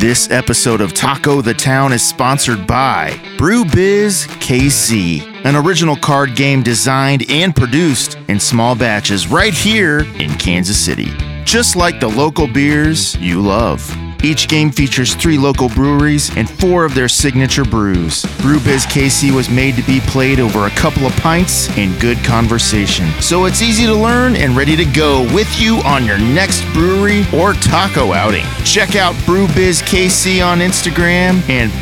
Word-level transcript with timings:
This 0.00 0.30
episode 0.30 0.80
of 0.80 0.94
Taco 0.94 1.42
the 1.42 1.52
Town 1.52 1.92
is 1.92 2.02
sponsored 2.02 2.66
by 2.66 3.20
Brew 3.36 3.66
Biz 3.66 4.26
KC, 4.40 5.44
an 5.44 5.54
original 5.54 5.94
card 5.94 6.34
game 6.34 6.62
designed 6.62 7.30
and 7.30 7.54
produced 7.54 8.16
in 8.28 8.40
small 8.40 8.74
batches 8.74 9.28
right 9.28 9.52
here 9.52 10.06
in 10.18 10.30
Kansas 10.38 10.82
City. 10.82 11.10
Just 11.44 11.76
like 11.76 12.00
the 12.00 12.08
local 12.08 12.46
beers 12.46 13.14
you 13.16 13.42
love. 13.42 13.94
Each 14.22 14.48
game 14.48 14.70
features 14.70 15.14
three 15.14 15.38
local 15.38 15.68
breweries 15.70 16.34
and 16.36 16.48
four 16.48 16.84
of 16.84 16.94
their 16.94 17.08
signature 17.08 17.64
brews. 17.64 18.22
Brewbiz 18.42 18.86
KC 18.86 19.34
was 19.34 19.48
made 19.48 19.76
to 19.76 19.82
be 19.82 20.00
played 20.00 20.40
over 20.40 20.66
a 20.66 20.70
couple 20.70 21.06
of 21.06 21.12
pints 21.16 21.70
and 21.78 21.98
good 22.00 22.18
conversation. 22.18 23.08
So 23.20 23.46
it's 23.46 23.62
easy 23.62 23.86
to 23.86 23.94
learn 23.94 24.36
and 24.36 24.56
ready 24.56 24.76
to 24.76 24.84
go 24.84 25.22
with 25.34 25.60
you 25.60 25.76
on 25.84 26.04
your 26.04 26.18
next 26.18 26.62
brewery 26.74 27.24
or 27.32 27.54
taco 27.54 28.12
outing. 28.12 28.44
Check 28.64 28.94
out 28.94 29.14
Brewbiz 29.26 29.82
KC 29.82 30.44
on 30.46 30.58
Instagram 30.58 31.48
and 31.48 31.72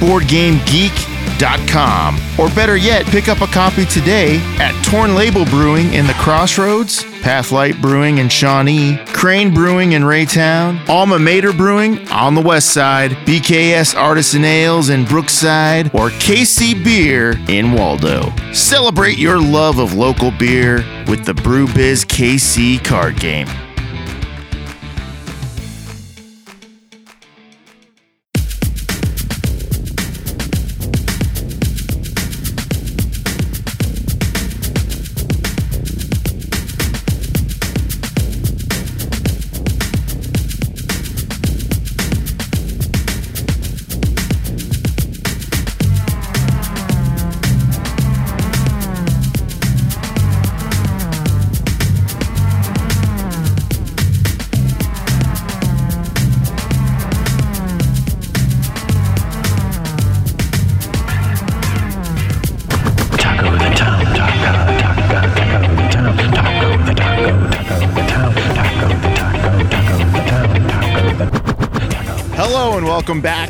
BoardGameGeek.com. 1.39 2.19
Or 2.39 2.49
better 2.55 2.77
yet, 2.77 3.07
pick 3.07 3.29
up 3.29 3.41
a 3.41 3.47
copy 3.47 3.85
today 3.85 4.39
at 4.59 4.73
Torn 4.85 5.15
Label 5.15 5.45
Brewing 5.47 5.93
in 5.93 6.07
the 6.07 6.13
Crossroads, 6.15 7.05
Pathlight 7.23 7.81
Brewing 7.81 8.19
in 8.19 8.29
Shawnee, 8.29 8.99
Crane 9.07 9.53
Brewing 9.53 9.93
in 9.93 10.03
Raytown, 10.03 10.87
Alma 10.89 11.19
Mater 11.19 11.53
Brewing 11.53 12.09
on 12.11 12.35
the 12.35 12.43
west 12.43 12.73
side, 12.73 13.13
BKS 13.27 13.97
Artisan 13.97 14.45
Ales 14.45 14.91
in 14.91 15.05
Brookside, 15.05 15.87
or 15.95 16.11
KC 16.11 16.83
Beer 16.85 17.35
in 17.49 17.73
Waldo. 17.73 18.33
Celebrate 18.53 19.19
your 19.19 19.41
love 19.41 19.79
of 19.79 19.95
local 19.95 20.31
beer 20.31 20.77
with 21.09 21.25
the 21.25 21.35
Brewbiz 21.35 22.05
KC 22.05 22.85
card 22.85 23.19
game. 23.19 23.49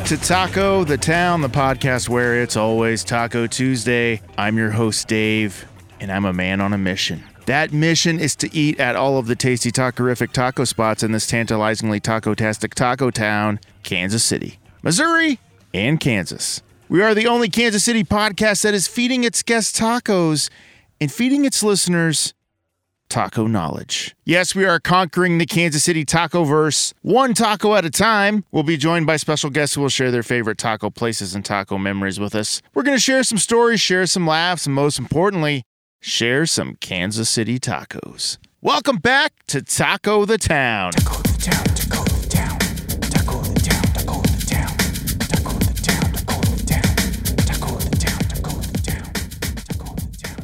To 0.09 0.17
Taco 0.17 0.83
the 0.83 0.97
Town, 0.97 1.41
the 1.41 1.49
podcast 1.49 2.09
where 2.09 2.41
it's 2.41 2.57
always 2.57 3.03
Taco 3.03 3.45
Tuesday. 3.45 4.23
I'm 4.39 4.57
your 4.57 4.71
host, 4.71 5.07
Dave, 5.07 5.67
and 5.99 6.11
I'm 6.11 6.25
a 6.25 6.33
man 6.33 6.61
on 6.61 6.73
a 6.73 6.79
mission. 6.79 7.23
That 7.45 7.71
mission 7.71 8.19
is 8.19 8.35
to 8.37 8.51
eat 8.51 8.79
at 8.79 8.95
all 8.95 9.19
of 9.19 9.27
the 9.27 9.35
tasty, 9.35 9.71
tacorific 9.71 10.31
taco 10.31 10.63
spots 10.63 11.03
in 11.03 11.11
this 11.11 11.27
tantalizingly 11.27 11.99
taco-tastic 11.99 12.73
taco 12.73 13.11
town, 13.11 13.59
Kansas 13.83 14.23
City, 14.23 14.57
Missouri, 14.81 15.37
and 15.75 15.99
Kansas. 15.99 16.63
We 16.89 17.03
are 17.03 17.13
the 17.13 17.27
only 17.27 17.47
Kansas 17.47 17.83
City 17.83 18.03
podcast 18.03 18.63
that 18.63 18.73
is 18.73 18.87
feeding 18.87 19.23
its 19.23 19.43
guests 19.43 19.79
tacos 19.79 20.49
and 20.99 21.11
feeding 21.11 21.45
its 21.45 21.61
listeners 21.61 22.33
taco 23.09 23.47
knowledge. 23.47 24.15
Yes, 24.23 24.53
we 24.55 24.65
are 24.65 24.79
conquering 24.79 25.37
the 25.39 25.45
Kansas 25.45 25.83
City 25.83 26.05
taco 26.05 26.43
verse 26.43 26.93
one 27.01 27.33
taco 27.33 27.75
at 27.75 27.85
a 27.85 27.89
time. 27.89 28.45
We'll 28.51 28.63
be 28.63 28.77
joined 28.77 29.07
by 29.07 29.17
special 29.17 29.49
guests 29.49 29.75
who 29.75 29.81
will 29.81 29.89
share 29.89 30.11
their 30.11 30.23
favorite 30.23 30.57
taco 30.57 30.89
places 30.89 31.35
and 31.35 31.43
taco 31.43 31.77
memories 31.77 32.19
with 32.19 32.35
us. 32.35 32.61
We're 32.73 32.83
going 32.83 32.97
to 32.97 33.01
share 33.01 33.23
some 33.23 33.37
stories, 33.37 33.81
share 33.81 34.05
some 34.05 34.27
laughs, 34.27 34.65
and 34.65 34.75
most 34.75 34.99
importantly, 34.99 35.63
share 35.99 36.45
some 36.45 36.75
Kansas 36.75 37.29
City 37.29 37.59
tacos. 37.59 38.37
Welcome 38.61 38.97
back 38.97 39.33
to 39.47 39.61
Taco 39.61 40.25
the 40.25 40.37
Town. 40.37 40.91
Taco 40.91 41.21
the 41.23 41.37
Town, 41.39 41.65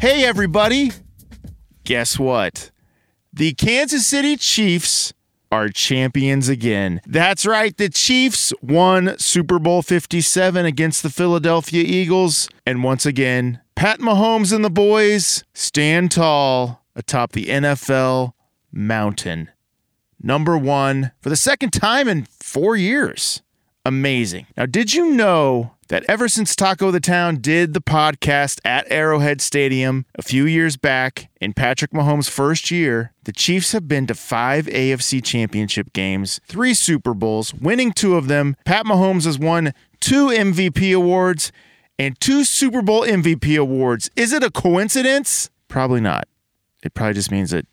Hey, 0.06 0.24
everybody. 0.24 0.92
Guess 1.86 2.18
what? 2.18 2.72
The 3.32 3.54
Kansas 3.54 4.08
City 4.08 4.38
Chiefs 4.38 5.14
are 5.52 5.70
champions 5.70 6.50
again. 6.50 7.00
That's 7.06 7.46
right. 7.46 7.78
The 7.78 7.90
Chiefs 7.90 8.52
won 8.62 9.18
Super 9.20 9.60
Bowl 9.60 9.84
57 9.84 10.66
against 10.66 11.04
the 11.04 11.12
Philadelphia 11.12 11.84
Eagles. 11.84 12.50
And 12.66 12.84
once 12.84 13.06
again, 13.06 13.62
Pat 13.76 14.00
Mahomes 14.00 14.52
and 14.52 14.66
the 14.66 14.72
boys 14.72 15.44
stand 15.54 16.12
tall 16.12 16.84
atop 16.96 17.34
the 17.34 17.46
NFL 17.46 18.34
mountain. 18.72 19.52
Number 20.20 20.58
one 20.58 21.12
for 21.22 21.30
the 21.30 21.36
second 21.36 21.70
time 21.70 22.08
in 22.08 22.26
four 22.40 22.76
years. 22.76 23.44
Amazing. 23.86 24.48
Now, 24.58 24.66
did 24.66 24.96
you 24.96 25.12
know 25.12 25.75
that 25.88 26.04
ever 26.10 26.28
since 26.28 26.56
Taco 26.56 26.92
the 26.92 27.00
Town 27.00 27.38
did 27.38 27.74
the 27.74 27.82
podcast 27.82 28.60
at 28.66 28.90
Arrowhead 28.92 29.42
Stadium 29.42 30.06
a 30.16 30.22
few 30.22 30.46
years 30.46 30.78
back 30.78 31.30
in 31.40 31.54
Patrick 31.54 31.92
Mahomes' 31.92 32.30
first 32.30 32.72
year, 32.72 33.14
the 33.24 33.32
Chiefs 33.32 33.72
have 33.72 33.88
been 33.88 34.08
to 34.08 34.16
five 34.16 34.66
AFC 34.66 35.24
championship 35.24 35.94
games, 35.94 36.40
three 36.48 36.74
Super 36.74 37.14
Bowls, 37.14 37.54
winning 37.54 37.92
two 37.92 38.16
of 38.16 38.28
them. 38.28 38.56
Pat 38.66 38.86
Mahomes 38.86 39.26
has 39.26 39.38
won 39.38 39.74
two 40.00 40.28
MVP 40.28 40.96
awards 40.96 41.52
and 42.00 42.20
two 42.20 42.44
Super 42.44 42.82
Bowl 42.82 43.04
MVP 43.04 43.60
awards. 43.60 44.10
Is 44.16 44.34
it 44.34 44.44
a 44.44 44.52
coincidence? 44.52 45.50
Probably 45.68 46.02
not. 46.02 46.28
It 46.84 46.94
probably 46.94 47.14
just 47.14 47.32
means 47.32 47.52
that 47.52 47.68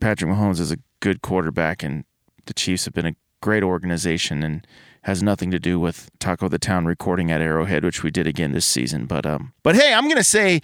Patrick 0.00 0.30
Mahomes 0.30 0.60
is 0.60 0.72
a 0.72 0.78
good 1.00 1.22
quarterback 1.22 1.82
and 1.82 2.04
the 2.46 2.54
Chiefs 2.54 2.84
have 2.84 2.94
been 2.94 3.06
a 3.06 3.14
great 3.40 3.62
organization 3.62 4.42
and 4.42 4.66
has 5.02 5.22
nothing 5.22 5.50
to 5.50 5.58
do 5.58 5.80
with 5.80 6.10
Taco 6.18 6.48
the 6.48 6.58
Town 6.58 6.84
recording 6.84 7.30
at 7.30 7.40
Arrowhead, 7.40 7.84
which 7.84 8.02
we 8.02 8.10
did 8.10 8.26
again 8.26 8.52
this 8.52 8.66
season. 8.66 9.06
But 9.06 9.26
um, 9.26 9.52
but 9.62 9.74
hey, 9.74 9.94
I'm 9.94 10.08
gonna 10.08 10.24
say 10.24 10.60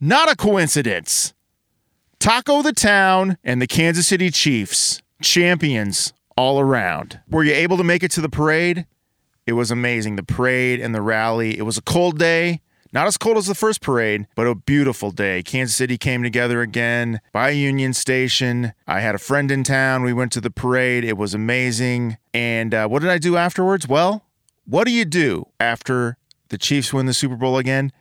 not 0.00 0.30
a 0.30 0.36
coincidence. 0.36 1.34
Taco 2.18 2.62
the 2.62 2.72
Town 2.72 3.38
and 3.42 3.62
the 3.62 3.66
Kansas 3.66 4.06
City 4.06 4.30
Chiefs, 4.30 5.02
champions 5.22 6.12
all 6.36 6.60
around. 6.60 7.20
Were 7.28 7.44
you 7.44 7.52
able 7.52 7.76
to 7.76 7.84
make 7.84 8.02
it 8.02 8.10
to 8.12 8.20
the 8.20 8.28
parade? 8.28 8.86
It 9.46 9.54
was 9.54 9.70
amazing. 9.70 10.16
The 10.16 10.22
parade 10.22 10.80
and 10.80 10.94
the 10.94 11.02
rally. 11.02 11.58
It 11.58 11.62
was 11.62 11.78
a 11.78 11.82
cold 11.82 12.18
day. 12.18 12.60
Not 12.92 13.06
as 13.06 13.16
cold 13.16 13.36
as 13.36 13.46
the 13.46 13.54
first 13.54 13.80
parade, 13.80 14.26
but 14.34 14.48
a 14.48 14.54
beautiful 14.56 15.12
day. 15.12 15.44
Kansas 15.44 15.76
City 15.76 15.96
came 15.96 16.24
together 16.24 16.60
again 16.60 17.20
by 17.32 17.50
Union 17.50 17.94
Station. 17.94 18.72
I 18.88 18.98
had 18.98 19.14
a 19.14 19.18
friend 19.18 19.50
in 19.52 19.62
town. 19.62 20.02
We 20.02 20.12
went 20.12 20.32
to 20.32 20.40
the 20.40 20.50
parade. 20.50 21.04
It 21.04 21.16
was 21.16 21.32
amazing. 21.32 22.18
And 22.34 22.74
uh, 22.74 22.88
what 22.88 23.02
did 23.02 23.10
I 23.10 23.18
do 23.18 23.36
afterwards? 23.36 23.86
Well, 23.86 24.24
what 24.64 24.84
do 24.84 24.90
you 24.90 25.04
do 25.04 25.46
after 25.60 26.16
the 26.48 26.58
Chiefs 26.58 26.92
win 26.92 27.06
the 27.06 27.14
Super 27.14 27.36
Bowl 27.36 27.58
again? 27.58 27.92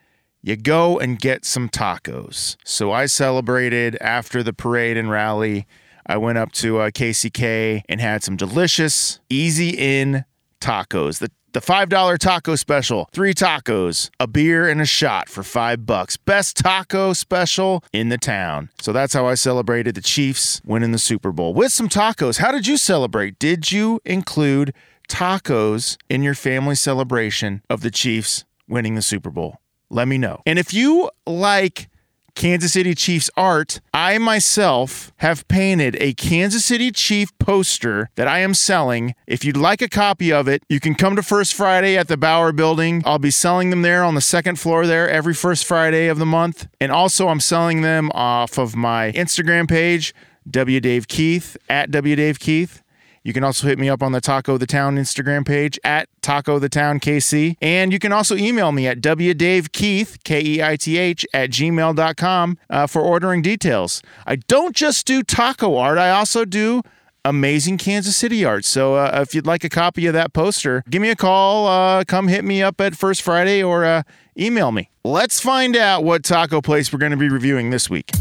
You 0.42 0.56
go 0.56 0.98
and 0.98 1.20
get 1.20 1.46
some 1.46 1.70
tacos. 1.70 2.56
So 2.66 2.92
I 2.92 3.06
celebrated 3.06 3.96
after 4.02 4.42
the 4.42 4.54
parade 4.54 4.98
and 4.98 5.12
rally. 5.12 5.68
I 6.08 6.18
went 6.18 6.40
up 6.40 6.52
to 6.54 6.80
uh, 6.80 6.90
KCK 6.90 7.84
and 7.88 8.02
had 8.02 8.24
some 8.24 8.38
delicious, 8.38 9.20
easy 9.30 9.70
in 9.70 10.26
tacos. 10.60 11.20
The 11.20 11.30
the 11.54 11.60
$5 11.60 12.18
taco 12.18 12.56
special, 12.56 13.10
three 13.12 13.34
tacos, 13.34 14.10
a 14.20 14.28
beer, 14.28 14.70
and 14.70 14.82
a 14.82 14.86
shot 14.86 15.30
for 15.30 15.44
five 15.44 15.86
bucks. 15.86 16.18
Best 16.18 16.58
taco 16.58 17.14
special 17.14 17.84
in 17.92 18.10
the 18.10 18.18
town. 18.18 18.70
So 18.82 18.94
that's 18.94 19.14
how 19.14 19.26
I 19.28 19.36
celebrated 19.36 19.96
the 19.96 20.02
Chiefs 20.02 20.62
winning 20.66 20.92
the 20.92 21.00
Super 21.00 21.32
Bowl 21.32 21.54
with 21.54 21.72
some 21.72 21.90
tacos. 21.90 22.38
How 22.38 22.52
did 22.52 22.68
you 22.68 22.78
celebrate? 22.78 23.40
Did 23.40 23.72
you 23.72 24.00
include 24.06 24.74
tacos 25.08 25.98
in 26.10 26.24
your 26.24 26.36
family 26.36 26.76
celebration 26.76 27.62
of 27.70 27.82
the 27.82 27.92
Chiefs 27.92 28.46
winning 28.68 28.96
the 28.96 29.02
Super 29.02 29.30
Bowl? 29.30 29.58
Let 29.90 30.08
me 30.08 30.18
know. 30.18 30.42
And 30.46 30.60
if 30.60 30.74
you 30.74 31.10
like 31.26 31.90
Kansas 32.40 32.72
City 32.72 32.96
Chiefs 32.96 33.30
art, 33.36 33.82
I 33.94 34.18
myself 34.18 35.12
have 35.18 35.46
painted 35.50 35.98
a 36.00 36.14
Kansas 36.14 36.64
City 36.64 36.90
Chief 36.90 37.38
poster 37.38 38.12
that 38.16 38.30
I 38.30 38.40
am 38.40 38.54
selling. 38.54 39.14
If 39.28 39.44
you'd 39.44 39.58
like 39.58 39.82
a 39.82 39.90
copy 39.90 40.32
of 40.32 40.48
it, 40.48 40.64
you 40.70 40.80
can 40.80 40.96
come 40.96 41.18
to 41.18 41.22
First 41.22 41.54
Friday 41.54 41.98
at 41.98 42.08
the 42.08 42.16
Bauer 42.16 42.54
Building. 42.54 43.04
I'll 43.06 43.20
be 43.20 43.30
selling 43.30 43.72
them 43.72 43.82
there 43.82 44.06
on 44.06 44.16
the 44.16 44.22
second 44.22 44.58
floor 44.58 44.88
there 44.88 45.10
every 45.10 45.34
first 45.34 45.66
Friday 45.66 46.08
of 46.08 46.18
the 46.18 46.26
month. 46.26 46.70
And 46.80 46.94
also, 46.94 47.28
I'm 47.28 47.42
selling 47.42 47.82
them 47.82 48.10
off 48.14 48.58
of 48.58 48.74
my 48.74 49.12
Instagram 49.12 49.68
page, 49.68 50.16
W 50.50 50.80
Dave 50.80 51.10
Keith, 51.10 51.58
at 51.68 51.92
W 51.92 52.16
Dave 52.16 52.40
Keith. 52.40 52.82
You 53.24 53.34
can 53.34 53.44
also 53.44 53.68
hit 53.68 53.78
me 53.78 53.90
up 53.90 54.02
on 54.02 54.12
the 54.12 54.22
Taco 54.22 54.58
the 54.58 54.68
Town 54.68 54.98
Instagram 54.98 55.46
page 55.46 55.80
at 55.84 56.10
Taco 56.22 56.60
the 56.60 56.70
Town 56.70 57.00
KC. 57.00 57.58
And 57.62 57.92
you 57.92 58.00
can 58.00 58.12
also 58.12 58.36
email 58.36 58.72
me 58.72 58.88
at 58.88 59.02
wdavekeith, 59.02 60.24
K 60.24 60.42
E 60.42 60.64
I 60.64 60.76
T 60.76 60.98
H, 60.98 61.26
at 61.34 61.50
gmail.com 61.50 62.58
uh, 62.70 62.88
for 62.88 63.02
ordering 63.02 63.42
details. 63.42 64.02
I 64.26 64.38
don't 64.38 64.76
just 64.76 65.06
do 65.06 65.24
taco 65.24 65.76
art, 65.76 65.98
I 65.98 66.12
also 66.12 66.46
do 66.46 66.82
amazing 67.26 67.78
Kansas 67.78 68.16
City 68.16 68.46
art. 68.46 68.66
So 68.66 68.96
uh, 68.96 69.20
if 69.22 69.36
you'd 69.36 69.46
like 69.46 69.64
a 69.64 69.70
copy 69.70 70.06
of 70.08 70.14
that 70.14 70.34
poster, 70.34 70.84
give 70.90 71.02
me 71.02 71.10
a 71.10 71.16
call, 71.16 71.68
uh, 71.68 72.04
come 72.06 72.28
hit 72.28 72.44
me 72.44 72.64
up 72.64 72.80
at 72.82 72.96
First 72.96 73.22
Friday, 73.22 73.62
or 73.62 73.86
uh, 73.86 74.04
email 74.38 74.72
me. 74.72 74.90
Let's 75.04 75.40
find 75.40 75.76
out 75.76 76.04
what 76.04 76.24
taco 76.24 76.62
place 76.62 76.92
we're 76.92 77.00
going 77.00 77.12
to 77.12 77.18
be 77.18 77.30
reviewing 77.30 77.70
this 77.70 77.90
week. 77.90 78.12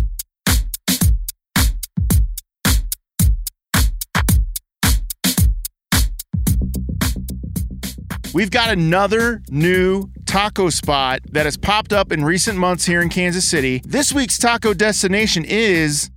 We've 8.38 8.52
got 8.52 8.70
another 8.70 9.42
new 9.50 10.10
taco 10.24 10.70
spot 10.70 11.22
that 11.32 11.44
has 11.44 11.56
popped 11.56 11.92
up 11.92 12.12
in 12.12 12.24
recent 12.24 12.56
months 12.56 12.86
here 12.86 13.02
in 13.02 13.08
Kansas 13.08 13.44
City. 13.44 13.82
This 13.84 14.12
week's 14.12 14.38
taco 14.38 14.74
destination 14.74 15.44
is 15.44 16.08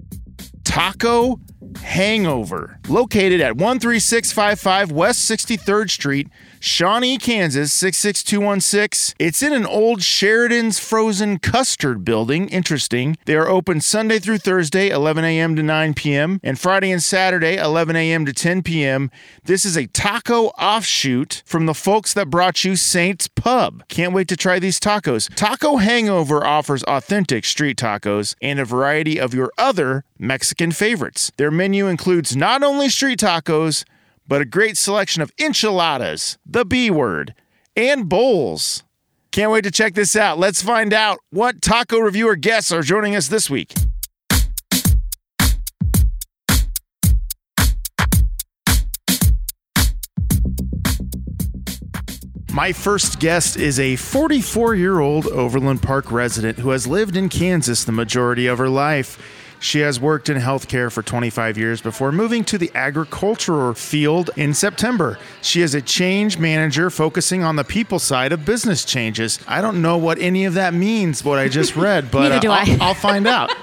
Taco 0.63 1.39
Hangover, 1.81 2.79
located 2.87 3.41
at 3.41 3.57
13655 3.57 4.91
West 4.91 5.27
63rd 5.27 5.89
Street, 5.89 6.27
Shawnee, 6.63 7.17
Kansas 7.17 7.73
66216. 7.73 9.15
It's 9.17 9.41
in 9.41 9.51
an 9.51 9.65
old 9.65 10.03
Sheridan's 10.03 10.77
frozen 10.77 11.39
custard 11.39 12.05
building. 12.05 12.49
Interesting. 12.49 13.17
They 13.25 13.35
are 13.35 13.49
open 13.49 13.81
Sunday 13.81 14.19
through 14.19 14.37
Thursday, 14.37 14.89
11 14.89 15.25
a.m. 15.25 15.55
to 15.55 15.63
9 15.63 15.95
p.m., 15.95 16.39
and 16.43 16.59
Friday 16.59 16.91
and 16.91 17.01
Saturday, 17.01 17.57
11 17.57 17.95
a.m. 17.95 18.27
to 18.27 18.33
10 18.33 18.61
p.m. 18.61 19.09
This 19.43 19.65
is 19.65 19.75
a 19.75 19.87
taco 19.87 20.49
offshoot 20.49 21.41
from 21.47 21.65
the 21.65 21.73
folks 21.73 22.13
that 22.13 22.29
brought 22.29 22.63
you 22.63 22.75
Saints 22.75 23.27
Pub. 23.27 23.83
Can't 23.87 24.13
wait 24.13 24.27
to 24.27 24.37
try 24.37 24.59
these 24.59 24.79
tacos. 24.79 25.33
Taco 25.33 25.77
Hangover 25.77 26.45
offers 26.45 26.83
authentic 26.83 27.43
street 27.43 27.77
tacos 27.77 28.35
and 28.39 28.59
a 28.59 28.65
variety 28.65 29.19
of 29.19 29.33
your 29.33 29.51
other 29.57 30.05
Mexican 30.19 30.71
favorites. 30.71 31.31
Their 31.37 31.49
menu 31.49 31.87
includes 31.87 32.35
not 32.35 32.61
only 32.61 32.87
street 32.87 33.17
tacos, 33.17 33.83
but 34.31 34.41
a 34.41 34.45
great 34.45 34.77
selection 34.77 35.21
of 35.21 35.29
enchiladas, 35.37 36.37
the 36.45 36.63
B 36.63 36.89
word, 36.89 37.35
and 37.75 38.07
bowls. 38.07 38.81
Can't 39.33 39.51
wait 39.51 39.65
to 39.65 39.71
check 39.71 39.93
this 39.93 40.15
out. 40.15 40.39
Let's 40.39 40.61
find 40.61 40.93
out 40.93 41.19
what 41.31 41.61
taco 41.61 41.99
reviewer 41.99 42.37
guests 42.37 42.71
are 42.71 42.81
joining 42.81 43.13
us 43.13 43.27
this 43.27 43.49
week. 43.49 43.73
My 52.53 52.71
first 52.71 53.19
guest 53.19 53.57
is 53.57 53.81
a 53.81 53.97
44 53.97 54.75
year 54.75 55.01
old 55.01 55.27
Overland 55.27 55.83
Park 55.83 56.09
resident 56.09 56.59
who 56.59 56.69
has 56.69 56.87
lived 56.87 57.17
in 57.17 57.27
Kansas 57.27 57.83
the 57.83 57.91
majority 57.91 58.47
of 58.47 58.59
her 58.59 58.69
life. 58.69 59.40
She 59.61 59.81
has 59.81 59.99
worked 59.99 60.27
in 60.27 60.37
healthcare 60.37 60.91
for 60.91 61.03
25 61.03 61.55
years 61.55 61.81
before 61.81 62.11
moving 62.11 62.43
to 62.45 62.57
the 62.57 62.71
agricultural 62.73 63.75
field 63.75 64.31
in 64.35 64.55
September. 64.55 65.19
She 65.43 65.61
is 65.61 65.75
a 65.75 65.81
change 65.83 66.39
manager 66.39 66.89
focusing 66.89 67.43
on 67.43 67.57
the 67.57 67.63
people 67.63 67.99
side 67.99 68.33
of 68.33 68.43
business 68.43 68.83
changes. 68.83 69.39
I 69.47 69.61
don't 69.61 69.83
know 69.83 69.99
what 69.99 70.17
any 70.17 70.45
of 70.45 70.55
that 70.55 70.73
means, 70.73 71.23
what 71.23 71.37
I 71.37 71.47
just 71.47 71.75
read, 71.77 72.09
but 72.09 72.43
uh. 72.43 72.51
I'll, 72.51 72.81
I'll 72.81 72.93
find 72.95 73.27
out. 73.27 73.53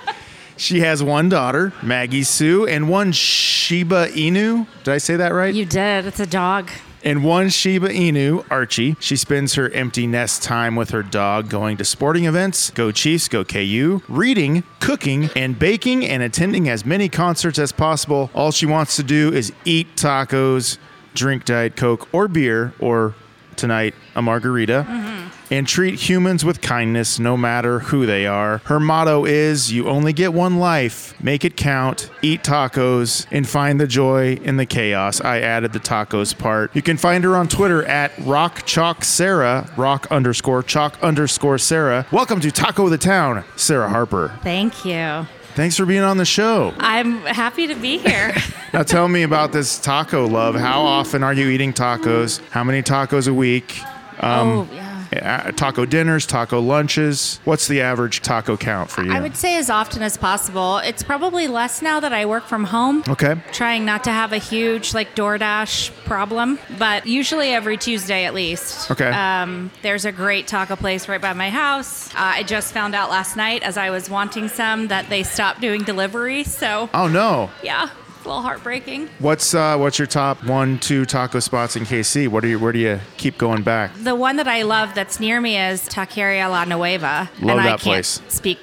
She 0.58 0.80
has 0.80 1.04
one 1.04 1.28
daughter, 1.28 1.72
Maggie 1.84 2.24
Sue, 2.24 2.66
and 2.66 2.88
one 2.88 3.12
Shiba 3.12 4.08
Inu. 4.08 4.66
Did 4.82 4.92
I 4.92 4.98
say 4.98 5.14
that 5.14 5.32
right? 5.32 5.54
You 5.54 5.64
did. 5.64 6.04
It's 6.04 6.18
a 6.18 6.26
dog. 6.26 6.68
And 7.04 7.24
one 7.24 7.48
Shiba 7.48 7.88
Inu, 7.88 8.44
Archie. 8.50 8.96
She 9.00 9.16
spends 9.16 9.54
her 9.54 9.70
empty 9.70 10.06
nest 10.06 10.42
time 10.42 10.74
with 10.76 10.90
her 10.90 11.02
dog 11.02 11.48
going 11.48 11.76
to 11.76 11.84
sporting 11.84 12.24
events, 12.24 12.70
go 12.70 12.90
Chiefs, 12.90 13.28
go 13.28 13.44
KU, 13.44 14.02
reading, 14.08 14.64
cooking, 14.80 15.30
and 15.36 15.58
baking, 15.58 16.04
and 16.04 16.22
attending 16.22 16.68
as 16.68 16.84
many 16.84 17.08
concerts 17.08 17.58
as 17.58 17.72
possible. 17.72 18.30
All 18.34 18.50
she 18.50 18.66
wants 18.66 18.96
to 18.96 19.02
do 19.02 19.32
is 19.32 19.52
eat 19.64 19.94
tacos, 19.96 20.78
drink 21.14 21.44
Diet 21.44 21.76
Coke 21.76 22.08
or 22.12 22.26
beer, 22.26 22.74
or 22.78 23.14
tonight, 23.56 23.94
a 24.14 24.22
margarita. 24.22 24.86
Mm-hmm. 24.88 25.37
And 25.50 25.66
treat 25.66 25.94
humans 25.98 26.44
with 26.44 26.60
kindness 26.60 27.18
no 27.18 27.36
matter 27.36 27.78
who 27.78 28.04
they 28.04 28.26
are. 28.26 28.58
Her 28.64 28.78
motto 28.78 29.24
is 29.24 29.72
You 29.72 29.88
only 29.88 30.12
get 30.12 30.34
one 30.34 30.58
life, 30.58 31.14
make 31.22 31.42
it 31.44 31.56
count, 31.56 32.10
eat 32.20 32.42
tacos, 32.42 33.26
and 33.30 33.48
find 33.48 33.80
the 33.80 33.86
joy 33.86 34.34
in 34.42 34.58
the 34.58 34.66
chaos. 34.66 35.22
I 35.22 35.40
added 35.40 35.72
the 35.72 35.80
tacos 35.80 36.36
part. 36.36 36.74
You 36.76 36.82
can 36.82 36.98
find 36.98 37.24
her 37.24 37.34
on 37.34 37.48
Twitter 37.48 37.82
at 37.86 38.12
Rock 38.18 38.66
Chalk 38.66 39.04
Sarah, 39.04 39.70
rock 39.78 40.06
underscore 40.10 40.62
chalk 40.62 41.02
underscore 41.02 41.56
Sarah. 41.56 42.06
Welcome 42.12 42.40
to 42.40 42.50
Taco 42.50 42.90
the 42.90 42.98
Town, 42.98 43.42
Sarah 43.56 43.88
Harper. 43.88 44.38
Thank 44.42 44.84
you. 44.84 45.26
Thanks 45.54 45.76
for 45.76 45.86
being 45.86 46.02
on 46.02 46.18
the 46.18 46.24
show. 46.24 46.74
I'm 46.78 47.22
happy 47.22 47.66
to 47.66 47.74
be 47.74 47.98
here. 47.98 48.34
Now 48.74 48.82
tell 48.82 49.08
me 49.08 49.22
about 49.22 49.52
this 49.52 49.78
taco 49.78 50.26
love. 50.26 50.54
How 50.54 50.82
often 50.82 51.22
are 51.22 51.32
you 51.32 51.48
eating 51.48 51.72
tacos? 51.72 52.46
How 52.50 52.62
many 52.62 52.82
tacos 52.82 53.26
a 53.26 53.32
week? 53.32 53.80
Um, 54.22 54.48
oh, 54.48 54.68
yeah. 54.74 54.87
Uh, 55.12 55.50
taco 55.52 55.84
dinners, 55.86 56.26
taco 56.26 56.60
lunches. 56.60 57.40
What's 57.44 57.66
the 57.68 57.80
average 57.80 58.20
taco 58.20 58.56
count 58.56 58.90
for 58.90 59.02
you? 59.02 59.12
I 59.12 59.20
would 59.20 59.36
say 59.36 59.56
as 59.56 59.70
often 59.70 60.02
as 60.02 60.16
possible. 60.16 60.78
It's 60.78 61.02
probably 61.02 61.48
less 61.48 61.80
now 61.82 62.00
that 62.00 62.12
I 62.12 62.26
work 62.26 62.44
from 62.44 62.64
home. 62.64 63.02
Okay. 63.08 63.36
Trying 63.52 63.84
not 63.84 64.04
to 64.04 64.10
have 64.10 64.32
a 64.32 64.38
huge 64.38 64.94
like 64.94 65.14
DoorDash 65.16 65.90
problem, 66.04 66.58
but 66.78 67.06
usually 67.06 67.48
every 67.50 67.76
Tuesday 67.76 68.24
at 68.24 68.34
least. 68.34 68.90
Okay. 68.90 69.08
Um, 69.10 69.70
there's 69.82 70.04
a 70.04 70.12
great 70.12 70.46
taco 70.46 70.76
place 70.76 71.08
right 71.08 71.20
by 71.20 71.32
my 71.32 71.50
house. 71.50 72.08
Uh, 72.14 72.18
I 72.38 72.42
just 72.42 72.72
found 72.74 72.94
out 72.94 73.10
last 73.10 73.36
night 73.36 73.62
as 73.62 73.76
I 73.76 73.90
was 73.90 74.10
wanting 74.10 74.48
some 74.48 74.88
that 74.88 75.08
they 75.08 75.22
stopped 75.22 75.60
doing 75.60 75.82
delivery. 75.84 76.44
So 76.44 76.90
Oh 76.94 77.08
no. 77.08 77.50
yeah, 77.62 77.88
a 78.28 78.30
little 78.30 78.42
heartbreaking. 78.42 79.08
What's 79.18 79.54
uh 79.54 79.76
what's 79.78 79.98
your 79.98 80.06
top 80.06 80.44
one, 80.44 80.78
two 80.78 81.04
taco 81.06 81.40
spots 81.40 81.76
in 81.76 81.84
KC? 81.84 82.28
What 82.28 82.44
are 82.44 82.48
you 82.48 82.58
where 82.58 82.72
do 82.72 82.78
you 82.78 83.00
keep 83.16 83.38
going 83.38 83.62
back? 83.62 83.94
The 83.94 84.14
one 84.14 84.36
that 84.36 84.46
I 84.48 84.62
love 84.62 84.94
that's 84.94 85.18
near 85.18 85.40
me 85.40 85.58
is 85.58 85.88
Taqueria 85.88 86.50
La 86.50 86.64
Nueva. 86.64 87.30
Love 87.40 87.50
and 87.58 87.60
I 87.60 87.64
that 87.64 87.68
can't 87.70 87.82
place. 87.82 88.20
speak 88.28 88.58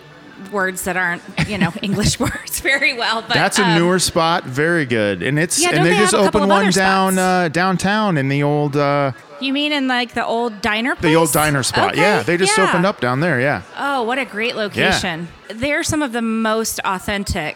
words 0.52 0.84
that 0.84 0.96
aren't, 0.96 1.24
you 1.48 1.58
know, 1.58 1.72
English 1.82 2.20
words 2.20 2.60
very 2.60 2.94
well. 2.94 3.22
But 3.22 3.34
That's 3.34 3.58
a 3.58 3.64
um, 3.66 3.76
newer 3.80 3.98
spot, 4.00 4.44
very 4.44 4.86
good. 4.86 5.24
And 5.24 5.40
it's 5.40 5.60
Yeah, 5.62 5.70
and 5.72 5.84
they, 5.86 5.90
they 5.92 5.98
just 5.98 6.12
have 6.14 6.22
a 6.22 6.26
couple 6.26 6.42
opened 6.42 6.52
one 6.66 6.72
down 6.72 7.18
uh 7.18 7.48
downtown 7.50 8.18
in 8.18 8.28
the 8.30 8.44
old 8.44 8.76
uh 8.78 9.14
You 9.42 9.52
mean 9.52 9.72
in 9.72 9.88
like 9.88 10.14
the 10.14 10.26
old 10.26 10.62
diner 10.62 10.96
place? 10.96 11.10
the 11.12 11.16
old 11.16 11.32
diner 11.32 11.64
spot. 11.64 11.94
Okay, 11.94 12.02
Yeah, 12.02 12.22
they 12.22 12.38
just 12.38 12.56
yeah. 12.58 12.68
opened 12.68 12.86
up 12.86 13.02
down 13.02 13.20
there, 13.22 13.42
yeah. 13.42 13.64
Oh, 13.78 14.04
what 14.04 14.20
a 14.20 14.26
great 14.26 14.56
location. 14.56 15.28
They're 15.50 15.84
some 15.84 16.02
of 16.04 16.12
the 16.12 16.22
most 16.22 16.80
authentic, 16.86 17.56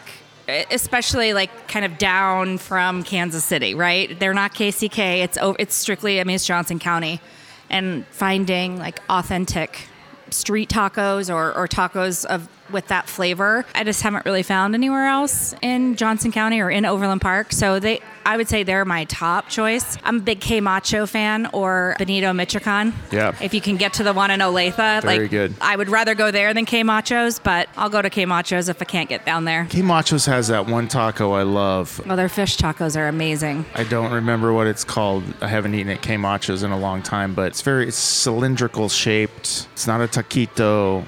especially 0.70 1.32
like 1.32 1.68
kind 1.68 1.84
of 1.84 1.98
down 1.98 2.58
from 2.58 3.02
Kansas 3.02 3.44
City, 3.44 3.74
right? 3.74 4.18
They're 4.18 4.34
not 4.34 4.54
KCK. 4.54 5.24
It's 5.24 5.38
it's 5.58 5.74
strictly 5.74 6.20
I 6.20 6.24
mean 6.24 6.36
it's 6.36 6.46
Johnson 6.46 6.78
County. 6.78 7.20
And 7.68 8.04
finding 8.08 8.78
like 8.78 9.00
authentic 9.08 9.88
street 10.30 10.68
tacos 10.68 11.32
or, 11.32 11.56
or 11.56 11.68
tacos 11.68 12.24
of 12.24 12.48
with 12.72 12.88
that 12.88 13.08
flavor. 13.08 13.64
I 13.74 13.84
just 13.84 14.02
haven't 14.02 14.24
really 14.24 14.42
found 14.42 14.74
anywhere 14.74 15.06
else 15.06 15.54
in 15.62 15.96
Johnson 15.96 16.32
County 16.32 16.60
or 16.60 16.70
in 16.70 16.84
Overland 16.84 17.20
Park. 17.20 17.52
So 17.52 17.78
they 17.80 18.00
I 18.24 18.36
would 18.36 18.48
say 18.48 18.62
they're 18.62 18.84
my 18.84 19.04
top 19.04 19.48
choice. 19.48 19.98
I'm 20.04 20.18
a 20.18 20.20
big 20.20 20.40
K 20.40 20.60
Macho 20.60 21.06
fan 21.06 21.48
or 21.52 21.96
Bonito 21.98 22.32
Michoacan. 22.32 22.92
Yeah. 23.10 23.34
If 23.40 23.54
you 23.54 23.60
can 23.60 23.76
get 23.76 23.94
to 23.94 24.04
the 24.04 24.12
one 24.12 24.30
in 24.30 24.40
Olathe, 24.40 25.02
Very 25.02 25.22
like 25.22 25.30
good. 25.30 25.54
I 25.60 25.76
would 25.76 25.88
rather 25.88 26.14
go 26.14 26.30
there 26.30 26.52
than 26.54 26.64
K 26.64 26.82
Machos, 26.82 27.42
but 27.42 27.68
I'll 27.76 27.88
go 27.90 28.02
to 28.02 28.10
K 28.10 28.26
Machos 28.26 28.68
if 28.68 28.80
I 28.80 28.84
can't 28.84 29.08
get 29.08 29.24
down 29.24 29.44
there. 29.44 29.66
K 29.70 29.80
Machos 29.80 30.26
has 30.26 30.48
that 30.48 30.66
one 30.66 30.88
taco 30.88 31.32
I 31.32 31.42
love. 31.42 32.00
Well, 32.06 32.16
their 32.16 32.28
fish 32.28 32.56
tacos 32.56 32.96
are 32.96 33.08
amazing. 33.08 33.64
I 33.74 33.84
don't 33.84 34.12
remember 34.12 34.52
what 34.52 34.66
it's 34.66 34.84
called. 34.84 35.24
I 35.40 35.48
haven't 35.48 35.74
eaten 35.74 35.90
at 35.90 36.02
K 36.02 36.16
Machos 36.16 36.62
in 36.62 36.70
a 36.70 36.78
long 36.78 37.02
time, 37.02 37.34
but 37.34 37.48
it's 37.48 37.62
very 37.62 37.88
it's 37.88 37.96
cylindrical 37.96 38.88
shaped. 38.88 39.68
It's 39.72 39.86
not 39.86 40.00
a 40.00 40.06
taquito, 40.06 41.04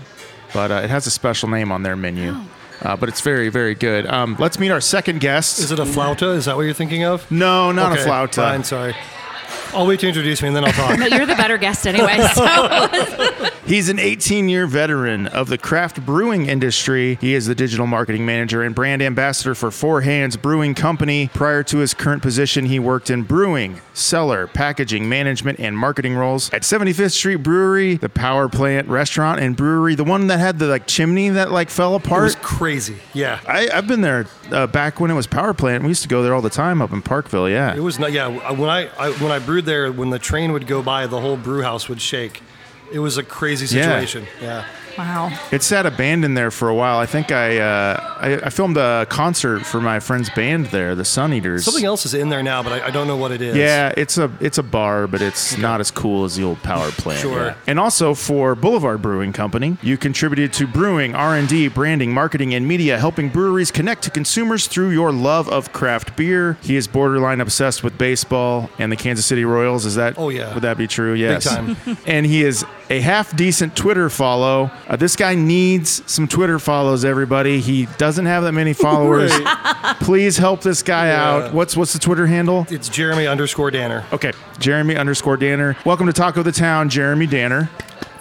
but 0.55 0.71
uh, 0.71 0.75
it 0.77 0.91
has 0.91 1.07
a 1.07 1.11
special 1.11 1.49
name 1.49 1.71
on 1.73 1.83
their 1.83 1.97
menu. 1.97 2.35
Uh, 2.81 2.97
but 2.97 3.09
it's 3.09 3.21
very, 3.21 3.49
very 3.49 3.75
good. 3.77 4.07
Um, 4.07 4.35
let's 4.41 4.59
meet 4.59 4.71
our 4.71 4.81
second 4.81 5.21
guest. 5.21 5.61
Is 5.61 5.71
it 5.71 5.79
a 5.79 5.85
flauta? 5.85 6.35
Is 6.35 6.47
that 6.47 6.57
what 6.57 6.63
you're 6.63 6.75
thinking 6.75 7.05
of? 7.05 7.31
no, 7.31 7.71
not 7.71 7.93
Okay, 7.93 8.03
a 8.03 8.07
flauta. 8.07 8.35
Fine, 8.35 8.65
sorry. 8.65 8.97
I'll 9.75 9.87
wait 9.87 10.01
to 10.01 10.09
introduce 10.09 10.43
me 10.43 10.49
and 10.49 10.57
then 10.57 10.65
I'll 10.65 10.73
talk. 10.73 10.99
No, 10.99 11.07
you're 11.07 11.27
the 11.27 11.35
better 11.35 11.59
guest 11.59 11.87
anyway. 11.87 12.19
So 12.35 13.49
He's 13.67 13.89
an 13.89 13.99
18 13.99 14.49
year 14.49 14.67
veteran 14.67 15.29
of 15.29 15.49
the 15.49 15.57
craft 15.57 16.05
brewing 16.05 16.47
industry. 16.47 17.17
He 17.21 17.35
is 17.35 17.47
the 17.47 17.55
digital 17.55 17.87
marketing 17.87 18.27
manager 18.27 18.63
and 18.63 18.75
brand 18.75 19.01
ambassador 19.01 19.55
for 19.55 19.71
Four 19.71 20.01
Hands 20.03 20.37
Brewing 20.37 20.75
Company. 20.75 21.31
Prior 21.33 21.63
to 21.65 21.79
his 21.79 21.95
current 21.95 22.23
position, 22.23 22.67
he 22.67 22.79
worked 22.79 23.09
in 23.09 23.23
brewing, 23.23 23.81
cellar, 23.95 24.47
packaging, 24.49 25.09
management, 25.09 25.61
and 25.61 25.79
marketing 25.79 26.17
roles 26.17 26.53
at 26.53 26.63
75th 26.63 27.13
Street 27.13 27.37
Brewery, 27.37 27.95
the 27.95 28.09
Power 28.09 28.49
Plant 28.49 28.89
Restaurant 28.89 29.41
and 29.41 29.57
Brewery, 29.57 29.95
the 29.95 30.05
one 30.05 30.27
that 30.27 30.39
had 30.41 30.59
the 30.59 30.67
like 30.67 30.87
chimney 30.87 31.29
that 31.31 31.53
like 31.53 31.71
fell 31.71 31.95
apart. 31.95 32.23
It 32.23 32.25
was 32.25 32.37
crazy. 32.37 32.97
Yeah. 33.15 33.41
I, 33.47 33.71
I've 33.73 33.87
been 33.87 34.01
there 34.01 34.27
uh, 34.51 34.67
back 34.67 34.99
when 35.01 35.11
it 35.11 35.15
was 35.15 35.27
Power 35.27 35.55
Plant. 35.55 35.83
We 35.85 35.89
used 35.89 36.03
to 36.03 36.09
go 36.09 36.23
there 36.23 36.35
all 36.35 36.43
the 36.43 36.51
time 36.51 36.83
up 36.83 36.93
in 36.93 37.01
Parkville. 37.01 37.49
Yeah. 37.49 37.75
It 37.75 37.81
was 37.81 37.99
not. 37.99 38.13
Yeah, 38.13 38.51
when 38.51 38.69
I, 38.69 38.89
I 38.99 39.13
when 39.13 39.31
I 39.31 39.39
brewed 39.39 39.62
there, 39.65 39.91
when 39.93 40.11
the 40.11 40.19
train 40.19 40.53
would 40.53 40.67
go 40.67 40.83
by, 40.83 41.07
the 41.07 41.21
whole 41.21 41.37
brew 41.37 41.63
house 41.63 41.89
would 41.89 42.01
shake. 42.01 42.43
It 42.93 42.99
was 42.99 43.17
a 43.19 43.23
crazy 43.23 43.75
Yeah. 43.75 43.85
situation. 43.85 44.27
Yeah. 44.41 44.65
Wow. 44.99 45.31
It 45.51 45.63
sat 45.63 45.87
abandoned 45.87 46.37
there 46.37 46.51
for 46.51 46.69
a 46.69 46.75
while. 46.75 46.99
I 46.99 47.07
think 47.07 47.31
I, 47.33 47.59
uh, 47.59 48.17
I 48.21 48.35
I 48.47 48.51
filmed 48.51 48.77
a 48.77 49.07
concert 49.09 49.65
for 49.65 49.81
my 49.81 50.01
friend's 50.01 50.31
band 50.31 50.67
there, 50.67 50.95
the 50.95 51.05
Sun 51.05 51.33
Eaters. 51.33 51.65
Something 51.65 51.85
else 51.85 52.07
is 52.07 52.15
in 52.15 52.29
there 52.29 52.43
now, 52.43 52.63
but 52.63 52.73
I, 52.73 52.87
I 52.87 52.91
don't 52.91 53.07
know 53.07 53.17
what 53.17 53.33
it 53.33 53.41
is. 53.43 53.57
Yeah, 53.57 53.93
it's 53.97 54.19
a 54.19 54.31
it's 54.41 54.59
a 54.59 54.63
bar, 54.63 55.07
but 55.07 55.23
it's 55.23 55.57
not 55.59 55.81
as 55.81 55.91
cool 55.91 56.25
as 56.25 56.37
the 56.37 56.45
old 56.45 56.63
power 56.63 56.91
plant. 56.93 57.21
Sure. 57.21 57.47
yeah. 57.47 57.55
And 57.67 57.79
also 57.79 58.15
for 58.15 58.55
Boulevard 58.55 59.03
Brewing 59.03 59.33
Company, 59.33 59.77
you 59.83 59.97
contributed 59.97 60.53
to 60.55 60.67
brewing, 60.67 61.15
R 61.15 61.37
and 61.37 61.49
D, 61.49 61.69
branding, 61.69 62.13
marketing, 62.13 62.55
and 62.55 62.67
media, 62.67 62.99
helping 62.99 63.29
breweries 63.29 63.71
connect 63.71 64.03
to 64.05 64.11
consumers 64.11 64.67
through 64.67 64.91
your 64.91 65.13
love 65.13 65.49
of 65.49 65.73
craft 65.73 66.17
beer. 66.17 66.59
He 66.63 66.77
is 66.77 66.87
borderline 66.87 67.41
obsessed 67.41 67.83
with 67.83 67.97
baseball 67.99 68.71
and 68.79 68.91
the 68.91 68.97
Kansas 68.97 69.27
City 69.27 69.45
Royals. 69.45 69.87
Is 69.87 69.95
that? 69.97 70.19
Oh, 70.19 70.29
yeah. 70.29 70.53
Would 70.55 70.63
that 70.63 70.79
be 70.79 70.87
true? 70.87 71.15
Yes. 71.15 71.45
time. 71.45 71.77
and 72.07 72.27
he 72.27 72.43
is 72.43 72.65
a 72.91 73.01
half 73.01 73.35
decent 73.37 73.75
Twitter 73.77 74.11
follow. 74.11 74.71
Uh, 74.89 74.97
this 74.97 75.17
guy 75.17 75.35
needs 75.35 76.03
some 76.11 76.29
Twitter 76.29 76.59
follows. 76.59 77.05
Everybody, 77.05 77.61
he 77.61 77.87
doesn't 77.99 78.27
have 78.27 78.43
that 78.45 78.53
many 78.53 78.73
followers. 78.75 79.33
Please 80.01 80.37
help 80.37 80.61
this 80.63 80.83
guy 80.83 81.07
Yeah. 81.09 81.25
out. 81.25 81.55
What's 81.55 81.77
what's 81.77 81.93
the 81.93 81.99
Twitter 81.99 82.27
handle? 82.27 82.67
It's 82.71 82.89
Jeremy 82.89 83.27
underscore 83.27 83.71
Danner. 83.71 84.05
Okay, 84.13 84.33
Jeremy 84.59 84.97
underscore 84.97 85.37
Danner. 85.37 85.77
Welcome 85.85 86.07
to 86.07 86.13
Taco 86.13 86.43
the 86.43 86.53
Town, 86.53 86.89
Jeremy 86.89 87.27
Danner. 87.27 87.71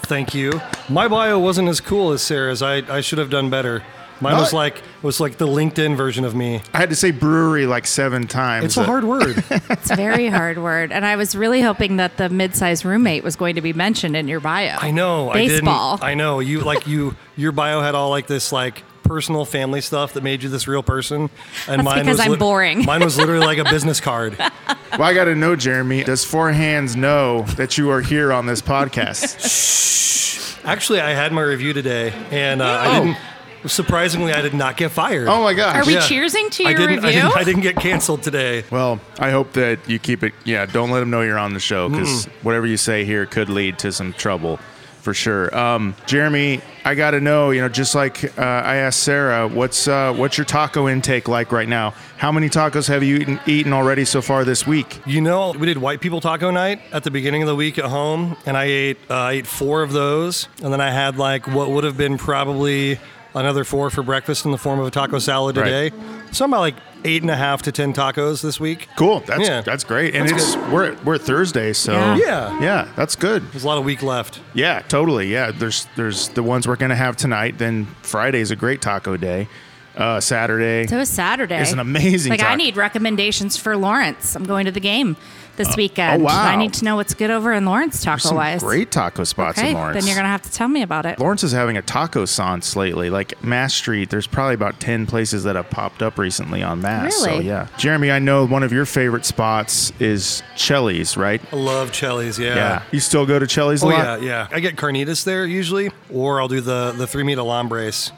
Thank 0.04 0.34
you. 0.34 0.60
My 0.90 1.08
bio 1.08 1.40
wasn't 1.40 1.70
as 1.70 1.80
cool 1.80 2.12
as 2.12 2.22
Sarah's. 2.22 2.62
I, 2.62 2.78
I 2.94 3.02
should 3.02 3.18
have 3.20 3.30
done 3.30 3.50
better. 3.50 3.82
Mine 4.22 4.38
was 4.38 4.54
like 4.54 4.82
was 5.02 5.20
like 5.20 5.38
the 5.38 5.48
LinkedIn 5.48 5.96
version 5.98 6.24
of 6.26 6.36
me. 6.36 6.62
I 6.74 6.78
had 6.78 6.90
to 6.92 6.96
say 6.96 7.10
brewery 7.12 7.66
like 7.66 7.88
seven 7.88 8.28
times. 8.28 8.66
It's 8.66 8.78
a 8.78 8.84
hard 8.84 9.04
word. 9.04 9.44
It's 9.70 9.90
a 9.90 9.96
very 9.96 10.28
hard 10.28 10.60
word. 10.60 10.92
And 10.92 11.06
I 11.06 11.16
was 11.16 11.36
really 11.36 11.62
hoping 11.62 11.98
that 11.98 12.18
the 12.18 12.30
mid-sized 12.30 12.86
roommate 12.86 13.24
was 13.24 13.36
going 13.36 13.56
to 13.56 13.62
be 13.62 13.74
mentioned 13.74 14.16
in 14.16 14.28
your 14.28 14.40
bio. 14.40 14.78
I 14.80 14.92
know. 14.92 15.32
Baseball. 15.34 15.94
I 15.94 15.96
didn't. 15.96 16.10
I 16.10 16.14
know. 16.14 16.40
You 16.40 16.60
like 16.62 16.86
you. 16.88 17.16
Your 17.36 17.52
bio 17.52 17.82
had 17.82 17.96
all 17.96 18.10
like 18.12 18.28
this 18.28 18.52
like 18.52 18.84
personal 19.04 19.44
family 19.44 19.82
stuff 19.82 20.14
that 20.14 20.24
made 20.24 20.44
you 20.44 20.50
this 20.50 20.68
real 20.68 20.84
person. 20.84 21.22
And 21.68 21.80
That's 21.80 21.84
mine 21.84 22.00
because 22.06 22.20
was 22.20 22.28
I'm 22.28 22.38
boring. 22.40 22.86
Mine 22.86 23.04
was 23.04 23.18
literally 23.18 23.46
like 23.46 23.58
a 23.58 23.64
business 23.72 24.00
card. 24.00 24.38
Well, 24.38 25.02
I 25.04 25.14
got 25.14 25.26
to 25.26 25.36
know, 25.36 25.56
Jeremy. 25.56 26.04
Does 26.04 26.24
Four 26.24 26.52
Hands 26.52 26.96
know 26.96 27.42
that 27.58 27.78
you 27.78 27.90
are 27.90 28.02
here 28.02 28.32
on 28.32 28.46
this 28.46 28.62
podcast? 28.62 30.62
Actually, 30.64 31.02
I 31.02 31.12
had 31.14 31.34
my 31.34 31.42
review 31.42 31.74
today, 31.74 32.14
and 32.30 32.62
uh, 32.62 32.66
I 32.66 32.88
Oh. 32.98 33.04
didn't. 33.06 33.18
Surprisingly, 33.66 34.34
I 34.34 34.42
did 34.42 34.54
not 34.54 34.78
get 34.78 34.92
fired. 34.92 35.28
oh 35.28 35.44
my 35.44 35.54
gosh! 35.54 35.76
Are 35.76 35.86
we 35.86 35.94
Yeah. 35.94 36.00
cheersing 36.02 36.50
to 36.52 36.64
I 36.66 36.70
your 36.72 36.80
didn't, 36.80 37.04
I 37.06 37.08
review? 37.10 37.22
didn't. 37.22 37.38
I 37.38 37.44
didn't 37.44 37.62
get 37.62 37.76
canceled 37.78 38.24
today. 38.24 38.64
Well, 38.72 39.00
I 39.20 39.32
hope 39.32 39.54
that 39.54 39.80
you 39.88 40.00
keep 40.00 40.24
it. 40.24 40.34
Yeah, 40.44 40.66
don't 40.66 40.90
let 40.92 41.00
them 41.02 41.10
know 41.10 41.22
you're 41.22 41.38
on 41.40 41.54
the 41.54 41.60
show 41.60 41.90
because 41.90 42.26
whatever 42.44 42.66
you 42.66 42.78
say 42.78 43.06
here 43.06 43.26
could 43.26 43.50
lead 43.50 43.78
to 43.80 43.92
some 43.92 44.14
trouble, 44.14 44.58
for 45.02 45.14
sure. 45.14 45.56
Um, 45.58 45.96
Jeremy, 46.06 46.62
I 46.86 46.96
got 46.96 47.12
to 47.12 47.20
know. 47.22 47.52
You 47.52 47.62
know, 47.62 47.70
just 47.70 47.94
like 47.96 48.24
uh, 48.38 48.42
I 48.42 48.78
asked 48.78 49.02
Sarah, 49.02 49.48
what's 49.48 49.88
uh, 49.88 50.14
what's 50.14 50.38
your 50.38 50.46
taco 50.46 50.88
intake 50.90 51.28
like 51.28 51.52
right 51.52 51.70
now? 51.70 51.94
How 52.18 52.32
many 52.32 52.50
tacos 52.50 52.88
have 52.88 53.02
you 53.04 53.18
eaten, 53.18 53.40
eaten 53.48 53.74
already 53.74 54.06
so 54.06 54.22
far 54.22 54.44
this 54.46 54.68
week? 54.68 55.02
You 55.08 55.22
know, 55.22 55.52
we 55.52 55.66
did 55.66 55.78
white 55.80 56.02
people 56.02 56.22
taco 56.22 56.52
night 56.52 56.82
at 56.92 57.04
the 57.04 57.12
beginning 57.12 57.42
of 57.42 57.48
the 57.48 57.56
week 57.56 57.78
at 57.80 57.86
home, 57.86 58.38
and 58.46 58.56
I 58.58 58.66
ate 58.66 58.98
uh, 59.10 59.16
I 59.16 59.32
ate 59.34 59.48
four 59.48 59.82
of 59.84 59.92
those, 59.92 60.48
and 60.64 60.72
then 60.74 60.82
I 60.82 60.92
had 60.92 61.18
like 61.18 61.48
what 61.48 61.70
would 61.72 61.84
have 61.84 61.98
been 61.98 62.18
probably 62.18 63.00
another 63.34 63.64
four 63.64 63.90
for 63.90 64.04
breakfast 64.04 64.46
in 64.46 64.52
the 64.52 64.58
form 64.58 64.80
of 64.80 64.88
a 64.88 64.92
taco 64.92 65.20
salad 65.20 65.58
Right. 65.58 65.92
today. 65.92 65.96
So 66.32 66.46
I'm 66.46 66.52
about 66.54 66.62
like 66.62 66.76
eight 67.04 67.22
and 67.24 67.32
a 67.32 67.36
half 67.36 67.62
to 67.64 67.72
ten 67.72 67.94
tacos 67.94 68.42
this 68.42 68.60
week. 68.60 68.88
Cool. 68.96 69.22
That's 69.26 69.48
Yeah. 69.48 69.62
that's 69.62 69.84
great. 69.84 70.16
And 70.16 70.30
That's 70.30 70.56
it's 70.56 70.72
we're 70.72 70.96
we're 71.04 71.18
Thursday, 71.18 71.74
so 71.74 71.94
Yeah. 71.94 72.16
Yeah. 72.18 72.60
yeah, 72.62 72.88
that's 72.96 73.16
good. 73.16 73.52
There's 73.52 73.64
a 73.64 73.68
lot 73.68 73.78
of 73.78 73.84
week 73.86 74.04
left. 74.04 74.40
Yeah, 74.54 74.82
totally. 74.88 75.28
Yeah, 75.32 75.52
there's 75.52 75.88
there's 75.96 76.28
the 76.30 76.44
ones 76.44 76.68
we're 76.68 76.76
gonna 76.76 76.96
have 76.96 77.16
tonight. 77.18 77.58
Then 77.58 77.88
Friday's 78.04 78.52
a 78.52 78.56
great 78.56 78.82
taco 78.82 79.18
day. 79.18 79.48
Uh, 79.96 80.20
Saturday. 80.22 80.88
So 80.88 81.00
it's 81.00 81.12
Saturday. 81.12 81.58
It's 81.58 81.74
an 81.74 81.80
amazing 81.80 82.30
Like 82.30 82.44
I 82.44 82.56
need 82.56 82.78
recommendations 82.78 83.58
for 83.58 83.76
Lawrence. 83.76 84.36
I'm 84.36 84.46
going 84.46 84.66
to 84.66 84.72
the 84.72 84.80
game 84.80 85.18
this 85.58 85.76
weekend. 85.76 86.22
oh, 86.22 86.26
wow. 86.26 86.44
I 86.46 86.56
need 86.56 86.72
to 86.76 86.86
know 86.86 86.96
what's 86.96 87.14
good 87.14 87.30
over 87.30 87.52
in 87.52 87.66
Lawrence 87.66 88.02
taco 88.02 88.34
wise. 88.34 88.64
great 88.64 88.90
taco 88.90 89.26
spots 89.26 89.60
Okay, 89.60 89.72
in 89.72 89.74
Lawrence. 89.76 90.00
then 90.00 90.08
you're 90.08 90.16
gonna 90.16 90.30
have 90.30 90.42
to 90.44 90.52
tell 90.52 90.70
me 90.70 90.82
about 90.82 91.06
it. 91.06 91.20
Lawrence 91.20 91.44
is 91.44 91.52
having 91.52 91.76
a 91.76 91.82
taco 91.82 92.24
sance 92.24 92.76
lately. 92.78 93.10
Like 93.10 93.44
Mass 93.44 93.74
Street, 93.74 94.10
there's 94.10 94.28
probably 94.28 94.54
about 94.56 94.80
10 94.80 95.06
places 95.08 95.44
that 95.44 95.58
have 95.58 95.70
popped 95.70 96.02
up 96.02 96.18
recently 96.18 96.64
on 96.64 96.82
Mass. 96.82 97.14
Really? 97.26 97.40
So, 97.40 97.44
yeah. 97.44 97.68
Jeremy, 97.78 98.12
I 98.12 98.20
know 98.20 98.48
one 98.48 98.64
of 98.64 98.72
your 98.72 98.86
favorite 98.86 99.26
spots 99.26 99.92
is 100.00 100.42
Chelly's, 100.56 101.18
right? 101.18 101.42
I 101.52 101.56
love 101.58 101.92
Chelly's. 101.92 102.40
Yeah. 102.40 102.56
Yeah. 102.56 102.84
You 102.92 103.02
still 103.02 103.26
go 103.26 103.38
to 103.38 103.46
Chelly's 103.46 103.84
a 103.84 103.88
Oh 103.88 103.90
lot? 103.90 104.22
yeah, 104.22 104.26
yeah. 104.26 104.48
I 104.56 104.62
get 104.62 104.78
carnitas 104.78 105.26
there 105.26 105.46
usually, 105.46 105.92
or 106.10 106.40
I'll 106.40 106.48
do 106.48 106.62
the 106.62 106.94
the 106.94 107.06
three 107.06 107.24
meat 107.24 107.38
alambres. 107.38 108.12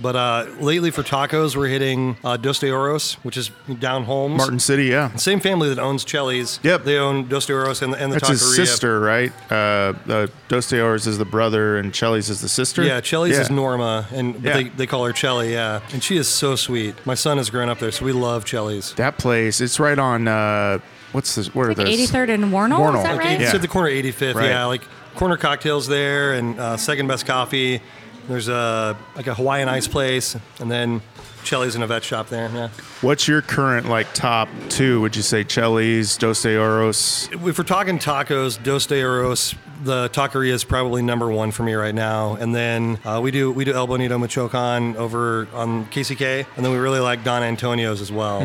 But 0.00 0.16
uh, 0.16 0.46
lately 0.60 0.90
for 0.90 1.02
tacos, 1.02 1.56
we're 1.56 1.68
hitting 1.68 2.16
uh, 2.24 2.36
Dos 2.38 2.58
de 2.58 2.70
Oros, 2.70 3.14
which 3.22 3.36
is 3.36 3.50
down 3.78 4.04
Holmes. 4.04 4.38
Martin 4.38 4.58
City, 4.58 4.84
yeah. 4.86 5.14
Same 5.16 5.40
family 5.40 5.68
that 5.68 5.78
owns 5.78 6.04
Chelly's. 6.04 6.58
Yep. 6.62 6.84
They 6.84 6.96
own 6.96 7.28
Dos 7.28 7.44
de 7.46 7.52
Oros 7.52 7.82
and, 7.82 7.94
and 7.94 8.10
the 8.12 8.18
That's 8.18 8.28
his 8.30 8.56
sister, 8.56 8.98
right? 8.98 9.30
Uh, 9.50 9.92
uh, 10.08 10.26
Dos 10.48 10.68
de 10.70 10.82
Oros 10.82 11.06
is 11.06 11.18
the 11.18 11.24
brother, 11.26 11.76
and 11.76 11.92
Chelly's 11.92 12.30
is 12.30 12.40
the 12.40 12.48
sister. 12.48 12.82
Yeah, 12.82 13.00
Chelly's 13.02 13.34
Yeah. 13.36 13.42
is 13.42 13.50
Norma, 13.50 14.06
and 14.12 14.42
Yeah. 14.42 14.54
they, 14.54 14.64
they 14.70 14.86
call 14.86 15.04
her 15.04 15.12
Chelly, 15.12 15.52
yeah. 15.52 15.80
And 15.92 16.02
she 16.02 16.16
is 16.16 16.28
so 16.28 16.56
sweet. 16.56 16.94
My 17.04 17.14
son 17.14 17.36
has 17.36 17.50
grown 17.50 17.68
up 17.68 17.78
there, 17.78 17.90
so 17.90 18.04
we 18.06 18.12
love 18.12 18.46
Chelly's. 18.46 18.94
That 18.94 19.18
place, 19.18 19.60
it's 19.60 19.78
right 19.78 19.98
on. 19.98 20.26
Uh, 20.26 20.78
what's 21.12 21.34
this? 21.34 21.54
What 21.54 21.64
are 21.66 21.68
Like 21.68 21.76
those? 21.76 21.88
83rd 22.10 22.30
and 22.30 22.44
Wornall, 22.52 22.80
Wornall. 22.80 22.96
is 22.96 23.02
that 23.04 23.16
Like 23.16 23.24
right? 23.26 23.40
It's 23.42 23.52
at 23.54 23.60
the 23.60 23.68
corner 23.68 23.88
of 23.88 23.94
85th, 23.94 24.34
Right. 24.34 24.48
yeah. 24.48 24.64
Like 24.64 24.82
corner 25.16 25.36
cocktails 25.36 25.88
there, 25.88 26.32
and 26.32 26.58
uh, 26.58 26.76
second 26.78 27.06
best 27.06 27.26
coffee. 27.26 27.82
There's 28.30 28.48
a 28.48 28.96
like 29.16 29.26
a 29.26 29.34
Hawaiian 29.34 29.68
ice 29.68 29.88
place, 29.88 30.36
and 30.60 30.70
then 30.70 31.02
Chelly's 31.42 31.74
in 31.74 31.82
a 31.82 31.86
vet 31.88 32.04
shop 32.04 32.28
there. 32.28 32.48
Yeah. 32.54 32.68
What's 33.00 33.26
your 33.26 33.42
current 33.42 33.88
like 33.88 34.12
top 34.14 34.48
two? 34.68 35.00
Would 35.00 35.16
you 35.16 35.22
say 35.22 35.42
Chelly's, 35.42 36.16
Dos 36.16 36.40
de 36.42 36.56
Oros? 36.56 37.28
If 37.32 37.58
we're 37.58 37.64
talking 37.64 37.98
tacos, 37.98 38.62
Dos 38.62 38.86
de 38.86 39.02
Oros, 39.02 39.56
the 39.82 40.10
taqueria 40.10 40.52
is 40.52 40.62
probably 40.62 41.02
number 41.02 41.28
one 41.28 41.50
for 41.50 41.64
me 41.64 41.74
right 41.74 41.94
now. 41.94 42.34
And 42.36 42.54
then 42.54 43.00
uh, 43.04 43.18
we 43.20 43.32
do 43.32 43.50
we 43.50 43.64
do 43.64 43.72
El 43.72 43.88
Bonito 43.88 44.16
Michoacan 44.16 44.96
over 44.96 45.48
on 45.52 45.86
KCK, 45.86 46.46
and 46.54 46.64
then 46.64 46.70
we 46.70 46.78
really 46.78 47.00
like 47.00 47.24
Don 47.24 47.42
Antonio's 47.42 48.00
as 48.00 48.12
well. 48.12 48.40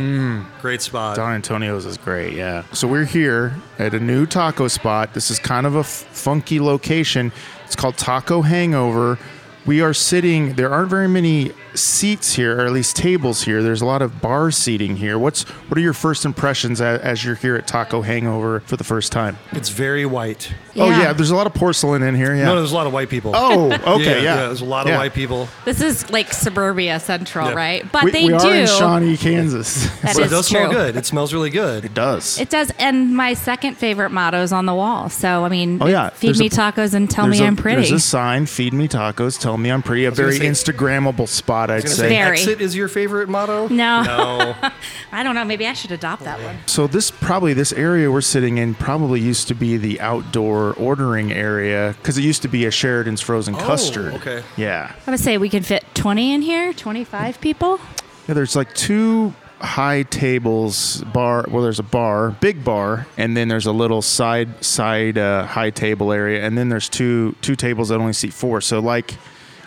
Great 0.62 0.82
spot. 0.82 1.16
Don 1.16 1.32
Antonio's 1.34 1.86
is 1.86 1.98
great, 1.98 2.34
yeah. 2.34 2.64
So 2.74 2.88
we're 2.88 3.06
here 3.06 3.54
at 3.78 3.94
a 3.94 4.00
new 4.00 4.26
taco 4.26 4.68
spot. 4.68 5.14
This 5.14 5.30
is 5.30 5.38
kind 5.38 5.68
of 5.68 5.76
a 5.76 5.80
f- 5.82 5.86
funky 5.86 6.60
location. 6.60 7.32
It's 7.66 7.76
called 7.76 7.98
Taco 7.98 8.42
Hangover. 8.42 9.20
We 9.66 9.82
are 9.82 9.94
sitting. 9.94 10.54
There 10.54 10.72
aren't 10.72 10.90
very 10.90 11.08
many 11.08 11.52
seats 11.78 12.34
here, 12.36 12.60
or 12.60 12.66
at 12.66 12.72
least 12.72 12.96
tables 12.96 13.44
here. 13.44 13.62
There's 13.64 13.82
a 13.82 13.86
lot 13.86 14.02
of 14.02 14.22
bar 14.22 14.52
seating 14.52 14.98
here. 14.98 15.18
What's 15.18 15.44
what 15.44 15.78
are 15.78 15.82
your 15.82 15.94
first 15.94 16.26
impressions 16.26 16.82
as, 16.82 17.00
as 17.02 17.24
you're 17.26 17.36
here 17.36 17.56
at 17.56 17.68
Taco 17.68 18.02
Hangover 18.02 18.62
for 18.62 18.78
the 18.78 18.84
first 18.84 19.12
time? 19.12 19.38
It's 19.52 19.70
very 19.70 20.06
white. 20.06 20.54
Oh 20.76 20.90
Yeah. 20.90 21.02
yeah, 21.02 21.14
there's 21.14 21.32
a 21.32 21.36
lot 21.36 21.48
of 21.48 21.54
porcelain 21.54 22.04
in 22.04 22.16
here. 22.16 22.36
Yeah. 22.36 22.46
No, 22.46 22.56
there's 22.58 22.72
a 22.72 22.76
lot 22.76 22.88
of 22.88 22.94
white 22.94 23.10
people. 23.10 23.32
oh, 23.36 23.72
okay, 23.96 24.24
yeah. 24.24 24.36
There's 24.48 24.62
a 24.62 24.66
lot 24.66 24.86
of 24.86 24.92
Yeah. 24.92 24.98
white 24.98 25.14
people. 25.14 25.48
This 25.66 25.82
is 25.82 26.10
like 26.10 26.34
suburbia 26.34 27.00
central, 27.00 27.50
Yeah. 27.50 27.56
right? 27.56 27.92
But 27.92 28.04
We, 28.04 28.12
they 28.12 28.26
we 28.26 28.34
are 28.34 28.40
do. 28.40 28.50
in 28.52 28.68
Shawnee, 28.68 29.18
Kansas. 29.18 29.86
That 30.06 30.14
But 30.16 30.22
it 30.22 30.26
is 30.26 30.32
does 30.32 30.48
smell 30.48 30.66
true. 30.66 30.74
good. 30.74 30.96
It 30.98 31.06
smells 31.06 31.34
really 31.34 31.50
good. 31.50 31.86
it 31.86 31.94
does. 31.94 32.40
It 32.40 32.50
does, 32.50 32.72
and 32.80 33.16
my 33.16 33.34
second 33.34 33.76
favorite 33.76 34.12
motto 34.12 34.42
is 34.42 34.52
on 34.54 34.66
the 34.66 34.74
wall. 34.76 35.10
So 35.10 35.44
I 35.46 35.50
mean, 35.50 35.80
Oh, 35.82 35.88
yeah. 35.88 36.10
feed 36.10 36.28
There's 36.28 36.40
me 36.40 36.46
a- 36.48 36.50
tacos 36.50 36.94
and 36.94 37.10
tell 37.10 37.26
There's 37.26 37.40
me 37.40 37.46
a- 37.46 37.48
I'm 37.48 37.56
pretty. 37.56 37.78
There's 37.78 37.92
a 37.92 38.00
sign, 38.00 38.46
feed 38.46 38.74
me 38.74 38.88
tacos, 38.88 39.40
tell 39.40 39.58
me 39.58 39.72
I'm 39.72 39.82
pretty. 39.82 40.06
A 40.06 40.10
was 40.10 40.20
gonna 40.20 40.32
very 40.32 40.40
say- 40.54 40.72
Instagrammable 40.74 41.28
spot, 41.28 41.65
I'd 41.72 41.84
say. 41.88 41.90
say 41.90 42.10
Very. 42.10 42.38
exit 42.40 42.62
is 42.62 42.76
your 42.76 42.88
favorite 42.88 43.30
motto? 43.30 43.68
No. 43.68 44.04
No. 44.04 44.56
I 45.12 45.24
don't 45.24 45.36
know. 45.36 45.46
Maybe 45.46 45.66
I 45.68 45.74
should 45.74 45.92
adopt 45.92 46.24
that 46.24 46.42
one. 46.42 46.58
So 46.66 46.88
this 46.88 47.12
probably 47.12 47.54
this 47.54 47.72
area 47.74 48.12
we're 48.12 48.22
sitting 48.22 48.58
in 48.58 48.76
probably 48.76 49.20
used 49.22 49.48
to 49.50 49.54
be 49.56 49.78
the 49.78 50.00
outdoor 50.02 50.74
ordering 50.74 51.32
area 51.32 51.96
because 52.02 52.18
it 52.18 52.24
used 52.24 52.42
to 52.44 52.48
be 52.48 52.66
a 52.66 52.72
Sheridan's 52.72 53.22
frozen 53.22 53.56
Oh, 53.56 53.60
custard. 53.60 54.14
okay. 54.16 54.44
Yeah. 54.58 54.94
I 55.08 55.12
would 55.12 55.20
say 55.20 55.38
we 55.38 55.50
could 55.50 55.66
fit 55.66 55.84
20 55.96 56.34
in 56.34 56.42
here, 56.42 56.74
25 56.74 57.40
people. 57.42 57.80
Yeah. 58.28 58.34
There's 58.34 58.56
like 58.56 58.74
two 58.74 59.34
high 59.62 60.04
tables 60.04 61.02
bar. 61.14 61.46
Well, 61.50 61.64
there's 61.64 61.80
a 61.80 61.84
bar, 61.84 62.32
big 62.32 62.64
bar, 62.64 63.08
and 63.18 63.38
then 63.38 63.48
there's 63.48 63.66
a 63.66 63.72
little 63.72 64.02
side 64.02 64.64
side 64.64 65.18
uh, 65.18 65.46
high 65.46 65.70
table 65.70 66.12
area, 66.12 66.44
and 66.46 66.58
then 66.58 66.70
there's 66.70 66.90
two 66.90 67.36
two 67.42 67.56
tables 67.56 67.90
that 67.90 68.00
only 68.00 68.14
seat 68.14 68.34
four. 68.34 68.62
So 68.62 68.80
like. 68.80 69.16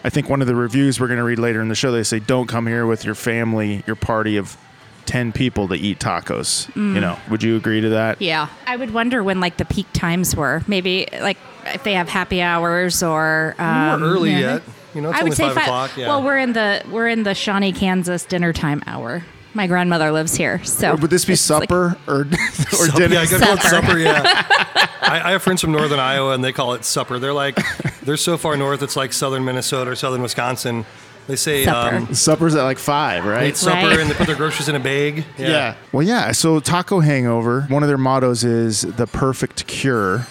I 0.04 0.10
think 0.10 0.28
one 0.28 0.40
of 0.40 0.46
the 0.46 0.54
reviews 0.54 1.00
we're 1.00 1.08
going 1.08 1.18
to 1.18 1.24
read 1.24 1.38
later 1.38 1.60
in 1.60 1.68
the 1.68 1.74
show, 1.74 1.90
they 1.90 2.02
say, 2.02 2.18
don't 2.20 2.46
come 2.46 2.66
here 2.66 2.86
with 2.86 3.04
your 3.04 3.14
family, 3.14 3.82
your 3.86 3.96
party 3.96 4.36
of 4.36 4.56
10 5.06 5.32
people 5.32 5.68
to 5.68 5.74
eat 5.74 5.98
tacos. 5.98 6.74
You 6.76 7.00
know, 7.00 7.18
would 7.30 7.42
you 7.42 7.56
agree 7.56 7.80
to 7.80 7.88
that? 7.90 8.20
Yeah. 8.20 8.48
I 8.66 8.76
would 8.76 8.92
wonder 8.92 9.24
when 9.24 9.40
like 9.40 9.56
the 9.56 9.64
peak 9.64 9.86
times 9.92 10.36
were. 10.36 10.62
Maybe 10.68 11.08
like 11.20 11.38
if 11.66 11.82
they 11.82 11.94
have 11.94 12.08
happy 12.08 12.42
hours 12.42 13.02
or 13.02 13.54
um, 13.58 14.00
We're 14.00 14.06
early 14.08 14.30
yeah. 14.32 14.38
yet. 14.38 14.62
You 14.94 15.00
know, 15.02 15.10
it's 15.10 15.16
I 15.16 15.20
only 15.20 15.30
would 15.30 15.36
say 15.36 15.44
five 15.46 15.54
five. 15.54 15.64
o'clock. 15.64 15.96
Yeah. 15.96 16.08
Well, 16.08 16.22
we're 16.22 16.38
in 16.38 16.52
the 16.52 16.82
we're 16.90 17.08
in 17.08 17.22
the 17.22 17.34
Shawnee, 17.34 17.72
Kansas 17.72 18.24
dinner 18.24 18.52
time 18.52 18.82
hour. 18.86 19.24
My 19.54 19.66
grandmother 19.66 20.12
lives 20.12 20.34
here, 20.36 20.62
so 20.64 20.92
Or 20.92 20.96
would 20.96 21.10
this 21.10 21.24
be 21.24 21.32
it's 21.32 21.50
like- 21.50 21.62
supper 21.68 21.96
or, 22.06 22.20
or 22.26 22.26
Supper, 22.26 22.98
dinner? 22.98 23.14
Yeah, 23.14 23.20
I 23.22 23.26
gotta 23.26 23.44
call 23.46 23.56
Supper. 23.56 23.68
supper. 23.86 23.98
Yeah. 23.98 24.22
I, 25.02 25.20
I 25.24 25.30
have 25.32 25.42
friends 25.42 25.60
from 25.62 25.72
northern 25.72 25.98
Iowa, 25.98 26.32
and 26.34 26.44
they 26.44 26.52
call 26.52 26.74
it 26.74 26.84
supper. 26.84 27.18
They're 27.18 27.32
like, 27.32 27.58
they're 28.02 28.16
so 28.18 28.36
far 28.36 28.56
north, 28.56 28.82
it's 28.82 28.94
like 28.96 29.12
southern 29.12 29.44
Minnesota 29.44 29.90
or 29.92 29.96
southern 29.96 30.20
Wisconsin. 30.22 30.84
They 31.28 31.36
say 31.36 31.64
Supper. 31.64 31.96
um, 31.96 32.14
Supper's 32.14 32.54
at 32.54 32.62
like 32.64 32.78
five, 32.78 33.24
they 33.24 33.30
right? 33.30 33.46
eat 33.48 33.56
supper 33.56 33.86
Right. 33.88 33.98
and 34.00 34.10
they 34.10 34.14
put 34.14 34.26
their 34.26 34.36
groceries 34.42 34.68
in 34.68 34.76
a 34.76 34.80
bag. 34.80 35.24
Yeah. 35.38 35.74
Well, 35.92 36.02
yeah. 36.06 36.32
So 36.32 36.58
Taco 36.60 37.00
Hangover, 37.00 37.62
one 37.68 37.82
of 37.82 37.88
their 37.88 37.98
mottos 37.98 38.44
is 38.44 38.82
the 38.82 39.06
perfect 39.06 39.66
cure. 39.66 40.26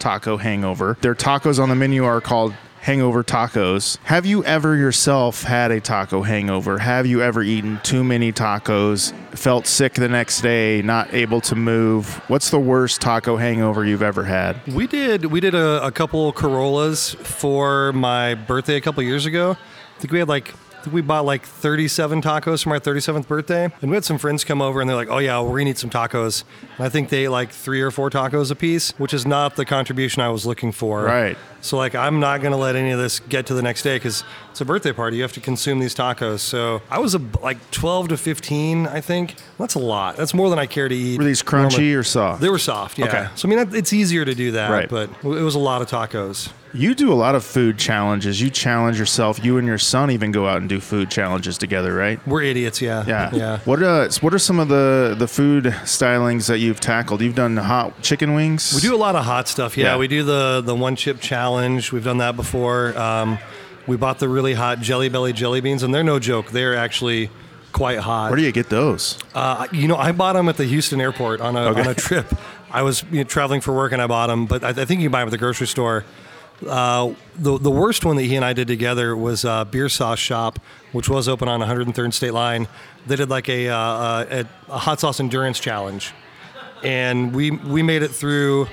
Taco 0.00 0.36
Hangover. 0.36 0.96
Their 1.00 1.14
tacos 1.14 1.60
on 1.62 1.68
the 1.68 1.74
menu 1.76 2.04
are 2.04 2.20
called 2.20 2.52
hangover 2.84 3.24
tacos. 3.24 3.96
Have 4.04 4.26
you 4.26 4.44
ever 4.44 4.76
yourself 4.76 5.42
had 5.42 5.70
a 5.70 5.80
taco 5.80 6.20
hangover? 6.20 6.76
Have 6.76 7.06
you 7.06 7.22
ever 7.22 7.42
eaten 7.42 7.80
too 7.82 8.04
many 8.04 8.30
tacos, 8.30 9.14
felt 9.30 9.66
sick 9.66 9.94
the 9.94 10.08
next 10.08 10.42
day, 10.42 10.82
not 10.82 11.12
able 11.14 11.40
to 11.42 11.54
move? 11.54 12.20
What's 12.28 12.50
the 12.50 12.58
worst 12.58 13.00
taco 13.00 13.38
hangover 13.38 13.86
you've 13.86 14.02
ever 14.02 14.24
had? 14.24 14.60
We 14.66 14.86
did 14.86 15.24
we 15.26 15.40
did 15.40 15.54
a, 15.54 15.82
a 15.82 15.90
couple 15.90 16.30
Corollas 16.34 17.14
for 17.14 17.94
my 17.94 18.34
birthday 18.34 18.76
a 18.76 18.82
couple 18.82 19.02
years 19.02 19.24
ago. 19.24 19.56
I 19.96 20.00
think 20.00 20.12
we 20.12 20.18
had 20.18 20.28
like 20.28 20.52
we 20.86 21.00
bought 21.00 21.24
like 21.24 21.44
37 21.46 22.22
tacos 22.22 22.62
for 22.62 22.68
my 22.70 22.78
37th 22.78 23.26
birthday, 23.26 23.64
and 23.82 23.90
we 23.90 23.96
had 23.96 24.04
some 24.04 24.18
friends 24.18 24.44
come 24.44 24.60
over 24.62 24.80
and 24.80 24.88
they're 24.88 24.96
like, 24.96 25.08
"Oh 25.10 25.18
yeah, 25.18 25.40
we're 25.40 25.58
gonna 25.58 25.70
eat 25.70 25.78
some 25.78 25.90
tacos." 25.90 26.44
And 26.76 26.86
I 26.86 26.88
think 26.88 27.08
they 27.08 27.24
ate 27.24 27.28
like 27.28 27.50
three 27.50 27.80
or 27.80 27.90
four 27.90 28.10
tacos 28.10 28.50
a 28.50 28.54
piece, 28.54 28.92
which 28.98 29.14
is 29.14 29.26
not 29.26 29.56
the 29.56 29.64
contribution 29.64 30.22
I 30.22 30.28
was 30.28 30.44
looking 30.46 30.72
for. 30.72 31.04
Right. 31.04 31.36
So 31.60 31.76
like, 31.78 31.94
I'm 31.94 32.20
not 32.20 32.42
gonna 32.42 32.56
let 32.58 32.76
any 32.76 32.90
of 32.90 32.98
this 32.98 33.20
get 33.20 33.46
to 33.46 33.54
the 33.54 33.62
next 33.62 33.82
day 33.82 33.96
because 33.96 34.22
it's 34.50 34.60
a 34.60 34.64
birthday 34.64 34.92
party. 34.92 35.16
You 35.16 35.22
have 35.22 35.32
to 35.34 35.40
consume 35.40 35.78
these 35.78 35.94
tacos. 35.94 36.40
So 36.40 36.82
I 36.90 36.98
was 36.98 37.14
a, 37.14 37.20
like 37.42 37.58
12 37.70 38.08
to 38.08 38.16
15, 38.16 38.86
I 38.86 39.00
think. 39.00 39.36
That's 39.58 39.74
a 39.74 39.78
lot. 39.78 40.16
That's 40.16 40.34
more 40.34 40.50
than 40.50 40.58
I 40.58 40.66
care 40.66 40.88
to 40.88 40.94
eat. 40.94 41.18
Were 41.18 41.24
these 41.24 41.42
crunchy 41.42 41.70
normally. 41.70 41.94
or 41.94 42.02
soft? 42.02 42.40
They 42.42 42.50
were 42.50 42.58
soft, 42.58 42.98
yeah. 42.98 43.06
Okay. 43.06 43.28
So 43.36 43.48
I 43.48 43.50
mean, 43.54 43.74
it's 43.74 43.92
easier 43.92 44.24
to 44.24 44.34
do 44.34 44.52
that, 44.52 44.70
Right. 44.70 44.88
but 44.88 45.08
it 45.22 45.24
was 45.24 45.54
a 45.54 45.58
lot 45.58 45.80
of 45.82 45.88
tacos. 45.88 46.50
You 46.74 46.94
do 46.96 47.12
a 47.12 47.14
lot 47.14 47.36
of 47.36 47.44
food 47.44 47.78
challenges. 47.78 48.40
You 48.40 48.50
challenge 48.50 48.98
yourself. 48.98 49.42
You 49.44 49.58
and 49.58 49.66
your 49.66 49.78
son 49.78 50.10
even 50.10 50.32
go 50.32 50.48
out 50.48 50.56
and 50.56 50.68
do 50.68 50.80
food 50.80 51.08
challenges 51.08 51.56
together, 51.56 51.94
right? 51.94 52.18
We're 52.26 52.42
idiots, 52.42 52.82
yeah. 52.82 53.04
Yeah. 53.06 53.30
yeah. 53.32 53.58
What 53.64 53.80
uh 53.82 54.08
what 54.20 54.34
are 54.34 54.38
some 54.40 54.58
of 54.58 54.66
the 54.68 55.14
the 55.16 55.28
food 55.28 55.64
stylings 55.84 56.48
that 56.48 56.58
you've 56.58 56.80
tackled? 56.80 57.20
You've 57.20 57.36
done 57.36 57.56
hot 57.56 58.02
chicken 58.02 58.34
wings. 58.34 58.74
We 58.74 58.80
do 58.80 58.92
a 58.94 58.98
lot 58.98 59.14
of 59.14 59.24
hot 59.24 59.46
stuff. 59.46 59.76
Yeah, 59.76 59.92
Yeah. 59.92 59.98
we 59.98 60.08
do 60.08 60.24
the 60.24 60.62
the 60.64 60.74
one 60.74 60.96
chip 60.96 61.20
challenge. 61.20 61.92
We've 61.92 62.02
done 62.04 62.18
that 62.18 62.34
before. 62.34 62.98
Um, 62.98 63.38
we 63.86 63.96
bought 63.96 64.18
the 64.18 64.28
really 64.28 64.54
hot 64.54 64.80
Jelly 64.80 65.08
Belly 65.08 65.32
jelly 65.32 65.60
beans, 65.60 65.82
and 65.84 65.94
they're 65.94 66.02
no 66.02 66.18
joke. 66.18 66.50
They're 66.50 66.74
actually 66.74 67.30
quite 67.72 67.98
hot. 68.00 68.30
Where 68.30 68.36
do 68.36 68.42
you 68.42 68.50
get 68.52 68.68
those? 68.68 69.18
Uh, 69.34 69.66
you 69.70 69.86
know, 69.86 69.96
I 69.96 70.10
bought 70.10 70.32
them 70.32 70.48
at 70.48 70.56
the 70.56 70.64
Houston 70.64 71.00
airport 71.00 71.40
on 71.40 71.54
a, 71.54 71.60
Okay. 71.66 71.80
on 71.82 71.86
a 71.88 71.94
trip. 72.06 72.26
I 72.70 72.82
was 72.82 73.04
you 73.12 73.18
know, 73.18 73.24
traveling 73.24 73.60
for 73.60 73.72
work 73.74 73.92
and 73.92 74.00
I 74.02 74.06
bought 74.08 74.26
them, 74.28 74.46
but 74.46 74.64
I, 74.64 74.68
I 74.70 74.84
think 74.84 75.00
you 75.00 75.06
can 75.06 75.12
buy 75.12 75.20
them 75.20 75.28
at 75.28 75.32
the 75.32 75.38
grocery 75.38 75.66
store. 75.68 76.04
Uh, 76.66 77.14
the 77.36 77.58
the 77.58 77.70
worst 77.70 78.04
one 78.04 78.16
that 78.16 78.22
he 78.22 78.36
and 78.36 78.44
I 78.44 78.52
did 78.52 78.68
together 78.68 79.16
was 79.16 79.44
uh, 79.44 79.64
Beer 79.64 79.88
Sauce 79.88 80.18
Shop, 80.18 80.58
which 80.92 81.08
was 81.08 81.28
open 81.28 81.48
on 81.48 81.60
103rd 81.60 82.12
State 82.12 82.32
Line. 82.32 82.68
They 83.06 83.16
did 83.16 83.28
like 83.28 83.48
a, 83.48 83.68
uh, 83.68 83.76
a, 83.78 84.44
a 84.68 84.78
hot 84.78 85.00
sauce 85.00 85.20
endurance 85.20 85.58
challenge, 85.58 86.12
and 86.82 87.34
we 87.34 87.50
we 87.50 87.82
made 87.82 88.02
it 88.02 88.12
through 88.12 88.68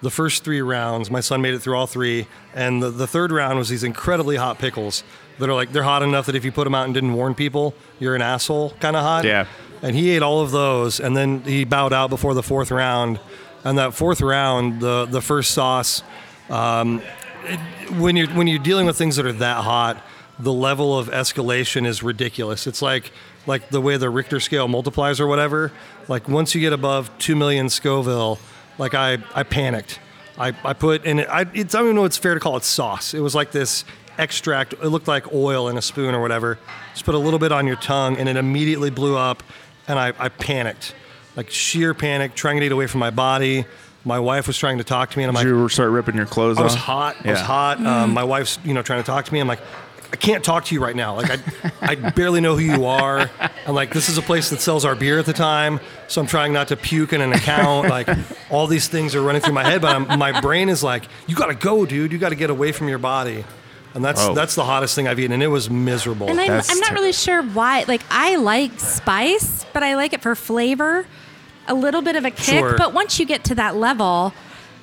the 0.00 0.10
first 0.10 0.44
three 0.44 0.62
rounds. 0.62 1.10
My 1.10 1.20
son 1.20 1.42
made 1.42 1.54
it 1.54 1.60
through 1.60 1.76
all 1.76 1.86
three, 1.86 2.26
and 2.54 2.82
the, 2.82 2.90
the 2.90 3.06
third 3.06 3.32
round 3.32 3.58
was 3.58 3.68
these 3.68 3.82
incredibly 3.84 4.36
hot 4.36 4.58
pickles 4.58 5.02
that 5.38 5.48
are 5.48 5.54
like 5.54 5.72
they're 5.72 5.82
hot 5.82 6.02
enough 6.02 6.26
that 6.26 6.36
if 6.36 6.44
you 6.44 6.52
put 6.52 6.64
them 6.64 6.74
out 6.74 6.84
and 6.84 6.94
didn't 6.94 7.14
warn 7.14 7.34
people, 7.34 7.74
you're 7.98 8.14
an 8.14 8.22
asshole 8.22 8.70
kind 8.80 8.96
of 8.96 9.02
hot. 9.02 9.24
Yeah. 9.24 9.46
And 9.82 9.96
he 9.96 10.10
ate 10.10 10.22
all 10.22 10.40
of 10.40 10.50
those, 10.50 11.00
and 11.00 11.16
then 11.16 11.40
he 11.42 11.64
bowed 11.64 11.92
out 11.92 12.10
before 12.10 12.32
the 12.34 12.42
fourth 12.42 12.70
round. 12.70 13.18
And 13.64 13.78
that 13.78 13.94
fourth 13.94 14.20
round, 14.20 14.80
the 14.80 15.06
the 15.06 15.20
first 15.20 15.50
sauce, 15.50 16.02
um, 16.50 17.02
when 17.98 18.16
you're 18.16 18.28
when 18.28 18.46
you're 18.46 18.58
dealing 18.58 18.86
with 18.86 18.96
things 18.96 19.16
that 19.16 19.26
are 19.26 19.32
that 19.32 19.64
hot, 19.64 20.02
the 20.38 20.52
level 20.52 20.98
of 20.98 21.08
escalation 21.08 21.86
is 21.86 22.02
ridiculous. 22.02 22.66
It's 22.66 22.82
like 22.82 23.12
like 23.46 23.68
the 23.70 23.80
way 23.80 23.96
the 23.96 24.10
Richter 24.10 24.40
scale 24.40 24.68
multiplies 24.68 25.20
or 25.20 25.26
whatever. 25.26 25.72
Like 26.08 26.28
once 26.28 26.54
you 26.54 26.60
get 26.60 26.72
above 26.72 27.10
two 27.18 27.36
million 27.36 27.68
Scoville, 27.68 28.38
like 28.78 28.94
I 28.94 29.18
I 29.34 29.42
panicked. 29.42 30.00
I, 30.36 30.52
I 30.64 30.72
put 30.72 31.04
in 31.04 31.20
it. 31.20 31.28
I, 31.28 31.46
it's, 31.54 31.74
I 31.74 31.78
don't 31.78 31.88
even 31.88 31.96
know 31.96 32.04
it's 32.04 32.16
fair 32.16 32.34
to 32.34 32.40
call 32.40 32.56
it 32.56 32.64
sauce. 32.64 33.14
It 33.14 33.20
was 33.20 33.34
like 33.34 33.52
this 33.52 33.84
extract. 34.18 34.72
It 34.72 34.88
looked 34.88 35.06
like 35.06 35.32
oil 35.32 35.68
in 35.68 35.76
a 35.76 35.82
spoon 35.82 36.14
or 36.14 36.20
whatever. 36.20 36.58
Just 36.92 37.04
put 37.04 37.14
a 37.14 37.18
little 37.18 37.38
bit 37.38 37.52
on 37.52 37.66
your 37.66 37.76
tongue, 37.76 38.16
and 38.16 38.28
it 38.28 38.36
immediately 38.36 38.90
blew 38.90 39.16
up. 39.16 39.42
And 39.86 39.98
I, 39.98 40.12
I 40.18 40.30
panicked, 40.30 40.94
like 41.36 41.50
sheer 41.50 41.94
panic, 41.94 42.34
trying 42.34 42.56
to 42.56 42.60
get 42.60 42.66
it 42.66 42.72
away 42.72 42.86
from 42.86 43.00
my 43.00 43.10
body. 43.10 43.64
My 44.04 44.18
wife 44.18 44.46
was 44.46 44.58
trying 44.58 44.78
to 44.78 44.84
talk 44.84 45.10
to 45.10 45.18
me, 45.18 45.24
and 45.24 45.28
I'm 45.36 45.42
Did 45.44 45.50
like, 45.52 45.60
you 45.62 45.68
start 45.68 45.90
ripping 45.90 46.16
your 46.16 46.26
clothes 46.26 46.56
off. 46.58 46.60
I 46.60 46.64
was 46.64 46.74
off? 46.74 46.80
hot. 46.80 47.16
I 47.24 47.30
was 47.30 47.38
Yeah. 47.40 47.44
hot. 47.46 47.86
Um, 47.86 48.12
my 48.12 48.24
wife's, 48.24 48.58
you 48.64 48.74
know, 48.74 48.82
trying 48.82 49.00
to 49.02 49.06
talk 49.06 49.24
to 49.24 49.32
me. 49.32 49.40
I'm 49.40 49.48
like, 49.48 49.60
I 50.12 50.16
can't 50.16 50.44
talk 50.44 50.66
to 50.66 50.74
you 50.74 50.82
right 50.82 50.94
now. 50.94 51.16
Like, 51.16 51.30
I, 51.30 51.38
I 51.82 51.94
barely 52.10 52.40
know 52.40 52.54
who 52.54 52.62
you 52.62 52.84
are. 52.86 53.28
I'm 53.66 53.74
like, 53.74 53.92
this 53.92 54.08
is 54.08 54.16
a 54.18 54.22
place 54.22 54.50
that 54.50 54.60
sells 54.60 54.84
our 54.84 54.94
beer 54.94 55.18
at 55.18 55.26
the 55.26 55.32
time, 55.32 55.80
so 56.06 56.20
I'm 56.20 56.26
trying 56.26 56.52
not 56.52 56.68
to 56.68 56.76
puke 56.76 57.12
in 57.14 57.20
an 57.22 57.32
account. 57.32 57.88
Like, 57.88 58.08
all 58.50 58.66
these 58.66 58.86
things 58.88 59.14
are 59.14 59.22
running 59.22 59.40
through 59.42 59.54
my 59.54 59.64
head, 59.64 59.80
but 59.80 59.96
I'm, 59.96 60.18
my 60.18 60.38
brain 60.40 60.68
is 60.68 60.82
like, 60.84 61.04
you 61.26 61.34
got 61.34 61.46
to 61.46 61.54
go, 61.54 61.84
dude. 61.86 62.12
You 62.12 62.18
got 62.18 62.28
to 62.28 62.36
get 62.36 62.50
away 62.50 62.72
from 62.72 62.88
your 62.88 62.98
body. 62.98 63.44
And 63.94 64.04
that's 64.04 64.20
Oh. 64.20 64.34
that's 64.34 64.54
the 64.56 64.64
hottest 64.64 64.94
thing 64.96 65.06
I've 65.08 65.18
eaten, 65.20 65.32
and 65.32 65.42
it 65.42 65.46
was 65.48 65.70
miserable. 65.70 66.28
And 66.28 66.38
I'm, 66.40 66.48
That's 66.48 66.70
I'm 66.70 66.78
not 66.80 66.88
ter- 66.90 66.94
really 66.96 67.12
sure 67.12 67.42
why. 67.42 67.84
Like, 67.88 68.02
I 68.10 68.36
like 68.36 68.78
spice, 68.80 69.64
but 69.72 69.82
I 69.84 69.94
like 69.94 70.12
it 70.12 70.20
for 70.20 70.34
flavor, 70.34 71.06
a 71.66 71.74
little 71.74 72.02
bit 72.02 72.16
of 72.16 72.24
a 72.24 72.30
kick. 72.30 72.58
Sure. 72.60 72.76
But 72.76 72.92
once 72.92 73.18
you 73.18 73.26
get 73.26 73.44
to 73.44 73.54
that 73.56 73.76
level, 73.76 74.32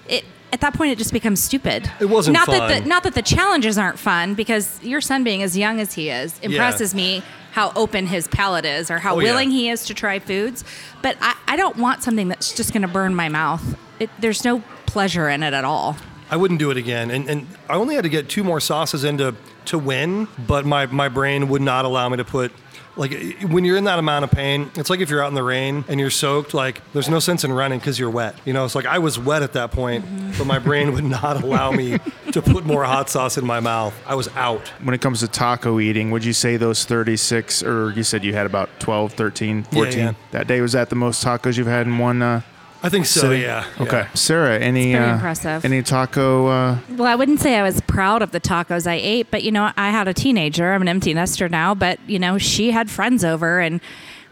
it 0.07 0.25
at 0.53 0.61
that 0.61 0.73
point 0.73 0.91
it 0.91 0.97
just 0.97 1.13
becomes 1.13 1.41
stupid. 1.43 1.89
It 1.99 2.05
wasn't 2.05 2.33
not 2.33 2.47
that 2.47 2.69
fun. 2.69 2.83
the 2.83 2.89
not 2.89 3.03
that 3.03 3.13
the 3.15 3.21
challenges 3.21 3.77
aren't 3.77 3.97
fun 3.99 4.33
because 4.35 4.81
your 4.83 4.99
son 5.01 5.23
being 5.23 5.41
as 5.43 5.57
young 5.57 5.79
as 5.79 5.93
he 5.93 6.09
is 6.09 6.37
impresses 6.39 6.93
me 6.93 7.23
how 7.51 7.71
open 7.75 8.07
his 8.07 8.27
palate 8.29 8.65
is 8.65 8.89
or 8.89 8.97
how 8.97 9.15
Oh, 9.15 9.19
yeah. 9.19 9.29
willing 9.31 9.51
he 9.51 9.69
is 9.69 9.85
to 9.85 9.93
try 9.93 10.19
foods. 10.19 10.63
But 11.01 11.17
I, 11.21 11.35
I 11.47 11.55
don't 11.57 11.75
want 11.77 12.01
something 12.01 12.29
that's 12.29 12.53
just 12.55 12.71
going 12.71 12.81
to 12.83 12.87
burn 12.87 13.13
my 13.13 13.27
mouth. 13.29 13.77
It, 13.99 14.09
there's 14.19 14.45
no 14.45 14.63
pleasure 14.85 15.27
in 15.29 15.43
it 15.43 15.53
at 15.53 15.65
all. 15.65 15.97
I 16.29 16.37
wouldn't 16.37 16.61
do 16.61 16.71
it 16.71 16.77
again. 16.77 17.11
And, 17.11 17.29
and 17.29 17.47
I 17.69 17.75
only 17.75 17.95
had 17.95 18.03
to 18.05 18.09
get 18.09 18.29
two 18.29 18.45
more 18.45 18.61
sauces 18.61 19.03
in 19.03 19.17
to, 19.17 19.35
to 19.65 19.77
win, 19.77 20.29
but 20.47 20.65
my, 20.65 20.85
my 20.85 21.09
brain 21.09 21.49
would 21.49 21.61
not 21.61 21.83
allow 21.83 22.07
me 22.07 22.15
to 22.17 22.23
put. 22.23 22.53
Like 22.95 23.41
when 23.43 23.65
you're 23.65 23.77
in 23.77 23.85
that 23.85 23.99
amount 23.99 24.25
of 24.25 24.31
pain, 24.31 24.69
it's 24.75 24.89
like 24.89 24.99
if 24.99 25.09
you're 25.09 25.23
out 25.23 25.29
in 25.29 25.33
the 25.33 25.43
rain 25.43 25.85
and 25.87 25.99
you're 25.99 26.09
soaked. 26.09 26.53
Like 26.53 26.81
there's 26.93 27.09
no 27.09 27.19
sense 27.19 27.43
in 27.43 27.51
running 27.51 27.79
because 27.79 27.97
you're 27.97 28.09
wet. 28.09 28.35
You 28.45 28.53
know, 28.53 28.65
it's 28.65 28.75
like 28.75 28.85
I 28.85 28.99
was 28.99 29.17
wet 29.17 29.43
at 29.43 29.53
that 29.53 29.71
point, 29.71 30.05
but 30.37 30.45
my 30.45 30.59
brain 30.59 30.93
would 30.93 31.03
not 31.03 31.43
allow 31.43 31.71
me 31.71 31.97
to 32.31 32.41
put 32.41 32.65
more 32.65 32.83
hot 32.83 33.09
sauce 33.09 33.37
in 33.37 33.45
my 33.45 33.59
mouth. 33.59 33.93
I 34.05 34.15
was 34.15 34.27
out. 34.35 34.67
When 34.83 34.93
it 34.93 35.01
comes 35.01 35.21
to 35.21 35.27
taco 35.27 35.79
eating, 35.79 36.11
would 36.11 36.25
you 36.25 36.33
say 36.33 36.57
those 36.57 36.85
36 36.85 37.63
or 37.63 37.91
you 37.91 38.03
said 38.03 38.23
you 38.23 38.33
had 38.33 38.45
about 38.45 38.69
12, 38.79 39.13
13, 39.13 39.63
14? 39.63 39.97
yeah. 39.99 40.13
That 40.31 40.47
day 40.47 40.61
was 40.61 40.73
that 40.73 40.89
the 40.89 40.95
most 40.95 41.23
tacos 41.23 41.57
you've 41.57 41.67
had 41.67 41.87
in 41.87 41.97
one 41.97 42.21
uh 42.21 42.41
I 42.83 42.89
think 42.89 43.05
so. 43.05 43.21
city? 43.21 43.41
Yeah. 43.41 43.65
Okay. 43.79 43.99
yeah. 43.99 44.13
Sarah, 44.13 44.57
any 44.59 44.93
very 44.93 45.05
uh, 45.05 45.13
impressive. 45.13 45.63
any 45.63 45.83
taco 45.83 46.47
uh 46.47 46.77
Well, 46.89 47.07
I 47.07 47.15
wouldn't 47.15 47.39
say 47.39 47.55
I 47.55 47.63
was 47.63 47.79
proud 47.81 48.21
of 48.21 48.31
the 48.31 48.39
tacos 48.39 48.87
I 48.87 48.95
ate, 48.95 49.29
but 49.29 49.43
you 49.43 49.51
know, 49.51 49.71
I 49.77 49.91
had 49.91 50.07
a 50.07 50.13
teenager. 50.13 50.73
I'm 50.73 50.81
an 50.81 50.87
empty 50.87 51.13
nester 51.13 51.47
now, 51.47 51.75
but 51.75 51.99
you 52.07 52.19
know, 52.19 52.37
she 52.37 52.71
had 52.71 52.89
friends 52.89 53.23
over 53.23 53.59
and 53.59 53.81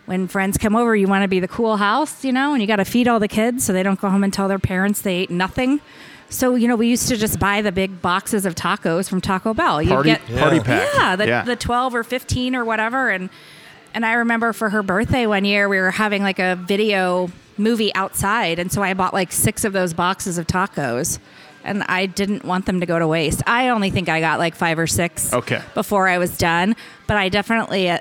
when 0.06 0.28
friends 0.28 0.58
come 0.58 0.76
over, 0.76 0.96
you 0.96 1.08
want 1.08 1.22
to 1.22 1.28
be 1.28 1.40
the 1.40 1.48
cool 1.48 1.78
house, 1.78 2.26
you 2.26 2.32
know, 2.32 2.54
and 2.54 2.62
you 2.62 2.68
got 2.68 2.78
to 2.78 2.86
feed 2.86 3.08
all 3.08 3.20
the 3.20 3.28
kids 3.28 3.64
so 3.64 3.74
they 3.74 3.84
don't 3.84 4.02
go 4.02 4.10
home 4.10 4.24
and 4.24 4.34
tell 4.34 4.48
their 4.48 4.58
parents 4.58 5.02
they 5.04 5.18
ate 5.18 5.30
nothing. 5.30 5.80
So, 6.30 6.56
you 6.56 6.68
know, 6.68 6.76
we 6.76 6.88
used 6.88 7.08
to 7.10 7.16
just 7.16 7.40
buy 7.40 7.62
the 7.62 7.72
big 7.72 8.02
boxes 8.02 8.48
of 8.48 8.56
tacos 8.56 9.08
from 9.08 9.22
Taco 9.22 9.54
Bell. 9.54 9.80
You 9.82 9.90
party 9.90 10.10
get 10.10 10.22
party 10.38 10.58
Yeah. 10.58 10.64
pack? 10.64 10.90
yeah, 10.96 11.16
the, 11.16 11.28
yeah. 11.28 11.44
the 11.44 11.56
12 11.56 11.94
or 11.94 12.04
15 12.04 12.56
or 12.56 12.66
whatever. 12.66 13.10
And, 13.12 13.30
and 13.94 14.04
I 14.04 14.14
remember 14.14 14.52
for 14.54 14.72
her 14.72 14.82
birthday 14.82 15.28
one 15.28 15.46
year, 15.46 15.70
we 15.70 15.78
were 15.78 15.92
having 15.92 16.24
like 16.24 16.40
a 16.40 16.56
video 16.56 17.30
movie 17.60 17.94
outside. 17.96 18.58
And 18.60 18.72
so 18.72 18.82
I 18.82 18.94
bought 18.94 19.14
like 19.14 19.32
six 19.32 19.64
of 19.64 19.74
those 19.74 19.94
boxes 19.94 20.38
of 20.38 20.48
tacos. 20.48 21.20
And 21.64 21.84
I 21.84 22.06
didn't 22.06 22.46
want 22.46 22.66
them 22.66 22.80
to 22.80 22.86
go 22.86 22.98
to 22.98 23.06
waste. 23.08 23.44
I 23.46 23.68
only 23.70 23.90
think 23.90 24.08
I 24.08 24.22
got 24.22 24.40
like 24.40 24.56
five 24.56 24.80
or 24.80 24.88
six 24.88 25.34
Okay. 25.34 25.62
before 25.74 26.08
I 26.08 26.18
was 26.18 26.38
done. 26.38 26.76
But 27.06 27.18
I 27.18 27.28
definitely, 27.30 27.90
uh, 27.90 28.00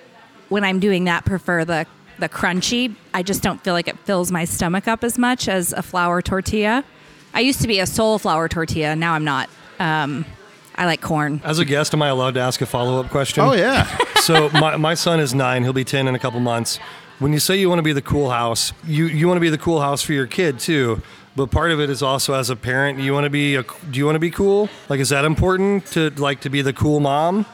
when 0.48 0.62
I'm 0.64 0.78
doing 0.78 1.04
that, 1.04 1.24
prefer 1.24 1.64
the 1.64 1.86
the 2.20 2.28
crunchy. 2.28 2.94
I 3.14 3.22
just 3.22 3.42
don't 3.44 3.62
feel 3.62 3.74
like 3.74 3.86
it 3.86 3.96
fills 4.00 4.32
my 4.32 4.44
stomach 4.44 4.88
up 4.88 5.04
as 5.04 5.18
much 5.18 5.48
as 5.48 5.72
a 5.72 5.82
flour 5.82 6.20
tortilla. 6.20 6.82
I 7.32 7.40
used 7.40 7.60
to 7.62 7.68
be 7.68 7.78
a 7.78 7.86
soul 7.86 8.18
flour 8.18 8.48
tortilla. 8.48 8.96
Now 8.96 9.12
I'm 9.14 9.22
not. 9.24 9.48
Um, 9.78 10.24
I 10.74 10.86
like 10.86 11.00
corn. 11.00 11.40
As 11.44 11.58
a 11.60 11.64
guest, 11.64 11.94
am 11.94 12.02
I 12.02 12.08
allowed 12.08 12.34
to 12.34 12.40
ask 12.40 12.60
a 12.60 12.66
follow 12.66 12.98
up 13.00 13.10
question? 13.10 13.44
Oh 13.44 13.52
yeah. 13.52 13.86
so 14.20 14.48
my, 14.50 14.76
my 14.76 14.94
son 14.94 15.20
is 15.20 15.32
nine. 15.34 15.62
He'll 15.62 15.72
be 15.72 15.84
10 15.84 16.08
in 16.08 16.14
a 16.16 16.18
couple 16.18 16.40
months. 16.40 16.78
When 17.18 17.32
you 17.32 17.40
say 17.40 17.56
you 17.56 17.68
want 17.68 17.80
to 17.80 17.82
be 17.82 17.92
the 17.92 18.00
cool 18.02 18.30
house, 18.30 18.72
you, 18.86 19.06
you 19.06 19.26
want 19.26 19.38
to 19.38 19.40
be 19.40 19.50
the 19.50 19.58
cool 19.58 19.80
house 19.80 20.02
for 20.02 20.12
your 20.12 20.28
kid 20.28 20.60
too. 20.60 21.02
But 21.34 21.50
part 21.50 21.72
of 21.72 21.80
it 21.80 21.90
is 21.90 22.00
also 22.00 22.34
as 22.34 22.48
a 22.48 22.54
parent, 22.54 23.00
you 23.00 23.12
want 23.12 23.24
to 23.24 23.30
be 23.30 23.56
a, 23.56 23.64
do 23.90 23.98
you 23.98 24.04
want 24.04 24.14
to 24.14 24.20
be 24.20 24.30
cool? 24.30 24.68
Like, 24.88 25.00
is 25.00 25.08
that 25.08 25.24
important 25.24 25.86
to 25.86 26.10
like 26.10 26.42
to 26.42 26.50
be 26.50 26.62
the 26.62 26.72
cool 26.72 27.00
mom, 27.00 27.44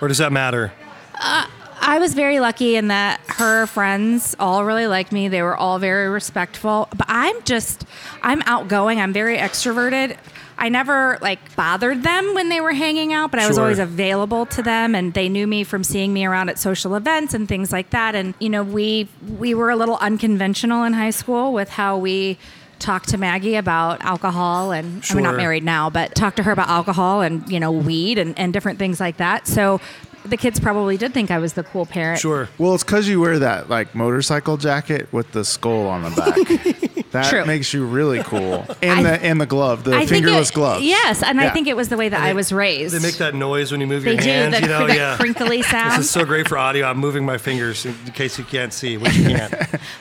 or 0.00 0.08
does 0.08 0.18
that 0.18 0.32
matter? 0.32 0.72
Uh, 1.14 1.46
I 1.80 2.00
was 2.00 2.14
very 2.14 2.40
lucky 2.40 2.74
in 2.74 2.88
that 2.88 3.20
her 3.28 3.66
friends 3.66 4.34
all 4.40 4.64
really 4.64 4.88
liked 4.88 5.12
me. 5.12 5.28
They 5.28 5.42
were 5.42 5.56
all 5.56 5.78
very 5.78 6.08
respectful. 6.08 6.88
But 6.96 7.06
I'm 7.08 7.40
just, 7.44 7.84
I'm 8.22 8.42
outgoing. 8.46 9.00
I'm 9.00 9.12
very 9.12 9.38
extroverted. 9.38 10.16
I 10.58 10.68
never 10.70 11.18
like 11.20 11.54
bothered 11.54 12.02
them 12.02 12.34
when 12.34 12.48
they 12.48 12.60
were 12.60 12.72
hanging 12.72 13.12
out, 13.12 13.30
but 13.30 13.40
I 13.40 13.46
was 13.46 13.56
Sure. 13.56 13.64
always 13.64 13.78
available 13.78 14.46
to 14.46 14.62
them, 14.62 14.94
and 14.94 15.12
they 15.12 15.28
knew 15.28 15.46
me 15.46 15.64
from 15.64 15.84
seeing 15.84 16.12
me 16.14 16.24
around 16.24 16.48
at 16.48 16.58
social 16.58 16.94
events 16.94 17.34
and 17.34 17.46
things 17.46 17.72
like 17.72 17.90
that. 17.90 18.14
And 18.14 18.34
you 18.38 18.48
know, 18.48 18.62
we 18.62 19.08
we 19.38 19.54
were 19.54 19.70
a 19.70 19.76
little 19.76 19.98
unconventional 20.00 20.84
in 20.84 20.94
high 20.94 21.10
school 21.10 21.52
with 21.52 21.68
how 21.70 21.98
we 21.98 22.38
talked 22.78 23.08
to 23.10 23.18
Maggie 23.18 23.54
about 23.56 24.02
alcohol, 24.04 24.70
and 24.72 25.02
I 25.10 25.14
mean, 25.14 25.24
not 25.24 25.36
married 25.36 25.64
now, 25.64 25.88
but 25.90 26.14
talked 26.14 26.36
to 26.36 26.42
her 26.42 26.52
about 26.52 26.68
alcohol 26.68 27.20
and 27.22 27.46
you 27.50 27.60
know, 27.60 27.72
weed 27.72 28.18
and, 28.18 28.38
and 28.38 28.52
different 28.52 28.78
things 28.78 29.00
like 29.00 29.18
that. 29.18 29.46
So. 29.46 29.80
The 30.24 30.36
kids 30.36 30.58
probably 30.58 30.96
did 30.96 31.14
think 31.14 31.30
I 31.30 31.38
was 31.38 31.52
the 31.52 31.62
cool 31.62 31.86
parent. 31.86 32.18
Sure. 32.18 32.48
Well, 32.58 32.74
it's 32.74 32.82
because 32.82 33.06
you 33.06 33.20
wear 33.20 33.38
that 33.38 33.70
like 33.70 33.94
motorcycle 33.94 34.56
jacket 34.56 35.06
with 35.12 35.30
the 35.30 35.44
skull 35.44 35.86
on 35.86 36.02
the 36.02 36.10
back. 36.10 36.85
that 37.12 37.30
True. 37.30 37.44
makes 37.44 37.72
you 37.72 37.84
really 37.86 38.22
cool. 38.22 38.66
And 38.82 39.00
I- 39.00 39.02
the 39.02 39.24
and 39.24 39.40
the 39.40 39.46
glove, 39.46 39.84
the 39.84 39.96
I 39.96 40.06
fingerless 40.06 40.50
glove. 40.50 40.82
Yes, 40.82 41.22
and 41.22 41.40
I 41.40 41.50
think 41.50 41.66
it 41.68 41.76
was 41.76 41.88
the 41.88 41.96
way 41.96 42.08
that 42.08 42.20
I 42.20 42.32
was 42.32 42.52
raised. 42.52 42.94
They 42.94 42.98
make 43.00 43.16
that 43.18 43.34
noise 43.34 43.70
when 43.72 43.80
you 43.80 43.86
move 43.86 44.02
They 44.04 44.12
your 44.14 44.20
do, 44.20 44.28
hands. 44.28 44.54
the- 44.56 44.62
you 44.62 44.68
know, 44.68 44.86
the 44.88 44.94
yeah. 44.96 45.16
crinkly 45.16 45.62
This 45.70 45.98
is 45.98 46.10
so 46.10 46.24
great 46.24 46.48
for 46.48 46.58
audio. 46.58 46.86
I'm 46.86 46.98
moving 46.98 47.24
my 47.24 47.38
fingers 47.38 47.86
in 47.86 47.94
case 48.14 48.38
you 48.38 48.44
can't 48.44 48.72
see, 48.72 48.96
which 48.96 49.14
you 49.16 49.28
can't. 49.30 49.54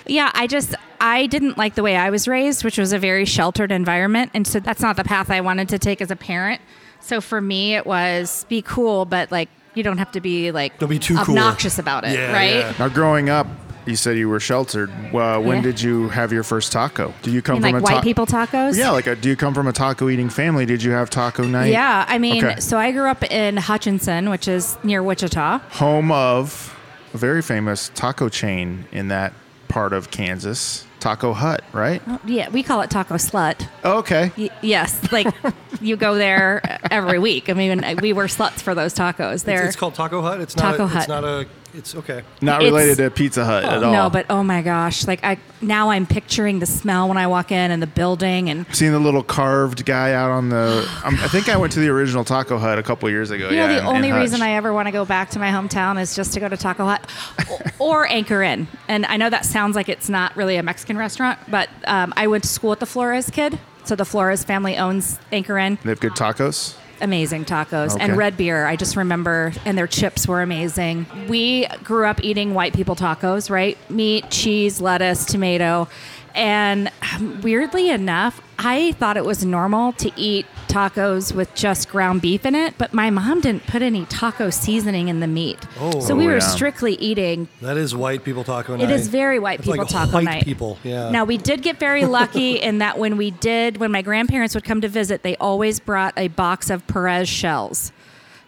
Yeah, 0.05 0.31
I 0.33 0.47
just 0.47 0.75
I 0.99 1.27
didn't 1.27 1.57
like 1.57 1.75
the 1.75 1.83
way 1.83 1.95
I 1.95 2.09
was 2.09 2.27
raised, 2.27 2.63
which 2.63 2.77
was 2.77 2.91
a 2.93 2.99
very 2.99 3.25
sheltered 3.25 3.71
environment, 3.71 4.31
and 4.33 4.45
so 4.47 4.59
that's 4.59 4.81
not 4.81 4.95
the 4.95 5.03
path 5.03 5.29
I 5.29 5.41
wanted 5.41 5.69
to 5.69 5.79
take 5.79 6.01
as 6.01 6.11
a 6.11 6.15
parent. 6.15 6.61
So 7.01 7.21
for 7.21 7.39
me, 7.39 7.75
it 7.75 7.85
was 7.85 8.45
be 8.49 8.61
cool, 8.61 9.05
but 9.05 9.31
like 9.31 9.49
you 9.75 9.83
don't 9.83 9.97
have 9.99 10.11
to 10.13 10.21
be 10.21 10.51
like 10.51 10.79
Don't 10.79 10.89
be 10.89 10.99
too 10.99 11.15
cool. 11.15 11.37
obnoxious 11.37 11.77
about 11.79 12.03
it, 12.05 12.17
Yeah, 12.17 12.31
right? 12.33 12.55
yeah. 12.55 12.73
Now, 12.79 12.87
growing 12.87 13.29
up, 13.29 13.45
you 13.85 13.95
said 13.95 14.17
you 14.17 14.27
were 14.29 14.39
sheltered. 14.39 14.89
Uh, 15.13 15.39
when 15.39 15.57
Yeah. 15.57 15.61
did 15.63 15.81
you 15.81 16.09
have 16.09 16.31
your 16.33 16.43
first 16.43 16.71
taco? 16.71 17.13
Do 17.21 17.31
you 17.31 17.41
come 17.41 17.57
You 17.57 17.61
from 17.61 17.71
like 17.73 17.83
a 17.83 17.85
ta- 17.85 17.93
white 17.95 18.03
people 18.03 18.25
tacos? 18.25 18.77
Yeah, 18.77 18.89
like 18.91 19.07
a, 19.07 19.15
do 19.15 19.29
you 19.29 19.35
come 19.35 19.53
from 19.53 19.67
a 19.67 19.73
taco 19.73 20.09
eating 20.09 20.29
family? 20.29 20.65
Did 20.65 20.81
you 20.83 20.91
have 20.91 21.09
taco 21.09 21.43
night? 21.43 21.71
Yeah, 21.71 22.05
I 22.07 22.17
mean, 22.17 22.43
Okay. 22.43 22.59
so 22.59 22.77
I 22.77 22.91
grew 22.91 23.07
up 23.07 23.23
in 23.31 23.57
Hutchinson, 23.57 24.29
which 24.29 24.47
is 24.47 24.77
near 24.83 25.03
Wichita. 25.03 25.59
Home 25.71 26.11
of 26.11 26.75
a 27.13 27.17
very 27.17 27.41
famous 27.41 27.91
taco 27.95 28.27
chain 28.29 28.85
in 28.91 29.07
that 29.09 29.33
part 29.67 29.93
of 29.93 30.09
Kansas, 30.11 30.85
Taco 30.99 31.33
Hut, 31.33 31.63
right? 31.73 32.01
Yeah, 32.25 32.49
we 32.49 32.63
call 32.63 32.81
it 32.81 32.89
Taco 32.89 33.15
Slut. 33.15 33.67
Okay. 33.83 34.31
Y- 34.37 34.49
yes, 34.61 35.11
like 35.11 35.27
you 35.81 35.95
go 35.95 36.15
there 36.15 36.61
every 36.91 37.19
week. 37.19 37.49
I 37.49 37.53
mean, 37.53 37.83
we 38.01 38.13
were 38.13 38.25
sluts 38.25 38.61
for 38.61 38.73
those 38.73 38.93
tacos. 38.93 39.47
It's, 39.47 39.47
it's 39.47 39.75
called 39.75 39.95
Taco 39.95 40.21
Hut. 40.21 40.41
It's 40.41 40.55
not. 40.55 40.71
Taco 40.71 40.83
a, 40.83 40.87
Hut. 40.87 40.97
It's 41.01 41.07
not 41.07 41.23
a. 41.23 41.47
It's 41.77 41.93
okay. 41.93 42.23
Not 42.41 42.61
It's- 42.61 42.71
related 42.71 43.03
to 43.03 43.11
Pizza 43.11 43.43
Hut 43.43 43.65
at 43.65 43.83
all. 43.83 43.91
No, 43.91 44.09
but 44.09 44.25
oh 44.29 44.43
my 44.43 44.61
gosh! 44.61 45.05
Like 45.07 45.21
I 45.25 45.37
now 45.61 45.89
I'm 45.89 46.05
picturing 46.07 46.59
the 46.59 46.65
smell 46.65 47.09
when 47.09 47.17
I 47.17 47.27
walk 47.27 47.51
in 47.51 47.69
and 47.69 47.81
the 47.83 47.87
building 47.87 48.49
and 48.49 48.65
Seeing 48.73 48.93
the 48.93 48.99
little 48.99 49.23
carved 49.23 49.83
guy 49.85 50.13
out 50.13 50.31
on 50.31 50.47
the. 50.47 50.89
Um, 51.03 51.15
I 51.19 51.27
think 51.27 51.49
I 51.49 51.57
went 51.57 51.73
to 51.73 51.81
the 51.81 51.89
original 51.89 52.23
Taco 52.23 52.57
Hut 52.57 52.79
a 52.79 52.83
couple 52.83 53.09
years 53.09 53.29
ago. 53.29 53.49
you 53.49 53.57
yeah, 53.57 53.67
know 53.67 53.73
the 53.73 53.79
in- 53.81 53.85
only 53.87 54.07
in 54.09 54.15
reason 54.15 54.41
I 54.41 54.51
ever 54.51 54.71
want 54.73 54.87
to 54.87 54.93
go 54.93 55.03
back 55.03 55.31
to 55.31 55.39
my 55.39 55.49
hometown 55.49 55.99
is 55.99 56.15
just 56.15 56.31
to 56.35 56.39
go 56.39 56.47
to 56.47 56.55
Taco 56.55 56.85
Hut 56.85 57.11
or, 57.49 58.03
or 58.03 58.07
Anchor 58.09 58.41
Inn. 58.41 58.69
And 58.87 59.05
I 59.07 59.17
know 59.17 59.29
that 59.29 59.43
sounds 59.43 59.75
like 59.75 59.89
it's 59.89 60.07
not 60.07 60.33
really 60.37 60.55
a 60.55 60.63
Mexican 60.63 60.84
restaurant, 60.93 61.39
but 61.49 61.69
um, 61.85 62.13
I 62.15 62.27
went 62.27 62.43
to 62.43 62.49
school 62.49 62.69
with 62.71 62.79
the 62.79 62.85
Flores 62.85 63.29
kid, 63.29 63.57
so 63.83 63.95
the 63.95 64.05
Flores 64.05 64.43
family 64.43 64.77
owns 64.77 65.19
Anchor 65.31 65.57
Inn. 65.57 65.77
They 65.83 65.89
have 65.89 65.99
good 65.99 66.13
tacos. 66.13 66.75
amazing 67.01 67.43
tacos 67.45 67.93
Okay. 67.95 68.03
and 68.03 68.15
red 68.17 68.37
beer. 68.37 68.65
I 68.65 68.75
just 68.77 68.95
remember, 68.95 69.51
and 69.65 69.77
their 69.77 69.87
chips 69.87 70.27
were 70.27 70.41
amazing. 70.41 71.05
We 71.27 71.67
grew 71.83 72.05
up 72.05 72.23
eating 72.23 72.53
white 72.53 72.73
people 72.73 72.95
tacos, 72.95 73.49
right? 73.49 73.77
Meat, 73.89 74.29
cheese, 74.31 74.79
lettuce, 74.79 75.25
tomato. 75.25 75.87
And 76.33 76.89
um, 77.13 77.41
weirdly 77.41 77.89
enough, 77.89 78.41
I 78.59 78.93
thought 78.93 79.17
it 79.17 79.25
was 79.25 79.43
normal 79.45 79.91
to 79.93 80.11
eat 80.19 80.45
tacos 80.75 81.33
with 81.33 81.53
just 81.55 81.87
ground 81.87 82.21
beef 82.21 82.45
in 82.45 82.53
it, 82.53 82.77
but 82.77 82.93
my 82.93 83.09
mom 83.09 83.39
didn't 83.39 83.65
put 83.65 83.81
any 83.81 84.03
taco 84.05 84.49
seasoning 84.49 85.07
in 85.07 85.21
the 85.21 85.27
meat. 85.27 85.57
Oh. 85.79 86.01
so 86.01 86.13
we 86.15 86.25
Oh, 86.25 86.27
were 86.27 86.33
yeah. 86.35 86.39
strictly 86.39 86.95
eating 86.95 87.47
That 87.61 87.77
is 87.77 87.95
white 87.95 88.23
people 88.25 88.43
taco 88.43 88.75
night. 88.75 88.89
it 88.89 88.89
is 88.91 89.07
very 89.07 89.39
white 89.39 89.59
It's 89.59 89.67
people 89.67 89.85
like 89.85 89.87
taco 89.87 90.11
white 90.11 90.25
night. 90.25 90.43
people. 90.43 90.77
Yeah. 90.83 91.09
Now 91.11 91.23
we 91.23 91.37
did 91.37 91.61
get 91.61 91.79
very 91.79 92.03
lucky 92.05 92.55
in 92.67 92.79
that 92.79 92.97
when 92.99 93.15
we 93.15 93.31
did, 93.31 93.77
when 93.77 93.91
my 93.91 94.01
grandparents 94.01 94.53
would 94.53 94.65
come 94.65 94.81
to 94.81 94.89
visit, 94.89 95.23
they 95.23 95.37
always 95.37 95.79
brought 95.79 96.13
a 96.17 96.27
box 96.27 96.69
of 96.69 96.85
Perez 96.87 97.29
shells. 97.29 97.93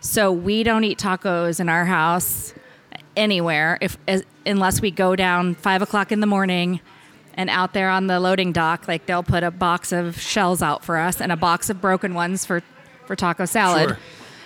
So 0.01 0.29
we 0.31 0.63
don't 0.63 0.83
eat 0.83 0.99
tacos 0.99 1.59
in 1.61 1.69
our 1.69 1.85
house 1.85 2.53
anywhere 3.15 3.77
if 3.81 3.97
as, 4.07 4.23
unless 4.45 4.81
we 4.81 4.91
go 4.91 5.15
down 5.15 5.55
five 5.55 5.81
o'clock 5.81 6.11
in 6.11 6.19
the 6.19 6.27
morning. 6.27 6.81
And 7.37 7.49
out 7.49 7.73
there 7.73 7.89
on 7.89 8.07
the 8.07 8.19
loading 8.19 8.51
dock, 8.51 8.87
like 8.87 9.05
they'll 9.05 9.23
put 9.23 9.43
a 9.43 9.51
box 9.51 9.91
of 9.91 10.19
shells 10.19 10.61
out 10.61 10.83
for 10.83 10.97
us 10.97 11.21
and 11.21 11.31
a 11.31 11.37
box 11.37 11.69
of 11.69 11.79
broken 11.79 12.13
ones 12.15 12.45
for, 12.45 12.63
for 13.05 13.15
taco 13.15 13.45
salad. 13.45 13.89
Sure. 13.89 13.99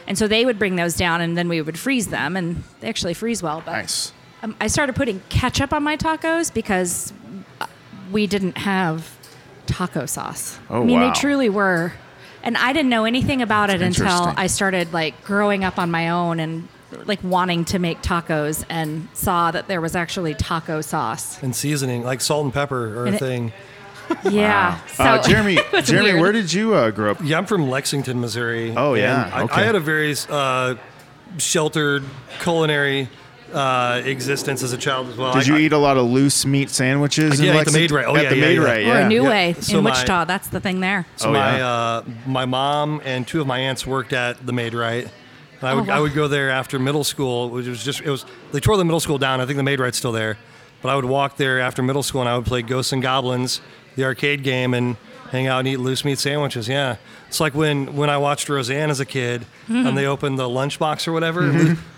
And 0.07 0.17
so 0.17 0.27
they 0.27 0.45
would 0.45 0.59
bring 0.59 0.75
those 0.75 0.95
down, 0.95 1.21
and 1.21 1.37
then 1.37 1.47
we 1.47 1.61
would 1.61 1.79
freeze 1.79 2.07
them, 2.07 2.35
and 2.35 2.63
they 2.81 2.89
actually 2.89 3.13
freeze 3.13 3.41
well. 3.41 3.61
But 3.65 3.71
Nice. 3.71 4.11
um, 4.43 4.55
I 4.59 4.67
started 4.67 4.95
putting 4.95 5.21
ketchup 5.29 5.71
on 5.71 5.83
my 5.83 5.95
tacos 5.95 6.53
because 6.53 7.13
uh, 7.61 7.67
we 8.11 8.27
didn't 8.27 8.57
have 8.57 9.09
taco 9.67 10.05
sauce. 10.05 10.59
Oh, 10.69 10.81
I 10.81 10.85
mean, 10.85 10.99
wow. 10.99 11.13
they 11.13 11.19
truly 11.19 11.49
were. 11.49 11.93
And 12.43 12.57
I 12.57 12.73
didn't 12.73 12.89
know 12.89 13.05
anything 13.05 13.41
about 13.41 13.69
it 13.69 13.81
until. 13.81 14.33
I 14.35 14.47
started 14.47 14.91
like 14.91 15.23
growing 15.23 15.63
up 15.63 15.77
on 15.77 15.91
my 15.91 16.09
own 16.09 16.39
and 16.39 16.67
like 17.05 17.23
wanting 17.23 17.65
to 17.65 17.79
make 17.79 18.01
tacos 18.01 18.63
and 18.69 19.07
saw 19.13 19.51
that 19.51 19.67
there 19.67 19.81
was 19.81 19.95
actually 19.95 20.33
taco 20.33 20.81
sauce. 20.81 21.41
and 21.43 21.55
seasoning, 21.55 22.03
like 22.03 22.21
salt 22.21 22.43
and 22.45 22.53
pepper, 22.53 22.99
or 22.99 23.05
And 23.05 23.13
a 23.15 23.17
it- 23.17 23.19
thing. 23.19 23.53
Yeah. 24.29 24.77
So 24.87 25.03
uh, 25.05 25.23
Jeremy, 25.23 25.57
Jeremy, 25.83 26.09
weird. 26.11 26.19
where 26.21 26.31
did 26.33 26.51
you 26.51 26.73
uh, 26.73 26.91
grow 26.91 27.11
up? 27.11 27.19
Yeah, 27.23 27.37
I'm 27.37 27.45
from 27.45 27.69
Lexington, 27.69 28.19
Missouri. 28.19 28.73
Oh, 28.75 28.93
yeah, 28.93 29.25
and 29.25 29.33
I, 29.33 29.43
okay. 29.43 29.61
I 29.61 29.63
had 29.63 29.75
a 29.75 29.79
very 29.79 30.13
uh, 30.29 30.75
sheltered 31.37 32.03
culinary 32.41 33.07
uh, 33.53 34.01
existence 34.03 34.63
as 34.63 34.73
a 34.73 34.77
child 34.77 35.07
as 35.07 35.17
well. 35.17 35.33
Did 35.33 35.43
I- 35.43 35.45
you 35.47 35.55
I- 35.55 35.59
eat 35.59 35.71
a 35.73 35.77
lot 35.77 35.95
of 35.97 36.07
loose 36.07 36.45
meat 36.45 36.69
sandwiches? 36.69 37.39
in 37.39 37.45
Yeah, 37.45 37.51
at 37.51 37.53
the 37.53 37.71
Lexington? 37.71 37.81
Maid-Rite. 37.95 38.05
Oh, 38.07 38.15
at 38.17 38.23
yeah, 38.23 38.29
the 38.29 38.35
yeah, 38.35 38.41
Maid 38.41 38.55
yeah. 38.57 38.63
Rite, 38.63 38.77
or 38.79 38.81
yeah. 38.87 38.97
a 38.97 39.07
new 39.07 39.23
Yeah. 39.23 39.29
way 39.29 39.53
So 39.59 39.77
in 39.77 39.83
my- 39.85 39.89
Wichita. 39.91 40.25
That's 40.25 40.47
the 40.49 40.59
thing 40.59 40.79
there. 40.81 41.05
So 41.15 41.29
Oh, 41.29 41.33
my 41.33 41.57
yeah. 41.57 41.67
uh, 41.67 42.03
my 42.25 42.45
mom 42.45 43.01
and 43.05 43.25
two 43.27 43.39
of 43.39 43.47
my 43.47 43.59
aunts 43.59 43.85
worked 43.87 44.11
at 44.13 44.45
the 44.45 44.51
Maid-Rite. 44.53 45.07
And 45.61 45.69
I 45.69 45.73
would 45.75 45.83
Oh, 45.83 45.87
wow. 45.87 45.97
I 45.97 45.99
would 46.01 46.13
go 46.13 46.27
there 46.27 46.49
after 46.49 46.77
middle 46.79 47.03
school, 47.03 47.49
which 47.49 47.67
was 47.67 47.83
just 47.83 48.01
it 48.01 48.09
was 48.09 48.25
they 48.51 48.59
tore 48.59 48.77
the 48.77 48.85
middle 48.85 48.99
school 48.99 49.17
down. 49.17 49.39
I 49.41 49.45
think 49.45 49.57
the 49.57 49.63
Maid-Rite's 49.63 49.97
still 49.97 50.11
there, 50.11 50.37
but 50.81 50.89
I 50.89 50.95
would 50.95 51.05
walk 51.05 51.37
there 51.37 51.59
after 51.59 51.81
middle 51.83 52.03
school 52.03 52.21
and 52.21 52.29
I 52.29 52.35
would 52.35 52.45
play 52.45 52.61
Ghosts 52.61 52.91
and 52.93 53.01
Goblins, 53.01 53.61
the 53.95 54.03
arcade 54.03 54.43
game, 54.43 54.73
and 54.73 54.97
hang 55.31 55.47
out 55.47 55.59
and 55.59 55.67
eat 55.69 55.77
loose 55.77 56.03
meat 56.03 56.19
sandwiches. 56.19 56.67
Yeah, 56.67 56.97
it's 57.27 57.39
like 57.39 57.53
when 57.55 57.95
when 57.95 58.09
I 58.09 58.17
watched 58.17 58.49
Roseanne 58.49 58.89
as 58.89 58.99
a 58.99 59.05
kid 59.05 59.45
and 59.67 59.97
they 59.97 60.05
opened 60.05 60.37
the 60.39 60.49
lunchbox 60.49 61.07
or 61.07 61.11
whatever. 61.13 61.41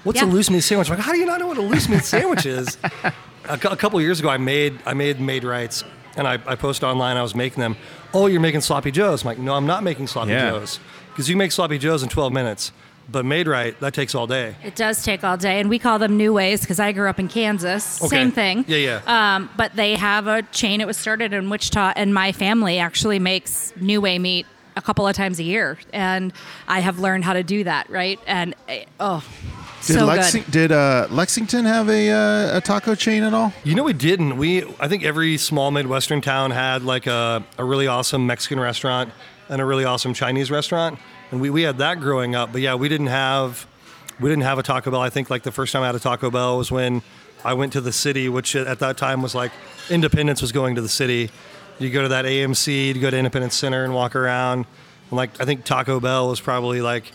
What's 0.03 0.19
a 0.19 0.23
Mm-hmm. 0.23 0.29
Yeah. 0.29 0.33
loose 0.35 0.49
meat 0.49 0.61
sandwich? 0.61 0.89
I'm 0.91 0.97
like, 0.97 1.05
how 1.05 1.13
do 1.13 1.17
you 1.19 1.25
not 1.25 1.39
know 1.39 1.47
what 1.47 1.57
a 1.57 1.61
loose 1.61 1.87
meat 1.89 2.03
sandwich 2.03 2.45
is? 2.45 2.77
a, 3.03 3.11
a 3.53 3.57
couple 3.77 3.99
years 4.01 4.19
ago, 4.19 4.29
I 4.29 4.37
made 4.37 4.77
I 4.85 4.93
made 4.93 5.19
Maid-Rites, 5.21 5.83
and 6.17 6.27
I, 6.27 6.33
I 6.45 6.55
posted 6.55 6.83
online. 6.83 7.15
I 7.17 7.21
was 7.23 7.33
making 7.33 7.61
them. 7.61 7.75
Oh, 8.13 8.27
you're 8.27 8.41
making 8.41 8.61
sloppy 8.61 8.91
joes. 8.91 9.23
I'm 9.23 9.27
like, 9.27 9.39
no, 9.39 9.55
I'm 9.55 9.65
not 9.65 9.81
making 9.83 10.07
sloppy 10.07 10.31
Yeah. 10.31 10.51
joes 10.51 10.79
because 11.09 11.29
you 11.29 11.35
make 11.37 11.51
sloppy 11.51 11.77
joes 11.79 12.03
in 12.03 12.09
12 12.09 12.31
minutes, 12.33 12.71
but 13.09 13.25
Maid-Rite 13.25 13.79
that 13.81 13.93
takes 13.93 14.15
all 14.15 14.27
day. 14.27 14.55
It 14.63 14.75
does 14.75 15.03
take 15.03 15.23
all 15.23 15.37
day, 15.37 15.59
and 15.59 15.69
we 15.69 15.79
call 15.79 15.99
them 15.99 16.17
NuWays 16.17 16.61
because 16.61 16.79
I 16.79 16.91
grew 16.91 17.09
up 17.09 17.19
in 17.19 17.27
Kansas. 17.27 18.01
Okay. 18.01 18.09
Same 18.09 18.31
thing. 18.31 18.65
Yeah, 18.67 18.77
yeah. 19.05 19.35
Um, 19.35 19.49
but 19.57 19.75
they 19.75 19.95
have 19.95 20.27
a 20.27 20.41
chain. 20.43 20.81
It 20.81 20.87
was 20.87 20.97
started 20.97 21.33
in 21.33 21.49
Wichita, 21.49 21.93
and 21.95 22.13
my 22.13 22.31
family 22.31 22.79
actually 22.79 23.19
makes 23.19 23.73
NuWay 23.79 24.19
meat 24.19 24.45
a 24.75 24.81
couple 24.81 25.07
of 25.07 25.15
times 25.15 25.39
a 25.39 25.43
year, 25.43 25.77
and 25.91 26.33
I 26.67 26.79
have 26.79 26.97
learned 26.99 27.23
how 27.25 27.33
to 27.33 27.43
do 27.43 27.63
that. 27.65 27.89
Right, 27.89 28.19
and 28.25 28.55
eh, 28.67 28.85
oh, 28.99 29.23
Did, 29.85 29.93
so 29.99 30.07
Lexi- 30.07 30.45
good. 30.45 30.51
did 30.51 30.71
uh, 30.71 31.07
Lexington 31.11 31.65
have 31.65 31.89
a, 31.89 32.09
uh, 32.09 32.57
a 32.57 32.61
taco 32.61 32.95
chain 32.95 33.21
at 33.23 33.33
all? 33.35 33.53
You 33.63 33.75
know, 33.75 33.83
we 33.83 33.93
didn't. 33.93 34.37
We 34.37 34.63
I 34.79 34.87
think 34.87 35.03
every 35.03 35.37
small 35.37 35.69
midwestern 35.69 36.21
town 36.21 36.49
had 36.51 36.83
like 36.83 37.05
a, 37.05 37.43
a 37.57 37.63
really 37.63 37.85
awesome 37.85 38.25
Mexican 38.25 38.59
restaurant 38.59 39.11
and 39.49 39.61
a 39.61 39.65
really 39.65 39.83
awesome 39.85 40.13
Chinese 40.15 40.49
restaurant, 40.49 40.97
and 41.33 41.41
we, 41.41 41.49
we 41.49 41.63
had 41.63 41.79
that 41.79 41.99
growing 41.99 42.35
up. 42.35 42.51
But 42.51 42.61
yeah, 42.61 42.75
we 42.75 42.87
didn't 42.87 43.07
have 43.07 43.65
we 44.19 44.29
didn't 44.29 44.43
have 44.43 44.59
a 44.59 44.63
Taco 44.63 44.91
Bell. 44.91 45.01
I 45.01 45.09
think 45.09 45.31
like 45.31 45.41
the 45.41 45.51
first 45.51 45.73
time 45.73 45.81
I 45.81 45.87
had 45.87 45.95
a 45.95 45.99
Taco 45.99 46.29
Bell 46.29 46.59
was 46.59 46.71
when 46.71 47.01
I 47.43 47.55
went 47.55 47.73
to 47.73 47.81
the 47.81 47.91
city, 47.91 48.29
which 48.29 48.55
at 48.55 48.79
that 48.79 48.97
time 48.97 49.23
was 49.23 49.33
like 49.33 49.51
Independence 49.89 50.41
was 50.41 50.51
going 50.51 50.75
to 50.75 50.81
the 50.81 50.87
city. 50.87 51.31
You 51.79 51.89
go 51.89 52.03
to 52.03 52.09
that 52.09 52.25
AMC, 52.25 52.93
you 52.93 53.01
go 53.01 53.09
to 53.09 53.17
Independence 53.17 53.55
Center 53.55 53.83
and 53.83 53.95
walk 53.95 54.15
around. 54.15 54.67
And 55.09 55.17
like 55.17 55.41
I 55.41 55.45
think 55.45 55.65
Taco 55.65 55.99
Bell 55.99 56.29
was 56.29 56.39
probably 56.39 56.81
like 56.81 57.11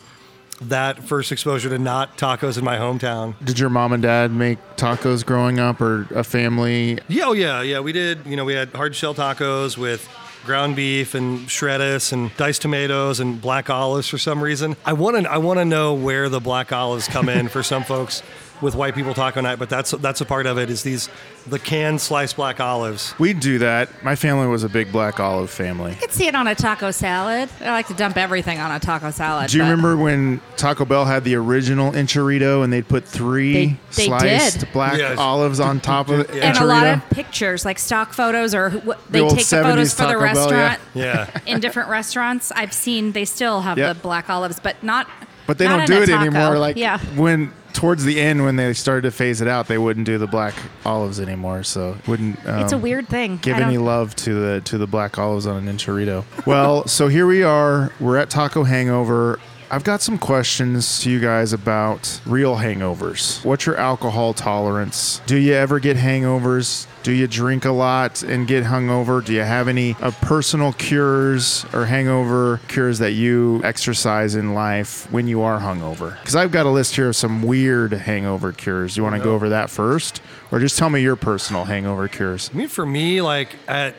that 0.62 1.04
first 1.04 1.30
exposure 1.30 1.68
to 1.68 1.78
not 1.78 2.18
tacos 2.18 2.58
in 2.58 2.64
my 2.64 2.76
hometown. 2.76 3.36
Did 3.44 3.60
your 3.60 3.70
mom 3.70 3.92
and 3.92 4.02
dad 4.02 4.32
make 4.32 4.58
tacos 4.74 5.24
growing 5.24 5.60
up, 5.60 5.80
or 5.80 6.08
a 6.12 6.24
family? 6.24 6.98
Yeah, 7.06 7.26
oh 7.26 7.32
yeah, 7.34 7.62
yeah. 7.62 7.78
We 7.78 7.92
did. 7.92 8.26
You 8.26 8.34
know, 8.34 8.44
we 8.44 8.54
had 8.54 8.70
hard 8.70 8.96
shell 8.96 9.14
tacos 9.14 9.78
with 9.78 10.08
ground 10.48 10.74
beef 10.74 11.14
and 11.14 11.40
shreddus 11.40 12.12
and 12.12 12.34
diced 12.38 12.62
tomatoes 12.62 13.20
and 13.20 13.40
black 13.40 13.68
olives 13.68 14.08
for 14.08 14.16
some 14.16 14.42
reason. 14.42 14.74
I 14.82 14.94
want 14.94 15.22
to 15.22 15.30
I 15.30 15.36
want 15.36 15.58
to 15.60 15.64
know 15.66 15.92
where 15.92 16.30
the 16.30 16.40
black 16.40 16.72
olives 16.72 17.06
come 17.06 17.28
in 17.28 17.48
for 17.48 17.62
some 17.62 17.84
folks 17.84 18.22
with 18.62 18.74
white 18.74 18.94
people 18.94 19.14
taco 19.14 19.40
night, 19.40 19.58
but 19.58 19.68
that's 19.68 19.90
that's 19.92 20.20
a 20.20 20.24
part 20.24 20.46
of 20.46 20.58
it. 20.58 20.70
Is 20.70 20.82
these 20.82 21.08
the 21.46 21.58
canned 21.58 22.00
sliced 22.00 22.36
black 22.36 22.60
olives? 22.60 23.14
We 23.18 23.32
do 23.32 23.58
that. 23.60 23.88
My 24.04 24.16
family 24.16 24.46
was 24.46 24.64
a 24.64 24.68
big 24.68 24.92
black 24.92 25.20
olive 25.20 25.50
family. 25.50 25.92
I 25.92 25.94
could 25.96 26.12
see 26.12 26.26
it 26.26 26.34
on 26.34 26.46
a 26.46 26.54
taco 26.54 26.90
salad. 26.90 27.48
I 27.60 27.70
like 27.70 27.86
to 27.88 27.94
dump 27.94 28.16
everything 28.16 28.58
on 28.58 28.70
a 28.70 28.80
taco 28.80 29.10
salad. 29.10 29.50
Do 29.50 29.56
you 29.58 29.62
but- 29.62 29.70
remember 29.70 29.96
when 29.96 30.40
Taco 30.56 30.84
Bell 30.84 31.04
had 31.04 31.24
the 31.24 31.34
original 31.36 31.92
enchirito 31.92 32.64
and 32.64 32.72
they'd 32.72 32.86
put 32.88 33.04
three 33.04 33.52
They- 33.52 33.78
they 33.94 34.06
sliced 34.06 34.60
did. 34.60 34.72
black 34.72 34.98
Yes. 34.98 35.18
olives 35.18 35.60
on 35.60 35.80
top 35.80 36.08
of 36.08 36.20
it? 36.20 36.30
Yeah. 36.34 36.48
And 36.50 36.58
a 36.58 36.64
lot 36.64 36.86
of 36.86 37.08
pictures, 37.10 37.64
like 37.64 37.78
stock 37.78 38.12
photos, 38.12 38.54
or 38.54 38.70
wh- 38.70 38.90
they 39.10 39.20
old 39.20 39.30
take 39.36 39.46
the 39.46 39.56
photos 39.62 39.92
70s 39.92 39.96
for 39.96 40.02
the 40.02 40.08
Taco 40.14 40.20
Bell, 40.20 40.50
yeah. 40.50 40.66
restaurant. 40.66 40.80
Yeah. 40.94 41.40
in 41.46 41.60
different 41.60 41.88
restaurants, 41.88 42.52
I've 42.52 42.72
seen 42.72 43.12
they 43.12 43.24
still 43.24 43.60
have 43.62 43.78
Yep. 43.78 43.96
the 43.96 44.02
black 44.02 44.28
olives, 44.30 44.60
but 44.60 44.82
not. 44.82 45.06
But 45.46 45.56
they 45.58 45.66
not 45.66 45.72
don't 45.78 45.80
in 45.82 45.86
do 45.86 45.98
a 45.98 46.02
it 46.02 46.06
taco. 46.08 46.20
anymore. 46.26 46.58
Like 46.58 46.76
yeah, 46.76 46.98
when 47.16 47.52
towards 47.72 48.04
the 48.04 48.20
end 48.20 48.44
when 48.44 48.56
they 48.56 48.72
started 48.72 49.02
to 49.02 49.10
phase 49.10 49.40
it 49.40 49.48
out, 49.48 49.68
they 49.68 49.78
wouldn't 49.78 50.06
do 50.06 50.18
the 50.18 50.26
black 50.26 50.54
olives 50.84 51.20
anymore. 51.20 51.62
So 51.62 51.96
wouldn't. 52.06 52.44
Um, 52.46 52.60
it's 52.60 52.72
a 52.72 52.78
weird 52.78 53.08
thing. 53.08 53.38
Give 53.38 53.56
any 53.56 53.78
love 53.78 54.14
to 54.16 54.34
the 54.34 54.60
to 54.62 54.78
the 54.78 54.86
black 54.86 55.18
olives 55.18 55.46
on 55.46 55.56
an 55.68 55.76
enchirito. 55.76 56.24
Well, 56.46 56.86
so 56.86 57.08
here 57.08 57.26
we 57.26 57.42
are. 57.42 57.92
We're 58.00 58.16
at 58.16 58.30
Taco 58.30 58.64
Hangover. 58.64 59.38
I've 59.70 59.84
got 59.84 60.00
some 60.00 60.16
questions 60.16 61.00
to 61.02 61.10
you 61.10 61.20
guys 61.20 61.52
about 61.52 62.22
real 62.24 62.56
hangovers. 62.56 63.44
What's 63.44 63.66
your 63.66 63.76
alcohol 63.76 64.32
tolerance? 64.32 65.20
Do 65.26 65.36
you 65.36 65.52
ever 65.52 65.78
get 65.78 65.98
hangovers? 65.98 66.86
Do 67.02 67.12
you 67.12 67.26
drink 67.26 67.66
a 67.66 67.70
lot 67.70 68.22
and 68.22 68.46
get 68.46 68.64
hungover? 68.64 69.22
Do 69.22 69.34
you 69.34 69.42
have 69.42 69.68
any 69.68 69.94
uh, 70.00 70.10
personal 70.22 70.72
cures 70.72 71.66
or 71.74 71.84
hangover 71.84 72.60
cures 72.68 72.98
that 73.00 73.12
you 73.12 73.60
exercise 73.62 74.36
in 74.36 74.54
life 74.54 75.10
when 75.12 75.28
you 75.28 75.42
are 75.42 75.60
hungover? 75.60 76.18
Because 76.20 76.34
I've 76.34 76.50
got 76.50 76.64
a 76.64 76.70
list 76.70 76.96
here 76.96 77.08
of 77.08 77.16
some 77.16 77.42
weird 77.42 77.92
hangover 77.92 78.52
cures. 78.52 78.96
You 78.96 79.02
want 79.02 79.16
to 79.16 79.22
go 79.22 79.34
over 79.34 79.50
that 79.50 79.68
first, 79.68 80.22
or 80.50 80.60
just 80.60 80.78
tell 80.78 80.88
me 80.88 81.02
your 81.02 81.16
personal 81.16 81.66
hangover 81.66 82.08
cures? 82.08 82.50
I 82.54 82.56
mean, 82.56 82.68
for 82.68 82.86
me, 82.86 83.20
like 83.20 83.54
at, 83.68 83.94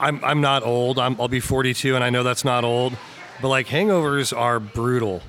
I'm 0.00 0.24
I'm 0.24 0.40
not 0.40 0.62
old. 0.62 0.98
I'm 0.98 1.20
I'll 1.20 1.28
be 1.28 1.40
42, 1.40 1.94
and 1.94 2.02
I 2.02 2.08
know 2.08 2.22
that's 2.22 2.44
not 2.46 2.64
old, 2.64 2.96
but 3.42 3.48
like 3.48 3.66
hangovers 3.66 4.36
are 4.36 4.58
brutal 4.60 5.20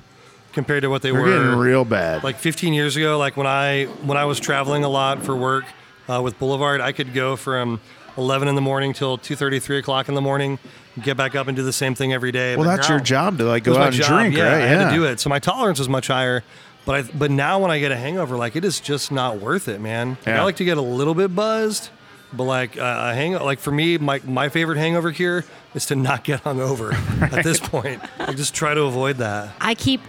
compared 0.52 0.82
to 0.82 0.88
what 0.88 1.02
they 1.02 1.12
We're 1.12 1.20
were 1.22 1.26
getting 1.38 1.58
real 1.58 1.84
bad. 1.84 2.22
like 2.24 2.36
15 2.36 2.72
years 2.72 2.96
ago. 2.96 3.18
Like 3.18 3.36
when 3.36 3.46
I 3.46 3.84
when 4.04 4.16
I 4.16 4.24
was 4.24 4.40
traveling 4.40 4.84
a 4.84 4.88
lot 4.88 5.22
for 5.22 5.34
work 5.36 5.64
uh, 6.08 6.20
with 6.22 6.38
Boulevard, 6.38 6.80
I 6.80 6.92
could 6.92 7.12
go 7.12 7.36
from 7.36 7.80
11 8.16 8.46
in 8.48 8.54
the 8.54 8.60
morning 8.60 8.92
till 8.92 9.18
2:30, 9.18 9.60
3 9.60 9.78
o'clock 9.78 10.08
in 10.08 10.14
the 10.14 10.20
morning, 10.20 10.58
get 11.02 11.16
back 11.16 11.34
up 11.34 11.48
and 11.48 11.56
do 11.56 11.62
the 11.64 11.72
same 11.72 11.94
thing 11.96 12.12
every 12.12 12.30
day. 12.30 12.54
Well, 12.56 12.64
But 12.64 12.76
that's 12.76 12.88
now- 12.88 12.94
your 12.94 13.04
job 13.04 13.38
to 13.38 13.44
like 13.44 13.62
It 13.66 13.70
go 13.70 13.76
out 13.76 13.88
and 13.88 13.96
job, 13.96 14.20
drink, 14.20 14.36
yeah, 14.36 14.44
right? 14.44 14.62
I 14.62 14.66
had 14.66 14.88
to 14.90 14.94
do 14.94 15.04
it. 15.04 15.18
So 15.20 15.28
my 15.28 15.40
tolerance 15.40 15.78
was 15.80 15.88
much 15.88 16.06
higher. 16.06 16.44
But 16.86 16.94
I, 16.94 17.02
but 17.16 17.30
now 17.30 17.58
when 17.60 17.70
I 17.70 17.78
get 17.80 17.92
a 17.92 17.96
hangover, 17.96 18.36
like 18.36 18.56
it 18.56 18.64
is 18.64 18.78
just 18.78 19.10
not 19.10 19.40
worth 19.40 19.68
it, 19.68 19.80
man. 19.80 20.10
Like, 20.10 20.26
Yeah. 20.26 20.40
I 20.40 20.44
like 20.44 20.56
to 20.56 20.64
get 20.66 20.76
a 20.76 20.82
little 20.82 21.14
bit 21.14 21.34
buzzed, 21.34 21.88
but 22.36 22.44
like 22.44 22.76
uh, 22.78 22.82
a 23.10 23.14
hang, 23.14 23.32
like 23.34 23.58
for 23.58 23.70
me, 23.70 23.98
my 23.98 24.20
my 24.24 24.48
favorite 24.48 24.78
hangover 24.78 25.12
cure 25.12 25.44
is 25.74 25.86
to 25.86 25.96
not 25.96 26.24
get 26.24 26.42
hungover 26.44 26.92
at 27.32 27.44
this 27.44 27.60
point. 27.60 28.02
Like 28.18 28.36
just 28.36 28.54
try 28.54 28.74
to 28.74 28.82
avoid 28.82 29.16
that. 29.18 29.54
I 29.60 29.74
keep 29.74 30.00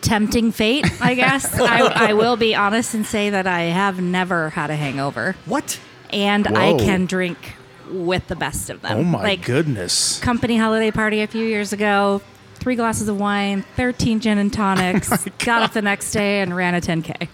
tempting 0.00 0.52
fate. 0.52 0.86
I 1.00 1.14
guess 1.14 1.52
I, 1.60 2.08
I 2.10 2.12
will 2.14 2.36
be 2.36 2.54
honest 2.54 2.94
and 2.94 3.04
say 3.04 3.30
that 3.30 3.46
I 3.46 3.62
have 3.62 4.00
never 4.00 4.50
had 4.50 4.70
a 4.70 4.76
hangover, 4.76 5.36
What? 5.46 5.78
and 6.10 6.46
I 6.48 6.76
can 6.78 7.06
drink 7.06 7.56
with 7.90 8.26
the 8.28 8.36
best 8.36 8.70
of 8.70 8.82
them. 8.82 8.98
Oh 8.98 9.02
my 9.04 9.22
like, 9.22 9.44
goodness! 9.44 10.18
company 10.20 10.56
holiday 10.56 10.90
party 10.90 11.20
a 11.22 11.26
few 11.26 11.44
years 11.44 11.72
ago. 11.72 12.22
Three 12.54 12.76
glasses 12.76 13.08
of 13.08 13.18
wine, 13.18 13.64
13 13.76 14.20
gin 14.20 14.36
and 14.36 14.52
tonics. 14.52 15.08
got 15.38 15.62
up 15.62 15.72
the 15.72 15.80
next 15.80 16.12
day 16.12 16.42
and 16.42 16.54
ran 16.54 16.74
a 16.74 16.80
10K. 16.82 17.28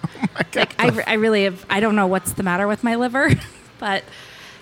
like, 0.55 0.75
I, 0.79 1.03
I 1.05 1.15
really 1.15 1.43
have, 1.45 1.67
I 1.69 1.81
don't 1.81 1.97
know 1.97 2.07
what's 2.07 2.35
the 2.35 2.45
matter 2.45 2.69
with 2.69 2.85
my 2.85 2.95
liver, 2.95 3.31
but 3.81 4.05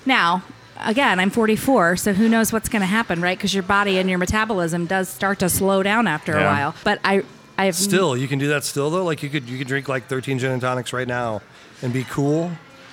now, 0.07 0.43
again, 0.81 1.19
I'm 1.21 1.31
44, 1.31 1.97
so 1.97 2.13
who 2.13 2.29
knows 2.29 2.53
what's 2.53 2.69
going 2.69 2.81
to 2.81 2.87
happen, 2.87 3.21
right? 3.21 3.37
Because 3.39 3.55
your 3.55 3.63
body 3.63 3.99
and 3.99 4.09
your 4.09 4.19
metabolism 4.19 4.87
does 4.87 5.09
start 5.09 5.39
to 5.41 5.49
slow 5.49 5.83
down 5.83 6.07
after 6.07 6.33
Yeah. 6.33 6.43
a 6.43 6.47
while. 6.47 6.75
But 6.85 7.01
I, 7.05 7.23
I've 7.57 7.75
Still, 7.75 8.17
you 8.17 8.29
can 8.29 8.39
do 8.39 8.49
that 8.49 8.65
still 8.65 8.91
though. 8.91 9.05
Like 9.05 9.23
you 9.23 9.29
could 9.31 9.49
you 9.49 9.59
could 9.59 9.69
drink 9.69 9.89
like 9.89 10.07
13 10.07 10.39
gin 10.39 10.51
and 10.51 10.61
tonics 10.61 10.93
right 10.93 11.07
now 11.09 11.41
and 11.83 11.93
be 11.93 12.05
cool. 12.05 12.51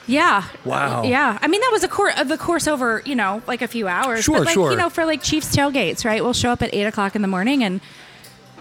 Yeah. 0.08 0.43
Wow. 0.65 1.04
Yeah. 1.04 1.38
I 1.41 1.47
mean, 1.47 1.62
that 1.62 1.69
was 1.71 1.84
a 1.84 1.88
course 1.88 2.19
of 2.19 2.28
the 2.28 2.38
course 2.38 2.67
over, 2.67 3.02
you 3.06 3.15
know, 3.15 3.41
like 3.47 3.62
a 3.62 3.67
few 3.67 3.88
hours. 3.88 4.24
Sure, 4.24 4.38
but 4.39 4.45
like, 4.47 4.54
sure. 4.54 4.71
You 4.71 4.78
know, 4.78 4.89
for 4.89 5.06
like 5.06 5.21
Chiefs 5.24 5.56
tailgates, 5.56 6.04
right? 6.06 6.24
We'll 6.24 6.34
show 6.34 6.50
up 6.52 6.62
at 6.62 6.74
eight 6.74 6.84
o'clock 6.86 7.15
in 7.15 7.21
the 7.21 7.28
morning 7.28 7.63
and 7.63 7.82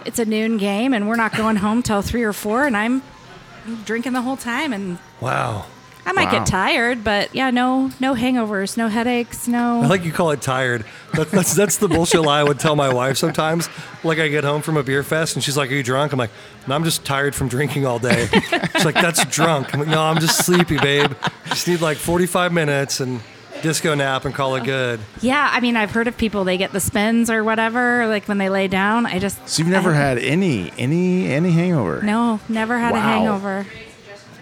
it's 0.05 0.17
a 0.19 0.25
noon 0.25 0.57
game 0.57 0.93
and 0.93 1.07
we're 1.09 1.15
not 1.17 1.35
going 1.35 1.57
home 1.57 1.83
till 1.83 2.01
three 2.01 2.23
or 2.23 2.33
four 2.33 2.65
and 2.65 2.75
I'm 2.77 3.01
drinking 3.85 4.13
the 4.13 4.21
whole 4.21 4.37
time 4.37 4.73
and 4.73 4.97
Wow. 5.19 5.65
I 6.05 6.13
might 6.13 6.25
Wow. 6.31 6.39
get 6.39 6.45
tired, 6.47 7.03
but 7.03 7.33
yeah, 7.35 7.51
no, 7.51 7.91
no 7.99 8.15
hangovers, 8.15 8.75
no 8.75 8.87
headaches, 8.87 9.47
no. 9.47 9.81
I 9.81 9.85
like 9.85 10.03
you 10.03 10.11
call 10.11 10.31
it 10.31 10.41
tired. 10.41 10.83
That, 11.13 11.29
that's 11.29 11.53
that's 11.53 11.77
the 11.77 11.87
bullshit 11.87 12.21
lie 12.21 12.39
I 12.39 12.43
would 12.43 12.59
tell 12.59 12.75
my 12.75 12.91
wife 12.91 13.17
sometimes. 13.17 13.69
Like 14.03 14.17
I 14.19 14.27
get 14.27 14.43
home 14.43 14.61
from 14.63 14.77
a 14.77 14.83
beer 14.83 15.03
fest 15.03 15.35
and 15.35 15.43
she's 15.43 15.55
like, 15.57 15.69
"Are 15.71 15.75
you 15.75 15.83
drunk?" 15.83 16.11
I'm 16.11 16.17
like, 16.19 16.31
"No, 16.67 16.73
I'm 16.75 16.83
just 16.83 17.05
tired 17.05 17.35
from 17.35 17.49
drinking 17.49 17.85
all 17.85 17.99
day." 17.99 18.27
She's 18.73 18.85
like, 18.85 18.95
"That's 18.95 19.23
drunk." 19.25 19.73
I'm 19.73 19.79
like, 19.81 19.89
"No, 19.89 20.01
I'm 20.01 20.19
just 20.19 20.43
sleepy, 20.45 20.79
babe. 20.79 21.11
Just 21.47 21.67
need 21.67 21.81
like 21.81 21.97
45 21.97 22.51
minutes 22.51 22.99
and 22.99 23.19
disco 23.61 23.93
nap 23.93 24.25
and 24.25 24.33
call 24.33 24.55
it 24.55 24.63
good." 24.63 24.99
Yeah. 25.21 25.49
I 25.51 25.59
mean, 25.59 25.75
I've 25.75 25.91
heard 25.91 26.07
of 26.07 26.17
people, 26.17 26.43
they 26.45 26.57
get 26.57 26.71
the 26.71 26.79
spins 26.79 27.29
or 27.29 27.43
whatever, 27.43 28.07
like 28.07 28.27
when 28.27 28.39
they 28.39 28.49
lay 28.49 28.67
down. 28.67 29.05
I 29.05 29.19
just. 29.19 29.47
So 29.47 29.61
you've 29.61 29.71
never 29.71 29.91
I- 29.91 29.97
had 29.97 30.17
any 30.17 30.71
any 30.79 31.27
any 31.31 31.51
hangover? 31.51 32.01
No, 32.01 32.39
never 32.49 32.79
had 32.79 32.95
a 32.95 32.99
hangover. 32.99 33.67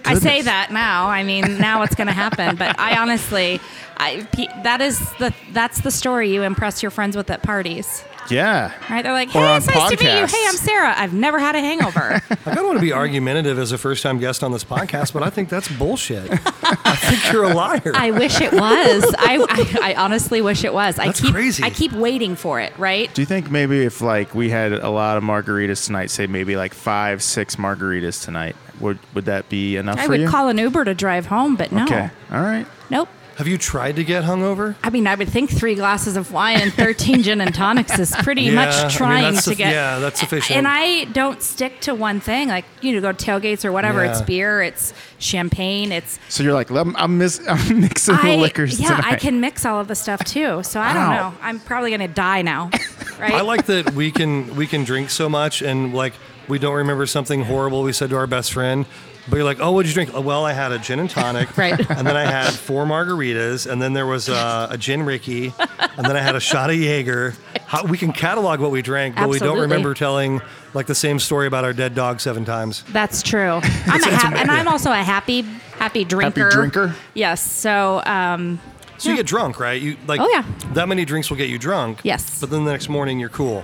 I 0.05 0.15
say 0.15 0.41
that 0.41 0.71
now. 0.71 1.07
I 1.07 1.23
mean, 1.23 1.57
now 1.59 1.81
it's 1.83 1.95
going 1.95 2.07
to 2.07 2.13
happen. 2.13 2.55
But 2.55 2.79
I 2.79 2.97
honestly, 3.01 3.59
I 3.97 4.27
that 4.63 4.81
is 4.81 4.99
the 5.13 5.33
that's 5.53 5.81
the 5.81 5.91
story 5.91 6.33
you 6.33 6.43
impress 6.43 6.81
your 6.81 6.91
friends 6.91 7.15
with 7.17 7.29
at 7.29 7.43
parties, 7.43 8.03
Yeah. 8.29 8.71
right? 8.89 9.03
They're 9.03 9.11
like, 9.13 9.29
"Hey, 9.29 9.57
it's 9.57 9.67
nice 9.67 9.89
to 9.91 9.97
meet 10.03 10.19
you. 10.19 10.25
Hey, 10.25 10.45
I'm 10.47 10.55
Sarah. 10.55 10.93
I've 10.97 11.13
never 11.13 11.37
had 11.39 11.55
a 11.55 11.59
hangover." 11.59 12.21
I 12.45 12.55
don't 12.55 12.65
want 12.65 12.77
to 12.77 12.81
be 12.81 12.93
argumentative 12.93 13.59
as 13.59 13.71
a 13.71 13.77
first-time 13.77 14.19
guest 14.19 14.43
on 14.43 14.51
this 14.51 14.63
podcast, 14.63 15.11
but 15.13 15.21
I 15.23 15.29
think 15.29 15.49
that's 15.49 15.67
bullshit. 15.67 16.29
I 16.31 16.95
think 16.95 17.33
you're 17.33 17.43
a 17.45 17.53
liar. 17.53 17.91
I 17.93 18.11
wish 18.11 18.39
it 18.41 18.53
was. 18.53 19.03
I, 19.17 19.45
I, 19.81 19.91
I 19.91 19.95
honestly 19.95 20.41
wish 20.41 20.63
it 20.63 20.73
was. 20.73 20.95
That's 20.95 21.19
I 21.19 21.23
keep 21.25 21.33
crazy. 21.33 21.63
I 21.63 21.69
keep 21.69 21.91
waiting 21.93 22.35
for 22.35 22.59
it. 22.61 22.77
Right? 22.77 23.13
Do 23.13 23.21
you 23.21 23.25
think 23.25 23.51
maybe 23.51 23.83
if 23.83 24.01
like 24.01 24.33
we 24.33 24.49
had 24.49 24.71
a 24.73 24.89
lot 24.89 25.17
of 25.17 25.23
margaritas 25.23 25.85
tonight, 25.85 26.09
say 26.09 26.25
maybe 26.27 26.55
like 26.55 26.73
five, 26.73 27.21
six 27.21 27.57
margaritas 27.57 28.23
tonight, 28.23 28.55
would 28.79 28.99
would 29.13 29.25
that 29.25 29.49
be 29.49 29.75
enough 29.77 29.97
I 29.99 30.03
for 30.05 30.09
would 30.11 30.21
you? 30.21 30.27
call 30.29 30.47
an 30.49 30.57
Uber 30.57 30.85
to 30.85 30.93
drive 30.93 31.25
home, 31.27 31.55
but 31.55 31.71
no, 31.71 31.83
Okay. 31.83 32.09
All 32.31 32.41
right. 32.41 32.65
nope. 32.89 33.09
Have 33.37 33.47
you 33.47 33.57
tried 33.57 33.95
to 33.95 34.03
get 34.03 34.25
hungover? 34.25 34.75
I 34.83 34.89
mean, 34.89 35.07
I 35.07 35.15
would 35.15 35.29
think 35.29 35.49
three 35.49 35.73
glasses 35.75 36.17
of 36.17 36.33
wine 36.33 36.59
and 36.59 36.73
13 36.73 37.23
gin 37.23 37.39
and 37.39 37.55
tonics 37.55 37.97
is 37.97 38.13
pretty 38.17 38.41
Yeah, 38.41 38.51
I 38.51 38.55
much 38.65 38.81
mean, 38.81 38.89
trying 38.91 39.33
that's 39.33 39.45
to 39.45 39.51
suf- 39.51 39.57
get. 39.57 39.71
yeah, 39.71 39.99
that's 39.99 40.19
sufficient. 40.19 40.57
And 40.57 40.67
I 40.67 41.05
don't 41.05 41.41
stick 41.41 41.79
to 41.81 41.95
one 41.95 42.19
thing. 42.19 42.49
Like, 42.49 42.65
you 42.81 42.91
know, 42.91 42.99
go 42.99 43.13
to 43.13 43.25
tailgates 43.25 43.63
or 43.63 43.71
whatever. 43.71 44.03
It's 44.03 44.19
Yeah. 44.19 44.25
beer, 44.25 44.61
it's 44.61 44.93
champagne, 45.19 45.93
it's. 45.93 46.19
So 46.27 46.43
you're 46.43 46.51
like, 46.53 46.69
"Lem- 46.69 46.97
I'm, 46.97 47.17
miss- 47.17 47.39
I'm 47.47 47.79
mixing 47.79 48.15
the 48.17 48.21
I, 48.21 48.35
liquors 48.35 48.77
yeah, 48.77 48.89
tonight. 48.97 49.13
I 49.13 49.15
can 49.15 49.39
mix 49.39 49.65
all 49.65 49.79
of 49.79 49.87
the 49.87 49.95
stuff 49.95 50.21
too. 50.25 50.61
So 50.63 50.81
I 50.81 50.91
don't 50.93 51.07
Wow. 51.07 51.29
know. 51.29 51.35
I'm 51.41 51.61
probably 51.61 51.91
going 51.91 52.01
to 52.01 52.13
die 52.13 52.41
now. 52.41 52.71
Right? 53.19 53.33
I 53.33 53.41
like 53.41 53.65
that 53.65 53.93
we 53.95 54.11
can 54.11 54.55
we 54.55 54.65
can 54.65 54.85
drink 54.85 55.09
so 55.09 55.27
much 55.27 55.61
and 55.61 55.93
like 55.93 56.13
we 56.49 56.59
don't 56.59 56.75
remember 56.75 57.05
something 57.05 57.43
horrible 57.43 57.83
we 57.83 57.93
said 57.93 58.09
to 58.09 58.17
our 58.17 58.27
best 58.27 58.51
friend. 58.51 58.85
But 59.29 59.35
you're 59.35 59.45
like, 59.45 59.59
oh, 59.59 59.71
what'd 59.73 59.87
you 59.87 59.93
drink? 59.93 60.09
"Oh, 60.15 60.21
Well, 60.21 60.43
I 60.43 60.53
had 60.53 60.71
a 60.71 60.79
gin 60.79 60.99
and 60.99 61.07
tonic, 61.09 61.55
Right. 61.57 61.79
And 61.91 62.07
then 62.07 62.17
I 62.17 62.25
had 62.25 62.51
four 62.51 62.85
margaritas, 62.85 63.69
and 63.71 63.79
then 63.79 63.93
there 63.93 64.07
was 64.07 64.27
uh, 64.27 64.67
a 64.71 64.77
gin 64.77 65.03
Ricky, 65.03 65.53
and 65.97 66.05
then 66.05 66.17
I 66.17 66.19
had 66.21 66.35
a 66.35 66.39
shot 66.39 66.71
of 66.71 66.75
Jaeger. 66.77 67.35
How, 67.67 67.83
we 67.85 67.99
can 67.99 68.11
catalog 68.11 68.59
what 68.59 68.71
we 68.71 68.81
drank, 68.81 69.15
but 69.15 69.29
we 69.29 69.37
don't 69.37 69.59
remember 69.59 69.93
telling 69.93 70.41
like 70.73 70.87
the 70.87 70.95
same 70.95 71.19
story 71.19 71.45
about 71.45 71.63
our 71.63 71.73
dead 71.73 71.93
dog 71.93 72.19
seven 72.21 72.43
times. 72.43 72.83
That's 72.91 73.21
true. 73.21 73.59
I'm 73.63 74.01
a 74.03 74.05
hap- 74.09 74.33
and 74.35 74.49
I'm 74.49 74.67
also 74.67 74.91
a 74.91 74.95
happy, 74.95 75.41
happy 75.77 76.05
drinker. 76.05 76.45
Happy 76.45 76.55
drinker? 76.55 76.95
Yes. 77.13 77.39
So, 77.41 78.01
um, 78.05 78.59
So 78.97 79.11
you 79.11 79.15
get 79.15 79.27
drunk, 79.27 79.59
right? 79.59 79.79
You 79.79 79.95
like 80.07 80.21
Oh, 80.21 80.29
yeah. 80.31 80.43
that 80.73 80.87
many 80.87 81.05
drinks 81.05 81.29
will 81.29 81.37
get 81.37 81.49
you 81.49 81.59
drunk. 81.59 81.99
Yes. 82.03 82.39
But 82.41 82.49
then 82.49 82.65
the 82.65 82.71
next 82.71 82.89
morning 82.89 83.19
you're 83.19 83.29
cool. 83.29 83.63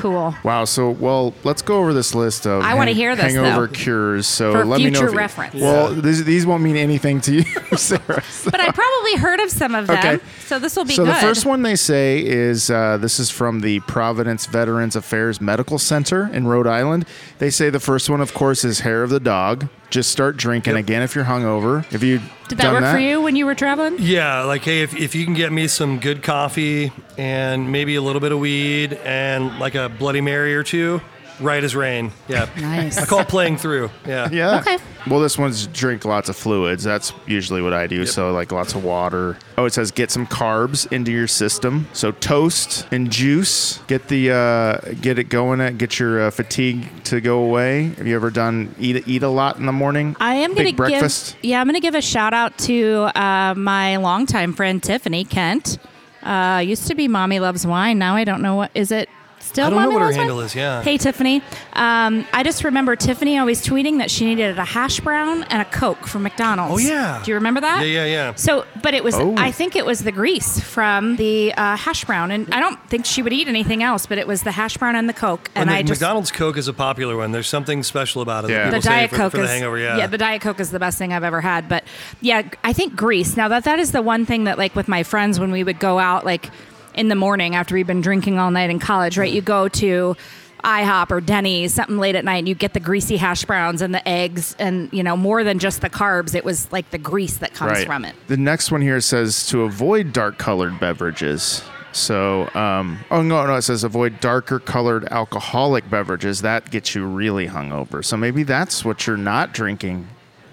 Cool. 0.00 0.34
Wow. 0.44 0.64
So, 0.64 0.90
well, 0.90 1.34
let's 1.44 1.62
go 1.62 1.78
over 1.78 1.92
this 1.92 2.14
list 2.14 2.46
of 2.46 2.62
I 2.62 2.74
wanna 2.74 2.92
hear 2.92 3.14
this, 3.14 3.34
hangover 3.34 3.66
though. 3.66 3.72
cures. 3.72 4.26
So 4.26 4.52
For 4.52 4.64
let 4.64 4.78
me 4.78 4.84
know. 4.90 4.98
future 4.98 5.06
if 5.06 5.12
you- 5.12 5.18
reference. 5.18 5.54
Well, 5.54 5.92
these, 5.94 6.24
these 6.24 6.46
won't 6.46 6.62
mean 6.62 6.76
anything 6.76 7.20
to 7.22 7.34
you, 7.34 7.42
Sarah. 7.76 8.22
But 8.44 8.60
I 8.60 8.70
probably 8.72 9.16
heard 9.16 9.40
of 9.40 9.50
some 9.50 9.74
of 9.74 9.86
them, 9.86 9.98
Okay. 9.98 10.18
so 10.46 10.58
this 10.58 10.74
will 10.76 10.84
be 10.84 10.94
so 10.94 11.04
good. 11.04 11.14
the 11.14 11.20
first 11.20 11.44
one 11.46 11.62
they 11.62 11.76
say 11.76 12.24
is 12.24 12.70
uh, 12.70 12.96
this 12.96 13.20
is 13.20 13.30
from 13.30 13.60
the 13.60 13.80
Providence 13.80 14.46
Veterans 14.46 14.96
Affairs 14.96 15.40
Medical 15.40 15.78
Center 15.78 16.28
in 16.32 16.46
Rhode 16.46 16.66
Island. 16.66 17.04
They 17.38 17.50
say 17.50 17.68
the 17.70 17.80
first 17.80 18.08
one, 18.10 18.20
of 18.20 18.32
course, 18.34 18.64
is 18.64 18.80
hair 18.80 19.02
of 19.02 19.10
the 19.10 19.20
dog. 19.20 19.68
Just 19.90 20.10
start 20.10 20.36
drinking 20.36 20.74
Yep. 20.74 20.84
again 20.84 21.02
if 21.02 21.14
you're 21.16 21.24
hungover. 21.24 21.84
Have 21.86 22.04
you 22.04 22.20
Did 22.48 22.58
that 22.58 22.62
done 22.64 22.72
work 22.74 22.82
that? 22.82 22.92
for 22.92 22.98
you 23.00 23.20
when 23.20 23.34
you 23.36 23.44
were 23.44 23.54
traveling? 23.56 23.96
Yeah, 23.98 24.42
like 24.44 24.62
hey, 24.62 24.82
if, 24.82 24.94
if 24.94 25.14
you 25.16 25.24
can 25.24 25.34
get 25.34 25.52
me 25.52 25.66
some 25.66 25.98
good 25.98 26.22
coffee 26.22 26.92
and 27.18 27.72
maybe 27.72 27.96
a 27.96 28.02
little 28.02 28.20
bit 28.20 28.30
of 28.30 28.38
weed 28.38 28.92
and 29.04 29.58
like 29.58 29.74
a 29.74 29.88
Bloody 29.88 30.20
Mary 30.20 30.54
or 30.54 30.62
two, 30.62 31.00
right 31.40 31.62
as 31.62 31.74
rain. 31.74 32.12
Yeah. 32.28 32.48
Nice. 32.58 32.98
I 32.98 33.06
call 33.06 33.20
it 33.20 33.28
playing 33.28 33.56
through. 33.56 33.90
Yeah. 34.06 34.28
Yeah. 34.30 34.60
Okay. 34.60 34.78
Well, 35.08 35.20
this 35.20 35.38
one's 35.38 35.66
drink 35.68 36.04
lots 36.04 36.28
of 36.28 36.36
fluids. 36.36 36.84
That's 36.84 37.12
usually 37.26 37.62
what 37.62 37.72
I 37.72 37.86
do. 37.86 38.04
So, 38.06 38.32
like 38.32 38.52
lots 38.52 38.74
of 38.74 38.84
water. 38.84 39.38
Oh, 39.56 39.64
it 39.64 39.72
says 39.72 39.90
get 39.90 40.10
some 40.10 40.26
carbs 40.26 40.90
into 40.92 41.10
your 41.10 41.26
system. 41.26 41.88
So, 41.92 42.12
toast 42.12 42.86
and 42.92 43.10
juice. 43.10 43.78
Get 43.86 44.08
the 44.08 44.30
uh, 44.32 44.78
get 45.00 45.18
it 45.18 45.24
going. 45.24 45.60
At, 45.60 45.78
get 45.78 45.98
your 45.98 46.26
uh, 46.26 46.30
fatigue 46.30 46.88
to 47.04 47.20
go 47.20 47.42
away. 47.42 47.90
Have 47.96 48.06
you 48.06 48.14
ever 48.14 48.30
done 48.30 48.74
eat 48.78 49.06
eat 49.08 49.22
a 49.22 49.28
lot 49.28 49.56
in 49.56 49.66
the 49.66 49.72
morning? 49.72 50.16
I 50.20 50.34
am 50.34 50.50
going 50.50 50.58
to 50.58 50.64
Big 50.64 50.76
breakfast. 50.76 51.36
give 51.36 51.50
yeah, 51.50 51.60
I'm 51.60 51.66
going 51.66 51.74
to 51.74 51.80
give 51.80 51.94
a 51.94 52.02
shout 52.02 52.34
out 52.34 52.56
to 52.58 53.10
uh, 53.14 53.54
my 53.56 53.96
longtime 53.96 54.52
friend 54.52 54.82
Tiffany 54.82 55.24
Kent. 55.24 55.78
Uh, 56.22 56.62
used 56.64 56.86
to 56.86 56.94
be 56.94 57.08
Mommy 57.08 57.40
Loves 57.40 57.66
Wine. 57.66 57.98
Now 57.98 58.14
I 58.14 58.24
don't 58.24 58.42
know 58.42 58.54
what 58.54 58.70
is 58.74 58.92
it. 58.92 59.08
Still, 59.50 59.66
I 59.66 59.70
don't 59.70 59.78
know 59.80 59.82
Mommy 59.86 59.94
what 59.94 60.00
her 60.02 60.06
Loves 60.06 60.16
handle 60.16 60.40
is, 60.42 60.54
yeah. 60.54 60.80
Hey 60.80 60.96
Tiffany, 60.96 61.42
um, 61.72 62.24
I 62.32 62.44
just 62.44 62.62
remember 62.62 62.94
Tiffany 62.94 63.36
always 63.36 63.66
tweeting 63.66 63.98
that 63.98 64.08
she 64.08 64.24
needed 64.24 64.56
a 64.58 64.64
hash 64.64 65.00
brown 65.00 65.42
and 65.42 65.60
a 65.60 65.64
Coke 65.64 66.06
from 66.06 66.22
McDonald's. 66.22 66.72
Oh, 66.74 66.78
yeah. 66.88 67.20
Do 67.24 67.32
you 67.32 67.34
remember 67.34 67.60
that? 67.60 67.80
Yeah, 67.80 68.04
yeah, 68.04 68.04
yeah. 68.04 68.34
So, 68.36 68.64
but 68.80 68.94
it 68.94 69.02
was, 69.02 69.16
Oh. 69.16 69.34
I 69.36 69.50
think 69.50 69.74
it 69.74 69.84
was 69.84 70.04
the 70.04 70.12
grease 70.12 70.60
from 70.60 71.16
the 71.16 71.52
uh, 71.54 71.76
hash 71.76 72.04
brown, 72.04 72.30
and 72.30 72.54
I 72.54 72.60
don't 72.60 72.78
think 72.88 73.04
she 73.06 73.22
would 73.22 73.32
eat 73.32 73.48
anything 73.48 73.82
else, 73.82 74.06
but 74.06 74.18
it 74.18 74.26
was 74.28 74.44
the 74.44 74.52
hash 74.52 74.76
brown 74.76 74.94
and 74.94 75.08
the 75.08 75.12
Coke, 75.12 75.50
and 75.56 75.62
And 75.62 75.70
the 75.70 75.74
I 75.74 75.82
just 75.82 76.00
McDonald's 76.00 76.30
Coke 76.30 76.56
is 76.56 76.68
a 76.68 76.72
popular 76.72 77.16
one. 77.16 77.32
There's 77.32 77.48
something 77.48 77.82
special 77.82 78.22
about 78.22 78.44
it. 78.44 78.50
Yeah. 78.50 78.70
The 78.70 78.78
diet 78.78 79.10
for, 79.10 79.16
coke 79.16 79.30
for 79.32 79.38
the 79.38 79.44
is 79.44 79.50
hangover. 79.50 79.78
Yeah. 79.78 80.06
the 80.06 80.16
diet 80.16 80.42
coke 80.42 80.60
is 80.60 80.70
the 80.70 80.78
best 80.78 80.96
thing 80.96 81.12
I've 81.12 81.24
ever 81.24 81.40
had. 81.40 81.68
But 81.68 81.82
yeah, 82.20 82.48
I 82.62 82.72
think 82.72 82.94
grease. 82.94 83.36
Now 83.36 83.48
that 83.48 83.64
that 83.64 83.80
is 83.80 83.90
the 83.90 84.00
one 84.02 84.26
thing 84.26 84.44
that 84.44 84.58
like 84.58 84.76
with 84.76 84.86
my 84.86 85.02
friends 85.02 85.40
when 85.40 85.50
we 85.50 85.64
would 85.64 85.80
go 85.80 85.98
out 85.98 86.24
like 86.24 86.50
in 86.94 87.08
the 87.08 87.14
morning 87.14 87.54
after 87.54 87.74
we've 87.74 87.86
been 87.86 88.00
drinking 88.00 88.38
all 88.38 88.50
night 88.50 88.70
in 88.70 88.78
college, 88.78 89.18
right? 89.18 89.32
You 89.32 89.42
go 89.42 89.68
to 89.68 90.16
IHOP 90.64 91.10
or 91.10 91.20
Denny's, 91.20 91.74
something 91.74 91.98
late 91.98 92.14
at 92.14 92.24
night, 92.24 92.38
and 92.38 92.48
you 92.48 92.54
get 92.54 92.74
the 92.74 92.80
greasy 92.80 93.16
hash 93.16 93.44
browns 93.44 93.82
and 93.82 93.94
the 93.94 94.06
eggs, 94.06 94.54
and 94.58 94.92
you 94.92 95.02
know 95.02 95.16
more 95.16 95.44
than 95.44 95.58
just 95.58 95.80
the 95.80 95.90
carbs. 95.90 96.34
It 96.34 96.44
was 96.44 96.70
like 96.72 96.90
the 96.90 96.98
grease 96.98 97.38
that 97.38 97.54
comes 97.54 97.84
from 97.84 98.04
it. 98.04 98.14
The 98.28 98.36
next 98.36 98.70
one 98.70 98.82
here 98.82 99.00
says 99.00 99.46
to 99.48 99.62
avoid 99.62 100.12
dark 100.12 100.38
colored 100.38 100.78
beverages. 100.78 101.62
So, 101.92 102.48
um, 102.54 103.00
oh 103.10 103.20
no, 103.22 103.44
no, 103.46 103.56
it 103.56 103.62
says 103.62 103.82
avoid 103.82 104.20
darker 104.20 104.60
colored 104.60 105.06
alcoholic 105.06 105.90
beverages. 105.90 106.42
That 106.42 106.70
gets 106.70 106.94
you 106.94 107.04
really 107.04 107.48
hungover. 107.48 108.04
So 108.04 108.16
maybe 108.16 108.44
that's 108.44 108.84
what 108.84 109.06
you're 109.06 109.16
not 109.16 109.52
drinking 109.52 110.06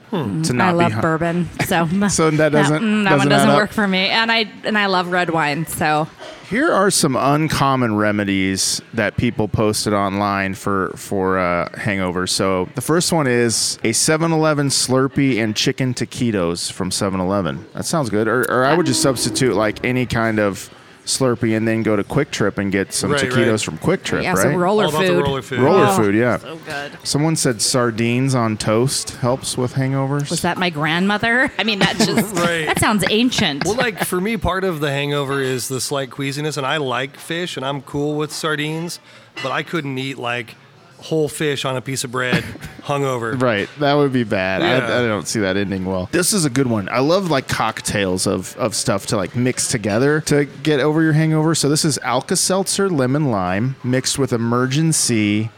to 0.10 0.18
not 0.18 0.44
Hmm. 0.50 0.62
I 0.62 0.72
love 0.72 0.92
hun- 0.94 1.02
bourbon, 1.02 1.50
so 1.66 1.86
So 2.10 2.32
that 2.32 2.52
doesn't- 2.52 2.82
mm, 2.82 3.04
that 3.04 3.10
doesn't 3.10 3.18
one 3.18 3.28
doesn't 3.30 3.50
add 3.50 3.54
up? 3.54 3.58
work 3.58 3.72
for 3.72 3.88
me. 3.88 4.08
And 4.10 4.32
I 4.32 4.50
and 4.64 4.78
I 4.78 4.86
love 4.88 5.08
red 5.12 5.30
wine, 5.32 5.66
so 5.68 6.08
Here 6.50 6.72
are 6.72 6.90
some 6.90 7.18
uncommon 7.18 7.96
remedies 7.98 8.82
that 8.94 9.18
people 9.18 9.48
posted 9.50 9.94
online 9.94 10.54
for 10.54 10.92
for 10.96 11.38
uh, 11.38 11.68
hangovers. 11.76 12.30
So 12.30 12.70
the 12.76 12.82
first 12.82 13.12
one 13.12 13.28
is 13.28 13.78
a 13.84 13.90
7-Eleven 13.92 14.70
Slurpee 14.70 15.44
and 15.44 15.56
chicken 15.58 15.94
taquitos 15.94 16.72
from 16.72 16.90
7-Eleven. 16.90 17.66
That 17.74 17.84
sounds 17.86 18.10
good. 18.10 18.30
Or, 18.30 18.50
or 18.50 18.64
I 18.66 18.76
would 18.76 18.86
just 18.86 19.02
substitute 19.02 19.56
like 19.56 19.84
any 19.86 20.06
kind 20.06 20.40
of 20.40 20.70
Slurpee 21.08 21.56
and 21.56 21.68
then 21.68 21.84
go 21.84 21.96
to 21.96 22.04
QuikTrip 22.04 22.58
and 22.58 22.72
get 22.72 22.92
some 22.94 23.12
Right, 23.12 23.22
taquitos 23.24 23.52
right. 23.52 23.62
from 23.62 23.78
QuikTrip, 23.78 24.24
yeah, 24.24 24.32
right? 24.34 24.38
some 24.40 24.56
roller 24.58 24.84
All 24.84 24.90
about 24.90 25.06
food. 25.06 25.18
the 25.18 25.24
roller 25.24 25.42
food. 25.42 25.60
Roller 25.60 25.86
Oh, 25.88 25.96
food, 25.98 26.14
yeah. 26.16 26.38
So 26.38 26.58
good. 26.58 26.98
Someone 27.04 27.36
said 27.38 27.62
sardines 27.62 28.36
on 28.36 28.58
toast 28.58 29.12
helps 29.12 29.58
with 29.58 29.74
hangovers. 29.74 30.30
Was 30.30 30.42
that 30.42 30.58
my 30.58 30.70
grandmother? 30.70 31.50
I 31.58 31.64
mean, 31.64 31.80
that 31.80 31.96
just 31.98 32.36
Right. 32.36 32.66
that 32.66 32.80
sounds 32.80 33.06
ancient. 33.10 33.64
Well, 33.66 33.76
like 33.76 34.04
for 34.04 34.20
me, 34.20 34.36
part 34.38 34.64
of 34.66 34.82
the 34.82 34.92
hangover 34.92 35.42
is 35.42 35.70
the 35.70 35.80
slight 35.80 36.12
queasiness, 36.12 36.58
and 36.58 36.66
I 36.68 36.78
like 36.78 37.18
fish, 37.18 37.56
and 37.56 37.66
I'm 37.66 37.82
cool 37.82 38.16
with 38.16 38.32
sardines, 38.34 39.00
but 39.42 39.52
I 39.54 39.64
couldn't 39.64 39.98
eat 39.98 40.18
like 40.18 40.56
whole 41.00 41.30
fish 41.30 41.64
on 41.66 41.78
a 41.78 41.82
piece 41.82 42.04
of 42.04 42.12
bread 42.12 42.44
hungover. 42.82 43.40
Right, 43.42 43.70
that 43.80 43.94
would 43.94 44.12
be 44.12 44.24
bad. 44.24 44.62
Yeah. 44.62 44.96
I, 44.96 45.00
I 45.04 45.08
don't 45.08 45.28
see 45.28 45.40
that 45.42 45.56
ending 45.58 45.86
well. 45.86 46.10
This 46.12 46.34
is 46.34 46.44
a 46.46 46.50
good 46.50 46.68
one. 46.68 46.90
I 46.90 47.00
love 47.00 47.30
like 47.30 47.48
cocktails 47.48 48.26
of, 48.28 48.56
of 48.58 48.76
stuff 48.76 49.06
to 49.08 49.18
like 49.18 49.36
mix 49.36 49.68
together 49.68 50.22
to 50.22 50.46
get 50.46 50.80
over 50.80 51.02
your 51.04 51.14
hangover. 51.14 51.54
So 51.56 51.70
this 51.70 51.86
is 51.86 51.98
Alka 52.00 52.36
Seltzer 52.36 52.90
lemon 52.90 53.30
lime 53.32 53.76
mixed 53.84 54.18
with 54.18 54.32
Emergen-C, 54.32 55.50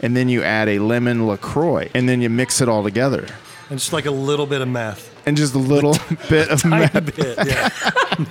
and 0.00 0.16
then 0.16 0.28
you 0.28 0.42
add 0.42 0.68
a 0.68 0.78
lemon 0.78 1.26
Lacroix, 1.26 1.90
and 1.94 2.08
then 2.08 2.20
you 2.20 2.30
mix 2.30 2.60
it 2.60 2.68
all 2.68 2.82
together, 2.82 3.26
And 3.70 3.78
just 3.78 3.92
like 3.92 4.06
a 4.06 4.10
little 4.10 4.46
bit 4.46 4.60
of 4.60 4.68
meth. 4.68 5.12
and 5.26 5.36
just 5.36 5.54
a 5.54 5.58
little 5.58 5.96
bit 6.28 6.48
of 6.50 6.62
Tiny 6.62 6.88
meth. 6.92 7.16
bit, 7.16 7.38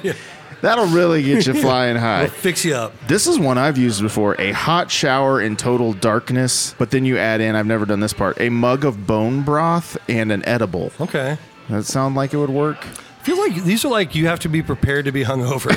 yeah. 0.03 0.13
That'll 0.65 0.87
really 0.87 1.21
get 1.23 1.45
you 1.45 1.53
flying 1.61 1.95
high. 1.95 2.27
Fix 2.27 2.65
you 2.65 2.73
up. 2.75 2.93
This 3.07 3.27
is 3.27 3.37
one 3.39 3.57
I've 3.57 3.77
used 3.77 4.01
before 4.01 4.35
a 4.41 4.51
hot 4.51 4.89
shower 4.89 5.39
in 5.41 5.55
total 5.55 5.93
darkness, 5.93 6.73
but 6.77 6.91
then 6.91 7.05
you 7.05 7.17
add 7.17 7.39
in, 7.39 7.55
I've 7.55 7.67
never 7.67 7.85
done 7.85 7.99
this 7.99 8.13
part, 8.13 8.39
a 8.41 8.49
mug 8.49 8.83
of 8.83 9.05
bone 9.05 9.43
broth 9.43 9.97
and 10.09 10.31
an 10.31 10.43
edible. 10.47 10.91
Okay. 10.99 11.37
Does 11.69 11.85
that 11.87 11.91
sound 11.91 12.15
like 12.15 12.33
it 12.33 12.37
would 12.37 12.49
work? 12.49 12.85
I 12.85 13.23
feel 13.27 13.39
like 13.39 13.55
these 13.63 13.83
are 13.83 13.87
like 13.89 14.13
you 14.13 14.27
have 14.27 14.39
to 14.41 14.49
be 14.49 14.61
prepared 14.61 15.05
to 15.05 15.11
be 15.11 15.23
hungover. 15.23 15.71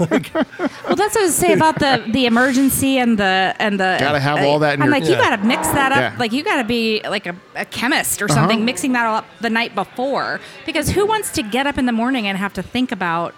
like, 0.10 0.34
well, 0.34 0.96
that's 0.96 1.14
what 1.14 1.18
I 1.18 1.22
was 1.26 1.34
say 1.34 1.52
about 1.52 1.78
the 1.78 2.02
the 2.10 2.26
Emergen-C 2.26 2.98
and 2.98 3.16
the 3.16 3.54
and 3.60 3.78
the. 3.78 3.96
Gotta 4.00 4.18
have 4.18 4.40
all 4.44 4.58
that 4.60 4.74
in 4.74 4.82
I'm 4.82 4.88
your- 4.88 4.98
like, 5.00 5.08
you 5.08 5.14
gotta 5.14 5.44
mix 5.44 5.68
that 5.68 5.92
up. 5.92 5.98
Yeah. 5.98 6.16
Like 6.18 6.32
you 6.32 6.42
gotta 6.42 6.64
be 6.64 7.00
like 7.04 7.26
a, 7.26 7.36
a 7.54 7.64
chemist 7.66 8.20
or 8.20 8.26
something, 8.26 8.58
Uh-huh. 8.58 8.64
mixing 8.64 8.92
that 8.94 9.06
all 9.06 9.16
up 9.18 9.26
the 9.40 9.48
night 9.50 9.76
before. 9.76 10.40
Because 10.66 10.90
who 10.90 11.06
wants 11.06 11.30
to 11.34 11.42
get 11.44 11.68
up 11.68 11.78
in 11.78 11.86
the 11.86 11.92
morning 11.92 12.26
and 12.26 12.36
have 12.36 12.52
to 12.54 12.62
think 12.64 12.90
about 12.90 13.32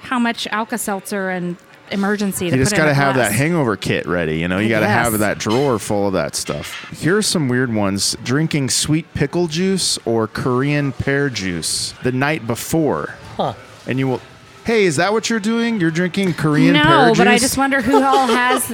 how 0.00 0.18
much 0.18 0.46
Alka 0.48 0.78
Seltzer 0.78 1.30
and 1.30 1.56
Emergen-C 1.90 2.50
to 2.50 2.56
You 2.56 2.62
just 2.62 2.72
got 2.76 2.84
to 2.84 2.90
in 2.90 2.92
a 2.92 2.94
have 2.94 3.14
that 3.16 3.32
hangover 3.32 3.76
kit 3.76 4.06
ready. 4.06 4.38
You 4.38 4.46
know, 4.48 4.58
you 4.58 4.68
got 4.68 4.80
to 4.80 4.86
Yes. 4.86 5.04
have 5.10 5.18
that 5.20 5.38
drawer 5.38 5.78
full 5.78 6.06
of 6.06 6.12
that 6.12 6.34
stuff. 6.36 6.86
Here 7.00 7.16
are 7.16 7.22
some 7.22 7.48
weird 7.48 7.72
ones 7.74 8.14
drinking 8.22 8.70
sweet 8.70 9.12
pickle 9.14 9.46
juice 9.46 9.98
or 10.04 10.26
Korean 10.26 10.92
pear 10.92 11.30
juice 11.30 11.94
the 12.02 12.12
night 12.12 12.46
before. 12.46 13.14
Huh. 13.36 13.54
And 13.86 13.98
you 13.98 14.06
will, 14.06 14.20
hey, 14.64 14.84
is 14.84 14.96
that 14.96 15.14
what 15.14 15.30
you're 15.30 15.40
doing? 15.40 15.80
You're 15.80 15.90
drinking 15.90 16.34
Korean 16.34 16.74
pear 16.74 16.84
juice? 16.84 16.90
No, 16.90 17.14
but 17.16 17.26
I 17.26 17.38
just 17.38 17.56
wonder 17.56 17.80
who 17.80 18.02
all 18.04 18.26
has 18.42 18.68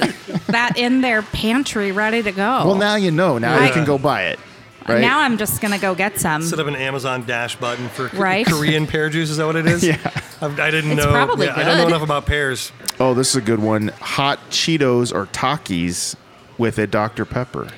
that 0.49 0.73
in 0.77 1.01
their 1.01 1.23
pantry 1.23 1.93
ready 1.93 2.21
to 2.21 2.33
go. 2.33 2.67
Well, 2.67 2.75
now 2.75 2.97
you 2.97 3.13
know. 3.13 3.39
Now 3.39 3.59
I- 3.61 3.67
you 3.69 3.73
can 3.73 3.85
go 3.85 3.97
buy 3.97 4.23
it. 4.25 4.41
Right? 4.89 5.01
Now 5.01 5.21
I'm 5.21 5.39
just 5.39 5.61
gonna 5.61 5.79
go 5.79 5.95
get 5.95 6.19
some. 6.21 6.43
Set 6.43 6.59
up 6.59 6.67
an 6.67 6.77
Amazon 6.77 7.25
dash 7.27 7.57
button 7.57 7.89
for 7.89 8.09
Right. 8.09 8.47
Korean 8.47 8.87
pear 8.87 9.09
juice. 9.09 9.31
Is 9.31 9.39
that 9.39 9.47
what 9.47 9.57
it 9.57 9.67
is? 9.67 9.83
Yeah. 9.85 9.97
I've, 10.41 10.59
I 10.61 10.71
didn't 10.71 10.93
It's 10.93 11.05
know. 11.05 11.11
probably 11.11 11.47
yeah, 11.47 11.57
I 11.59 11.63
don't 11.65 11.79
know 11.79 11.87
enough 11.87 12.03
about 12.03 12.27
pears. 12.27 12.71
oh, 13.01 13.15
this 13.15 13.31
is 13.31 13.37
a 13.37 13.41
good 13.41 13.61
one. 13.61 13.89
Hot 14.01 14.39
Cheetos 14.51 15.15
or 15.15 15.27
Takis 15.27 16.17
with 16.59 16.79
a 16.79 16.87
Dr. 16.87 17.25
Pepper. 17.25 17.69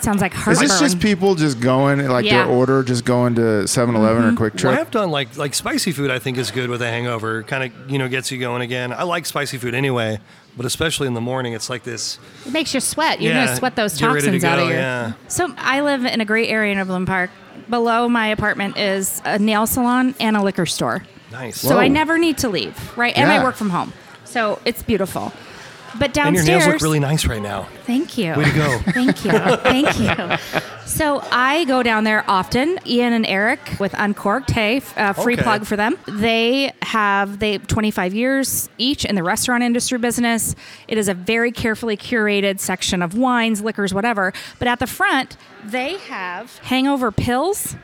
Sounds 0.00 0.20
like 0.20 0.32
hard. 0.32 0.52
Is 0.54 0.60
this 0.60 0.78
just 0.78 1.00
people 1.00 1.34
just 1.34 1.60
going, 1.60 2.06
like 2.08 2.24
Yeah. 2.24 2.44
their 2.44 2.54
order, 2.54 2.82
just 2.84 3.04
going 3.04 3.34
to 3.36 3.66
7 3.66 3.94
Eleven 3.96 4.22
or 4.22 4.26
mm-hmm. 4.28 4.36
Quick 4.36 4.54
Well, 4.54 4.60
Trip? 4.60 4.74
I 4.74 4.76
have 4.76 4.90
done 4.90 5.10
like 5.10 5.36
like 5.36 5.54
spicy 5.54 5.92
food. 5.92 6.10
I 6.10 6.18
think 6.18 6.36
is 6.38 6.50
good 6.50 6.70
with 6.70 6.82
a 6.82 6.86
hangover. 6.88 7.42
Kind 7.42 7.64
of 7.72 7.90
you 7.90 7.98
know 7.98 8.08
gets 8.08 8.30
you 8.30 8.38
going 8.38 8.62
again. 8.62 8.92
I 8.92 9.02
like 9.04 9.26
spicy 9.26 9.58
food 9.58 9.74
anyway, 9.74 10.20
but 10.58 10.66
especially 10.66 11.06
in 11.06 11.14
the 11.14 11.20
morning, 11.22 11.54
it's 11.54 11.70
like 11.70 11.84
this. 11.84 12.18
It 12.44 12.52
makes 12.52 12.74
you 12.74 12.80
sweat. 12.80 13.22
You're 13.22 13.32
Yeah, 13.32 13.46
gonna 13.46 13.56
sweat 13.56 13.76
those 13.76 13.98
get 13.98 14.06
ready 14.08 14.20
to 14.20 14.26
toxins 14.26 14.44
out 14.44 14.58
of 14.58 14.68
you. 14.68 14.74
yeah. 14.74 15.12
So 15.28 15.54
I 15.56 15.80
live 15.80 16.04
in 16.04 16.20
a 16.20 16.26
great 16.26 16.50
area 16.50 16.72
in 16.72 16.78
Overland 16.78 17.06
Park. 17.06 17.30
Below 17.70 18.08
my 18.10 18.26
apartment 18.28 18.76
is 18.76 19.22
a 19.24 19.38
nail 19.38 19.66
salon 19.66 20.14
and 20.20 20.36
a 20.36 20.42
liquor 20.42 20.66
store. 20.66 21.04
Nice. 21.32 21.60
So 21.60 21.78
I 21.78 21.88
never 21.88 22.18
need 22.18 22.38
to 22.38 22.48
leave, 22.50 22.76
right? 22.98 23.16
And 23.16 23.28
Yeah. 23.30 23.40
I 23.40 23.44
work 23.44 23.54
from 23.54 23.70
home, 23.70 23.92
so 24.24 24.58
it's 24.64 24.82
beautiful. 24.82 25.32
But 25.98 26.12
downstairs, 26.12 26.38
and 26.40 26.48
your 26.48 26.58
nails 26.58 26.66
look 26.66 26.82
really 26.82 27.00
nice 27.00 27.26
right 27.26 27.40
now. 27.42 27.68
Thank 27.84 28.18
you. 28.18 28.34
Way 28.34 28.44
to 28.44 28.52
go. 28.54 28.78
Thank 28.92 29.24
you. 29.24 29.32
Thank 29.32 29.98
you. 29.98 30.60
So 30.88 31.22
I 31.30 31.64
go 31.66 31.82
down 31.82 32.04
there 32.04 32.24
often. 32.28 32.78
Ian 32.86 33.12
and 33.12 33.26
Eric 33.26 33.60
with 33.78 33.94
Uncorked. 33.96 34.50
Hey, 34.50 34.80
uh, 34.96 35.12
free 35.12 35.34
Okay. 35.34 35.42
plug 35.42 35.66
for 35.66 35.76
them. 35.76 35.98
They 36.08 36.72
have 36.80 37.40
they 37.40 37.58
25 37.58 38.14
years 38.14 38.70
each 38.78 39.04
in 39.04 39.14
the 39.14 39.22
restaurant 39.22 39.62
industry 39.62 39.98
business. 39.98 40.56
It 40.88 40.96
is 40.96 41.06
a 41.08 41.14
very 41.14 41.52
carefully 41.52 41.98
curated 41.98 42.58
section 42.58 43.02
of 43.02 43.14
wines, 43.14 43.60
liquors, 43.60 43.92
whatever. 43.92 44.32
But 44.58 44.66
at 44.66 44.78
the 44.78 44.86
front, 44.86 45.36
they 45.62 45.98
have 45.98 46.56
hangover 46.60 47.12
pills 47.12 47.76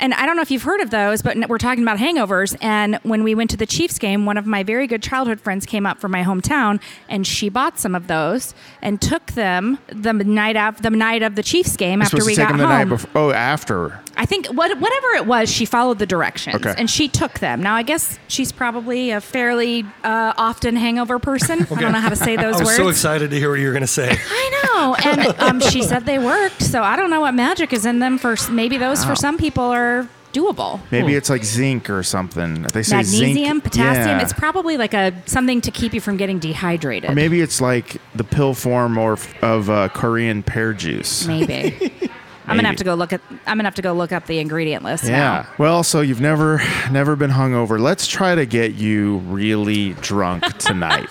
And 0.00 0.14
I 0.14 0.26
don't 0.26 0.36
know 0.36 0.42
if 0.42 0.50
you've 0.50 0.62
heard 0.62 0.80
of 0.80 0.90
those, 0.90 1.22
but 1.22 1.36
we're 1.48 1.58
talking 1.58 1.82
about 1.82 1.98
hangovers. 1.98 2.56
And 2.60 2.98
when 3.02 3.22
we 3.22 3.34
went 3.34 3.50
to 3.50 3.56
the 3.56 3.66
Chiefs 3.66 3.98
game, 3.98 4.26
one 4.26 4.36
of 4.36 4.46
my 4.46 4.62
very 4.62 4.86
good 4.86 5.02
childhood 5.02 5.40
friends 5.40 5.66
came 5.66 5.86
up 5.86 5.98
from 6.00 6.12
my 6.12 6.22
hometown, 6.22 6.80
and 7.08 7.26
she 7.26 7.48
bought 7.48 7.78
some 7.78 7.94
of 7.94 8.06
those 8.06 8.54
and 8.82 9.00
took 9.00 9.26
them 9.32 9.78
the 9.88 10.12
night 10.12 10.56
of 10.56 10.82
the 10.82 10.90
night 10.90 11.22
of 11.22 11.36
the 11.36 11.42
Chiefs 11.42 11.76
game 11.76 12.02
after 12.02 12.24
we 12.24 12.36
got 12.36 12.48
them 12.48 12.58
the 12.58 12.66
home. 12.66 12.72
night 12.72 12.88
before. 12.88 13.10
Oh, 13.14 13.30
after. 13.30 14.00
I 14.16 14.26
think 14.26 14.46
what, 14.46 14.78
whatever 14.78 15.06
it 15.16 15.26
was, 15.26 15.50
she 15.50 15.64
followed 15.64 15.98
the 15.98 16.06
directions 16.06 16.56
Okay. 16.56 16.74
and 16.78 16.88
she 16.88 17.08
took 17.08 17.38
them. 17.40 17.62
Now 17.62 17.74
I 17.74 17.82
guess 17.82 18.18
she's 18.28 18.52
probably 18.52 19.10
a 19.10 19.20
fairly 19.20 19.84
uh, 20.04 20.32
often 20.36 20.76
hangover 20.76 21.18
person. 21.18 21.62
I 21.70 21.80
don't 21.80 21.92
know 21.92 22.00
how 22.00 22.08
to 22.10 22.16
say 22.16 22.36
those 22.36 22.54
words. 22.54 22.60
I 22.60 22.60
was 22.60 22.66
words. 22.68 22.76
so 22.76 22.88
excited 22.88 23.30
to 23.30 23.38
hear 23.38 23.50
what 23.50 23.60
you're 23.60 23.72
going 23.72 23.82
to 23.82 23.86
say. 23.86 24.16
I 24.28 24.60
know, 24.64 24.94
and 24.94 25.40
um, 25.40 25.60
she 25.60 25.82
said 25.82 26.06
they 26.06 26.18
worked. 26.18 26.62
So 26.62 26.82
I 26.82 26.96
don't 26.96 27.10
know 27.10 27.20
what 27.20 27.34
magic 27.34 27.72
is 27.72 27.86
in 27.86 27.98
them. 27.98 28.18
For 28.18 28.36
maybe 28.50 28.76
those 28.78 29.04
for 29.04 29.14
some 29.16 29.36
people 29.38 29.64
are 29.64 30.08
doable. 30.32 30.80
Maybe 30.90 31.14
it's 31.14 31.30
like 31.30 31.44
zinc 31.44 31.88
or 31.88 32.02
something. 32.02 32.62
They 32.62 32.82
say 32.82 32.96
Magnesium, 32.96 33.60
zinc. 33.60 33.64
potassium. 33.64 34.18
Yeah. 34.18 34.22
It's 34.22 34.32
probably 34.32 34.76
like 34.76 34.92
a 34.94 35.12
something 35.26 35.60
to 35.62 35.70
keep 35.70 35.94
you 35.94 36.00
from 36.00 36.16
getting 36.16 36.38
dehydrated. 36.38 37.10
Or 37.10 37.14
maybe 37.14 37.40
it's 37.40 37.60
like 37.60 37.96
the 38.14 38.24
pill 38.24 38.54
form 38.54 38.98
or 38.98 39.16
of 39.42 39.70
uh, 39.70 39.88
Korean 39.90 40.42
pear 40.42 40.72
juice. 40.72 41.26
Maybe. 41.26 41.92
I'm 42.46 42.56
gonna 42.56 42.68
have 42.68 42.76
to 42.76 42.84
go 42.84 42.94
look 42.94 43.12
at. 43.12 43.20
I'm 43.46 43.56
gonna 43.56 43.64
have 43.64 43.74
to 43.76 43.82
go 43.82 43.92
look 43.92 44.12
up 44.12 44.26
the 44.26 44.38
ingredient 44.38 44.84
list. 44.84 45.04
Yeah. 45.04 45.10
Now. 45.10 45.48
Well, 45.58 45.82
so 45.82 46.00
you've 46.00 46.20
never 46.20 46.60
never 46.90 47.16
been 47.16 47.30
hungover. 47.30 47.80
Let's 47.80 48.06
try 48.06 48.34
to 48.34 48.44
get 48.46 48.74
you 48.74 49.18
really 49.18 49.94
drunk 49.94 50.44
tonight. 50.58 51.08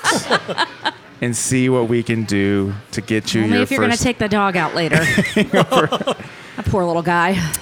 and 1.22 1.36
see 1.36 1.70
what 1.70 1.88
we 1.88 2.04
can 2.04 2.24
do 2.26 2.74
to 2.92 3.02
get 3.02 3.34
you 3.34 3.44
Only 3.44 3.56
your 3.56 3.64
if 3.64 3.72
you're 3.72 3.82
gonna 3.82 3.98
take 3.98 4.20
the 4.20 4.30
dog 4.30 4.58
out 4.58 4.76
later. 4.76 4.98
a 6.58 6.64
poor 6.64 6.84
little 6.84 7.02
guy. 7.02 7.54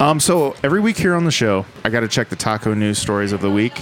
Um, 0.00 0.20
so 0.20 0.54
every 0.62 0.80
week 0.80 0.98
here 0.98 1.14
on 1.14 1.24
the 1.24 1.30
show, 1.30 1.64
I 1.84 1.88
got 1.90 2.00
to 2.00 2.08
check 2.08 2.28
the 2.28 2.36
taco 2.36 2.74
news 2.74 2.98
stories 2.98 3.32
of 3.32 3.40
the 3.40 3.50
week. 3.50 3.80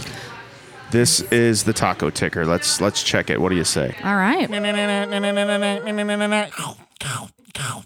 This 0.91 1.21
is 1.33 1.65
the 1.65 1.73
taco 1.73 2.11
ticker. 2.11 2.45
Let's 2.45 2.81
let's 2.81 3.03
check 3.03 3.31
it. 3.31 3.41
What 3.41 3.49
do 3.49 3.57
you 3.57 3.65
say? 3.65 3.97
All 4.05 4.15
right. 4.15 4.49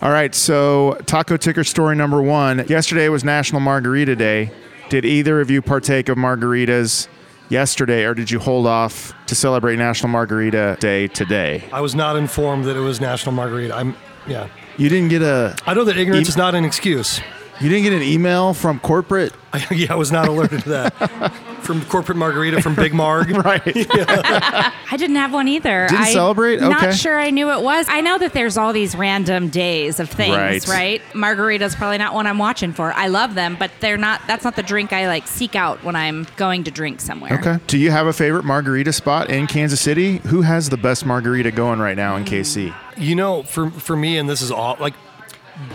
All 0.00 0.10
right, 0.10 0.34
so 0.34 0.98
taco 1.06 1.36
ticker 1.36 1.64
story 1.64 1.96
number 1.96 2.22
one. 2.22 2.66
Yesterday 2.68 3.08
was 3.08 3.24
National 3.24 3.60
Margarita 3.60 4.14
Day. 4.14 4.50
Did 4.88 5.04
either 5.04 5.40
of 5.40 5.50
you 5.50 5.60
partake 5.60 6.08
of 6.08 6.16
margaritas 6.16 7.08
yesterday, 7.48 8.04
or 8.04 8.14
did 8.14 8.30
you 8.30 8.38
hold 8.38 8.66
off 8.66 9.12
to 9.26 9.34
celebrate 9.34 9.76
National 9.76 10.08
Margarita 10.10 10.76
Day 10.80 11.08
today? 11.08 11.64
I 11.72 11.80
was 11.80 11.94
not 11.94 12.16
informed 12.16 12.64
that 12.66 12.76
it 12.76 12.80
was 12.80 13.00
National 13.00 13.32
Margarita. 13.32 13.74
I'm, 13.74 13.96
yeah. 14.28 14.48
You 14.76 14.88
didn't 14.88 15.08
get 15.08 15.22
a 15.22 15.56
I 15.66 15.74
know 15.74 15.84
that 15.84 15.96
ignorance 15.96 16.28
is 16.28 16.36
not 16.36 16.54
an 16.54 16.64
excuse. 16.64 17.20
You 17.60 17.68
didn't 17.68 17.84
get 17.84 17.92
an 17.92 18.02
email 18.02 18.54
from 18.54 18.80
corporate, 18.80 19.32
yeah, 19.70 19.92
I 19.92 19.96
was 19.96 20.12
not 20.12 20.28
alerted 20.28 20.62
to 20.62 20.68
that. 20.70 21.32
from 21.62 21.84
corporate 21.86 22.16
margarita 22.16 22.62
from 22.62 22.74
Big 22.74 22.94
Marg. 22.94 23.30
right? 23.44 23.62
I 23.66 24.96
didn't 24.96 25.16
have 25.16 25.32
one 25.32 25.48
either. 25.48 25.88
Didn't 25.88 26.04
I, 26.04 26.12
celebrate? 26.12 26.60
Not 26.60 26.94
sure 26.94 27.18
I 27.18 27.30
knew 27.30 27.50
it 27.50 27.62
was. 27.62 27.86
I 27.88 28.00
know 28.00 28.18
that 28.18 28.32
there's 28.32 28.56
all 28.56 28.72
these 28.72 28.94
random 28.94 29.48
days 29.48 29.98
of 29.98 30.08
things, 30.08 30.36
Right. 30.36 30.66
right? 30.68 31.14
Margarita's 31.14 31.74
probably 31.74 31.98
not 31.98 32.14
one 32.14 32.26
I'm 32.26 32.38
watching 32.38 32.72
for. 32.72 32.92
I 32.92 33.08
love 33.08 33.34
them, 33.34 33.56
but 33.58 33.70
they're 33.80 33.96
not. 33.96 34.20
That's 34.26 34.44
not 34.44 34.54
the 34.56 34.62
drink 34.62 34.92
I 34.92 35.08
like 35.08 35.26
seek 35.26 35.56
out 35.56 35.82
when 35.82 35.96
I'm 35.96 36.26
going 36.36 36.64
to 36.64 36.70
drink 36.70 37.00
somewhere. 37.00 37.34
Okay. 37.34 37.58
Do 37.66 37.78
you 37.78 37.90
have 37.90 38.06
a 38.06 38.12
favorite 38.12 38.44
margarita 38.44 38.92
spot 38.92 39.30
in 39.30 39.46
Kansas 39.46 39.80
City? 39.80 40.18
Who 40.18 40.42
has 40.42 40.68
the 40.68 40.76
best 40.76 41.04
margarita 41.04 41.50
going 41.50 41.80
right 41.80 41.96
now 41.96 42.16
in 42.16 42.24
KC? 42.24 42.74
You 42.96 43.14
know, 43.16 43.42
for 43.42 43.70
for 43.70 43.96
me, 43.96 44.18
and 44.18 44.28
this 44.28 44.40
is 44.40 44.50
all 44.50 44.76
like 44.78 44.94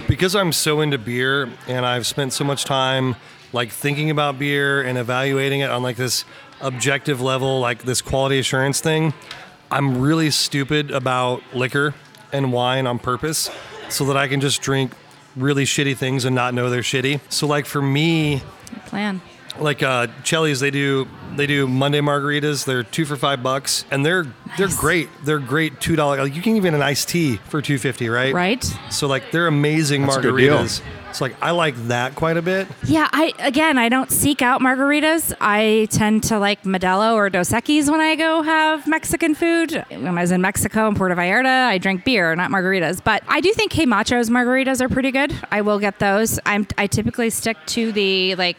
because 0.08 0.36
I'm 0.36 0.52
so 0.52 0.82
into 0.82 0.98
beer 0.98 1.50
and 1.68 1.86
I've 1.86 2.06
spent 2.06 2.34
so 2.34 2.44
much 2.44 2.66
time 2.66 3.16
like 3.54 3.72
thinking 3.72 4.10
about 4.10 4.40
beer 4.40 4.82
and 4.82 4.98
evaluating 4.98 5.62
it 5.62 5.70
on 5.70 5.84
like 5.84 5.98
this 5.98 6.26
objective 6.62 7.22
level, 7.22 7.60
like 7.60 7.84
this 7.84 8.02
quality 8.02 8.40
assurance 8.40 8.80
thing. 8.80 9.14
I'm 9.70 10.02
really 10.02 10.32
stupid 10.32 10.92
about 10.92 11.42
liquor 11.54 11.94
and 12.32 12.54
wine 12.54 12.88
on 12.88 13.00
purpose 13.00 13.50
so 13.90 14.06
that 14.06 14.18
I 14.18 14.28
can 14.28 14.42
just 14.42 14.62
drink 14.62 14.94
really 15.36 15.66
shitty 15.66 15.98
things 15.98 16.26
and 16.26 16.36
not 16.36 16.54
know 16.54 16.70
they're 16.70 16.82
shitty. 16.82 17.20
So 17.30 17.48
like 17.48 17.66
for 17.66 17.82
me, 17.82 18.42
Plan. 18.86 19.22
Like 19.60 19.84
uh 19.84 20.08
Chelly's 20.24 20.60
they 20.60 20.72
do 20.72 21.08
they 21.36 21.48
do 21.48 21.68
Monday 21.68 22.00
margaritas. 22.00 22.66
They're 22.66 22.84
two 22.84 23.06
for 23.06 23.16
five 23.16 23.42
bucks, 23.44 23.86
and 23.92 24.06
they're 24.06 24.26
they're 24.58 24.68
great. 24.70 25.10
They're 25.24 25.40
great 25.40 25.80
two 25.80 25.96
dollar. 25.96 26.18
Like 26.24 26.36
you 26.36 26.42
can 26.42 26.56
even 26.56 26.72
get 26.72 26.76
an 26.76 26.82
iced 26.82 27.10
tea 27.10 27.38
for 27.48 27.62
two 27.62 27.78
fifty, 27.78 28.10
right? 28.10 28.34
Right? 28.34 28.64
So 28.90 29.08
like 29.08 29.32
they're 29.32 29.48
amazing 29.48 30.04
That's 30.04 30.18
a 30.18 30.22
good 30.22 30.38
deal. 30.38 30.58
margaritas. 30.58 30.82
So 31.14 31.26
like 31.26 31.36
I 31.42 31.52
like 31.52 31.76
that 31.88 32.16
quite 32.16 32.38
a 32.38 32.42
bit. 32.42 32.68
Yeah, 32.86 33.10
I 33.12 33.34
again, 33.40 33.78
I 33.78 33.90
don't 33.90 34.10
seek 34.12 34.42
out 34.42 34.62
margaritas. 34.62 35.34
I 35.42 35.88
tend 35.92 36.24
to 36.26 36.40
like 36.40 36.64
Modelo 36.64 37.16
or 37.16 37.30
Dos 37.30 37.50
Equis 37.52 37.90
when 37.92 38.00
I 38.00 38.16
go 38.16 38.42
have 38.42 38.88
Mexican 38.88 39.36
food. 39.36 39.84
When 39.90 40.18
I 40.18 40.22
was 40.22 40.32
in 40.32 40.42
Mexico 40.42 40.88
in 40.88 40.96
Puerto 40.96 41.16
Vallarta, 41.16 41.68
I 41.68 41.78
drink 41.78 42.06
beer, 42.06 42.34
not 42.36 42.50
margaritas. 42.52 43.04
But 43.04 43.24
I 43.28 43.42
do 43.42 43.52
think 43.54 43.72
K 43.72 43.86
Macho's 43.86 44.30
margaritas 44.30 44.80
are 44.82 44.90
pretty 44.90 45.12
good. 45.12 45.34
I 45.52 45.62
will 45.62 45.80
get 45.80 46.00
those. 46.00 46.40
I'm 46.46 46.66
I 46.78 46.88
typically 46.88 47.30
stick 47.30 47.58
to 47.68 47.92
the 47.92 48.36
like 48.36 48.58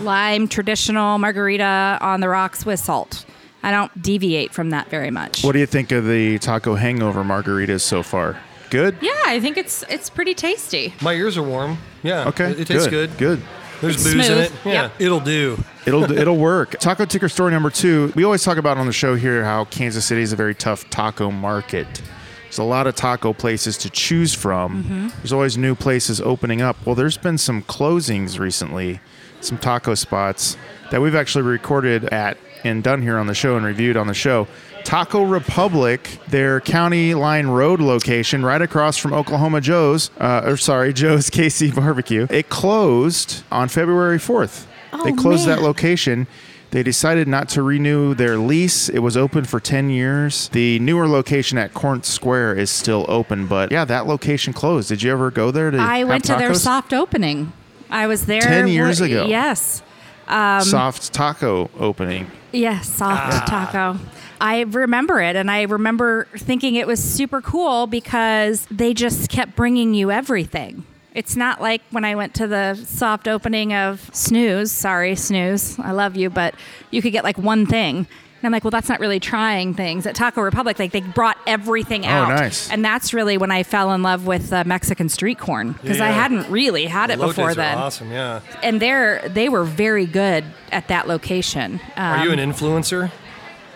lime 0.00 0.48
traditional 0.48 1.18
margarita 1.18 1.98
on 2.00 2.20
the 2.20 2.28
rocks 2.28 2.64
with 2.64 2.80
salt. 2.80 3.24
I 3.62 3.70
don't 3.70 4.02
deviate 4.02 4.52
from 4.52 4.70
that 4.70 4.88
very 4.88 5.10
much. 5.10 5.42
What 5.42 5.52
do 5.52 5.58
you 5.58 5.66
think 5.66 5.92
of 5.92 6.06
the 6.06 6.38
taco 6.38 6.74
hangover 6.74 7.24
margaritas 7.24 7.80
so 7.80 8.02
far? 8.02 8.40
Good? 8.70 8.96
yeah, 9.00 9.12
I 9.26 9.40
think 9.40 9.56
it's 9.56 9.82
it's 9.88 10.10
pretty 10.10 10.34
tasty. 10.34 10.92
My 11.00 11.14
ears 11.14 11.36
are 11.38 11.42
warm. 11.42 11.78
Yeah. 12.02 12.28
Okay. 12.28 12.50
It, 12.50 12.60
it 12.60 12.66
tastes 12.66 12.86
good. 12.86 13.16
Good. 13.16 13.40
There's 13.80 13.94
It's 13.94 14.04
booze 14.04 14.28
in 14.28 14.38
it. 14.38 14.52
Yeah. 14.64 14.72
Yep. 14.72 14.92
It'll 15.00 15.20
do. 15.20 15.62
It'll 15.86 16.10
it'll 16.18 16.36
work. 16.36 16.78
Taco 16.78 17.04
ticker 17.04 17.28
story 17.28 17.50
number 17.52 17.70
two. 17.70 18.12
We 18.14 18.24
always 18.24 18.42
talk 18.42 18.58
about 18.58 18.76
on 18.76 18.86
the 18.86 18.92
show 18.92 19.14
here 19.14 19.44
how 19.44 19.64
Kansas 19.66 20.04
City 20.04 20.22
is 20.22 20.32
a 20.32 20.36
very 20.36 20.54
tough 20.54 20.88
taco 20.90 21.30
market. 21.30 21.86
There's 22.44 22.58
a 22.58 22.64
lot 22.64 22.86
of 22.86 22.94
taco 22.94 23.32
places 23.32 23.76
to 23.78 23.90
choose 23.90 24.34
from. 24.34 24.82
Mm-hmm. 24.82 25.08
There's 25.18 25.32
always 25.32 25.58
new 25.58 25.74
places 25.74 26.20
opening 26.20 26.62
up. 26.62 26.76
Well, 26.86 26.94
there's 26.94 27.18
been 27.18 27.38
some 27.38 27.62
closings 27.62 28.38
recently, 28.38 29.00
some 29.40 29.58
taco 29.58 29.94
spots 29.94 30.56
that 30.90 31.00
we've 31.00 31.14
actually 31.14 31.42
recorded 31.42 32.04
at 32.06 32.38
and 32.64 32.82
done 32.82 33.02
here 33.02 33.18
on 33.18 33.26
the 33.26 33.34
show 33.34 33.56
and 33.56 33.64
reviewed 33.64 33.96
on 33.96 34.06
the 34.06 34.14
show. 34.14 34.46
Taco 34.84 35.22
Republic, 35.22 36.18
their 36.28 36.60
County 36.60 37.14
Line 37.14 37.48
Road 37.48 37.80
location, 37.80 38.44
right 38.44 38.62
across 38.62 38.96
from 38.96 39.12
Oklahoma 39.12 39.60
Joe's, 39.60 40.10
uh, 40.18 40.42
or 40.44 40.56
sorry, 40.56 40.92
Joe's 40.92 41.30
KC 41.30 41.74
Barbecue. 41.74 42.26
It 42.30 42.48
closed 42.48 43.42
on 43.50 43.68
February 43.68 44.18
4th. 44.18 44.66
Oh, 44.92 45.04
they 45.04 45.12
closed 45.12 45.46
that 45.46 45.60
location. 45.60 46.26
They 46.70 46.82
decided 46.82 47.28
not 47.28 47.48
to 47.50 47.62
renew 47.62 48.14
their 48.14 48.36
lease. 48.36 48.88
It 48.88 48.98
was 48.98 49.16
open 49.16 49.44
for 49.44 49.58
10 49.58 49.88
years. 49.90 50.48
The 50.50 50.78
newer 50.80 51.08
location 51.08 51.56
at 51.56 51.72
Corinth 51.72 52.04
Square 52.04 52.56
is 52.56 52.70
still 52.70 53.06
open, 53.08 53.46
but 53.46 53.72
yeah, 53.72 53.84
that 53.86 54.06
location 54.06 54.52
closed. 54.52 54.88
Did 54.88 55.02
you 55.02 55.10
ever 55.12 55.30
go 55.30 55.50
there 55.50 55.70
to 55.70 55.78
I 55.78 56.04
went 56.04 56.24
to 56.24 56.34
their 56.34 56.54
soft 56.54 56.92
opening. 56.92 57.52
I 57.90 58.06
was 58.06 58.26
there 58.26 58.40
10 58.40 58.68
years 58.68 59.00
where- 59.00 59.08
ago. 59.08 59.26
Yes. 59.26 59.82
Um, 60.26 60.60
soft 60.60 61.12
taco 61.14 61.70
opening. 61.78 62.30
Yes, 62.52 62.88
soft 62.88 63.34
ah. 63.34 63.44
taco. 63.46 63.98
I 64.40 64.60
remember 64.60 65.20
it, 65.20 65.36
and 65.36 65.50
I 65.50 65.62
remember 65.62 66.28
thinking 66.36 66.74
it 66.74 66.86
was 66.86 67.02
super 67.02 67.40
cool 67.40 67.86
because 67.86 68.66
they 68.70 68.94
just 68.94 69.30
kept 69.30 69.56
bringing 69.56 69.94
you 69.94 70.10
everything. 70.10 70.84
It's 71.14 71.34
not 71.34 71.60
like 71.60 71.82
when 71.90 72.04
I 72.04 72.14
went 72.14 72.34
to 72.34 72.46
the 72.46 72.74
soft 72.74 73.26
opening 73.26 73.72
of 73.72 74.08
Snooze. 74.12 74.70
Sorry, 74.70 75.16
Snooze. 75.16 75.78
I 75.78 75.90
love 75.90 76.14
you, 76.14 76.30
but 76.30 76.54
you 76.90 77.02
could 77.02 77.12
get 77.12 77.24
like 77.24 77.38
one 77.38 77.66
thing. 77.66 78.06
And 78.40 78.46
I'm 78.46 78.52
like, 78.52 78.62
well, 78.62 78.70
that's 78.70 78.88
not 78.88 79.00
really 79.00 79.18
trying 79.18 79.74
things. 79.74 80.06
At 80.06 80.14
Taco 80.14 80.40
Republic, 80.42 80.78
like 80.78 80.92
they 80.92 81.00
brought 81.00 81.38
everything 81.46 82.06
out. 82.06 82.30
Oh, 82.30 82.36
nice. 82.36 82.70
And 82.70 82.84
that's 82.84 83.12
really 83.12 83.36
when 83.36 83.50
I 83.50 83.64
fell 83.64 83.92
in 83.92 84.02
love 84.04 84.26
with 84.26 84.52
uh, 84.52 84.62
Mexican 84.64 85.08
street 85.08 85.38
corn 85.40 85.72
because 85.72 86.00
I 86.00 86.08
Yeah. 86.10 86.14
hadn't 86.22 86.50
really 86.50 86.84
had 86.86 87.10
it 87.10 87.18
Elotes 87.18 87.26
before 87.28 87.50
are 87.50 87.54
then. 87.54 87.76
awesome. 87.78 88.12
Yeah. 88.12 88.40
And 88.62 88.80
they're 88.80 89.28
they 89.28 89.48
were 89.48 89.64
very 89.64 90.06
good 90.06 90.44
at 90.70 90.86
that 90.88 91.08
location. 91.08 91.80
Are 91.96 92.24
you 92.24 92.32
Um, 92.32 92.38
an 92.38 92.52
influencer? 92.52 93.10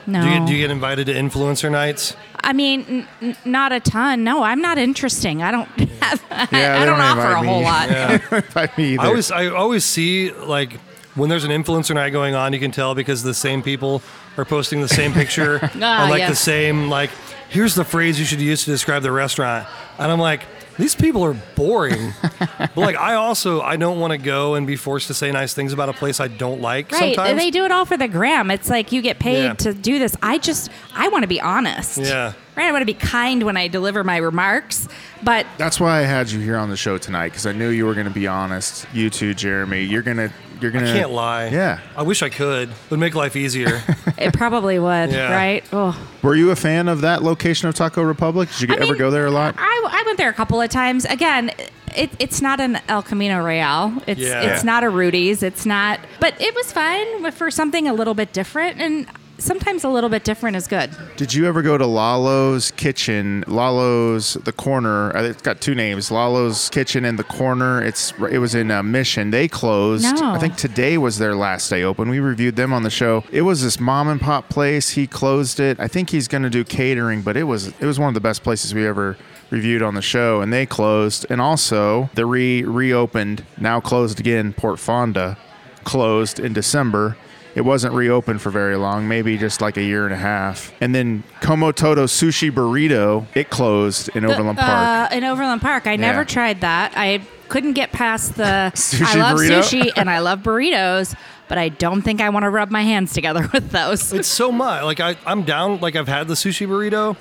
no. 0.06 0.20
Do 0.22 0.28
you, 0.28 0.38
get, 0.38 0.46
do 0.46 0.52
you 0.52 0.58
get 0.60 0.70
invited 0.70 1.06
to 1.06 1.12
influencer 1.14 1.70
nights? 1.70 2.14
I 2.44 2.52
mean, 2.52 2.84
n- 2.88 3.08
n- 3.20 3.36
not 3.44 3.72
a 3.72 3.80
ton. 3.80 4.22
No, 4.24 4.42
I'm 4.44 4.60
not 4.60 4.78
interesting. 4.78 5.42
I 5.42 5.50
don't 5.50 5.66
have. 6.00 6.22
Yeah, 6.30 6.36
I 6.40 6.46
they 6.80 6.86
don't, 6.86 6.98
don't 6.98 7.00
offer 7.00 7.20
a 7.32 7.42
whole 7.42 7.60
me. 7.60 7.64
lot. 7.64 7.90
Invite 8.32 8.78
me 8.78 8.84
either. 8.94 9.02
I 9.02 9.06
always 9.06 9.30
I 9.32 9.46
always 9.48 9.84
see 9.84 10.30
like 10.32 10.74
when 11.14 11.28
there's 11.28 11.44
an 11.44 11.50
influencer 11.50 11.94
night 11.94 12.10
going 12.10 12.34
on, 12.36 12.52
you 12.52 12.58
can 12.60 12.70
tell 12.70 12.94
because 12.94 13.22
the 13.24 13.34
same 13.34 13.62
people 13.62 14.02
are 14.36 14.44
posting 14.44 14.80
the 14.80 14.88
same 14.88 15.12
picture 15.12 15.58
Ah, 15.80 16.04
on 16.04 16.10
like 16.10 16.26
the 16.28 16.36
same 16.36 16.88
like 16.88 17.10
here's 17.48 17.74
the 17.74 17.84
phrase 17.84 18.18
you 18.18 18.24
should 18.24 18.40
use 18.40 18.64
to 18.64 18.70
describe 18.70 19.02
the 19.02 19.12
restaurant. 19.12 19.66
And 19.98 20.10
I'm 20.10 20.18
like, 20.18 20.40
these 20.78 20.94
people 20.94 21.22
are 21.22 21.34
boring. 21.54 22.14
but 22.48 22.76
like, 22.78 22.96
I 22.96 23.12
also, 23.14 23.60
I 23.60 23.76
don't 23.76 24.00
want 24.00 24.12
to 24.12 24.16
go 24.18 24.54
and 24.54 24.66
be 24.66 24.74
forced 24.74 25.08
to 25.08 25.14
say 25.14 25.30
nice 25.30 25.52
things 25.52 25.74
about 25.74 25.90
a 25.90 25.92
place 25.92 26.18
I 26.18 26.28
don't 26.28 26.62
like 26.62 26.90
Right. 26.90 27.14
sometimes. 27.14 27.38
They 27.38 27.50
do 27.50 27.66
it 27.66 27.70
all 27.70 27.84
for 27.84 27.98
the 27.98 28.08
gram. 28.08 28.50
It's 28.50 28.70
like 28.70 28.90
you 28.90 29.02
get 29.02 29.18
paid 29.18 29.42
Yeah. 29.44 29.52
to 29.52 29.74
do 29.74 29.98
this. 29.98 30.16
I 30.22 30.38
just, 30.38 30.70
I 30.94 31.08
want 31.08 31.24
to 31.24 31.28
be 31.28 31.42
honest. 31.42 31.98
Yeah. 31.98 32.32
Right. 32.56 32.68
I 32.68 32.72
want 32.72 32.80
to 32.80 32.86
be 32.86 32.94
kind 32.94 33.42
when 33.42 33.58
I 33.58 33.68
deliver 33.68 34.02
my 34.02 34.16
remarks. 34.16 34.88
But 35.22 35.46
That's 35.58 35.78
why 35.78 35.98
I 35.98 36.02
had 36.04 36.30
you 36.30 36.40
here 36.40 36.56
on 36.56 36.70
the 36.70 36.76
show 36.78 36.96
tonight 36.96 37.28
because 37.28 37.44
I 37.44 37.52
knew 37.52 37.68
you 37.68 37.84
were 37.84 37.94
going 37.94 38.06
to 38.08 38.12
be 38.12 38.26
honest. 38.26 38.86
You 38.94 39.10
too, 39.10 39.34
Jeremy. 39.34 39.82
You're 39.82 40.00
gonna. 40.02 40.32
You're 40.62 40.70
I 40.70 40.74
gonna. 40.74 40.90
I 40.90 40.92
can't 40.92 41.10
lie. 41.10 41.48
Yeah. 41.48 41.80
I 41.96 42.02
wish 42.02 42.22
I 42.22 42.28
could. 42.28 42.70
It 42.70 42.76
would 42.90 43.00
make 43.00 43.14
life 43.14 43.36
easier. 43.36 43.82
it 44.18 44.32
probably 44.32 44.78
would. 44.78 45.10
Yeah. 45.12 45.32
Right. 45.32 45.64
Oh. 45.72 45.98
Were 46.22 46.34
you 46.34 46.50
a 46.50 46.56
fan 46.56 46.88
of 46.88 47.00
that 47.02 47.22
location 47.22 47.68
of 47.68 47.74
Taco 47.74 48.02
Republic? 48.02 48.48
Did 48.58 48.68
you 48.70 48.74
I 48.74 48.78
ever 48.78 48.92
mean, 48.92 48.98
go 48.98 49.10
there 49.10 49.26
a 49.26 49.30
lot? 49.30 49.54
I, 49.58 49.88
I 49.90 50.02
went 50.06 50.18
there 50.18 50.28
a 50.30 50.32
couple 50.34 50.60
of 50.60 50.70
times. 50.70 51.04
Again, 51.04 51.50
it, 51.96 52.10
it's 52.18 52.40
not 52.40 52.60
an 52.60 52.80
El 52.88 53.02
Camino 53.02 53.44
Real. 53.44 53.92
It's 54.06 54.20
Yeah. 54.20 54.54
it's 54.54 54.64
not 54.64 54.84
a 54.84 54.88
Rudy's. 54.88 55.42
It's 55.42 55.66
not. 55.66 56.00
But 56.20 56.40
it 56.40 56.54
was 56.54 56.72
fun 56.72 57.30
for 57.32 57.50
something 57.50 57.88
a 57.88 57.92
little 57.94 58.14
bit 58.14 58.32
different, 58.32 58.80
and 58.80 59.06
sometimes 59.42 59.84
a 59.84 59.88
little 59.88 60.08
bit 60.10 60.24
different 60.24 60.56
is 60.56 60.66
good. 60.66 60.90
Did 61.16 61.34
you 61.34 61.46
ever 61.46 61.62
go 61.62 61.76
to 61.76 61.86
Lalo's 61.86 62.70
Kitchen? 62.70 63.44
Lalo's 63.46 64.34
the 64.34 64.52
corner. 64.52 65.14
uh, 65.16 65.22
It's 65.24 65.42
got 65.42 65.60
two 65.60 65.74
names: 65.74 66.10
Lalo's 66.10 66.68
Kitchen 66.70 67.04
and 67.04 67.18
the 67.18 67.24
corner. 67.24 67.82
It's 67.82 68.12
it 68.30 68.38
was 68.38 68.54
in 68.54 68.70
uh, 68.70 68.82
Mission. 68.82 69.30
They 69.30 69.48
closed. 69.48 70.04
No. 70.04 70.32
I 70.32 70.38
think 70.38 70.56
today 70.56 70.98
was 70.98 71.18
their 71.18 71.34
last 71.34 71.68
day 71.68 71.82
open. 71.82 72.08
We 72.08 72.20
reviewed 72.20 72.56
them 72.56 72.72
on 72.72 72.82
the 72.82 72.90
show. 72.90 73.24
It 73.32 73.42
was 73.42 73.62
this 73.62 73.78
mom 73.80 74.08
and 74.08 74.20
pop 74.20 74.48
place. 74.48 74.90
He 74.90 75.06
closed 75.06 75.60
it. 75.60 75.78
I 75.80 75.88
think 75.88 76.10
he's 76.10 76.28
going 76.28 76.42
to 76.44 76.50
do 76.50 76.64
catering, 76.64 77.22
but 77.22 77.36
it 77.36 77.44
was 77.44 77.68
it 77.68 77.84
was 77.86 77.98
one 77.98 78.08
of 78.08 78.14
the 78.14 78.20
best 78.20 78.42
places 78.42 78.74
we 78.74 78.86
ever 78.86 79.16
reviewed 79.50 79.82
on 79.82 79.94
the 79.94 80.02
show. 80.02 80.40
And 80.40 80.52
they 80.52 80.64
closed. 80.66 81.26
And 81.28 81.40
also 81.40 82.08
the 82.14 82.26
re 82.26 82.62
reopened, 82.64 83.44
now 83.58 83.80
closed 83.80 84.20
again. 84.20 84.52
Port 84.52 84.78
Fonda 84.78 85.36
closed 85.84 86.38
in 86.38 86.52
December. 86.52 87.16
It 87.54 87.62
wasn't 87.62 87.94
reopened 87.94 88.40
for 88.40 88.50
very 88.50 88.76
long, 88.76 89.08
maybe 89.08 89.36
just 89.36 89.60
like 89.60 89.76
a 89.76 89.82
year 89.82 90.04
and 90.04 90.14
a 90.14 90.18
half. 90.18 90.72
And 90.80 90.94
then 90.94 91.22
Komotodo 91.40 92.04
Sushi 92.04 92.50
Burrito, 92.50 93.26
it 93.34 93.50
closed 93.50 94.08
in 94.16 94.24
Overland 94.24 94.58
Park. 94.58 95.12
Uh, 95.12 95.14
in 95.14 95.24
Overland 95.24 95.60
Park, 95.60 95.86
I 95.86 95.96
never 95.96 96.24
tried 96.24 96.62
that. 96.62 96.92
I 96.96 97.20
couldn't 97.48 97.74
get 97.74 97.92
past 97.92 98.36
the. 98.36 98.42
Sushi 98.74 99.02
I 99.04 99.20
love 99.20 99.38
burrito? 99.38 99.60
sushi 99.62 99.90
and 99.96 100.08
I 100.08 100.20
love 100.20 100.40
burritos, 100.40 101.14
but 101.48 101.58
I 101.58 101.68
don't 101.68 102.00
think 102.00 102.22
I 102.22 102.30
want 102.30 102.44
to 102.44 102.50
rub 102.50 102.70
my 102.70 102.82
hands 102.82 103.12
together 103.12 103.46
with 103.52 103.70
those. 103.70 104.12
it's 104.12 104.28
so 104.28 104.50
much. 104.50 104.84
Like 104.84 105.00
I, 105.00 105.16
I'm 105.26 105.42
down. 105.42 105.80
Like 105.80 105.94
I've 105.96 106.08
had 106.08 106.28
the 106.28 106.34
sushi 106.34 106.66
burrito. 106.66 107.16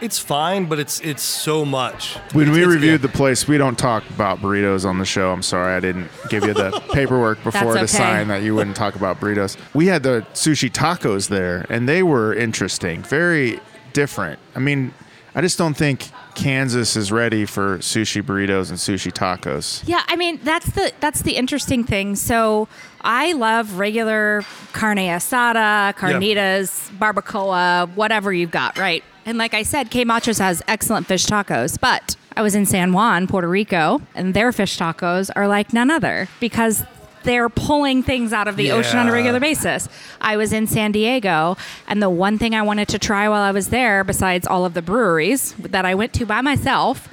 It's 0.00 0.18
fine, 0.18 0.66
but 0.66 0.78
it's 0.78 1.00
it's 1.00 1.22
so 1.22 1.64
much. 1.64 2.14
when 2.32 2.42
It's- 2.44 2.54
we 2.56 2.62
it's- 2.62 2.74
reviewed 2.74 3.00
yeah. 3.00 3.06
the 3.08 3.08
place, 3.16 3.48
we 3.48 3.58
don't 3.58 3.76
talk 3.78 4.08
about 4.10 4.40
burritos 4.40 4.84
on 4.88 4.98
the 4.98 5.04
show. 5.04 5.32
I'm 5.32 5.42
sorry, 5.42 5.74
I 5.74 5.80
didn't 5.80 6.08
give 6.28 6.44
you 6.44 6.54
the 6.54 6.70
paperwork 6.92 7.42
before 7.42 7.74
to 7.74 7.88
sign 7.88 8.28
that 8.28 8.42
you 8.42 8.54
wouldn't 8.54 8.76
talk 8.76 8.94
about 8.94 9.20
burritos. 9.20 9.56
We 9.74 9.86
had 9.86 10.02
the 10.02 10.24
sushi 10.34 10.70
tacos 10.70 11.28
there, 11.28 11.66
and 11.68 11.88
they 11.88 12.02
were 12.02 12.34
interesting, 12.34 13.02
very 13.02 13.60
different. 13.92 14.38
I 14.54 14.60
mean, 14.60 14.92
I 15.34 15.40
just 15.40 15.58
don't 15.58 15.74
think 15.76 16.08
Kansas 16.34 16.96
is 16.96 17.10
ready 17.12 17.44
for 17.44 17.78
sushi 17.78 18.22
burritos 18.22 18.70
and 18.70 18.78
sushi 18.78 19.12
tacos. 19.12 19.82
Yeah, 19.86 20.02
I 20.08 20.14
mean 20.16 20.38
that's 20.44 20.70
the 20.72 20.92
that's 21.00 21.22
the 21.22 21.32
interesting 21.36 21.82
thing. 21.84 22.14
So 22.16 22.68
I 23.00 23.32
love 23.32 23.78
regular 23.78 24.42
carne 24.72 24.98
asada, 24.98 25.94
carnitas, 25.96 26.90
barbacoa, 26.98 27.88
whatever 27.96 28.32
you've 28.32 28.50
got, 28.52 28.78
right? 28.78 29.02
And 29.28 29.36
like 29.36 29.52
I 29.52 29.62
said, 29.62 29.90
K 29.90 30.06
Machos 30.06 30.38
has 30.38 30.62
excellent 30.66 31.06
fish 31.06 31.26
tacos, 31.26 31.78
but 31.78 32.16
I 32.34 32.40
was 32.40 32.54
in 32.54 32.64
San 32.64 32.94
Juan, 32.94 33.26
Puerto 33.26 33.46
Rico, 33.46 34.00
and 34.14 34.32
their 34.32 34.52
fish 34.52 34.78
tacos 34.78 35.28
are 35.36 35.46
like 35.46 35.74
none 35.74 35.90
other 35.90 36.28
because 36.40 36.82
they're 37.24 37.50
pulling 37.50 38.02
things 38.02 38.32
out 38.32 38.48
of 38.48 38.56
the 38.56 38.72
ocean 38.72 38.98
on 38.98 39.06
a 39.06 39.12
regular 39.12 39.38
basis. 39.38 39.86
I 40.18 40.38
was 40.38 40.54
in 40.54 40.66
San 40.66 40.92
Diego, 40.92 41.58
and 41.86 42.02
the 42.02 42.08
one 42.08 42.38
thing 42.38 42.54
I 42.54 42.62
wanted 42.62 42.88
to 42.88 42.98
try 42.98 43.28
while 43.28 43.42
I 43.42 43.50
was 43.50 43.68
there, 43.68 44.02
besides 44.02 44.46
all 44.46 44.64
of 44.64 44.72
the 44.72 44.80
breweries 44.80 45.52
that 45.58 45.84
I 45.84 45.94
went 45.94 46.14
to 46.14 46.24
by 46.24 46.40
myself, 46.40 47.12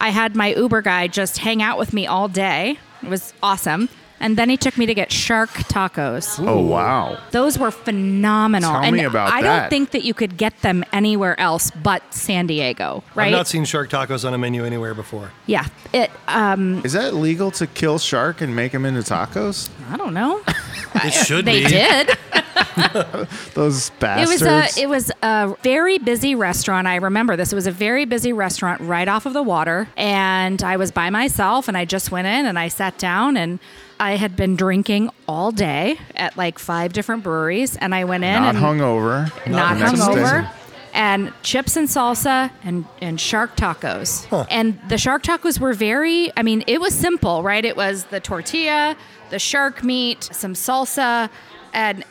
I 0.00 0.08
had 0.08 0.34
my 0.34 0.52
Uber 0.54 0.82
guy 0.82 1.06
just 1.06 1.38
hang 1.38 1.62
out 1.62 1.78
with 1.78 1.92
me 1.92 2.08
all 2.08 2.26
day. 2.26 2.76
It 3.04 3.08
was 3.08 3.34
awesome. 3.40 3.88
And 4.22 4.38
then 4.38 4.48
he 4.48 4.56
took 4.56 4.78
me 4.78 4.86
to 4.86 4.94
get 4.94 5.12
shark 5.12 5.50
tacos. 5.50 6.38
Oh 6.46 6.60
wow! 6.64 7.18
Those 7.32 7.58
were 7.58 7.70
phenomenal. 7.70 8.70
Tell 8.72 8.82
and 8.82 8.96
me 8.96 9.04
about 9.04 9.32
I 9.32 9.42
that. 9.42 9.60
don't 9.62 9.68
think 9.70 9.90
that 9.90 10.04
you 10.04 10.14
could 10.14 10.36
get 10.38 10.58
them 10.62 10.84
anywhere 10.92 11.38
else 11.38 11.70
but 11.72 12.02
San 12.14 12.46
Diego, 12.46 13.02
right? 13.14 13.26
I've 13.26 13.32
not 13.32 13.48
seen 13.48 13.64
shark 13.66 13.90
tacos 13.90 14.24
on 14.26 14.32
a 14.32 14.38
menu 14.38 14.64
anywhere 14.64 14.94
before. 14.94 15.30
yeah. 15.46 15.66
It 15.92 16.10
um 16.28 16.80
Is 16.84 16.92
that 16.94 17.14
legal 17.14 17.50
to 17.52 17.66
kill 17.66 17.98
shark 17.98 18.40
and 18.40 18.56
make 18.56 18.72
them 18.72 18.86
into 18.86 19.00
tacos? 19.00 19.68
I 19.90 19.96
don't 19.98 20.14
know. 20.14 20.40
It 20.94 21.12
should 21.14 21.46
be. 21.46 21.62
they 21.62 21.64
be. 21.64 21.68
did. 21.70 22.18
Those 23.54 23.88
It 23.88 23.98
bastards. 23.98 24.42
was 24.42 24.78
a 24.78 24.80
it 24.82 24.88
was 24.88 25.10
a 25.22 25.56
very 25.62 25.98
busy 25.98 26.34
restaurant. 26.34 26.86
I 26.86 26.96
remember 26.96 27.34
this. 27.36 27.50
It 27.52 27.54
was 27.56 27.66
a 27.66 27.72
very 27.72 28.04
busy 28.04 28.32
restaurant 28.32 28.80
right 28.82 29.08
off 29.08 29.24
of 29.26 29.32
the 29.32 29.42
water, 29.42 29.88
and 29.96 30.62
I 30.62 30.76
was 30.76 30.90
by 30.92 31.10
myself, 31.10 31.66
and 31.66 31.76
I 31.76 31.84
just 31.86 32.10
went 32.10 32.26
in 32.26 32.46
and 32.46 32.58
I 32.58 32.68
sat 32.68 32.98
down 32.98 33.36
and. 33.36 33.58
I 34.02 34.16
had 34.16 34.34
been 34.34 34.56
drinking 34.56 35.10
all 35.28 35.52
day 35.52 35.96
at 36.16 36.36
like 36.36 36.58
five 36.58 36.92
different 36.92 37.22
breweries, 37.22 37.76
and 37.76 37.94
I 37.94 38.02
went 38.02 38.24
in 38.24 38.32
not 38.42 38.56
and 38.56 38.64
hungover. 38.64 39.30
not 39.48 39.78
The 39.78 39.84
hungover, 39.84 40.50
and 40.92 41.32
chips 41.44 41.76
and 41.76 41.86
salsa 41.86 42.50
and 42.64 42.84
and 43.00 43.20
shark 43.20 43.54
tacos. 43.56 44.26
And 44.50 44.76
the 44.88 44.98
shark 44.98 45.22
tacos 45.22 45.60
were 45.60 45.72
very. 45.72 46.32
I 46.36 46.42
mean, 46.42 46.64
it 46.66 46.80
was 46.80 46.94
simple, 46.94 47.44
right? 47.44 47.64
It 47.64 47.76
was 47.76 48.06
the 48.06 48.18
tortilla, 48.18 48.96
the 49.30 49.38
shark 49.38 49.84
meat, 49.84 50.24
some 50.32 50.54
salsa, 50.54 51.30
and 51.72 52.04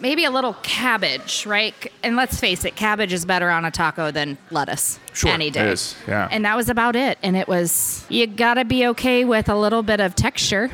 maybe 0.00 0.26
a 0.26 0.30
little 0.30 0.54
cabbage, 0.62 1.46
right? 1.46 1.74
And 2.02 2.14
let's 2.14 2.38
face 2.38 2.66
it, 2.66 2.76
cabbage 2.76 3.14
is 3.14 3.24
better 3.24 3.48
on 3.48 3.64
a 3.64 3.70
taco 3.70 4.10
than 4.10 4.36
lettuce 4.50 5.00
Sure, 5.14 5.30
any 5.30 5.48
day. 5.48 5.70
is, 5.70 5.96
yeah. 6.06 6.28
And 6.30 6.44
that 6.44 6.58
was 6.58 6.68
about 6.68 6.94
it. 6.94 7.16
And 7.22 7.38
it 7.38 7.48
was 7.48 8.04
you 8.10 8.26
got 8.26 8.54
to 8.54 8.66
be 8.66 8.86
okay 8.88 9.24
with 9.24 9.48
a 9.48 9.56
little 9.56 9.82
bit 9.82 9.98
of 9.98 10.14
texture. 10.14 10.70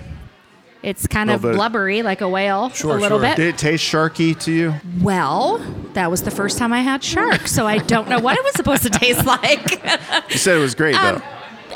It's 0.83 1.07
kind 1.09 1.31
of 1.31 1.43
blubbery 1.43 2.03
like 2.05 2.21
a 2.21 2.29
whale, 2.29 2.71
Sure, 2.71 2.97
a 2.97 3.01
little 3.01 3.19
sure. 3.19 3.29
bit. 3.29 3.37
Did 3.37 3.47
it 3.55 3.59
taste 3.59 3.83
sharky 3.85 4.39
to 4.45 4.53
you? 4.53 4.75
Well, 5.01 5.59
that 5.95 6.11
was 6.11 6.23
the 6.23 6.31
first 6.31 6.57
time 6.57 6.73
I 6.73 6.83
had 6.83 7.03
shark, 7.03 7.49
so 7.49 7.67
I 7.67 7.79
don't 7.79 8.09
know 8.09 8.21
what 8.21 8.37
it 8.39 8.45
was 8.45 8.55
supposed 8.55 8.85
to 8.85 8.91
taste 8.91 9.27
like. 9.27 9.83
You 10.31 10.39
said 10.39 10.57
it 10.57 10.61
was 10.61 10.75
great 10.77 10.95
Um, 10.95 11.17
though. 11.17 11.23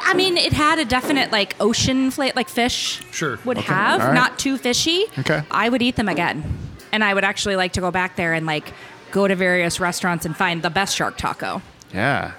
I 0.04 0.14
mean, 0.14 0.36
it 0.36 0.52
had 0.52 0.78
a 0.78 0.84
definite 0.84 1.32
like 1.32 1.56
ocean 1.60 2.10
flavor, 2.12 2.32
like 2.36 2.48
fish 2.48 3.02
Sure. 3.10 3.38
would 3.44 3.58
Okay. 3.58 3.66
have, 3.72 4.00
All 4.00 4.06
right. 4.08 4.14
not 4.14 4.38
too 4.38 4.56
fishy. 4.56 5.04
Okay. 5.18 5.42
I 5.50 5.68
would 5.68 5.82
eat 5.82 5.96
them 5.96 6.08
again, 6.08 6.44
and 6.92 7.02
I 7.02 7.12
would 7.12 7.24
actually 7.24 7.56
like 7.56 7.72
to 7.74 7.80
go 7.80 7.90
back 7.90 8.14
there 8.16 8.32
and 8.34 8.46
like 8.46 8.72
go 9.10 9.26
to 9.26 9.34
various 9.34 9.80
restaurants 9.80 10.24
and 10.26 10.36
find 10.36 10.62
the 10.62 10.70
best 10.70 10.96
shark 10.96 11.16
taco. 11.18 11.60
Yeah. 11.92 12.32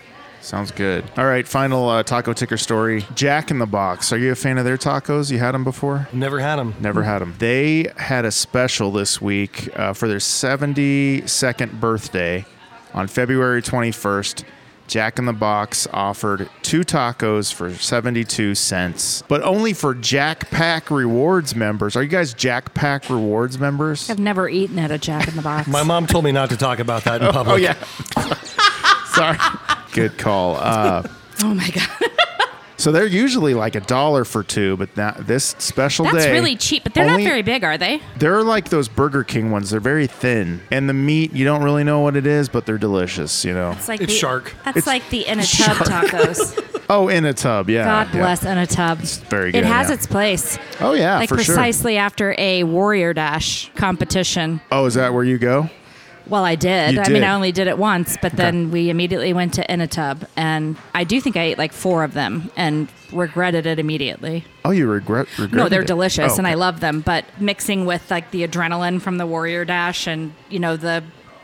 Sounds 0.44 0.72
good. 0.72 1.06
All 1.16 1.26
right, 1.26 1.48
final 1.48 1.88
uh, 1.88 2.04
taco 2.04 2.34
ticker 2.34 2.58
story. 2.58 3.06
Jack 3.16 3.50
in 3.50 3.60
the 3.60 3.66
Box. 3.66 4.12
Are 4.12 4.18
you 4.18 4.34
a 4.34 4.36
fan 4.36 4.58
of 4.58 4.66
their 4.66 4.78
tacos? 4.78 5.32
You 5.32 5.40
had 5.40 5.54
them 5.54 5.64
before? 5.64 6.10
Never 6.12 6.40
had 6.40 6.58
them. 6.58 6.76
Never 6.82 7.02
had 7.02 7.20
them. 7.20 7.34
They 7.40 7.88
had 7.96 8.26
a 8.26 8.32
special 8.32 8.92
this 8.92 9.22
week 9.22 9.70
uh, 9.80 9.94
for 9.94 10.10
their 10.10 10.18
72nd 10.18 11.80
birthday 11.80 12.46
on 12.94 13.08
February 13.08 13.62
21st. 13.62 14.44
Jack 14.86 15.18
in 15.18 15.26
the 15.26 15.34
Box 15.34 15.88
offered 15.94 16.50
two 16.62 16.82
tacos 16.82 17.54
for 17.54 17.74
72 17.74 18.54
cents, 18.54 19.24
but 19.30 19.42
only 19.44 19.72
for 19.72 19.94
Jack 19.96 20.52
Pack 20.52 20.92
Rewards 20.92 21.56
members. 21.56 21.96
Are 21.96 22.04
you 22.04 22.10
guys 22.10 22.34
Jack 22.34 22.74
Pack 22.74 23.10
Rewards 23.10 23.58
members? 23.58 24.10
I've 24.10 24.20
never 24.20 24.50
eaten 24.50 24.78
at 24.78 24.92
a 24.92 24.98
Jack 24.98 25.30
in 25.30 25.38
the 25.38 25.42
Box. 25.42 25.70
My 25.70 25.84
mom 25.84 26.06
told 26.06 26.26
me 26.26 26.34
not 26.34 26.50
to 26.50 26.58
talk 26.58 26.80
about 26.80 27.06
that 27.06 27.22
in 27.24 27.32
public. 27.32 27.54
Oh, 27.54 27.56
yeah. 27.56 27.76
Sorry. 29.14 29.38
Good 29.94 30.18
call. 30.18 30.56
Uh, 30.58 31.08
oh 31.44 31.54
my 31.54 31.70
god, 31.70 31.88
so 32.78 32.92
they're 32.92 33.06
usually 33.06 33.54
like 33.54 33.76
a 33.76 33.80
dollar 33.82 34.26
for 34.26 34.44
two, 34.44 34.76
but 34.78 34.96
not 34.98 35.28
this 35.28 35.56
special 35.60 36.06
day. 36.06 36.12
that's 36.14 36.26
day. 36.26 36.32
really 36.34 36.56
cheap. 36.56 36.84
But 36.84 36.94
they're 36.96 37.06
only- 37.10 37.24
not 37.24 37.30
very 37.30 37.42
big, 37.44 37.64
are 37.64 37.78
they? 37.78 38.02
They're 38.18 38.44
like 38.44 38.70
those 38.70 38.88
Burger 38.88 39.24
King 39.24 39.52
ones. 39.52 39.70
They're 39.70 39.80
very 39.80 40.08
thin, 40.08 40.62
and 40.72 40.90
the 40.90 40.94
meat 40.94 41.32
you 41.34 41.46
don't 41.46 41.64
really 41.64 41.84
know 41.84 42.00
what 42.00 42.16
it 42.16 42.26
is, 42.26 42.50
but 42.50 42.66
they're 42.66 42.78
delicious. 42.78 43.46
You 43.46 43.54
know. 43.54 43.72
It's 43.72 43.88
like 43.88 44.02
It's 44.02 44.12
the, 44.14 44.18
shark. 44.20 44.54
That's 44.66 44.78
It's 44.78 44.88
like 44.88 45.08
the 45.10 45.28
in 45.28 45.40
a 45.40 45.44
tub 45.46 45.78
shark. 45.78 46.08
tacos. 46.10 46.70
Oh, 46.90 47.08
in 47.08 47.24
a 47.24 47.34
tub. 47.34 47.70
Yeah. 47.70 47.86
God 47.86 48.14
yeah. 48.14 48.20
bless 48.20 48.44
in 48.44 48.58
a 48.58 48.68
tub. 48.68 49.00
It's 49.02 49.18
very 49.18 49.54
good, 49.54 49.60
It 49.60 49.66
has 49.66 49.88
yeah. 49.88 49.96
its 49.96 50.06
place. 50.06 50.60
Oh 50.82 50.92
yeah, 50.92 51.18
like 51.18 51.30
for 51.30 51.38
sure. 51.38 51.56
precisely 51.56 51.98
after 51.98 52.36
a 52.38 52.66
warrior 52.66 53.14
dash 53.14 53.72
competition. 53.76 54.60
Oh, 54.70 54.86
is 54.86 54.96
that 54.96 55.14
where 55.14 55.24
you 55.24 55.38
go? 55.38 55.70
Well, 56.28 56.46
I 56.46 56.56
did. 56.56 56.94
You 56.94 57.02
I 57.02 57.10
mean. 57.10 57.24
I 57.24 57.34
only 57.34 57.52
did 57.52 57.68
it 57.68 57.78
once, 57.78 58.18
but 58.22 58.34
then 58.34 58.72
we 58.72 58.90
immediately 58.90 59.34
went 59.34 59.54
to 59.56 59.66
Inatub, 59.68 60.26
and 60.36 60.78
I 60.94 61.04
do 61.04 61.20
think 61.20 61.36
I 61.36 61.42
ate 61.44 61.58
like 61.58 61.74
four 61.74 62.04
of 62.04 62.14
them 62.14 62.50
and 62.56 62.88
regretted 63.12 63.66
it 63.66 63.78
immediately. 63.80 64.46
Oh, 64.66 64.72
you 64.72 64.88
regret? 64.90 65.28
No, 65.52 65.68
they're 65.70 65.82
it. 65.82 65.88
delicious, 65.88 66.34
Oh, 66.34 66.38
and 66.38 66.48
I 66.48 66.54
love 66.54 66.80
them. 66.80 67.02
But 67.02 67.26
mixing 67.40 67.86
with 67.86 68.10
like 68.10 68.32
the 68.32 68.48
adrenaline 68.48 69.02
from 69.02 69.18
the 69.18 69.26
warrior 69.28 69.66
dash, 69.66 70.08
and 70.08 70.34
you 70.50 70.60
know 70.60 70.78
the 70.78 71.04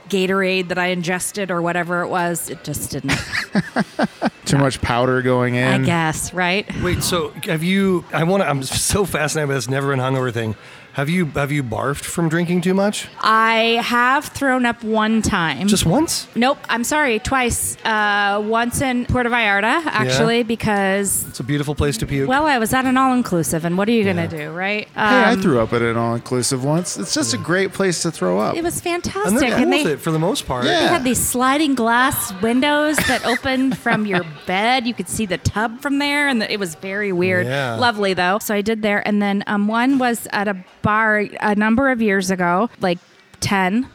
Gatorade 0.09 0.69
that 0.69 0.77
I 0.79 0.87
ingested 0.87 1.51
or 1.51 1.61
whatever 1.61 2.01
it 2.01 2.07
was. 2.07 2.49
It 2.49 2.63
just 2.63 2.91
didn't. 2.91 3.13
Too 4.45 4.57
much 4.57 4.81
powder 4.81 5.21
going 5.21 5.55
in. 5.55 5.83
I 5.83 5.85
guess, 5.85 6.33
right? 6.33 6.67
Wait, 6.81 7.03
so 7.03 7.29
have 7.43 7.61
you? 7.61 8.03
I 8.11 8.23
want 8.23 8.41
to. 8.41 8.49
I'm 8.49 8.63
so 8.63 9.05
fascinated 9.05 9.49
by 9.49 9.53
this 9.55 9.69
never 9.69 9.89
been 9.89 9.99
hungover 9.99 10.33
thing. 10.33 10.55
Have 10.99 11.07
you 11.09 11.27
have 11.27 11.49
you 11.49 11.63
barfed 11.63 12.03
from 12.03 12.27
drinking 12.27 12.59
too 12.59 12.73
much? 12.73 13.07
I 13.21 13.79
have 13.81 14.25
thrown 14.25 14.65
up 14.65 14.83
one 14.83 15.21
time. 15.21 15.65
Just 15.69 15.85
once? 15.85 16.27
Nope, 16.35 16.57
I'm 16.67 16.83
sorry, 16.83 17.19
twice. 17.19 17.77
Uh, 17.85 18.43
once 18.45 18.81
in 18.81 19.05
Puerto 19.05 19.29
Vallarta, 19.29 19.81
actually, 19.85 20.43
because 20.43 21.25
It's 21.29 21.39
a 21.39 21.43
beautiful 21.43 21.73
place 21.73 21.95
to 21.99 22.05
puke. 22.05 22.27
well, 22.27 22.45
I 22.47 22.57
was 22.57 22.73
at 22.73 22.83
an 22.83 22.97
all-inclusive, 22.97 23.63
and 23.63 23.77
what 23.77 23.87
are 23.87 23.93
you 23.93 24.03
Yeah. 24.03 24.11
gonna 24.13 24.27
do, 24.27 24.51
right? 24.51 24.89
Hey, 24.93 24.99
I 25.01 25.31
Um, 25.35 25.41
threw 25.41 25.61
up 25.61 25.71
at 25.71 25.81
an 25.81 25.95
all 25.95 26.15
inclusive 26.15 26.65
once. 26.65 26.97
It's 26.97 27.13
just 27.13 27.33
a 27.33 27.37
great 27.37 27.71
place 27.71 28.01
to 28.01 28.11
throw 28.11 28.37
up. 28.41 28.57
It 28.57 28.63
was 28.65 28.81
fantastic, 28.81 29.25
and 29.31 29.37
they're 29.39 29.51
cool 29.51 29.59
and 29.61 29.71
with 29.71 29.83
they, 29.85 29.91
it 29.93 30.01
for 30.01 30.11
the 30.11 30.19
most 30.19 30.45
part. 30.45 30.65
Yeah. 30.65 30.81
they 30.81 30.87
had 30.87 31.05
these 31.05 31.19
sliding 31.25 31.75
glass 31.75 32.33
windows 32.41 32.97
that 33.07 33.25
opened 33.25 33.77
from 33.85 34.05
your 34.05 34.25
bed. 34.45 34.85
You 34.85 34.93
could 34.93 35.07
see 35.07 35.25
the 35.25 35.37
tub 35.37 35.79
from 35.79 35.99
there, 35.99 36.27
and 36.27 36.43
it 36.43 36.59
was 36.59 36.75
very 36.75 37.13
weird. 37.13 37.47
Yeah. 37.47 37.75
Lovely 37.75 38.13
though. 38.13 38.39
So 38.41 38.53
I 38.53 38.59
did 38.59 38.81
there, 38.81 39.01
and 39.07 39.21
then 39.21 39.45
um, 39.47 39.69
one 39.69 39.97
was 39.97 40.27
at 40.33 40.49
a 40.49 40.57
bar 40.89 41.23
a 41.39 41.53
number 41.53 41.91
of 41.91 42.01
years 42.01 42.31
ago, 42.31 42.67
like 42.79 42.97
ten, 43.41 43.87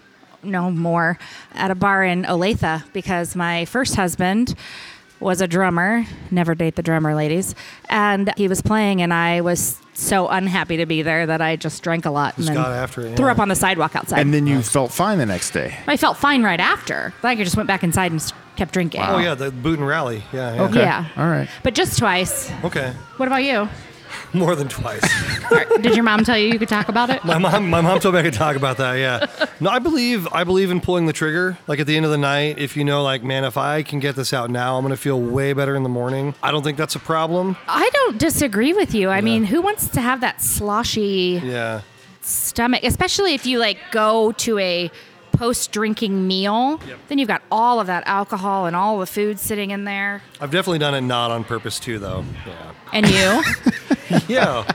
no 0.44 0.70
more, 0.70 1.18
at 1.54 1.72
a 1.72 1.74
bar 1.74 2.04
in 2.04 2.22
Olathe 2.22 2.84
because 2.92 3.34
my 3.34 3.64
first 3.64 3.96
husband 3.96 4.54
was 5.18 5.40
a 5.40 5.48
drummer. 5.48 6.04
Never 6.30 6.54
date 6.54 6.76
the 6.76 6.84
drummer, 6.84 7.16
ladies. 7.16 7.56
And 7.90 8.32
he 8.36 8.46
was 8.46 8.62
playing, 8.62 9.02
and 9.02 9.12
I 9.12 9.40
was 9.40 9.80
so 9.94 10.28
unhappy 10.28 10.76
to 10.76 10.86
be 10.86 11.02
there 11.02 11.26
that 11.26 11.40
I 11.40 11.56
just 11.56 11.82
drank 11.82 12.04
a 12.04 12.10
lot 12.10 12.36
Just 12.36 12.48
and 12.48 12.56
then 12.56 12.62
got 12.64 12.72
after 12.72 13.00
it, 13.00 13.16
threw 13.16 13.28
up 13.28 13.40
on 13.40 13.48
the 13.48 13.56
sidewalk 13.56 13.96
outside. 13.96 14.20
and 14.20 14.32
then 14.32 14.46
you 14.46 14.62
felt 14.62 14.92
fine 14.92 15.18
the 15.18 15.26
next 15.26 15.50
day. 15.50 15.76
I 15.88 15.96
felt 15.96 16.16
fine 16.16 16.44
right 16.44 16.60
after. 16.60 17.12
Like 17.24 17.40
I 17.40 17.44
just 17.44 17.56
went 17.56 17.66
back 17.66 17.82
inside 17.82 18.12
and 18.12 18.22
kept 18.54 18.72
drinking. 18.72 19.02
Oh 19.02 19.18
yeah, 19.18 19.34
the 19.34 19.50
boot 19.50 19.80
and 19.80 19.88
rally. 19.88 20.22
Yeah. 20.32 20.54
yeah. 20.54 20.62
Okay. 20.62 20.80
Yeah. 20.80 21.08
All 21.16 21.26
right. 21.26 21.48
But 21.64 21.74
just 21.74 21.98
twice. 21.98 22.52
Okay. 22.62 22.92
What 23.16 23.26
about 23.26 23.42
you? 23.42 23.68
More 24.38 24.56
than 24.56 24.68
twice. 24.68 25.00
Did 25.80 25.94
your 25.94 26.02
mom 26.04 26.24
tell 26.24 26.36
you 26.36 26.48
you 26.48 26.58
could 26.58 26.68
talk 26.68 26.88
about 26.88 27.08
it? 27.10 27.24
my 27.24 27.38
mom, 27.38 27.70
my 27.70 27.80
mom 27.80 28.00
told 28.00 28.14
me 28.14 28.20
I 28.20 28.24
could 28.24 28.34
talk 28.34 28.56
about 28.56 28.76
that. 28.78 28.94
Yeah. 28.94 29.26
No, 29.60 29.70
I 29.70 29.78
believe, 29.78 30.26
I 30.32 30.42
believe 30.42 30.72
in 30.72 30.80
pulling 30.80 31.06
the 31.06 31.12
trigger. 31.12 31.56
Like 31.68 31.78
at 31.78 31.86
the 31.86 31.96
end 31.96 32.04
of 32.04 32.10
the 32.10 32.18
night, 32.18 32.58
if 32.58 32.76
you 32.76 32.84
know, 32.84 33.04
like, 33.04 33.22
man, 33.22 33.44
if 33.44 33.56
I 33.56 33.84
can 33.84 34.00
get 34.00 34.16
this 34.16 34.32
out 34.32 34.50
now, 34.50 34.76
I'm 34.76 34.82
gonna 34.82 34.96
feel 34.96 35.18
way 35.20 35.52
better 35.52 35.76
in 35.76 35.84
the 35.84 35.88
morning. 35.88 36.34
I 36.42 36.50
don't 36.50 36.64
think 36.64 36.76
that's 36.76 36.96
a 36.96 36.98
problem. 36.98 37.56
I 37.68 37.88
don't 37.92 38.18
disagree 38.18 38.72
with 38.72 38.94
you. 38.94 39.10
I 39.10 39.20
mean, 39.20 39.44
who 39.44 39.62
wants 39.62 39.86
to 39.90 40.00
have 40.00 40.20
that 40.22 40.42
sloshy 40.42 41.40
Yeah. 41.42 41.82
stomach, 42.20 42.82
especially 42.82 43.34
if 43.34 43.46
you 43.46 43.58
like 43.60 43.78
go 43.92 44.32
to 44.32 44.58
a 44.58 44.90
post 45.36 45.72
drinking 45.72 46.26
meal? 46.26 46.80
Then 47.08 47.18
you've 47.18 47.28
got 47.28 47.42
all 47.50 47.80
of 47.80 47.86
that 47.88 48.04
alcohol 48.06 48.66
and 48.66 48.74
all 48.74 48.98
the 48.98 49.06
food 49.06 49.38
sitting 49.38 49.70
in 49.70 49.84
there. 49.84 50.22
I've 50.40 50.50
definitely 50.50 50.78
done 50.78 50.94
it 50.94 51.00
not 51.02 51.30
on 51.30 51.44
purpose 51.44 51.78
too, 51.78 51.98
though. 51.98 52.24
Yeah. 52.46 52.72
And 52.92 53.08
you? 53.08 53.42
Yeah. 54.28 54.70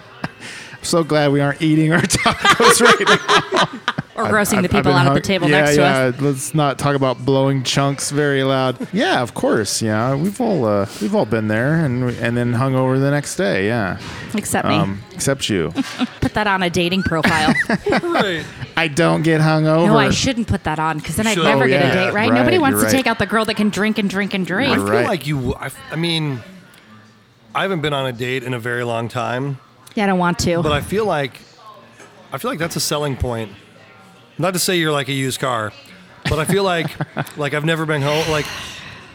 So 0.82 1.04
glad 1.04 1.32
we 1.32 1.42
aren't 1.42 1.62
eating 1.62 1.92
our 1.94 2.02
tacos 2.02 2.82
right 2.82 3.00
now. 3.08 3.80
or 4.16 4.26
grossing 4.26 4.50
the 4.52 4.58
I've- 4.58 4.66
I've 4.66 4.72
people 4.72 4.92
been 4.94 5.02
out 5.02 5.08
at 5.08 5.14
the 5.14 5.20
table 5.22 5.50
yeah, 5.50 5.62
next 5.62 5.76
to 5.76 5.82
yeah. 5.82 5.98
us. 5.98 6.22
Let's 6.22 6.54
not 6.54 6.80
talk 6.80 6.96
about 6.96 7.26
blowing 7.26 7.64
chunks 7.64 8.12
very 8.12 8.44
loud. 8.44 8.88
Yeah, 8.94 9.22
of 9.22 9.34
course. 9.34 9.82
Yeah, 9.82 10.16
we've 10.16 10.40
all 10.40 10.66
uh, 10.66 10.88
we've 11.02 11.14
all 11.16 11.26
been 11.26 11.48
there, 11.50 11.76
and 11.86 12.10
and 12.12 12.36
then 12.38 12.54
hung 12.54 12.76
over 12.76 12.98
the 12.98 13.12
next 13.12 13.36
day. 13.36 13.68
Yeah, 13.68 14.00
Except 14.36 14.68
me. 14.68 14.76
um, 14.76 15.02
except 15.14 15.50
you. 15.50 15.72
put 16.22 16.34
that 16.34 16.48
on 16.48 16.64
a 16.64 16.70
dating 16.70 17.04
profile. 17.04 17.54
right. 18.02 18.46
I 18.78 18.88
don't 18.88 19.22
get 19.24 19.42
hung 19.42 19.68
over. 19.68 19.88
No, 19.88 19.98
I 19.98 20.10
shouldn't 20.12 20.48
put 20.48 20.64
that 20.64 20.80
on 20.80 20.98
because 21.00 21.18
then 21.18 21.28
I'd 21.28 21.34
should. 21.36 21.44
never 21.44 21.66
Oh, 21.66 21.68
get 21.68 21.82
yeah, 21.84 21.90
a 21.92 21.94
date, 21.94 22.06
right? 22.14 22.30
right, 22.30 22.34
Nobody 22.34 22.58
wants 22.58 22.76
you're 22.76 22.82
to 22.82 22.86
right. 22.88 22.92
take 23.04 23.08
out 23.08 23.20
the 23.20 23.26
girl 23.26 23.44
that 23.46 23.56
can 23.58 23.70
drink 23.70 23.98
and 23.98 24.10
drink 24.10 24.34
and 24.34 24.46
drink. 24.48 24.72
I 24.72 24.76
You're 24.78 24.86
feel 24.86 24.96
right. 24.96 25.08
like 25.08 25.28
you. 25.28 25.54
I, 25.56 25.70
I 25.92 25.98
mean, 25.98 26.40
I 27.54 27.64
haven't 27.64 27.82
been 27.82 27.94
on 27.94 28.06
a 28.06 28.14
date 28.14 28.44
in 28.44 28.54
a 28.54 28.60
very 28.60 28.84
long 28.86 29.10
time, 29.10 29.60
Yeah, 30.00 30.06
I 30.06 30.08
don't 30.08 30.20
want 30.20 30.40
to. 30.40 30.64
but 30.64 30.72
I 30.72 30.80
feel 30.80 31.04
like, 31.06 31.42
I 32.32 32.38
feel 32.38 32.50
like 32.50 32.58
that's 32.60 32.78
a 32.78 32.80
selling 32.80 33.18
point. 33.18 33.52
Not 34.38 34.54
to 34.54 34.60
say 34.60 34.78
you're 34.78 34.94
like 34.94 35.10
a 35.10 35.14
used 35.14 35.42
car, 35.42 35.74
but 36.24 36.40
I 36.40 36.46
feel 36.46 36.64
like, 36.64 36.88
like 37.38 37.54
I've 37.54 37.66
never 37.66 37.86
been 37.86 38.02
home. 38.02 38.30
Like, 38.32 38.46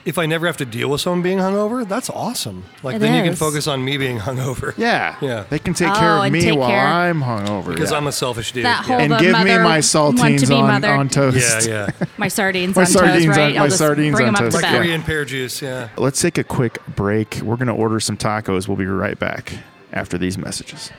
if 0.05 0.19
I 0.19 0.27
never 0.27 0.45
have 0.47 0.59
to 0.59 0.67
deal 0.67 0.91
with 0.91 1.01
someone 1.01 1.23
being 1.23 1.39
hungover, 1.39 1.89
that's 1.89 2.11
awesome. 2.11 2.65
Like 2.83 2.97
It 2.97 2.99
then 2.99 3.15
you 3.15 3.23
can 3.23 3.33
is. 3.33 3.39
focus 3.39 3.67
on 3.67 3.83
me 3.83 3.97
being 3.97 4.19
hungover. 4.19 4.75
Yeah, 4.77 5.17
Yeah. 5.23 5.45
They 5.49 5.59
can 5.59 5.73
take 5.73 5.89
Oh, 5.89 5.95
care 5.95 6.11
of 6.19 6.25
and 6.25 6.33
me 6.35 6.43
take 6.43 6.59
while 6.59 6.69
care- 6.69 6.87
I'm 6.87 7.23
hungover. 7.23 7.69
Because 7.69 7.91
yeah. 7.91 7.97
I'm 7.97 8.07
a 8.07 8.13
selfish 8.13 8.53
dude. 8.53 8.67
That 8.67 8.85
whole- 8.85 8.99
yeah. 8.99 9.03
and 9.05 9.13
the 9.15 9.17
give 9.17 9.27
me 9.29 9.33
mother 9.33 9.61
my 9.61 9.71
want 9.71 9.85
saltines 9.85 10.41
to 10.41 10.47
be 10.49 10.55
on, 10.57 10.67
mother. 10.67 10.93
on 10.93 11.09
toast. 11.09 11.67
yeah, 11.67 11.87
yeah. 12.01 12.07
My 12.19 12.29
sardines 12.29 12.77
My 12.77 12.83
on 12.83 12.87
sardines 12.89 13.25
toast, 13.25 13.39
on- 13.39 13.45
right? 13.47 13.55
my 13.55 13.61
I'll 13.63 13.67
just 13.69 13.79
sardines 13.79 14.15
bring 14.17 14.29
on 14.29 14.35
them 14.35 14.45
up 14.45 14.53
toast. 14.53 14.57
to 14.59 14.63
Like 14.63 14.73
bed. 14.75 14.83
Korean 14.83 15.03
pear 15.03 15.25
juice. 15.25 15.63
Yeah. 15.63 15.89
Let's 15.97 16.21
take 16.21 16.37
a 16.37 16.45
quick 16.45 16.85
break. 16.95 17.37
We're 17.43 17.57
going 17.57 17.69
to 17.69 17.73
order 17.73 17.99
some 17.99 18.19
tacos. 18.19 18.69
We'll 18.69 18.77
be 18.77 18.85
right 18.85 19.19
back 19.19 19.55
after 19.95 20.19
these 20.19 20.37
messages. 20.37 20.91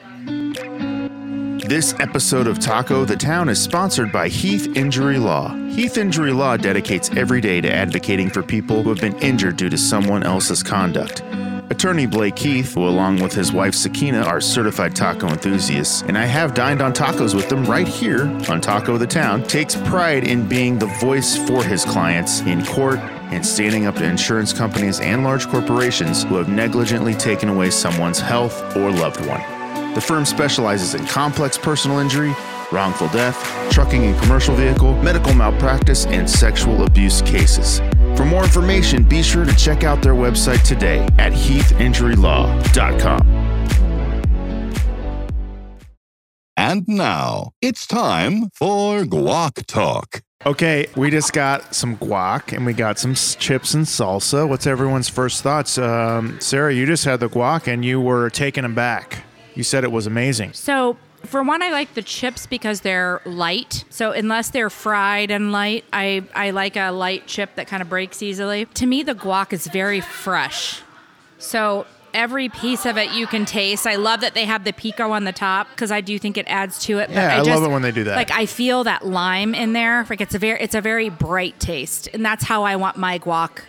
This 1.68 1.96
episode 2.00 2.48
of 2.48 2.60
Taco 2.60 3.06
the 3.06 3.16
Town 3.16 3.50
is 3.50 3.62
sponsored 3.62 4.12
by 4.12 4.28
Heath 4.28 4.76
Injury 4.76 5.18
Law. 5.18 5.56
Heath 5.70 5.98
Injury 5.98 6.32
Law 6.32 6.58
dedicates 6.58 7.10
every 7.12 7.42
day 7.42 7.60
to 7.62 7.72
advocating 7.72 8.30
for 8.30 8.44
people 8.44 8.84
who 8.84 8.90
have 8.90 9.00
been 9.00 9.18
injured 9.20 9.58
due 9.58 9.70
to 9.70 9.78
someone 9.78 10.24
else's 10.24 10.62
conduct. 10.62 11.24
Attorney 11.72 12.06
Blake 12.06 12.38
Heath, 12.38 12.76
who 12.76 12.88
along 12.88 13.22
with 13.22 13.34
his 13.34 13.52
wife 13.52 13.74
Sakina 13.74 14.22
are 14.22 14.40
certified 14.40 14.96
taco 14.96 15.28
enthusiasts, 15.28 16.04
and 16.04 16.16
I 16.16 16.26
have 16.26 16.54
dined 16.54 16.80
on 16.80 16.94
tacos 16.94 17.34
with 17.34 17.50
them 17.50 17.66
right 17.66 17.88
here 17.88 18.28
on 18.50 18.62
Taco 18.62 19.00
the 19.00 19.08
Town, 19.08 19.42
takes 19.44 19.76
pride 19.76 20.28
in 20.28 20.48
being 20.48 20.78
the 20.78 20.86
voice 20.86 21.36
for 21.48 21.64
his 21.64 21.84
clients 21.84 22.42
in 22.42 22.64
court 22.66 23.00
and 23.32 23.44
standing 23.44 23.88
up 23.88 23.96
to 23.96 24.06
insurance 24.06 24.54
companies 24.54 25.00
and 25.00 25.24
large 25.24 25.48
corporations 25.48 26.24
who 26.24 26.36
have 26.36 26.48
negligently 26.48 27.16
taken 27.16 27.50
away 27.50 27.72
someone's 27.72 28.20
health 28.20 28.78
or 28.78 28.92
loved 28.92 29.26
one. 29.26 29.42
The 29.96 30.02
firm 30.02 30.24
specializes 30.26 30.94
in 30.94 31.08
complex 31.08 31.58
personal 31.58 31.98
injury, 31.98 32.36
wrongful 32.76 33.08
death, 33.08 33.72
trucking 33.72 34.04
and 34.04 34.22
commercial 34.22 34.54
vehicle, 34.54 35.02
medical 35.02 35.34
malpractice, 35.34 36.06
and 36.08 36.30
sexual 36.30 36.84
abuse 36.84 37.22
cases. 37.22 37.80
For 38.18 38.26
more 38.26 38.44
information, 38.44 39.04
be 39.04 39.24
sure 39.24 39.46
to 39.46 39.56
check 39.56 39.84
out 39.84 40.02
their 40.02 40.14
website 40.14 40.64
today 40.64 41.00
at 41.18 41.32
heathinjurylaw.com. 41.32 43.46
And 46.58 46.88
now 46.88 47.52
it's 47.62 47.86
time 47.86 48.50
for 48.54 49.04
Guac 49.04 49.66
Talk. 49.66 50.22
Okay, 50.46 50.88
we 50.96 51.10
just 51.10 51.34
got 51.34 51.74
some 51.74 51.98
guac 51.98 52.56
and 52.56 52.66
we 52.66 52.74
got 52.74 53.00
some 53.00 53.16
chips 53.16 53.74
and 53.74 53.86
salsa. 53.86 54.48
What's 54.48 54.68
everyone's 54.68 55.10
first 55.10 55.42
thoughts? 55.42 55.78
Um, 55.78 56.40
Sarah, 56.40 56.74
you 56.74 56.86
just 56.86 57.04
had 57.04 57.20
the 57.20 57.28
guac 57.28 57.72
and 57.72 57.84
you 57.84 58.00
were 58.00 58.30
taken 58.30 58.64
aback. 58.64 59.24
You 59.56 59.64
said 59.64 59.84
it 59.84 59.92
was 59.92 60.06
amazing. 60.06 60.54
So, 60.54 60.98
for 61.26 61.44
one, 61.44 61.62
I 61.62 61.70
like 61.72 61.94
the 61.94 62.02
chips 62.02 62.46
because 62.48 62.82
they're 62.82 63.22
light. 63.26 63.86
So, 63.90 64.12
unless 64.12 64.50
they're 64.50 64.70
fried 64.70 65.32
and 65.32 65.52
light, 65.52 65.86
I, 65.92 66.24
I 66.34 66.52
like 66.52 66.76
a 66.76 66.92
light 66.92 67.28
chip 67.28 67.56
that 67.56 67.68
kind 67.68 67.82
of 67.82 67.90
breaks 67.90 68.22
easily. 68.24 68.66
To 68.66 68.86
me, 68.86 69.04
the 69.04 69.16
guac 69.16 69.54
is 69.54 69.68
very 69.68 70.02
fresh. 70.02 70.82
So, 71.38 71.86
every 72.14 72.50
piece 72.50 72.86
of 72.86 72.98
it 72.98 73.12
you 73.12 73.28
can 73.28 73.46
taste. 73.46 73.86
I 73.86 73.98
love 73.98 74.22
that 74.22 74.34
they 74.34 74.46
have 74.46 74.64
the 74.64 74.74
pico 74.74 75.12
on 75.12 75.26
the 75.26 75.34
top 75.34 75.70
because 75.70 75.92
I 75.92 76.02
do 76.02 76.18
think 76.18 76.38
it 76.38 76.46
adds 76.48 76.80
to 76.86 77.00
it. 77.00 77.10
Yeah, 77.10 77.36
I 77.38 77.42
love 77.42 77.64
it 77.64 77.70
when 77.70 77.82
they 77.82 77.92
do 77.92 78.06
that. 78.06 78.16
Like 78.16 78.32
I 78.32 78.46
feel 78.46 78.86
that 78.86 79.06
lime 79.06 79.54
in 79.54 79.74
there. 79.74 80.06
Like 80.10 80.22
it's 80.22 80.34
a 80.34 80.40
very 80.40 80.62
it's 80.62 80.76
a 80.76 80.82
very 80.82 81.10
bright 81.10 81.60
taste, 81.60 82.08
and 82.14 82.26
that's 82.26 82.44
how 82.44 82.64
I 82.64 82.78
want 82.78 82.98
my 82.98 83.20
guac 83.20 83.62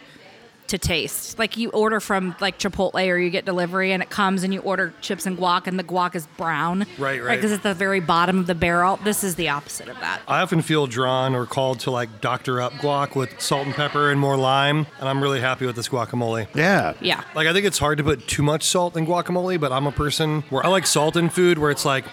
to 0.69 0.79
taste. 0.79 1.39
Like 1.39 1.57
you 1.57 1.71
order 1.71 2.01
from 2.01 2.35
like 2.41 2.59
Chipotle 2.59 3.09
or 3.09 3.19
you 3.19 3.31
get 3.31 3.45
delivery 3.45 3.93
and 3.93 4.03
it 4.03 4.11
comes 4.11 4.43
and 4.43 4.53
you 4.53 4.61
order 4.61 4.93
chips 5.01 5.27
and 5.27 5.39
guac 5.39 5.67
and 5.67 5.79
the 5.79 5.85
guac 5.85 6.15
is 6.15 6.27
brown. 6.37 6.87
Right, 6.99 7.23
right. 7.23 7.37
Because 7.37 7.53
it's 7.53 7.63
the 7.63 7.75
very 7.75 8.01
bottom 8.01 8.39
of 8.39 8.47
the 8.47 8.55
barrel. 8.55 8.99
This 9.05 9.23
is 9.25 9.37
the 9.37 9.49
opposite 9.49 9.89
of 9.89 9.99
that. 10.01 10.21
I 10.27 10.41
often 10.41 10.63
feel 10.63 10.87
drawn 10.87 11.35
or 11.35 11.47
called 11.47 11.81
to 11.81 11.91
like 11.91 12.21
doctor 12.21 12.61
up 12.61 12.73
guac 12.75 13.15
with 13.15 13.41
salt 13.41 13.67
and 13.67 13.75
pepper 13.75 14.11
and 14.11 14.21
more 14.21 14.37
lime, 14.37 14.87
and 14.99 15.09
I'm 15.09 15.23
really 15.23 15.41
happy 15.41 15.67
with 15.67 15.77
this 15.77 15.89
guacamole. 15.89 16.49
Yeah. 16.55 16.95
Yeah. 17.01 17.23
Like 17.35 17.47
I 17.47 17.53
think 17.53 17.67
it's 17.67 17.79
hard 17.79 17.99
to 17.99 18.05
put 18.05 18.27
too 18.27 18.43
much 18.43 18.65
salt 18.65 18.97
in 18.97 19.07
guacamole, 19.07 19.61
but 19.61 19.73
I'm 19.73 19.87
a 19.87 19.93
person 19.93 20.43
where 20.51 20.65
I 20.65 20.69
like 20.69 20.87
salt 20.87 21.17
in 21.17 21.29
food 21.29 21.59
where 21.59 21.71
it's 21.71 21.85
like 21.85 22.05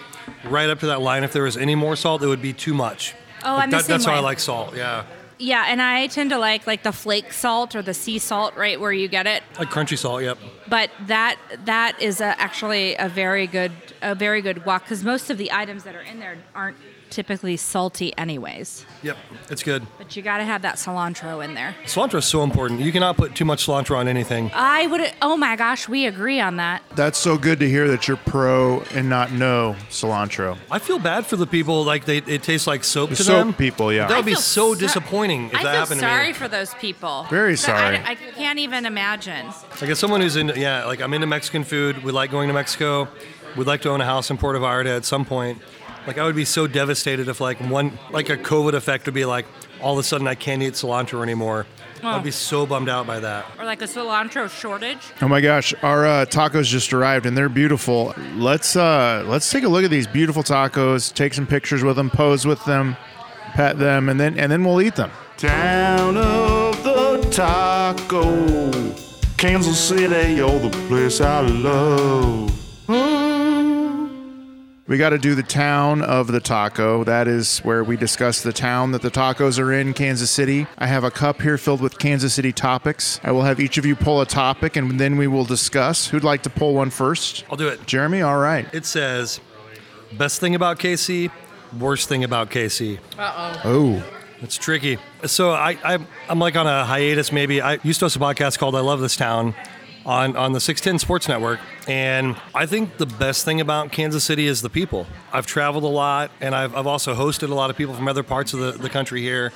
right 0.44 0.68
up 0.68 0.80
to 0.80 0.86
that 0.86 1.00
line. 1.00 1.24
If 1.24 1.32
there 1.32 1.44
was 1.44 1.56
any 1.56 1.74
more 1.74 1.96
salt, 1.96 2.22
it 2.22 2.26
would 2.26 2.42
be 2.42 2.52
too 2.52 2.74
much. 2.74 3.14
Oh, 3.44 3.54
Like, 3.54 3.64
I'm 3.64 3.70
the 3.70 3.80
same 3.80 3.88
That's 3.88 4.06
why 4.06 4.14
I 4.14 4.20
like 4.20 4.40
salt. 4.40 4.74
Yeah, 4.74 5.04
Yeah, 5.38 5.64
and 5.66 5.82
I 5.82 6.06
tend 6.06 6.30
to 6.30 6.38
like 6.38 6.66
like 6.66 6.82
the 6.82 6.92
flake 6.92 7.32
salt 7.32 7.74
or 7.74 7.82
the 7.82 7.94
sea 7.94 8.18
salt, 8.18 8.54
right 8.56 8.80
where 8.80 8.92
you 8.92 9.08
get 9.08 9.26
it. 9.26 9.42
like 9.58 9.70
crunchy 9.70 9.98
salt. 9.98 10.22
Yep. 10.22 10.38
But 10.68 10.90
that 11.06 11.38
that 11.64 12.00
is 12.00 12.20
a, 12.20 12.40
actually 12.40 12.94
a 12.96 13.08
very 13.08 13.46
good 13.46 13.72
a 14.02 14.14
very 14.14 14.42
good 14.42 14.58
guac 14.58 14.80
because 14.80 15.02
most 15.02 15.30
of 15.30 15.38
the 15.38 15.52
items 15.52 15.84
that 15.84 15.94
are 15.94 16.02
in 16.02 16.20
there 16.20 16.38
aren't 16.54 16.76
typically 17.10 17.56
salty 17.56 18.16
anyways. 18.18 18.84
Yep, 19.02 19.16
it's 19.50 19.62
good. 19.62 19.86
But 19.98 20.16
you 20.16 20.22
got 20.22 20.38
to 20.38 20.44
have 20.44 20.62
that 20.62 20.76
cilantro 20.76 21.44
in 21.44 21.54
there. 21.54 21.74
Cilantro 21.84 22.16
is 22.16 22.24
so 22.24 22.42
important. 22.42 22.80
You 22.80 22.90
cannot 22.92 23.16
put 23.16 23.34
too 23.34 23.44
much 23.44 23.66
cilantro 23.66 23.96
on 23.96 24.08
anything. 24.08 24.50
I 24.54 24.86
would. 24.86 25.12
Oh 25.22 25.36
my 25.36 25.56
gosh, 25.56 25.88
we 25.88 26.06
agree 26.06 26.40
on 26.40 26.56
that. 26.56 26.82
That's 26.94 27.18
so 27.18 27.36
good 27.38 27.60
to 27.60 27.68
hear 27.68 27.86
that 27.88 28.08
you're 28.08 28.16
pro 28.16 28.80
and 28.94 29.08
not 29.08 29.30
no 29.32 29.76
cilantro. 29.90 30.58
I 30.70 30.78
feel 30.78 30.98
bad 30.98 31.26
for 31.26 31.36
the 31.36 31.46
people 31.46 31.84
like 31.84 32.04
they 32.04 32.18
it 32.18 32.42
tastes 32.42 32.66
like 32.66 32.84
soap 32.84 33.10
The 33.10 33.16
to 33.16 33.24
soap 33.24 33.38
them. 33.46 33.54
people, 33.54 33.92
yeah. 33.92 34.06
That 34.08 34.16
would 34.16 34.24
be 34.26 34.32
feel 34.32 34.40
so 34.40 34.66
sor- 34.74 34.76
disappointing 34.76 35.46
if 35.46 35.54
I 35.56 35.62
that 35.62 35.70
feel 35.70 35.80
happened 35.80 36.00
sorry 36.00 36.12
to 36.12 36.16
me. 36.24 36.30
I 36.30 36.32
feel 36.32 36.32
sorry 36.32 36.32
for 36.32 36.48
those 36.48 36.74
people. 36.80 37.26
Very 37.30 37.52
But 37.52 37.58
sorry. 37.60 37.96
I, 37.98 38.10
I 38.12 38.14
can't 38.14 38.58
even 38.58 38.86
imagine. 38.86 39.46
Like 39.80 39.90
as 39.90 39.98
someone 39.98 40.20
who's 40.20 40.36
in 40.36 40.52
yeah, 40.56 40.84
like 40.86 41.00
I'm 41.00 41.12
into 41.14 41.26
Mexican 41.26 41.64
food. 41.64 42.02
We 42.02 42.12
like 42.12 42.30
going 42.30 42.48
to 42.48 42.54
Mexico. 42.54 43.08
We'd 43.56 43.66
like 43.68 43.82
to 43.82 43.90
own 43.90 44.00
a 44.00 44.04
house 44.04 44.30
in 44.30 44.36
Puerto 44.38 44.58
Vallarta 44.58 44.96
at 44.96 45.04
some 45.04 45.24
point. 45.24 45.62
Like 46.06 46.18
I 46.18 46.24
would 46.24 46.36
be 46.36 46.44
so 46.44 46.66
devastated 46.66 47.28
if 47.28 47.40
like 47.40 47.58
one 47.60 47.98
like 48.10 48.28
a 48.28 48.36
COVID 48.36 48.74
effect 48.74 49.06
would 49.06 49.14
be 49.14 49.24
like 49.24 49.46
all 49.80 49.94
of 49.94 49.98
a 49.98 50.02
sudden 50.02 50.26
I 50.26 50.34
can't 50.34 50.62
eat 50.62 50.74
cilantro 50.74 51.22
anymore. 51.22 51.66
I'd 52.02 52.22
be 52.22 52.30
so 52.30 52.66
bummed 52.66 52.90
out 52.90 53.06
by 53.06 53.20
that. 53.20 53.46
Or 53.58 53.64
like 53.64 53.80
a 53.80 53.86
cilantro 53.86 54.50
shortage. 54.50 54.98
Oh 55.22 55.28
my 55.28 55.40
gosh, 55.40 55.72
our 55.82 56.06
uh, 56.06 56.26
tacos 56.26 56.64
just 56.64 56.92
arrived 56.92 57.24
and 57.24 57.34
they're 57.36 57.48
beautiful. 57.48 58.14
Let's 58.34 58.76
uh, 58.76 59.24
let's 59.26 59.50
take 59.50 59.64
a 59.64 59.68
look 59.68 59.84
at 59.84 59.90
these 59.90 60.06
beautiful 60.06 60.42
tacos. 60.42 61.12
Take 61.14 61.32
some 61.32 61.46
pictures 61.46 61.82
with 61.82 61.96
them, 61.96 62.10
pose 62.10 62.46
with 62.46 62.62
them, 62.66 62.96
pet 63.54 63.78
them, 63.78 64.10
and 64.10 64.20
then 64.20 64.38
and 64.38 64.52
then 64.52 64.64
we'll 64.64 64.82
eat 64.82 64.96
them. 64.96 65.10
Town 65.38 66.18
of 66.18 66.84
the 66.84 67.26
taco, 67.30 68.70
Kansas 69.38 69.80
City, 69.88 70.34
you're 70.34 70.58
the 70.58 70.70
place 70.88 71.20
I 71.22 71.40
love. 71.40 72.63
We 74.86 74.98
got 74.98 75.10
to 75.10 75.18
do 75.18 75.34
the 75.34 75.42
town 75.42 76.02
of 76.02 76.26
the 76.26 76.40
taco. 76.40 77.04
That 77.04 77.26
is 77.26 77.60
where 77.60 77.82
we 77.82 77.96
discuss 77.96 78.42
the 78.42 78.52
town 78.52 78.92
that 78.92 79.00
the 79.00 79.10
tacos 79.10 79.58
are 79.58 79.72
in, 79.72 79.94
Kansas 79.94 80.30
City. 80.30 80.66
I 80.76 80.86
have 80.86 81.04
a 81.04 81.10
cup 81.10 81.40
here 81.40 81.56
filled 81.56 81.80
with 81.80 81.98
Kansas 81.98 82.34
City 82.34 82.52
topics. 82.52 83.18
I 83.24 83.32
will 83.32 83.42
have 83.42 83.60
each 83.60 83.78
of 83.78 83.86
you 83.86 83.96
pull 83.96 84.20
a 84.20 84.26
topic 84.26 84.76
and 84.76 85.00
then 85.00 85.16
we 85.16 85.26
will 85.26 85.46
discuss. 85.46 86.08
Who'd 86.08 86.22
like 86.22 86.42
to 86.42 86.50
pull 86.50 86.74
one 86.74 86.90
first? 86.90 87.44
I'll 87.50 87.56
do 87.56 87.68
it. 87.68 87.86
Jeremy, 87.86 88.20
all 88.20 88.36
right. 88.36 88.66
It 88.74 88.84
says 88.84 89.40
best 90.18 90.38
thing 90.38 90.54
about 90.54 90.78
KC, 90.78 91.30
worst 91.78 92.06
thing 92.10 92.22
about 92.22 92.50
KC. 92.50 92.98
Uh 93.18 93.32
oh. 93.64 94.02
Oh, 94.04 94.04
It's 94.42 94.58
tricky. 94.58 94.98
So 95.24 95.52
I, 95.52 95.78
I 95.82 95.98
I'm 96.28 96.38
like 96.38 96.56
on 96.56 96.66
a 96.66 96.84
hiatus. 96.84 97.32
Maybe 97.32 97.62
I 97.62 97.78
used 97.84 98.00
to 98.00 98.04
host 98.04 98.16
a 98.16 98.18
podcast 98.18 98.58
called 98.58 98.76
"I 98.76 98.80
Love 98.80 99.00
This 99.00 99.16
Town" 99.16 99.54
on 100.06 100.36
on 100.36 100.52
the 100.52 100.60
610 100.60 100.98
Sports 100.98 101.28
Network, 101.28 101.60
and 101.88 102.36
I 102.54 102.66
think 102.66 102.98
the 102.98 103.06
best 103.06 103.44
thing 103.44 103.60
about 103.60 103.92
Kansas 103.92 104.24
City 104.24 104.46
is 104.46 104.62
the 104.62 104.70
people. 104.70 105.06
I've 105.32 105.46
traveled 105.46 105.84
a 105.84 105.88
lot, 105.88 106.30
and 106.40 106.54
I've, 106.54 106.74
I've 106.76 106.86
also 106.86 107.14
hosted 107.14 107.50
a 107.50 107.54
lot 107.54 107.70
of 107.70 107.76
people 107.76 107.94
from 107.94 108.08
other 108.08 108.22
parts 108.22 108.52
of 108.52 108.60
the, 108.60 108.72
the 108.72 108.90
country 108.90 109.22
here, 109.22 109.52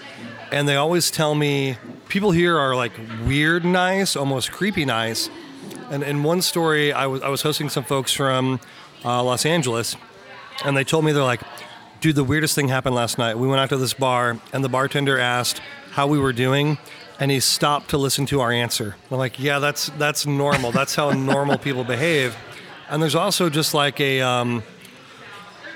and 0.51 0.68
they 0.68 0.76
always 0.76 1.11
tell 1.11 1.34
me 1.34 1.76
people 2.09 2.30
here 2.30 2.57
are 2.57 2.74
like 2.74 2.92
weird 3.26 3.64
nice, 3.64 4.16
almost 4.16 4.53
creepy 4.53 4.84
nice. 4.84 5.28
And 5.90 6.03
in 6.03 6.22
one 6.22 6.42
story, 6.42 6.92
I 6.92 7.07
was 7.07 7.22
I 7.22 7.28
was 7.28 7.42
hosting 7.42 7.68
some 7.68 7.84
folks 7.84 8.12
from 8.12 8.61
uh, 9.05 9.22
Los 9.22 9.44
Angeles, 9.46 9.96
and 10.64 10.76
they 10.76 10.84
told 10.84 11.05
me 11.05 11.12
they're 11.12 11.22
like, 11.22 11.42
dude, 12.01 12.16
the 12.16 12.24
weirdest 12.24 12.55
thing 12.55 12.68
happened 12.68 12.94
last 12.94 13.18
night. 13.18 13.38
We 13.38 13.49
went 13.49 13.61
out 13.61 13.68
to 13.70 13.76
this 13.76 13.94
bar, 13.94 14.38
and 14.53 14.64
the 14.64 14.68
bartender 14.68 15.18
asked 15.18 15.61
how 15.90 16.07
we 16.07 16.18
were 16.18 16.32
doing, 16.32 16.78
and 17.21 17.31
he 17.31 17.41
stopped 17.41 17.91
to 17.91 17.99
listen 17.99 18.27
to 18.27 18.41
our 18.41 18.53
answer. 18.53 18.97
I'm 19.11 19.19
like, 19.19 19.39
yeah, 19.39 19.59
that's 19.59 19.91
that's 19.99 20.27
normal. 20.27 20.73
That's 20.73 20.95
how 20.95 21.11
normal 21.12 21.59
people 21.59 21.85
behave. 21.85 22.37
And 22.89 23.03
there's 23.03 23.14
also 23.14 23.51
just 23.51 23.75
like 23.75 24.01
a 24.01 24.21
um, 24.21 24.62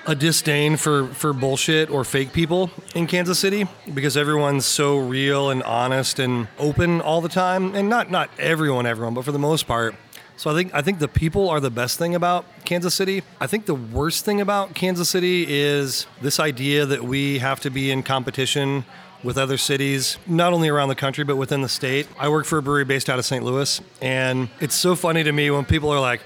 a 0.07 0.15
disdain 0.15 0.77
for 0.77 1.09
for 1.09 1.33
bullshit 1.33 1.91
or 1.91 2.05
fake 2.05 2.33
people 2.33 2.71
in 2.95 3.07
Kansas 3.07 3.39
City 3.39 3.67
because 3.93 4.17
everyone's 4.17 4.65
so 4.65 4.99
real 4.99 5.51
and 5.51 5.63
honest 5.63 6.19
and 6.19 6.49
open 6.59 7.01
all 7.01 7.21
the 7.21 7.29
time, 7.29 7.75
and 7.75 7.89
not 7.89 8.11
not 8.11 8.31
everyone, 8.39 8.87
everyone, 8.87 9.15
but 9.15 9.25
for 9.25 9.33
the 9.33 9.39
most 9.39 9.67
part. 9.67 9.95
So 10.37 10.51
I 10.51 10.55
think 10.55 10.75
I 10.75 10.83
think 10.83 10.99
the 10.99 11.09
people 11.09 11.51
are 11.51 11.61
the 11.61 11.71
best 11.71 11.99
thing 11.99 12.15
about 12.15 12.45
Kansas 12.65 12.95
City. 12.95 13.23
I 13.41 13.47
think 13.47 13.67
the 13.67 13.75
worst 13.75 14.25
thing 14.25 14.41
about 14.41 14.75
Kansas 14.75 15.09
City 15.09 15.47
is 15.49 16.07
this 16.21 16.41
idea 16.41 16.87
that 16.87 17.05
we 17.05 17.39
have 17.39 17.61
to 17.61 17.71
be 17.71 17.91
in 17.91 18.03
competition 18.03 18.85
with 19.23 19.39
other 19.39 19.57
cities, 19.57 20.19
not 20.27 20.53
only 20.53 20.69
around 20.69 20.89
the 20.89 20.95
country 20.95 21.25
but 21.25 21.37
within 21.37 21.63
the 21.63 21.69
state. 21.69 22.09
I 22.19 22.29
work 22.29 22.47
for 22.47 22.59
a 22.59 22.63
brewery 22.63 22.85
based 22.85 23.09
out 23.09 23.19
of 23.19 23.25
St. 23.25 23.45
Louis, 23.45 23.81
and 24.01 24.49
it's 24.61 24.75
so 24.75 24.95
funny 24.95 25.23
to 25.23 25.33
me 25.33 25.51
when 25.51 25.65
people 25.65 25.91
are 25.91 26.01
like, 26.01 26.21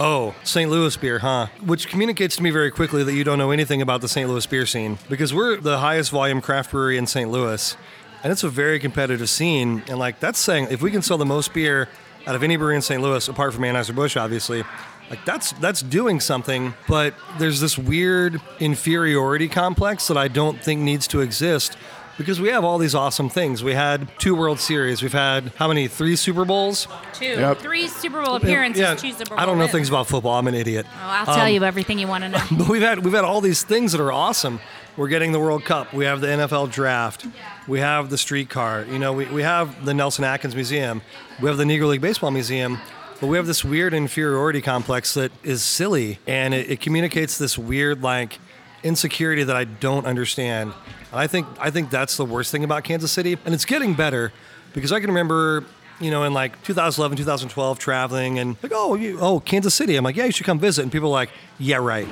Oh, 0.00 0.36
St. 0.44 0.70
Louis 0.70 0.96
beer, 0.96 1.18
huh? 1.18 1.48
Which 1.64 1.88
communicates 1.88 2.36
to 2.36 2.42
me 2.44 2.50
very 2.50 2.70
quickly 2.70 3.02
that 3.02 3.14
you 3.14 3.24
don't 3.24 3.36
know 3.36 3.50
anything 3.50 3.82
about 3.82 4.00
the 4.00 4.08
St. 4.08 4.28
Louis 4.28 4.46
beer 4.46 4.64
scene 4.64 4.96
because 5.08 5.34
we're 5.34 5.56
the 5.56 5.78
highest 5.78 6.12
volume 6.12 6.40
craft 6.40 6.70
brewery 6.70 6.96
in 6.96 7.08
St. 7.08 7.28
Louis. 7.28 7.76
And 8.22 8.30
it's 8.30 8.44
a 8.44 8.48
very 8.48 8.78
competitive 8.78 9.28
scene. 9.28 9.82
And 9.88 9.98
like 9.98 10.20
that's 10.20 10.38
saying 10.38 10.68
if 10.70 10.82
we 10.82 10.92
can 10.92 11.02
sell 11.02 11.18
the 11.18 11.26
most 11.26 11.52
beer 11.52 11.88
out 12.28 12.36
of 12.36 12.44
any 12.44 12.56
brewery 12.56 12.76
in 12.76 12.82
St. 12.82 13.02
Louis, 13.02 13.26
apart 13.26 13.52
from 13.52 13.64
Anheuser-Busch, 13.64 14.16
obviously, 14.16 14.62
like 15.10 15.24
that's 15.24 15.50
that's 15.54 15.82
doing 15.82 16.20
something. 16.20 16.74
But 16.86 17.14
there's 17.38 17.60
this 17.60 17.76
weird 17.76 18.40
inferiority 18.60 19.48
complex 19.48 20.06
that 20.06 20.16
I 20.16 20.28
don't 20.28 20.62
think 20.62 20.80
needs 20.80 21.08
to 21.08 21.22
exist 21.22 21.76
because 22.18 22.40
we 22.40 22.48
have 22.48 22.64
all 22.64 22.76
these 22.78 22.94
awesome 22.94 23.28
things. 23.30 23.64
We 23.64 23.72
had 23.72 24.08
two 24.18 24.34
World 24.34 24.58
Series. 24.60 25.02
We've 25.02 25.12
had 25.12 25.52
how 25.56 25.68
many? 25.68 25.88
Three 25.88 26.16
Super 26.16 26.44
Bowls. 26.44 26.86
Two, 27.14 27.24
Yep. 27.24 27.58
three 27.58 27.88
Super 27.88 28.22
Bowl 28.22 28.34
appearances, 28.34 28.80
Yeah, 28.80 28.94
two 28.94 29.12
Super 29.12 29.30
Bowl 29.30 29.38
I 29.40 29.46
don't 29.46 29.56
know 29.56 29.64
wins. 29.64 29.72
things 29.72 29.88
about 29.88 30.08
football. 30.08 30.34
I'm 30.38 30.46
an 30.48 30.54
idiot. 30.54 30.84
Oh, 30.88 30.98
I'll 31.00 31.24
tell 31.24 31.46
um, 31.46 31.52
you 31.52 31.64
everything 31.64 31.98
you 31.98 32.08
want 32.08 32.24
to 32.24 32.28
know. 32.30 32.44
But 32.58 32.68
we've 32.68 32.82
had 32.82 33.04
we've 33.04 33.14
had 33.14 33.24
all 33.24 33.40
these 33.40 33.62
things 33.62 33.92
that 33.92 34.00
are 34.00 34.12
awesome. 34.12 34.60
We're 34.96 35.08
getting 35.08 35.30
the 35.30 35.38
World 35.38 35.64
Cup. 35.64 35.94
We 35.94 36.04
have 36.06 36.20
the 36.20 36.26
NFL 36.26 36.72
draft. 36.72 37.24
We 37.68 37.78
have 37.78 38.10
the 38.10 38.18
streetcar. 38.18 38.84
You 38.90 38.98
know, 38.98 39.12
we, 39.12 39.26
we 39.26 39.42
have 39.42 39.84
the 39.84 39.94
Nelson 39.94 40.24
Atkins 40.24 40.56
Museum. 40.56 41.02
We 41.40 41.46
have 41.48 41.56
the 41.56 41.64
Negro 41.64 41.88
League 41.88 42.00
Baseball 42.00 42.32
Museum. 42.32 42.78
But 43.20 43.28
we 43.28 43.36
have 43.36 43.46
this 43.46 43.64
weird 43.64 43.94
inferiority 43.94 44.60
complex 44.60 45.14
that 45.14 45.30
is 45.44 45.62
silly 45.62 46.18
and 46.26 46.54
it, 46.54 46.70
it 46.70 46.80
communicates 46.80 47.36
this 47.38 47.58
weird 47.58 48.02
like 48.02 48.38
insecurity 48.82 49.42
that 49.44 49.56
I 49.56 49.64
don't 49.64 50.06
understand. 50.06 50.72
And 51.10 51.20
I 51.20 51.26
think 51.26 51.46
I 51.58 51.70
think 51.70 51.90
that's 51.90 52.16
the 52.16 52.24
worst 52.24 52.50
thing 52.50 52.64
about 52.64 52.84
Kansas 52.84 53.12
City. 53.12 53.38
And 53.44 53.54
it's 53.54 53.64
getting 53.64 53.94
better 53.94 54.32
because 54.72 54.92
I 54.92 55.00
can 55.00 55.08
remember 55.10 55.64
you 56.00 56.10
know, 56.10 56.24
in 56.24 56.32
like 56.32 56.62
2011, 56.62 57.18
2012, 57.18 57.78
traveling 57.78 58.38
and 58.38 58.56
like, 58.62 58.72
oh, 58.74 58.94
you, 58.94 59.18
oh, 59.20 59.40
Kansas 59.40 59.74
City. 59.74 59.96
I'm 59.96 60.04
like, 60.04 60.16
yeah, 60.16 60.26
you 60.26 60.32
should 60.32 60.46
come 60.46 60.58
visit. 60.58 60.82
And 60.82 60.92
people 60.92 61.08
are 61.08 61.12
like, 61.12 61.30
yeah, 61.58 61.76
right. 61.76 62.06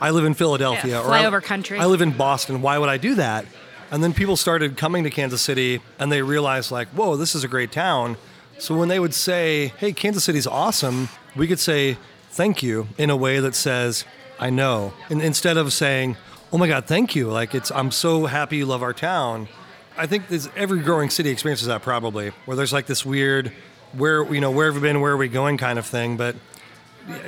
I 0.00 0.10
live 0.10 0.24
in 0.24 0.34
Philadelphia. 0.34 0.92
Yeah, 0.92 1.02
or 1.02 1.10
I- 1.10 1.24
flyover 1.24 1.42
country. 1.42 1.78
I 1.78 1.86
live 1.86 2.00
in 2.00 2.12
Boston. 2.12 2.62
Why 2.62 2.78
would 2.78 2.88
I 2.88 2.96
do 2.96 3.14
that? 3.16 3.46
And 3.90 4.02
then 4.02 4.12
people 4.12 4.36
started 4.36 4.76
coming 4.76 5.04
to 5.04 5.10
Kansas 5.10 5.42
City 5.42 5.80
and 5.98 6.10
they 6.10 6.22
realized, 6.22 6.70
like, 6.70 6.88
whoa, 6.88 7.16
this 7.16 7.34
is 7.34 7.44
a 7.44 7.48
great 7.48 7.70
town. 7.70 8.16
So 8.58 8.76
when 8.76 8.88
they 8.88 8.98
would 8.98 9.14
say, 9.14 9.72
hey, 9.78 9.92
Kansas 9.92 10.24
City's 10.24 10.46
awesome, 10.46 11.08
we 11.36 11.46
could 11.46 11.58
say, 11.58 11.98
thank 12.30 12.62
you 12.62 12.88
in 12.98 13.10
a 13.10 13.16
way 13.16 13.40
that 13.40 13.54
says, 13.54 14.04
I 14.38 14.50
know. 14.50 14.92
And 15.10 15.22
instead 15.22 15.56
of 15.56 15.72
saying, 15.72 16.16
oh 16.54 16.56
my 16.56 16.68
God, 16.68 16.86
thank 16.86 17.16
you. 17.16 17.28
Like, 17.30 17.52
it's, 17.52 17.72
I'm 17.72 17.90
so 17.90 18.26
happy 18.26 18.58
you 18.58 18.66
love 18.66 18.84
our 18.84 18.92
town. 18.92 19.48
I 19.98 20.06
think 20.06 20.28
there's, 20.28 20.48
every 20.54 20.80
growing 20.82 21.10
city 21.10 21.30
experiences 21.30 21.66
that 21.66 21.82
probably, 21.82 22.30
where 22.44 22.56
there's 22.56 22.72
like 22.72 22.86
this 22.86 23.04
weird, 23.04 23.52
where, 23.92 24.32
you 24.32 24.40
know, 24.40 24.52
where 24.52 24.66
have 24.66 24.80
we 24.80 24.88
been, 24.88 25.00
where 25.00 25.12
are 25.12 25.16
we 25.16 25.26
going 25.26 25.58
kind 25.58 25.80
of 25.80 25.86
thing. 25.86 26.16
But 26.16 26.36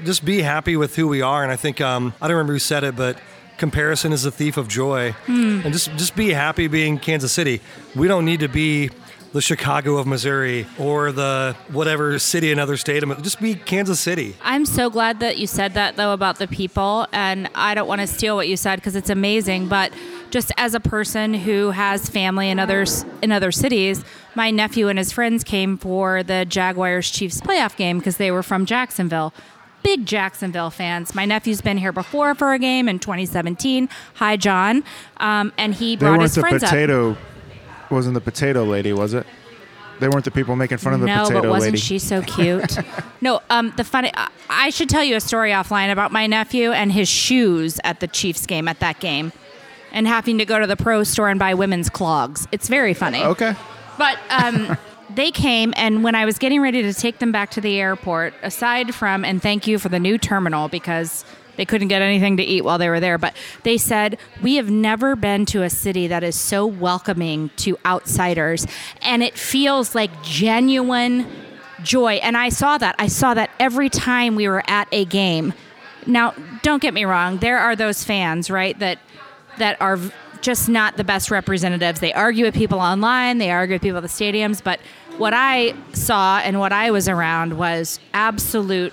just 0.04 0.24
be 0.24 0.42
happy 0.42 0.76
with 0.76 0.94
who 0.94 1.08
we 1.08 1.22
are. 1.22 1.42
And 1.42 1.50
I 1.50 1.56
think 1.56 1.80
um, 1.80 2.14
I 2.22 2.28
don't 2.28 2.36
remember 2.36 2.52
who 2.52 2.60
said 2.60 2.84
it, 2.84 2.94
but 2.94 3.18
comparison 3.58 4.12
is 4.12 4.22
the 4.22 4.30
thief 4.30 4.56
of 4.56 4.68
joy. 4.68 5.16
And 5.64 5.72
just 5.72 5.90
just 5.96 6.14
be 6.14 6.30
happy 6.30 6.68
being 6.68 6.96
Kansas 6.96 7.32
City. 7.32 7.60
We 7.96 8.06
don't 8.06 8.24
need 8.24 8.40
to 8.40 8.48
be 8.48 8.90
the 9.36 9.42
Chicago 9.42 9.96
of 9.98 10.06
Missouri 10.06 10.66
or 10.78 11.12
the 11.12 11.54
whatever 11.68 12.18
city 12.18 12.50
another 12.50 12.76
state. 12.76 13.02
of- 13.04 13.22
Just 13.22 13.40
be 13.40 13.54
Kansas 13.54 14.00
City. 14.00 14.34
I'm 14.42 14.66
so 14.66 14.90
glad 14.90 15.20
that 15.20 15.38
you 15.38 15.46
said 15.46 15.74
that 15.74 15.96
though 15.96 16.12
about 16.12 16.38
the 16.38 16.48
people, 16.48 17.06
and 17.12 17.48
I 17.54 17.74
don't 17.74 17.86
want 17.86 18.00
to 18.00 18.06
steal 18.06 18.34
what 18.34 18.48
you 18.48 18.56
said 18.56 18.76
because 18.76 18.96
it's 18.96 19.10
amazing. 19.10 19.68
But 19.68 19.92
just 20.30 20.50
as 20.56 20.74
a 20.74 20.80
person 20.80 21.34
who 21.34 21.70
has 21.70 22.08
family 22.08 22.50
in 22.50 22.58
others 22.58 23.04
in 23.22 23.30
other 23.30 23.52
cities, 23.52 24.04
my 24.34 24.50
nephew 24.50 24.88
and 24.88 24.98
his 24.98 25.12
friends 25.12 25.44
came 25.44 25.78
for 25.78 26.22
the 26.22 26.44
Jaguars 26.44 27.10
Chiefs 27.10 27.40
playoff 27.40 27.76
game 27.76 27.98
because 27.98 28.16
they 28.16 28.30
were 28.30 28.42
from 28.42 28.66
Jacksonville. 28.66 29.32
Big 29.82 30.04
Jacksonville 30.04 30.70
fans. 30.70 31.14
My 31.14 31.24
nephew's 31.26 31.60
been 31.60 31.78
here 31.78 31.92
before 31.92 32.34
for 32.34 32.52
a 32.54 32.58
game 32.58 32.88
in 32.88 32.98
2017. 32.98 33.88
Hi, 34.14 34.36
John. 34.36 34.82
Um, 35.18 35.52
and 35.56 35.74
he 35.74 35.94
they 35.94 36.00
brought 36.00 36.10
weren't 36.12 36.22
his 36.22 36.34
the 36.34 36.40
friends 36.40 36.62
up. 36.64 36.70
potato. 36.70 37.16
Wasn't 37.90 38.14
the 38.14 38.20
potato 38.20 38.64
lady? 38.64 38.92
Was 38.92 39.14
it? 39.14 39.26
They 39.98 40.08
weren't 40.08 40.24
the 40.24 40.30
people 40.30 40.56
making 40.56 40.78
fun 40.78 40.92
of 40.92 41.00
the 41.00 41.06
no, 41.06 41.22
potato 41.22 41.42
but 41.42 41.50
wasn't 41.50 41.72
lady. 41.72 41.80
she 41.80 41.98
so 41.98 42.20
cute? 42.22 42.76
no, 43.20 43.40
um, 43.48 43.72
the 43.76 43.84
funny. 43.84 44.10
I- 44.14 44.28
I 44.48 44.70
should 44.70 44.88
tell 44.88 45.02
you 45.02 45.16
a 45.16 45.20
story 45.20 45.50
offline 45.50 45.90
about 45.90 46.12
my 46.12 46.26
nephew 46.26 46.72
and 46.72 46.92
his 46.92 47.08
shoes 47.08 47.80
at 47.84 48.00
the 48.00 48.06
Chiefs 48.06 48.46
game 48.46 48.68
at 48.68 48.80
that 48.80 49.00
game, 49.00 49.32
and 49.92 50.06
having 50.06 50.38
to 50.38 50.44
go 50.44 50.58
to 50.58 50.66
the 50.66 50.76
pro 50.76 51.02
store 51.02 51.28
and 51.28 51.38
buy 51.38 51.54
women's 51.54 51.88
clogs. 51.88 52.46
It's 52.52 52.68
very 52.68 52.94
funny. 52.94 53.22
Okay. 53.22 53.54
But 53.98 54.18
um, 54.30 54.76
they 55.14 55.30
came, 55.30 55.72
and 55.76 56.04
when 56.04 56.14
I 56.14 56.24
was 56.24 56.38
getting 56.38 56.60
ready 56.60 56.82
to 56.82 56.92
take 56.92 57.18
them 57.18 57.32
back 57.32 57.50
to 57.52 57.60
the 57.60 57.80
airport, 57.80 58.34
aside 58.42 58.94
from, 58.94 59.24
and 59.24 59.42
thank 59.42 59.66
you 59.66 59.78
for 59.78 59.88
the 59.88 59.98
new 60.00 60.18
terminal 60.18 60.68
because 60.68 61.24
they 61.56 61.64
couldn't 61.64 61.88
get 61.88 62.02
anything 62.02 62.36
to 62.36 62.42
eat 62.42 62.62
while 62.62 62.78
they 62.78 62.88
were 62.88 63.00
there, 63.00 63.18
but 63.18 63.34
they 63.62 63.78
said, 63.78 64.18
We 64.42 64.56
have 64.56 64.70
never 64.70 65.16
been 65.16 65.46
to 65.46 65.62
a 65.62 65.70
city 65.70 66.06
that 66.06 66.22
is 66.22 66.36
so 66.36 66.66
welcoming 66.66 67.50
to 67.56 67.78
outsiders. 67.84 68.66
And 69.02 69.22
it 69.22 69.36
feels 69.36 69.94
like 69.94 70.22
genuine 70.22 71.26
joy. 71.82 72.14
And 72.14 72.36
I 72.36 72.48
saw 72.48 72.78
that. 72.78 72.94
I 72.98 73.06
saw 73.06 73.34
that 73.34 73.50
every 73.58 73.88
time 73.88 74.34
we 74.34 74.48
were 74.48 74.62
at 74.68 74.88
a 74.92 75.04
game. 75.04 75.54
Now, 76.06 76.34
don't 76.62 76.80
get 76.80 76.94
me 76.94 77.04
wrong, 77.04 77.38
there 77.38 77.58
are 77.58 77.74
those 77.74 78.04
fans, 78.04 78.48
right, 78.50 78.78
that 78.78 78.98
that 79.58 79.80
are 79.80 79.98
just 80.42 80.68
not 80.68 80.96
the 80.96 81.04
best 81.04 81.30
representatives. 81.30 82.00
They 82.00 82.12
argue 82.12 82.44
with 82.44 82.54
people 82.54 82.78
online, 82.78 83.38
they 83.38 83.50
argue 83.50 83.74
with 83.74 83.82
people 83.82 83.98
at 83.98 84.02
the 84.02 84.08
stadiums, 84.08 84.62
but 84.62 84.80
what 85.18 85.32
I 85.34 85.74
saw 85.92 86.38
and 86.38 86.60
what 86.60 86.72
I 86.72 86.90
was 86.90 87.08
around 87.08 87.58
was 87.58 87.98
absolute 88.12 88.92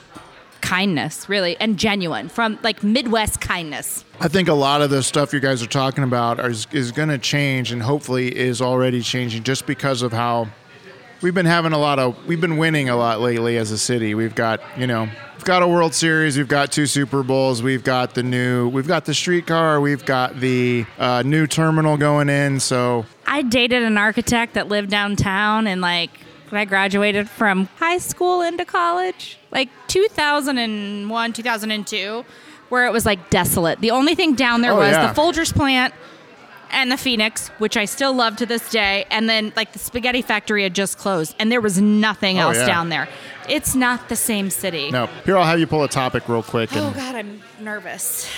kindness, 0.64 1.28
really, 1.28 1.56
and 1.60 1.78
genuine 1.78 2.30
from 2.30 2.58
like 2.64 2.82
Midwest 2.84 3.42
kindness. 3.42 4.06
I 4.20 4.30
think 4.30 4.48
a 4.48 4.54
lot 4.54 4.82
of 4.82 4.90
the 4.90 5.04
stuff 5.04 5.34
you 5.34 5.42
guys 5.42 5.62
are 5.62 5.68
talking 5.68 6.04
about 6.04 6.40
is, 6.40 6.66
is 6.72 6.92
going 6.92 7.10
to 7.10 7.18
change 7.18 7.72
and 7.72 7.84
hopefully 7.84 8.36
is 8.36 8.62
already 8.62 9.02
changing 9.02 9.44
just 9.44 9.68
because 9.68 10.02
of 10.02 10.14
how 10.14 10.48
we've 11.22 11.34
been 11.34 11.46
having 11.46 11.74
a 11.74 11.78
lot 11.78 12.00
of 12.00 12.26
we've 12.26 12.42
been 12.42 12.58
winning 12.58 12.90
a 12.90 12.96
lot 12.96 13.20
lately 13.22 13.58
as 13.58 13.72
a 13.72 13.78
city. 13.78 14.16
We've 14.16 14.36
got, 14.36 14.62
you 14.78 14.88
know, 14.88 15.04
we've 15.36 15.44
got 15.44 15.62
a 15.62 15.68
World 15.68 15.94
Series, 15.94 16.38
we've 16.38 16.48
got 16.48 16.72
two 16.72 16.86
Super 16.86 17.24
Bowls, 17.24 17.62
we've 17.62 17.84
got 17.84 18.14
the 18.14 18.24
new 18.24 18.70
we've 18.70 18.88
got 18.88 19.06
the 19.06 19.14
streetcar, 19.14 19.82
we've 19.82 20.06
got 20.06 20.40
the 20.40 20.86
uh, 20.98 21.24
new 21.26 21.46
terminal 21.46 21.98
going 21.98 22.30
in, 22.30 22.60
so 22.62 23.06
I 23.28 23.42
dated 23.42 23.84
an 23.84 23.98
architect 23.98 24.54
that 24.54 24.70
lived 24.70 24.90
downtown 24.90 25.68
and 25.68 25.82
like 25.82 26.12
when 26.54 26.62
I 26.62 26.66
graduated 26.66 27.28
from 27.28 27.66
high 27.80 27.98
school 27.98 28.44
into 28.44 28.64
college, 28.64 29.40
like 29.52 29.70
2001, 29.88 31.34
2002, 31.34 32.24
where 32.70 32.86
it 32.86 32.92
was 32.94 33.08
like 33.08 33.32
desolate. 33.32 33.80
The 33.80 33.90
only 33.90 34.14
thing 34.14 34.36
down 34.36 34.62
there 34.62 34.74
Oh, 34.74 34.78
was 34.78 34.92
yeah. 34.92 35.12
the 35.12 35.20
Folgers 35.20 35.52
plant 35.52 35.96
and 36.70 36.92
the 36.92 36.98
Phoenix, 36.98 37.48
which 37.58 37.76
I 37.76 37.86
still 37.86 38.14
love 38.14 38.36
to 38.38 38.46
this 38.46 38.70
day, 38.70 39.06
and 39.10 39.28
then 39.28 39.52
like 39.56 39.74
the 39.74 39.80
spaghetti 39.80 40.22
factory 40.22 40.62
had 40.62 40.76
just 40.76 41.00
closed 41.00 41.36
and 41.40 41.52
there 41.52 41.60
was 41.62 41.82
nothing 41.82 42.38
Oh, 42.38 42.50
else 42.50 42.58
yeah. 42.58 42.68
down 42.68 42.90
there. 42.90 43.10
It's 43.50 43.74
not 43.74 44.10
the 44.10 44.16
same 44.16 44.52
city. 44.52 44.92
no. 44.92 45.08
Here 45.26 45.36
I'll 45.36 45.46
have 45.46 45.60
you 45.60 45.66
pull 45.66 45.84
a 45.84 45.90
topic 45.90 46.30
real 46.30 46.44
quick 46.44 46.70
Oh 46.74 46.94
God, 46.96 47.16
I'm 47.16 47.42
nervous. 47.60 48.30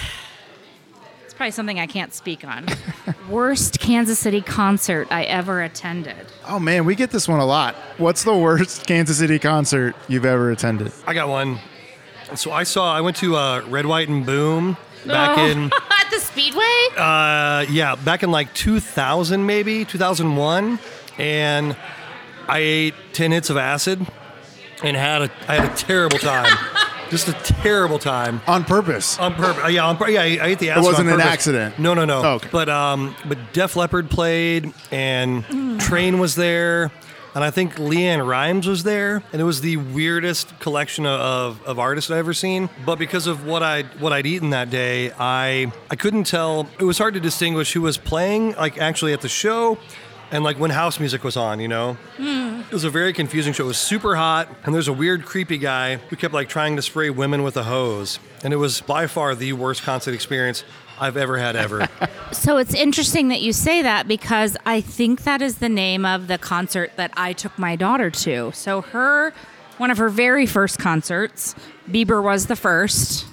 It's 1.36 1.38
probably 1.38 1.52
something 1.52 1.82
I 1.82 1.86
can't 1.88 2.14
speak 2.14 2.46
on. 2.46 2.66
Worst 3.30 3.82
Kansas 3.82 4.18
City 4.18 4.40
concert 4.40 5.10
I 5.12 5.24
ever 5.26 5.62
attended. 5.62 6.16
Oh 6.48 6.60
man, 6.60 6.86
we 6.86 6.96
get 6.96 7.12
this 7.12 7.28
one 7.28 7.42
a 7.42 7.46
lot. 7.46 7.76
What's 7.98 8.24
the 8.24 8.34
worst 8.34 8.88
Kansas 8.88 9.18
City 9.18 9.38
concert 9.38 9.98
you've 10.08 10.24
ever 10.24 10.50
attended? 10.52 10.94
I 11.06 11.14
got 11.14 11.28
one. 11.28 11.60
So 12.36 12.54
I 12.54 12.64
saw. 12.64 12.96
I 12.96 13.02
went 13.02 13.18
to 13.18 13.36
uh, 13.36 13.66
Red, 13.68 13.86
White, 13.86 14.08
and 14.08 14.26
Boom 14.26 14.78
back 15.06 15.38
Oh. 15.38 15.46
in. 15.46 15.66
at 15.92 16.10
the 16.10 16.20
Speedway. 16.22 16.88
Uh, 16.96 17.66
yeah, 17.70 17.96
back 17.96 18.24
in 18.24 18.32
like 18.32 18.54
2000, 18.54 19.46
maybe 19.46 19.84
2001, 19.84 20.80
and 21.18 21.76
I 22.48 22.60
ate 22.60 22.94
10 23.12 23.34
hits 23.34 23.50
of 23.50 23.58
acid 23.58 24.08
and 24.86 24.96
had 24.96 25.24
a 25.24 25.32
I 25.50 25.56
had 25.56 25.70
a 25.70 25.76
terrible 25.76 26.18
time. 26.18 26.58
Just 27.10 27.28
a 27.28 27.34
terrible 27.34 28.00
time. 28.00 28.42
On 28.48 28.64
purpose. 28.64 29.18
On 29.20 29.34
purpose, 29.34 29.72
yeah, 29.72 29.86
on 29.86 29.98
pur- 29.98 30.10
yeah. 30.10 30.22
I, 30.22 30.26
I 30.42 30.48
ate 30.48 30.60
the 30.60 30.72
acid. 30.72 30.84
wasn't 30.84 31.10
on 31.10 31.16
an 31.16 31.22
accident? 31.22 31.78
No, 31.80 31.94
no, 31.94 32.06
no. 32.06 32.22
Oh, 32.24 32.34
okay. 32.36 32.50
But 32.52 32.68
um, 32.70 33.16
but 33.28 33.38
Def 33.54 33.76
Leppard 33.76 34.10
played, 34.10 34.74
and 34.92 35.80
Train 35.80 36.20
was 36.20 36.36
there, 36.36 36.92
and 37.36 37.44
I 37.44 37.52
think 37.52 37.76
LeAnn 37.76 38.26
Rimes 38.28 38.68
was 38.68 38.84
there, 38.84 39.22
and 39.32 39.42
it 39.42 39.46
was 39.46 39.62
the 39.62 39.78
weirdest 39.78 40.60
collection 40.60 41.06
of, 41.06 41.20
of, 41.22 41.64
of 41.64 41.80
artists 41.80 42.10
I've 42.10 42.18
ever 42.18 42.34
seen. 42.34 42.70
But 42.86 42.98
because 42.98 43.28
of 43.28 43.46
what 43.46 43.62
I 43.62 43.84
what 44.00 44.12
I'd 44.12 44.26
eaten 44.26 44.50
that 44.50 44.70
day, 44.70 45.12
I 45.20 45.72
I 45.92 45.96
couldn't 45.96 46.24
tell. 46.26 46.68
It 46.80 46.86
was 46.86 46.98
hard 46.98 47.14
to 47.14 47.20
distinguish 47.20 47.74
who 47.74 47.82
was 47.82 47.98
playing, 47.98 48.56
like 48.56 48.78
actually 48.80 49.14
at 49.14 49.22
the 49.22 49.30
show. 49.30 49.78
And 50.32 50.44
like 50.44 50.58
when 50.58 50.72
house 50.72 51.00
music 51.00 51.24
was 51.24 51.38
on, 51.38 51.60
you 51.60 51.68
know, 51.68 51.94
hmm. 52.18 52.62
it 52.62 52.72
was 52.72 52.84
a 52.84 52.90
very 52.90 53.14
confusing 53.14 53.54
show. 53.54 53.66
It 53.66 53.68
was 53.68 53.78
super 53.78 54.16
hot, 54.16 54.50
and 54.64 54.74
there's 54.74 54.88
a 54.88 54.94
weird, 54.94 55.26
creepy 55.26 55.58
guy 55.58 55.98
who 55.98 56.16
kept 56.16 56.34
like 56.34 56.50
trying 56.50 56.76
to 56.76 56.82
spray 56.82 57.10
women 57.10 57.44
with 57.44 57.58
a 57.58 57.64
hose, 57.64 58.20
and 58.44 58.54
it 58.54 58.58
was 58.58 58.82
by 58.82 59.08
far 59.08 59.36
the 59.36 59.54
worst 59.54 59.84
concert 59.84 60.14
experience 60.14 60.64
I've 61.00 61.18
ever 61.18 61.38
had 61.38 61.56
ever. 61.56 61.88
So 62.32 62.58
it's 62.58 62.74
interesting 62.74 63.30
that 63.30 63.42
you 63.42 63.54
say 63.54 63.82
that 63.84 64.08
because 64.08 64.58
I 64.66 64.82
think 64.82 65.24
that 65.24 65.42
is 65.42 65.60
the 65.60 65.70
name 65.70 66.06
of 66.06 66.28
the 66.28 66.38
concert 66.38 66.92
that 66.98 67.12
I 67.16 67.34
took 67.34 67.58
my 67.58 67.76
daughter 67.76 68.10
to. 68.10 68.52
So 68.54 68.82
her, 68.82 69.32
one 69.78 69.90
of 69.90 69.98
her 70.00 70.10
very 70.10 70.46
first 70.46 70.80
concerts, 70.80 71.56
Bieber 71.90 72.22
was 72.22 72.48
the 72.48 72.56
first, 72.56 73.26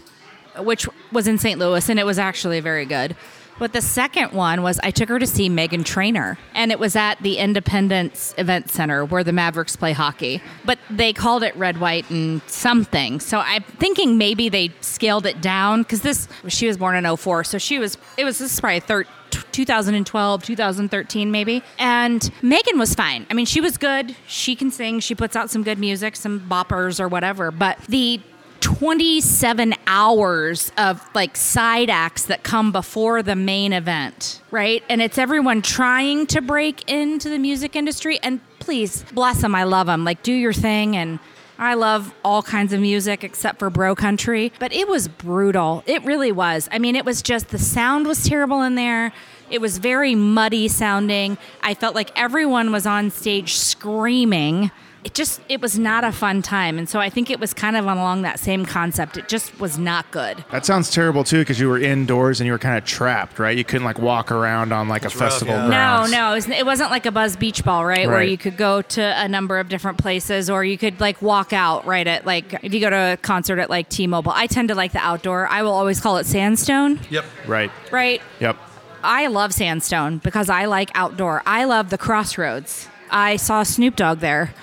which 0.58 0.86
was 1.10 1.26
in 1.26 1.38
St. 1.38 1.58
Louis, 1.58 1.88
and 1.88 1.98
it 1.98 2.06
was 2.06 2.18
actually 2.18 2.60
very 2.60 2.84
good. 2.84 3.16
But 3.62 3.72
the 3.72 3.80
second 3.80 4.32
one 4.32 4.64
was 4.64 4.80
I 4.82 4.90
took 4.90 5.08
her 5.08 5.20
to 5.20 5.26
see 5.26 5.48
Meghan 5.48 5.84
Trainor, 5.84 6.36
and 6.52 6.72
it 6.72 6.80
was 6.80 6.96
at 6.96 7.22
the 7.22 7.36
Independence 7.38 8.34
Event 8.36 8.72
Center 8.72 9.04
where 9.04 9.22
the 9.22 9.32
Mavericks 9.32 9.76
play 9.76 9.92
hockey. 9.92 10.42
But 10.64 10.80
they 10.90 11.12
called 11.12 11.44
it 11.44 11.54
Red, 11.54 11.78
White, 11.78 12.10
and 12.10 12.42
something. 12.48 13.20
So 13.20 13.38
I'm 13.38 13.62
thinking 13.62 14.18
maybe 14.18 14.48
they 14.48 14.72
scaled 14.80 15.26
it 15.26 15.40
down 15.40 15.82
because 15.82 16.02
this 16.02 16.26
she 16.48 16.66
was 16.66 16.76
born 16.76 16.96
in 16.96 17.16
04, 17.16 17.44
so 17.44 17.56
she 17.56 17.78
was 17.78 17.98
it 18.16 18.24
was 18.24 18.40
this 18.40 18.52
is 18.52 18.58
probably 18.58 18.80
thir- 18.80 19.06
2012, 19.52 20.42
2013 20.42 21.30
maybe. 21.30 21.62
And 21.78 22.20
Meghan 22.42 22.80
was 22.80 22.96
fine. 22.96 23.28
I 23.30 23.34
mean, 23.34 23.46
she 23.46 23.60
was 23.60 23.78
good. 23.78 24.16
She 24.26 24.56
can 24.56 24.72
sing. 24.72 24.98
She 24.98 25.14
puts 25.14 25.36
out 25.36 25.50
some 25.50 25.62
good 25.62 25.78
music, 25.78 26.16
some 26.16 26.40
boppers 26.40 26.98
or 26.98 27.06
whatever. 27.06 27.52
But 27.52 27.78
the 27.82 28.20
27 28.62 29.74
hours 29.86 30.72
of 30.78 31.02
like 31.14 31.36
side 31.36 31.90
acts 31.90 32.24
that 32.26 32.42
come 32.44 32.72
before 32.72 33.22
the 33.22 33.36
main 33.36 33.72
event, 33.72 34.40
right? 34.50 34.82
And 34.88 35.02
it's 35.02 35.18
everyone 35.18 35.62
trying 35.62 36.26
to 36.28 36.40
break 36.40 36.88
into 36.90 37.28
the 37.28 37.38
music 37.38 37.76
industry. 37.76 38.18
And 38.22 38.40
please, 38.60 39.04
bless 39.12 39.42
them, 39.42 39.54
I 39.54 39.64
love 39.64 39.88
them. 39.88 40.04
Like, 40.04 40.22
do 40.22 40.32
your 40.32 40.52
thing. 40.52 40.96
And 40.96 41.18
I 41.58 41.74
love 41.74 42.14
all 42.24 42.42
kinds 42.42 42.72
of 42.72 42.80
music 42.80 43.24
except 43.24 43.58
for 43.58 43.68
bro 43.68 43.94
country. 43.94 44.52
But 44.58 44.72
it 44.72 44.88
was 44.88 45.08
brutal. 45.08 45.82
It 45.86 46.04
really 46.04 46.32
was. 46.32 46.68
I 46.72 46.78
mean, 46.78 46.96
it 46.96 47.04
was 47.04 47.20
just 47.20 47.48
the 47.48 47.58
sound 47.58 48.06
was 48.06 48.24
terrible 48.24 48.62
in 48.62 48.76
there. 48.76 49.12
It 49.50 49.60
was 49.60 49.78
very 49.78 50.14
muddy 50.14 50.68
sounding. 50.68 51.36
I 51.62 51.74
felt 51.74 51.94
like 51.94 52.10
everyone 52.16 52.72
was 52.72 52.86
on 52.86 53.10
stage 53.10 53.54
screaming 53.56 54.70
it 55.04 55.14
just 55.14 55.40
it 55.48 55.60
was 55.60 55.78
not 55.78 56.04
a 56.04 56.12
fun 56.12 56.42
time 56.42 56.78
and 56.78 56.88
so 56.88 57.00
i 57.00 57.10
think 57.10 57.30
it 57.30 57.40
was 57.40 57.52
kind 57.52 57.76
of 57.76 57.84
along 57.84 58.22
that 58.22 58.38
same 58.38 58.64
concept 58.64 59.16
it 59.16 59.28
just 59.28 59.58
was 59.58 59.78
not 59.78 60.08
good 60.10 60.44
That 60.50 60.64
sounds 60.64 60.90
terrible 60.90 61.24
too 61.24 61.40
because 61.40 61.58
you 61.58 61.68
were 61.68 61.78
indoors 61.78 62.40
and 62.40 62.46
you 62.46 62.52
were 62.52 62.58
kind 62.58 62.78
of 62.78 62.84
trapped, 62.84 63.38
right? 63.38 63.56
You 63.56 63.64
couldn't 63.64 63.84
like 63.84 63.98
walk 63.98 64.30
around 64.30 64.72
on 64.72 64.88
like 64.88 65.02
a 65.02 65.06
rough, 65.06 65.14
festival 65.14 65.54
yeah. 65.54 65.62
no 65.62 65.68
grounds. 65.68 66.12
no 66.12 66.32
it, 66.32 66.34
was, 66.34 66.48
it 66.48 66.66
wasn't 66.66 66.90
like 66.90 67.06
a 67.06 67.10
buzz 67.10 67.36
beach 67.36 67.64
ball 67.64 67.84
right, 67.84 68.06
where 68.06 68.22
you 68.22 68.38
could 68.38 68.56
go 68.56 68.82
to 68.82 69.02
a 69.02 69.28
number 69.28 69.58
of 69.58 69.68
different 69.68 69.98
places 69.98 70.48
or 70.48 70.64
you 70.64 70.78
could 70.78 71.00
like 71.00 71.20
walk 71.22 71.52
out 71.52 71.84
right 71.86 72.06
at 72.06 72.24
like 72.26 72.54
if 72.62 72.72
you 72.72 72.80
go 72.80 72.90
to 72.90 73.12
a 73.14 73.16
concert 73.16 73.58
at 73.58 73.70
like 73.70 73.88
t-mobile 73.88 74.32
i 74.34 74.46
tend 74.46 74.68
to 74.68 74.74
like 74.74 74.92
the 74.92 74.98
outdoor 74.98 75.46
i 75.48 75.62
will 75.62 75.72
always 75.72 76.00
call 76.00 76.16
it 76.18 76.26
sandstone 76.26 77.00
yep. 77.10 77.24
Right. 77.46 77.70
right 77.90 78.22
Yep. 78.40 78.56
I 79.04 79.26
love 79.26 79.52
Sandstone 79.52 80.18
because 80.18 80.48
I 80.48 80.66
like 80.66 80.90
outdoor. 80.94 81.42
I 81.44 81.64
love 81.64 81.90
the 81.90 81.98
Crossroads. 81.98 82.88
I 83.10 83.34
saw 83.34 83.64
Snoop 83.64 83.96
Dogg 83.96 84.20
there 84.20 84.54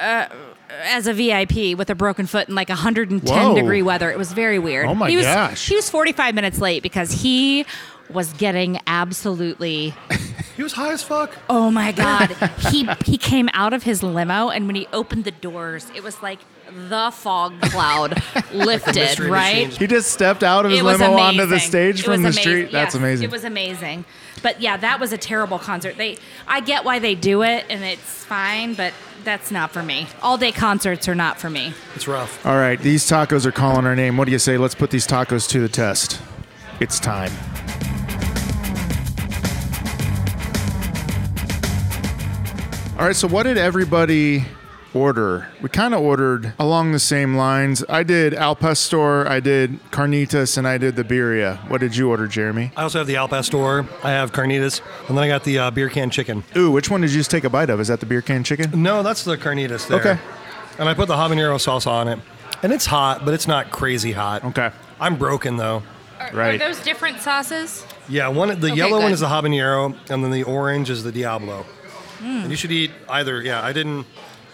uh, 0.00 0.26
as 0.84 1.06
a 1.06 1.12
VIP 1.12 1.76
with 1.76 1.90
a 1.90 1.94
broken 1.94 2.26
foot 2.26 2.48
in 2.48 2.54
like 2.54 2.68
110 2.68 3.20
Whoa. 3.26 3.54
degree 3.54 3.82
weather. 3.82 4.10
It 4.10 4.18
was 4.18 4.32
very 4.32 4.58
weird. 4.58 4.86
Oh 4.86 4.94
my 4.94 5.10
he 5.10 5.16
was, 5.16 5.26
gosh. 5.26 5.68
He 5.68 5.74
was 5.76 5.88
45 5.90 6.34
minutes 6.34 6.60
late 6.60 6.82
because 6.82 7.10
he 7.22 7.64
was 8.08 8.32
getting 8.34 8.78
absolutely 8.88 9.94
He 10.56 10.64
was 10.64 10.72
high 10.72 10.92
as 10.92 11.02
fuck. 11.02 11.36
oh 11.48 11.70
my 11.70 11.92
god 12.06 12.32
he 12.70 12.88
he 13.04 13.16
came 13.16 13.48
out 13.52 13.72
of 13.72 13.84
his 13.84 14.02
limo 14.02 14.48
and 14.48 14.66
when 14.66 14.74
he 14.74 14.88
opened 14.92 15.22
the 15.24 15.30
doors 15.30 15.88
it 15.94 16.02
was 16.02 16.20
like 16.20 16.40
the 16.88 17.10
fog 17.12 17.60
cloud 17.62 18.20
lifted 18.52 18.96
Mystery 18.96 19.30
right 19.30 19.66
machine. 19.68 19.78
He 19.78 19.86
just 19.86 20.10
stepped 20.10 20.42
out 20.42 20.66
of 20.66 20.72
his 20.72 20.82
limo 20.82 21.04
amazing. 21.12 21.40
onto 21.40 21.46
the 21.46 21.60
stage 21.60 22.00
It 22.00 22.04
from 22.04 22.22
the 22.22 22.28
was 22.28 22.36
street. 22.38 22.52
amazing. 22.52 22.72
That's 22.72 22.94
amazing. 22.96 23.24
It 23.28 23.30
was 23.30 23.44
amazing. 23.44 24.04
But 24.42 24.60
yeah, 24.60 24.76
that 24.76 24.98
was 25.00 25.12
a 25.12 25.18
terrible 25.18 25.58
concert. 25.58 25.96
They, 25.96 26.16
I 26.48 26.60
get 26.60 26.84
why 26.84 26.98
they 26.98 27.14
do 27.14 27.42
it, 27.42 27.66
and 27.68 27.82
it's 27.84 28.24
fine, 28.24 28.74
but 28.74 28.92
that's 29.24 29.50
not 29.50 29.70
for 29.70 29.82
me. 29.82 30.06
All 30.22 30.36
day 30.36 30.52
concerts 30.52 31.08
are 31.08 31.14
not 31.14 31.38
for 31.38 31.50
me. 31.50 31.72
It's 31.94 32.08
rough. 32.08 32.44
All 32.44 32.56
right, 32.56 32.78
these 32.80 33.04
tacos 33.04 33.46
are 33.46 33.52
calling 33.52 33.86
our 33.86 33.96
name. 33.96 34.16
What 34.16 34.26
do 34.26 34.32
you 34.32 34.38
say? 34.38 34.58
Let's 34.58 34.74
put 34.74 34.90
these 34.90 35.06
tacos 35.06 35.48
to 35.50 35.60
the 35.60 35.68
test. 35.68 36.20
It's 36.80 36.98
time. 36.98 37.32
All 42.98 43.06
right, 43.06 43.16
so 43.16 43.28
what 43.28 43.44
did 43.44 43.56
everybody 43.56 44.44
order. 44.94 45.48
We 45.62 45.68
kind 45.68 45.94
of 45.94 46.00
ordered 46.00 46.52
along 46.58 46.92
the 46.92 46.98
same 46.98 47.36
lines. 47.36 47.84
I 47.88 48.02
did 48.02 48.34
al 48.34 48.56
pastor, 48.56 49.26
I 49.28 49.40
did 49.40 49.78
carnitas, 49.90 50.58
and 50.58 50.66
I 50.66 50.78
did 50.78 50.96
the 50.96 51.04
birria. 51.04 51.58
What 51.68 51.80
did 51.80 51.96
you 51.96 52.08
order, 52.10 52.26
Jeremy? 52.26 52.72
I 52.76 52.82
also 52.82 52.98
have 52.98 53.06
the 53.06 53.16
Al 53.16 53.28
Pastor. 53.28 53.86
I 54.02 54.10
have 54.10 54.32
carnitas, 54.32 54.80
and 55.08 55.16
then 55.16 55.24
I 55.24 55.28
got 55.28 55.44
the 55.44 55.58
uh, 55.58 55.70
beer 55.70 55.88
can 55.88 56.10
chicken. 56.10 56.42
Ooh, 56.56 56.70
which 56.70 56.90
one 56.90 57.00
did 57.00 57.10
you 57.10 57.18
just 57.18 57.30
take 57.30 57.44
a 57.44 57.50
bite 57.50 57.70
of? 57.70 57.80
Is 57.80 57.88
that 57.88 58.00
the 58.00 58.06
beer 58.06 58.22
can 58.22 58.42
chicken? 58.44 58.82
No, 58.82 59.02
that's 59.02 59.24
the 59.24 59.36
carnitas 59.36 59.86
there. 59.86 60.00
Okay. 60.00 60.18
And 60.78 60.88
I 60.88 60.94
put 60.94 61.08
the 61.08 61.14
habanero 61.14 61.56
salsa 61.56 61.88
on 61.88 62.08
it, 62.08 62.18
and 62.62 62.72
it's 62.72 62.86
hot, 62.86 63.24
but 63.24 63.34
it's 63.34 63.46
not 63.46 63.70
crazy 63.70 64.12
hot. 64.12 64.44
Okay. 64.44 64.70
I'm 64.98 65.16
broken 65.16 65.56
though. 65.56 65.82
Are, 66.18 66.30
Right. 66.34 66.54
are 66.60 66.66
those 66.66 66.80
different 66.80 67.20
sauces? 67.20 67.86
Yeah, 68.08 68.28
one 68.28 68.48
the 68.60 68.66
Okay, 68.66 68.74
yellow 68.76 69.00
one 69.00 69.12
is 69.12 69.20
the 69.20 69.26
habanero, 69.28 69.94
and 70.10 70.22
then 70.22 70.30
the 70.30 70.42
orange 70.42 70.90
is 70.90 71.02
the 71.02 71.12
Diablo. 71.12 71.64
Hmm. 72.18 72.42
And 72.42 72.50
you 72.50 72.56
should 72.56 72.72
eat 72.72 72.90
either. 73.08 73.40
Yeah, 73.40 73.62
I 73.64 73.72
didn't. 73.72 74.06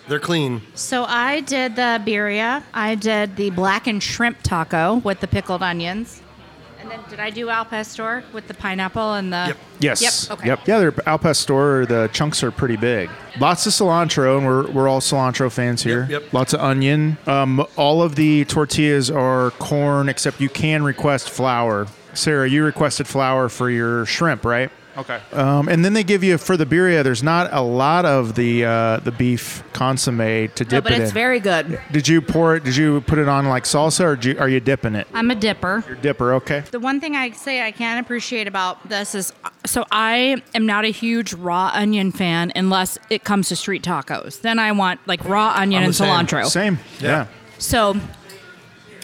They're 0.09 0.21
clean. 0.21 0.63
So 0.75 1.05
I 1.05 1.41
did 1.41 1.77
the 1.77 2.01
birria. 2.05 2.63
I 2.73 2.95
did 2.95 3.37
the 3.37 3.51
blackened 3.51 4.03
shrimp 4.03 4.43
taco 4.43 4.97
with 4.97 5.21
the 5.21 5.27
pickled 5.27 5.63
onions. 5.63 6.23
And 6.79 6.91
then 6.91 7.01
did 7.11 7.19
I 7.19 7.31
do 7.31 7.49
al 7.49 7.65
pastor 7.65 8.23
with 8.33 8.47
the 8.47 8.55
pineapple 8.55 9.15
and 9.15 9.33
the? 9.33 9.47
Yep. 9.49 9.59
Yes. 9.81 10.29
Yep. 10.29 10.39
Okay. 10.39 10.47
Yep. 10.49 10.69
Yeah, 10.69 10.79
they're 10.79 11.09
al 11.09 11.19
pastor. 11.19 11.85
The 11.85 12.09
chunks 12.13 12.45
are 12.45 12.53
pretty 12.53 12.77
big. 12.77 13.11
Lots 13.41 13.67
of 13.67 13.73
cilantro, 13.73 14.39
and 14.39 14.47
we're, 14.47 14.71
we're 14.71 14.89
all 14.89 15.01
cilantro 15.01 15.51
fans 15.51 15.83
here. 15.83 16.07
Yep, 16.09 16.23
yep. 16.23 16.33
Lots 16.33 16.53
of 16.53 16.61
onion. 16.61 17.19
Um, 17.27 17.67
all 17.77 18.03
of 18.03 18.15
the 18.15 18.45
tortillas 18.45 19.11
are 19.11 19.51
corn, 19.53 20.09
except 20.09 20.41
you 20.41 20.49
can 20.49 20.85
request 20.85 21.31
flour. 21.31 21.89
Sarah, 22.15 22.49
you 22.49 22.63
requested 22.65 23.09
flour 23.09 23.49
for 23.49 23.69
your 23.69 24.07
shrimp, 24.07 24.45
right? 24.45 24.71
Okay. 24.99 25.21
Um, 25.33 25.69
and 25.69 25.85
then 25.85 25.93
they 25.93 26.03
give 26.05 26.25
you 26.25 26.39
for 26.39 26.57
the 26.57 26.65
birria. 26.65 27.05
There's 27.05 27.23
not 27.23 27.53
a 27.53 27.61
lot 27.61 28.05
of 28.07 28.35
the 28.35 28.65
uh, 28.65 28.97
the 29.01 29.13
beef 29.13 29.63
consomme 29.75 30.19
to 30.19 30.49
dip 30.49 30.61
No, 30.71 30.77
dip 30.79 30.85
but 30.85 30.93
it 30.93 31.01
it's 31.01 31.11
in. 31.11 31.15
very 31.15 31.39
good. 31.39 31.79
did 31.93 32.09
you 32.09 32.23
pour 32.23 32.57
it? 32.57 32.65
Did 32.65 32.77
you 32.77 33.03
put 33.03 33.19
it 33.19 33.29
on 33.29 33.47
like 33.47 33.65
salsa, 33.65 34.05
or 34.05 34.29
you, 34.29 34.39
are 34.39 34.49
you 34.49 34.59
dipping 34.61 34.95
it? 34.95 35.07
I'm 35.13 35.31
a 35.31 35.35
dipper. 35.35 35.85
Your 35.87 35.97
dipper, 35.97 36.33
okay. 36.35 36.61
The 36.71 36.81
one 36.81 36.99
thing 37.01 37.15
I 37.15 37.31
say 37.33 37.63
I 37.63 37.73
can 37.73 37.99
appreciate 37.99 38.49
about 38.49 38.89
this 38.89 39.15
is 39.15 39.33
so 39.67 39.85
I 39.93 40.43
am 40.55 40.65
not 40.65 40.85
a 40.85 40.91
huge 40.93 41.35
raw 41.35 41.71
onion 41.75 42.11
fan 42.13 42.53
unless 42.57 42.99
it 43.11 43.23
comes 43.25 43.49
to 43.49 43.57
street 43.57 43.83
tacos. 43.83 44.41
Then 44.41 44.59
I 44.59 44.73
want 44.73 45.01
like 45.07 45.23
raw 45.29 45.53
onion 45.57 45.81
I'm 45.83 45.85
and 45.87 45.93
the 45.95 45.99
same. 45.99 46.09
cilantro. 46.27 46.47
Same. 46.47 46.79
Yeah. 47.01 47.09
yeah. 47.11 47.27
So 47.59 47.97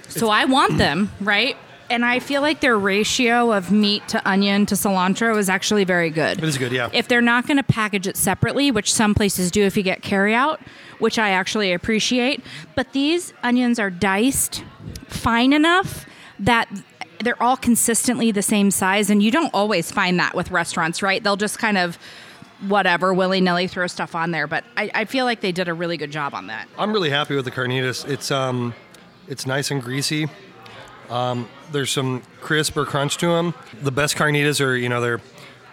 so 0.08 0.28
I 0.30 0.44
want 0.46 0.78
them, 0.78 1.10
right? 1.20 1.56
And 1.92 2.06
I 2.06 2.20
feel 2.20 2.40
like 2.40 2.60
their 2.60 2.78
ratio 2.78 3.52
of 3.52 3.70
meat 3.70 4.08
to 4.08 4.28
onion 4.28 4.64
to 4.66 4.74
cilantro 4.74 5.36
is 5.36 5.50
actually 5.50 5.84
very 5.84 6.08
good. 6.08 6.38
It 6.38 6.44
is 6.44 6.56
good, 6.56 6.72
yeah. 6.72 6.88
If 6.92 7.06
they're 7.06 7.20
not 7.20 7.46
going 7.46 7.58
to 7.58 7.62
package 7.62 8.06
it 8.06 8.16
separately, 8.16 8.70
which 8.70 8.92
some 8.92 9.14
places 9.14 9.50
do 9.50 9.62
if 9.62 9.76
you 9.76 9.82
get 9.82 10.00
carry 10.00 10.34
out, 10.34 10.58
which 11.00 11.18
I 11.18 11.30
actually 11.30 11.72
appreciate, 11.74 12.42
but 12.74 12.92
these 12.94 13.34
onions 13.42 13.78
are 13.78 13.90
diced 13.90 14.64
fine 15.06 15.52
enough 15.52 16.06
that 16.38 16.66
they're 17.20 17.40
all 17.42 17.58
consistently 17.58 18.32
the 18.32 18.42
same 18.42 18.70
size 18.70 19.10
and 19.10 19.22
you 19.22 19.30
don't 19.30 19.52
always 19.52 19.92
find 19.92 20.18
that 20.18 20.34
with 20.34 20.50
restaurants, 20.50 21.02
right? 21.02 21.22
They'll 21.22 21.36
just 21.36 21.58
kind 21.58 21.76
of 21.76 21.98
whatever 22.68 23.12
willy-nilly 23.12 23.66
throw 23.66 23.86
stuff 23.86 24.14
on 24.14 24.30
there, 24.30 24.46
but 24.46 24.64
I, 24.78 24.90
I 24.94 25.04
feel 25.04 25.26
like 25.26 25.42
they 25.42 25.52
did 25.52 25.68
a 25.68 25.74
really 25.74 25.98
good 25.98 26.10
job 26.10 26.32
on 26.32 26.46
that. 26.46 26.68
I'm 26.78 26.92
really 26.92 27.10
happy 27.10 27.34
with 27.36 27.44
the 27.44 27.50
carnitas. 27.50 28.08
It's 28.08 28.30
um, 28.30 28.72
it's 29.28 29.46
nice 29.46 29.70
and 29.70 29.82
greasy. 29.82 30.28
Um, 31.10 31.48
there's 31.70 31.90
some 31.90 32.22
crisp 32.40 32.76
or 32.76 32.84
crunch 32.84 33.18
to 33.18 33.26
them. 33.26 33.54
The 33.82 33.92
best 33.92 34.16
carnitas 34.16 34.64
are 34.64 34.76
you 34.76 34.88
know 34.88 35.00
they're 35.00 35.20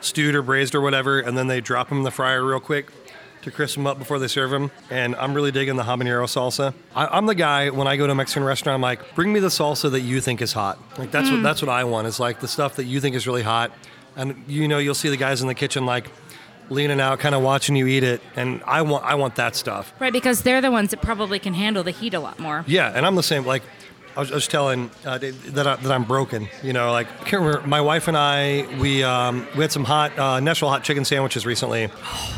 stewed 0.01 0.36
or 0.36 0.41
braised 0.41 0.75
or 0.75 0.82
whatever, 0.82 1.19
and 1.19 1.38
then 1.38 1.47
they 1.47 1.61
drop 1.61 1.89
them 1.89 1.99
in 1.99 2.03
the 2.03 2.11
fryer 2.11 2.43
real 2.43 2.59
quick 2.59 2.91
to 3.41 3.51
crisp 3.51 3.75
them 3.75 3.88
up 3.88 3.97
before 3.97 4.19
they 4.19 4.27
serve 4.27 4.51
them. 4.51 4.69
And 4.89 5.15
I'm 5.15 5.34
really 5.34 5.51
digging 5.51 5.77
the 5.77 5.84
habanero 5.84 6.25
salsa. 6.25 6.73
I, 6.95 7.07
I'm 7.07 7.25
the 7.25 7.36
guy 7.36 7.69
when 7.69 7.88
I 7.88 7.95
go 7.95 8.05
to 8.05 8.11
a 8.11 8.15
Mexican 8.15 8.43
restaurant, 8.43 8.75
I'm 8.75 8.82
like, 8.82 9.15
bring 9.15 9.32
me 9.32 9.39
the 9.39 9.47
salsa 9.47 9.89
that 9.91 10.01
you 10.01 10.19
think 10.21 10.41
is 10.41 10.53
hot. 10.53 10.77
Like 10.97 11.11
that's 11.11 11.30
what 11.30 11.43
that's 11.43 11.61
what 11.61 11.69
I 11.69 11.84
want. 11.84 12.07
Is 12.07 12.19
like 12.19 12.39
the 12.39 12.47
stuff 12.47 12.75
that 12.75 12.86
you 12.86 12.99
think 12.99 13.15
is 13.15 13.27
really 13.27 13.43
hot, 13.43 13.71
and 14.15 14.43
you 14.47 14.67
know 14.67 14.77
you'll 14.77 14.95
see 14.95 15.09
the 15.09 15.17
guys 15.17 15.41
in 15.41 15.47
the 15.47 15.55
kitchen 15.55 15.86
like 15.86 16.09
leaning 16.69 16.99
out, 16.99 17.19
kind 17.19 17.36
of 17.36 17.41
watching 17.41 17.75
you 17.75 17.88
eat 17.88 18.03
it, 18.03 18.21
and 18.36 18.61
I 18.65 18.82
want 18.82 19.03
I 19.05 19.15
want 19.15 19.36
that 19.36 19.55
stuff. 19.55 19.93
Right, 19.99 20.13
because 20.13 20.43
they're 20.43 20.61
the 20.61 20.71
ones 20.71 20.91
that 20.91 21.01
probably 21.01 21.39
can 21.39 21.53
handle 21.53 21.84
the 21.84 21.91
heat 21.91 22.13
a 22.13 22.19
lot 22.19 22.39
more. 22.39 22.63
Yeah, 22.67 22.91
and 22.93 23.05
I'm 23.05 23.15
the 23.15 23.23
same. 23.23 23.45
Like, 23.45 23.63
I 24.16 24.20
was, 24.22 24.32
I 24.32 24.36
was 24.36 24.47
telling 24.47 24.91
uh, 25.05 25.18
that 25.18 25.68
I, 25.68 25.76
that 25.78 25.91
I'm 25.91 26.03
broken. 26.03 26.47
You 26.64 26.74
know, 26.74 26.91
like 26.91 27.07
I 27.22 27.24
can't 27.26 27.43
remember. 27.43 27.68
My 27.68 27.82
wife 27.82 28.07
and 28.07 28.18
I 28.18 28.68
we 28.80 29.03
um, 29.03 29.47
we 29.55 29.62
had 29.62 29.72
some 29.72 29.86
hot 29.86 30.18
uh, 30.18 30.39
Nashville 30.39 30.70
hot 30.70 30.84
chicken 30.84 31.05
sandwiches 31.05 31.45
recently, 31.45 31.89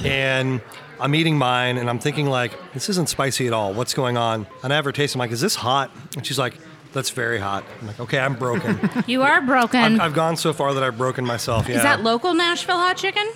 and 0.04 0.62
I'm 1.00 1.16
eating 1.16 1.38
mine, 1.38 1.78
and 1.78 1.90
I'm 1.90 2.00
thinking 2.00 2.28
like, 2.28 2.54
this 2.74 2.90
isn't 2.90 3.10
spicy 3.10 3.48
at 3.48 3.54
all. 3.54 3.74
What's 3.74 3.94
going 3.94 4.18
on? 4.18 4.46
And 4.64 4.72
I 4.72 4.76
have 4.76 4.86
her 4.86 4.92
taste. 4.92 5.16
I'm 5.16 5.20
like, 5.20 5.32
is 5.32 5.42
this 5.42 5.56
hot? 5.56 5.92
And 6.16 6.26
she's 6.26 6.40
like. 6.40 6.56
That's 6.94 7.10
very 7.12 7.40
hot. 7.40 7.64
I'm 7.80 7.88
like, 7.88 8.02
okay, 8.02 8.20
I'm 8.20 8.36
broken. 8.36 8.78
You 9.08 9.22
are 9.22 9.40
broken. 9.40 9.80
I've, 9.80 10.02
I've 10.02 10.14
gone 10.14 10.36
so 10.36 10.52
far 10.52 10.74
that 10.74 10.84
I've 10.84 10.98
broken 10.98 11.26
myself. 11.26 11.70
Yeah, 11.70 11.78
Is 11.78 11.84
that 11.84 12.04
local 12.04 12.34
Nashville 12.34 12.76
hot 12.76 12.98
chicken? 12.98 13.32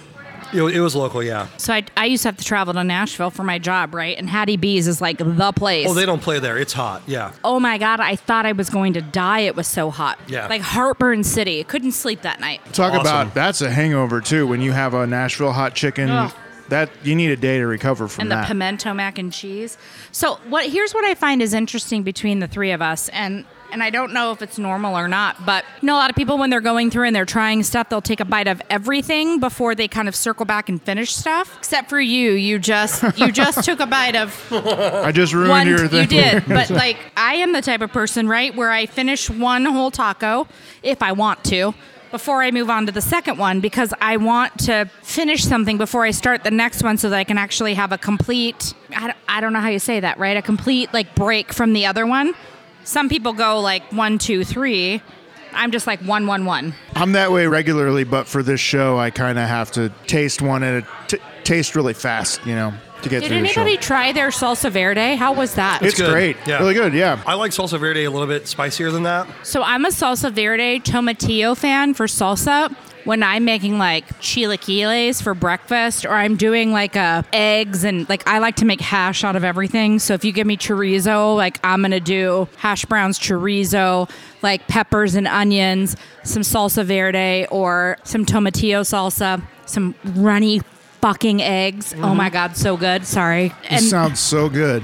It, 0.56 0.76
it 0.76 0.80
was 0.82 0.96
local. 0.96 1.22
Yeah. 1.22 1.48
So 1.58 1.74
I, 1.74 1.84
I 1.98 2.06
used 2.06 2.24
to 2.24 2.30
have 2.30 2.38
to 2.38 2.44
travel 2.44 2.74
to 2.74 2.84
Nashville 2.84 3.30
for 3.30 3.44
my 3.44 3.60
job, 3.60 3.94
right? 3.94 4.18
And 4.18 4.30
Hattie 4.30 4.58
B's 4.58 4.88
is 4.88 5.02
like 5.02 5.18
the 5.18 5.52
place. 5.56 5.88
Oh, 5.90 5.94
they 5.94 6.06
don't 6.06 6.22
play 6.22 6.40
there. 6.40 6.58
It's 6.58 6.74
hot. 6.74 7.04
Yeah. 7.08 7.32
oh 7.44 7.60
my 7.60 7.78
god, 7.78 8.00
I 8.00 8.16
thought 8.16 8.46
I 8.46 8.52
was 8.54 8.70
going 8.70 8.94
to 8.94 9.02
die. 9.02 9.42
It 9.42 9.56
was 9.56 9.68
so 9.68 9.90
hot. 9.90 10.20
Yeah. 10.28 10.48
Like 10.48 10.62
heartburn 10.62 11.24
city. 11.24 11.64
Couldn't 11.64 11.92
sleep 11.92 12.22
that 12.22 12.40
night. 12.40 12.62
Talk 12.74 12.94
Awesome. 12.94 13.02
about 13.02 13.34
that's 13.34 13.62
a 13.62 13.70
hangover 13.70 14.22
too. 14.22 14.48
When 14.48 14.62
you 14.62 14.72
have 14.72 14.94
a 14.94 15.06
Nashville 15.06 15.52
hot 15.52 15.76
chicken, 15.76 16.10
Ugh. 16.10 16.34
that 16.70 16.90
you 17.04 17.16
need 17.16 17.32
a 17.32 17.38
day 17.38 17.58
to 17.60 17.66
recover 17.68 18.08
from 18.08 18.24
and 18.24 18.32
the 18.32 18.36
that. 18.36 18.48
pimento 18.48 18.94
mac 18.94 19.18
and 19.18 19.32
cheese. 19.32 19.78
So 20.12 20.36
what 20.50 20.66
here's 20.68 20.94
what 20.94 21.06
I 21.06 21.14
find 21.16 21.42
is 21.42 21.54
interesting 21.54 22.04
between 22.04 22.40
the 22.40 22.48
three 22.48 22.72
of 22.72 22.82
us 22.82 23.10
and 23.10 23.46
and 23.76 23.84
I 23.84 23.90
don't 23.90 24.14
know 24.14 24.32
if 24.32 24.42
it's 24.42 24.58
normal 24.58 24.98
or 24.98 25.08
not, 25.10 25.46
but 25.46 25.66
you 25.82 25.88
know 25.88 25.96
a 25.96 26.00
lot 26.00 26.10
of 26.10 26.16
people 26.16 26.38
when 26.38 26.50
they're 26.50 26.62
going 26.62 26.90
through 26.90 27.08
and 27.08 27.16
they're 27.16 27.26
trying 27.26 27.62
stuff, 27.62 27.90
they'll 27.90 28.02
take 28.02 28.22
a 28.22 28.26
bite 28.26 28.48
of 28.48 28.62
everything 28.70 29.40
before 29.40 29.76
they 29.76 29.88
kind 29.90 30.08
of 30.08 30.16
circle 30.16 30.46
back 30.46 30.70
and 30.70 30.82
finish 30.82 31.14
stuff. 31.14 31.58
Except 31.58 31.90
for 31.90 32.00
you, 32.00 32.32
you 32.32 32.58
just 32.58 33.04
you 33.18 33.32
just 33.32 33.64
took 33.66 33.82
a 33.82 33.86
bite 33.86 34.16
of 34.16 34.48
I 34.52 35.12
just 35.12 35.34
ruined 35.34 35.50
one 35.50 35.68
your 35.68 35.88
thing. 35.88 36.02
you 36.02 36.08
did 36.08 36.46
but 36.48 36.70
like 36.70 36.98
i 37.18 37.36
am 37.36 37.52
the 37.52 37.62
type 37.62 37.82
of 37.82 37.92
person 37.92 38.28
right 38.28 38.56
where 38.56 38.72
i 38.72 38.86
finish 38.86 39.30
one 39.30 39.66
whole 39.66 39.92
taco 39.92 40.48
if 40.84 41.02
i 41.02 41.12
want 41.12 41.44
to 41.46 41.74
before 42.12 42.42
i 42.42 42.52
move 42.52 42.70
on 42.70 42.86
to 42.86 42.92
the 42.92 43.02
second 43.02 43.38
one 43.38 43.60
because 43.60 43.94
i 44.02 44.18
want 44.18 44.58
to 44.60 44.90
finish 45.02 45.44
something 45.44 45.78
before 45.78 46.06
i 46.06 46.12
start 46.12 46.44
the 46.44 46.52
next 46.52 46.84
one 46.84 46.98
so 46.98 47.10
that 47.10 47.18
i 47.18 47.24
can 47.24 47.38
actually 47.38 47.74
have 47.74 47.92
a 47.92 47.98
complete 47.98 48.74
i 48.96 49.08
don't, 49.08 49.18
I 49.28 49.42
don't 49.42 49.54
know 49.54 49.60
how 49.60 49.70
you 49.70 49.80
say 49.80 50.00
that 50.00 50.18
right 50.18 50.38
a 50.38 50.42
complete 50.42 50.94
like 50.94 51.16
break 51.16 51.52
from 51.52 51.74
the 51.74 51.86
other 51.86 52.06
one 52.06 52.34
some 52.86 53.10
people 53.10 53.34
go 53.34 53.60
like 53.60 53.84
one 53.92 54.18
two 54.18 54.44
three 54.46 55.02
i'm 55.54 55.72
just 55.72 55.86
like 55.88 56.00
one 56.02 56.26
one 56.28 56.46
one 56.46 56.74
I'm 56.96 57.12
that 57.12 57.30
way 57.34 57.46
regularly, 57.48 58.06
but 58.06 58.26
for 58.26 58.42
this 58.42 58.62
show, 58.62 58.98
I 58.98 59.10
kind 59.10 59.38
of 59.38 59.50
have 59.50 59.70
to 59.74 59.90
taste 60.08 60.42
one 60.42 60.64
at 60.64 60.84
a 60.84 60.88
t- 61.10 61.18
taste 61.44 61.76
really 61.76 61.94
fast, 61.94 62.40
you 62.46 62.56
know, 62.56 62.74
to 63.02 63.10
get 63.10 63.20
did 63.20 63.28
through 63.28 63.42
the 63.42 63.48
show. 63.48 63.54
Did 63.56 63.58
anybody 63.68 63.78
try 63.78 64.12
their 64.14 64.30
salsa 64.30 64.72
verde 64.72 65.16
how 65.16 65.34
was 65.34 65.56
that 65.56 65.82
It's 65.84 65.98
good. 65.98 66.10
great, 66.10 66.38
Yeah. 66.46 66.60
really 66.60 66.74
good. 66.74 66.94
Yeah, 66.94 67.22
I 67.28 67.34
like 67.34 67.52
salsa 67.52 67.78
verde 67.78 68.06
a 68.06 68.10
little 68.12 68.28
bit 68.28 68.48
spicier 68.48 68.92
than 68.92 69.04
that. 69.04 69.28
So 69.44 69.62
I'm 69.62 69.84
a 69.84 69.90
salsa 69.90 70.32
verde 70.32 70.80
tomatillo 70.80 71.58
fan 71.58 71.94
for 71.94 72.06
salsa. 72.08 72.74
When 73.06 73.24
I'm 73.24 73.46
making 73.46 73.78
like 73.78 74.08
chilaquiles 74.20 75.22
for 75.22 75.34
breakfast, 75.34 76.06
or 76.06 76.12
I'm 76.12 76.36
doing 76.36 76.72
like 76.72 76.96
uh, 76.96 77.22
eggs 77.32 77.84
and 77.84 78.10
like 78.10 78.28
I 78.28 78.40
like 78.40 78.56
to 78.58 78.66
make 78.66 78.82
hash 78.82 79.24
out 79.24 79.36
of 79.36 79.44
everything. 79.44 80.00
So 80.00 80.14
if 80.16 80.26
you 80.26 80.32
give 80.32 80.48
me 80.48 80.58
chorizo, 80.58 81.36
like 81.36 81.60
I'm 81.64 81.82
gonna 81.82 82.00
do 82.00 82.48
hash 82.58 82.84
browns, 82.86 83.20
chorizo, 83.20 84.10
like 84.42 84.68
peppers 84.68 85.16
and 85.16 85.28
onions, 85.28 85.96
some 86.24 86.42
salsa 86.42 86.84
verde, 86.84 87.48
or 87.52 87.98
some 88.04 88.26
tomatillo 88.26 88.82
salsa, 88.82 89.42
some 89.68 89.96
runny 90.16 90.62
fucking 91.02 91.44
eggs. 91.44 91.94
Oh 91.98 92.16
my 92.16 92.32
god, 92.32 92.58
so 92.58 92.76
good. 92.76 93.06
Sorry. 93.06 93.54
it 93.70 93.82
sounds 93.82 94.20
so 94.20 94.50
good. 94.50 94.84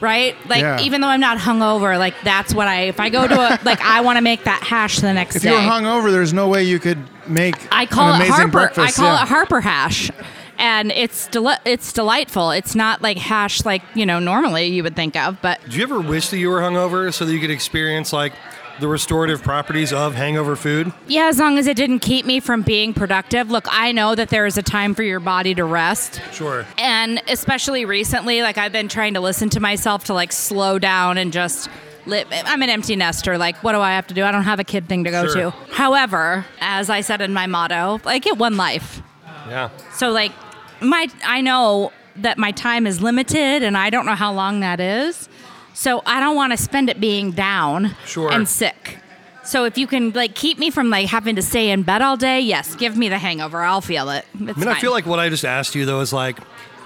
Right? 0.00 0.34
Like 0.48 0.62
Yeah. 0.62 0.80
even 0.80 1.00
though 1.00 1.08
I'm 1.08 1.20
not 1.20 1.38
hungover, 1.38 1.98
like 1.98 2.14
that's 2.24 2.54
what 2.54 2.68
I 2.68 2.82
if 2.82 3.00
I 3.00 3.08
go 3.10 3.26
to 3.26 3.34
a 3.34 3.58
like 3.64 3.80
I 3.80 4.00
want 4.00 4.16
to 4.16 4.22
make 4.22 4.44
that 4.44 4.62
hash 4.62 4.98
the 5.00 5.12
next 5.12 5.36
If 5.36 5.42
day. 5.42 5.50
you 5.50 5.54
were 5.56 5.60
hungover, 5.72 6.10
there's 6.10 6.32
no 6.32 6.48
way 6.48 6.64
you 6.64 6.78
could 6.78 6.98
make 7.28 7.56
I 7.72 7.86
call 7.86 8.12
an 8.14 8.22
it 8.22 8.28
Harper. 8.28 8.48
breakfast. 8.50 8.98
I 8.98 9.02
call 9.02 9.12
yeah. 9.14 9.22
it 9.22 9.28
Harper 9.28 9.60
hash. 9.60 10.10
And 10.58 10.92
it's 10.92 11.26
deli- 11.28 11.56
it's 11.64 11.90
delightful. 11.92 12.50
It's 12.50 12.74
not 12.74 13.00
like 13.00 13.16
hash 13.16 13.64
like, 13.64 13.82
you 13.94 14.04
know, 14.04 14.18
normally 14.18 14.66
you 14.66 14.82
would 14.82 14.94
think 14.94 15.16
of, 15.16 15.40
but 15.40 15.58
Do 15.70 15.76
you 15.78 15.82
ever 15.82 16.00
wish 16.00 16.28
that 16.28 16.36
you 16.38 16.50
were 16.50 16.60
hungover 16.60 17.12
so 17.14 17.24
that 17.24 17.32
you 17.32 17.40
could 17.40 17.50
experience 17.50 18.12
like 18.12 18.34
the 18.80 18.88
restorative 18.88 19.42
properties 19.42 19.92
of 19.92 20.14
hangover 20.14 20.56
food? 20.56 20.92
yeah, 21.06 21.26
as 21.28 21.38
long 21.38 21.58
as 21.58 21.66
it 21.66 21.76
didn't 21.76 22.00
keep 22.00 22.26
me 22.26 22.40
from 22.40 22.62
being 22.62 22.92
productive. 22.94 23.50
Look, 23.50 23.66
I 23.70 23.92
know 23.92 24.14
that 24.14 24.28
there 24.30 24.46
is 24.46 24.58
a 24.58 24.62
time 24.62 24.94
for 24.94 25.02
your 25.02 25.20
body 25.20 25.54
to 25.54 25.64
rest. 25.64 26.20
Sure. 26.32 26.66
And 26.78 27.22
especially 27.28 27.84
recently, 27.84 28.42
like 28.42 28.58
I've 28.58 28.72
been 28.72 28.88
trying 28.88 29.14
to 29.14 29.20
listen 29.20 29.48
to 29.50 29.60
myself 29.60 30.04
to 30.04 30.14
like 30.14 30.32
slow 30.32 30.78
down 30.78 31.18
and 31.18 31.32
just 31.32 31.68
live. 32.06 32.26
I'm 32.32 32.62
an 32.62 32.70
empty 32.70 32.96
nester. 32.96 33.38
Like, 33.38 33.56
what 33.62 33.72
do 33.72 33.80
I 33.80 33.92
have 33.92 34.06
to 34.08 34.14
do? 34.14 34.24
I 34.24 34.32
don't 34.32 34.44
have 34.44 34.58
a 34.60 34.64
kid 34.64 34.88
thing 34.88 35.04
to 35.04 35.10
go 35.10 35.26
Sure. 35.28 35.50
to. 35.50 35.56
However, 35.72 36.44
as 36.60 36.90
I 36.90 37.00
said 37.02 37.20
in 37.20 37.32
my 37.32 37.46
motto, 37.46 38.00
I 38.04 38.18
get 38.18 38.38
one 38.38 38.56
life. 38.56 39.02
Yeah. 39.48 39.70
So 39.94 40.10
like 40.10 40.32
my 40.80 41.08
I 41.24 41.40
know 41.40 41.92
that 42.16 42.36
my 42.38 42.50
time 42.52 42.86
is 42.86 43.00
limited 43.00 43.62
and 43.62 43.76
I 43.78 43.88
don't 43.88 44.04
know 44.04 44.14
how 44.14 44.32
long 44.32 44.60
that 44.60 44.80
is. 44.80 45.28
So 45.74 46.02
I 46.06 46.20
don't 46.20 46.36
want 46.36 46.52
to 46.52 46.56
spend 46.56 46.88
it 46.90 47.00
being 47.00 47.30
down 47.32 47.96
Sure. 48.06 48.30
and 48.32 48.48
sick. 48.48 48.98
So 49.44 49.64
if 49.64 49.78
you 49.78 49.86
can 49.86 50.10
like 50.12 50.34
keep 50.34 50.58
me 50.58 50.70
from 50.70 50.90
like 50.90 51.08
having 51.08 51.36
to 51.36 51.42
stay 51.42 51.70
in 51.70 51.82
bed 51.82 52.02
all 52.02 52.16
day, 52.16 52.40
yes, 52.40 52.74
give 52.76 52.96
me 52.96 53.08
the 53.08 53.18
hangover. 53.18 53.62
I'll 53.62 53.80
feel 53.80 54.10
it. 54.10 54.24
It's 54.34 54.56
I 54.56 54.60
mean, 54.60 54.68
I 54.68 54.78
feel 54.78 54.90
like 54.92 55.06
what 55.06 55.18
I 55.18 55.28
just 55.28 55.44
asked 55.44 55.74
you 55.74 55.86
though 55.86 56.00
is 56.00 56.12
like, 56.12 56.38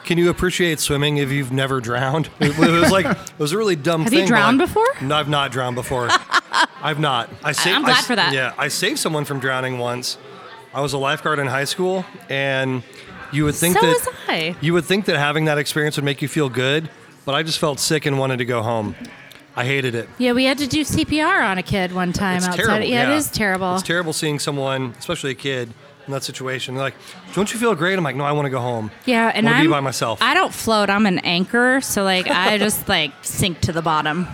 can 0.05 0.19
you 0.19 0.29
appreciate 0.31 0.81
swimming 0.81 1.17
if 1.17 1.31
you've 1.31 1.51
never 1.53 1.81
drowned? 1.81 2.29
It, 2.41 2.57
was 2.59 2.93
like 2.93 3.07
it 3.07 3.39
was 3.39 3.53
a 3.53 3.59
really 3.59 3.75
dumb 3.77 4.03
Have 4.03 4.11
thing. 4.11 4.21
you 4.21 4.27
drowned 4.27 4.59
like, 4.59 4.69
before? 4.69 4.87
No, 5.03 5.17
I've 5.17 5.29
not 5.29 5.51
drowned 5.51 5.77
before. 5.77 6.09
I've 6.83 7.01
not. 7.01 7.31
I 7.43 7.53
saved, 7.53 7.77
I'm 7.77 7.85
I 7.85 7.89
glad 7.89 7.99
s- 7.99 8.07
for 8.07 8.17
that. 8.17 8.33
Yeah, 8.33 8.53
I 8.59 8.69
saved 8.69 8.99
someone 8.99 9.25
from 9.25 9.41
drowning 9.41 9.79
once. 9.79 10.19
I 10.75 10.81
was 10.81 10.93
a 10.93 10.99
lifeguard 10.99 11.39
in 11.39 11.47
high 11.47 11.65
school, 11.65 12.05
and 12.29 12.83
you 13.33 13.45
would 13.45 13.55
think 13.55 13.79
So 13.79 13.81
that 13.87 14.07
was 14.07 14.09
I. 14.29 14.55
you 14.61 14.73
would 14.75 14.85
think 14.85 15.07
that 15.07 15.17
having 15.17 15.47
that 15.47 15.57
experience 15.59 15.97
would 15.97 16.05
make 16.05 16.21
you 16.21 16.29
feel 16.29 16.49
good, 16.49 16.91
but 17.25 17.35
I 17.35 17.43
just 17.43 17.59
felt 17.59 17.79
sick 17.81 18.07
and 18.07 18.19
wanted 18.19 18.39
to 18.39 18.45
go 18.45 18.63
home. 18.63 18.95
I 19.57 19.65
hated 19.65 19.95
it. 19.95 20.09
Yeah, 20.19 20.33
we 20.33 20.45
had 20.45 20.59
to 20.59 20.67
do 20.67 20.81
CPR 20.83 21.49
on 21.49 21.59
a 21.59 21.63
kid 21.63 21.93
one 21.93 22.13
time 22.13 22.39
It's 22.39 22.47
outside. 22.49 22.65
terrible. 22.65 22.87
yeah, 22.87 23.13
it 23.13 23.17
is 23.17 23.31
terrible. 23.31 23.75
It's 23.75 23.83
terrible 23.85 24.13
seeing 24.13 24.39
someone, 24.41 24.95
especially 24.99 25.31
a 25.31 25.35
kid, 25.37 25.73
in 26.07 26.13
that 26.13 26.25
situation. 26.25 26.75
They're 26.75 26.83
like, 26.85 26.95
"Don't 27.35 27.53
you 27.53 27.59
feel 27.61 27.75
great?" 27.77 27.97
I'm 27.97 28.03
like, 28.05 28.17
"No, 28.17 28.25
I 28.25 28.33
want 28.33 28.47
to 28.47 28.51
go 28.51 28.59
home." 28.61 28.91
Yeah, 29.07 29.31
and 29.33 29.47
I 29.49 29.53
wanna 29.53 29.61
I'm 29.61 29.67
be 29.67 29.71
by 29.71 29.81
myself. 29.81 30.21
I 30.21 30.35
don't 30.35 30.53
float. 30.53 30.91
I'm 30.91 31.07
an 31.07 31.21
anchor, 31.21 31.81
so 31.81 32.03
like 32.03 32.27
I 32.29 32.59
just 32.67 32.89
like 32.89 33.13
sink 33.23 33.61
to 33.63 33.73
the 33.73 33.81
bottom. 33.83 34.27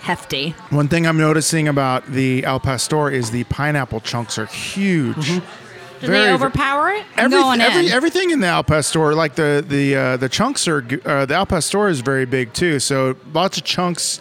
Hefty. 0.00 0.50
One 0.70 0.86
thing 0.88 1.06
I'm 1.06 1.18
noticing 1.18 1.66
about 1.66 2.06
the 2.06 2.44
Al 2.44 2.60
Pastor 2.60 3.10
is 3.10 3.30
the 3.32 3.42
pineapple 3.44 4.00
chunks 4.00 4.38
are 4.38 4.46
huge. 4.46 5.16
Mm-hmm. 5.16 5.65
Do 6.06 6.12
Very- 6.12 6.26
they 6.26 6.32
overpower 6.32 6.90
it? 6.90 7.04
I'm 7.16 7.26
Every- 7.26 7.38
going 7.38 7.60
every- 7.60 7.86
in. 7.86 7.92
everything 7.92 8.30
in 8.30 8.40
the 8.40 8.46
Al 8.46 8.64
Pastor, 8.64 9.14
like 9.14 9.34
the 9.34 9.64
the 9.66 9.96
uh, 9.96 10.16
the 10.16 10.28
chunks 10.28 10.66
are 10.68 10.84
uh, 11.04 11.26
the 11.26 11.34
Al 11.34 11.46
Pastor 11.46 11.88
is 11.88 12.00
very 12.00 12.24
big 12.26 12.52
too. 12.52 12.78
So 12.80 13.16
lots 13.34 13.58
of 13.58 13.64
chunks, 13.64 14.20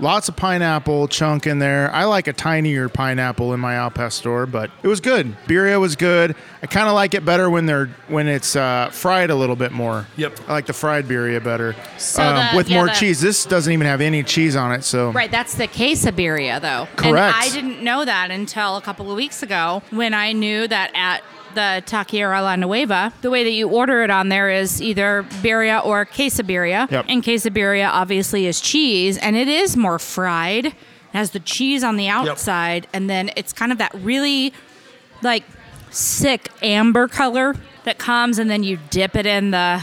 lots 0.00 0.28
of 0.28 0.36
pineapple 0.36 1.08
chunk 1.08 1.46
in 1.46 1.58
there. 1.58 1.90
I 1.92 2.04
like 2.04 2.26
a 2.28 2.32
tinier 2.32 2.88
pineapple 2.88 3.54
in 3.54 3.60
my 3.60 3.74
Al 3.74 3.90
Pastor, 3.90 4.46
but 4.46 4.70
it 4.82 4.88
was 4.88 5.00
good. 5.00 5.36
Birria 5.46 5.80
was 5.80 5.96
good. 5.96 6.34
I 6.62 6.66
kind 6.66 6.88
of 6.88 6.94
like 6.94 7.14
it 7.14 7.24
better 7.24 7.48
when 7.50 7.66
they're 7.66 7.86
when 8.08 8.26
it's 8.28 8.56
uh, 8.56 8.90
fried 8.92 9.30
a 9.30 9.34
little 9.34 9.56
bit 9.56 9.72
more. 9.72 10.06
Yep. 10.16 10.40
I 10.48 10.52
like 10.52 10.66
the 10.66 10.72
fried 10.72 11.06
birria 11.06 11.42
better 11.42 11.74
So 11.98 12.22
um, 12.22 12.34
the- 12.52 12.56
with 12.56 12.68
yeah, 12.68 12.76
more 12.76 12.86
the- 12.86 12.92
cheese. 12.92 13.20
This 13.20 13.44
doesn't 13.44 13.72
even 13.72 13.86
have 13.86 14.00
any 14.00 14.22
cheese 14.22 14.56
on 14.56 14.72
it, 14.72 14.84
so 14.84 15.10
Right, 15.12 15.30
that's 15.30 15.54
the 15.54 15.68
quesabirria 15.68 16.60
though. 16.60 16.88
Correct. 16.96 17.36
And 17.36 17.44
I 17.44 17.48
didn't 17.50 17.82
know 17.82 18.04
that 18.04 18.30
until 18.30 18.76
a 18.76 18.80
couple 18.82 19.10
of 19.10 19.16
weeks 19.16 19.42
ago 19.42 19.82
when 19.90 20.14
I 20.14 20.32
knew 20.32 20.66
that 20.68 20.90
at 20.94 21.22
the 21.56 21.82
Taqueria 21.86 22.40
La 22.42 22.54
Nueva, 22.54 23.12
the 23.22 23.30
way 23.30 23.42
that 23.42 23.50
you 23.50 23.68
order 23.68 24.02
it 24.04 24.10
on 24.10 24.28
there 24.28 24.48
is 24.48 24.80
either 24.80 25.24
birria 25.42 25.84
or 25.84 26.06
quesabirria. 26.06 26.88
Yep. 26.90 27.06
And 27.08 27.22
quesabirria 27.24 27.88
obviously 27.90 28.46
is 28.46 28.60
cheese 28.60 29.18
and 29.18 29.34
it 29.36 29.48
is 29.48 29.76
more 29.76 29.98
fried. 29.98 30.66
It 30.66 30.74
has 31.12 31.32
the 31.32 31.40
cheese 31.40 31.82
on 31.82 31.96
the 31.96 32.06
outside 32.08 32.86
and 32.92 33.10
then 33.10 33.30
it's 33.36 33.52
kind 33.52 33.72
of 33.72 33.78
that 33.78 33.92
really 33.94 34.52
like 35.22 35.42
sick 35.90 36.48
amber 36.62 37.08
color 37.08 37.56
that 37.84 37.98
comes 37.98 38.38
and 38.38 38.48
then 38.50 38.62
you 38.62 38.78
dip 38.90 39.16
it 39.16 39.26
in 39.26 39.50
the 39.50 39.82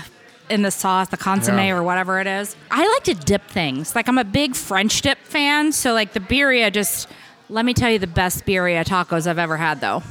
in 0.49 0.61
the 0.61 0.71
sauce, 0.71 1.07
the 1.07 1.17
consomme 1.17 1.57
Yeah. 1.57 1.75
or 1.75 1.83
whatever 1.83 2.19
it 2.19 2.27
is. 2.27 2.55
I 2.69 2.85
like 2.87 3.03
to 3.05 3.13
dip 3.15 3.47
things. 3.47 3.95
Like 3.95 4.07
I'm 4.07 4.17
a 4.17 4.23
big 4.25 4.55
French 4.55 5.01
dip 5.01 5.17
fan, 5.19 5.71
so 5.71 5.93
like 5.93 6.13
the 6.13 6.19
birria 6.19 6.71
just 6.71 7.07
let 7.49 7.65
me 7.65 7.73
tell 7.73 7.89
you 7.89 7.99
the 7.99 8.07
best 8.07 8.45
birria 8.45 8.83
tacos 8.85 9.25
I've 9.27 9.39
ever 9.39 9.57
had 9.57 9.81
though. 9.81 10.03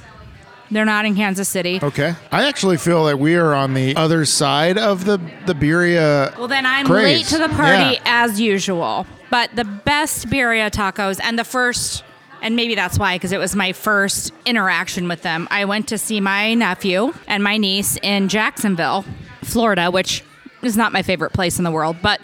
They're 0.73 0.85
not 0.87 1.05
in 1.05 1.14
Kansas 1.14 1.49
City. 1.49 1.79
Okay. 1.83 2.14
I 2.31 2.49
actually 2.49 2.79
feel 2.79 3.05
that 3.05 3.18
we 3.18 3.35
are 3.37 3.55
on 3.55 3.75
the 3.75 3.95
other 3.97 4.25
side 4.25 4.79
of 4.79 5.05
the 5.05 5.18
the 5.47 5.55
birria. 5.55 6.37
Well, 6.39 6.49
then 6.49 6.64
I'm 6.66 6.87
Craze. 6.87 7.05
late 7.05 7.27
to 7.27 7.39
the 7.39 7.55
party 7.55 7.95
Yeah. 7.95 8.25
as 8.25 8.41
usual. 8.41 9.07
But 9.31 9.55
the 9.55 9.64
best 9.64 10.29
birria 10.29 10.70
tacos 10.70 11.20
and 11.23 11.39
the 11.39 11.45
first, 11.45 12.05
and 12.43 12.57
maybe 12.57 12.75
that's 12.75 12.99
why, 12.99 13.16
because 13.16 13.33
it 13.33 13.39
was 13.39 13.55
my 13.55 13.73
first 13.73 14.33
interaction 14.47 15.09
with 15.09 15.23
them. 15.23 15.47
I 15.51 15.64
went 15.66 15.89
to 15.89 15.99
see 15.99 16.20
my 16.20 16.55
nephew 16.55 17.12
and 17.27 17.43
my 17.45 17.57
niece 17.59 17.99
in 18.03 18.29
Jacksonville, 18.29 19.05
Florida, 19.43 19.91
which 19.91 20.23
is 20.62 20.77
not 20.77 20.93
my 20.93 21.03
favorite 21.03 21.33
place 21.33 21.59
in 21.59 21.64
the 21.64 21.70
world, 21.70 21.97
but 22.03 22.20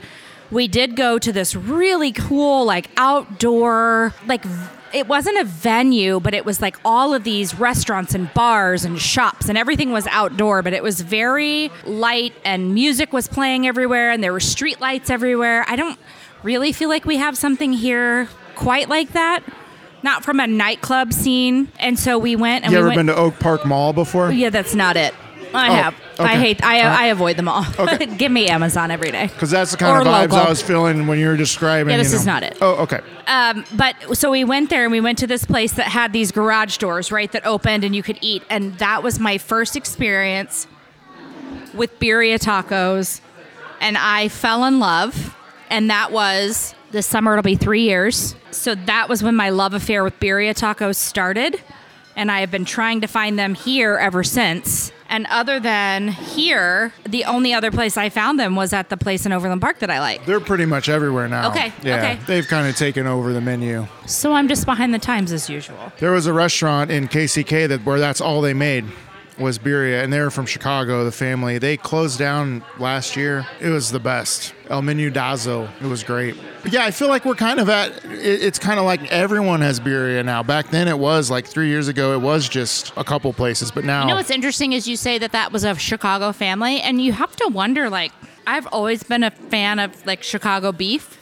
we 0.51 0.69
did 0.69 0.97
go 0.97 1.19
to 1.19 1.33
this 1.33 1.55
really 1.55 2.13
cool, 2.13 2.65
like 2.65 2.89
outdoor, 2.97 4.15
like 4.27 4.45
it 4.93 5.07
wasn't 5.09 5.39
a 5.39 5.45
venue, 5.45 6.21
but 6.21 6.35
it 6.35 6.45
was 6.45 6.61
like 6.61 6.77
all 6.85 7.15
of 7.15 7.25
these 7.25 7.59
restaurants 7.59 8.15
and 8.15 8.33
bars 8.35 8.85
and 8.85 9.01
shops, 9.01 9.49
and 9.49 9.59
everything 9.59 9.93
was 9.93 10.07
outdoor, 10.09 10.63
but 10.63 10.73
it 10.73 10.83
was 10.83 11.01
very 11.01 11.71
light, 11.85 12.35
and 12.45 12.75
music 12.75 13.13
was 13.13 13.29
playing 13.29 13.67
everywhere, 13.67 14.11
and 14.11 14.23
there 14.23 14.33
were 14.33 14.41
street 14.41 14.81
lights 14.81 15.11
everywhere. 15.11 15.65
I 15.69 15.77
don't 15.77 15.99
really 16.43 16.73
feel 16.73 16.89
like 16.89 17.05
we 17.05 17.17
have 17.17 17.37
something 17.37 17.73
here 17.73 18.29
quite 18.55 18.89
like 18.89 19.13
that. 19.13 19.43
Not 20.01 20.25
from 20.25 20.39
a 20.39 20.47
nightclub 20.47 21.13
scene, 21.13 21.73
and 21.81 21.99
so 21.99 22.19
we 22.19 22.37
went. 22.37 22.65
And 22.65 22.73
You 22.73 22.79
we 22.79 22.81
ever 22.81 22.89
went, 22.89 22.99
been 22.99 23.07
to 23.09 23.17
Oak 23.17 23.41
Park 23.41 23.67
Mall 23.67 23.93
before? 23.93 24.31
Yeah, 24.31 24.51
that's 24.51 24.75
not 24.75 24.97
it. 24.97 25.13
I 25.55 25.69
Oh, 25.69 25.73
have. 25.73 25.95
I 26.19 26.37
hate. 26.37 26.63
I, 26.65 26.83
right. 26.87 27.01
I 27.01 27.07
avoid 27.07 27.37
them 27.37 27.49
all. 27.49 27.65
Okay. 27.79 28.07
Give 28.17 28.31
me 28.33 28.49
Amazon 28.49 28.91
every 28.91 29.11
day. 29.11 29.27
Because 29.29 29.51
that's 29.51 29.71
the 29.71 29.77
kind 29.77 29.97
Or 29.97 30.01
of 30.01 30.07
vibes 30.07 30.31
local. 30.33 30.39
I 30.39 30.49
was 30.49 30.63
feeling 30.63 31.07
when 31.07 31.19
you 31.19 31.29
were 31.29 31.37
describing. 31.37 31.91
Yeah, 31.93 31.99
this 31.99 32.13
you 32.13 32.19
is 32.19 32.27
not 32.27 32.43
it. 32.43 32.59
Oh, 32.61 32.83
okay. 32.83 33.01
Um, 33.27 33.65
but 33.75 34.17
so 34.17 34.31
we 34.31 34.45
went 34.45 34.71
there 34.71 34.83
and 34.85 34.93
we 34.93 35.01
went 35.01 35.19
to 35.19 35.27
this 35.27 35.45
place 35.45 35.73
that 35.75 35.87
had 35.89 36.13
these 36.13 36.33
garage 36.33 36.79
doors, 36.79 37.13
right, 37.13 37.31
that 37.33 37.47
opened 37.47 37.85
and 37.85 37.95
you 37.95 38.03
could 38.03 38.19
eat. 38.21 38.43
And 38.51 38.77
that 38.79 39.03
was 39.03 39.19
my 39.21 39.39
first 39.39 39.77
experience 39.77 40.67
with 41.75 41.99
birria 42.01 42.39
tacos. 42.39 43.21
And 43.81 43.97
I 43.97 44.29
fell 44.29 44.65
in 44.65 44.81
love. 44.81 45.37
And 45.71 45.91
that 45.91 46.11
was 46.13 46.75
this 46.91 47.07
summer, 47.07 47.35
it'll 47.35 47.43
be 47.43 47.55
three 47.55 47.83
years. 47.83 48.35
So 48.51 48.75
that 48.75 49.09
was 49.09 49.23
when 49.23 49.37
my 49.37 49.51
love 49.51 49.75
affair 49.75 50.03
with 50.03 50.19
birria 50.19 50.55
tacos 50.59 50.97
started. 50.97 51.61
And 52.17 52.33
I 52.33 52.41
have 52.41 52.51
been 52.51 52.65
trying 52.65 53.03
to 53.03 53.07
find 53.07 53.39
them 53.39 53.55
here 53.55 53.97
ever 53.97 54.25
since. 54.25 54.91
And 55.11 55.27
other 55.31 55.59
than 55.59 56.09
here, 56.09 56.93
the 57.05 57.25
only 57.25 57.55
other 57.55 57.71
place 57.71 57.97
I 57.97 58.11
found 58.11 58.39
them 58.39 58.57
was 58.57 58.73
at 58.73 58.91
the 58.91 58.97
place 58.97 59.25
in 59.25 59.33
Overland 59.33 59.61
Park 59.61 59.79
that 59.79 59.91
I 59.91 60.01
like. 60.01 60.27
They're 60.27 60.39
pretty 60.41 60.67
much 60.67 60.89
everywhere 60.89 61.29
now. 61.29 61.49
Okay, 61.51 61.73
Yeah. 61.83 61.97
okay. 61.97 62.19
They've 62.27 62.47
kind 62.47 62.69
of 62.69 62.77
taken 62.77 63.07
over 63.07 63.33
the 63.33 63.41
menu. 63.41 63.87
So 64.07 64.35
I'm 64.35 64.49
just 64.49 64.67
behind 64.67 64.93
the 64.93 64.99
times 64.99 65.33
as 65.33 65.49
usual. 65.49 65.93
There 65.99 66.13
was 66.13 66.27
a 66.27 66.33
restaurant 66.33 66.91
in 66.91 67.09
KCK 67.09 67.69
that 67.69 67.85
where 67.87 67.99
that's 67.99 68.21
all 68.21 68.41
they 68.43 68.55
made 68.55 68.85
was 69.39 69.59
birria, 69.59 70.03
and 70.03 70.13
they 70.13 70.21
were 70.21 70.31
from 70.31 70.47
Chicago. 70.47 71.05
The 71.05 71.13
family 71.13 71.59
they 71.59 71.77
closed 71.77 72.19
down 72.19 72.65
last 72.79 73.17
year. 73.17 73.47
It 73.61 73.69
was 73.69 73.91
the 73.91 74.01
best. 74.01 74.55
El 74.69 74.83
Menudazo. 74.83 75.69
It 75.81 75.87
was 75.87 76.03
great. 76.03 76.37
But 76.63 76.73
yeah, 76.73 76.85
I 76.85 76.91
feel 76.91 77.09
like 77.09 77.25
we're 77.25 77.35
kind 77.35 77.61
of 77.61 77.69
at. 77.69 78.05
It, 78.05 78.43
it's 78.43 78.59
kind 78.59 78.79
of 78.79 78.85
like 78.85 79.11
everyone 79.13 79.61
has 79.61 79.81
birria 79.81 80.25
now. 80.25 80.43
Back 80.43 80.71
then, 80.71 80.89
it 80.89 80.99
was 80.99 81.31
like 81.31 81.47
three 81.47 81.69
years 81.69 81.89
ago. 81.89 82.15
It 82.15 82.21
was 82.21 82.49
just 82.49 82.93
a 82.97 83.05
couple 83.05 83.33
places, 83.33 83.71
but 83.71 83.85
now 83.85 84.03
You 84.03 84.09
know 84.09 84.17
what's 84.17 84.31
interesting 84.31 84.73
is 84.73 84.87
you 84.87 84.97
say 84.97 85.19
that 85.19 85.33
that 85.33 85.53
was 85.53 85.65
a 85.65 85.75
Chicago 85.77 86.33
family, 86.33 86.81
and 86.81 87.01
you 87.01 87.13
have 87.13 87.35
to 87.37 87.49
wonder 87.49 87.89
like, 87.89 88.13
I've 88.47 88.67
always 88.69 89.03
been 89.03 89.23
a 89.25 89.31
fan 89.31 89.79
of 89.79 90.07
like 90.07 90.23
Chicago 90.23 90.73
beef, 90.73 91.19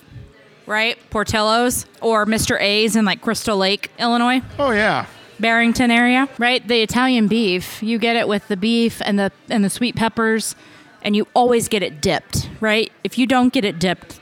right? 0.66 0.98
Portillo's 1.10 1.86
or 2.00 2.24
Mr. 2.26 2.60
A's 2.60 2.96
in 2.96 3.04
like 3.04 3.20
Crystal 3.20 3.56
Lake, 3.56 3.90
Illinois, 3.98 4.40
oh 4.58 4.70
yeah, 4.70 5.06
Barrington 5.40 5.90
area, 5.90 6.28
right? 6.38 6.66
The 6.66 6.82
Italian 6.82 7.28
beef, 7.28 7.82
you 7.82 7.98
get 7.98 8.16
it 8.16 8.28
with 8.28 8.46
the 8.48 8.56
beef 8.56 9.00
and 9.04 9.18
the 9.18 9.32
and 9.48 9.64
the 9.64 9.70
sweet 9.70 9.96
peppers, 9.96 10.56
and 11.02 11.14
you 11.14 11.26
always 11.34 11.68
get 11.68 11.82
it 11.82 12.00
dipped, 12.00 12.48
right? 12.60 12.92
If 13.04 13.18
you 13.18 13.26
don't 13.26 13.52
get 13.52 13.64
it 13.64 13.78
dipped, 13.78 14.20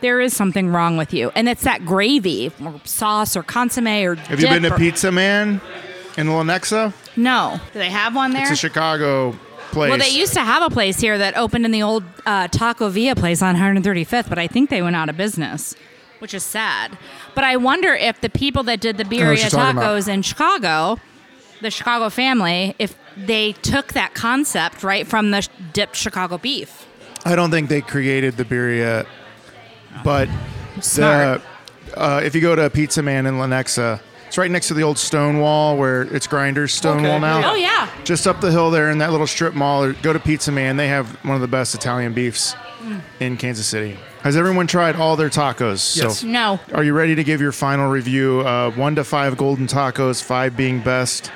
there 0.00 0.20
is 0.20 0.34
something 0.34 0.68
wrong 0.68 0.96
with 0.96 1.12
you, 1.12 1.32
and 1.34 1.48
it's 1.48 1.64
that 1.64 1.84
gravy 1.84 2.52
or 2.62 2.80
sauce 2.84 3.36
or 3.36 3.42
consomme 3.42 3.86
or. 3.86 4.14
have 4.16 4.40
you 4.40 4.48
been 4.48 4.62
to 4.62 4.76
Pizza 4.76 5.10
Man 5.10 5.60
in 6.16 6.28
Lenexa? 6.28 6.92
No, 7.16 7.60
do 7.72 7.78
they 7.78 7.90
have 7.90 8.14
one 8.14 8.32
there? 8.32 8.42
It's 8.42 8.52
a 8.52 8.56
Chicago 8.56 9.34
place. 9.74 9.90
Well, 9.90 9.98
they 9.98 10.10
used 10.10 10.34
to 10.34 10.40
have 10.40 10.62
a 10.62 10.70
place 10.70 11.00
here 11.00 11.18
that 11.18 11.36
opened 11.36 11.64
in 11.64 11.70
the 11.70 11.82
old 11.82 12.04
uh, 12.26 12.48
Taco 12.48 12.88
Villa 12.88 13.14
place 13.14 13.42
on 13.42 13.56
135th, 13.56 14.28
but 14.28 14.38
I 14.38 14.46
think 14.46 14.70
they 14.70 14.82
went 14.82 14.96
out 14.96 15.08
of 15.08 15.16
business, 15.16 15.74
which 16.24 16.32
is 16.32 16.42
sad. 16.42 16.96
But 17.34 17.44
I 17.44 17.58
wonder 17.58 17.92
if 17.92 18.18
the 18.22 18.30
people 18.30 18.62
that 18.62 18.80
did 18.80 18.96
the 18.96 19.04
know 19.04 19.10
what 19.10 19.36
birria 19.36 19.40
you're 19.42 19.50
talking 19.50 19.76
about. 19.76 19.94
tacos 19.94 20.08
in 20.08 20.22
Chicago, 20.22 20.98
the 21.60 21.70
Chicago 21.70 22.08
family, 22.08 22.74
if 22.78 22.96
they 23.14 23.52
took 23.52 23.92
that 23.92 24.14
concept 24.14 24.82
right 24.82 25.06
from 25.06 25.32
the 25.32 25.46
dipped 25.74 25.96
Chicago 25.96 26.38
beef. 26.38 26.86
I 27.26 27.36
don't 27.36 27.50
think 27.50 27.68
they 27.68 27.82
created 27.82 28.38
the 28.38 28.44
birria, 28.46 29.06
but 30.02 30.30
Smart. 30.80 31.42
the 31.90 32.00
uh, 32.02 32.20
if 32.24 32.34
you 32.34 32.40
go 32.40 32.56
to 32.56 32.70
Pizza 32.70 33.02
Man 33.02 33.26
in 33.26 33.34
Lenexa, 33.34 34.00
it's 34.26 34.38
right 34.38 34.50
next 34.50 34.68
to 34.68 34.74
the 34.74 34.82
old 34.82 34.96
stone 34.96 35.40
wall 35.40 35.76
where 35.76 36.02
it's 36.04 36.26
Grinders 36.26 36.72
Stone 36.72 37.00
Okay, 37.00 37.08
Wall 37.10 37.20
now. 37.20 37.52
Oh 37.52 37.54
yeah, 37.54 37.86
Just 38.04 38.26
up 38.26 38.40
the 38.40 38.50
hill 38.50 38.70
there 38.70 38.90
in 38.90 38.96
that 38.98 39.10
little 39.12 39.26
strip 39.26 39.52
mall, 39.52 39.84
or 39.84 39.92
go 39.92 40.14
to 40.14 40.18
Pizza 40.18 40.50
Man. 40.50 40.78
They 40.78 40.88
have 40.88 41.06
one 41.22 41.34
of 41.34 41.42
the 41.42 41.48
best 41.48 41.74
Italian 41.74 42.14
beefs 42.14 42.54
Mm. 42.82 43.00
in 43.20 43.36
Kansas 43.36 43.66
City. 43.66 43.98
Has 44.24 44.38
everyone 44.38 44.66
tried 44.66 44.96
all 44.96 45.16
their 45.16 45.28
tacos? 45.28 45.96
Yes. 45.98 46.20
So, 46.20 46.26
no. 46.26 46.58
are 46.72 46.82
you 46.82 46.94
ready 46.94 47.14
to 47.14 47.22
give 47.22 47.42
your 47.42 47.52
final 47.52 47.90
review? 47.90 48.40
Uh, 48.40 48.70
one 48.70 48.94
to 48.94 49.04
five 49.04 49.36
golden 49.36 49.66
tacos, 49.66 50.22
five 50.22 50.56
being 50.56 50.80
best. 50.80 51.26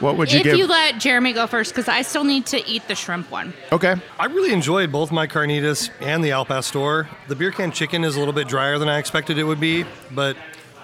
What 0.00 0.16
would 0.16 0.32
you 0.32 0.40
if 0.40 0.44
give? 0.44 0.56
you 0.56 0.66
let 0.66 0.98
Jeremy 0.98 1.34
go 1.34 1.46
first, 1.46 1.70
because 1.70 1.86
I 1.86 2.02
still 2.02 2.24
need 2.24 2.46
to 2.46 2.68
eat 2.68 2.88
the 2.88 2.96
shrimp 2.96 3.30
one. 3.30 3.54
okay. 3.70 3.94
I 4.18 4.26
really 4.26 4.52
enjoyed 4.52 4.90
both 4.90 5.12
my 5.12 5.28
carnitas 5.28 5.90
and 6.00 6.24
the 6.24 6.32
Al 6.32 6.44
Pastor. 6.44 7.08
The 7.28 7.36
beer 7.36 7.52
can 7.52 7.70
chicken 7.70 8.02
is 8.02 8.16
a 8.16 8.18
little 8.18 8.34
bit 8.34 8.48
drier 8.48 8.76
than 8.76 8.88
I 8.88 8.98
expected 8.98 9.38
it 9.38 9.44
would 9.44 9.60
be, 9.60 9.84
but 10.10 10.36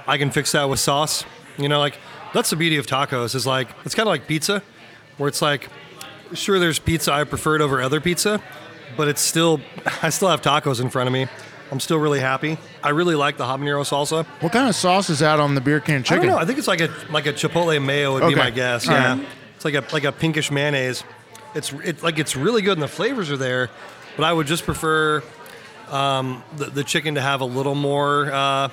I 0.07 0.17
can 0.17 0.31
fix 0.31 0.53
that 0.53 0.69
with 0.69 0.79
sauce. 0.79 1.25
You 1.57 1.69
know, 1.69 1.81
like 1.81 1.99
that's 2.33 2.51
the 2.51 2.57
beauty 2.57 2.77
of 2.77 2.87
tacos 2.87 3.35
is 3.35 3.49
like 3.49 3.67
it's 3.85 3.97
kind 3.97 4.07
of 4.07 4.13
like 4.13 4.29
pizza, 4.29 4.63
where 5.17 5.27
it's 5.27 5.43
like 5.43 5.69
sure 6.35 6.61
there's 6.61 6.79
pizza 6.79 7.13
I 7.13 7.25
preferred 7.25 7.61
over 7.61 7.83
other 7.83 8.01
pizza, 8.01 8.41
but 8.97 9.09
it's 9.09 9.21
still 9.21 9.61
I 10.05 10.11
still 10.11 10.29
have 10.29 10.41
tacos 10.41 10.81
in 10.81 10.89
front 10.89 11.09
of 11.09 11.13
me. 11.13 11.27
I'm 11.71 11.81
still 11.81 11.99
really 11.99 12.21
happy. 12.21 12.57
I 12.83 12.91
really 12.91 13.15
like 13.15 13.37
the 13.37 13.45
habanero 13.45 13.83
salsa. 13.85 14.25
What 14.41 14.53
kind 14.53 14.69
of 14.69 14.75
sauce 14.75 15.11
is 15.11 15.19
that 15.19 15.39
on 15.41 15.55
the 15.55 15.61
beer 15.61 15.81
can 15.81 16.03
chicken? 16.03 16.21
I 16.25 16.27
don't 16.27 16.37
know. 16.37 16.39
I 16.43 16.45
think 16.47 16.59
it's 16.59 16.69
like 16.69 16.81
a 16.81 16.89
like 17.11 17.27
a 17.27 17.33
chipotle 17.33 17.83
mayo 17.85 18.15
would 18.15 18.23
Okay. 18.23 18.35
be 18.35 18.41
my 18.41 18.51
guess. 18.51 18.89
All 18.89 18.95
yeah, 18.95 19.17
right. 19.19 19.27
it's 19.57 19.65
like 19.65 19.75
a 19.75 19.85
like 19.93 20.05
a 20.05 20.13
pinkish 20.13 20.51
mayonnaise. 20.51 21.05
It's 21.55 21.73
it's 21.85 22.03
like 22.03 22.19
it's 22.19 22.37
really 22.37 22.63
good 22.63 22.73
and 22.75 22.83
the 22.83 22.89
flavors 22.89 23.31
are 23.31 23.37
there, 23.37 23.69
but 24.17 24.25
I 24.25 24.33
would 24.33 24.47
just 24.47 24.65
prefer 24.65 25.23
um, 25.91 26.43
the 26.57 26.67
the 26.67 26.85
chicken 26.85 27.15
to 27.17 27.21
have 27.21 27.41
a 27.41 27.45
little 27.47 27.75
more 27.75 28.31
uh, 28.33 28.69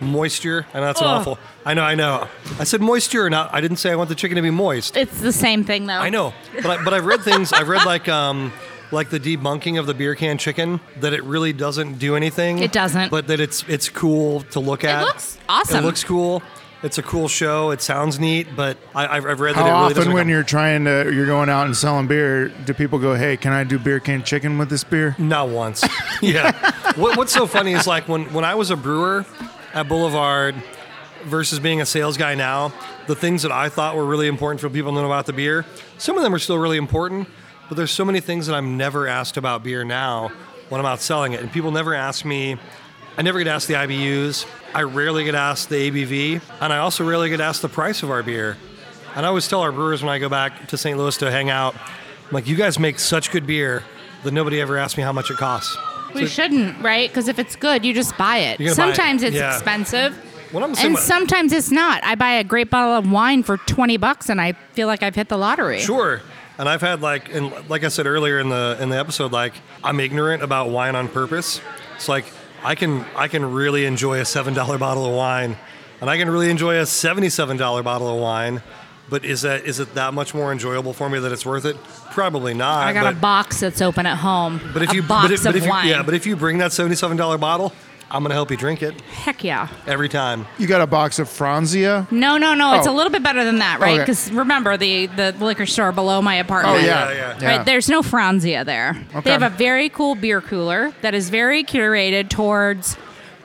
moisture. 0.00 0.66
I 0.74 0.78
know 0.80 0.86
that's 0.86 1.00
an 1.00 1.06
awful. 1.06 1.38
I 1.64 1.74
know. 1.74 1.82
I 1.82 1.94
know. 1.94 2.28
I 2.58 2.64
said 2.64 2.80
moisture, 2.80 3.28
not. 3.30 3.52
I 3.54 3.60
didn't 3.60 3.78
say 3.78 3.90
I 3.90 3.96
want 3.96 4.08
the 4.08 4.14
chicken 4.14 4.36
to 4.36 4.42
be 4.42 4.50
moist. 4.50 4.96
It's 4.96 5.20
the 5.20 5.32
same 5.32 5.64
thing, 5.64 5.86
though. 5.86 5.94
I 5.94 6.10
know, 6.10 6.32
but 6.54 6.66
I, 6.66 6.84
but 6.84 6.94
I've 6.94 7.06
read 7.06 7.22
things. 7.22 7.52
I've 7.52 7.68
read 7.68 7.84
like 7.86 8.08
um 8.08 8.52
like 8.92 9.10
the 9.10 9.20
debunking 9.20 9.78
of 9.78 9.86
the 9.86 9.94
beer 9.94 10.14
can 10.14 10.38
chicken 10.38 10.80
that 11.00 11.12
it 11.12 11.22
really 11.24 11.52
doesn't 11.52 11.98
do 11.98 12.16
anything. 12.16 12.58
It 12.58 12.72
doesn't. 12.72 13.10
But 13.10 13.26
that 13.28 13.40
it's 13.40 13.64
it's 13.68 13.88
cool 13.88 14.42
to 14.50 14.60
look 14.60 14.84
at. 14.84 15.02
It 15.02 15.04
looks 15.06 15.38
awesome. 15.48 15.78
It 15.78 15.86
looks 15.86 16.04
cool. 16.04 16.42
It's 16.82 16.98
a 16.98 17.02
cool 17.02 17.26
show. 17.26 17.70
It 17.70 17.80
sounds 17.80 18.20
neat, 18.20 18.48
but 18.54 18.76
I, 18.94 19.16
I've, 19.16 19.26
I've 19.26 19.40
read 19.40 19.56
that 19.56 19.60
How 19.60 19.66
it 19.66 19.70
really 19.70 19.84
often 19.84 19.96
doesn't. 19.96 20.12
when 20.12 20.28
you're 20.28 20.42
trying 20.42 20.84
to 20.84 21.10
you're 21.12 21.26
going 21.26 21.48
out 21.48 21.66
and 21.66 21.76
selling 21.76 22.06
beer, 22.06 22.48
do 22.48 22.74
people 22.74 22.98
go, 22.98 23.14
"Hey, 23.14 23.36
can 23.36 23.52
I 23.52 23.64
do 23.64 23.78
beer 23.78 23.98
can 23.98 24.22
chicken 24.22 24.58
with 24.58 24.68
this 24.68 24.84
beer?" 24.84 25.16
Not 25.18 25.48
once. 25.48 25.84
yeah. 26.22 26.52
What, 26.96 27.16
what's 27.16 27.32
so 27.32 27.46
funny 27.46 27.72
is 27.72 27.86
like 27.86 28.08
when, 28.08 28.32
when 28.32 28.44
I 28.44 28.54
was 28.54 28.70
a 28.70 28.76
brewer 28.76 29.24
at 29.74 29.88
Boulevard 29.88 30.54
versus 31.24 31.58
being 31.58 31.80
a 31.80 31.86
sales 31.86 32.16
guy 32.16 32.34
now, 32.34 32.72
the 33.06 33.16
things 33.16 33.42
that 33.42 33.52
I 33.52 33.68
thought 33.68 33.96
were 33.96 34.04
really 34.06 34.28
important 34.28 34.60
for 34.60 34.70
people 34.70 34.92
to 34.92 35.00
know 35.00 35.06
about 35.06 35.26
the 35.26 35.32
beer, 35.32 35.64
some 35.98 36.16
of 36.16 36.22
them 36.22 36.34
are 36.34 36.38
still 36.38 36.58
really 36.58 36.76
important, 36.76 37.26
but 37.68 37.76
there's 37.76 37.90
so 37.90 38.04
many 38.04 38.20
things 38.20 38.46
that 38.46 38.54
I'm 38.54 38.76
never 38.76 39.06
asked 39.08 39.36
about 39.36 39.62
beer 39.62 39.84
now 39.84 40.30
when 40.68 40.80
I'm 40.80 40.86
out 40.86 41.00
selling 41.00 41.32
it. 41.32 41.40
And 41.40 41.50
people 41.50 41.70
never 41.70 41.94
ask 41.94 42.24
me, 42.24 42.56
I 43.16 43.22
never 43.22 43.38
get 43.38 43.48
asked 43.48 43.68
the 43.68 43.74
IBUs. 43.74 44.46
I 44.74 44.82
rarely 44.82 45.24
get 45.24 45.34
asked 45.34 45.68
the 45.68 45.90
ABV. 45.90 46.40
And 46.60 46.72
I 46.72 46.78
also 46.78 47.04
rarely 47.04 47.28
get 47.28 47.40
asked 47.40 47.62
the 47.62 47.68
price 47.68 48.02
of 48.02 48.10
our 48.10 48.22
beer. 48.22 48.56
And 49.14 49.24
I 49.24 49.28
always 49.28 49.48
tell 49.48 49.60
our 49.62 49.72
brewers 49.72 50.02
when 50.02 50.12
I 50.12 50.18
go 50.18 50.28
back 50.28 50.68
to 50.68 50.76
St. 50.76 50.98
Louis 50.98 51.16
to 51.18 51.30
hang 51.30 51.48
out, 51.50 51.74
I'm 51.74 52.32
like, 52.32 52.46
you 52.46 52.56
guys 52.56 52.78
make 52.78 52.98
such 52.98 53.30
good 53.30 53.46
beer 53.46 53.82
that 54.24 54.32
nobody 54.32 54.60
ever 54.60 54.76
asks 54.76 54.96
me 54.96 55.02
how 55.02 55.12
much 55.12 55.30
it 55.30 55.36
costs. 55.36 55.76
We 56.14 56.26
shouldn't, 56.26 56.82
right? 56.82 57.08
Because 57.08 57.28
if 57.28 57.38
it's 57.38 57.56
good, 57.56 57.84
you 57.84 57.92
just 57.94 58.16
buy 58.16 58.38
it. 58.38 58.58
You're 58.60 58.74
buy 58.74 58.88
it. 58.88 58.96
Sometimes 58.96 59.22
it's 59.22 59.36
Yeah. 59.36 59.52
expensive, 59.54 60.16
and 60.54 60.96
sometimes 60.98 61.52
it's 61.52 61.70
not. 61.70 62.02
I 62.04 62.14
buy 62.14 62.32
a 62.32 62.44
great 62.44 62.70
bottle 62.70 62.94
of 62.94 63.10
wine 63.10 63.42
for 63.42 63.58
twenty 63.58 63.96
bucks, 63.98 64.30
and 64.30 64.40
I 64.40 64.52
feel 64.72 64.86
like 64.86 65.02
I've 65.02 65.14
hit 65.14 65.28
the 65.28 65.36
lottery. 65.36 65.80
Sure. 65.80 66.22
And 66.58 66.68
I've 66.68 66.80
had 66.80 67.02
like, 67.02 67.34
and 67.34 67.68
like 67.68 67.84
I 67.84 67.88
said 67.88 68.06
earlier 68.06 68.38
in 68.38 68.48
the 68.48 68.78
in 68.80 68.88
the 68.88 68.98
episode, 68.98 69.32
like 69.32 69.54
I'm 69.84 70.00
ignorant 70.00 70.42
about 70.42 70.70
wine 70.70 70.96
on 70.96 71.08
purpose. 71.08 71.60
It's 71.96 72.08
like 72.08 72.24
I 72.64 72.74
can 72.74 73.04
I 73.14 73.28
can 73.28 73.52
really 73.52 73.84
enjoy 73.84 74.20
a 74.20 74.24
seven 74.24 74.54
dollar 74.54 74.78
bottle 74.78 75.04
of 75.04 75.14
wine, 75.14 75.56
and 76.00 76.08
I 76.08 76.16
can 76.16 76.30
really 76.30 76.50
enjoy 76.50 76.78
a 76.78 76.86
seventy 76.86 77.28
seven 77.28 77.56
dollar 77.56 77.82
bottle 77.82 78.08
of 78.08 78.20
wine. 78.20 78.62
But 79.08 79.24
is 79.24 79.42
that 79.42 79.66
is 79.66 79.78
it 79.80 79.94
that 79.94 80.14
much 80.14 80.34
more 80.34 80.50
enjoyable 80.50 80.92
for 80.92 81.08
me 81.08 81.18
that 81.18 81.30
it's 81.30 81.46
worth 81.46 81.64
it? 81.64 81.76
Probably 82.10 82.54
not. 82.54 82.86
I 82.86 82.92
got 82.92 83.04
but, 83.04 83.14
a 83.14 83.20
box 83.20 83.60
that's 83.60 83.80
open 83.80 84.06
at 84.06 84.16
home. 84.16 84.60
but 84.72 84.82
if 84.82 84.92
you 84.92 85.02
box 85.02 85.28
but 85.28 85.32
if, 85.32 85.40
of 85.40 85.44
but 85.44 85.56
if 85.56 85.64
you, 85.64 85.70
wine. 85.70 85.88
yeah, 85.88 86.02
but 86.02 86.14
if 86.14 86.26
you 86.26 86.36
bring 86.36 86.58
that 86.58 86.72
seventy 86.72 86.96
seven 86.96 87.16
dollar 87.16 87.38
bottle, 87.38 87.72
I'm 88.10 88.22
gonna 88.22 88.34
help 88.34 88.50
you 88.52 88.56
drink 88.56 88.82
it 88.82 89.00
Heck 89.00 89.42
yeah. 89.42 89.68
every 89.86 90.08
time. 90.08 90.46
You 90.58 90.66
got 90.68 90.80
a 90.80 90.86
box 90.86 91.18
of 91.18 91.28
Franzia? 91.28 92.10
No, 92.12 92.38
no, 92.38 92.54
no. 92.54 92.74
It's 92.74 92.86
Oh. 92.86 92.92
a 92.92 92.96
little 92.96 93.10
bit 93.10 93.22
better 93.24 93.44
than 93.44 93.58
that, 93.58 93.80
right? 93.80 93.94
Okay. 93.94 94.02
Because 94.02 94.30
remember 94.30 94.76
the 94.76 95.06
the 95.06 95.34
liquor 95.40 95.66
store 95.66 95.90
below 95.92 96.22
my 96.22 96.36
apartment. 96.36 96.76
Oh 96.76 96.86
yeah, 96.86 97.10
Yeah, 97.10 97.38
yeah. 97.40 97.56
Right, 97.56 97.66
there's 97.66 97.88
no 97.88 98.02
Franzia 98.02 98.64
there. 98.64 98.96
Okay. 99.10 99.20
They 99.22 99.30
have 99.32 99.42
a 99.42 99.48
very 99.50 99.88
cool 99.88 100.14
beer 100.14 100.40
cooler 100.40 100.92
that 101.02 101.14
is 101.14 101.30
very 101.30 101.64
curated 101.64 102.28
towards, 102.28 102.96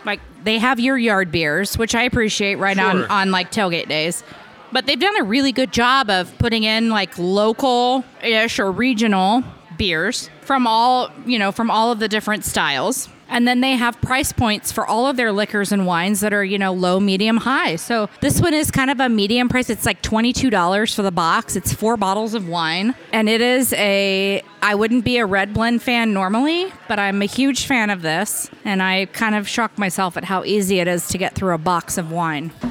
like, 0.05 0.19
they 0.43 0.59
have 0.59 0.79
your 0.79 0.97
yard 0.97 1.31
beers, 1.31 1.77
which 1.77 1.95
I 1.95 2.03
appreciate 2.03 2.55
right 2.55 2.77
on 2.77 2.97
Sure. 2.97 3.11
on 3.11 3.31
like 3.31 3.51
tailgate 3.51 3.88
days. 3.89 4.23
But 4.71 4.85
they've 4.85 4.99
done 4.99 5.19
a 5.19 5.23
really 5.23 5.51
good 5.51 5.71
job 5.73 6.09
of 6.09 6.38
putting 6.38 6.63
in 6.63 6.89
like 6.89 7.17
local-ish 7.17 8.59
or 8.59 8.71
regional 8.71 9.43
beers 9.77 10.29
from 10.41 10.67
all 10.67 11.09
you 11.25 11.39
know 11.39 11.51
from 11.51 11.71
all 11.71 11.91
of 11.91 11.99
the 11.99 12.07
different 12.07 12.45
styles. 12.45 13.09
And 13.32 13.48
then 13.48 13.62
they 13.62 13.72
have 13.72 13.99
price 14.02 14.32
points 14.34 14.72
for 14.72 14.86
all 14.86 15.08
of 15.08 15.16
their 15.16 15.32
liquors 15.32 15.72
and 15.72 15.88
wines 15.88 16.20
that 16.20 16.34
are, 16.34 16.44
you 16.44 16.60
know, 16.60 16.74
low, 16.74 16.99
medium, 16.99 17.38
high. 17.38 17.78
So 17.78 18.10
this 18.20 18.41
one 18.41 18.53
is 18.53 18.70
kind 18.70 18.91
of 18.91 18.99
a 18.99 19.08
medium 19.10 19.48
price. 19.49 19.70
It's 19.70 19.86
like 19.86 20.02
$22 20.03 20.95
for 20.95 21.02
the 21.02 21.12
box. 21.12 21.56
It's 21.56 21.74
four 21.74 21.95
bottles 21.95 22.34
of 22.34 22.48
wine. 22.48 22.94
And 23.14 23.30
it 23.30 23.40
is 23.40 23.74
a, 23.74 24.44
I 24.62 24.76
wouldn't 24.76 25.06
be 25.06 25.18
a 25.18 25.26
red 25.26 25.53
blend 25.53 25.82
fan 25.82 26.14
normally, 26.14 26.72
but 26.90 26.99
I'm 26.99 27.22
a 27.22 27.26
huge 27.26 27.66
fan 27.66 27.90
of 27.90 28.02
this. 28.02 28.52
And 28.66 28.84
I 28.84 29.06
kind 29.06 29.34
of 29.34 29.48
shock 29.48 29.78
myself 29.78 30.18
at 30.18 30.26
how 30.26 30.44
easy 30.44 30.80
it 30.80 30.88
is 30.90 31.08
to 31.08 31.18
get 31.18 31.34
through 31.34 31.53
a 31.53 31.58
box 31.58 31.98
of 31.98 32.12
wine. 32.12 32.52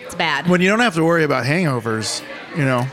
it's 0.00 0.14
bad. 0.14 0.48
When 0.48 0.60
you 0.60 0.68
don't 0.68 0.80
have 0.80 0.94
to 0.96 1.04
worry 1.04 1.24
about 1.24 1.44
hangovers, 1.44 2.22
you 2.56 2.64
know, 2.64 2.86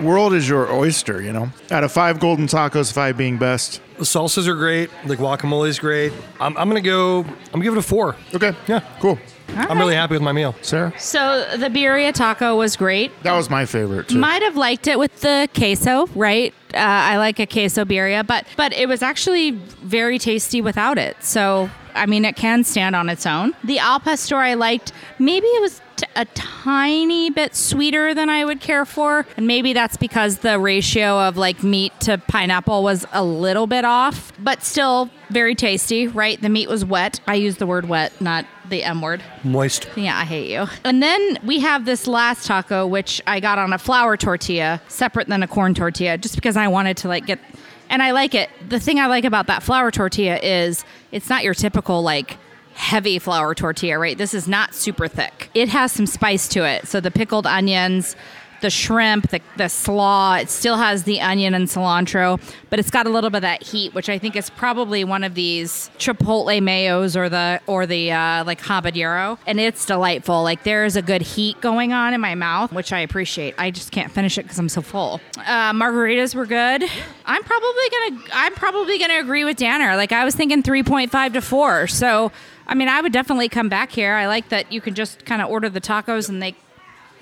world 0.00 0.32
is 0.32 0.48
your 0.48 0.72
oyster. 0.72 1.20
You 1.20 1.32
know, 1.32 1.50
out 1.70 1.84
of 1.84 1.92
five 1.92 2.18
golden 2.18 2.46
tacos, 2.46 2.92
five 2.92 3.16
being 3.16 3.38
best. 3.38 3.80
The 3.98 4.04
salsas 4.04 4.46
are 4.46 4.54
great. 4.54 4.90
The 5.06 5.16
guacamole 5.16 5.68
is 5.68 5.78
great. 5.78 6.12
I'm, 6.38 6.56
I'm 6.58 6.68
gonna 6.68 6.80
go. 6.82 7.20
I'm 7.20 7.26
gonna 7.52 7.64
give 7.64 7.72
it 7.74 7.78
a 7.78 7.82
four. 7.82 8.16
Okay, 8.34 8.52
Yeah. 8.66 8.80
cool. 9.00 9.18
I'm 9.56 9.78
really 9.78 9.94
happy 9.94 10.12
with 10.14 10.22
my 10.22 10.32
meal. 10.32 10.54
Sarah, 10.60 10.92
So 10.98 11.46
the 11.56 11.68
birria 11.68 12.12
taco 12.12 12.56
was 12.56 12.76
great. 12.76 13.10
that 13.22 13.32
was 13.32 13.48
my 13.48 13.64
favorite 13.64 14.08
too. 14.08 14.18
Might 14.18 14.42
have 14.42 14.56
liked 14.56 14.86
it 14.86 14.98
with 14.98 15.20
the 15.20 15.48
queso, 15.54 16.08
right? 16.14 16.52
Uh, 16.74 16.78
I 16.78 17.16
like 17.16 17.38
a 17.38 17.46
queso 17.46 17.84
birria, 17.86 18.26
but 18.26 18.44
but 18.56 18.72
it 18.74 18.86
was 18.86 19.02
actually 19.02 19.52
very 19.82 20.18
tasty 20.18 20.60
without 20.60 20.98
it. 20.98 21.16
So 21.24 21.70
I 21.94 22.04
mean, 22.04 22.26
it 22.26 22.36
can 22.36 22.64
stand 22.64 22.94
on 22.94 23.08
its 23.08 23.24
own. 23.24 23.54
The 23.64 23.78
al 23.78 23.98
pastor 24.00 24.36
I 24.36 24.54
liked. 24.54 24.92
Maybe 25.18 25.46
it 25.46 25.62
was 25.62 25.78
t- 25.78 25.84
a 26.14 26.24
tiny 26.26 27.30
bit 27.30 27.54
sweeter 27.54 28.14
than 28.14 28.28
I 28.28 28.44
would 28.44 28.60
care 28.60 28.84
for, 28.84 29.26
and 29.36 29.46
maybe 29.46 29.72
that's 29.72 29.96
because 29.96 30.38
the 30.38 30.58
ratio 30.58 31.20
of 31.20 31.36
like 31.36 31.62
meat 31.62 31.92
to 32.00 32.18
pineapple 32.18 32.82
was 32.82 33.06
a 33.12 33.24
little 33.24 33.66
bit 33.66 33.84
off, 33.84 34.32
but 34.38 34.62
still 34.62 35.10
very 35.30 35.54
tasty. 35.54 36.06
Right? 36.06 36.40
The 36.40 36.48
meat 36.48 36.68
was 36.68 36.84
wet. 36.84 37.20
I 37.26 37.34
use 37.34 37.56
the 37.56 37.66
word 37.66 37.88
wet, 37.88 38.20
not 38.20 38.46
the 38.68 38.82
M 38.82 39.00
word. 39.00 39.22
Moist. 39.44 39.88
Yeah, 39.96 40.18
I 40.18 40.24
hate 40.24 40.50
you. 40.50 40.66
And 40.84 41.02
then 41.02 41.38
we 41.44 41.60
have 41.60 41.84
this 41.84 42.06
last 42.06 42.46
taco, 42.46 42.86
which 42.86 43.22
I 43.26 43.40
got 43.40 43.58
on 43.58 43.72
a 43.72 43.78
flour 43.78 44.16
tortilla, 44.16 44.80
separate 44.88 45.28
than 45.28 45.42
a 45.42 45.48
corn 45.48 45.74
tortilla, 45.74 46.18
just 46.18 46.34
because 46.34 46.56
I 46.56 46.68
wanted 46.68 46.96
to 46.98 47.08
like 47.08 47.26
get. 47.26 47.40
And 47.88 48.02
I 48.02 48.10
like 48.10 48.34
it. 48.34 48.50
The 48.68 48.80
thing 48.80 48.98
I 48.98 49.06
like 49.06 49.24
about 49.24 49.46
that 49.46 49.62
flour 49.62 49.92
tortilla 49.92 50.38
is 50.42 50.84
it's 51.12 51.28
not 51.28 51.44
your 51.44 51.54
typical 51.54 52.02
like 52.02 52.36
heavy 52.76 53.18
flour 53.18 53.54
tortilla, 53.54 53.98
right? 53.98 54.16
This 54.16 54.34
is 54.34 54.46
not 54.46 54.74
super 54.74 55.08
thick. 55.08 55.50
It 55.54 55.68
has 55.70 55.92
some 55.92 56.06
spice 56.06 56.46
to 56.48 56.64
it. 56.64 56.86
So 56.86 57.00
the 57.00 57.10
pickled 57.10 57.46
onions, 57.46 58.14
the 58.60 58.70
shrimp, 58.70 59.30
the, 59.30 59.40
the 59.56 59.68
slaw, 59.68 60.36
it 60.36 60.50
still 60.50 60.76
has 60.76 61.04
the 61.04 61.20
onion 61.20 61.54
and 61.54 61.68
cilantro, 61.68 62.40
but 62.70 62.78
it's 62.78 62.90
got 62.90 63.06
a 63.06 63.10
little 63.10 63.30
bit 63.30 63.38
of 63.38 63.42
that 63.42 63.62
heat, 63.62 63.94
which 63.94 64.08
I 64.08 64.18
think 64.18 64.36
is 64.36 64.50
probably 64.50 65.04
one 65.04 65.24
of 65.24 65.34
these 65.34 65.90
chipotle 65.98 66.60
mayos 66.62 67.16
or 67.16 67.28
the 67.28 67.60
or 67.66 67.86
the 67.86 68.12
uh, 68.12 68.44
like 68.44 68.60
habanero, 68.60 69.38
and 69.46 69.60
it's 69.60 69.84
delightful. 69.86 70.42
Like 70.42 70.64
there 70.64 70.84
is 70.84 70.96
a 70.96 71.02
good 71.02 71.22
heat 71.22 71.60
going 71.60 71.92
on 71.92 72.14
in 72.14 72.20
my 72.20 72.34
mouth, 72.34 72.72
which 72.72 72.92
I 72.92 73.00
appreciate. 73.00 73.54
I 73.58 73.70
just 73.70 73.90
can't 73.90 74.10
finish 74.10 74.38
it 74.38 74.42
because 74.42 74.58
I'm 74.58 74.68
so 74.68 74.82
full. 74.82 75.20
Uh, 75.38 75.72
margaritas 75.72 76.34
were 76.34 76.46
good. 76.46 76.84
I'm 77.24 77.42
probably 77.42 77.88
gonna 77.90 78.22
I'm 78.32 78.54
probably 78.54 78.98
gonna 78.98 79.20
agree 79.20 79.44
with 79.44 79.56
Danner. 79.56 79.96
Like 79.96 80.12
I 80.12 80.24
was 80.24 80.34
thinking 80.34 80.62
3.5 80.62 81.32
to 81.34 81.40
four. 81.40 81.86
So 81.86 82.32
I 82.66 82.74
mean, 82.74 82.88
I 82.88 83.00
would 83.00 83.12
definitely 83.12 83.48
come 83.48 83.68
back 83.68 83.90
here. 83.90 84.14
I 84.14 84.26
like 84.26 84.48
that 84.48 84.72
you 84.72 84.80
can 84.80 84.94
just 84.94 85.24
kind 85.24 85.40
of 85.40 85.48
order 85.48 85.68
the 85.68 85.80
tacos 85.80 86.28
and 86.28 86.42
they 86.42 86.54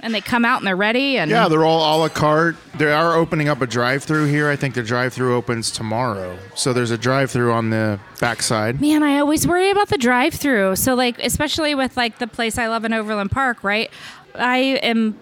and 0.00 0.14
they 0.14 0.20
come 0.20 0.44
out 0.44 0.58
and 0.58 0.66
they're 0.66 0.76
ready. 0.76 1.16
And 1.16 1.30
yeah, 1.30 1.48
they're 1.48 1.64
all 1.64 1.80
a 1.80 1.92
la 1.98 2.08
carte. 2.08 2.56
They 2.76 2.92
are 2.92 3.14
opening 3.16 3.48
up 3.48 3.62
a 3.62 3.66
drive-through 3.66 4.26
here. 4.26 4.50
I 4.50 4.56
think 4.56 4.74
the 4.74 4.82
drive-through 4.82 5.34
opens 5.34 5.70
tomorrow. 5.70 6.38
So 6.54 6.74
there's 6.74 6.90
a 6.90 6.98
drive-through 6.98 7.52
on 7.52 7.70
the 7.70 7.98
backside. 8.20 8.82
Man, 8.82 9.02
I 9.02 9.18
always 9.18 9.46
worry 9.46 9.70
about 9.70 9.88
the 9.88 9.96
drive-through. 9.96 10.76
So 10.76 10.94
like 10.94 11.18
especially 11.20 11.74
with 11.74 11.96
like 11.96 12.18
the 12.18 12.26
place 12.26 12.58
I 12.58 12.68
love 12.68 12.84
in 12.84 12.92
Overland 12.92 13.30
Park, 13.30 13.64
right? 13.64 13.90
I 14.34 14.58
am 14.82 15.18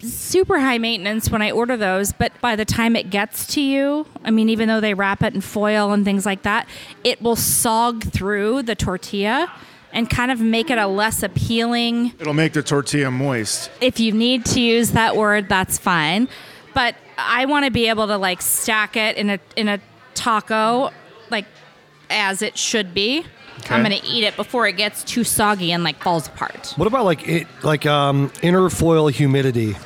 super 0.00 0.58
high 0.60 0.78
maintenance 0.78 1.30
when 1.30 1.42
I 1.42 1.50
order 1.50 1.76
those, 1.76 2.12
but 2.12 2.32
by 2.40 2.54
the 2.56 2.64
time 2.64 2.96
it 2.96 3.10
gets 3.10 3.46
to 3.54 3.60
you, 3.60 4.06
I 4.24 4.30
mean 4.30 4.48
even 4.48 4.68
though 4.68 4.80
they 4.80 4.94
wrap 4.94 5.22
it 5.22 5.34
in 5.34 5.40
foil 5.40 5.92
and 5.92 6.04
things 6.04 6.26
like 6.26 6.42
that, 6.42 6.68
it 7.04 7.20
will 7.22 7.36
sog 7.36 8.12
through 8.12 8.62
the 8.64 8.74
tortilla 8.74 9.52
and 9.92 10.10
kind 10.10 10.30
of 10.30 10.40
make 10.40 10.68
it 10.68 10.76
a 10.78 10.86
less 10.86 11.22
appealing 11.22 12.12
It'll 12.18 12.34
make 12.34 12.52
the 12.52 12.62
tortilla 12.62 13.10
moist. 13.10 13.70
if 13.80 13.98
you 13.98 14.12
need 14.12 14.44
to 14.46 14.60
use 14.60 14.90
that 14.92 15.16
word, 15.16 15.48
that's 15.48 15.78
fine. 15.78 16.28
but 16.74 16.94
I 17.18 17.46
want 17.46 17.64
to 17.64 17.70
be 17.70 17.88
able 17.88 18.06
to 18.08 18.18
like 18.18 18.42
stack 18.42 18.96
it 18.96 19.16
in 19.16 19.30
a 19.30 19.38
in 19.56 19.68
a 19.68 19.80
taco, 20.14 20.90
like 21.30 21.46
as 22.10 22.42
it 22.42 22.58
should 22.58 22.92
be. 22.92 23.24
I'm 23.70 23.82
gonna 23.82 24.00
eat 24.04 24.24
it 24.24 24.36
before 24.36 24.66
it 24.66 24.76
gets 24.76 25.02
too 25.04 25.24
soggy 25.24 25.72
and 25.72 25.82
like 25.84 26.02
falls 26.02 26.26
apart. 26.28 26.72
What 26.76 26.86
about 26.86 27.04
like 27.04 27.26
it, 27.28 27.46
like 27.62 27.86
um, 27.86 28.30
inner 28.42 28.68
foil 28.70 29.08
humidity? 29.08 29.76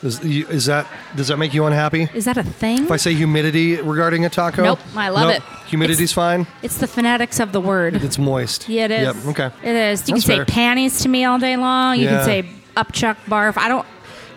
Is, 0.00 0.20
is 0.24 0.66
that 0.66 0.86
does 1.16 1.26
that 1.26 1.38
make 1.38 1.52
you 1.52 1.64
unhappy? 1.66 2.08
Is 2.14 2.24
that 2.26 2.36
a 2.36 2.44
thing? 2.44 2.84
If 2.84 2.90
I 2.92 2.96
say 2.98 3.14
humidity 3.14 3.76
regarding 3.80 4.24
a 4.24 4.30
taco, 4.30 4.62
Nope, 4.62 4.78
I 4.94 5.08
love 5.08 5.28
Nope. 5.28 5.36
it. 5.38 5.42
Humidity's 5.68 5.98
It's- 6.12 6.12
fine. 6.12 6.46
It's 6.62 6.76
the 6.76 6.86
phonetics 6.86 7.40
of 7.40 7.50
the 7.50 7.60
word. 7.60 7.96
It's 7.96 8.16
moist. 8.18 8.68
Yeah, 8.68 8.84
it 8.84 8.90
is. 8.92 9.02
Yep. 9.24 9.26
Okay. 9.26 9.50
It 9.64 9.74
is. 9.74 10.08
You 10.08 10.14
That's 10.14 10.24
can 10.24 10.30
say 10.32 10.36
fair. 10.36 10.44
panties 10.44 11.00
to 11.00 11.08
me 11.08 11.24
all 11.24 11.38
day 11.40 11.56
long. 11.56 11.98
You 11.98 12.04
Yeah. 12.04 12.10
can 12.18 12.24
say 12.24 12.48
upchuck 12.76 13.16
barf. 13.26 13.56
I 13.58 13.66
don't 13.66 13.84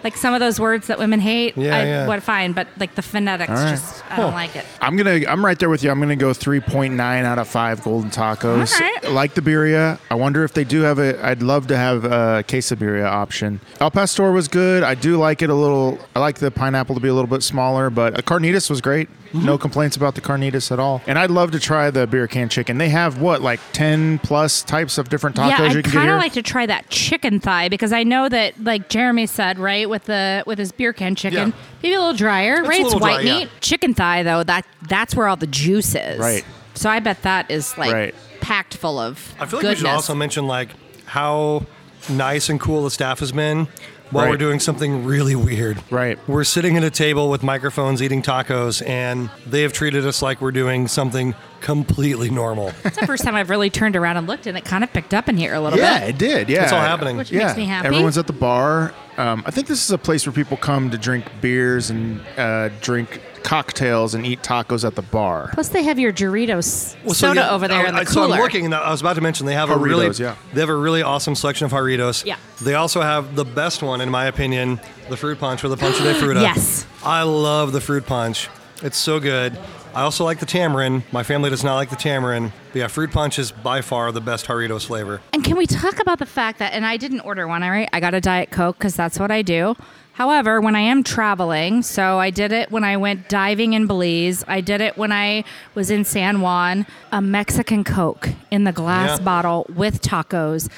like 0.03 0.17
some 0.17 0.33
of 0.33 0.39
those 0.39 0.59
words 0.59 0.87
that 0.87 0.99
women 0.99 1.19
hate. 1.19 1.57
Yeah, 1.57 1.75
I 1.75 1.83
yeah. 1.83 2.07
would 2.07 2.23
fine, 2.23 2.53
but 2.53 2.67
like 2.77 2.95
the 2.95 3.01
phonetics, 3.01 3.49
right. 3.49 3.69
just 3.69 4.03
I 4.11 4.17
don't 4.17 4.33
like 4.33 4.55
it. 4.55 4.65
I'm 4.81 4.95
gonna. 4.97 5.21
I'm 5.27 5.43
right 5.45 5.57
there 5.57 5.69
with 5.69 5.83
you. 5.83 5.91
I'm 5.91 5.99
gonna 5.99 6.15
go 6.15 6.31
3.9 6.31 6.99
out 6.99 7.39
of 7.39 7.47
five 7.47 7.83
golden 7.83 8.09
tacos. 8.09 8.73
All 8.73 8.79
right. 8.79 9.11
Like 9.11 9.33
the 9.33 9.41
birria. 9.41 9.99
I 10.09 10.15
wonder 10.15 10.43
if 10.43 10.53
they 10.53 10.63
do 10.63 10.81
have 10.81 10.99
a. 10.99 11.23
I'd 11.25 11.41
love 11.41 11.67
to 11.67 11.77
have 11.77 12.05
a 12.05 12.43
quesabirria 12.47 13.05
option. 13.05 13.59
El 13.79 13.91
pastor 13.91 14.31
was 14.31 14.47
good. 14.47 14.83
I 14.83 14.95
do 14.95 15.17
like 15.17 15.41
it 15.41 15.49
a 15.49 15.55
little. 15.55 15.99
I 16.15 16.19
like 16.19 16.39
the 16.39 16.51
pineapple 16.51 16.95
to 16.95 17.01
be 17.01 17.07
a 17.07 17.13
little 17.13 17.29
bit 17.29 17.43
smaller, 17.43 17.89
but 17.89 18.19
a 18.19 18.23
carnitas 18.23 18.69
was 18.69 18.81
great. 18.81 19.09
Mm-hmm. 19.31 19.45
No 19.45 19.57
complaints 19.57 19.95
about 19.95 20.15
the 20.15 20.21
carnitas 20.21 20.71
at 20.71 20.79
all. 20.79 21.01
And 21.07 21.17
I'd 21.17 21.31
love 21.31 21.51
to 21.51 21.59
try 21.59 21.89
the 21.89 22.05
beer 22.05 22.27
can 22.27 22.49
chicken. 22.49 22.77
They 22.77 22.89
have 22.89 23.19
what 23.21 23.41
like 23.41 23.59
10 23.73 24.19
plus 24.19 24.61
types 24.61 24.97
of 24.97 25.07
different 25.09 25.35
tacos 25.37 25.49
yeah, 25.49 25.57
you 25.59 25.65
I'd 25.65 25.71
can 25.71 25.81
get 25.83 25.91
kind 25.93 26.05
here. 26.05 26.13
of 26.15 26.19
like 26.19 26.33
to 26.33 26.41
try 26.43 26.65
that 26.65 26.89
chicken 26.89 27.39
thigh 27.39 27.69
because 27.69 27.93
I 27.93 28.03
know 28.03 28.27
that, 28.27 28.61
like 28.61 28.89
Jeremy 28.89 29.25
said, 29.27 29.57
right 29.57 29.89
with 29.89 30.03
the 30.05 30.43
with 30.45 30.59
his 30.59 30.71
beer 30.71 30.91
can 30.93 31.15
chicken, 31.15 31.49
Yeah. 31.49 31.55
maybe 31.81 31.95
a 31.95 31.99
little 31.99 32.13
drier, 32.15 32.55
It's 32.59 32.67
right? 32.67 32.81
It's 32.81 32.93
white 32.95 32.99
dry, 32.99 33.19
yeah. 33.21 33.39
meat. 33.39 33.49
Chicken 33.61 33.93
thigh 33.93 34.23
though, 34.23 34.43
that 34.43 34.65
that's 34.89 35.15
where 35.15 35.27
all 35.27 35.37
the 35.37 35.47
juice 35.47 35.95
is. 35.95 36.19
Right. 36.19 36.43
So 36.73 36.89
I 36.89 36.99
bet 36.99 37.21
that 37.21 37.49
is 37.49 37.77
like 37.77 37.93
Right. 37.93 38.15
packed 38.41 38.75
full 38.75 38.99
of 38.99 39.33
I 39.39 39.45
feel 39.45 39.59
like 39.59 39.61
goodness. 39.61 39.69
we 39.69 39.75
should 39.87 39.93
also 39.93 40.13
mention 40.15 40.45
like 40.47 40.69
how 41.05 41.65
nice 42.09 42.49
and 42.49 42.59
cool 42.59 42.83
the 42.83 42.91
staff 42.91 43.19
has 43.19 43.31
been 43.31 43.67
while 44.11 44.25
Right. 44.25 44.31
we're 44.31 44.38
doing 44.38 44.59
something 44.59 45.05
really 45.05 45.35
weird. 45.35 45.81
Right. 45.89 46.19
We're 46.27 46.43
sitting 46.43 46.77
at 46.77 46.83
a 46.83 46.89
table 46.91 47.29
with 47.29 47.43
microphones 47.43 48.01
eating 48.01 48.21
tacos, 48.21 48.85
and 48.88 49.29
they 49.47 49.61
have 49.63 49.73
treated 49.73 50.05
us 50.05 50.21
like 50.21 50.41
we're 50.41 50.51
doing 50.51 50.88
something 50.88 51.33
completely 51.61 52.29
normal. 52.29 52.71
It's 52.85 52.97
the 52.99 53.07
first 53.07 53.23
time 53.23 53.35
I've 53.35 53.49
really 53.49 53.69
turned 53.69 53.95
around 53.95 54.17
and 54.17 54.27
looked, 54.27 54.47
and 54.47 54.57
it 54.57 54.65
kind 54.65 54.83
of 54.83 54.91
picked 54.91 55.13
up 55.13 55.29
in 55.29 55.38
here 55.38 55.53
a 55.53 55.61
little 55.61 55.79
yeah, 55.79 55.99
bit. 55.99 56.03
Yeah, 56.03 56.09
it 56.09 56.17
did. 56.17 56.49
Yeah, 56.49 56.63
It's 56.63 56.73
all 56.73 56.81
happening. 56.81 57.15
Which 57.17 57.31
yeah, 57.31 57.45
makes 57.45 57.57
me 57.57 57.65
happy. 57.65 57.88
everyone's 57.88 58.17
at 58.17 58.27
the 58.27 58.33
bar. 58.33 58.93
Um, 59.17 59.43
I 59.45 59.51
think 59.51 59.67
this 59.67 59.83
is 59.83 59.91
a 59.91 59.97
place 59.97 60.25
where 60.25 60.33
people 60.33 60.57
come 60.57 60.89
to 60.91 60.97
drink 60.97 61.25
beers 61.41 61.89
and 61.89 62.21
uh, 62.38 62.69
drink 62.81 63.21
cocktails 63.43 64.13
and 64.13 64.26
eat 64.26 64.41
tacos 64.41 64.85
at 64.85 64.95
the 64.95 65.01
bar. 65.01 65.49
Plus, 65.53 65.69
they 65.69 65.84
have 65.84 65.99
your 65.99 66.13
Jarritos 66.13 66.95
Well, 67.03 67.13
so, 67.13 67.27
soda 67.27 67.41
yeah, 67.41 67.51
over 67.51 67.68
there 67.68 67.85
I- 67.85 67.89
in 67.89 67.95
the 67.95 68.01
I- 68.01 68.05
cooler. 68.05 68.27
So 68.27 68.34
I'm 68.34 68.39
looking, 68.39 68.65
and 68.65 68.73
I 68.76 68.91
was 68.91 69.01
about 69.01 69.15
to 69.15 69.22
mention 69.22 69.45
they 69.45 69.53
have 69.53 69.69
a 69.69 69.77
really 69.77 70.09
yeah. 70.15 70.35
they 70.53 70.59
have 70.61 70.69
a 70.69 70.76
really 70.76 71.01
awesome 71.01 71.35
selection 71.35 71.65
of 71.65 71.72
Jarritos. 71.72 72.26
Yeah. 72.26 72.38
They 72.61 72.76
also 72.76 73.01
have 73.01 73.35
the 73.35 73.45
best 73.45 73.81
one, 73.84 74.01
in 74.01 74.09
my 74.09 74.26
opinion, 74.26 74.80
the 75.09 75.18
fruit 75.18 75.39
punch 75.39 75.63
with 75.63 75.72
the 75.72 75.77
punch 75.77 75.97
de 75.97 76.13
fruta. 76.13 76.41
Yes. 76.41 76.85
I 77.03 77.23
love 77.23 77.72
the 77.72 77.81
fruit 77.81 78.05
punch. 78.05 78.49
It's 78.84 78.97
so 78.97 79.19
good. 79.19 79.57
I 79.93 80.03
also 80.03 80.23
like 80.23 80.39
the 80.39 80.45
tamarind. 80.45 81.03
My 81.11 81.22
family 81.23 81.49
does 81.49 81.63
not 81.65 81.76
like 81.76 81.89
the 81.89 81.97
tamarind. 81.97 82.53
But 82.72 82.80
yeah, 82.80 82.88
fruit 82.88 83.11
punch 83.11 83.38
is 83.38 83.51
by 83.51 83.81
far 83.81 84.11
the 84.13 84.22
best 84.22 84.45
Jarritos 84.47 84.85
flavor. 84.85 85.19
And 85.34 85.43
can 85.43 85.57
we 85.57 85.68
talk 85.68 85.99
about 85.99 86.18
the 86.18 86.26
fact 86.26 86.59
that, 86.59 86.73
and 86.73 86.85
I 86.85 86.95
didn't 86.97 87.19
order 87.22 87.45
one, 87.47 87.61
all 87.61 87.69
right? 87.69 87.89
I 87.91 87.99
got 87.99 88.13
a 88.13 88.22
Diet 88.22 88.51
Coke 88.51 88.77
because 88.77 88.95
that's 88.95 89.19
what 89.19 89.31
I 89.31 89.41
do. 89.41 89.76
However, 90.13 90.59
when 90.61 90.75
I 90.75 90.81
am 90.81 91.03
traveling, 91.03 91.81
so 91.83 92.19
I 92.19 92.29
did 92.29 92.51
it 92.51 92.69
when 92.71 92.83
I 92.83 92.97
went 92.97 93.29
diving 93.29 93.73
in 93.73 93.88
Belize, 93.88 94.43
I 94.47 94.61
did 94.61 94.81
it 94.81 94.97
when 94.97 95.11
I 95.11 95.43
was 95.73 95.89
in 95.89 96.03
San 96.03 96.41
Juan, 96.41 96.85
a 97.11 97.21
Mexican 97.21 97.83
Coke 97.83 98.29
in 98.51 98.65
the 98.65 98.71
glass 98.73 99.17
Yeah. 99.19 99.25
bottle 99.25 99.65
with 99.73 100.01
tacos. 100.01 100.69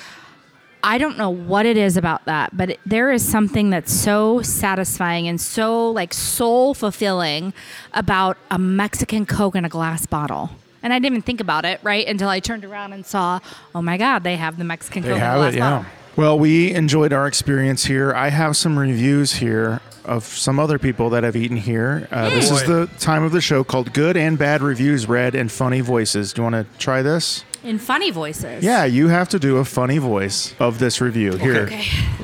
I 0.85 0.97
don't 0.97 1.17
know 1.17 1.29
what 1.29 1.65
it 1.65 1.77
is 1.77 1.97
about 1.97 2.25
that, 2.25 2.55
but 2.55 2.71
it, 2.71 2.79
there 2.85 3.11
is 3.11 3.27
something 3.27 3.69
that's 3.69 3.91
so 3.91 4.41
satisfying 4.41 5.27
and 5.27 5.39
so 5.39 5.89
like 5.89 6.13
soul 6.13 6.73
fulfilling 6.73 7.53
about 7.93 8.37
a 8.51 8.59
Mexican 8.59 9.25
Coke 9.25 9.55
in 9.55 9.63
a 9.65 9.69
glass 9.69 10.05
bottle. 10.05 10.51
And 10.83 10.91
I 10.91 10.97
didn't 10.97 11.13
even 11.13 11.21
think 11.21 11.39
about 11.39 11.63
it, 11.63 11.79
right, 11.83 12.05
until 12.05 12.27
I 12.27 12.41
turned 12.41 12.65
around 12.65 12.91
and 12.91 13.05
saw, 13.05 13.39
oh 13.73 13.81
my 13.81 13.97
God, 13.97 14.23
they 14.23 14.35
have 14.35 14.57
the 14.57 14.65
Mexican 14.65 15.03
They 15.03 15.09
Coke 15.09 15.17
in 15.17 15.23
a 15.23 15.35
glass 15.37 15.53
it, 15.53 15.57
yeah. 15.57 15.85
Bottle. 16.15 16.23
Well, 16.23 16.39
we 16.39 16.71
enjoyed 16.73 17.13
our 17.13 17.27
experience 17.27 17.85
here. 17.85 18.13
I 18.13 18.29
have 18.29 18.55
some 18.57 18.77
reviews 18.77 19.33
here 19.35 19.81
of 20.05 20.23
some 20.25 20.59
other 20.59 20.77
people 20.77 21.09
that 21.11 21.23
have 21.23 21.35
eaten 21.35 21.57
here. 21.57 22.07
Uh, 22.11 22.29
this 22.29 22.51
is 22.51 22.63
the 22.65 22.89
time 22.99 23.23
of 23.23 23.31
the 23.31 23.39
show 23.41 23.63
called 23.63 23.93
Good 23.93 24.17
and 24.17 24.37
Bad 24.37 24.61
Reviews 24.61 25.07
Read 25.07 25.33
and 25.33 25.49
Funny 25.51 25.79
Voices. 25.81 26.33
Do 26.33 26.41
you 26.41 26.51
want 26.51 26.55
to 26.55 26.77
try 26.77 27.01
this? 27.01 27.45
In 27.63 27.79
funny 27.79 28.11
voices. 28.11 28.61
Yeah, 28.61 28.83
you 28.83 29.07
have 29.07 29.29
to 29.29 29.39
do 29.39 29.55
a 29.57 29.63
funny 29.63 29.97
voice 29.97 30.53
of 30.59 30.79
this 30.79 30.99
review. 30.99 31.37
Here, 31.37 31.61
Okay. 31.63 31.77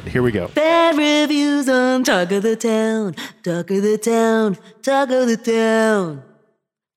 here 0.10 0.22
we 0.22 0.34
go. 0.34 0.50
Bad 0.50 0.98
reviews 0.98 1.70
on 1.70 2.04
Talk 2.04 2.30
of 2.34 2.44
the 2.44 2.58
Town, 2.58 3.16
Talk 3.42 3.72
of 3.72 3.82
the 3.82 3.98
Town, 3.98 4.58
Talk 4.82 5.10
of 5.12 5.28
the 5.30 5.38
Town, 5.38 6.22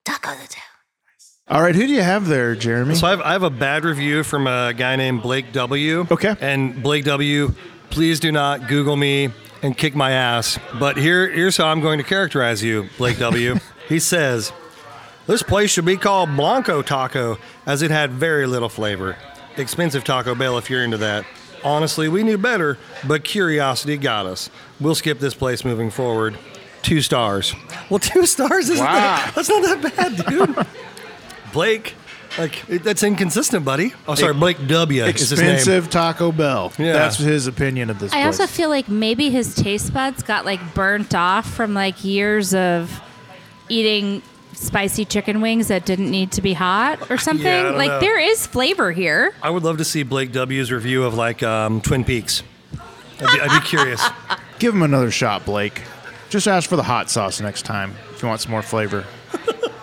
Talk 0.04 0.26
of 0.26 0.40
the 0.42 0.48
Town. 0.48 0.71
All 1.52 1.60
right, 1.60 1.74
who 1.74 1.86
do 1.86 1.92
you 1.92 2.00
have 2.00 2.28
there, 2.28 2.54
Jeremy? 2.54 2.94
So 2.94 3.06
I 3.06 3.10
have, 3.10 3.20
I 3.20 3.32
have 3.32 3.42
a 3.42 3.50
bad 3.50 3.84
review 3.84 4.22
from 4.22 4.46
a 4.46 4.72
guy 4.72 4.96
named 4.96 5.20
Blake 5.20 5.52
W. 5.52 6.06
Okay. 6.10 6.34
And 6.40 6.82
Blake 6.82 7.04
W, 7.04 7.52
please 7.90 8.20
do 8.20 8.32
not 8.32 8.68
Google 8.68 8.96
me 8.96 9.28
and 9.60 9.76
kick 9.76 9.94
my 9.94 10.12
ass. 10.12 10.58
But 10.80 10.96
here, 10.96 11.30
here's 11.30 11.58
how 11.58 11.66
I'm 11.66 11.82
going 11.82 11.98
to 11.98 12.04
characterize 12.04 12.62
you, 12.64 12.88
Blake 12.96 13.18
W. 13.18 13.56
he 13.90 13.98
says, 13.98 14.50
This 15.26 15.42
place 15.42 15.70
should 15.70 15.84
be 15.84 15.98
called 15.98 16.34
Blanco 16.36 16.80
Taco, 16.80 17.36
as 17.66 17.82
it 17.82 17.90
had 17.90 18.12
very 18.12 18.46
little 18.46 18.70
flavor. 18.70 19.18
Expensive 19.58 20.04
Taco 20.04 20.34
Bell 20.34 20.56
if 20.56 20.70
you're 20.70 20.82
into 20.82 20.96
that. 20.96 21.26
Honestly, 21.62 22.08
we 22.08 22.22
knew 22.22 22.38
better, 22.38 22.78
but 23.06 23.24
curiosity 23.24 23.98
got 23.98 24.24
us. 24.24 24.48
We'll 24.80 24.94
skip 24.94 25.18
this 25.18 25.34
place 25.34 25.66
moving 25.66 25.90
forward. 25.90 26.38
Two 26.80 27.02
stars. 27.02 27.54
Well, 27.90 27.98
two 27.98 28.24
stars 28.24 28.70
isn't 28.70 28.82
Wow. 28.82 28.94
that, 28.94 29.32
that's 29.34 29.50
not 29.50 29.82
that 29.82 29.96
bad, 29.96 30.26
dude. 30.26 30.66
Blake, 31.52 31.94
like 32.38 32.68
it- 32.68 32.82
that's 32.82 33.02
inconsistent, 33.02 33.64
buddy. 33.64 33.92
Oh, 34.08 34.14
sorry, 34.14 34.34
Blake 34.34 34.66
W. 34.66 35.04
is 35.04 35.28
his 35.30 35.38
name. 35.40 35.54
Expensive 35.54 35.90
Taco 35.90 36.32
Bell. 36.32 36.72
Yeah. 36.78 36.92
That's 36.94 37.16
his 37.18 37.46
opinion 37.46 37.90
of 37.90 37.98
this 37.98 38.12
I 38.12 38.22
place. 38.22 38.40
also 38.40 38.46
feel 38.46 38.68
like 38.68 38.88
maybe 38.88 39.30
his 39.30 39.54
taste 39.54 39.92
buds 39.92 40.22
got 40.22 40.44
like 40.44 40.74
burnt 40.74 41.14
off 41.14 41.48
from 41.52 41.74
like 41.74 42.04
years 42.04 42.54
of 42.54 43.00
eating 43.68 44.22
spicy 44.54 45.04
chicken 45.04 45.40
wings 45.40 45.68
that 45.68 45.84
didn't 45.84 46.10
need 46.10 46.30
to 46.32 46.42
be 46.42 46.52
hot 46.52 47.10
or 47.10 47.18
something. 47.18 47.46
Yeah, 47.46 47.60
I 47.60 47.62
don't 47.64 47.78
like 47.78 47.88
know. 47.90 48.00
there 48.00 48.18
is 48.18 48.46
flavor 48.46 48.92
here. 48.92 49.34
I 49.42 49.50
would 49.50 49.62
love 49.64 49.78
to 49.78 49.84
see 49.84 50.02
Blake 50.02 50.32
W.'s 50.32 50.70
review 50.70 51.04
of 51.04 51.14
like 51.14 51.42
um, 51.42 51.80
Twin 51.80 52.04
Peaks. 52.04 52.42
I'd 53.20 53.32
be, 53.32 53.40
I'd 53.40 53.60
be 53.60 53.66
curious. 53.66 54.04
Give 54.58 54.74
him 54.74 54.82
another 54.82 55.10
shot, 55.10 55.44
Blake. 55.44 55.82
Just 56.30 56.46
ask 56.48 56.68
for 56.68 56.76
the 56.76 56.82
hot 56.82 57.10
sauce 57.10 57.40
next 57.40 57.62
time 57.62 57.94
if 58.12 58.22
you 58.22 58.28
want 58.28 58.40
some 58.40 58.52
more 58.52 58.62
flavor. 58.62 59.04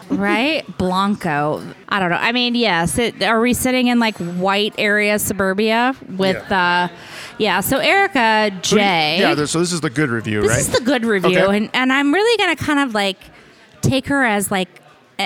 Right? 0.10 0.66
Blanco. 0.78 1.64
I 1.88 2.00
don't 2.00 2.10
know. 2.10 2.18
I 2.18 2.32
mean, 2.32 2.56
yes. 2.56 2.98
It, 2.98 3.22
are 3.24 3.40
we 3.40 3.54
sitting 3.54 3.88
in 3.88 4.00
like 4.00 4.18
white 4.18 4.74
area 4.78 5.20
suburbia 5.20 5.96
with, 6.18 6.52
uh, 6.52 6.90
yeah. 7.38 7.62
So 7.62 7.78
Erica 7.78 8.52
J. 8.62 9.20
Yeah, 9.20 9.36
so 9.46 9.60
this 9.60 9.72
is 9.72 9.82
the 9.82 9.90
good 9.90 10.10
review, 10.10 10.42
this 10.42 10.50
right? 10.50 10.58
This 10.58 10.68
is 10.68 10.74
the 10.74 10.84
good 10.86 11.06
review, 11.06 11.40
Okay. 11.40 11.58
and 11.58 11.70
and 11.74 11.94
I'm 11.94 12.14
really 12.14 12.38
gonna 12.38 12.56
kind 12.56 12.80
of 12.80 12.94
like 12.94 13.18
take 13.82 14.08
her 14.08 14.24
as 14.26 14.52
like. 14.52 14.68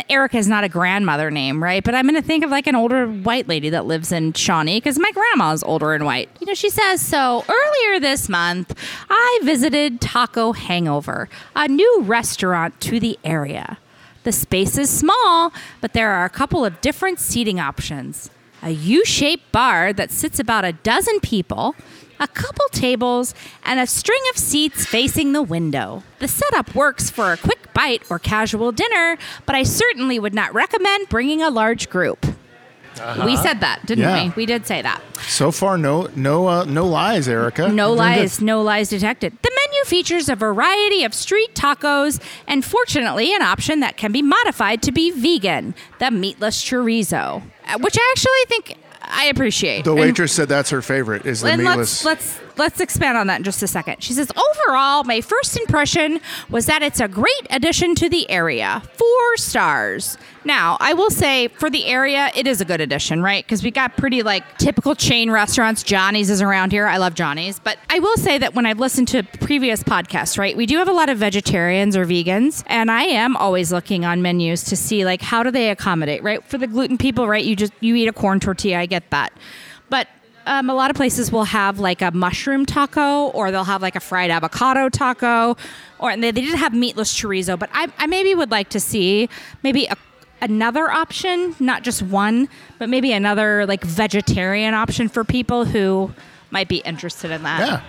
Erica 0.10 0.38
is 0.38 0.48
not 0.48 0.64
a 0.64 0.70
grandmother 0.70 1.30
name, 1.30 1.62
right? 1.62 1.84
But 1.84 1.94
I'm 1.94 2.08
going 2.08 2.20
to 2.20 2.28
think 2.28 2.44
of 2.44 2.50
like 2.50 2.66
an 2.66 2.74
older 2.74 3.06
white 3.06 3.48
lady 3.48 3.70
that 3.70 3.86
lives 3.86 4.12
in 4.12 4.34
Shawnee 4.34 4.78
because 4.78 4.98
my 4.98 5.12
grandma's 5.12 5.62
older 5.62 5.94
and 5.94 6.04
white. 6.04 6.32
You 6.40 6.48
know, 6.48 6.56
she 6.56 6.72
says, 6.72 7.00
So 7.00 7.46
earlier 7.48 8.00
this 8.00 8.28
month, 8.28 8.74
I 9.08 9.40
visited 9.44 10.02
Taco 10.02 10.52
Hangover, 10.54 11.30
a 11.56 11.68
new 11.68 12.02
restaurant 12.02 12.82
to 12.82 13.00
the 13.00 13.20
area. 13.24 13.78
The 14.24 14.32
space 14.32 14.78
is 14.78 14.90
small, 14.90 15.52
but 15.82 15.94
there 15.94 16.12
are 16.12 16.26
a 16.26 16.30
couple 16.30 16.64
of 16.64 16.80
different 16.82 17.20
seating 17.20 17.60
options. 17.60 18.30
A 18.62 18.70
U 18.70 19.04
shaped 19.04 19.52
bar 19.52 19.92
that 19.92 20.12
sits 20.12 20.40
about 20.40 20.64
a 20.64 20.72
dozen 20.72 21.20
people, 21.20 21.76
a 22.20 22.28
couple 22.28 22.66
tables, 22.72 23.36
and 23.66 23.80
a 23.80 23.88
string 23.88 24.22
of 24.32 24.38
seats 24.38 24.86
facing 24.86 25.34
the 25.34 25.42
window. 25.42 26.04
The 26.20 26.30
setup 26.30 26.74
works 26.74 27.10
for 27.10 27.34
a 27.34 27.38
quick 27.38 27.74
bite 27.74 28.04
or 28.10 28.20
casual 28.20 28.72
dinner, 28.72 29.18
but 29.46 29.56
I 29.56 29.64
certainly 29.64 30.20
would 30.20 30.34
not 30.34 30.54
recommend 30.54 31.10
bringing 31.10 31.42
a 31.42 31.50
large 31.50 31.90
group. 31.90 32.26
We 33.26 33.36
said 33.38 33.60
that, 33.62 33.86
didn't 33.86 34.04
Yeah. 34.04 34.24
we? 34.26 34.30
We 34.36 34.46
did 34.46 34.66
say 34.68 34.82
that. 34.82 35.02
so 35.28 35.52
far, 35.52 35.78
no, 35.78 36.10
no, 36.16 36.48
uh, 36.48 36.64
no 36.66 36.86
lies, 36.86 37.28
Erica. 37.28 37.70
No 37.70 37.88
You're 37.90 37.96
lies, 37.98 38.42
no 38.42 38.62
lies 38.62 38.90
detected. 38.90 39.38
The 39.42 39.52
menu 39.56 39.84
features 39.86 40.28
a 40.30 40.36
variety 40.36 41.04
of 41.04 41.14
street 41.14 41.56
tacos 41.56 42.20
and, 42.48 42.64
fortunately, 42.66 43.34
an 43.34 43.42
option 43.42 43.80
that 43.80 43.96
can 43.98 44.12
be 44.12 44.22
modified 44.22 44.82
to 44.84 44.92
be 44.92 45.12
vegan 45.12 45.76
the 46.00 46.12
meatless 46.12 46.62
chorizo, 46.64 47.42
uh, 47.68 47.78
which 47.80 47.98
I 47.98 48.12
actually 48.12 48.46
think 48.48 48.78
I 49.02 49.26
appreciate. 49.26 49.84
The 49.86 49.92
And- 49.92 50.00
waitress 50.00 50.32
said 50.34 50.48
that's 50.50 50.70
her 50.70 50.82
favorite. 50.82 51.26
Is 51.26 51.42
the 51.42 51.56
meatless? 51.58 52.04
let's 52.06 52.06
let's 52.06 52.40
let's 52.58 52.80
expand 52.80 53.18
on 53.18 53.28
that 53.28 53.38
in 53.38 53.44
just 53.44 53.64
a 53.64 53.68
second. 53.68 54.04
She 54.04 54.14
says, 54.14 54.32
overall, 54.32 55.04
my 55.04 55.22
first 55.22 55.58
impression 55.58 56.20
was 56.50 56.66
that 56.68 56.82
it's 56.82 57.00
a 57.00 57.08
great 57.08 57.48
addition 57.50 57.96
to 57.96 58.10
the 58.10 58.30
area. 58.30 58.82
Four 58.98 59.38
stars. 59.38 60.18
Now, 60.46 60.78
I 60.82 60.94
will 60.94 61.10
say 61.10 61.48
for 61.48 61.70
the 61.70 61.86
area, 61.86 62.30
it 62.36 62.48
is 62.48 62.60
a 62.60 62.66
good 62.66 62.82
addition, 62.82 63.24
right? 63.24 63.46
Because 63.46 63.64
we 63.64 63.72
got 63.72 63.96
pretty 63.96 64.24
like 64.24 64.58
typical 64.58 64.94
chain 64.94 65.32
restaurants. 65.32 65.84
Johnny's 65.84 66.30
is 66.30 66.42
around 66.42 66.72
here. 66.72 66.86
I 66.86 66.98
love 66.98 67.14
Johnny's. 67.14 67.60
But 67.60 67.78
I 67.90 68.00
will 68.00 68.18
say 68.18 68.38
that 68.38 68.54
when 68.54 68.66
I've 68.66 68.80
listened 68.80 69.08
to 69.10 69.24
previous 69.24 69.84
podcasts, 69.84 70.38
right, 70.38 70.56
we 70.58 70.66
do 70.66 70.78
have 70.78 70.90
a 70.90 70.94
lot 70.94 71.10
of 71.10 71.18
vegetarians 71.18 71.96
or 71.96 72.06
vegans. 72.06 72.64
And 72.68 72.92
I 72.92 73.04
am 73.04 73.38
always 73.38 73.72
looking 73.72 74.04
on 74.04 74.22
menus 74.22 74.64
to 74.66 74.76
see 74.76 75.06
like 75.06 75.22
how 75.22 75.44
do 75.44 75.52
they 75.52 75.70
accommodate, 75.70 76.24
right? 76.24 76.44
For 76.44 76.58
the 76.58 76.68
gluten 76.68 76.98
people, 76.98 77.28
right? 77.28 77.44
You 77.44 77.56
just 77.56 77.74
you 77.80 77.96
eat 77.96 78.08
a 78.08 78.14
corn 78.14 78.40
tortilla, 78.40 78.80
I 78.80 78.86
get 78.86 79.10
that. 79.12 79.32
But 80.46 80.52
um, 80.52 80.70
a 80.70 80.74
lot 80.74 80.90
of 80.90 80.96
places 80.96 81.32
will 81.32 81.46
have 81.46 81.80
like 81.80 82.02
a 82.02 82.12
mushroom 82.12 82.66
taco 82.66 83.28
or 83.30 83.52
they'll 83.52 83.64
have 83.64 83.82
like 83.82 83.96
a 83.96 84.00
fried 84.00 84.30
avocado 84.32 84.90
taco 84.90 85.56
or 86.00 86.12
and 86.12 86.24
they, 86.24 86.32
they 86.32 86.42
did 86.42 86.56
have 86.56 86.74
meatless 86.74 87.14
chorizo 87.14 87.58
but 87.58 87.70
I, 87.74 87.88
I 87.98 88.08
maybe 88.08 88.36
would 88.36 88.52
like 88.52 88.70
to 88.70 88.80
see 88.80 89.30
maybe 89.64 89.86
a, 89.86 89.96
another 90.42 90.90
option 90.92 91.56
not 91.60 91.84
just 91.84 92.02
one 92.02 92.50
but 92.78 92.90
maybe 92.90 93.12
another 93.14 93.66
like 93.66 93.84
vegetarian 93.84 94.74
option 94.74 95.08
for 95.08 95.24
people 95.24 95.66
who 95.66 96.12
might 96.52 96.68
be 96.68 96.78
interested 96.80 97.32
in 97.32 97.44
that 97.44 97.60
Yeah, 97.68 97.82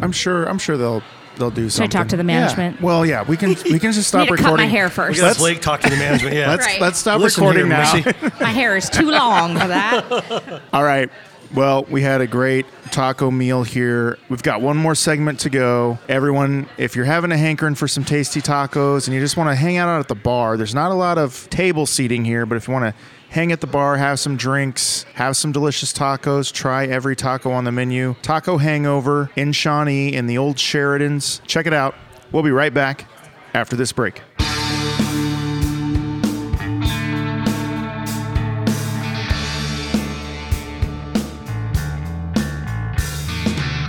I'm 0.00 0.12
sure. 0.12 0.44
I'm 0.46 0.58
sure 0.58 0.76
they'll 0.76 1.02
they'll 1.36 1.50
do 1.50 1.68
something 1.70 1.84
I 1.84 1.88
something. 1.88 1.90
talk 1.90 2.08
to 2.08 2.16
the 2.16 2.22
Yeah. 2.22 2.40
management? 2.40 2.80
Well, 2.82 3.04
yeah, 3.06 3.22
we 3.24 3.36
can 3.36 3.50
we 3.64 3.78
can 3.78 3.92
just 3.92 4.08
stop 4.08 4.22
need 4.28 4.28
to 4.30 4.36
cut 4.36 4.44
recording. 4.44 4.66
my 4.66 4.70
hair 4.70 4.84
We 4.86 4.90
first 4.90 5.20
Let's- 5.22 5.38
Blake 5.38 5.60
talk 5.60 5.80
to 5.80 5.90
the 5.90 5.96
management. 5.96 6.34
Yeah. 6.36 6.48
Let's 6.52 6.66
Right. 6.66 6.80
let's 6.80 6.98
stop 6.98 7.20
Listen 7.20 7.44
recording 7.44 7.70
here, 7.70 8.14
now. 8.22 8.30
My 8.40 8.50
hair 8.50 8.76
is 8.76 8.88
too 8.90 9.10
long 9.10 9.58
for 9.58 9.68
that 9.68 10.62
All 10.72 10.82
right. 10.84 11.10
Well, 11.54 11.84
we 11.84 12.00
had 12.00 12.22
a 12.22 12.26
great 12.26 12.64
taco 12.92 13.30
meal 13.30 13.62
here. 13.62 14.18
We've 14.30 14.42
got 14.42 14.62
one 14.62 14.78
more 14.78 14.94
segment 14.94 15.40
to 15.40 15.50
go. 15.50 15.98
Everyone, 16.08 16.66
if 16.78 16.96
you're 16.96 17.04
having 17.04 17.30
a 17.30 17.36
hankering 17.36 17.74
for 17.74 17.86
some 17.86 18.04
tasty 18.04 18.40
tacos 18.40 19.06
and 19.06 19.14
you 19.14 19.20
just 19.20 19.36
want 19.36 19.50
to 19.50 19.54
hang 19.54 19.76
out 19.76 20.00
at 20.00 20.08
the 20.08 20.14
bar, 20.14 20.56
there's 20.56 20.74
not 20.74 20.90
a 20.90 20.94
lot 20.94 21.18
of 21.18 21.48
table 21.50 21.84
seating 21.84 22.24
here, 22.24 22.46
but 22.46 22.56
if 22.56 22.68
you 22.68 22.72
want 22.72 22.86
to 22.86 23.02
hang 23.28 23.52
at 23.52 23.60
the 23.60 23.66
bar, 23.66 23.98
have 23.98 24.18
some 24.18 24.38
drinks, 24.38 25.04
have 25.14 25.36
some 25.36 25.52
delicious 25.52 25.92
tacos, 25.92 26.50
try 26.50 26.86
every 26.86 27.14
taco 27.14 27.50
on 27.50 27.64
the 27.64 27.72
menu. 27.72 28.14
Taco 28.22 28.56
Hangover 28.56 29.30
in 29.36 29.52
Shawnee 29.52 30.14
in 30.14 30.26
the 30.26 30.38
old 30.38 30.56
Sheridans. 30.56 31.40
Check 31.46 31.66
it 31.66 31.74
out. 31.74 31.94
We'll 32.30 32.42
be 32.42 32.50
right 32.50 32.72
back 32.72 33.06
after 33.52 33.76
this 33.76 33.92
break. 33.92 34.22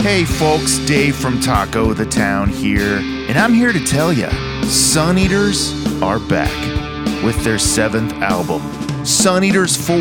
Hey 0.04 0.26
folks, 0.26 0.76
Dave 0.80 1.16
from 1.16 1.40
Taco 1.40 1.94
the 1.94 2.04
Town 2.04 2.50
here, 2.50 2.98
and 2.98 3.38
I'm 3.38 3.54
here 3.54 3.72
to 3.72 3.82
tell 3.86 4.12
you 4.12 4.28
Sun 4.64 5.16
Eaters 5.16 5.72
are 6.02 6.18
back 6.18 6.52
with 7.24 7.42
their 7.42 7.58
seventh 7.58 8.12
album, 8.16 8.60
Sun 9.06 9.44
Eaters 9.44 9.78
4 9.78 9.96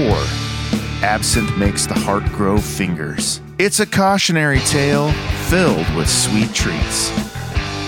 Absinthe 1.03 1.55
Makes 1.55 1.85
the 1.85 1.93
Heart 1.93 2.25
Grow 2.33 2.57
Fingers. 2.57 3.39
It's 3.57 3.79
a 3.79 3.85
cautionary 3.85 4.59
tale 4.59 5.13
filled 5.47 5.89
with 5.95 6.09
sweet 6.09 6.53
treats. 6.53 7.09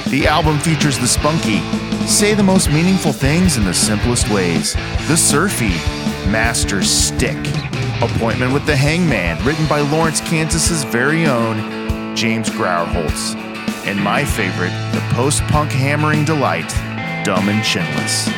The 0.09 0.25
album 0.25 0.57
features 0.59 0.97
the 0.97 1.09
spunky, 1.09 1.59
say 2.07 2.33
the 2.33 2.41
most 2.41 2.69
meaningful 2.69 3.11
things 3.11 3.57
in 3.57 3.65
the 3.65 3.73
simplest 3.73 4.29
ways. 4.29 4.73
The 5.09 5.17
surfy, 5.17 5.75
master's 6.31 6.89
stick. 6.89 7.45
Appointment 8.01 8.53
with 8.53 8.65
the 8.65 8.75
Hangman, 8.77 9.43
written 9.45 9.67
by 9.67 9.81
Lawrence, 9.81 10.21
Kansas's 10.21 10.85
very 10.85 11.25
own 11.25 11.84
James 12.15 12.49
Grauerholz. 12.49 13.35
And 13.85 14.01
my 14.01 14.25
favorite, 14.25 14.71
the 14.93 15.01
post-punk 15.13 15.71
hammering 15.71 16.25
delight, 16.25 16.69
Dumb 17.23 17.49
and 17.49 17.63
Chinless. 17.63 18.31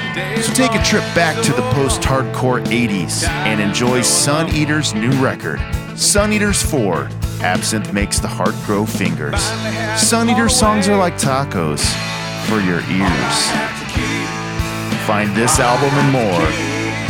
So 0.43 0.53
take 0.53 0.73
a 0.73 0.83
trip 0.83 1.03
back 1.13 1.41
to 1.43 1.53
the 1.53 1.61
post-hardcore 1.71 2.65
80s 2.65 3.27
and 3.27 3.61
enjoy 3.61 4.01
Sun 4.01 4.53
Eater's 4.53 4.93
new 4.93 5.11
record, 5.23 5.59
Sun 5.95 6.33
Eaters 6.33 6.61
4, 6.63 7.07
Absinthe 7.41 7.93
Makes 7.93 8.19
the 8.19 8.27
Heart 8.27 8.55
Grow 8.65 8.85
Fingers. 8.85 9.41
Sun 9.95 10.29
Eater 10.29 10.49
songs 10.49 10.87
are 10.87 10.97
like 10.97 11.13
tacos 11.13 11.85
for 12.47 12.59
your 12.59 12.81
ears. 12.89 13.51
Find 15.05 15.35
this 15.35 15.59
album 15.59 15.93
and 15.93 16.11
more 16.11 16.47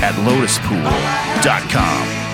at 0.03 0.13
lotuspool.com. 0.25 2.26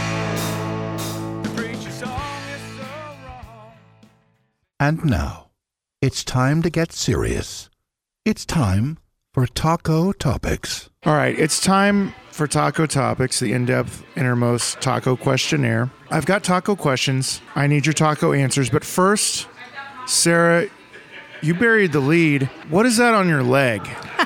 And 4.84 5.06
now, 5.06 5.52
it's 6.02 6.26
time 6.26 6.62
to 6.62 6.70
get 6.70 6.92
serious. 6.92 7.70
It's 8.26 8.46
time 8.46 9.00
for 9.34 9.48
Taco 9.48 10.12
Topics. 10.12 10.90
All 11.06 11.16
right, 11.16 11.40
it's 11.40 11.62
time 11.62 12.14
for 12.32 12.48
Taco 12.48 12.86
Topics, 12.86 13.40
the 13.40 13.54
in 13.54 13.66
depth, 13.66 14.04
innermost 14.18 14.82
taco 14.82 15.16
questionnaire. 15.16 15.90
I've 16.10 16.26
got 16.26 16.44
taco 16.44 16.76
questions. 16.76 17.42
I 17.56 17.66
need 17.68 17.86
your 17.86 17.94
taco 17.94 18.34
answers. 18.34 18.70
But 18.70 18.84
first, 18.84 19.48
Sarah, 20.06 20.68
you 21.42 21.54
buried 21.54 21.94
the 21.94 22.02
lead. 22.02 22.50
What 22.68 22.86
is 22.86 22.98
that 22.98 23.14
on 23.14 23.30
your 23.30 23.42
leg? 23.42 23.88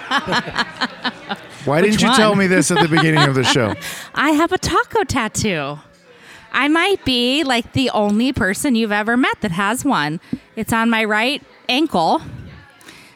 Why 1.66 1.82
didn't 1.82 1.98
Which 1.98 2.02
you 2.02 2.16
tell 2.16 2.34
me 2.34 2.48
this 2.48 2.72
at 2.72 2.82
the 2.82 2.88
beginning 2.88 3.30
of 3.30 3.36
the 3.36 3.44
show? 3.44 3.76
I 4.16 4.32
have 4.32 4.52
a 4.52 4.58
taco 4.58 5.04
tattoo. 5.04 5.78
I 6.52 6.68
might 6.68 7.04
be 7.06 7.44
like 7.44 7.74
the 7.74 7.90
only 7.92 8.34
person 8.34 8.76
you've 8.76 8.92
ever 8.92 9.16
met 9.18 9.42
that 9.42 9.52
has 9.52 9.86
one. 9.86 10.20
It's 10.56 10.74
on 10.74 10.90
my 10.90 11.04
right 11.04 11.44
ankle. 11.70 12.22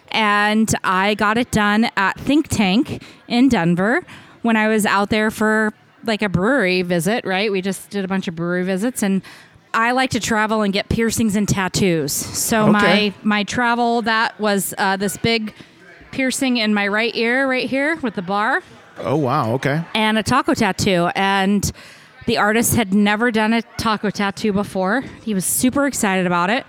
And 0.10 0.74
I 0.84 1.16
got 1.16 1.38
it 1.38 1.52
done 1.52 1.90
at 1.96 2.20
Think 2.20 2.50
Tank 2.50 3.02
in 3.28 3.48
Denver 3.50 4.04
when 4.42 4.58
I 4.58 4.68
was 4.68 4.86
out 4.86 5.10
there 5.10 5.32
for 5.32 5.74
like 6.04 6.22
a 6.22 6.30
brewery 6.30 6.82
visit, 6.82 7.26
right? 7.26 7.52
We 7.52 7.62
just 7.62 7.90
did 7.90 8.04
a 8.04 8.08
bunch 8.08 8.28
of 8.28 8.36
brewery 8.36 8.64
visits 8.64 9.04
and 9.04 9.22
I 9.74 9.92
like 9.92 10.10
to 10.12 10.20
travel 10.20 10.64
and 10.64 10.74
get 10.74 10.90
piercings 10.90 11.36
and 11.38 11.48
tattoos. 11.48 12.12
So 12.12 12.64
Okay. 12.64 12.72
my 12.72 13.14
my 13.24 13.44
travel 13.44 14.02
that 14.02 14.38
was 14.40 14.74
uh, 14.78 14.98
this 14.98 15.16
big 15.18 15.54
piercing 16.12 16.58
in 16.58 16.74
my 16.74 16.88
right 16.90 17.16
ear 17.16 17.48
right 17.48 17.70
here 17.70 17.96
with 17.98 18.16
the 18.16 18.22
bar 18.22 18.62
Oh, 18.98 19.16
wow. 19.16 19.54
Okay. 19.54 19.82
and 19.96 20.18
a 20.18 20.24
taco 20.24 20.54
tattoo. 20.54 21.10
And 21.16 21.72
the 22.28 22.38
artist 22.38 22.76
had 22.76 22.94
never 22.94 23.32
done 23.32 23.54
a 23.54 23.62
taco 23.78 24.10
tattoo 24.10 24.54
before. 24.54 25.02
He 25.24 25.34
was 25.34 25.46
super 25.46 25.86
excited 25.88 26.26
about 26.26 26.50
it. 26.50 26.66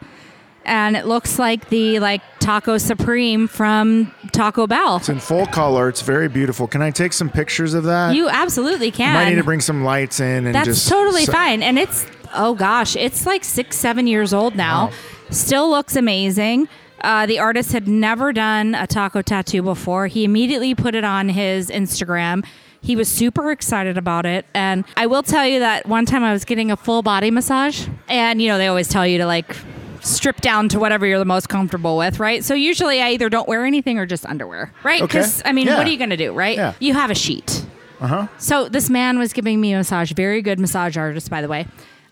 And 0.64 0.96
it 0.96 1.06
looks 1.06 1.40
like 1.40 1.68
the 1.70 1.98
like 1.98 2.22
taco 2.38 2.78
supreme 2.78 3.48
from 3.48 4.14
Taco 4.30 4.68
Bell. 4.68 4.98
It's 4.98 5.08
in 5.08 5.18
full 5.18 5.46
color. 5.46 5.88
It's 5.88 6.02
very 6.02 6.28
beautiful. 6.28 6.68
Can 6.68 6.80
I 6.82 6.90
take 6.92 7.12
some 7.12 7.28
pictures 7.30 7.74
of 7.74 7.82
that? 7.84 8.14
You 8.14 8.28
absolutely 8.28 8.92
can. 8.92 9.16
I 9.16 9.28
need 9.28 9.36
to 9.36 9.44
bring 9.44 9.60
some 9.60 9.82
lights 9.82 10.20
in 10.20 10.46
and 10.46 10.54
That's 10.54 10.66
just 10.68 10.88
totally 10.88 11.24
so- 11.24 11.32
fine. 11.32 11.64
And 11.64 11.78
it's 11.80 12.06
oh 12.34 12.54
gosh, 12.54 12.94
it's 12.94 13.26
like 13.26 13.42
six, 13.42 13.76
seven 13.76 14.06
years 14.06 14.32
old 14.32 14.54
now. 14.54 14.86
Wow. 14.86 14.92
Still 15.30 15.68
looks 15.68 15.96
amazing. 15.96 16.68
Uh, 17.00 17.26
the 17.26 17.40
artist 17.40 17.72
had 17.72 17.88
never 17.88 18.32
done 18.32 18.76
a 18.76 18.86
taco 18.86 19.20
tattoo 19.22 19.62
before. 19.62 20.06
He 20.06 20.22
immediately 20.22 20.76
put 20.76 20.94
it 20.94 21.02
on 21.02 21.28
his 21.28 21.70
Instagram. 21.70 22.46
He 22.82 22.96
was 22.96 23.09
super 23.09 23.50
excited 23.52 23.96
about 23.96 24.26
it. 24.26 24.44
And 24.54 24.84
I 24.96 25.06
will 25.06 25.22
tell 25.22 25.46
you 25.46 25.60
that 25.60 25.86
one 25.86 26.04
time 26.04 26.24
I 26.24 26.32
was 26.32 26.44
getting 26.44 26.70
a 26.70 26.76
full 26.76 27.02
body 27.02 27.30
massage, 27.30 27.86
and 28.09 28.42
you 28.42 28.48
know, 28.48 28.59
they 28.59 28.66
always 28.66 28.88
tell 28.88 29.06
you 29.06 29.18
to 29.18 29.26
like 29.26 29.56
strip 30.00 30.40
down 30.40 30.68
to 30.68 30.80
whatever 30.80 31.06
you're 31.06 31.20
the 31.20 31.24
most 31.24 31.48
comfortable 31.48 31.96
with, 31.96 32.18
right? 32.18 32.42
So 32.42 32.54
usually 32.54 33.00
I 33.00 33.10
either 33.10 33.28
don't 33.28 33.46
wear 33.48 33.64
anything 33.64 33.98
or 34.00 34.04
just 34.06 34.26
underwear, 34.26 34.72
right? 34.82 35.00
Okay. 35.00 35.18
Because, 35.18 35.40
I 35.44 35.52
mean, 35.52 35.68
Yeah. 35.68 35.78
what 35.78 35.86
are 35.86 35.90
you 35.90 35.96
going 35.98 36.10
to 36.10 36.16
do, 36.16 36.32
right? 36.32 36.56
Yeah. 36.56 36.74
You 36.80 36.92
have 36.94 37.10
a 37.10 37.14
sheet. 37.14 37.64
Uh-huh. 38.00 38.26
So 38.36 38.68
this 38.68 38.90
man 38.90 39.20
was 39.20 39.32
giving 39.32 39.60
me 39.60 39.72
a 39.74 39.76
massage, 39.76 40.10
very 40.10 40.42
good 40.42 40.59
massage 40.59 40.96
artist, 40.96 41.30
by 41.30 41.40
the 41.40 41.46
way. 41.46 41.68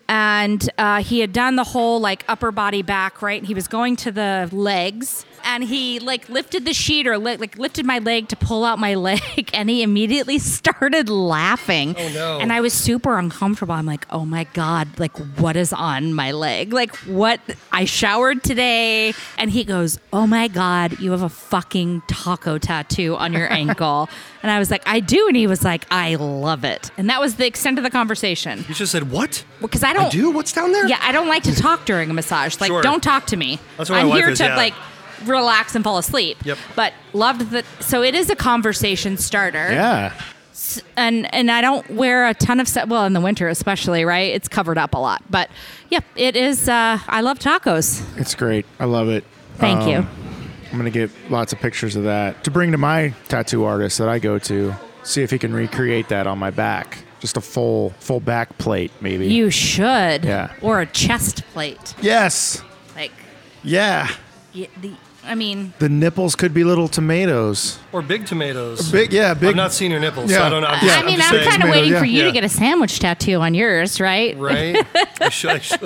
And 0.07 0.69
uh, 0.77 1.03
he 1.03 1.19
had 1.19 1.33
done 1.33 1.57
the 1.57 1.65
whole 1.65 1.99
like 1.99 2.23
upper 2.29 2.51
body 2.51 2.81
back, 2.81 3.21
right? 3.21 3.43
He 3.43 3.53
was 3.53 3.67
going 3.67 3.97
to 3.97 4.11
the 4.11 4.47
legs, 4.53 5.25
and 5.43 5.63
he 5.63 5.99
like 5.99 6.27
lifted 6.29 6.65
the 6.65 6.73
sheet 6.73 7.07
or 7.07 7.17
li- 7.17 7.37
like 7.37 7.57
lifted 7.57 7.85
my 7.85 7.99
leg 7.99 8.27
to 8.29 8.35
pull 8.35 8.63
out 8.65 8.79
my 8.79 8.95
leg, 9.09 9.49
and 9.53 9.69
he 9.69 9.83
immediately 9.83 10.39
started 10.39 11.09
laughing. 11.09 11.95
Oh, 11.97 12.09
no. 12.09 12.39
And 12.39 12.51
I 12.51 12.61
was 12.61 12.73
super 12.73 13.17
uncomfortable. 13.17 13.73
I'm 13.73 13.85
like, 13.85 14.05
oh 14.09 14.25
my 14.25 14.45
god, 14.53 14.99
like 14.99 15.17
what 15.37 15.55
is 15.55 15.73
on 15.73 16.13
my 16.13 16.31
leg? 16.31 16.73
Like 16.73 16.95
what? 17.07 17.39
I 17.71 17.85
showered 17.85 18.43
today, 18.43 19.13
and 19.37 19.49
he 19.51 19.63
goes, 19.63 19.99
oh 20.13 20.27
my 20.27 20.47
god, 20.47 20.99
you 20.99 21.11
have 21.11 21.23
a 21.23 21.29
fucking 21.29 22.03
taco 22.07 22.57
tattoo 22.57 23.15
on 23.15 23.33
your 23.33 23.51
ankle. 23.61 24.09
And 24.43 24.51
I 24.51 24.57
was 24.59 24.71
like, 24.71 24.81
I 24.87 24.99
do. 25.01 25.27
And 25.27 25.37
he 25.37 25.45
was 25.45 25.63
like, 25.63 25.85
I 25.91 26.15
love 26.15 26.63
it. 26.63 26.89
And 26.97 27.09
that 27.11 27.21
was 27.21 27.35
the 27.35 27.45
extent 27.45 27.77
of 27.77 27.83
the 27.83 27.91
conversation. 27.91 28.65
You 28.67 28.73
just 28.73 28.91
said 28.91 29.11
what? 29.11 29.45
Because 29.61 29.83
I 29.83 29.93
don't 29.93 30.05
I 30.05 30.09
do. 30.09 30.31
What's 30.31 30.51
down 30.51 30.71
there? 30.71 30.87
Yeah, 30.87 30.97
I 31.01 31.11
don't 31.11 31.27
like 31.27 31.43
to 31.43 31.55
talk 31.55 31.85
during 31.85 32.09
a 32.09 32.13
massage. 32.13 32.59
Like, 32.59 32.69
Sure. 32.69 32.81
don't 32.81 33.03
talk 33.03 33.27
to 33.27 33.37
me. 33.37 33.59
That's 33.77 33.89
what 33.91 33.97
my 33.97 34.01
I'm 34.01 34.17
here 34.17 34.29
is, 34.29 34.39
to 34.39 34.45
yeah. 34.45 34.55
like 34.55 34.73
relax 35.25 35.75
and 35.75 35.83
fall 35.83 35.97
asleep. 35.97 36.37
Yep. 36.45 36.57
But 36.75 36.93
loved 37.13 37.51
that. 37.51 37.65
So 37.79 38.03
it 38.03 38.15
is 38.15 38.29
a 38.29 38.35
conversation 38.35 39.17
starter. 39.17 39.71
Yeah. 39.71 40.13
S- 40.51 40.81
And 40.97 41.33
and 41.33 41.49
I 41.51 41.61
don't 41.61 41.89
wear 41.91 42.27
a 42.27 42.33
ton 42.33 42.59
of 42.59 42.67
set. 42.67 42.87
Well, 42.87 43.05
in 43.05 43.13
the 43.13 43.21
winter 43.21 43.47
especially, 43.47 44.05
right? 44.05 44.33
It's 44.33 44.47
covered 44.47 44.77
up 44.77 44.93
a 44.93 44.97
lot. 44.99 45.23
But 45.29 45.49
yep, 45.89 46.03
it 46.15 46.35
is. 46.35 46.67
Uh, 46.69 46.99
I 47.07 47.21
love 47.21 47.39
tacos. 47.39 48.03
It's 48.19 48.35
great. 48.35 48.65
I 48.79 48.85
love 48.85 49.09
it. 49.09 49.23
Thank 49.57 49.87
you. 49.87 49.97
Um, 49.97 50.09
I'm 50.71 50.77
gonna 50.77 50.89
get 50.89 51.09
lots 51.29 51.51
of 51.53 51.59
pictures 51.59 51.95
of 51.95 52.03
that 52.03 52.43
to 52.45 52.51
bring 52.51 52.71
to 52.71 52.77
my 52.77 53.13
tattoo 53.27 53.63
artist 53.65 53.97
that 53.97 54.07
I 54.09 54.19
go 54.19 54.39
to. 54.39 54.73
See 55.03 55.21
if 55.23 55.31
he 55.31 55.37
can 55.39 55.53
recreate 55.53 56.09
that 56.09 56.27
on 56.27 56.37
my 56.39 56.51
back. 56.51 56.99
Just 57.19 57.35
a 57.37 57.41
full 57.41 57.89
full 57.99 58.19
back 58.19 58.57
plate, 58.57 58.91
maybe. 59.01 59.27
You 59.27 59.49
should. 59.49 60.23
Yeah. 60.23 60.53
Or 60.61 60.79
a 60.81 60.85
chest 60.85 61.43
plate. 61.53 61.93
yes. 62.01 62.61
Like 62.95 63.11
Yeah. 63.63 64.07
y- 64.55 64.69
the. 64.81 64.93
I 65.23 65.35
mean, 65.35 65.73
The 65.79 65.87
nipples 65.89 66.35
could 66.35 66.53
be 66.53 66.63
little 66.63 66.87
tomatoes. 66.87 67.77
Or 67.91 68.01
big 68.01 68.25
tomatoes. 68.25 68.91
Big, 68.91 69.13
yeah, 69.13 69.33
big. 69.33 69.49
I've 69.49 69.55
not 69.55 69.71
seen 69.71 69.91
your 69.91 69.99
nipples, 69.99 70.31
so 70.31 70.37
Yeah. 70.39 70.45
I 70.45 70.49
don't 70.49 70.61
know. 70.61 70.67
I'm 70.67 70.85
Yeah. 70.85 70.93
just, 70.95 71.03
I 71.03 71.05
mean, 71.05 71.17
just 71.17 71.31
I'm 71.33 71.37
kind 71.39 71.47
of 71.47 71.53
tomato, 71.61 71.71
waiting 71.71 71.91
yeah. 71.93 71.99
for 71.99 72.05
you 72.05 72.19
Yeah. 72.19 72.25
to 72.25 72.31
get 72.31 72.43
a 72.43 72.49
sandwich 72.49 72.99
tattoo 72.99 73.39
on 73.41 73.53
yours, 73.53 73.99
right? 74.01 74.35
Right? 74.37 74.85
I 75.21 75.29
should, 75.29 75.51
I 75.51 75.59
should 75.59 75.79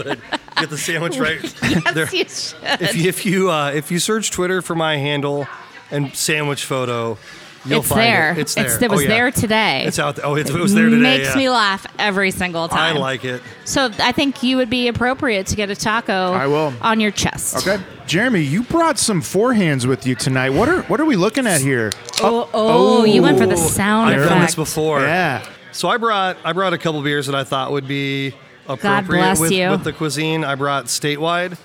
get 0.57 0.69
the 0.69 0.77
sandwich 0.77 1.17
right. 1.17 1.41
There- 1.93 2.09
you 2.13 2.25
should. 2.29 2.55
if 2.79 2.95
you 2.95 3.09
if 3.09 3.25
you 3.25 3.51
uh, 3.51 3.71
if 3.71 3.91
you 3.91 3.99
search 3.99 4.31
Twitter 4.31 4.61
for 4.61 4.75
my 4.75 4.97
handle 4.97 5.47
and 5.91 6.15
sandwich 6.15 6.63
photo, 6.63 7.17
you'll 7.65 7.79
it's 7.79 7.89
find 7.89 8.01
there. 8.01 8.31
it. 8.31 8.37
It's 8.39 8.55
there. 8.55 8.83
it 8.83 8.89
was 8.89 8.99
Oh, 8.99 9.03
yeah. 9.03 9.07
there 9.09 9.31
today. 9.31 9.85
It's 9.85 9.99
out. 9.99 10.15
there. 10.17 10.25
Oh, 10.25 10.35
it, 10.35 10.49
it 10.49 10.55
was 10.55 10.73
there 10.73 10.89
today. 10.89 11.01
Makes 11.01 11.29
yeah. 11.29 11.35
me 11.35 11.49
laugh 11.49 11.85
every 11.99 12.31
single 12.31 12.67
time. 12.67 12.97
I 12.97 12.99
like 12.99 13.25
it. 13.25 13.41
So 13.65 13.89
I 13.99 14.11
think 14.11 14.43
you 14.43 14.57
would 14.57 14.69
be 14.69 14.87
appropriate 14.87 15.47
to 15.47 15.55
get 15.55 15.69
a 15.69 15.75
taco. 15.75 16.33
I 16.33 16.47
will. 16.47 16.73
on 16.81 16.99
your 16.99 17.11
chest. 17.11 17.67
Okay, 17.67 17.83
Jeremy, 18.07 18.41
you 18.41 18.63
brought 18.63 18.97
some 18.97 19.21
Four 19.21 19.53
Hands 19.53 19.85
with 19.85 20.05
you 20.05 20.15
tonight. 20.15 20.51
What 20.51 20.69
are 20.69 20.81
what 20.83 20.99
are 20.99 21.05
we 21.05 21.15
looking 21.15 21.47
at 21.47 21.61
here? 21.61 21.91
Oh, 22.21 22.49
oh, 22.53 22.99
oh 22.99 23.03
you 23.03 23.21
went 23.21 23.37
for 23.37 23.45
the 23.45 23.57
sound 23.57 24.09
I've 24.09 24.17
effect. 24.17 24.29
done 24.29 24.41
this 24.41 24.55
before. 24.55 25.01
Yeah. 25.01 25.45
So 25.71 25.89
I 25.89 25.97
brought 25.97 26.37
I 26.43 26.53
brought 26.53 26.73
a 26.73 26.77
couple 26.77 27.01
beers 27.01 27.25
that 27.27 27.35
I 27.35 27.43
thought 27.43 27.71
would 27.71 27.87
be 27.87 28.33
appropriate 28.67 29.21
bless 29.21 29.39
with, 29.39 29.51
you. 29.51 29.69
with 29.69 29.83
the 29.83 29.93
cuisine. 29.93 30.43
I 30.43 30.55
brought 30.55 30.85
Statewide, 30.85 31.57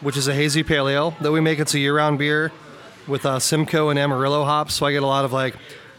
which 0.00 0.16
is 0.16 0.26
a 0.28 0.34
hazy 0.34 0.62
pale 0.62 0.88
ale 0.88 1.14
that 1.20 1.32
we 1.32 1.40
make. 1.40 1.58
It's 1.58 1.74
a 1.74 1.78
year-round 1.78 2.18
beer 2.18 2.50
with 3.08 3.26
uh, 3.26 3.38
Simcoe 3.38 3.88
and 3.88 3.98
Amarillo 3.98 4.44
hops. 4.44 4.74
So 4.74 4.86
I 4.86 4.92
get 4.92 5.02
a 5.02 5.06
lot 5.06 5.24
of 5.24 5.32
like 5.32 5.56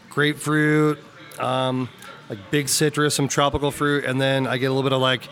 grapefruit, 0.08 0.98
um, 1.38 1.88
like 2.28 2.50
big 2.50 2.68
citrus, 2.68 3.14
some 3.14 3.28
tropical 3.28 3.70
fruit, 3.70 4.04
and 4.04 4.20
then 4.20 4.46
I 4.46 4.56
get 4.58 4.66
a 4.66 4.70
little 4.70 4.88
bit 4.88 4.92
of 4.94 5.00
like 5.00 5.28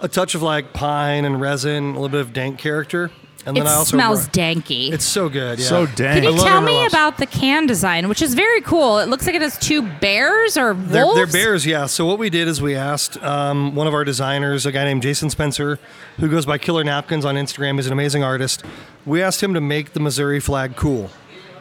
a 0.00 0.08
touch 0.08 0.34
of 0.34 0.42
like 0.42 0.72
pine 0.72 1.24
and 1.24 1.40
resin, 1.40 1.90
a 1.90 1.92
little 1.92 2.08
bit 2.08 2.20
of 2.20 2.32
dank 2.32 2.58
character. 2.58 3.10
And 3.46 3.56
It 3.56 3.64
I 3.64 3.72
also 3.72 3.96
smells 3.96 4.24
brought- 4.28 4.32
danky. 4.34 4.92
It's 4.92 5.04
so 5.04 5.30
good. 5.30 5.58
Yeah. 5.58 5.66
So 5.66 5.86
dang. 5.86 6.22
Can 6.22 6.34
you 6.34 6.40
tell 6.42 6.60
me 6.60 6.84
about 6.84 7.16
the 7.16 7.24
can 7.26 7.66
design, 7.66 8.06
which 8.08 8.20
is 8.20 8.34
very 8.34 8.60
cool? 8.60 8.98
It 8.98 9.08
looks 9.08 9.24
like 9.26 9.34
it 9.34 9.40
has 9.40 9.58
two 9.58 9.80
bears 9.82 10.58
or 10.58 10.74
They're, 10.74 11.06
they're 11.14 11.26
bears, 11.26 11.64
yeah. 11.64 11.86
So 11.86 12.04
what 12.04 12.18
we 12.18 12.28
did 12.28 12.48
is 12.48 12.60
we 12.60 12.74
asked 12.76 13.16
um, 13.22 13.74
one 13.74 13.86
of 13.86 13.94
our 13.94 14.04
designers, 14.04 14.66
a 14.66 14.72
guy 14.72 14.84
named 14.84 15.02
Jason 15.02 15.30
Spencer, 15.30 15.78
who 16.18 16.28
goes 16.28 16.44
by 16.44 16.58
Killer 16.58 16.84
Napkins 16.84 17.24
on 17.24 17.36
Instagram. 17.36 17.76
He's 17.76 17.86
an 17.86 17.92
amazing 17.94 18.22
artist. 18.22 18.62
We 19.06 19.22
asked 19.22 19.42
him 19.42 19.54
to 19.54 19.60
make 19.60 19.94
the 19.94 20.00
Missouri 20.00 20.38
flag 20.38 20.76
cool, 20.76 21.10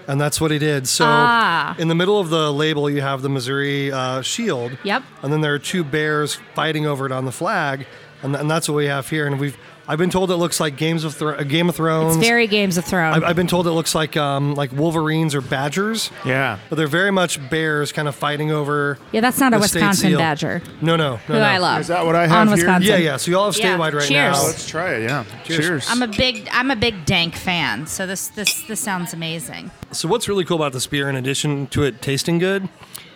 and 0.06 0.19
that's 0.19 0.41
what 0.41 0.51
he 0.51 0.60
did. 0.60 0.85
So 0.85 1.06
Ah. 1.07 1.76
in 1.80 1.88
the 1.88 1.95
middle 1.95 2.19
of 2.19 2.30
the 2.30 2.51
label, 2.51 2.89
you 2.89 2.99
have 3.01 3.22
the 3.22 3.30
Missouri 3.30 3.89
uh, 3.89 4.22
shield. 4.22 4.77
Yep. 4.84 5.03
And 5.23 5.31
then 5.31 5.39
there 5.39 5.53
are 5.53 5.60
two 5.60 5.85
bears 5.85 6.38
fighting 6.56 6.85
over 6.85 7.06
it 7.06 7.14
on 7.14 7.23
the 7.23 7.31
flag, 7.31 7.88
and, 8.22 8.35
and 8.35 8.51
that's 8.51 8.68
what 8.68 8.76
we 8.76 8.88
have 8.88 9.10
here. 9.10 9.26
And 9.26 9.39
we've 9.39 9.57
I've 9.90 9.98
been 9.98 10.11
told 10.11 10.30
it 10.30 10.36
looks 10.36 10.60
like 10.60 10.78
Games 10.78 11.03
of 11.03 11.16
Thro- 11.16 11.36
uh, 11.36 11.41
Game 11.44 11.68
of 11.68 11.76
Thrones. 11.76 12.16
It's 12.16 12.24
very 12.24 12.45
Games 12.45 12.78
of 12.78 12.86
Thrones. 12.86 13.18
I've, 13.18 13.24
I've 13.24 13.36
been 13.36 13.48
told 13.48 13.66
it 13.66 13.72
looks 13.72 13.95
like 13.95 14.16
um, 14.16 14.53
like 14.53 14.72
Wolverines 14.72 15.34
or 15.34 15.41
Badgers. 15.41 16.11
Yeah. 16.24 16.60
But 16.70 16.76
they're 16.76 16.86
very 16.86 17.10
much 17.10 17.40
bears 17.49 17.91
kind 17.91 18.07
of 18.07 18.16
fighting 18.16 18.52
over. 18.52 18.99
yeah, 19.11 19.22
that's 19.22 19.40
not 19.40 19.52
a 19.53 19.57
the 19.57 19.68
state 19.68 19.80
Wisconsin 19.80 20.10
seal. 20.11 20.20
Badger, 20.20 20.61
No, 20.82 20.95
no, 20.95 21.11
no. 21.14 21.18
who 21.18 21.34
no. 21.34 21.41
I 21.41 21.57
love. 21.57 21.82
Is 21.82 21.88
that 21.88 22.06
what 22.06 22.16
I 22.16 22.26
on 22.26 22.30
have 22.30 22.48
here? 22.49 22.56
Wisconsin. 22.57 22.88
Yeah, 22.88 22.98
yeah. 22.98 23.18
So 23.18 23.32
you 23.32 23.38
all 23.40 23.52
have 23.52 23.57
Yeah. 23.57 23.76
statewide 23.78 23.94
right 23.94 24.07
Cheers. 24.07 24.38
now. 24.38 24.44
Let's 24.45 24.68
try 24.70 24.94
it. 24.94 25.03
Yeah. 25.10 25.26
Cheers. 25.44 25.60
Cheers. 25.66 25.88
I'm 25.90 26.03
a 26.03 26.07
big 26.07 26.48
I'm 26.52 26.70
a 26.70 26.76
big 26.76 27.06
dank 27.06 27.34
fan, 27.36 27.88
so 27.88 28.06
this 28.06 28.28
this 28.28 28.61
this 28.68 28.80
sounds 28.80 29.14
amazing. 29.16 29.72
So 29.91 30.07
what's 30.07 30.28
really 30.30 30.45
cool 30.45 30.57
about 30.57 30.74
this 30.74 30.86
beer, 30.86 31.10
in 31.10 31.16
addition 31.16 31.66
to 31.68 31.82
it 31.82 31.99
tasting 31.99 32.38
good, 32.38 32.70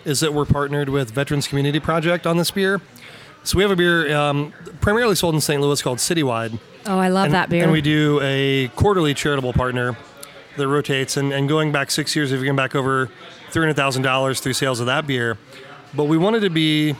is 0.06 0.22
that 0.22 0.34
we're 0.34 0.46
partnered 0.46 0.90
with 0.90 1.12
Veterans 1.12 1.48
Community 1.48 1.80
Project 1.80 2.26
on 2.26 2.38
this 2.38 2.50
beer. 2.50 2.82
So 3.44 3.58
we 3.58 3.64
have 3.64 3.72
a 3.72 3.76
beer 3.76 4.16
um, 4.16 4.54
primarily 4.80 5.16
sold 5.16 5.36
in 5.36 5.42
St. 5.42 5.62
Louis 5.62 5.82
called 5.82 5.98
Citywide. 5.98 6.58
Oh, 6.86 6.98
I 6.98 7.10
love 7.10 7.26
and, 7.26 7.34
that 7.34 7.50
beer. 7.50 7.64
And 7.64 7.72
we 7.72 7.82
do 7.82 8.20
a 8.22 8.70
quarterly 8.70 9.14
charitable 9.14 9.52
partner 9.52 9.98
that 10.56 10.68
rotates. 10.68 11.18
And, 11.18 11.34
and 11.34 11.50
going 11.50 11.72
back 11.72 11.92
six 11.92 12.16
years, 12.16 12.32
we've 12.32 12.42
given 12.42 12.56
back 12.56 12.74
over 12.74 13.10
$300,000 13.52 14.40
through 14.40 14.54
sales 14.54 14.80
of 14.80 14.86
that 14.86 15.06
beer. 15.06 15.38
But 15.94 16.06
we 16.06 16.18
wanted 16.18 16.42
to 16.42 16.50
be, 16.50 16.94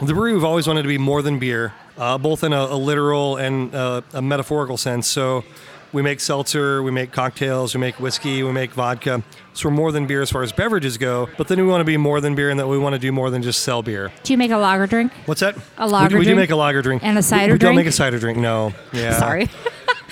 the 0.00 0.12
brewery 0.12 0.34
we've 0.34 0.44
always 0.44 0.66
wanted 0.66 0.82
to 0.82 0.88
be 0.88 0.98
more 0.98 1.22
than 1.22 1.38
beer, 1.38 1.72
uh, 1.96 2.18
both 2.18 2.42
in 2.42 2.52
a, 2.52 2.64
a 2.64 2.76
literal 2.76 3.36
and 3.36 3.74
uh, 3.74 4.02
a 4.12 4.20
metaphorical 4.20 4.76
sense. 4.76 5.06
So 5.06 5.44
we 5.92 6.02
make 6.02 6.20
seltzer, 6.20 6.82
we 6.82 6.90
make 6.90 7.12
cocktails, 7.12 7.74
we 7.74 7.80
make 7.80 7.98
whiskey, 8.00 8.42
we 8.42 8.52
make 8.52 8.72
vodka. 8.72 9.22
So 9.54 9.68
we're 9.68 9.74
more 9.74 9.92
than 9.92 10.06
beer 10.06 10.20
as 10.22 10.30
far 10.30 10.42
as 10.42 10.52
beverages 10.52 10.98
go. 10.98 11.28
But 11.38 11.48
then 11.48 11.58
we 11.60 11.66
want 11.66 11.80
to 11.80 11.84
be 11.84 11.96
more 11.96 12.20
than 12.20 12.34
beer 12.34 12.50
and 12.50 12.60
that 12.60 12.66
we 12.68 12.76
want 12.78 12.92
to 12.94 12.98
do 12.98 13.10
more 13.12 13.30
than 13.30 13.42
just 13.42 13.60
sell 13.60 13.82
beer. 13.82 14.12
Do 14.22 14.32
you 14.32 14.36
make 14.36 14.50
a 14.50 14.58
lager 14.58 14.86
drink? 14.86 15.12
What's 15.24 15.40
that? 15.40 15.56
A 15.78 15.86
lager 15.88 16.18
we, 16.18 16.24
do- 16.24 16.30
we 16.30 16.34
do 16.34 16.36
make 16.36 16.50
a 16.50 16.56
lager 16.56 16.82
drink. 16.82 17.02
And 17.02 17.16
a 17.16 17.18
We- 17.18 17.22
cider 17.22 17.52
we, 17.54 17.58
don't 17.58 17.76
make 17.76 17.86
a 17.86 17.92
cider 17.92 18.18
drink, 18.18 18.38
no. 18.38 18.74
Yeah. 18.92 19.18
Sorry. 19.18 19.48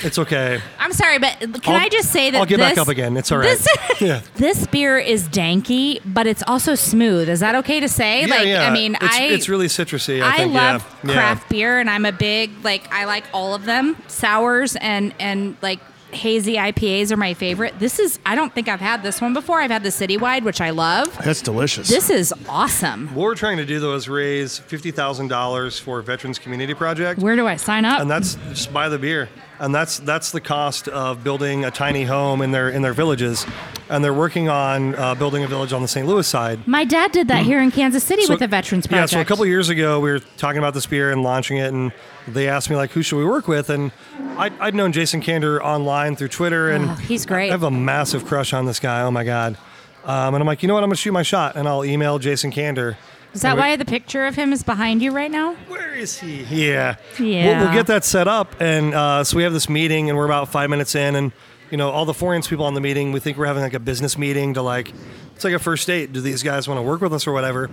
It's 0.02 0.18
okay. 0.18 0.60
I'm 0.78 0.92
sorry, 0.92 1.18
but 1.18 1.38
can 1.40 1.74
I'll- 1.74 1.80
I 1.80 1.88
just 1.88 2.10
say 2.10 2.30
that 2.30 2.38
I'll 2.38 2.46
get 2.46 2.56
this, 2.58 2.70
back 2.70 2.78
up 2.78 2.88
again. 2.88 3.16
It's 3.16 3.30
all 3.30 3.38
right. 3.38 3.46
This, 3.58 3.66
Yeah. 4.00 4.20
this 4.36 4.66
beer 4.66 4.98
is 4.98 5.28
danky, 5.28 6.00
but 6.04 6.26
it's 6.26 6.42
also 6.46 6.74
smooth. 6.74 7.28
Is 7.28 7.40
that 7.40 7.54
okay 7.56 7.80
to 7.80 7.88
say? 7.88 8.22
Yeah, 8.22 8.26
like, 8.34 8.46
yeah. 8.46 8.68
I 8.68 8.72
mean, 8.72 8.94
it's, 9.00 9.04
I 9.04 9.22
it's 9.24 9.48
really 9.48 9.66
citrusy. 9.66 10.22
I, 10.22 10.34
I 10.34 10.36
think, 10.38 10.54
love 10.54 10.96
yeah. 11.04 11.12
craft 11.12 11.48
beer, 11.48 11.78
and 11.78 11.88
I'm 11.88 12.04
a 12.04 12.12
big 12.12 12.50
like 12.64 12.92
I 12.92 13.04
like 13.04 13.24
all 13.32 13.54
of 13.54 13.64
them. 13.64 13.96
Sours 14.08 14.76
and 14.76 15.14
and 15.20 15.56
like 15.62 15.80
hazy 16.12 16.54
IPAs 16.54 17.10
are 17.10 17.16
my 17.16 17.34
favorite. 17.34 17.76
This 17.80 17.98
is 17.98 18.18
I 18.24 18.34
don't 18.36 18.54
think 18.54 18.68
I've 18.68 18.80
had 18.80 19.02
this 19.02 19.20
one 19.20 19.32
before. 19.34 19.60
I've 19.60 19.70
had 19.70 19.82
the 19.82 19.88
Citywide, 19.88 20.42
which 20.42 20.60
I 20.60 20.70
love. 20.70 21.16
That's 21.24 21.42
delicious. 21.42 21.88
This 21.88 22.08
is 22.10 22.32
awesome. 22.48 23.08
What 23.14 23.22
we're 23.24 23.34
trying 23.34 23.56
to 23.56 23.64
do 23.66 23.80
though 23.80 23.94
is 23.94 24.08
raise 24.08 24.58
fifty 24.58 24.90
thousand 24.90 25.28
dollars 25.28 25.78
for 25.78 26.00
Veterans 26.02 26.38
Community 26.38 26.74
Project, 26.74 27.20
Where 27.20 27.36
do 27.36 27.46
I 27.46 27.56
sign 27.56 27.84
up? 27.84 28.00
and 28.00 28.10
that's 28.10 28.34
just 28.50 28.72
buy 28.72 28.88
the 28.88 28.98
beer, 28.98 29.28
and 29.60 29.74
that's 29.74 29.98
that's 30.00 30.30
the 30.32 30.40
cost 30.40 30.88
of 30.88 31.22
building 31.24 31.64
a 31.64 31.70
tiny 31.70 32.04
home 32.04 32.42
in 32.42 32.50
their 32.52 32.68
in 32.70 32.82
their 32.82 32.92
villages, 32.92 33.46
and 33.88 34.02
they're 34.04 34.12
working 34.14 34.48
on 34.48 34.94
uh, 34.96 35.14
building 35.14 35.44
a 35.44 35.46
village 35.46 35.72
on 35.72 35.82
the 35.82 35.88
St. 35.88 36.06
Louis 36.06 36.26
side. 36.26 36.66
my 36.66 36.84
dad 36.84 37.12
did 37.12 37.28
that 37.28 37.44
here 37.44 37.60
in 37.62 37.70
Kansas 37.70 38.02
City 38.04 38.22
with 38.28 38.38
the 38.40 38.48
Veterans 38.48 38.86
Project. 38.86 39.12
Yeah, 39.12 39.18
so 39.18 39.20
a 39.20 39.24
couple 39.24 39.44
years 39.46 39.68
ago, 39.68 40.00
we 40.00 40.10
were 40.10 40.20
talking 40.36 40.58
about 40.58 40.74
this 40.74 40.86
beer 40.86 41.10
and 41.12 41.22
launching 41.22 41.56
it, 41.58 41.72
and 41.72 41.92
they 42.28 42.48
asked 42.48 42.68
me 42.70 42.76
like, 42.76 42.90
"Who 42.92 43.02
should 43.02 43.18
we 43.18 43.24
work 43.24 43.46
with?" 43.48 43.70
And 43.70 43.92
I, 44.36 44.50
I'd 44.60 44.74
known 44.74 44.92
Jason 44.92 45.20
Kander 45.20 45.60
online 45.60 46.16
through 46.16 46.28
Twitter, 46.28 46.70
and 46.70 46.90
Oh, 46.90 46.94
he's 46.94 47.24
great. 47.26 47.48
I 47.48 47.52
have 47.52 47.62
a 47.62 47.70
massive 47.70 48.24
crush 48.26 48.52
on 48.52 48.66
this 48.66 48.80
guy. 48.80 49.02
Oh 49.02 49.10
my 49.10 49.24
god! 49.24 49.56
Um, 50.04 50.34
and 50.34 50.42
I'm 50.42 50.46
like, 50.46 50.62
you 50.62 50.66
know 50.68 50.74
what? 50.74 50.82
I'm 50.82 50.88
gonna 50.88 50.96
shoot 50.96 51.12
my 51.12 51.22
shot, 51.22 51.56
and 51.56 51.66
I'll 51.68 51.84
email 51.84 52.18
Jason 52.18 52.50
Kander. 52.50 52.96
Is 53.34 53.42
that 53.42 53.56
why 53.56 53.74
the 53.76 53.84
picture 53.84 54.26
of 54.26 54.36
him 54.36 54.52
is 54.52 54.62
behind 54.62 55.02
you 55.02 55.10
right 55.10 55.30
now? 55.30 55.54
Where 55.68 55.92
is 55.92 56.18
he? 56.20 56.42
Yeah. 56.44 56.96
Yeah. 57.18 57.58
We'll, 57.58 57.64
we'll 57.66 57.74
get 57.74 57.88
that 57.88 58.04
set 58.04 58.28
up, 58.28 58.54
and 58.60 58.94
uh, 58.94 59.24
so 59.24 59.36
we 59.36 59.42
have 59.42 59.52
this 59.52 59.68
meeting, 59.68 60.08
and 60.08 60.16
we're 60.16 60.24
about 60.24 60.48
five 60.50 60.70
minutes 60.70 60.94
in, 60.94 61.16
and 61.16 61.32
you 61.70 61.76
know, 61.76 61.90
all 61.90 62.04
the 62.04 62.14
Four 62.14 62.34
Hands 62.34 62.46
people 62.46 62.64
on 62.64 62.74
the 62.74 62.80
meeting, 62.80 63.10
we 63.10 63.18
think 63.18 63.36
we're 63.36 63.46
having 63.46 63.62
like 63.62 63.74
a 63.74 63.80
business 63.80 64.16
meeting 64.16 64.54
to 64.54 64.62
like, 64.62 64.92
it's 65.34 65.42
like 65.42 65.54
a 65.54 65.58
first 65.58 65.86
date. 65.86 66.12
Do 66.12 66.20
these 66.20 66.42
guys 66.44 66.68
want 66.68 66.78
to 66.78 66.82
work 66.82 67.00
with 67.00 67.12
us 67.12 67.26
or 67.26 67.32
whatever? 67.32 67.70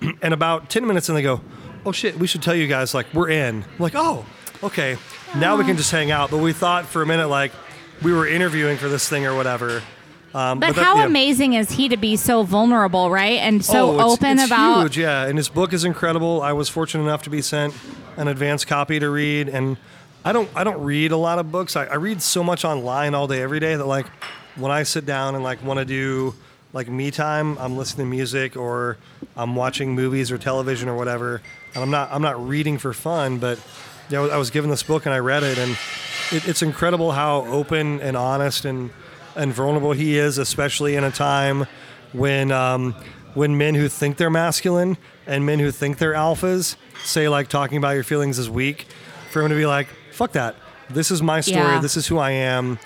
and 0.22 0.32
about 0.32 0.70
ten 0.70 0.86
minutes 0.86 1.08
in, 1.08 1.16
they 1.16 1.22
go, 1.22 1.40
"Oh 1.84 1.90
shit, 1.92 2.16
we 2.16 2.28
should 2.28 2.42
tell 2.42 2.54
you 2.54 2.68
guys 2.68 2.94
like 2.94 3.12
we're 3.12 3.30
in." 3.30 3.64
I'm 3.64 3.78
like, 3.78 3.94
oh, 3.96 4.24
okay. 4.62 4.96
Now 5.36 5.56
we 5.56 5.64
can 5.64 5.76
just 5.76 5.90
hang 5.90 6.12
out. 6.12 6.30
But 6.30 6.38
we 6.38 6.52
thought 6.52 6.86
for 6.86 7.02
a 7.02 7.06
minute 7.06 7.26
like 7.28 7.50
we 8.02 8.12
were 8.12 8.28
interviewing 8.28 8.76
for 8.76 8.88
this 8.88 9.08
thing 9.08 9.26
or 9.26 9.34
whatever. 9.34 9.82
Um, 10.34 10.60
But, 10.60 10.76
that- 10.76 10.84
how 10.84 10.98
yeah. 10.98 11.06
amazing 11.06 11.54
is 11.54 11.72
he 11.72 11.88
to 11.88 11.96
be 11.96 12.16
so 12.16 12.42
vulnerable, 12.44 13.10
right? 13.10 13.38
And 13.40 13.64
so 13.64 13.90
Oh, 13.90 13.94
it's- 13.94 14.12
open 14.12 14.38
it's 14.38 14.46
about 14.46 14.82
huge, 14.82 14.98
yeah. 14.98 15.26
And 15.26 15.36
his 15.36 15.48
book 15.48 15.72
is 15.72 15.84
incredible. 15.84 16.40
I 16.42 16.52
was 16.52 16.68
fortunate 16.68 17.02
enough 17.04 17.22
to 17.22 17.30
be 17.30 17.42
sent 17.42 17.74
an 18.16 18.28
advanced 18.28 18.66
copy 18.68 19.00
to 19.00 19.10
read, 19.10 19.48
and 19.48 19.76
I 20.24 20.32
don't 20.32 20.48
I 20.54 20.62
don't 20.64 20.80
read 20.82 21.10
a 21.12 21.16
lot 21.16 21.38
of 21.38 21.50
books. 21.50 21.74
I, 21.76 21.86
I 21.86 21.94
read 21.94 22.22
so 22.22 22.44
much 22.44 22.64
online 22.64 23.14
all 23.14 23.26
day, 23.26 23.42
every 23.42 23.58
day 23.60 23.74
that 23.74 23.86
like 23.86 24.06
when 24.56 24.70
I 24.70 24.82
sit 24.84 25.06
down 25.06 25.34
and 25.34 25.42
like 25.42 25.64
want 25.64 25.78
to 25.78 25.84
do 25.84 26.34
like 26.72 26.88
me 26.88 27.10
time, 27.10 27.56
I'm 27.58 27.76
listening 27.76 28.06
to 28.06 28.10
music 28.10 28.56
or 28.56 28.98
I'm 29.36 29.56
watching 29.56 29.94
movies 29.94 30.30
or 30.30 30.38
television 30.38 30.88
or 30.88 30.94
whatever, 30.96 31.40
and 31.74 31.82
I'm 31.82 31.90
not 31.90 32.10
I'm 32.12 32.22
not 32.22 32.46
reading 32.46 32.78
for 32.78 32.92
fun, 32.92 33.38
but 33.38 33.58
you 34.10 34.16
know, 34.16 34.28
I 34.30 34.36
was 34.36 34.50
given 34.50 34.70
this 34.70 34.82
book 34.84 35.06
and 35.06 35.14
I 35.14 35.18
read 35.18 35.42
it, 35.42 35.58
and 35.58 35.72
it, 36.30 36.46
it's 36.46 36.62
incredible 36.62 37.12
how 37.12 37.46
open 37.46 38.00
and 38.00 38.16
honest 38.16 38.64
and 38.64 38.90
and 39.36 39.52
vulnerable 39.52 39.92
he 39.92 40.16
is, 40.16 40.38
especially 40.38 40.96
in 40.96 41.04
a 41.04 41.10
time 41.10 41.66
when 42.12 42.50
um, 42.52 42.94
when 43.34 43.56
men 43.56 43.74
who 43.74 43.88
think 43.88 44.16
they're 44.16 44.30
masculine 44.30 44.96
and 45.26 45.46
men 45.46 45.58
who 45.58 45.70
think 45.70 45.98
they're 45.98 46.14
alphas 46.14 46.76
say 47.04 47.28
like 47.28 47.48
talking 47.48 47.78
about 47.78 47.90
your 47.90 48.04
feelings 48.04 48.38
is 48.38 48.50
weak. 48.50 48.86
For 49.30 49.42
him 49.42 49.50
to 49.50 49.54
be 49.54 49.66
like, 49.66 49.88
"Fuck 50.12 50.32
that! 50.32 50.56
This 50.88 51.10
is 51.10 51.22
my 51.22 51.40
story. 51.40 51.60
Yeah. 51.60 51.80
This 51.80 51.96
is 51.96 52.06
who 52.06 52.18
I 52.18 52.32
am." 52.32 52.78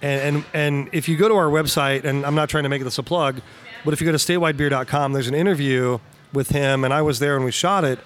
And, 0.00 0.36
and 0.36 0.44
and 0.54 0.88
if 0.92 1.08
you 1.08 1.16
go 1.16 1.28
to 1.28 1.34
our 1.34 1.48
website, 1.48 2.04
and 2.04 2.24
I'm 2.24 2.34
not 2.34 2.48
trying 2.48 2.62
to 2.64 2.70
make 2.70 2.82
this 2.82 2.98
a 2.98 3.02
plug, 3.02 3.40
but 3.84 3.92
if 3.92 4.00
you 4.00 4.06
go 4.06 4.12
to 4.12 4.18
statewidebeer.com, 4.18 5.12
there's 5.12 5.28
an 5.28 5.34
interview 5.34 5.98
with 6.32 6.48
him, 6.48 6.84
and 6.84 6.94
I 6.94 7.02
was 7.02 7.18
there 7.18 7.36
and 7.36 7.44
we 7.44 7.52
shot 7.52 7.84
it. 7.84 7.98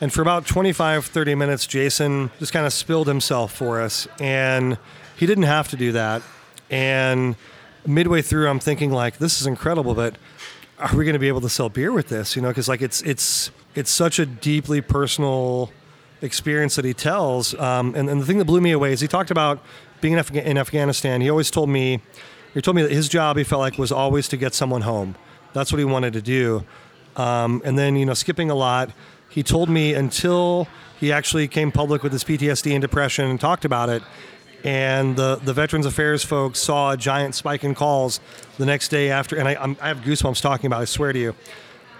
And 0.00 0.12
for 0.12 0.22
about 0.22 0.46
25, 0.46 1.06
30 1.06 1.34
minutes, 1.34 1.66
Jason 1.66 2.30
just 2.38 2.52
kind 2.52 2.66
of 2.66 2.72
spilled 2.72 3.06
himself 3.06 3.52
for 3.54 3.80
us. 3.80 4.08
And 4.20 4.76
he 5.16 5.26
didn't 5.26 5.44
have 5.44 5.68
to 5.68 5.76
do 5.76 5.92
that. 5.92 6.22
And 6.70 7.36
midway 7.86 8.22
through, 8.22 8.48
I'm 8.48 8.60
thinking, 8.60 8.90
like, 8.90 9.18
this 9.18 9.40
is 9.40 9.46
incredible, 9.46 9.94
but 9.94 10.16
are 10.78 10.96
we 10.96 11.04
going 11.04 11.14
to 11.14 11.20
be 11.20 11.28
able 11.28 11.40
to 11.42 11.48
sell 11.48 11.68
beer 11.68 11.92
with 11.92 12.08
this? 12.08 12.36
You 12.36 12.42
know, 12.42 12.48
because 12.48 12.68
like 12.68 12.82
it's 12.82 13.00
it's 13.02 13.50
it's 13.74 13.90
such 13.90 14.18
a 14.18 14.26
deeply 14.26 14.80
personal 14.80 15.70
experience 16.22 16.76
that 16.76 16.84
he 16.84 16.94
tells. 16.94 17.54
Um, 17.54 17.94
and, 17.94 18.08
and 18.08 18.20
the 18.20 18.26
thing 18.26 18.38
that 18.38 18.44
blew 18.46 18.60
me 18.60 18.72
away 18.72 18.92
is 18.92 19.00
he 19.00 19.08
talked 19.08 19.30
about 19.30 19.62
being 20.00 20.14
in, 20.14 20.20
Afga- 20.20 20.44
in 20.44 20.58
Afghanistan. 20.58 21.20
He 21.20 21.30
always 21.30 21.50
told 21.50 21.68
me, 21.68 22.00
he 22.54 22.60
told 22.60 22.76
me 22.76 22.82
that 22.82 22.90
his 22.90 23.08
job 23.08 23.36
he 23.36 23.44
felt 23.44 23.60
like 23.60 23.78
was 23.78 23.92
always 23.92 24.28
to 24.28 24.36
get 24.36 24.54
someone 24.54 24.82
home. 24.82 25.16
That's 25.52 25.72
what 25.72 25.78
he 25.78 25.84
wanted 25.84 26.12
to 26.14 26.22
do. 26.22 26.64
Um, 27.16 27.62
and 27.64 27.78
then 27.78 27.96
you 27.96 28.06
know, 28.06 28.14
skipping 28.14 28.50
a 28.50 28.54
lot, 28.54 28.90
he 29.28 29.42
told 29.42 29.68
me 29.68 29.94
until 29.94 30.66
he 30.98 31.12
actually 31.12 31.48
came 31.48 31.70
public 31.70 32.02
with 32.02 32.12
his 32.12 32.24
PTSD 32.24 32.72
and 32.72 32.82
depression 32.82 33.30
and 33.30 33.40
talked 33.40 33.64
about 33.64 33.88
it. 33.88 34.02
And 34.64 35.14
the, 35.14 35.36
the 35.36 35.52
Veterans 35.52 35.86
Affairs 35.86 36.24
folks 36.24 36.58
saw 36.58 36.92
a 36.92 36.96
giant 36.96 37.34
spike 37.34 37.64
in 37.64 37.74
calls 37.74 38.18
the 38.58 38.66
next 38.66 38.88
day 38.88 39.10
after, 39.10 39.36
and 39.36 39.46
I, 39.46 39.54
I'm, 39.56 39.76
I 39.80 39.88
have 39.88 39.98
goosebumps 39.98 40.40
talking 40.40 40.66
about 40.66 40.78
it, 40.78 40.82
I 40.82 40.84
swear 40.86 41.12
to 41.12 41.18
you 41.18 41.34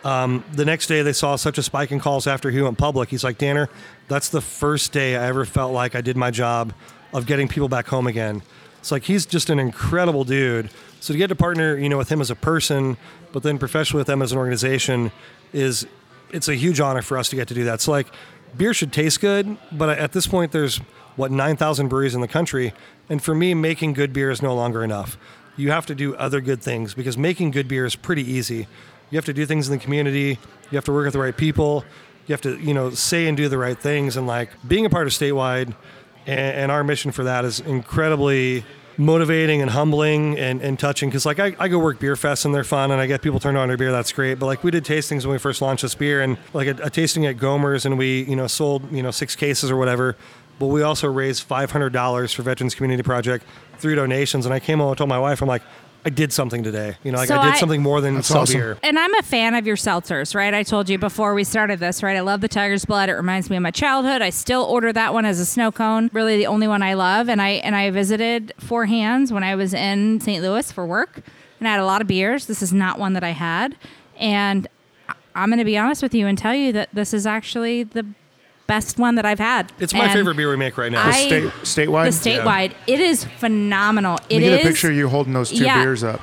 um, 0.05 0.45
the 0.53 0.65
next 0.65 0.86
day 0.86 1.03
they 1.03 1.15
saw 1.15 1.35
such 1.36 1.57
a 1.59 1.62
spike 1.62 1.91
in 1.91 1.99
calls 1.99 2.27
after 2.27 2.51
he 2.51 2.61
went 2.61 2.77
public. 2.77 3.09
He's 3.09 3.24
like, 3.24 3.39
Danner, 3.39 3.70
that's 4.07 4.28
the 4.28 4.43
first 4.43 4.93
day 4.93 5.16
I 5.16 5.27
ever 5.27 5.47
felt 5.47 5.73
like 5.73 5.95
I 5.95 6.03
did 6.03 6.16
my 6.16 6.31
job 6.31 6.74
of 7.12 7.27
getting 7.27 7.49
people 7.49 7.69
back 7.69 7.86
home 7.86 8.07
again. 8.07 8.43
It's 8.78 8.93
like 8.93 9.05
he's 9.05 9.24
just 9.24 9.49
an 9.49 9.59
incredible 9.59 10.24
dude. 10.24 10.70
So 11.01 11.15
to 11.15 11.19
get 11.19 11.28
to 11.28 11.35
partner, 11.35 11.77
you 11.78 11.89
know, 11.89 11.97
with 11.97 12.11
him 12.11 12.20
as 12.20 12.31
a 12.31 12.36
person, 12.36 12.99
but 13.32 13.43
then 13.43 13.59
professionally 13.59 14.01
with 14.01 14.07
them 14.07 14.20
as 14.20 14.31
an 14.32 14.39
organization, 14.39 15.11
is 15.55 15.86
it's 16.31 16.49
a 16.49 16.55
huge 16.55 16.81
honor 16.81 17.01
for 17.01 17.16
us 17.16 17.31
to 17.31 17.36
get 17.36 17.49
to 17.49 17.55
do 17.55 17.65
that. 17.65 17.81
So 17.81 17.91
like, 17.93 18.09
beer 18.57 18.74
should 18.74 18.93
taste 18.93 19.20
good, 19.20 19.57
but 19.73 19.99
at 19.99 20.12
this 20.12 20.27
point, 20.27 20.53
there's 20.53 20.81
what 21.16 21.31
nine 21.31 21.57
thousand 21.57 21.89
breweries 21.89 22.15
in 22.15 22.20
the 22.20 22.28
country, 22.28 22.73
and 23.09 23.23
for 23.23 23.35
me, 23.35 23.55
making 23.55 23.93
good 23.93 24.12
beer 24.12 24.31
is 24.31 24.43
no 24.43 24.55
longer 24.55 24.82
enough. 24.82 25.16
You 25.57 25.70
have 25.70 25.86
to 25.86 25.95
do 25.95 26.16
other 26.16 26.41
good 26.41 26.61
things 26.62 26.95
because 26.95 27.16
making 27.16 27.53
good 27.53 27.69
beer 27.69 27.85
is 27.85 27.95
pretty 27.95 28.28
easy. 28.28 28.66
You 29.11 29.16
have 29.16 29.24
to 29.27 29.32
do 29.32 29.47
things 29.47 29.69
in 29.69 29.78
the 29.78 29.82
community. 29.82 30.39
You 30.70 30.77
have 30.77 30.85
to 30.86 30.93
work 30.93 31.05
with 31.05 31.12
the 31.12 31.20
right 31.20 31.36
people. 31.36 31.85
You 32.27 32.32
have 32.32 32.41
to, 32.41 32.59
you 32.59 32.74
know, 32.74 32.91
say 32.91 33.28
and 33.28 33.36
do 33.36 33.49
the 33.49 33.59
right 33.59 33.78
things. 33.78 34.16
And 34.16 34.27
like 34.27 34.51
being 34.66 34.86
a 34.86 34.91
part 34.91 35.07
of 35.07 35.12
statewide, 35.12 35.74
and, 36.27 36.39
and 36.39 36.73
our 36.73 36.82
mission 36.82 37.12
for 37.12 37.24
that 37.24 37.45
is 37.45 37.61
incredibly 37.61 38.65
motivating 38.97 39.61
and 39.61 39.70
humbling 39.70 40.39
and, 40.39 40.62
and 40.62 40.78
touching. 40.78 41.09
Because 41.11 41.27
like 41.27 41.39
I, 41.39 41.55
I 41.59 41.69
go 41.69 41.78
work 41.78 42.01
beer 42.01 42.15
fests 42.15 42.45
and 42.45 42.55
they're 42.55 42.65
fun, 42.65 42.91
and 42.91 43.01
I 43.01 43.07
get 43.07 43.23
people 43.23 43.39
turned 43.39 43.59
on 43.59 43.69
their 43.69 43.77
beer. 43.77 43.93
That's 43.93 44.11
great. 44.11 44.39
But 44.39 44.47
like 44.47 44.65
we 44.65 44.70
did 44.70 44.85
tastings 44.85 45.24
when 45.24 45.32
we 45.32 45.39
first 45.39 45.62
launched 45.62 45.82
this 45.82 45.95
beer, 45.95 46.23
and 46.23 46.39
like 46.53 46.66
a, 46.66 46.85
a 46.85 46.91
tasting 46.91 47.27
at 47.27 47.36
Gomer's, 47.36 47.86
and 47.86 47.99
we, 47.99 48.24
you 48.24 48.35
know, 48.35 48.47
sold 48.47 48.91
you 48.91 49.03
know 49.03 49.11
six 49.11 49.36
cases 49.36 49.70
or 49.70 49.77
whatever. 49.77 50.16
But 50.59 50.66
we 50.66 50.82
also 50.82 51.10
raised 51.10 51.43
five 51.43 51.70
hundred 51.70 51.93
dollars 51.93 52.32
for 52.32 52.43
Veterans 52.43 52.74
Community 52.74 53.02
Project 53.02 53.44
through 53.78 53.97
donations. 53.97 54.44
And 54.47 54.55
I 54.55 54.60
came 54.60 54.78
home 54.78 54.89
and 54.89 54.98
told 54.98 55.09
my 55.09 55.18
wife, 55.18 55.43
I'm 55.43 55.48
like. 55.48 55.62
I 56.06 56.10
did 56.10 56.35
something 56.35 56.62
today. 56.62 56.98
You 57.02 57.12
know, 57.12 57.16
like 57.16 57.28
So 57.28 57.39
I 57.39 57.44
did 57.47 57.55
I- 57.55 57.59
something 57.59 57.81
more 57.82 58.02
than 58.02 58.22
sell 58.22 58.43
awesome. 58.43 58.60
beer. 58.60 58.76
And 58.82 58.98
I'm 58.98 59.14
a 59.14 59.22
fan 59.22 59.55
of 59.55 59.66
your 59.66 59.76
seltzers, 59.76 60.35
right? 60.35 60.52
I 60.52 60.62
told 60.62 60.90
you 60.90 60.98
before 60.98 61.32
we 61.32 61.44
started 61.44 61.78
this, 61.81 62.02
right? 62.02 62.14
I 62.14 62.20
love 62.20 62.43
the 62.43 62.47
Tiger's 62.48 62.85
Blood. 62.85 63.09
It 63.09 63.14
reminds 63.14 63.48
me 63.48 63.56
of 63.56 63.62
my 63.62 63.70
childhood. 63.70 64.20
I 64.20 64.28
still 64.28 64.64
order 64.64 64.93
that 64.93 65.14
one 65.14 65.24
as 65.24 65.40
a 65.40 65.47
snow 65.47 65.72
cone. 65.72 66.10
Really, 66.12 66.36
the 66.36 66.47
only 66.47 66.68
one 66.68 66.82
I 66.82 66.93
love. 66.93 67.31
And 67.31 67.40
I 67.40 67.52
and 67.52 67.74
I 67.74 67.90
visited 67.90 68.52
Four 68.59 68.85
Hands 68.85 69.32
when 69.32 69.43
I 69.43 69.55
was 69.55 69.72
in 69.72 70.20
St. 70.20 70.43
Louis 70.43 70.70
for 70.70 70.85
work, 70.85 71.22
and 71.59 71.66
I 71.66 71.70
had 71.70 71.81
a 71.81 71.86
lot 71.86 72.02
of 72.02 72.06
beers. 72.06 72.44
This 72.44 72.60
is 72.60 72.70
not 72.70 72.98
one 72.98 73.14
that 73.14 73.24
I 73.24 73.31
had, 73.31 73.74
and 74.18 74.68
I- 75.09 75.14
I'm 75.35 75.48
going 75.48 75.59
to 75.59 75.64
be 75.64 75.78
honest 75.78 76.02
with 76.02 76.12
you 76.14 76.26
and 76.26 76.36
tell 76.36 76.55
you 76.55 76.70
that 76.72 76.90
this 76.93 77.14
is 77.14 77.26
actually 77.26 77.82
the 77.82 78.05
best 78.66 78.99
one 78.99 79.15
that 79.16 79.27
I've 79.27 79.39
had. 79.39 79.73
It's 79.78 79.93
my 79.93 80.05
And 80.05 80.12
favorite 80.12 80.36
beer 80.36 80.49
we 80.51 80.57
make 80.57 80.78
right 80.78 80.91
now. 80.93 81.07
I- 81.07 81.27
State, 81.27 81.45
statewide. 81.62 82.05
The 82.23 82.31
statewide, 82.31 82.73
it 82.86 83.01
is 83.01 83.24
phenomenal. 83.24 84.12
Let 84.23 84.32
It 84.32 84.39
me 84.39 84.45
is. 84.47 84.51
get 84.59 84.65
a 84.65 84.69
picture 84.69 84.91
of 84.91 84.97
you 84.97 85.09
holding 85.09 85.32
those 85.32 85.51
two 85.51 85.65
Yeah. 85.65 85.82
beers 85.82 86.03
up. 86.03 86.20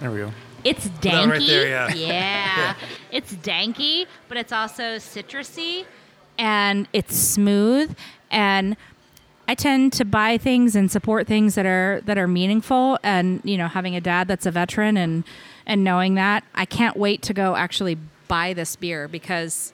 There 0.00 0.10
we 0.10 0.18
go. 0.18 0.32
It's 0.62 0.86
danky. 1.00 1.30
right 1.30 1.46
there, 1.46 1.68
yeah. 1.68 1.94
yeah. 1.94 2.74
It's 3.10 3.32
danky, 3.34 4.06
but 4.28 4.38
it's 4.38 4.52
also 4.52 4.96
citrusy 4.96 5.84
and 6.38 6.88
it's 6.92 7.16
smooth 7.16 7.94
and 8.30 8.76
I 9.46 9.54
tend 9.54 9.92
to 9.94 10.04
buy 10.06 10.38
things 10.38 10.74
and 10.74 10.90
support 10.90 11.26
things 11.26 11.54
that 11.54 11.66
are 11.66 12.00
that 12.06 12.16
are 12.18 12.26
meaningful 12.26 12.98
and 13.02 13.40
you 13.44 13.56
know 13.58 13.68
having 13.68 13.94
a 13.94 14.00
dad 14.00 14.26
that's 14.26 14.46
a 14.46 14.50
veteran 14.50 14.96
and 14.96 15.22
and 15.66 15.84
knowing 15.84 16.14
that 16.14 16.44
I 16.54 16.64
can't 16.64 16.96
wait 16.96 17.20
to 17.22 17.34
go 17.34 17.54
actually 17.54 17.98
buy 18.26 18.54
this 18.54 18.74
beer 18.74 19.06
because 19.06 19.72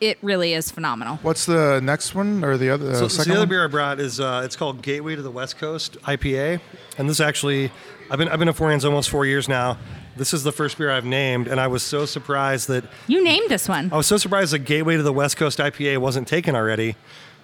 it 0.00 0.18
really 0.22 0.54
is 0.54 0.70
phenomenal. 0.70 1.18
What's 1.22 1.46
the 1.46 1.80
next 1.82 2.14
one 2.14 2.42
or 2.44 2.56
the 2.56 2.70
other? 2.70 2.90
Uh, 2.90 2.94
So, 2.94 3.08
so 3.08 3.22
the 3.24 3.30
other 3.32 3.40
one? 3.40 3.48
beer 3.48 3.64
I 3.64 3.68
brought 3.68 4.00
is 4.00 4.20
uh, 4.20 4.42
it's 4.44 4.56
called 4.56 4.82
Gateway 4.82 5.16
to 5.16 5.22
the 5.22 5.30
West 5.30 5.58
Coast 5.58 5.96
IPA, 6.02 6.60
and 6.98 7.08
this 7.08 7.20
actually 7.20 7.70
I've 8.10 8.18
been 8.18 8.28
I've 8.28 8.38
been 8.38 8.48
at 8.48 8.56
Four 8.56 8.70
Hands 8.70 8.84
almost 8.84 9.10
four 9.10 9.26
years 9.26 9.48
now. 9.48 9.78
This 10.16 10.34
is 10.34 10.42
the 10.42 10.52
first 10.52 10.76
beer 10.76 10.90
I've 10.90 11.04
named, 11.04 11.46
and 11.46 11.60
I 11.60 11.68
was 11.68 11.82
so 11.82 12.04
surprised 12.04 12.68
that 12.68 12.84
You 13.06 13.22
named 13.22 13.48
this 13.48 13.68
one. 13.68 13.90
I 13.92 13.96
was 13.96 14.06
so 14.06 14.16
surprised 14.16 14.52
that 14.52 14.60
Gateway 14.60 14.96
to 14.96 15.02
the 15.02 15.12
West 15.12 15.36
Coast 15.36 15.58
IPA 15.58 15.98
wasn't 15.98 16.26
taken 16.28 16.54
already. 16.56 16.96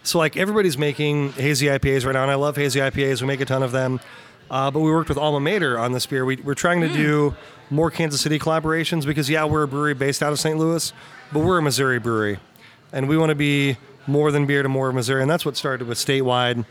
So 0.02 0.18
like 0.18 0.36
everybody's 0.36 0.76
making 0.78 1.32
hazy 1.32 1.66
IPAs 1.66 2.04
right 2.06 2.12
now, 2.12 2.22
and 2.22 2.30
I 2.30 2.34
love 2.36 2.56
hazy 2.56 2.80
IPAs. 2.80 3.20
We 3.20 3.26
make 3.26 3.40
a 3.40 3.44
ton 3.44 3.62
of 3.62 3.72
them. 3.72 4.00
Uh, 4.50 4.70
but 4.70 4.80
we 4.80 4.90
worked 4.90 5.08
with 5.08 5.18
Alma 5.18 5.40
Mater 5.40 5.78
on 5.78 5.92
this 5.92 6.06
beer. 6.06 6.24
We, 6.24 6.36
we're 6.36 6.54
trying 6.54 6.80
to 6.80 6.88
do 6.88 7.34
more 7.70 7.90
Kansas 7.90 8.20
City 8.20 8.38
collaborations 8.38 9.04
because 9.04 9.28
yeah, 9.28 9.44
we're 9.44 9.64
a 9.64 9.68
brewery 9.68 9.94
based 9.94 10.22
out 10.22 10.32
of 10.32 10.38
St. 10.38 10.56
Louis, 10.58 10.92
but 11.32 11.40
we're 11.40 11.58
a 11.58 11.62
Missouri 11.62 11.98
brewery, 11.98 12.38
and 12.92 13.08
we 13.08 13.16
want 13.16 13.30
to 13.30 13.34
be 13.34 13.76
more 14.06 14.30
than 14.30 14.46
beer 14.46 14.62
to 14.62 14.68
more 14.68 14.92
Missouri, 14.92 15.22
and 15.22 15.30
that's 15.30 15.44
what 15.44 15.56
started 15.56 15.88
with 15.88 15.98
statewide. 15.98 16.64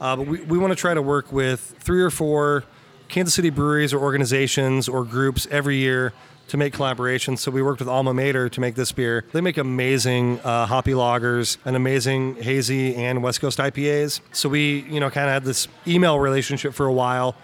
Uh, 0.00 0.16
but 0.16 0.26
we, 0.26 0.40
we 0.42 0.58
want 0.58 0.70
to 0.70 0.76
try 0.76 0.94
to 0.94 1.02
work 1.02 1.32
with 1.32 1.74
three 1.80 2.02
or 2.02 2.10
four 2.10 2.64
Kansas 3.08 3.34
City 3.34 3.50
breweries 3.50 3.92
or 3.92 4.00
organizations 4.00 4.88
or 4.88 5.04
groups 5.04 5.46
every 5.50 5.76
year 5.76 6.12
to 6.48 6.56
make 6.56 6.74
collaborations. 6.74 7.38
So 7.38 7.50
we 7.50 7.62
worked 7.62 7.78
with 7.78 7.88
Alma 7.88 8.12
Mater 8.12 8.48
to 8.48 8.60
make 8.60 8.74
this 8.74 8.92
beer. 8.92 9.24
They 9.32 9.40
make 9.40 9.58
amazing 9.58 10.40
uh, 10.40 10.66
hoppy 10.66 10.92
lagers 10.92 11.58
and 11.64 11.76
amazing 11.76 12.36
hazy 12.36 12.94
and 12.94 13.22
West 13.22 13.40
Coast 13.40 13.58
IPAs. 13.58 14.20
So 14.32 14.48
we, 14.48 14.80
you 14.88 15.00
know, 15.00 15.10
kind 15.10 15.26
of 15.26 15.32
had 15.32 15.44
this 15.44 15.68
email 15.86 16.18
relationship 16.18 16.74
for 16.74 16.86
a 16.86 16.92
while, 16.92 17.36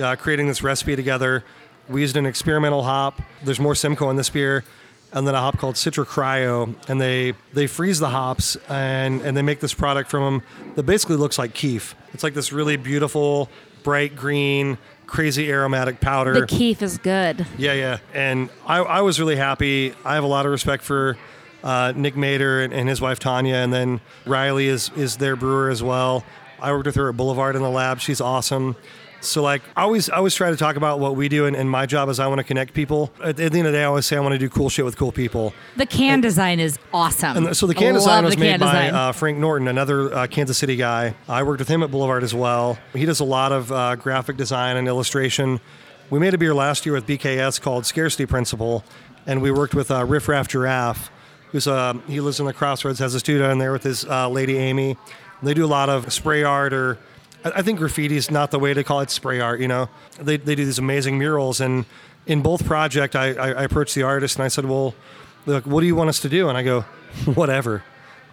uh, 0.00 0.16
creating 0.16 0.48
this 0.48 0.62
recipe 0.62 0.96
together. 0.96 1.44
We 1.88 2.00
used 2.00 2.16
an 2.16 2.26
experimental 2.26 2.82
hop. 2.82 3.20
There's 3.44 3.60
more 3.60 3.74
Simcoe 3.74 4.10
in 4.10 4.16
this 4.16 4.30
beer. 4.30 4.64
And 5.14 5.26
then 5.26 5.34
a 5.34 5.40
hop 5.40 5.58
called 5.58 5.74
Citra 5.74 6.06
Cryo, 6.06 6.74
and 6.88 6.98
they 6.98 7.34
they 7.52 7.66
freeze 7.66 7.98
the 7.98 8.08
hops 8.08 8.56
and 8.70 9.20
and 9.20 9.36
they 9.36 9.42
make 9.42 9.60
this 9.60 9.74
product 9.74 10.10
from 10.10 10.22
them 10.22 10.42
that 10.74 10.84
basically 10.84 11.16
looks 11.16 11.38
like 11.38 11.52
keef. 11.52 11.94
It's 12.14 12.22
like 12.22 12.32
this 12.32 12.50
really 12.50 12.78
beautiful, 12.78 13.50
bright 13.82 14.16
green, 14.16 14.78
crazy 15.12 15.52
aromatic 15.52 16.00
powder. 16.00 16.32
The 16.32 16.46
Keef 16.46 16.80
is 16.82 16.96
good. 16.96 17.46
Yeah, 17.58 17.74
yeah. 17.74 17.98
And 18.14 18.48
I, 18.66 18.78
I 18.78 19.00
was 19.02 19.20
really 19.20 19.36
happy. 19.36 19.94
I 20.04 20.14
have 20.14 20.24
a 20.24 20.26
lot 20.26 20.46
of 20.46 20.52
respect 20.52 20.82
for 20.82 21.18
uh, 21.62 21.92
Nick 21.94 22.16
Mater 22.16 22.62
and, 22.62 22.72
and 22.72 22.88
his 22.88 23.00
wife 23.00 23.18
Tanya, 23.18 23.56
and 23.56 23.72
then 23.72 24.00
Riley 24.26 24.66
is 24.66 24.90
is 24.96 25.18
their 25.18 25.36
brewer 25.36 25.70
as 25.70 25.82
well. 25.82 26.24
I 26.60 26.72
worked 26.72 26.86
with 26.86 26.94
her 26.96 27.10
at 27.10 27.16
Boulevard 27.16 27.56
in 27.56 27.62
the 27.62 27.70
lab. 27.70 28.00
She's 28.00 28.20
awesome. 28.20 28.74
So 29.22 29.42
like 29.42 29.62
I 29.76 29.82
always 29.82 30.10
I 30.10 30.16
always 30.16 30.34
try 30.34 30.50
to 30.50 30.56
talk 30.56 30.76
about 30.76 30.98
what 30.98 31.14
we 31.14 31.28
do 31.28 31.46
and, 31.46 31.54
and 31.54 31.70
my 31.70 31.86
job 31.86 32.08
is 32.08 32.18
I 32.18 32.26
want 32.26 32.38
to 32.38 32.44
connect 32.44 32.74
people. 32.74 33.12
At, 33.22 33.36
the 33.36 33.44
end 33.44 33.56
of 33.56 33.64
the 33.64 33.72
day 33.72 33.82
I 33.82 33.86
always 33.86 34.04
say 34.04 34.16
I 34.16 34.20
want 34.20 34.32
to 34.32 34.38
do 34.38 34.48
cool 34.48 34.68
shit 34.68 34.84
with 34.84 34.96
cool 34.96 35.12
people. 35.12 35.54
The 35.76 35.86
can 35.86 36.20
design 36.20 36.58
is 36.58 36.78
awesome. 36.92 37.36
And 37.36 37.56
so 37.56 37.66
the 37.66 37.74
can 37.74 37.94
design 37.94 38.24
was 38.24 38.36
made 38.36 38.58
by 38.58 38.90
uh, 38.90 39.12
Frank 39.12 39.38
Norton, 39.38 39.68
another 39.68 40.12
uh, 40.12 40.26
Kansas 40.26 40.58
City 40.58 40.76
guy. 40.76 41.14
I 41.28 41.44
worked 41.44 41.60
with 41.60 41.68
him 41.68 41.82
at 41.82 41.90
Boulevard 41.90 42.24
as 42.24 42.34
well. 42.34 42.78
He 42.92 43.04
does 43.04 43.20
a 43.20 43.24
lot 43.24 43.52
of 43.52 43.70
uh, 43.70 43.96
graphic 43.96 44.36
design 44.36 44.76
and 44.76 44.88
illustration. 44.88 45.60
We 46.10 46.18
made 46.18 46.34
a 46.34 46.38
beer 46.38 46.52
last 46.52 46.84
year 46.84 46.94
with 46.94 47.06
BKS 47.06 47.60
called 47.60 47.86
Scarcity 47.86 48.26
Principle, 48.26 48.84
and 49.26 49.40
we 49.40 49.50
worked 49.50 49.74
with 49.74 49.90
uh, 49.90 50.04
Riff 50.04 50.28
Raff 50.28 50.48
Giraffe, 50.48 51.10
who's 51.52 51.66
uh, 51.66 51.94
he 52.06 52.20
lives 52.20 52.40
in 52.40 52.46
the 52.46 52.52
Crossroads, 52.52 52.98
has 52.98 53.14
a 53.14 53.20
studio 53.20 53.50
in 53.50 53.58
there 53.58 53.72
with 53.72 53.84
his 53.84 54.04
uh, 54.04 54.28
lady 54.28 54.58
Amy. 54.58 54.96
They 55.42 55.54
do 55.54 55.64
a 55.64 55.66
lot 55.66 55.88
of 55.88 56.12
spray 56.12 56.42
art 56.42 56.72
or 56.72 56.98
I 57.44 57.52
I 57.56 57.62
think 57.62 57.78
graffiti 57.78 58.16
is 58.16 58.30
not 58.30 58.50
the 58.50 58.58
way 58.58 58.74
to 58.74 58.84
call 58.84 59.00
it 59.00 59.10
spray 59.10 59.40
art. 59.40 59.60
You 59.60 59.68
know, 59.68 59.88
they, 60.20 60.36
they 60.36 60.54
do 60.54 60.64
these 60.64 60.78
amazing 60.78 61.18
murals, 61.18 61.60
and 61.60 61.84
in 62.26 62.42
both 62.42 62.64
project, 62.64 63.16
I, 63.16 63.32
I, 63.34 63.50
I 63.50 63.62
approached 63.64 63.94
the 63.94 64.02
artist 64.02 64.36
and 64.36 64.44
I 64.44 64.48
said, 64.48 64.64
"Well, 64.64 64.94
look, 65.46 65.66
what 65.66 65.80
do 65.80 65.86
you 65.86 65.96
want 65.96 66.08
us 66.08 66.20
to 66.20 66.28
do?" 66.28 66.48
And 66.48 66.56
I 66.56 66.62
go, 66.62 66.82
"Whatever. 67.34 67.82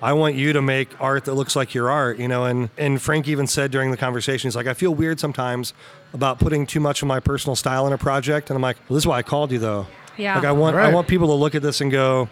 I 0.02 0.14
want 0.14 0.36
you 0.36 0.54
to 0.54 0.62
make 0.62 0.90
art 1.02 1.26
that 1.26 1.34
looks 1.34 1.56
like 1.58 1.74
your 1.74 1.90
art." 1.90 2.20
You 2.20 2.28
know, 2.28 2.46
and 2.46 2.70
and 2.78 3.02
Frank 3.02 3.28
even 3.28 3.48
said 3.48 3.72
during 3.72 3.92
the 3.92 3.98
conversation, 3.98 4.48
he's 4.48 4.56
like, 4.56 4.68
"I 4.68 4.74
feel 4.74 4.94
weird 4.94 5.20
sometimes 5.20 5.74
about 6.14 6.40
putting 6.40 6.66
too 6.66 6.80
much 6.80 7.02
of 7.02 7.08
my 7.08 7.20
personal 7.20 7.56
style 7.56 7.88
in 7.88 7.94
a 7.94 7.98
project," 7.98 8.50
and 8.50 8.56
I'm 8.56 8.62
like, 8.62 8.78
well, 8.88 8.96
"This 8.96 9.04
is 9.04 9.08
why 9.08 9.18
I 9.18 9.24
called 9.24 9.52
you, 9.52 9.60
though. 9.60 9.88
Yeah. 10.18 10.36
Like 10.36 10.46
I 10.46 10.52
want 10.52 10.76
I 10.76 10.94
want 10.94 11.08
people 11.08 11.28
to 11.28 11.34
look 11.34 11.56
at 11.56 11.62
this 11.62 11.82
and 11.82 11.92
go." 11.92 12.30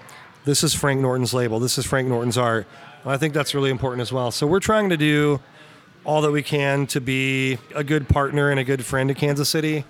This 0.48 0.64
is 0.64 0.74
Frank 0.74 1.02
Norton's 1.02 1.34
label. 1.34 1.60
This 1.60 1.78
is 1.78 1.86
Frank 1.86 2.08
Norton's 2.08 2.38
art. 2.38 2.68
And 3.04 3.12
I 3.12 3.18
think 3.18 3.34
that's 3.34 3.54
really 3.54 3.70
important 3.70 4.00
as 4.02 4.14
well. 4.14 4.32
So 4.32 4.48
we're 4.48 4.62
trying 4.62 4.88
to 4.92 4.96
do 4.96 5.42
all 6.08 6.22
that 6.22 6.32
we 6.32 6.42
can 6.42 6.88
to 6.88 7.02
be 7.02 7.60
a 7.76 7.84
good 7.84 8.08
partner 8.08 8.50
and 8.50 8.60
a 8.60 8.64
good 8.64 8.84
friend 8.84 9.10
to 9.10 9.14
Kansas 9.14 9.50
City. 9.50 9.84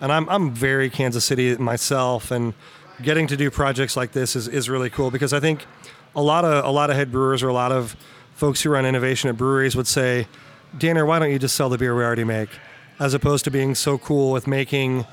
And 0.00 0.12
I'm, 0.12 0.28
I'm 0.28 0.52
very 0.52 0.88
Kansas 0.88 1.24
City 1.24 1.56
myself. 1.56 2.30
And 2.30 2.54
getting 3.02 3.26
to 3.26 3.36
do 3.36 3.50
projects 3.50 3.96
like 3.96 4.12
this 4.12 4.36
is, 4.36 4.46
is 4.46 4.70
really 4.70 4.88
cool 4.88 5.10
because 5.10 5.32
I 5.32 5.40
think 5.40 5.66
a 6.14 6.22
lot 6.22 6.44
of 6.44 6.64
a 6.64 6.70
lot 6.70 6.90
of 6.90 6.96
head 6.96 7.10
brewers 7.10 7.42
or 7.42 7.48
a 7.48 7.52
lot 7.52 7.72
of 7.72 7.96
folks 8.34 8.62
who 8.62 8.70
run 8.70 8.86
innovation 8.86 9.28
at 9.28 9.36
breweries 9.36 9.74
would 9.74 9.88
say, 9.88 10.28
Danner, 10.78 11.04
why 11.04 11.18
don't 11.18 11.32
you 11.32 11.40
just 11.40 11.56
sell 11.56 11.68
the 11.68 11.76
beer 11.76 11.94
we 11.94 12.04
already 12.04 12.24
make, 12.24 12.50
as 13.00 13.12
opposed 13.12 13.44
to 13.44 13.50
being 13.50 13.74
so 13.74 13.98
cool 13.98 14.30
with 14.30 14.46
making, 14.46 15.04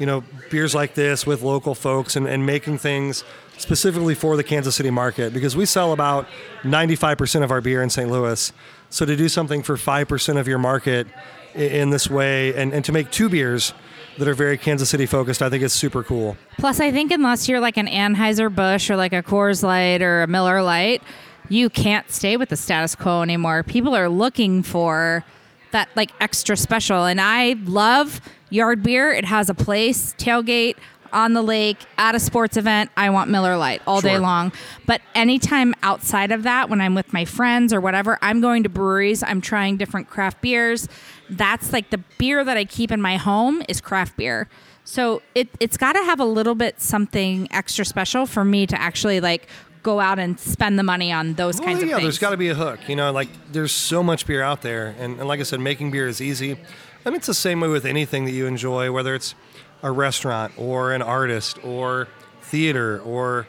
you 0.00 0.06
know, 0.06 0.24
beers 0.50 0.74
like 0.74 0.94
this 0.94 1.26
with 1.26 1.42
local 1.42 1.76
folks 1.76 2.16
and, 2.16 2.26
and 2.26 2.44
making 2.44 2.78
things 2.78 3.22
specifically 3.56 4.14
for 4.14 4.36
the 4.36 4.44
Kansas 4.44 4.74
City 4.74 4.90
market 4.90 5.32
because 5.32 5.56
we 5.56 5.64
sell 5.64 5.92
about 5.92 6.26
95% 6.62 7.44
of 7.44 7.50
our 7.52 7.60
beer 7.60 7.82
in 7.82 7.90
St. 7.90 8.10
Louis. 8.10 8.52
So 8.90 9.04
to 9.04 9.16
do 9.16 9.28
something 9.28 9.62
for 9.62 9.76
5% 9.76 10.38
of 10.38 10.48
your 10.48 10.58
market 10.58 11.06
in 11.54 11.90
this 11.90 12.08
way 12.08 12.54
and, 12.54 12.72
and 12.72 12.84
to 12.84 12.92
make 12.92 13.10
two 13.10 13.28
beers 13.28 13.74
that 14.18 14.26
are 14.26 14.34
very 14.34 14.58
Kansas 14.58 14.90
City 14.90 15.06
focused, 15.06 15.42
I 15.42 15.50
think 15.50 15.62
is 15.62 15.72
super 15.72 16.02
cool. 16.02 16.36
Plus, 16.58 16.80
I 16.80 16.90
think 16.90 17.12
unless 17.12 17.48
you're 17.48 17.60
like 17.60 17.76
an 17.76 17.86
Anheuser 17.86 18.54
Busch 18.54 18.90
or 18.90 18.96
like 18.96 19.12
a 19.12 19.22
Coors 19.22 19.62
Light 19.62 20.02
or 20.02 20.22
a 20.22 20.26
Miller 20.26 20.62
Lite, 20.62 21.02
you 21.48 21.70
can't 21.70 22.10
stay 22.10 22.36
with 22.36 22.48
the 22.48 22.56
status 22.56 22.94
quo 22.94 23.22
anymore. 23.22 23.62
People 23.62 23.94
are 23.94 24.08
looking 24.08 24.62
for 24.62 25.24
that 25.72 25.88
like 25.94 26.10
extra 26.20 26.56
special, 26.56 27.04
and 27.04 27.20
I 27.20 27.54
love 27.64 28.20
yard 28.50 28.82
beer. 28.82 29.12
It 29.12 29.24
has 29.24 29.48
a 29.48 29.54
place, 29.54 30.14
tailgate 30.18 30.76
on 31.12 31.32
the 31.32 31.42
lake 31.42 31.78
at 31.96 32.14
a 32.14 32.20
sports 32.20 32.56
event. 32.56 32.90
I 32.96 33.10
want 33.10 33.30
Miller 33.30 33.56
Lite 33.56 33.82
all 33.86 34.00
day 34.00 34.18
long. 34.18 34.52
But 34.86 35.00
anytime 35.14 35.74
outside 35.82 36.30
of 36.32 36.42
that, 36.44 36.68
when 36.68 36.80
I'm 36.80 36.94
with 36.94 37.12
my 37.12 37.24
friends 37.24 37.72
or 37.72 37.80
whatever, 37.80 38.18
I'm 38.22 38.40
going 38.40 38.62
to 38.62 38.68
breweries. 38.68 39.22
I'm 39.22 39.40
trying 39.40 39.76
different 39.76 40.08
craft 40.08 40.40
beers. 40.40 40.88
That's 41.30 41.72
like 41.72 41.90
the 41.90 41.98
beer 42.18 42.44
that 42.44 42.56
I 42.56 42.64
keep 42.64 42.90
in 42.90 43.00
my 43.00 43.16
home 43.16 43.62
is 43.68 43.80
craft 43.80 44.16
beer. 44.16 44.48
So 44.84 45.20
it 45.34 45.48
it's 45.60 45.76
got 45.76 45.92
to 45.92 46.02
have 46.04 46.18
a 46.20 46.24
little 46.24 46.54
bit 46.54 46.80
something 46.80 47.46
extra 47.50 47.84
special 47.84 48.24
for 48.24 48.44
me 48.44 48.66
to 48.66 48.80
actually 48.80 49.20
like 49.20 49.46
go 49.82 50.00
out 50.00 50.18
and 50.18 50.40
spend 50.40 50.78
the 50.78 50.82
money 50.82 51.12
on 51.12 51.34
those 51.34 51.58
Well, 51.58 51.66
kinds 51.66 51.76
of 51.82 51.88
things. 51.88 51.90
yeah, 51.98 52.02
there's 52.02 52.18
got 52.18 52.30
to 52.30 52.36
be 52.36 52.48
a 52.48 52.54
hook. 52.54 52.80
You 52.88 52.96
know, 52.96 53.12
like 53.12 53.28
there's 53.52 53.72
so 53.72 54.02
much 54.02 54.26
beer 54.26 54.42
out 54.42 54.62
there, 54.62 54.94
and, 54.98 55.18
and 55.18 55.28
like 55.28 55.40
I 55.40 55.44
said, 55.44 55.60
making 55.60 55.90
beer 55.90 56.08
is 56.08 56.20
easy. 56.20 56.58
And 57.04 57.14
it's 57.14 57.26
the 57.26 57.34
same 57.34 57.60
way 57.60 57.68
with 57.68 57.84
anything 57.86 58.24
that 58.24 58.32
you 58.32 58.46
enjoy, 58.46 58.90
whether 58.90 59.14
it's 59.14 59.34
a 59.82 59.90
restaurant 59.90 60.52
or 60.56 60.92
an 60.92 61.02
artist 61.02 61.62
or 61.64 62.08
theater 62.42 63.00
or 63.00 63.46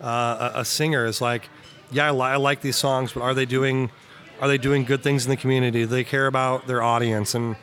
uh, 0.00 0.52
a, 0.54 0.60
a 0.60 0.64
singer. 0.64 1.04
Is 1.06 1.20
like, 1.20 1.48
yeah, 1.90 2.08
I, 2.08 2.10
li- 2.10 2.20
I 2.22 2.36
like 2.36 2.60
these 2.60 2.76
songs, 2.76 3.12
but 3.12 3.22
are 3.22 3.34
they 3.34 3.46
doing 3.46 3.90
are 4.40 4.48
they 4.48 4.58
doing 4.58 4.84
good 4.84 5.02
things 5.02 5.24
in 5.24 5.30
the 5.30 5.36
community? 5.36 5.80
Do 5.82 5.86
they 5.86 6.04
care 6.04 6.26
about 6.26 6.66
their 6.66 6.82
audience? 6.82 7.34
And 7.34 7.56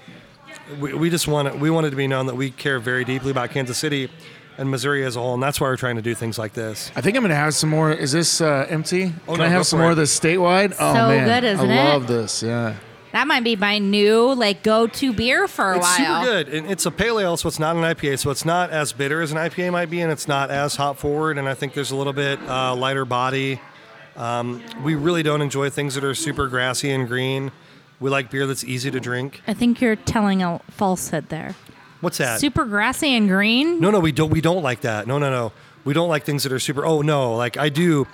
we, 0.80 0.94
we 0.94 1.10
just 1.10 1.28
want 1.28 1.48
it, 1.50 1.60
we 1.60 1.70
want 1.70 1.86
it 1.86 1.90
to 1.92 1.96
be 1.96 2.08
known 2.08 2.26
that 2.28 2.36
we 2.36 2.50
care 2.52 2.80
very 2.80 3.04
deeply 3.04 3.32
about 3.32 3.52
Kansas 3.52 3.78
City 3.78 4.10
and 4.58 4.70
Missouri 4.70 5.04
as 5.06 5.16
a 5.16 5.20
whole, 5.20 5.34
and 5.34 5.42
that's 5.42 5.60
why 5.60 5.68
we're 5.68 5.78
trying 5.78 5.96
to 5.96 6.02
do 6.02 6.14
things 6.14 6.38
like 6.38 6.54
this. 6.54 6.92
I 6.96 7.02
think 7.02 7.16
I'm 7.18 7.24
gonna 7.24 7.36
have 7.36 7.54
some 7.54 7.70
more. 7.70 7.92
Is 7.92 8.12
this 8.12 8.42
uh, 8.42 8.66
empty? 8.70 9.14
Oh, 9.28 9.32
Can 9.34 9.40
no, 9.40 9.46
I 9.46 9.48
have 9.48 9.66
some 9.66 9.80
more 9.80 9.90
it. 9.90 9.92
of 9.94 9.98
this 9.98 10.18
statewide? 10.18 10.74
oh 10.80 10.94
So 10.94 11.08
man, 11.08 11.28
good, 11.28 11.48
isn't 11.48 11.70
I 11.70 11.74
it? 11.74 11.90
love 11.94 12.08
this. 12.08 12.44
Yeah. 12.44 12.76
That 13.14 13.28
might 13.28 13.44
be 13.44 13.56
my 13.56 13.78
new 13.80 14.34
like 14.34 14.64
go-to 14.64 15.14
beer 15.14 15.48
for 15.48 15.74
a 15.74 15.78
It's 15.78 15.86
while. 15.86 16.22
super 16.24 16.44
good. 16.44 16.54
And 16.54 16.72
it's 16.72 16.86
a 16.86 16.92
pale 16.92 17.20
ale, 17.20 17.38
so 17.38 17.48
it's 17.48 17.60
not 17.60 17.76
an 17.76 17.84
IPA. 17.84 18.20
So 18.20 18.30
it's 18.32 18.46
not 18.46 18.70
as 18.70 18.94
bitter 18.94 19.22
as 19.22 19.32
an 19.32 19.38
IPA 19.38 19.72
might 19.72 19.90
be, 19.90 20.02
and 20.02 20.12
it's 20.12 20.28
not 20.28 20.50
as 20.52 20.76
hop 20.76 20.98
forward. 20.98 21.38
And 21.38 21.48
I 21.50 21.54
think 21.54 21.74
there's 21.74 21.92
a 21.92 21.96
little 21.96 22.14
bit 22.14 22.40
uh, 22.48 22.76
lighter 22.76 23.06
body. 23.06 23.60
Um, 24.16 24.62
we 24.84 24.96
really 24.96 25.24
don't 25.24 25.42
enjoy 25.42 25.70
things 25.70 25.96
that 25.96 26.04
are 26.04 26.14
super 26.16 26.48
grassy 26.48 26.92
and 26.92 27.08
green. 27.08 27.52
We 28.00 28.10
like 28.10 28.30
beer 28.32 28.48
that's 28.48 28.64
easy 28.64 28.92
to 28.92 29.00
drink. 29.00 29.42
I 29.48 29.54
think 29.54 29.80
you're 29.80 29.96
telling 29.96 30.42
a 30.44 30.60
falsehood 30.70 31.30
there. 31.30 31.56
What's 32.02 32.18
that? 32.18 32.40
Super 32.40 32.66
grassy 32.66 33.16
and 33.16 33.28
green. 33.30 33.80
No, 33.80 33.92
no, 33.92 34.00
we 34.00 34.12
don't. 34.12 34.32
We 34.32 34.42
don't 34.42 34.64
like 34.64 34.82
that. 34.82 35.06
No, 35.06 35.20
no, 35.20 35.30
no. 35.30 35.52
We 35.84 35.94
don't 35.94 36.10
like 36.10 36.24
things 36.26 36.44
that 36.44 36.52
are 36.52 36.60
super. 36.60 36.86
Oh 36.86 37.02
no, 37.02 37.36
like 37.36 37.58
I 37.58 37.70
do. 37.70 38.08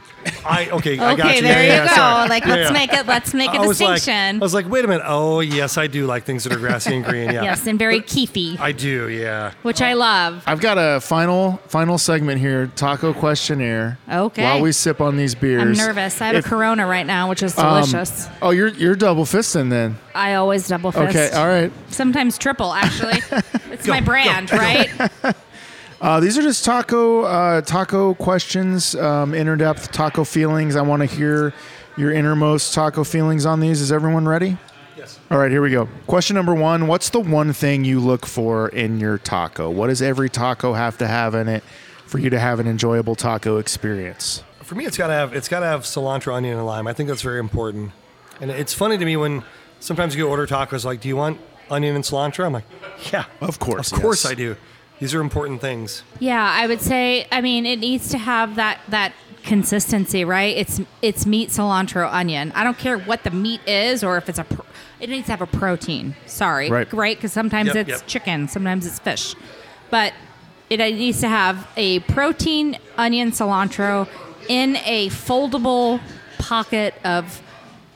I 0.45 0.69
okay. 0.71 0.93
I 0.97 1.15
got 1.15 1.19
Okay, 1.27 1.35
you. 1.37 1.41
there 1.41 1.57
Yeah, 1.57 1.61
you 1.63 1.67
yeah, 1.83 1.87
go. 1.89 1.95
sorry. 1.95 2.29
Like 2.29 2.43
Yeah, 2.45 2.49
let's 2.55 2.69
yeah. 2.69 2.73
make 2.73 2.93
it. 2.93 3.05
Let's 3.07 3.33
make 3.33 3.49
a 3.51 3.57
I 3.57 3.65
was 3.67 3.81
like, 3.81 3.95
distinction. 3.95 4.37
I 4.37 4.39
was 4.39 4.53
like, 4.53 4.69
wait 4.69 4.85
a 4.85 4.87
minute. 4.87 5.03
Oh 5.05 5.41
yes, 5.41 5.77
I 5.77 5.87
do 5.87 6.05
like 6.05 6.23
things 6.23 6.43
that 6.45 6.53
are 6.53 6.59
grassy 6.59 6.95
and 6.95 7.03
green. 7.05 7.31
Yeah. 7.31 7.43
yes, 7.43 7.67
and 7.67 7.77
very 7.77 7.99
keefy, 8.01 8.57
I 8.59 8.71
do. 8.71 9.09
Yeah. 9.09 9.51
which 9.63 9.81
I 9.81 9.93
love. 9.93 10.43
I've 10.47 10.61
got 10.61 10.77
a 10.77 11.01
final 11.01 11.57
final 11.67 11.97
segment 11.97 12.39
here. 12.39 12.67
Taco 12.75 13.13
questionnaire. 13.13 13.97
Okay. 14.09 14.43
While 14.43 14.61
we 14.61 14.71
sip 14.71 15.01
on 15.01 15.17
these 15.17 15.35
beers. 15.35 15.61
I'm 15.61 15.73
nervous. 15.73 16.21
I 16.21 16.27
have 16.27 16.35
If- 16.37 16.45
a 16.45 16.49
Corona 16.49 16.87
right 16.87 17.05
now, 17.05 17.27
which 17.29 17.43
is 17.43 17.57
um, 17.57 17.81
delicious. 17.83 18.27
oh, 18.41 18.51
you're 18.51 18.69
you're 18.69 18.95
double 18.95 19.25
fisting 19.25 19.69
then. 19.69 19.97
I 20.15 20.35
always 20.35 20.67
double 20.67 20.91
fist. 20.91 21.15
Okay. 21.15 21.29
All 21.35 21.47
right. 21.47 21.71
Sometimes 21.89 22.37
triple, 22.37 22.73
actually. 22.73 23.19
it's 23.71 23.87
my 23.87 24.01
brand, 24.01 24.51
right? 24.51 24.89
Uh, 25.99 26.19
these 26.19 26.37
are 26.37 26.41
just 26.43 26.63
taco 26.63 27.23
uh, 27.23 27.61
taco 27.61 28.13
questions, 28.13 28.93
um, 28.95 29.33
inner 29.33 29.55
depth 29.55 29.91
taco 29.91 30.23
feelings. 30.23 30.75
I 30.75 30.81
want 30.81 31.01
to 31.01 31.07
hear 31.07 31.53
your 31.97 32.11
innermost 32.11 32.73
taco 32.73 33.03
feelings 33.03 33.45
on 33.45 33.59
these. 33.59 33.81
Is 33.81 33.91
everyone 33.91 34.27
ready? 34.27 34.57
Yes. 34.95 35.19
All 35.31 35.39
right, 35.39 35.49
here 35.49 35.61
we 35.61 35.71
go. 35.71 35.87
Question 36.05 36.35
number 36.35 36.53
one 36.53 36.85
What's 36.87 37.09
the 37.09 37.19
one 37.19 37.51
thing 37.51 37.83
you 37.83 37.99
look 37.99 38.27
for 38.27 38.69
in 38.69 38.99
your 38.99 39.17
taco? 39.17 39.71
What 39.71 39.87
does 39.87 40.01
every 40.03 40.29
taco 40.29 40.73
have 40.73 40.99
to 40.99 41.07
have 41.07 41.33
in 41.33 41.47
it 41.47 41.63
for 42.05 42.19
you 42.19 42.29
to 42.29 42.39
have 42.39 42.59
an 42.59 42.67
enjoyable 42.67 43.15
taco 43.15 43.57
experience? 43.57 44.43
For 44.61 44.75
me, 44.75 44.85
it's 44.85 44.97
gotta 44.97 45.13
have 45.13 45.33
it's 45.33 45.47
gotta 45.47 45.65
have 45.65 45.81
cilantro, 45.81 46.33
onion, 46.35 46.57
and 46.57 46.65
lime. 46.65 46.85
I 46.87 46.93
think 46.93 47.09
that's 47.09 47.23
very 47.23 47.39
important. 47.39 47.91
And 48.39 48.51
it's 48.51 48.73
funny 48.73 48.99
to 48.99 49.05
me 49.05 49.17
when 49.17 49.43
sometimes 49.79 50.15
you 50.15 50.27
order 50.27 50.45
tacos 50.45 50.85
like, 50.85 51.01
"Do 51.01 51.07
you 51.07 51.15
want 51.15 51.39
onion 51.71 51.95
and 51.95 52.03
cilantro?" 52.03 52.45
I'm 52.45 52.53
like, 52.53 52.65
"Yeah, 53.11 53.25
Of 53.41 53.57
course, 53.57 53.91
of 53.91 53.99
course 53.99 54.23
yes. 54.25 54.31
I 54.31 54.35
do." 54.35 54.55
These 54.99 55.13
are 55.13 55.21
important 55.21 55.61
things. 55.61 56.03
Yeah, 56.19 56.41
I 56.41 56.67
would 56.67 56.81
say. 56.81 57.27
I 57.31 57.41
mean, 57.41 57.65
it 57.65 57.79
needs 57.79 58.09
to 58.09 58.17
have 58.17 58.55
that 58.55 58.79
that 58.89 59.13
consistency, 59.43 60.25
right? 60.25 60.55
It's 60.57 60.81
it's 61.01 61.25
meat, 61.25 61.49
cilantro, 61.49 62.11
onion. 62.11 62.51
I 62.55 62.63
don't 62.63 62.77
care 62.77 62.97
what 62.97 63.23
the 63.23 63.31
meat 63.31 63.61
is 63.67 64.03
or 64.03 64.17
if 64.17 64.27
it's 64.29 64.39
a. 64.39 64.43
Pro- 64.43 64.65
it 64.99 65.09
needs 65.09 65.25
to 65.27 65.31
have 65.31 65.41
a 65.41 65.47
protein. 65.47 66.15
Sorry, 66.25 66.71
Right. 66.71 66.91
Right, 66.91 67.15
because 67.17 67.31
sometimes 67.31 67.67
Yep, 67.67 67.75
it's 67.75 67.89
yep. 67.89 68.07
chicken, 68.07 68.47
sometimes 68.47 68.87
it's 68.87 68.97
fish, 68.97 69.35
but 69.91 70.11
it 70.71 70.77
needs 70.79 71.21
to 71.21 71.27
have 71.27 71.67
a 71.77 71.99
protein, 71.99 72.77
onion, 72.97 73.29
cilantro 73.31 74.07
in 74.49 74.75
a 74.85 75.09
foldable 75.09 76.01
pocket 76.39 76.95
of 77.03 77.41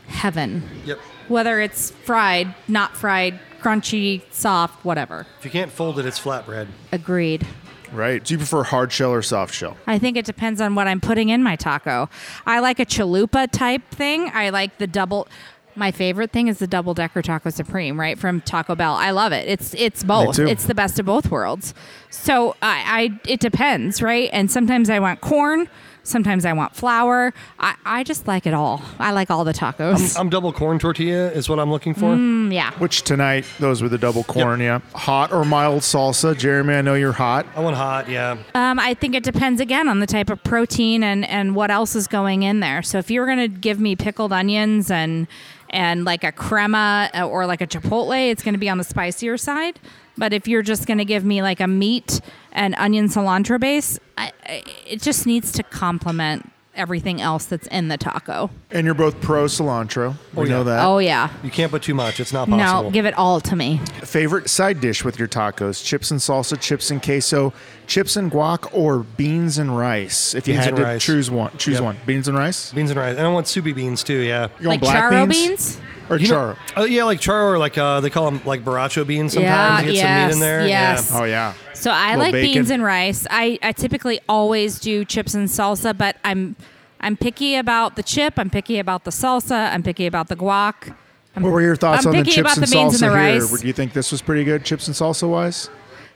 heaven. 0.07 0.63
Yep. 0.85 0.99
Whether 1.27 1.59
it's 1.59 1.89
fried, 1.89 2.53
not 2.67 2.95
fried, 2.95 3.39
crunchy, 3.61 4.21
soft, 4.31 4.83
whatever. 4.83 5.25
If 5.39 5.45
you 5.45 5.51
can't 5.51 5.71
fold 5.71 5.99
it, 5.99 6.05
it's 6.05 6.19
flatbread. 6.19 6.67
Agreed. 6.91 7.45
Right? 7.91 8.23
Do 8.23 8.33
you 8.33 8.37
prefer 8.37 8.63
hard 8.63 8.91
shell 8.91 9.11
or 9.11 9.21
soft 9.21 9.53
shell? 9.53 9.75
I 9.85 9.99
think 9.99 10.15
it 10.15 10.25
depends 10.25 10.61
on 10.61 10.75
what 10.75 10.87
I'm 10.87 11.01
putting 11.01 11.29
in 11.29 11.43
my 11.43 11.55
taco. 11.55 12.09
I 12.45 12.59
like 12.59 12.79
a 12.79 12.85
chalupa 12.85 13.51
type 13.51 13.87
thing. 13.89 14.31
I 14.33 14.49
like 14.49 14.77
the 14.77 14.87
double. 14.87 15.27
My 15.75 15.91
favorite 15.91 16.31
thing 16.31 16.47
is 16.47 16.59
the 16.59 16.67
double 16.67 16.93
decker 16.93 17.21
taco 17.21 17.49
supreme, 17.49 17.99
right 17.99 18.17
from 18.17 18.41
Taco 18.41 18.75
Bell. 18.75 18.93
I 18.93 19.11
love 19.11 19.31
it. 19.31 19.47
It's 19.47 19.73
it's 19.75 20.03
both. 20.03 20.35
too. 20.35 20.47
It's 20.47 20.65
the 20.65 20.75
best 20.75 20.99
of 20.99 21.05
both 21.05 21.31
worlds. 21.31 21.73
So 22.09 22.55
I, 22.61 22.83
I 22.85 23.29
it 23.29 23.39
depends, 23.39 24.01
right? 24.01 24.29
And 24.33 24.49
sometimes 24.51 24.89
I 24.89 24.99
want 24.99 25.21
corn. 25.21 25.69
Sometimes 26.03 26.45
I 26.45 26.53
want 26.53 26.75
flour. 26.75 27.33
I, 27.59 27.75
I 27.85 28.03
just 28.03 28.27
like 28.27 28.47
it 28.47 28.53
all. 28.53 28.81
I 28.99 29.11
like 29.11 29.29
all 29.29 29.43
the 29.43 29.53
tacos. 29.53 30.19
I'm 30.19 30.29
double 30.29 30.51
corn 30.51 30.79
tortilla 30.79 31.31
is 31.31 31.47
what 31.47 31.59
I'm 31.59 31.69
looking 31.69 31.93
for. 31.93 32.15
Mm, 32.15 32.51
yeah. 32.53 32.71
Which 32.79 33.03
tonight, 33.03 33.45
those 33.59 33.81
were 33.81 33.89
the 33.89 33.97
double 33.97 34.23
corn, 34.23 34.59
yeah. 34.59 34.79
Hot 34.95 35.31
or 35.31 35.45
mild 35.45 35.81
salsa? 35.81 36.37
Jeremy, 36.37 36.73
I 36.75 36.81
know 36.81 36.95
you're 36.95 37.11
hot. 37.11 37.45
I 37.55 37.59
want 37.59 37.75
hot. 37.75 38.09
Yeah. 38.09 38.37
Um, 38.55 38.79
I 38.79 38.93
think 38.95 39.13
it 39.13 39.23
depends 39.23 39.61
again 39.61 39.87
on 39.87 39.99
the 39.99 40.07
type 40.07 40.29
of 40.29 40.43
protein 40.43 41.03
and, 41.03 41.27
and 41.27 41.55
what 41.55 41.69
else 41.69 41.95
is 41.95 42.07
going 42.07 42.43
in 42.43 42.61
there. 42.61 42.81
So 42.81 42.97
if 42.97 43.11
you're 43.11 43.27
going 43.27 43.37
to 43.37 43.47
give 43.47 43.79
me 43.79 43.95
pickled 43.95 44.33
onions 44.33 44.89
and 44.89 45.27
and 45.73 46.03
like 46.03 46.25
a 46.25 46.33
crema 46.33 47.09
uh, 47.13 47.25
or 47.25 47.45
like 47.45 47.61
a 47.61 47.67
chipotle, 47.67 48.29
it's 48.29 48.43
going 48.43 48.53
to 48.53 48.59
be 48.59 48.69
on 48.69 48.77
the 48.77 48.83
spicier 48.83 49.37
side. 49.37 49.79
But 50.17 50.33
if 50.33 50.47
you're 50.47 50.61
just 50.61 50.87
going 50.87 50.97
to 50.99 51.05
give 51.05 51.23
me 51.23 51.41
like 51.41 51.59
a 51.59 51.67
meat 51.67 52.21
and 52.51 52.75
onion 52.77 53.07
cilantro 53.07 53.59
base, 53.59 53.99
I, 54.17 54.31
I, 54.45 54.63
it 54.87 55.01
just 55.01 55.25
needs 55.25 55.51
to 55.53 55.63
complement 55.63 56.49
everything 56.73 57.21
else 57.21 57.45
that's 57.45 57.67
in 57.67 57.89
the 57.89 57.97
taco. 57.97 58.49
And 58.71 58.85
you're 58.85 58.93
both 58.95 59.19
pro 59.21 59.43
cilantro. 59.45 60.15
We 60.33 60.43
Oh, 60.43 60.49
know 60.49 60.63
that. 60.63 60.85
Oh 60.85 60.99
yeah. 60.99 61.29
You 61.43 61.51
can't 61.51 61.69
put 61.71 61.83
too 61.83 61.93
much. 61.93 62.19
It's 62.21 62.31
not 62.31 62.47
possible. 62.47 62.83
No, 62.83 62.91
give 62.91 63.05
it 63.05 63.13
all 63.17 63.41
to 63.41 63.55
me. 63.57 63.79
Favorite 64.03 64.49
side 64.49 64.79
dish 64.79 65.03
with 65.03 65.19
your 65.19 65.27
tacos? 65.27 65.83
Chips 65.83 66.11
and 66.11 66.19
salsa, 66.19 66.59
chips 66.59 66.89
and 66.89 67.01
queso, 67.03 67.51
chips 67.91 68.15
and 68.15 68.31
guac, 68.31 68.69
or 68.73 68.99
beans 68.99 69.57
and 69.57 69.77
rice? 69.77 70.33
If 70.33 70.47
you 70.47 70.53
Beans 70.53 70.63
had 70.65 70.73
and 70.73 70.77
to 70.77 70.83
rice. 70.83 71.03
choose 71.03 71.29
one, 71.29 71.51
choose 71.57 71.75
Yep. 71.75 71.83
one. 71.83 71.97
Beans 72.05 72.27
and 72.29 72.37
rice. 72.37 72.71
beans 72.71 72.89
and 72.89 72.97
rice. 72.99 73.17
And 73.17 73.27
I 73.27 73.29
want 73.29 73.47
soupy 73.47 73.73
beans 73.73 74.01
too. 74.03 74.19
Yeah. 74.19 74.47
You 74.59 74.67
want 74.69 74.81
like 74.81 74.81
black 74.81 75.11
charro 75.11 75.27
beans, 75.29 75.47
beans? 75.75 75.81
or 76.09 76.17
You 76.17 76.27
know- 76.29 76.33
char? 76.33 76.57
Oh 76.77 76.85
yeah, 76.85 77.03
like 77.03 77.19
charro 77.19 77.51
or 77.53 77.57
like 77.57 77.77
uh, 77.77 77.99
they 77.99 78.09
call 78.09 78.31
them 78.31 78.41
like 78.45 78.63
borracho 78.63 79.05
beans. 79.05 79.33
Sometimes 79.33 79.51
Yeah, 79.51 79.79
you 79.79 79.85
get 79.93 79.99
some 79.99 80.07
yes, 80.07 80.27
meat 80.29 80.33
in 80.35 80.39
there. 80.39 80.67
yes. 80.67 81.09
Yeah. 81.11 81.19
Oh 81.19 81.23
yeah. 81.25 81.53
So 81.73 81.91
I 81.91 82.09
Little 82.11 82.19
like 82.25 82.31
bacon. 82.33 82.53
beans 82.53 82.69
and 82.71 82.83
rice. 82.83 83.27
I, 83.29 83.59
I 83.63 83.71
typically 83.73 84.19
always 84.29 84.79
do 84.79 85.03
chips 85.03 85.33
and 85.33 85.49
salsa, 85.49 85.97
but 85.97 86.15
I'm 86.23 86.55
I'm 87.01 87.17
picky 87.17 87.55
about 87.55 87.95
the 87.97 88.03
chip. 88.03 88.35
I'm 88.37 88.49
picky 88.49 88.79
about 88.79 89.03
the 89.03 89.11
salsa. 89.11 89.73
I'm 89.73 89.83
picky 89.83 90.05
about 90.05 90.27
the 90.29 90.35
guac. 90.35 90.95
I'm, 91.35 91.43
What 91.43 91.51
were 91.51 91.61
your 91.61 91.75
thoughts 91.75 92.05
I'm 92.05 92.11
on 92.11 92.17
the 92.19 92.23
picky 92.23 92.35
chips 92.35 92.39
about 92.53 92.57
and 92.57 92.67
the 92.67 92.71
beans 92.75 92.93
salsa 92.93 93.03
and 93.03 93.13
the 93.15 93.19
here? 93.19 93.39
rice. 93.41 93.61
Do 93.61 93.67
you 93.67 93.73
think 93.73 93.93
this 93.93 94.11
was 94.11 94.21
pretty 94.21 94.43
good, 94.43 94.63
chips 94.63 94.87
and 94.87 94.95
salsa 94.95 95.27
wise? 95.29 95.69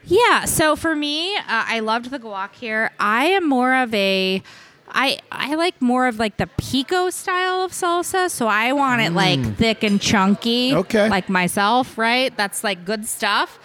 Yeah. 0.05 0.45
So 0.45 0.75
for 0.75 0.95
me, 0.95 1.35
uh, 1.35 1.41
I 1.47 1.79
loved 1.79 2.11
the 2.11 2.19
guac 2.19 2.53
here. 2.55 2.91
I 2.99 3.25
am 3.25 3.47
more 3.47 3.73
of 3.73 3.93
a. 3.93 4.41
I, 4.87 5.19
I 5.31 5.55
like 5.55 5.81
more 5.81 6.07
of 6.07 6.19
like 6.19 6.37
the 6.37 6.47
pico 6.47 7.09
style 7.09 7.63
of 7.63 7.71
salsa, 7.71 8.29
so 8.29 8.47
I 8.47 8.71
want 8.71 9.01
it 9.01 9.11
like 9.11 9.57
thick 9.57 9.83
and 9.83 9.99
chunky. 9.99 10.73
Okay. 10.73 11.09
Like 11.09 11.27
myself, 11.27 11.97
right? 11.97 12.35
That's 12.37 12.63
like 12.63 12.85
good 12.85 13.05
stuff. 13.05 13.59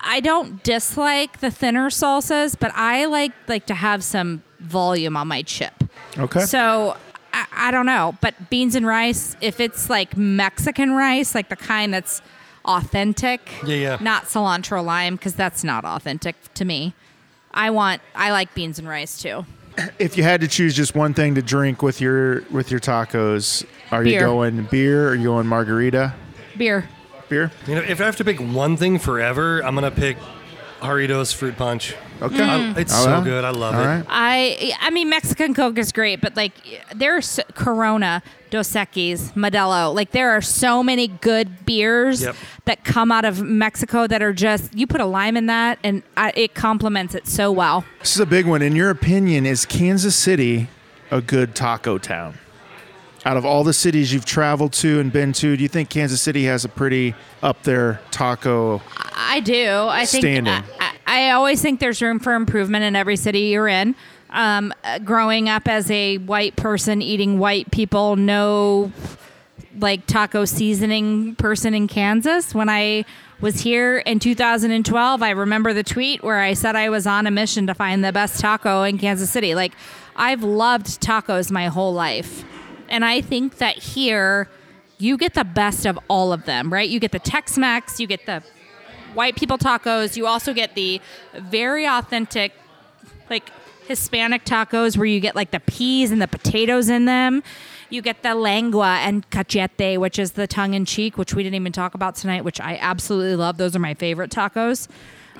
I 0.00 0.18
don't 0.20 0.62
dislike 0.64 1.38
the 1.38 1.50
thinner 1.50 1.90
salsas, 1.90 2.56
but 2.58 2.72
I 2.74 3.04
like 3.04 3.32
like 3.46 3.66
to 3.66 3.74
have 3.74 4.02
some 4.02 4.42
volume 4.58 5.16
on 5.16 5.28
my 5.28 5.42
chip. 5.42 5.84
Okay. 6.18 6.40
So 6.40 6.96
I, 7.32 7.46
I 7.52 7.70
don't 7.70 7.86
know, 7.86 8.16
but 8.20 8.50
beans 8.50 8.74
and 8.74 8.86
rice, 8.86 9.36
if 9.40 9.60
it's 9.60 9.88
like 9.88 10.16
Mexican 10.16 10.92
rice, 10.92 11.34
like 11.34 11.48
the 11.48 11.56
kind 11.56 11.94
that's 11.94 12.20
authentic, 12.64 13.40
Yeah, 13.66 13.76
yeah. 13.76 13.98
not 14.00 14.24
cilantro 14.24 14.84
lime, 14.84 15.16
because 15.16 15.34
that's 15.34 15.62
not 15.64 15.84
authentic 15.84 16.36
to 16.54 16.64
me. 16.64 16.94
I 17.52 17.70
want, 17.70 18.00
I 18.14 18.30
like 18.30 18.54
beans 18.54 18.78
and 18.78 18.88
rice 18.88 19.20
too. 19.20 19.44
If 19.98 20.16
you 20.16 20.22
had 20.22 20.40
to 20.42 20.48
choose 20.48 20.74
just 20.74 20.94
one 20.94 21.14
thing 21.14 21.34
to 21.36 21.42
drink 21.42 21.82
with 21.82 22.00
your 22.00 22.42
with 22.50 22.70
your 22.70 22.80
tacos, 22.80 23.64
are 23.90 24.04
you 24.04 24.20
going 24.20 24.64
beer 24.64 25.06
or 25.08 25.12
are 25.12 25.14
you 25.14 25.24
going 25.24 25.46
margarita? 25.46 26.14
Beer. 26.58 26.88
Beer? 27.30 27.50
You 27.66 27.76
know, 27.76 27.80
if 27.80 27.98
I 28.00 28.04
have 28.04 28.16
to 28.16 28.24
pick 28.24 28.38
one 28.38 28.76
thing 28.76 28.98
forever, 28.98 29.60
I'm 29.64 29.74
gonna 29.74 29.90
pick 29.90 30.18
Jarritos 30.80 31.34
fruit 31.34 31.56
punch. 31.56 31.94
Okay. 32.22 32.36
Mm. 32.38 32.76
I- 32.76 32.80
it's 32.80 32.94
Oh, 32.94 33.04
so 33.04 33.10
yeah? 33.18 33.24
good. 33.24 33.44
I 33.44 33.50
love 33.50 33.74
All 33.74 33.80
it. 33.82 33.84
right. 33.86 34.04
I 34.08 34.72
I 34.80 34.90
mean 34.90 35.08
Mexican 35.08 35.54
Coke 35.54 35.76
is 35.78 35.92
great, 35.92 36.20
but 36.20 36.36
like 36.36 36.52
there's 36.94 37.40
Corona, 37.54 38.22
Dos 38.50 38.70
Equis, 38.72 39.32
Modelo. 39.34 39.94
Like 39.94 40.12
there 40.12 40.30
are 40.30 40.40
so 40.40 40.82
many 40.82 41.08
good 41.08 41.66
beers 41.66 42.22
Yep. 42.22 42.36
that 42.66 42.84
come 42.84 43.10
out 43.10 43.24
of 43.24 43.42
Mexico 43.42 44.06
that 44.06 44.22
are 44.22 44.32
just 44.32 44.72
you 44.74 44.86
put 44.86 45.00
a 45.00 45.06
lime 45.06 45.36
in 45.36 45.46
that 45.46 45.78
and 45.82 46.02
I, 46.16 46.32
it 46.36 46.54
complements 46.54 47.14
it 47.14 47.26
so 47.26 47.50
well. 47.50 47.84
This 48.00 48.14
is 48.14 48.20
a 48.20 48.26
big 48.26 48.46
one. 48.46 48.62
In 48.62 48.76
your 48.76 48.90
opinion, 48.90 49.44
is 49.44 49.66
Kansas 49.66 50.14
City 50.14 50.68
a 51.10 51.20
good 51.20 51.54
taco 51.56 51.98
town? 51.98 52.38
Out 53.24 53.36
of 53.36 53.44
all 53.44 53.62
the 53.62 53.72
cities 53.72 54.12
you've 54.12 54.24
traveled 54.24 54.72
to 54.74 54.98
and 54.98 55.12
been 55.12 55.32
to, 55.34 55.56
do 55.56 55.62
you 55.62 55.68
think 55.68 55.88
Kansas 55.90 56.20
City 56.20 56.44
has 56.46 56.64
a 56.64 56.68
pretty 56.68 57.14
up 57.40 57.62
there 57.62 58.00
taco? 58.10 58.82
I 59.14 59.38
do. 59.40 59.86
I 59.88 60.04
think 60.06 60.22
Standing. 60.22 60.52
I, 60.52 60.64
I, 60.80 60.91
I 61.06 61.30
always 61.30 61.60
think 61.60 61.80
there's 61.80 62.00
room 62.00 62.18
for 62.18 62.34
improvement 62.34 62.84
in 62.84 62.96
every 62.96 63.16
city 63.16 63.40
you're 63.40 63.68
in. 63.68 63.94
Um, 64.30 64.72
growing 65.04 65.48
up 65.48 65.68
as 65.68 65.90
a 65.90 66.18
white 66.18 66.56
person 66.56 67.02
eating 67.02 67.38
white 67.38 67.70
people, 67.70 68.16
no 68.16 68.92
like 69.78 70.06
taco 70.06 70.44
seasoning 70.44 71.34
person 71.36 71.74
in 71.74 71.88
Kansas. 71.88 72.54
When 72.54 72.68
I 72.68 73.04
was 73.40 73.60
here 73.60 73.98
in 73.98 74.18
2012, 74.18 75.22
I 75.22 75.30
remember 75.30 75.72
the 75.72 75.82
tweet 75.82 76.22
where 76.22 76.40
I 76.40 76.54
said 76.54 76.76
I 76.76 76.88
was 76.90 77.06
on 77.06 77.26
a 77.26 77.30
mission 77.30 77.66
to 77.66 77.74
find 77.74 78.04
the 78.04 78.12
best 78.12 78.40
taco 78.40 78.82
in 78.82 78.98
Kansas 78.98 79.30
City. 79.30 79.54
Like 79.54 79.72
I've 80.16 80.42
loved 80.42 81.02
tacos 81.02 81.50
my 81.50 81.66
whole 81.66 81.92
life. 81.92 82.44
And 82.88 83.04
I 83.04 83.20
think 83.20 83.58
that 83.58 83.76
here 83.76 84.48
you 84.98 85.16
get 85.16 85.34
the 85.34 85.44
best 85.44 85.86
of 85.86 85.98
all 86.08 86.32
of 86.32 86.44
them, 86.44 86.72
right? 86.72 86.88
You 86.88 87.00
get 87.00 87.12
the 87.12 87.18
Tex-Mex, 87.18 87.98
you 87.98 88.06
get 88.06 88.26
the 88.26 88.42
white 89.14 89.36
people 89.36 89.58
tacos, 89.58 90.16
you 90.16 90.26
also 90.26 90.52
get 90.52 90.74
the 90.74 91.00
very 91.34 91.86
authentic 91.86 92.52
like 93.30 93.50
Hispanic 93.86 94.44
tacos 94.44 94.96
where 94.96 95.06
you 95.06 95.20
get 95.20 95.34
like 95.34 95.50
the 95.50 95.60
peas 95.60 96.10
and 96.10 96.20
the 96.22 96.28
potatoes 96.28 96.88
in 96.88 97.04
them. 97.04 97.42
You 97.90 98.00
get 98.00 98.22
the 98.22 98.34
lengua 98.34 98.98
and 99.02 99.28
cachete, 99.30 99.98
which 99.98 100.18
is 100.18 100.32
the 100.32 100.46
tongue 100.46 100.72
in 100.74 100.84
cheek, 100.86 101.18
which 101.18 101.34
we 101.34 101.42
didn't 101.42 101.56
even 101.56 101.72
talk 101.72 101.94
about 101.94 102.14
tonight, 102.14 102.42
which 102.42 102.60
I 102.60 102.78
absolutely 102.80 103.36
love. 103.36 103.58
Those 103.58 103.76
are 103.76 103.80
my 103.80 103.94
favorite 103.94 104.30
tacos. 104.30 104.88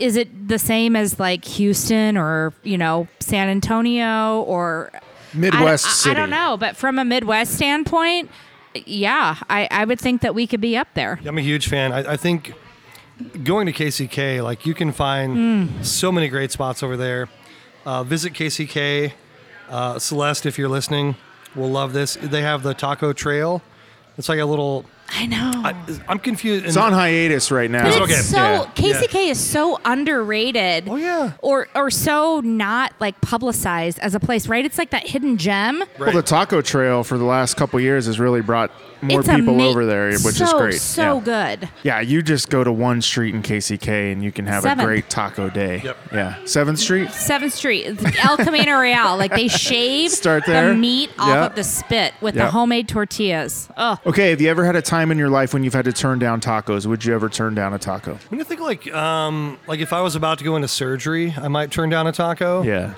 Is 0.00 0.16
it 0.16 0.48
the 0.48 0.58
same 0.58 0.96
as 0.96 1.18
like 1.18 1.44
Houston 1.44 2.16
or, 2.16 2.52
you 2.62 2.76
know, 2.76 3.08
San 3.20 3.48
Antonio 3.48 4.42
or 4.42 4.90
Midwest 5.34 5.86
I, 5.86 5.88
I- 5.88 5.92
city. 5.92 6.10
I 6.10 6.18
don't 6.18 6.30
know, 6.30 6.56
but 6.58 6.76
from 6.76 6.98
a 6.98 7.04
Midwest 7.04 7.54
standpoint, 7.54 8.30
yeah, 8.74 9.36
I, 9.48 9.68
I 9.70 9.84
would 9.84 10.00
think 10.00 10.22
that 10.22 10.34
we 10.34 10.46
could 10.46 10.60
be 10.60 10.76
up 10.76 10.88
there. 10.94 11.20
I'm 11.24 11.38
a 11.38 11.42
huge 11.42 11.68
fan. 11.68 11.92
I, 11.92 12.12
I 12.12 12.16
think 12.16 12.54
going 13.44 13.66
to 13.66 13.72
KCK, 13.72 14.42
like 14.42 14.66
you 14.66 14.74
can 14.74 14.92
find 14.92 15.84
so 15.84 16.10
many 16.12 16.28
great 16.28 16.50
spots 16.50 16.82
over 16.82 16.96
there. 16.96 17.28
Uh, 17.84 18.02
visit 18.04 18.32
KCK. 18.32 19.12
Uh, 19.68 19.98
Celeste, 19.98 20.46
if 20.46 20.58
you're 20.58 20.68
listening, 20.68 21.16
will 21.54 21.70
love 21.70 21.92
this. 21.92 22.16
They 22.20 22.42
have 22.42 22.62
the 22.62 22.74
Taco 22.74 23.12
Trail. 23.12 23.62
It's 24.18 24.28
like 24.28 24.38
a 24.38 24.44
little. 24.44 24.84
I 25.14 25.26
know. 25.26 25.50
I, 25.64 25.74
I'm 26.08 26.18
confused. 26.18 26.64
It's 26.66 26.76
on 26.76 26.92
hiatus 26.92 27.50
right 27.50 27.70
now. 27.70 27.84
But 27.84 28.02
okay. 28.02 28.12
it's 28.14 28.26
so 28.26 28.36
Yeah. 28.36 28.64
KCK 28.74 29.30
is 29.30 29.38
so 29.40 29.78
underrated. 29.84 30.88
Oh, 30.88 30.96
yeah. 30.96 31.32
Or 31.40 31.68
or 31.74 31.90
so 31.90 32.40
not 32.40 32.92
like 33.00 33.20
publicized 33.20 33.98
as 33.98 34.14
a 34.14 34.20
place, 34.20 34.46
right? 34.48 34.64
It's 34.64 34.78
like 34.78 34.90
that 34.90 35.06
hidden 35.06 35.36
gem. 35.36 35.82
Well, 35.98 36.12
the 36.12 36.22
taco 36.22 36.62
trail 36.62 37.04
for 37.04 37.18
the 37.18 37.24
last 37.24 37.56
couple 37.56 37.78
years 37.80 38.06
has 38.06 38.18
really 38.20 38.40
brought 38.40 38.70
more 39.02 39.20
it's 39.20 39.28
people 39.28 39.54
ama- 39.54 39.68
over 39.68 39.84
there, 39.84 40.12
which 40.12 40.40
is 40.40 40.52
great. 40.52 40.74
So 40.74 41.18
yeah. 41.18 41.20
good. 41.56 41.68
Yeah, 41.82 42.00
you 42.00 42.22
just 42.22 42.48
go 42.50 42.62
to 42.62 42.72
one 42.72 43.02
street 43.02 43.34
in 43.34 43.42
KCK 43.42 44.12
and 44.12 44.22
you 44.22 44.30
can 44.30 44.46
have 44.46 44.62
Seventh. 44.62 44.80
a 44.82 44.84
great 44.86 45.10
taco 45.10 45.50
day. 45.50 45.80
Yep. 45.84 45.96
Yeah, 46.12 46.44
Seventh 46.44 46.78
Street. 46.78 47.10
Seventh 47.10 47.52
Street, 47.52 47.86
El 48.24 48.36
Camino 48.36 48.78
Real. 48.78 49.16
Like 49.16 49.32
they 49.32 49.48
shave 49.48 50.10
Start 50.12 50.44
there. 50.46 50.68
the 50.68 50.74
meat 50.76 51.10
off 51.18 51.50
of 51.50 51.54
the 51.56 51.64
spit 51.64 52.14
with 52.20 52.36
Yeah. 52.36 52.44
the 52.46 52.50
homemade 52.52 52.88
tortillas. 52.88 53.68
Oh, 53.76 53.98
Okay, 54.06 54.30
have 54.30 54.40
you 54.40 54.48
ever 54.48 54.64
had 54.64 54.76
a 54.76 54.82
time 54.82 55.01
in 55.10 55.18
your 55.18 55.30
life 55.30 55.52
when 55.52 55.64
you've 55.64 55.74
had 55.74 55.84
to 55.86 55.92
turn 55.92 56.18
down 56.18 56.40
tacos? 56.40 56.86
Would 56.86 57.04
you 57.04 57.14
ever 57.14 57.28
turn 57.28 57.54
down 57.54 57.74
a 57.74 57.78
taco? 57.78 58.12
I'm 58.12 58.18
gonna 58.30 58.44
think 58.44 58.60
like 58.60 58.92
um 58.94 59.58
like 59.66 59.80
if 59.80 59.92
I 59.92 60.00
was 60.02 60.14
about 60.16 60.38
to 60.38 60.44
go 60.44 60.56
into 60.56 60.68
surgery, 60.68 61.34
I 61.36 61.48
might 61.48 61.70
turn 61.70 61.88
down 61.90 62.06
a 62.06 62.12
taco. 62.12 62.62
Yeah. 62.62 62.94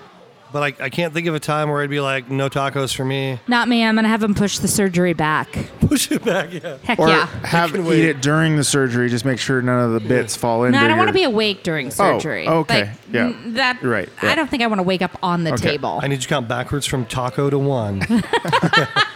But 0.52 0.78
I, 0.80 0.84
I 0.84 0.88
can't 0.88 1.12
think 1.12 1.26
of 1.26 1.34
a 1.34 1.40
time 1.40 1.68
where 1.68 1.82
I'd 1.82 1.90
be 1.90 1.98
like, 2.00 2.30
no 2.30 2.48
tacos 2.48 2.94
for 2.94 3.04
me. 3.04 3.40
not 3.48 3.66
me. 3.68 3.82
I'm 3.82 3.96
gonna 3.96 4.06
have 4.06 4.20
them 4.20 4.36
push 4.36 4.58
the 4.60 4.68
surgery 4.68 5.12
back. 5.12 5.48
Push 5.80 6.12
it 6.12 6.24
back. 6.24 6.52
Yeah. 6.52 6.78
Heck 6.84 6.98
Or 7.00 7.08
yeah. 7.08 7.26
have 7.44 7.72
can 7.72 7.80
eat 7.84 7.88
wait. 7.88 8.04
it 8.04 8.22
during 8.22 8.56
the 8.56 8.62
surgery. 8.62 9.08
Just 9.08 9.24
make 9.24 9.40
sure 9.40 9.60
none 9.60 9.80
of 9.80 9.92
the 10.00 10.08
bits 10.08 10.36
fall 10.36 10.62
in. 10.64 10.70
No, 10.72 10.78
I 10.78 10.86
don't 10.86 10.96
want 10.96 11.08
to 11.08 11.12
be 11.14 11.24
awake 11.24 11.62
during 11.64 11.90
surgery. 11.90 12.46
okay. 12.48 12.82
Like, 12.82 12.90
Yeah. 13.12 13.26
n- 13.26 13.54
That 13.54 13.82
You're 13.82 13.90
right. 13.90 14.08
I 14.22 14.34
don't 14.36 14.48
think 14.48 14.62
I 14.62 14.68
want 14.68 14.78
to 14.78 14.82
wake 14.84 15.02
up 15.02 15.18
on 15.24 15.42
the 15.42 15.54
Okay. 15.54 15.70
table. 15.72 15.98
I 16.02 16.06
need 16.06 16.16
you 16.16 16.20
to 16.22 16.28
count 16.28 16.46
backwards 16.48 16.86
from 16.86 17.04
taco 17.06 17.50
to 17.50 17.58
one. 17.58 18.00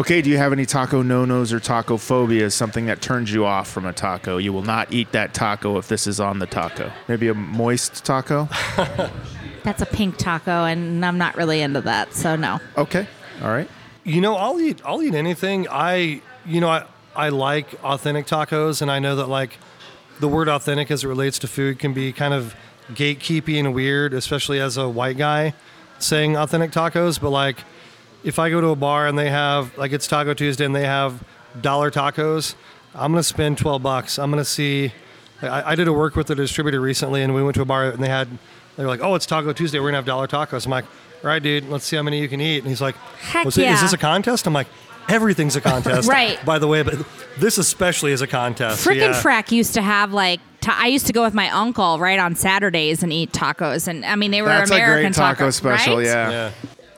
Okay, 0.00 0.22
do 0.22 0.30
you 0.30 0.36
have 0.36 0.52
any 0.52 0.64
taco 0.64 1.02
no 1.02 1.24
nos 1.24 1.52
or 1.52 1.58
taco 1.58 1.96
phobias? 1.96 2.54
Something 2.54 2.86
that 2.86 3.02
turns 3.02 3.32
you 3.32 3.44
off 3.44 3.68
from 3.68 3.84
a 3.84 3.92
taco? 3.92 4.36
You 4.36 4.52
will 4.52 4.62
not 4.62 4.92
eat 4.92 5.10
that 5.10 5.34
taco 5.34 5.76
if 5.76 5.88
this 5.88 6.06
is 6.06 6.20
on 6.20 6.38
the 6.38 6.46
taco. 6.46 6.92
Maybe 7.08 7.26
a 7.26 7.34
moist 7.34 8.04
taco. 8.04 8.48
That's 9.64 9.82
a 9.82 9.86
pink 9.86 10.16
taco, 10.16 10.64
and 10.64 11.04
I'm 11.04 11.18
not 11.18 11.36
really 11.36 11.60
into 11.60 11.80
that. 11.80 12.14
So 12.14 12.36
no. 12.36 12.60
Okay. 12.76 13.08
All 13.42 13.48
right. 13.48 13.68
You 14.04 14.20
know, 14.20 14.36
I'll 14.36 14.60
eat 14.60 14.80
I'll 14.84 15.02
eat 15.02 15.14
anything. 15.14 15.66
I 15.68 16.22
you 16.46 16.60
know, 16.60 16.68
I 16.68 16.84
I 17.16 17.30
like 17.30 17.74
authentic 17.82 18.26
tacos 18.26 18.80
and 18.80 18.92
I 18.92 19.00
know 19.00 19.16
that 19.16 19.28
like 19.28 19.58
the 20.20 20.28
word 20.28 20.48
authentic 20.48 20.92
as 20.92 21.02
it 21.02 21.08
relates 21.08 21.40
to 21.40 21.48
food 21.48 21.80
can 21.80 21.92
be 21.92 22.12
kind 22.12 22.34
of 22.34 22.54
gatekeepy 22.90 23.58
and 23.58 23.74
weird, 23.74 24.14
especially 24.14 24.60
as 24.60 24.76
a 24.76 24.88
white 24.88 25.18
guy 25.18 25.54
saying 25.98 26.36
authentic 26.36 26.70
tacos, 26.70 27.20
but 27.20 27.30
like 27.30 27.58
if 28.24 28.38
I 28.38 28.50
go 28.50 28.60
to 28.60 28.68
a 28.68 28.76
bar 28.76 29.06
and 29.06 29.18
they 29.18 29.30
have 29.30 29.76
like 29.78 29.92
it's 29.92 30.06
Taco 30.06 30.34
Tuesday 30.34 30.64
and 30.64 30.74
they 30.74 30.86
have 30.86 31.22
dollar 31.60 31.90
tacos, 31.90 32.54
I'm 32.94 33.12
gonna 33.12 33.22
spend 33.22 33.58
twelve 33.58 33.82
bucks. 33.82 34.18
I'm 34.18 34.30
gonna 34.30 34.44
see 34.44 34.92
I, 35.42 35.72
I 35.72 35.74
did 35.74 35.88
a 35.88 35.92
work 35.92 36.16
with 36.16 36.30
a 36.30 36.34
distributor 36.34 36.80
recently 36.80 37.22
and 37.22 37.34
we 37.34 37.42
went 37.42 37.54
to 37.56 37.62
a 37.62 37.66
bar 37.66 37.90
and 37.90 38.02
they 38.02 38.08
had 38.08 38.28
they 38.76 38.82
were 38.84 38.88
like, 38.88 39.00
Oh, 39.02 39.14
it's 39.14 39.26
Taco 39.26 39.52
Tuesday, 39.52 39.78
we're 39.78 39.88
gonna 39.88 39.98
have 39.98 40.04
dollar 40.06 40.26
tacos. 40.26 40.64
I'm 40.66 40.70
like, 40.72 40.84
all 40.84 40.90
right, 41.30 41.42
dude, 41.42 41.68
let's 41.68 41.84
see 41.84 41.96
how 41.96 42.02
many 42.02 42.20
you 42.20 42.28
can 42.28 42.40
eat. 42.40 42.58
And 42.58 42.68
he's 42.68 42.80
like, 42.80 42.96
Heck 43.20 43.44
"Was 43.44 43.58
it- 43.58 43.62
yeah. 43.62 43.74
Is 43.74 43.80
this 43.82 43.92
a 43.92 43.98
contest? 43.98 44.46
I'm 44.46 44.52
like, 44.52 44.68
everything's 45.08 45.56
a 45.56 45.60
contest. 45.60 46.08
Right. 46.08 46.44
By 46.44 46.58
the 46.58 46.68
way, 46.68 46.82
but 46.82 46.94
this 47.38 47.58
especially 47.58 48.12
is 48.12 48.20
a 48.22 48.26
contest. 48.26 48.86
Frickin' 48.86 48.96
yeah. 49.12 49.22
Frack 49.22 49.50
used 49.52 49.74
to 49.74 49.82
have 49.82 50.12
like 50.12 50.40
ta- 50.60 50.78
I 50.80 50.88
used 50.88 51.06
to 51.08 51.12
go 51.12 51.22
with 51.22 51.34
my 51.34 51.50
uncle 51.50 51.98
right 51.98 52.18
on 52.18 52.34
Saturdays 52.36 53.02
and 53.02 53.12
eat 53.12 53.32
tacos, 53.32 53.88
and 53.88 54.04
I 54.04 54.14
mean 54.16 54.30
they 54.30 54.42
were 54.42 54.48
That's 54.48 54.70
American 54.70 54.98
a 54.98 55.02
great 55.08 55.14
taco 55.14 55.46
tacos, 55.48 55.54
special. 55.54 55.96
right? 55.96 56.06
Yeah. 56.06 56.30
Yeah. 56.30 56.50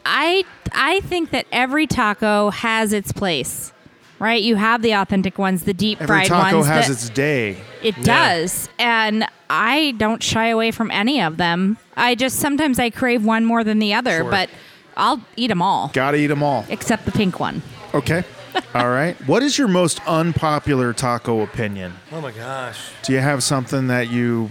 I 0.04 0.44
I 0.72 1.00
think 1.00 1.30
that 1.30 1.46
every 1.52 1.86
taco 1.86 2.50
has 2.50 2.92
its 2.92 3.12
place, 3.12 3.72
right? 4.18 4.42
You 4.42 4.56
have 4.56 4.82
the 4.82 4.92
authentic 4.92 5.38
ones, 5.38 5.64
the 5.64 5.74
deep 5.74 5.98
fried 5.98 6.08
ones. 6.08 6.20
Every 6.22 6.28
fried 6.28 6.44
taco 6.44 6.56
ones. 6.58 6.68
has 6.68 6.86
that- 6.86 6.92
its 6.92 7.08
day. 7.10 7.56
It 7.82 8.02
does. 8.02 8.68
And 8.78 9.26
I 9.48 9.94
don't 9.98 10.22
shy 10.22 10.48
away 10.48 10.70
from 10.70 10.90
any 10.90 11.20
of 11.22 11.36
them. 11.38 11.78
I 11.96 12.14
just 12.14 12.38
sometimes 12.38 12.78
I 12.78 12.90
crave 12.90 13.24
one 13.24 13.44
more 13.44 13.64
than 13.64 13.78
the 13.78 13.94
other, 13.94 14.18
Sure. 14.20 14.30
but 14.30 14.50
I'll 14.96 15.20
eat 15.36 15.48
them 15.48 15.62
all 15.62 15.90
Gotta 15.94 16.18
eat 16.18 16.26
them 16.28 16.42
all. 16.42 16.64
except 16.68 17.04
the 17.06 17.12
pink 17.12 17.40
one. 17.40 17.62
Okay. 17.94 18.22
all 18.74 18.88
right. 18.90 19.16
What 19.26 19.42
is 19.42 19.56
your 19.58 19.68
most 19.68 20.00
unpopular 20.06 20.92
taco 20.92 21.40
opinion? 21.42 21.94
Oh 22.12 22.20
my 22.20 22.32
gosh. 22.32 22.78
Do 23.04 23.12
you 23.12 23.20
have 23.20 23.42
something 23.42 23.86
that 23.86 24.10
you 24.10 24.50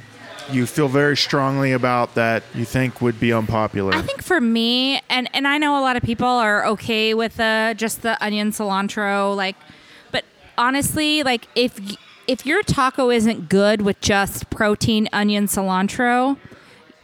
you 0.54 0.66
feel 0.66 0.88
very 0.88 1.18
strongly 1.18 1.72
about 1.72 2.16
that 2.16 2.44
you 2.54 2.66
think 2.66 3.02
would 3.02 3.20
be 3.20 3.32
unpopular? 3.34 3.94
I 3.94 4.02
think 4.02 4.24
for 4.24 4.42
me, 4.42 5.02
and 5.10 5.30
and 5.34 5.48
I 5.48 5.58
know 5.58 5.80
a 5.80 5.82
lot 5.82 5.96
of 5.96 6.04
people 6.04 6.28
are 6.28 6.66
okay 6.68 7.14
with 7.14 7.38
the 7.38 7.74
just 7.78 8.02
the 8.02 8.22
onion 8.24 8.52
cilantro, 8.52 9.36
like, 9.36 9.56
but 10.12 10.26
honestly, 10.58 11.24
like 11.24 11.48
if 11.56 11.80
if 12.28 12.46
your 12.46 12.62
taco 12.64 13.10
isn't 13.10 13.50
good 13.50 13.82
with 13.82 14.00
just 14.02 14.50
protein, 14.50 15.10
onion, 15.12 15.48
cilantro, 15.48 16.38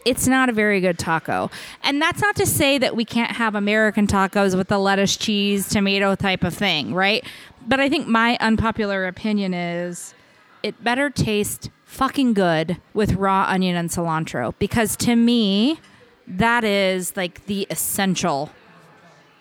it's 0.05 0.27
not 0.27 0.49
a 0.49 0.51
very 0.51 0.79
good 0.79 0.99
taco. 0.99 1.49
And 1.81 1.99
that's 1.99 2.21
not 2.21 2.35
to 2.35 2.45
say 2.45 2.77
that 2.77 2.95
we 2.95 3.05
can't 3.05 3.31
have 3.31 3.55
American 3.55 4.05
tacos 4.05 4.55
with 4.55 4.67
the 4.67 4.77
lettuce, 4.77 5.17
cheese, 5.17 5.67
tomato 5.67 6.13
type 6.13 6.43
of 6.43 6.53
thing, 6.53 6.93
right? 6.93 7.25
But 7.67 7.79
I 7.79 7.89
think 7.89 8.07
my 8.07 8.37
unpopular 8.39 9.07
opinion 9.07 9.55
is 9.55 10.13
it 10.61 10.83
better 10.83 11.09
taste 11.09 11.71
fucking 11.95 12.33
good 12.33 12.77
with 12.93 13.13
raw 13.13 13.45
onion 13.47 13.77
and 13.77 13.89
cilantro 13.89 14.53
because 14.59 14.97
to 14.97 15.15
me, 15.15 15.79
that 16.27 16.65
is 16.65 17.15
like 17.15 17.45
the 17.45 17.65
essential 17.69 18.51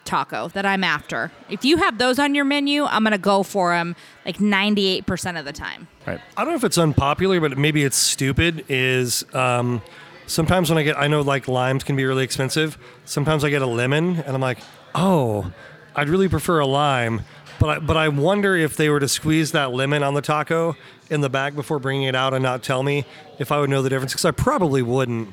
taco 0.05 0.49
that 0.49 0.65
I'm 0.65 0.85
after. 0.85 1.33
If 1.49 1.65
you 1.65 1.79
have 1.79 1.99
those 1.99 2.21
on 2.21 2.35
your 2.35 2.45
menu, 2.45 2.85
I'm 2.85 3.03
going 3.03 3.13
to 3.13 3.19
go 3.19 3.43
for 3.43 3.73
them 3.73 3.97
like 4.25 4.39
98% 4.39 5.39
of 5.39 5.45
the 5.45 5.53
time. 5.53 5.89
Right. 6.07 6.21
I 6.37 6.45
don't 6.45 6.53
know 6.53 6.57
if 6.57 6.65
it's 6.65 6.79
unpopular, 6.79 7.41
but 7.41 7.59
maybe 7.59 7.83
it's 7.83 7.97
stupid. 7.97 8.65
Is 8.69 9.25
um, 9.35 9.83
sometimes 10.27 10.71
when 10.71 10.79
I 10.79 10.85
get, 10.85 10.97
I 10.97 11.09
know 11.09 11.23
like 11.23 11.49
limes 11.49 11.83
can 11.83 11.97
be 11.97 12.05
really 12.05 12.23
expensive. 12.23 12.79
Sometimes 13.05 13.43
I 13.43 13.51
get 13.51 13.63
a 13.63 13.67
lemon, 13.67 14.17
and 14.19 14.29
I'm 14.29 14.41
like, 14.41 14.59
oh, 14.95 15.53
I'd 15.97 16.09
really 16.09 16.29
prefer 16.29 16.61
a 16.61 16.67
lime. 16.67 17.23
But 17.59 17.69
I, 17.69 17.79
but 17.79 17.97
I 17.97 18.09
wonder 18.09 18.55
if 18.57 18.77
they 18.77 18.91
were 18.91 19.01
to 19.01 19.09
squeeze 19.09 19.53
that 19.53 19.73
lemon 19.73 20.03
on 20.03 20.15
the 20.15 20.21
taco 20.21 20.77
in 21.11 21.21
the 21.21 21.29
bag 21.29 21.55
before 21.55 21.79
bringing 21.79 22.05
it 22.05 22.15
out 22.15 22.35
and 22.35 22.43
not 22.43 22.63
tell 22.63 22.83
me 22.83 23.05
if 23.39 23.53
I 23.53 23.61
would 23.61 23.71
know 23.71 23.83
the 23.83 23.91
difference 23.91 24.13
because 24.13 24.25
I 24.25 24.31
probably 24.31 24.83
wouldn't. 24.83 25.29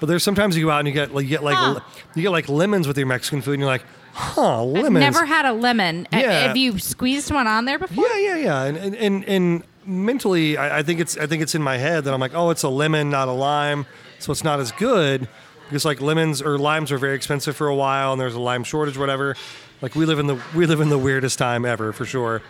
But 0.00 0.06
there's 0.06 0.22
sometimes 0.22 0.56
you 0.56 0.66
go 0.66 0.70
out 0.70 0.78
and 0.80 0.88
you 0.88 0.94
get 0.94 1.12
like 1.14 1.24
you 1.24 1.30
get 1.30 1.42
like 1.42 1.56
Huh. 1.56 1.80
you 2.14 2.22
get 2.22 2.30
like 2.30 2.48
lemons 2.48 2.86
with 2.86 2.96
your 2.96 3.06
Mexican 3.08 3.42
food 3.42 3.52
and 3.54 3.60
you're 3.60 3.68
like, 3.70 3.84
huh, 4.12 4.62
I've 4.62 4.68
lemons. 4.68 5.00
never 5.00 5.24
had 5.26 5.44
a 5.44 5.52
lemon. 5.52 6.06
Yeah. 6.12 6.46
Have 6.46 6.56
you 6.56 6.78
squeezed 6.78 7.32
one 7.32 7.46
on 7.48 7.64
there 7.64 7.78
before? 7.80 8.06
Yeah, 8.06 8.18
yeah, 8.18 8.36
yeah. 8.36 8.62
And 8.64 8.76
and 8.76 8.94
and, 8.96 9.24
and 9.24 9.62
mentally, 9.84 10.56
I, 10.56 10.78
I 10.78 10.82
think 10.84 11.00
it's 11.00 11.16
I 11.18 11.26
think 11.26 11.42
it's 11.42 11.54
in 11.56 11.62
my 11.62 11.78
head 11.78 12.04
that 12.04 12.14
I'm 12.14 12.20
like, 12.20 12.34
oh, 12.34 12.50
it's 12.50 12.62
a 12.62 12.68
lemon, 12.68 13.10
not 13.10 13.26
a 13.26 13.32
lime, 13.32 13.86
so 14.20 14.30
it's 14.30 14.44
not 14.44 14.60
as 14.60 14.70
good 14.72 15.28
because 15.66 15.84
like 15.84 16.00
lemons 16.00 16.40
or 16.40 16.58
limes 16.58 16.92
are 16.92 16.98
very 16.98 17.16
expensive 17.16 17.56
for 17.56 17.66
a 17.66 17.74
while, 17.74 18.12
and 18.12 18.20
there's 18.20 18.34
a 18.34 18.40
lime 18.40 18.62
shortage, 18.64 18.96
whatever. 18.96 19.34
Like 19.82 19.94
we 19.96 20.06
live 20.06 20.18
in 20.20 20.28
the 20.28 20.40
we 20.54 20.66
live 20.66 20.80
in 20.80 20.90
the 20.90 20.98
weirdest 20.98 21.38
time 21.40 21.64
ever 21.64 21.92
for 21.92 22.04
sure, 22.04 22.40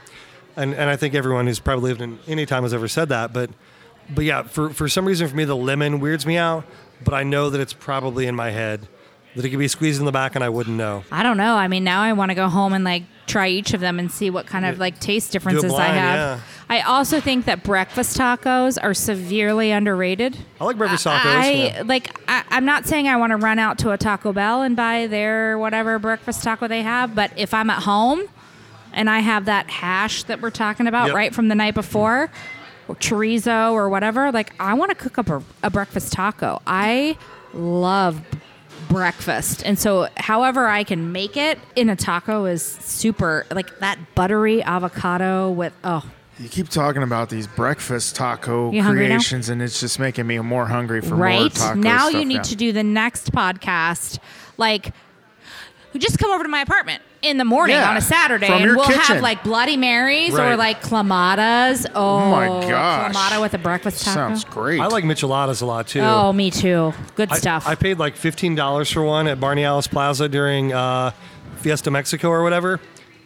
and 0.57 0.75
and 0.75 0.91
I 0.91 0.97
think 0.97 1.15
everyone 1.15 1.47
who's 1.47 1.61
probably 1.61 1.91
lived 1.91 2.03
in 2.03 2.19
any 2.27 2.47
time 2.47 2.63
has 2.63 2.75
ever 2.75 2.89
said 2.89 3.09
that, 3.11 3.33
but. 3.33 3.51
But 4.11 4.25
yeah, 4.25 4.45
for, 4.45 4.71
for 4.71 4.89
some 4.89 5.05
reason, 5.05 5.29
for 5.29 5.37
me, 5.37 5.45
the 5.45 5.55
lemon 5.55 6.01
weirds 6.01 6.25
me 6.25 6.39
out. 6.39 6.65
But 7.05 7.13
I 7.13 7.25
know 7.25 7.51
that 7.51 7.61
it's 7.61 7.75
probably 7.75 8.27
in 8.27 8.35
my 8.35 8.49
head 8.49 8.89
that 9.39 9.45
it 9.45 9.51
could 9.51 9.59
be 9.59 9.69
squeezed 9.69 10.01
in 10.01 10.07
the 10.07 10.13
back, 10.13 10.35
and 10.35 10.43
I 10.43 10.49
wouldn't 10.49 10.77
know. 10.77 11.05
I 11.13 11.23
don't 11.23 11.37
know. 11.37 11.55
I 11.55 11.69
mean, 11.69 11.85
now 11.85 12.03
I 12.03 12.13
want 12.13 12.31
to 12.31 12.35
go 12.35 12.49
home 12.49 12.73
and 12.73 12.83
like 12.83 13.05
try 13.27 13.49
each 13.49 13.73
of 13.73 13.81
them 13.81 13.99
and 13.99 14.11
see 14.11 14.31
what 14.31 14.47
kind 14.47 14.65
of 14.65 14.79
like 14.79 14.99
taste 14.99 15.33
differences 15.33 15.73
I 15.73 15.87
have. 15.87 15.95
yeah. 15.95 16.41
I 16.69 16.81
also 16.81 17.21
think 17.21 17.45
that 17.45 17.63
breakfast 17.63 18.19
tacos 18.19 18.79
are 18.83 18.95
severely 18.95 19.71
underrated. 19.71 20.37
I 20.61 20.65
like 20.65 20.77
breakfast 20.77 21.07
tacos. 21.07 21.25
I 21.25 21.53
yeah. 21.53 21.83
like. 21.87 22.19
I, 22.29 22.45
I'm 22.51 22.65
not 22.65 22.87
saying 22.87 23.07
I 23.07 23.17
want 23.17 23.31
to 23.31 23.37
run 23.37 23.59
out 23.59 23.79
to 23.81 23.91
a 23.91 23.99
Taco 23.99 24.33
Bell 24.33 24.63
and 24.63 24.75
buy 24.75 25.07
their 25.07 25.57
whatever 25.59 25.99
breakfast 25.99 26.43
taco 26.43 26.67
they 26.67 26.83
have, 26.83 27.15
but 27.15 27.31
if 27.37 27.55
I'm 27.55 27.71
at 27.71 27.83
home 27.83 28.29
and 28.93 29.09
I 29.11 29.21
have 29.21 29.45
that 29.47 29.69
hash 29.71 30.23
that 30.25 30.41
we're 30.41 30.51
talking 30.51 30.87
about 30.87 31.09
Yep. 31.09 31.15
right 31.17 31.35
from 31.35 31.49
the 31.49 31.55
night 31.55 31.75
before, 31.75 32.31
or 32.89 32.95
chorizo 32.97 33.73
or 33.73 33.89
whatever, 33.89 34.33
like 34.33 34.53
I 34.59 34.75
want 34.75 34.91
to 34.91 34.95
cook 34.95 35.19
up 35.19 35.29
a, 35.29 35.43
a 35.63 35.71
breakfast 35.71 36.13
taco. 36.13 36.61
I 36.67 37.17
love 37.53 38.21
breakfast, 38.89 39.63
and 39.65 39.79
so 39.79 40.09
however 40.17 40.67
I 40.67 40.85
can 40.85 41.13
make 41.13 41.37
it 41.37 41.59
in 41.77 41.89
a 41.91 41.97
taco 41.97 42.47
is 42.47 42.63
super. 42.63 43.45
Like 43.51 43.79
that 43.81 43.99
buttery 44.15 44.63
avocado 44.63 45.51
with 45.51 45.73
oh. 45.85 46.05
You 46.41 46.49
keep 46.49 46.69
talking 46.69 47.03
about 47.03 47.31
these 47.31 47.49
breakfast 47.49 48.15
taco 48.15 48.71
You 48.71 48.85
creations, 48.85 49.49
and 49.49 49.61
it's 49.61 49.81
just 49.81 49.99
making 49.99 50.27
me 50.27 50.39
more 50.39 50.67
hungry 50.67 51.01
for 51.01 51.17
more 51.17 51.25
right? 51.25 51.75
now 51.75 52.09
stuff 52.09 52.13
you 52.21 52.25
need 52.25 52.45
to 52.45 52.55
do 52.55 52.71
the 52.73 52.85
next 52.85 53.33
podcast. 53.33 54.21
Like 54.57 54.95
just 55.97 56.19
come 56.19 56.31
over 56.31 56.45
to 56.45 56.49
my 56.49 56.61
apartment 56.61 57.03
in 57.23 57.37
the 57.39 57.45
morning 57.45 57.75
Yeah, 57.77 57.91
on 57.91 57.97
a 57.97 58.01
saturday 58.01 58.47
from 58.47 58.57
and 58.57 58.65
your 58.65 58.77
we'll 58.77 58.87
kitchen. 58.87 59.01
have 59.17 59.23
like 59.23 59.43
bloody 59.43 59.77
marys 59.77 60.39
or 60.39 60.57
like 60.57 60.81
clamadas 60.83 61.85
oh, 61.95 62.31
my 62.31 62.47
gosh. 62.69 63.13
clamata 63.15 63.41
with 63.41 63.55
a 63.55 63.59
breakfast 63.59 64.05
taco 64.05 64.15
Sounds 64.15 64.45
great. 64.45 64.81
I 64.81 64.87
like 64.87 65.05
micheladas 65.05 65.61
a 65.63 65.67
lot 65.67 65.89
too. 65.89 66.01
oh 66.01 66.33
me 66.33 66.51
too 66.51 66.93
good 67.17 67.33
I- 67.33 67.37
stuff 67.37 67.67
I, 67.67 67.75
paid 67.75 67.99
like 67.99 68.17
fifteen 68.17 68.55
dollars 68.55 68.91
for 68.91 69.03
one 69.03 69.27
at 69.27 69.41
Barney 69.41 69.65
Allis 69.65 69.87
Plaza 69.89 70.29
during 70.29 70.73
uh, 70.73 71.11
Fiesta 71.57 71.91
Mexico 71.91 72.29
or 72.29 72.43
whatever, 72.45 72.79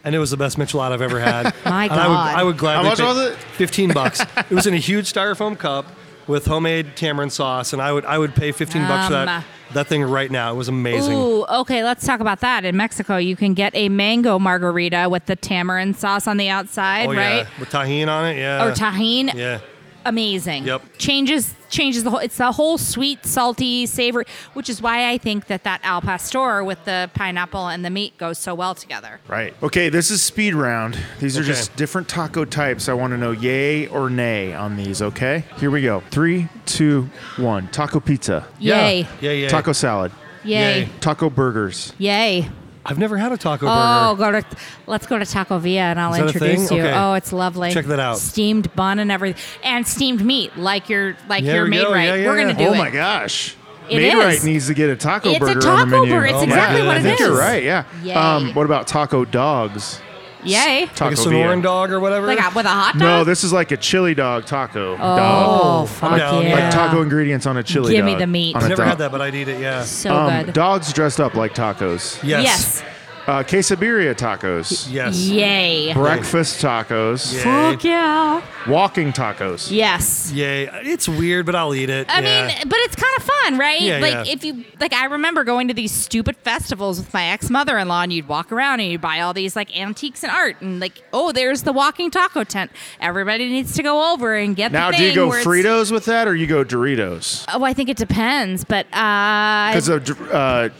and 0.03 0.15
it 0.15 0.19
was 0.19 0.31
the 0.31 0.37
best 0.37 0.57
michelada 0.57 0.91
I've 0.93 1.01
ever 1.01 1.19
had. 1.31 1.53
My 1.65 1.83
And 1.85 1.93
I 1.93 2.07
would, 2.07 2.13
God. 2.15 2.35
I 2.37 2.43
would 2.43 2.57
gladly. 2.57 2.83
How 2.85 2.89
much 2.89 2.99
pay 2.99 3.05
was 3.05 3.17
it? 3.31 3.37
Fifteen 3.37 3.93
bucks. 3.93 4.21
it 4.37 4.49
was 4.51 4.65
in 4.65 4.73
a 4.73 4.77
huge 4.77 5.11
styrofoam 5.13 5.57
cup 5.57 5.85
with 6.25 6.45
homemade 6.45 6.95
tamarind 6.95 7.31
sauce, 7.33 7.73
and 7.73 7.81
I 7.81 7.91
would 7.91 8.05
I 8.05 8.17
would 8.17 8.33
pay 8.33 8.51
fifteen 8.51 8.87
bucks 8.87 9.09
for 9.09 9.15
Um, 9.17 9.25
that 9.27 9.43
that 9.73 9.87
thing 9.87 10.03
right 10.03 10.29
now. 10.29 10.51
It 10.51 10.55
was 10.55 10.67
amazing. 10.67 11.13
Ooh, 11.13 11.45
okay, 11.45 11.83
let's 11.83 12.05
talk 12.05 12.19
about 12.19 12.39
that. 12.41 12.65
In 12.65 12.77
Mexico, 12.77 13.17
you 13.17 13.35
can 13.35 13.53
get 13.53 13.75
a 13.75 13.89
mango 13.89 14.39
margarita 14.39 15.07
with 15.09 15.25
the 15.25 15.35
tamarind 15.35 15.95
sauce 15.95 16.27
on 16.27 16.37
the 16.37 16.49
outside, 16.49 17.07
oh 17.07 17.13
right? 17.13 17.35
yeah, 17.37 17.47
with 17.59 17.69
Tajín 17.69 18.07
on 18.07 18.25
it. 18.27 18.37
Yeah. 18.37 18.65
Or 18.65 18.71
Tajín. 18.71 19.33
Yeah. 19.33 19.59
Amazing. 20.05 20.65
Yep. 20.65 20.97
Changes 20.97 21.53
changes 21.69 22.03
the 22.03 22.11
whole. 22.11 22.19
It's 22.19 22.37
the 22.37 22.51
whole 22.51 22.77
sweet, 22.77 23.25
salty, 23.25 23.85
savory, 23.87 24.25
which 24.53 24.69
is 24.69 24.81
why 24.81 25.09
I 25.09 25.17
think 25.17 25.47
that 25.47 25.63
that 25.63 25.81
al 25.83 26.01
pastor 26.01 26.63
with 26.63 26.83
the 26.85 27.09
pineapple 27.13 27.67
and 27.67 27.83
the 27.83 27.89
meat 27.89 28.17
goes 28.17 28.37
so 28.37 28.53
well 28.53 28.75
together. 28.75 29.19
Right. 29.27 29.53
Okay, 29.63 29.89
this 29.89 30.11
is 30.11 30.21
speed 30.21 30.53
round. 30.53 30.97
These 31.19 31.37
are 31.37 31.41
Okay. 31.41 31.47
just 31.49 31.75
different 31.75 32.07
taco 32.07 32.45
types. 32.45 32.87
I 32.89 32.93
want 32.93 33.11
to 33.11 33.17
know 33.17 33.31
yay 33.31 33.87
or 33.87 34.09
nay 34.09 34.53
on 34.53 34.75
these, 34.77 35.01
okay? 35.01 35.45
Here 35.57 35.71
we 35.71 35.81
go. 35.81 36.03
Three, 36.11 36.47
two, 36.65 37.09
one. 37.37 37.67
Taco 37.69 37.99
pizza. 37.99 38.45
Yay! 38.59 39.07
Yeah. 39.21 39.31
Yeah. 39.31 39.49
Taco 39.49 39.71
salad. 39.73 40.11
Yay! 40.43 40.81
Yay. 40.81 40.89
Taco 40.99 41.29
burgers. 41.29 41.93
Yay! 41.97 42.49
I've 42.85 42.99
never 42.99 43.17
had 43.17 43.31
a 43.31 43.37
taco 43.37 43.65
Oh, 43.69 44.15
burger. 44.15 44.31
go 44.33 44.41
to 44.41 44.57
let's 44.87 45.07
go 45.07 45.17
to 45.17 45.25
Taco 45.25 45.57
Villa 45.57 45.81
and 45.83 45.99
I'll 45.99 46.11
Is 46.13 46.17
that 46.17 46.25
a 46.25 46.27
introduce 46.45 46.71
you. 46.71 46.81
Okay. 46.81 46.93
Oh, 46.93 47.13
it's 47.13 47.31
lovely. 47.31 47.71
Check 47.71 47.85
that 47.85 47.99
out. 47.99 48.17
Steamed 48.17 48.73
bun 48.75 48.99
and 48.99 49.11
everything, 49.11 49.41
and 49.63 49.87
steamed 49.87 50.23
meat 50.25 50.57
like 50.57 50.89
you're 50.89 51.15
like 51.29 51.43
There 51.45 51.55
you're 51.55 51.63
we 51.65 51.69
made 51.69 51.81
go. 51.83 51.93
right. 51.93 52.03
Yeah, 52.05 52.15
yeah, 52.15 52.27
We're 52.27 52.37
gonna 52.37 52.51
yeah. 52.51 52.57
do 52.57 52.63
oh 52.65 52.73
it. 52.73 52.75
Oh 52.75 52.77
my 52.77 52.89
gosh. 52.89 53.55
It 53.89 53.97
Made 53.97 54.07
is. 54.13 54.15
Right 54.15 54.43
needs 54.43 54.67
to 54.67 54.73
get 54.73 54.89
a 54.89 54.95
taco 54.95 55.29
It's 55.29 55.37
a 55.37 55.39
burger 55.39 55.51
on 55.51 55.59
the 55.59 55.61
taco 55.61 55.85
menu. 56.01 56.13
burger. 56.13 56.25
It's 56.25 56.35
Oh 56.37 56.43
exactly 56.43 56.81
what 56.87 56.95
I 56.95 56.99
it 56.99 57.03
think 57.03 57.19
you're 57.19 57.37
right, 57.37 57.63
yeah. 57.63 57.83
Yay. 58.01 58.13
Um, 58.13 58.53
what 58.53 58.65
about 58.65 58.87
taco 58.87 59.25
dogs? 59.25 60.01
Yay! 60.45 60.87
Taco 60.95 61.15
Like 61.15 61.25
a 61.25 61.29
Villa. 61.29 61.61
Dog 61.61 61.91
or 61.91 61.99
whatever. 61.99 62.27
Like 62.27 62.39
a, 62.39 62.55
with 62.55 62.65
a 62.65 62.69
hot 62.69 62.93
dog. 62.93 62.99
No, 62.99 63.23
this 63.23 63.43
is 63.43 63.53
like 63.53 63.71
a 63.71 63.77
chili 63.77 64.13
dog 64.13 64.45
taco. 64.45 64.93
Oh, 64.93 64.97
dog. 64.97 65.87
fuck 65.89 66.11
I'm 66.13 66.43
yeah! 66.45 66.53
Like 66.65 66.73
taco 66.73 67.01
ingredients 67.01 67.45
on 67.45 67.57
a 67.57 67.63
chili 67.63 67.93
dog. 67.93 67.97
Give 67.97 68.05
me 68.05 68.15
the 68.15 68.27
meat. 68.27 68.55
on 68.55 68.61
a 68.61 68.65
I've 68.65 68.69
never 68.69 68.81
dog. 68.81 68.89
had 68.89 68.97
that, 68.99 69.11
but 69.11 69.21
I'd 69.21 69.35
eat 69.35 69.47
it. 69.47 69.59
Yeah. 69.61 69.83
So 69.83 70.13
Um, 70.15 70.45
good. 70.45 70.53
dogs 70.53 70.91
dressed 70.93 71.19
up 71.19 71.35
like 71.35 71.53
tacos. 71.53 72.21
Yes. 72.23 72.43
Yes. 72.43 72.83
Uh, 73.25 73.41
quesadilla 73.41 74.13
tacos. 74.13 74.91
Yes. 74.91 75.27
Yay! 75.29 75.93
Breakfast 75.93 76.61
tacos. 76.61 77.33
Yay. 77.33 77.39
Fuck 77.39 77.83
yeah! 77.85 78.41
Walking 78.67 79.13
tacos. 79.13 79.71
Yes. 79.71 80.29
Yay. 80.33 80.65
It's 80.83 81.07
weird, 81.07 81.45
but 81.45 81.55
I'll 81.55 81.73
eat 81.73 81.89
it. 81.89 82.09
I 82.09 82.19
yeah. 82.19 82.47
mean, 82.47 82.57
but 82.67 82.79
it's 82.79 82.95
kind 82.97 83.13
of 83.17 83.23
fun, 83.23 83.57
right? 83.57 83.81
Yeah, 83.81 83.99
like 83.99 84.25
yeah. 84.27 84.33
if 84.33 84.43
you 84.43 84.65
like, 84.77 84.91
I 84.91 85.05
remember 85.05 85.45
going 85.45 85.69
to 85.69 85.73
these 85.73 85.93
stupid 85.93 86.35
festivals 86.35 86.99
with 86.99 87.13
my 87.13 87.27
ex 87.27 87.49
mother 87.49 87.77
in 87.77 87.87
law, 87.87 88.01
and 88.01 88.11
you'd 88.11 88.27
walk 88.27 88.51
around 88.51 88.81
and 88.81 88.91
you'd 88.91 88.99
buy 88.99 89.21
all 89.21 89.33
these 89.33 89.55
like 89.55 89.73
antiques 89.77 90.21
and 90.21 90.31
art, 90.31 90.59
and 90.59 90.81
like, 90.81 91.01
oh, 91.13 91.31
there's 91.31 91.63
the 91.63 91.71
walking 91.71 92.11
taco 92.11 92.43
tent. 92.43 92.71
Everybody 92.99 93.47
needs 93.47 93.73
to 93.75 93.83
go 93.83 94.11
over 94.11 94.35
and 94.35 94.53
get 94.53 94.73
Now, 94.73 94.91
the 94.91 94.97
do 94.97 95.05
you 95.05 95.15
go 95.15 95.29
Fritos 95.29 95.91
with 95.91 96.03
that, 96.05 96.27
or 96.27 96.35
you 96.35 96.47
go 96.47 96.65
Doritos? 96.65 97.45
Oh, 97.53 97.63
I 97.63 97.73
think 97.73 97.87
it 97.87 97.97
depends, 97.97 98.65
but 98.65 98.85
uh, 98.87 99.69
Because 99.71 99.89
uh, 99.89 99.99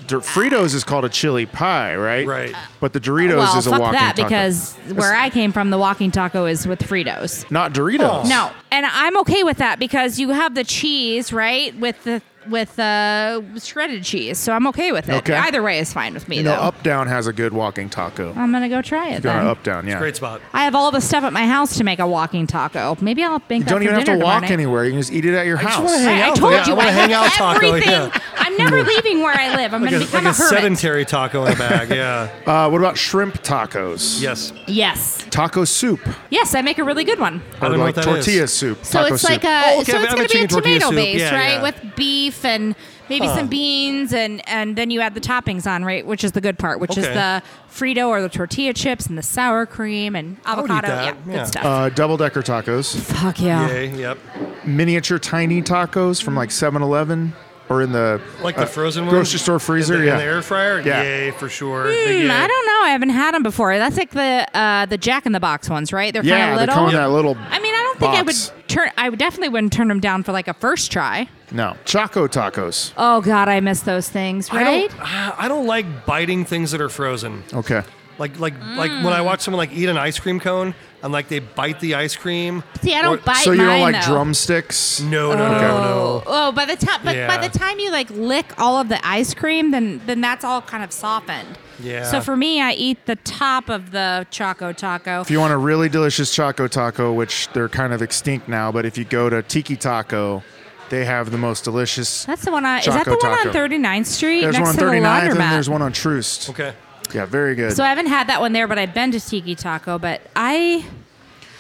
Dor- 0.08 0.20
Fritos 0.20 0.76
is 0.76 0.84
called 0.84 1.06
a 1.06 1.10
chili 1.10 1.46
pie, 1.46 1.96
right? 1.96 2.26
Right. 2.26 2.33
Uh, 2.34 2.60
but 2.80 2.94
the 2.94 3.00
Doritos 3.00 3.38
well, 3.38 3.58
is 3.58 3.68
a 3.68 3.70
fuck 3.70 3.80
walking 3.80 4.00
that 4.00 4.16
taco. 4.16 4.28
because 4.28 4.76
where 4.94 5.16
I 5.16 5.30
came 5.30 5.52
from, 5.52 5.70
the 5.70 5.78
walking 5.78 6.12
taco 6.12 6.46
is 6.46 6.68
with 6.68 6.80
Fritos. 6.80 7.50
not 7.52 7.74
Doritos. 7.74 8.28
No, 8.28 8.52
and 8.72 8.86
I'm 8.86 9.18
okay 9.20 9.44
with 9.44 9.58
that 9.58 9.80
because 9.80 10.20
you 10.20 10.30
have 10.30 10.56
the 10.56 10.64
cheese, 10.64 11.32
right, 11.32 11.78
with 11.78 12.04
the 12.04 12.22
with 12.50 12.78
uh, 12.80 13.42
shredded 13.60 14.04
cheese, 14.04 14.38
so 14.38 14.54
I'm 14.54 14.68
okay 14.68 14.92
with 14.92 15.10
it. 15.10 15.14
Okay. 15.16 15.36
Either 15.36 15.62
way 15.62 15.80
is 15.80 15.94
fine 15.94 16.14
with 16.14 16.28
me, 16.28 16.38
You 16.38 16.44
know, 16.44 16.52
though. 16.56 16.62
Up 16.62 16.84
Down 16.84 17.08
has 17.08 17.28
a 17.28 17.34
good 17.34 17.54
walking 17.54 17.90
taco. 17.90 18.34
I'm 18.36 18.52
gonna 18.52 18.70
go 18.70 18.82
try 18.82 19.10
it 19.10 19.22
Go 19.24 19.30
then. 19.30 19.48
Up 19.48 19.64
Down, 19.64 19.88
yeah. 19.88 20.00
Great 20.00 20.16
spot. 20.16 20.42
I 20.54 20.64
have 20.66 20.76
all 20.76 20.92
the 20.92 21.02
stuff 21.02 21.24
at 21.24 21.34
my 21.34 21.46
house 21.48 21.78
to 21.78 21.84
make 21.84 22.00
a 22.00 22.08
walking 22.08 22.48
taco. 22.48 22.98
Maybe 23.02 23.24
I'll 23.24 23.42
make 23.50 23.60
You 23.60 23.64
that 23.66 23.70
don't 23.70 23.80
for 23.80 23.84
even 23.84 23.96
have 23.96 24.06
to 24.06 24.12
walk 24.18 24.42
tomorrow 24.44 24.54
anywhere. 24.54 24.86
You 24.86 24.92
can 24.92 25.00
just 25.02 25.12
eat 25.14 25.26
it 25.26 25.34
at 25.36 25.46
your 25.46 25.58
just 25.58 25.70
house. 25.70 25.86
wanna 25.86 26.00
hang 26.04 26.22
I, 26.22 26.26
I 26.26 26.30
out. 26.30 26.36
told 26.36 26.54
Yeah, 26.54 26.64
I 26.64 26.68
you 26.68 26.76
wanna 26.76 26.88
I 26.90 26.92
hang 26.92 27.10
have 27.12 27.26
out 27.26 27.32
taco, 27.34 27.68
everything. 27.68 27.90
yeah. 27.90 28.20
I'm 28.38 28.58
never 28.58 28.84
leaving 28.94 29.22
where 29.22 29.34
I 29.38 29.56
live. 29.56 29.74
I'm 29.74 29.82
Like 29.82 29.92
gonna 29.92 30.04
a, 30.04 30.06
become 30.06 30.26
like 30.26 30.38
a 30.40 30.42
a 30.44 30.48
sedentary 30.48 31.06
taco 31.06 31.46
in 31.46 31.54
a 31.54 31.56
bag. 31.56 31.90
Yeah. 31.90 32.30
Uh, 32.54 32.70
what 32.70 32.78
about 32.80 32.98
shrimp 32.98 33.42
tacos? 33.44 34.22
yes. 34.22 34.52
Yes, 34.68 35.26
Taco 35.30 35.64
soup. 35.66 36.00
yes, 36.30 36.54
I 36.56 36.62
make 36.62 36.78
a 36.78 36.84
really 36.84 37.04
good 37.04 37.20
one. 37.20 37.42
I 37.62 37.66
Or 37.66 37.70
don't 37.70 37.78
know 37.80 37.86
like 37.86 37.96
what 37.96 38.06
that 38.06 38.12
is. 38.18 38.26
tortilla 38.26 38.48
soup. 38.48 38.84
So 38.86 39.06
it's 39.06 39.22
soup. 39.22 39.30
like 39.30 39.44
a 39.44 39.62
Oh, 39.68 39.82
okay, 39.82 39.92
so 39.94 40.02
it's 40.02 40.14
gonna 40.14 40.28
be 40.28 40.40
a 40.44 40.48
tomato 40.48 40.86
soup. 40.88 40.96
base, 40.96 41.32
right, 41.32 41.62
with 41.62 41.82
beef 41.96 42.33
and 42.44 42.76
maybe 43.10 43.28
some 43.28 43.48
beans, 43.48 44.14
and 44.14 44.48
and 44.48 44.76
then 44.76 44.90
you 44.90 45.02
add 45.02 45.14
the 45.14 45.22
toppings 45.22 45.68
on, 45.68 45.84
right? 45.84 46.06
Which 46.06 46.24
is 46.24 46.32
the 46.34 46.42
good 46.42 46.58
part, 46.58 46.80
which 46.80 46.98
is 46.98 47.06
the 47.06 47.44
Frito 47.70 48.08
or 48.08 48.22
the 48.22 48.30
tortilla 48.30 48.74
chips 48.74 49.08
and 49.08 49.18
the 49.18 49.24
sour 49.24 49.66
cream 49.66 50.16
and 50.16 50.38
avocado. 50.46 50.88
Yeah, 50.88 51.16
yeah. 51.28 51.38
good 51.38 51.48
stuff. 51.48 51.66
Uh, 51.66 51.90
double 51.90 52.18
decker 52.18 52.42
tacos, 52.42 52.96
Fuck 52.96 53.42
yeah. 53.42 53.68
Yay, 53.68 53.96
yep. 53.96 54.18
miniature 54.66 55.20
tiny 55.20 55.62
tacos 55.62 56.22
from 56.22 56.36
like 56.36 56.50
7-Eleven 56.50 57.34
or 57.70 57.82
in 57.82 57.92
the 57.92 58.22
Like 58.42 58.56
the 58.56 58.64
uh, 58.64 58.66
frozen 58.66 59.06
ones? 59.06 59.14
grocery 59.14 59.40
store 59.40 59.60
freezer. 59.60 59.96
In 59.96 60.02
the, 60.02 60.06
yeah, 60.08 60.14
in 60.14 60.18
the 60.20 60.24
air 60.26 60.42
fryer? 60.42 60.82
Yeah. 60.82 61.02
Yay, 61.02 61.32
for 61.32 61.50
sure. 61.50 61.86
Big 61.86 62.24
yay. 62.24 62.30
I 62.30 62.48
don't 62.48 62.66
know. 62.68 62.82
I 62.84 62.90
haven't 62.90 63.10
had 63.10 63.34
them 63.34 63.42
before. 63.44 63.76
That's 63.78 63.98
like 63.98 64.12
the 64.12 64.48
uh, 64.54 64.86
the 64.86 64.98
Jack 64.98 65.26
in 65.26 65.32
the 65.32 65.40
Box 65.40 65.70
ones, 65.70 65.92
right? 65.92 66.14
They're 66.14 66.24
yeah, 66.24 66.40
kind 66.40 66.52
of 66.52 66.58
they're 66.58 66.68
little. 66.68 66.76
coming 66.76 66.96
in 66.96 67.02
that 67.02 67.10
little. 67.10 67.36
I 67.40 67.60
mean, 67.60 67.73
I 67.73 67.73
don't 67.73 67.73
think 68.04 68.16
I 68.16 68.22
would 68.22 68.68
turn. 68.68 68.90
I 68.98 69.10
would 69.10 69.20
definitely 69.20 69.50
wouldn't 69.50 69.74
turn 69.74 69.88
them 69.88 70.00
down 70.00 70.24
for 70.24 70.32
like 70.32 70.48
a 70.48 70.54
first 70.54 70.92
try. 70.92 71.28
No, 71.52 71.76
Choco 71.86 72.28
tacos. 72.28 72.94
Oh 72.98 73.22
God, 73.22 73.50
I 73.50 73.60
miss 73.60 73.82
those 73.82 74.10
things, 74.10 74.50
I 74.50 74.62
right? 74.62 74.90
don't, 74.90 75.02
I 75.40 75.48
don't 75.48 75.68
like 75.68 76.06
biting 76.06 76.46
things 76.46 76.72
that 76.72 76.82
are 76.82 76.90
frozen. 76.90 77.44
Okay. 77.54 77.84
Like 78.20 78.40
like 78.40 78.54
like 78.60 78.92
when 78.92 79.08
I 79.08 79.20
mm. 79.20 79.26
watch 79.26 79.42
someone 79.42 79.58
like 79.58 79.74
eat 79.74 79.90
an 79.90 79.98
ice 79.98 80.20
cream 80.20 80.40
cone 80.40 80.76
and 81.04 81.14
like 81.14 81.28
they 81.28 81.40
bite 81.40 81.80
the 81.82 81.94
ice 81.96 82.16
cream. 82.16 82.64
See, 82.82 82.96
I 82.96 83.02
don't 83.04 83.20
or- 83.20 83.24
bite 83.24 83.44
so 83.44 83.52
you 83.52 83.58
don't 83.58 83.68
mine, 83.68 83.82
like 83.94 84.06
though. 84.06 84.12
drumsticks? 84.14 85.02
No, 85.02 85.34
no, 85.34 85.52
no, 85.52 85.60
no. 85.60 86.24
Oh, 86.26 86.48
oh, 86.48 86.52
by 86.52 86.66
the 86.66 86.76
time, 86.76 87.02
but 87.04 87.28
by 87.28 87.38
the 87.46 87.56
time 87.56 87.78
you 87.80 87.92
like 87.92 88.10
lick 88.10 88.54
all 88.58 88.80
of 88.80 88.90
the 88.90 89.06
ice 89.06 89.34
cream, 89.34 89.72
then 89.72 90.02
then 90.08 90.22
that's 90.22 90.44
all 90.44 90.62
kind 90.62 90.84
of 90.84 90.92
softened. 90.92 91.60
Yeah. 91.80 92.04
So 92.04 92.22
for 92.22 92.36
me, 92.38 92.62
I 92.62 92.72
eat 92.74 93.06
the 93.06 93.18
top 93.18 93.68
of 93.70 93.92
the 93.92 94.26
choco 94.32 94.72
taco. 94.74 95.22
If 95.22 95.30
you 95.32 95.40
want 95.40 95.54
a 95.54 95.58
really 95.58 95.90
delicious 95.90 96.34
Choco 96.34 96.68
taco, 96.68 97.12
which 97.14 97.50
they're 97.54 97.68
kind 97.70 97.94
of 97.94 98.02
extinct 98.02 98.48
now, 98.48 98.72
but 98.72 98.86
if 98.86 98.98
you 98.98 99.04
go 99.04 99.30
to 99.30 99.42
Tiki 99.44 99.76
Taco, 99.76 100.44
they 100.90 101.04
have 101.04 101.32
the 101.32 101.38
most 101.38 101.64
delicious. 101.64 102.26
That's 102.26 102.46
the 102.46 102.52
one. 102.52 102.64
On, 102.66 102.80
is 102.80 102.86
that 102.86 103.06
Choco 103.06 103.20
the 103.20 103.28
one 103.28 103.38
taco. 103.38 103.50
on 103.50 103.70
39th 103.70 104.06
Street 104.06 104.42
There's 104.42 104.54
next 104.54 104.68
one 104.68 104.70
on 104.70 104.76
to 104.76 104.86
the 104.86 104.92
39th 104.92 105.22
and 105.32 105.40
laundromat? 105.40 105.50
there's 105.50 105.70
one 105.70 105.82
on 105.82 105.92
Troost. 105.92 106.50
Okay. 106.52 106.74
Yeah, 107.14 107.26
very 107.26 107.56
good. 107.56 107.74
So 107.74 107.84
I 107.84 107.90
haven't 107.90 108.08
had 108.08 108.28
that 108.28 108.42
one 108.42 108.54
there, 108.54 108.68
but 108.68 108.80
I've 108.80 108.94
been 108.94 109.12
to 109.12 109.20
Tiki 109.20 109.56
Taco. 109.56 110.00
But 110.00 110.22
I 110.36 110.86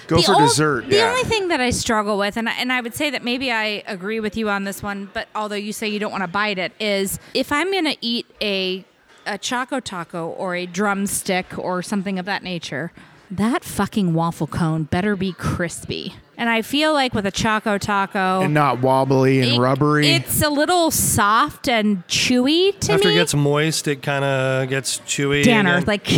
go 0.07 0.21
for 0.21 0.33
ol- 0.33 0.39
dessert. 0.39 0.89
The 0.89 0.97
yeah. 0.97 1.09
only 1.09 1.23
thing 1.23 1.49
that 1.49 1.61
I 1.61 1.69
struggle 1.69 2.17
with, 2.17 2.37
and 2.37 2.49
I, 2.49 2.53
and 2.53 2.71
I 2.71 2.81
would 2.81 2.95
say 2.95 3.09
that 3.09 3.23
maybe 3.23 3.51
I 3.51 3.83
agree 3.87 4.19
with 4.19 4.35
you 4.35 4.49
on 4.49 4.63
this 4.63 4.81
one, 4.81 5.09
but 5.13 5.27
although 5.35 5.55
you 5.55 5.73
say 5.73 5.87
you 5.87 5.99
don't 5.99 6.11
want 6.11 6.23
to 6.23 6.27
bite 6.27 6.57
it, 6.57 6.71
is 6.79 7.19
if 7.33 7.51
I'm 7.51 7.71
gonna 7.71 7.95
eat 8.01 8.25
a 8.41 8.85
a 9.25 9.37
choco 9.37 9.79
taco 9.79 10.27
or 10.27 10.55
a 10.55 10.65
drumstick 10.65 11.57
or 11.57 11.81
something 11.81 12.19
of 12.19 12.25
that 12.25 12.43
nature, 12.43 12.91
that 13.37 13.63
fucking 13.63 14.13
waffle 14.13 14.47
cone 14.47 14.83
better 14.83 15.15
be 15.15 15.33
crispy. 15.33 16.13
And 16.37 16.49
I 16.49 16.61
feel 16.63 16.93
like 16.93 17.13
with 17.13 17.25
a 17.27 17.31
choco 17.31 17.77
taco, 17.77 18.41
and 18.41 18.53
not 18.53 18.81
wobbly 18.81 19.39
and 19.41 19.51
it- 19.53 19.59
rubbery. 19.59 20.07
It's 20.09 20.41
a 20.41 20.49
little 20.49 20.89
soft 20.91 21.67
and 21.69 22.05
chewy 22.07 22.77
to 22.81 22.93
After 22.93 23.07
me. 23.09 23.13
it 23.15 23.17
gets 23.19 23.35
moist, 23.35 23.87
it 23.87 24.01
kind 24.01 24.25
of 24.25 24.67
gets 24.69 24.99
chewy. 25.01 25.43
Danner, 25.43 25.75
again. 25.77 25.85
like 25.87 26.07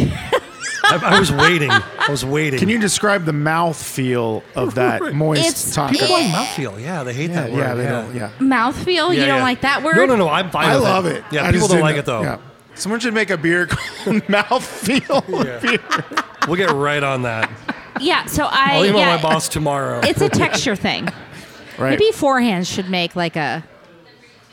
I, 0.87 1.15
I 1.15 1.19
was 1.19 1.31
waiting. 1.31 1.69
I 1.71 2.07
was 2.09 2.23
waiting. 2.23 2.59
Can 2.59 2.69
you 2.69 2.79
describe 2.79 3.25
the 3.25 3.33
mouth 3.33 3.81
feel 3.81 4.41
of 4.55 4.75
that 4.75 5.13
moist 5.13 5.41
It's- 5.41 5.75
taco? 5.75 5.91
People 5.93 6.09
like 6.11 6.31
mouthfeel. 6.31 6.81
Yeah, 6.81 7.03
they 7.03 7.13
hate 7.13 7.31
yeah, 7.31 7.41
that 7.41 7.51
word. 7.51 7.57
yeah, 7.59 7.73
they 7.75 7.85
don't. 7.85 8.15
Yeah, 8.15 8.31
mouthfeel. 8.39 9.13
you 9.13 9.19
Yeah, 9.21 9.25
don't 9.27 9.37
yeah. 9.37 9.43
like 9.43 9.61
that 9.61 9.83
word? 9.83 9.95
No, 9.97 10.05
no, 10.05 10.15
no. 10.15 10.29
I'm 10.29 10.49
fine. 10.49 10.69
I 10.69 10.75
with 10.75 10.83
love 10.83 11.05
it. 11.07 11.17
it. 11.17 11.23
Yeah, 11.31 11.45
I 11.47 11.51
people 11.51 11.67
don't 11.67 11.81
like 11.81 11.95
know- 11.95 11.99
it 11.99 12.05
though. 12.05 12.21
Yeah. 12.21 12.37
Someone 12.75 12.99
should 12.99 13.13
make 13.13 13.29
a 13.29 13.37
beer 13.37 13.67
called 13.67 14.23
mouthfeel 14.23 15.61
beer. 15.61 15.79
We'll 16.47 16.57
get 16.57 16.71
right 16.71 17.03
on 17.03 17.23
that. 17.23 17.49
Yeah, 17.99 18.25
so 18.25 18.45
I 18.45 18.73
I'll 18.75 18.85
email 18.85 18.99
yeah, 18.99 19.15
my 19.15 19.21
boss 19.21 19.47
tomorrow. 19.49 20.01
It's 20.03 20.21
a 20.21 20.29
texture 20.29 20.75
thing. 20.75 21.07
Right. 21.77 21.89
Maybe 21.99 22.09
Four 22.13 22.39
Hands 22.39 22.65
should 22.65 22.89
make 22.89 23.17
like 23.17 23.35
a 23.35 23.61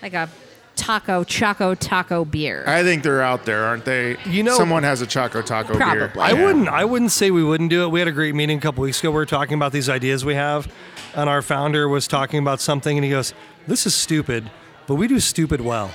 like 0.03 0.13
a 0.13 0.29
taco 0.75 1.23
choco 1.23 1.77
taco 1.77 2.25
beer. 2.25 2.65
I 2.67 2.83
think 2.83 3.05
they're 3.05 3.23
out 3.23 3.45
there, 3.45 3.65
aren't 3.65 3.85
they? 3.85 4.17
You 4.27 4.43
know- 4.43 4.57
someone 4.57 4.83
has 4.83 5.03
a 5.03 5.07
Choco 5.07 5.41
Taco 5.41 5.79
beer. 5.79 6.09
Probably. 6.09 6.21
I 6.21 6.31
Yeah. 6.33 6.45
wouldn't. 6.45 6.69
I 6.69 6.85
wouldn't 6.85 7.13
say 7.13 7.31
we 7.31 7.45
wouldn't 7.45 7.71
do 7.71 7.85
it. 7.85 7.91
We 7.93 8.01
had 8.01 8.09
a 8.09 8.13
great 8.13 8.35
meeting 8.35 8.59
a 8.59 8.61
couple 8.61 8.83
weeks 8.83 8.99
ago. 8.99 9.11
We 9.13 9.15
were 9.19 9.27
talking 9.27 9.55
about 9.55 9.71
these 9.71 9.89
ideas 9.89 10.25
we 10.25 10.35
have, 10.35 10.67
and 11.15 11.31
our 11.31 11.43
founder 11.43 11.89
was 11.89 12.09
talking 12.09 12.41
about 12.41 12.61
something, 12.61 12.99
and 12.99 13.05
he 13.05 13.11
goes, 13.13 13.35
"This 13.69 13.87
is 13.87 13.95
stupid, 13.95 14.51
but 14.89 14.97
we 14.97 15.07
do 15.07 15.21
stupid 15.21 15.61
well." 15.61 15.93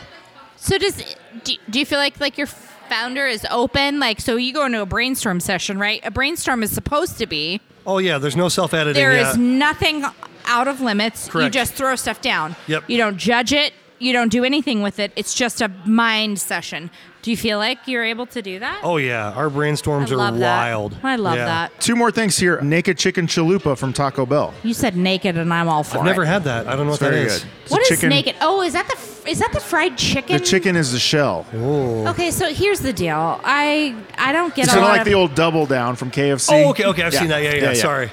so 0.56 0.78
does 0.78 0.96
do, 1.44 1.54
do 1.70 1.80
you 1.80 1.86
feel 1.86 2.00
like 2.00 2.22
like 2.22 2.38
your 2.38 2.48
founder 2.90 3.26
is 3.26 3.46
open? 3.50 4.00
Like 4.00 4.22
so 4.22 4.36
you 4.36 4.54
go 4.54 4.66
into 4.66 4.82
a 4.82 4.86
brainstorm 4.86 5.40
session, 5.40 5.78
right? 5.80 6.02
A 6.04 6.12
brainstorm 6.12 6.64
is 6.64 6.72
supposed 6.72 7.18
to 7.20 7.28
be 7.28 7.62
Oh 7.86 8.00
yeah, 8.00 8.18
there's 8.18 8.36
no 8.36 8.50
self-editing. 8.50 8.94
there 9.02 9.14
yeah. 9.14 9.32
is 9.32 9.38
nothing 9.38 10.04
out 10.46 10.68
of 10.68 10.82
limits. 10.82 11.30
You 11.34 11.50
just 11.50 11.74
throw 11.74 11.96
stuff 11.96 12.22
down. 12.22 12.56
Yep. 12.68 12.84
You 12.88 12.98
don't 12.98 13.18
judge 13.18 13.54
it. 13.54 13.74
You 14.00 14.14
don't 14.14 14.30
do 14.32 14.44
anything 14.44 14.82
with 14.84 15.00
it. 15.00 15.12
It's 15.16 15.34
just 15.34 15.62
a 15.62 15.70
mind 15.86 16.40
session. 16.40 16.92
Do 17.24 17.32
you 17.32 17.38
feel 17.38 17.58
like 17.58 17.80
you're 17.88 18.06
able 18.06 18.26
to 18.28 18.42
do 18.42 18.60
that? 18.60 18.80
Oh 18.84 18.98
yeah, 18.98 19.32
our 19.32 19.50
brainstorms 19.50 20.12
are 20.12 20.18
that. 20.38 20.40
wild. 20.40 20.96
I 21.04 21.16
love 21.16 21.36
Yeah. 21.36 21.46
that. 21.46 21.80
Two 21.82 21.96
more 21.96 22.12
things 22.12 22.38
here. 22.38 22.62
Naked 22.62 22.98
chicken 22.98 23.28
chalupa 23.28 23.78
from 23.78 23.92
Taco 23.94 24.26
Bell. 24.26 24.54
You 24.64 24.74
said 24.74 24.96
naked, 24.96 25.36
and 25.36 25.52
I'm 25.54 25.68
all 25.68 25.84
for 25.84 25.98
I've 25.98 26.06
never 26.06 26.24
had 26.26 26.44
that. 26.46 26.68
I 26.68 26.76
don't 26.76 26.86
know 26.86 26.94
It's 26.94 27.02
what 27.02 27.10
that 27.10 27.16
very 27.16 27.26
is. 27.26 27.40
good. 27.40 27.50
It's 27.64 27.72
What 27.72 27.84
chicken, 27.86 28.10
naked? 28.10 28.36
Oh, 28.40 28.62
is 28.62 28.74
that 28.74 28.88
the 28.88 29.30
is 29.30 29.40
that 29.40 29.52
the 29.52 29.60
fried 29.60 29.98
chicken? 29.98 30.38
The 30.38 30.44
chicken 30.46 30.76
is 30.78 30.92
the 30.94 31.00
shell. 31.00 31.46
Okay, 31.54 32.32
so 32.32 32.54
here's 32.54 32.80
the 32.80 32.94
deal. 32.94 33.42
I 33.44 33.96
I 34.18 34.32
don't 34.32 34.54
get 34.56 34.66
It's 34.66 34.74
a 34.74 34.76
kind 34.76 34.84
of 34.84 34.88
lot 34.90 34.92
like 34.94 35.02
of 35.02 35.06
the 35.08 35.16
old 35.16 35.36
double 35.36 35.66
down 35.66 35.96
from 35.96 36.12
KFC. 36.12 36.50
Oh 36.54 36.70
okay, 36.70 36.86
okay. 36.86 37.02
I've 37.04 37.14
seen 37.16 37.30
that. 37.30 37.42
Yeah, 37.44 37.56
yeah. 37.56 37.74
Sorry. 37.74 38.10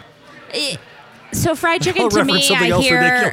it- 0.52 0.78
so 1.33 1.55
fried 1.55 1.83
chicken 1.83 2.03
I'll 2.03 2.11
to 2.11 2.25
me. 2.25 2.49
I 2.51 2.81
hear 2.81 3.33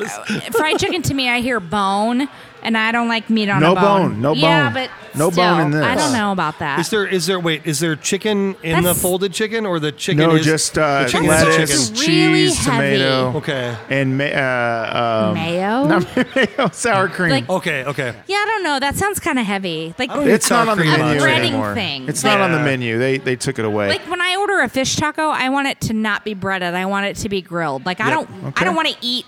fried 0.52 0.80
chicken 0.80 1.02
to 1.04 1.14
me. 1.14 1.30
I 1.30 1.42
hear 1.42 1.60
bone, 1.60 2.30
and 2.64 2.78
I 2.78 2.92
don't 2.92 3.08
like 3.08 3.30
meat 3.30 3.50
on 3.50 3.62
No 3.62 3.72
a 3.72 3.76
bone. 3.76 3.84
bone, 4.12 4.22
no 4.22 4.34
Yeah, 4.34 4.42
bone. 4.72 4.76
Yeah, 4.76 4.88
but 4.88 5.18
No 5.18 5.30
still, 5.32 5.44
bone 5.46 5.62
in 5.62 5.72
this. 5.72 5.84
I 5.84 5.96
don't 5.96 6.14
know 6.14 6.32
about 6.32 6.60
that. 6.60 6.80
Is 6.80 6.90
there 6.90 7.06
is 7.08 7.26
there 7.28 7.40
wait 7.40 7.66
is 7.66 7.80
there 7.80 7.96
chicken 7.96 8.56
in 8.64 8.84
the 8.84 8.96
folded 8.96 9.34
chicken 9.34 9.66
or 9.66 9.80
the 9.80 9.92
chicken 9.92 10.28
No, 10.28 10.36
is 10.36 10.46
just 10.46 10.78
uh, 10.78 11.04
the 11.04 11.10
chicken 11.10 11.26
is 11.30 11.40
the 11.42 11.46
lettuce, 11.50 11.90
chicken? 11.90 12.00
Really 12.08 12.48
cheese, 12.48 12.58
heavy. 12.66 12.98
tomato, 13.00 13.38
Okay. 13.38 13.76
and 13.90 14.18
ma- 14.18 14.24
uh, 14.26 15.28
um, 15.30 15.34
Mayo? 15.34 15.86
not 15.88 16.16
mayo, 16.36 16.70
sour 16.72 17.08
cream. 17.10 17.32
Like- 17.32 17.50
Okay, 17.50 17.84
okay. 17.86 18.14
yeah, 18.28 18.38
I 18.38 18.46
don't 18.46 18.64
know. 18.64 18.80
That 18.80 18.96
sounds 18.96 19.20
kind 19.20 19.38
of 19.40 19.46
heavy. 19.46 19.94
Like 20.00 20.10
don't 20.10 20.28
it's 20.30 20.50
not 20.50 20.68
on 20.68 20.78
the 20.78 20.84
cream 20.84 20.98
menu 21.00 21.20
much. 21.20 21.24
breading 21.30 21.38
anymore. 21.48 21.74
thing. 21.74 22.08
It's 22.08 22.24
not 22.24 22.40
on 22.40 22.52
the 22.52 22.58
Yeah. 22.60 22.64
menu. 22.66 22.98
They 22.98 23.18
they 23.18 23.36
took 23.36 23.60
it 23.60 23.66
away. 23.66 23.90
like 23.90 24.10
when 24.10 24.22
I 24.22 24.36
order 24.38 24.60
a 24.62 24.70
fish 24.70 24.96
taco, 24.96 25.30
I 25.30 25.50
want 25.50 25.68
it 25.68 25.82
to 25.82 25.94
not 25.94 26.24
be 26.24 26.34
breaded. 26.34 26.74
I 26.74 26.86
want 26.86 27.06
it 27.08 27.16
to 27.18 27.30
be 27.30 27.42
grilled. 27.42 27.86
Like 27.86 28.00
I 28.00 28.10
Yep. 28.10 28.14
don't 28.16 28.46
Okay. 28.46 28.62
I 28.62 28.64
don't 28.64 28.76
want 28.76 28.88
to 28.90 28.96
eat 29.02 29.26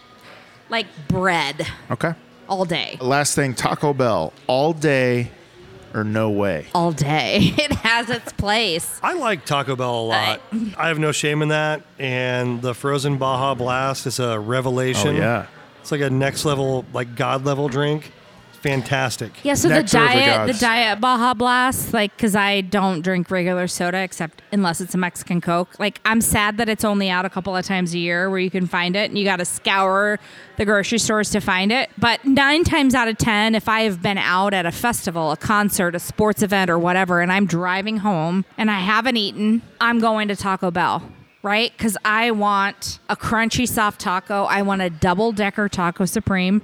like 0.70 0.86
bread 1.08 1.68
okay. 1.92 2.14
All 2.48 2.66
day. 2.66 2.98
Last 3.02 3.36
thing, 3.36 3.54
Taco 3.54 3.94
Bell, 3.94 4.34
all 4.48 4.74
day 4.74 5.32
or 5.94 6.04
no 6.04 6.30
way. 6.30 6.66
All 6.74 6.92
day. 6.92 7.54
It 7.64 7.72
has 7.72 8.10
its 8.10 8.34
place. 8.34 9.00
I 9.04 9.14
like 9.14 9.46
Taco 9.46 9.76
Bell 9.76 9.94
a 9.94 10.00
uh, 10.00 10.04
lot. 10.04 10.42
I 10.78 10.88
have 10.88 11.00
no 11.00 11.12
shame 11.12 11.42
in 11.42 11.50
that. 11.50 11.82
And 12.00 12.62
the 12.62 12.74
frozen 12.74 13.18
Baja 13.18 13.54
Blast 13.54 14.08
is 14.08 14.20
a 14.20 14.40
revelation. 14.40 15.16
Oh 15.16 15.20
yeah. 15.20 15.48
It's 15.82 15.92
like 15.92 16.02
a 16.02 16.10
next 16.10 16.46
level, 16.46 16.86
like 16.94 17.16
God 17.16 17.46
level 17.46 17.68
drink. 17.68 18.12
It's 18.64 18.72
fantastic. 18.72 19.44
Yeah, 19.44 19.56
so 19.56 19.68
Nectar 19.68 20.00
the 20.00 20.06
diet, 20.06 20.54
the 20.54 20.60
diet 20.60 21.02
Baja 21.02 21.34
Blast, 21.34 21.94
like, 21.94 22.16
because 22.16 22.36
I 22.36 22.62
don't 22.62 23.02
drink 23.02 23.30
regular 23.30 23.68
soda 23.68 23.98
except 24.00 24.42
unless 24.52 24.80
it's 24.80 24.96
a 24.96 24.98
Mexican 24.98 25.42
Coke. 25.42 25.78
Like, 25.80 26.00
I'm 26.06 26.22
sad 26.22 26.58
that 26.58 26.70
it's 26.70 26.86
only 26.86 27.10
out 27.10 27.26
a 27.26 27.30
couple 27.30 27.56
of 27.56 27.66
times 27.66 27.94
a 27.94 27.98
year 27.98 28.30
where 28.30 28.40
you 28.40 28.50
can 28.50 28.66
find 28.66 28.96
it, 28.96 29.10
and 29.10 29.18
you 29.18 29.26
got 29.26 29.38
to 29.38 29.46
scour 29.46 30.18
the 30.58 30.66
grocery 30.66 31.00
stores 31.00 31.30
to 31.32 31.42
find 31.42 31.72
it. 31.72 31.90
But 31.98 32.24
nine 32.24 32.64
times 32.64 32.96
out 32.96 33.10
of 33.10 33.18
ten, 33.18 33.54
if 33.54 33.68
I 33.68 33.82
have 33.82 34.02
been 34.02 34.18
out 34.18 34.54
at 34.54 34.66
a 34.66 34.72
festival, 34.72 35.32
a 35.32 35.38
concert, 35.38 35.94
a 35.94 36.00
sports 36.00 36.42
event, 36.42 36.70
or 36.70 36.80
whatever, 36.80 37.20
and 37.20 37.32
I'm 37.32 37.46
driving 37.46 37.98
home 37.98 38.46
and 38.58 38.72
I 38.72 38.80
haven't 38.80 39.18
eaten, 39.18 39.62
I'm 39.82 40.00
going 40.00 40.30
to 40.30 40.36
Taco 40.36 40.72
Bell. 40.72 41.04
Right? 41.42 41.74
Because 41.78 41.98
I 42.06 42.32
want 42.32 43.00
a 43.10 43.18
crunchy, 43.18 43.68
soft 43.68 44.00
taco. 44.00 44.46
I 44.46 44.62
want 44.62 44.82
a 44.82 44.90
double 44.90 45.34
decker 45.34 45.68
taco 45.68 46.06
supreme 46.06 46.62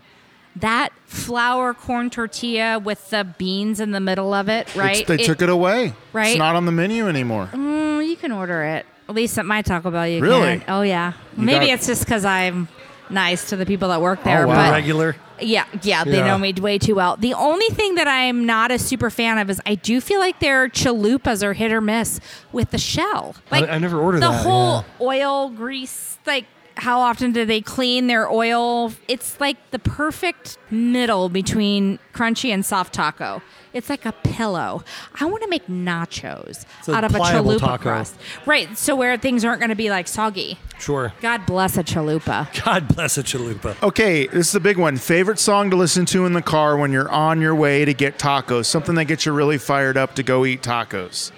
that 0.55 0.89
flour 1.05 1.73
corn 1.73 2.09
tortilla 2.09 2.79
with 2.79 3.09
the 3.11 3.23
beans 3.37 3.79
in 3.79 3.91
the 3.91 3.99
middle 3.99 4.33
of 4.33 4.49
it, 4.49 4.73
right? 4.75 5.01
It's- 5.01 5.07
they 5.07 5.23
took 5.23 5.41
it 5.41 5.49
away. 5.49 5.93
right? 6.13 6.29
It's 6.29 6.37
not 6.37 6.55
on 6.55 6.65
the 6.65 6.71
menu 6.71 7.07
anymore. 7.07 7.49
Mm, 7.53 8.07
you 8.07 8.15
can 8.15 8.31
order 8.31 8.63
it. 8.63 8.85
At 9.07 9.15
least 9.15 9.37
at 9.37 9.45
my 9.45 9.61
Taco 9.61 9.89
Bell, 9.89 10.07
you 10.07 10.21
Really? 10.21 10.59
can. 10.59 10.63
Oh 10.67 10.81
yeah. 10.81 11.13
Maybe 11.35 11.67
got- 11.67 11.73
it's 11.75 11.87
just 11.87 12.03
because 12.05 12.25
I'm 12.25 12.67
nice 13.09 13.49
to 13.49 13.55
the 13.55 13.65
people 13.65 13.89
that 13.89 14.01
work 14.01 14.23
there. 14.23 14.45
wow. 14.45 14.55
But 14.55 14.71
Regular. 14.71 15.15
yeah, 15.39 15.65
yeah, 15.81 16.03
they 16.03 16.17
Yeah. 16.17 16.27
know 16.27 16.37
me 16.37 16.53
way 16.53 16.77
too 16.77 16.93
well. 16.95 17.15
The 17.17 17.33
only 17.33 17.65
thing 17.69 17.95
that 17.95 18.07
I'm 18.07 18.45
not 18.45 18.69
a 18.71 18.77
super 18.77 19.09
fan 19.09 19.37
of 19.39 19.49
is 19.49 19.59
I 19.65 19.75
do 19.75 19.99
feel 20.01 20.19
like 20.19 20.39
their 20.39 20.67
chalupas 20.69 21.41
are 21.41 21.53
hit 21.53 21.71
or 21.71 21.81
miss 21.81 22.19
with 22.51 22.69
the 22.71 22.77
shell. 22.77 23.35
Like 23.49 23.67
I 23.69 23.77
never 23.79 23.97
ordered 23.99 24.21
the 24.21 24.29
that, 24.29 24.43
whole 24.43 24.85
oil 25.01 25.49
grease 25.49 26.17
like. 26.27 26.45
How 26.79 27.01
often 27.01 27.31
do 27.33 27.45
they 27.45 27.61
clean 27.61 28.07
their 28.07 28.29
oil? 28.29 28.93
It's 29.07 29.39
like 29.39 29.57
the 29.71 29.79
perfect 29.79 30.57
middle 30.71 31.27
between 31.27 31.99
crunchy 32.13 32.53
and 32.53 32.65
soft 32.65 32.93
taco. 32.93 33.41
It's 33.73 33.89
like 33.89 34.05
a 34.05 34.13
pillow. 34.13 34.83
I 35.19 35.25
want 35.25 35.43
to 35.43 35.49
make 35.49 35.67
nachos 35.67 36.65
out 36.87 37.03
of 37.03 37.13
a 37.13 37.19
chalupa 37.19 37.59
taco. 37.59 37.77
crust. 37.81 38.15
Right. 38.45 38.77
So 38.77 38.95
where 38.95 39.17
things 39.17 39.43
aren't 39.45 39.59
going 39.59 39.69
to 39.69 39.75
be 39.75 39.89
like 39.89 40.07
soggy. 40.07 40.57
Sure. 40.79 41.13
God 41.21 41.45
bless 41.45 41.77
a 41.77 41.83
chalupa. 41.83 42.47
God 42.65 42.87
bless 42.87 43.17
a 43.17 43.23
chalupa. 43.23 43.81
Okay, 43.83 44.27
this 44.27 44.47
is 44.47 44.55
a 44.55 44.59
big 44.59 44.77
one. 44.77 44.95
Favorite 44.97 45.37
song 45.39 45.69
to 45.71 45.75
listen 45.75 46.05
to 46.07 46.25
in 46.25 46.33
the 46.33 46.41
car 46.41 46.77
when 46.77 46.91
you're 46.91 47.11
on 47.11 47.41
your 47.41 47.53
way 47.53 47.83
to 47.85 47.93
get 47.93 48.17
tacos? 48.17 48.65
Something 48.65 48.95
that 48.95 49.05
gets 49.05 49.25
you 49.25 49.33
really 49.33 49.57
fired 49.57 49.97
up 49.97 50.15
to 50.15 50.23
go 50.23 50.45
eat 50.45 50.63
tacos. 50.63 51.31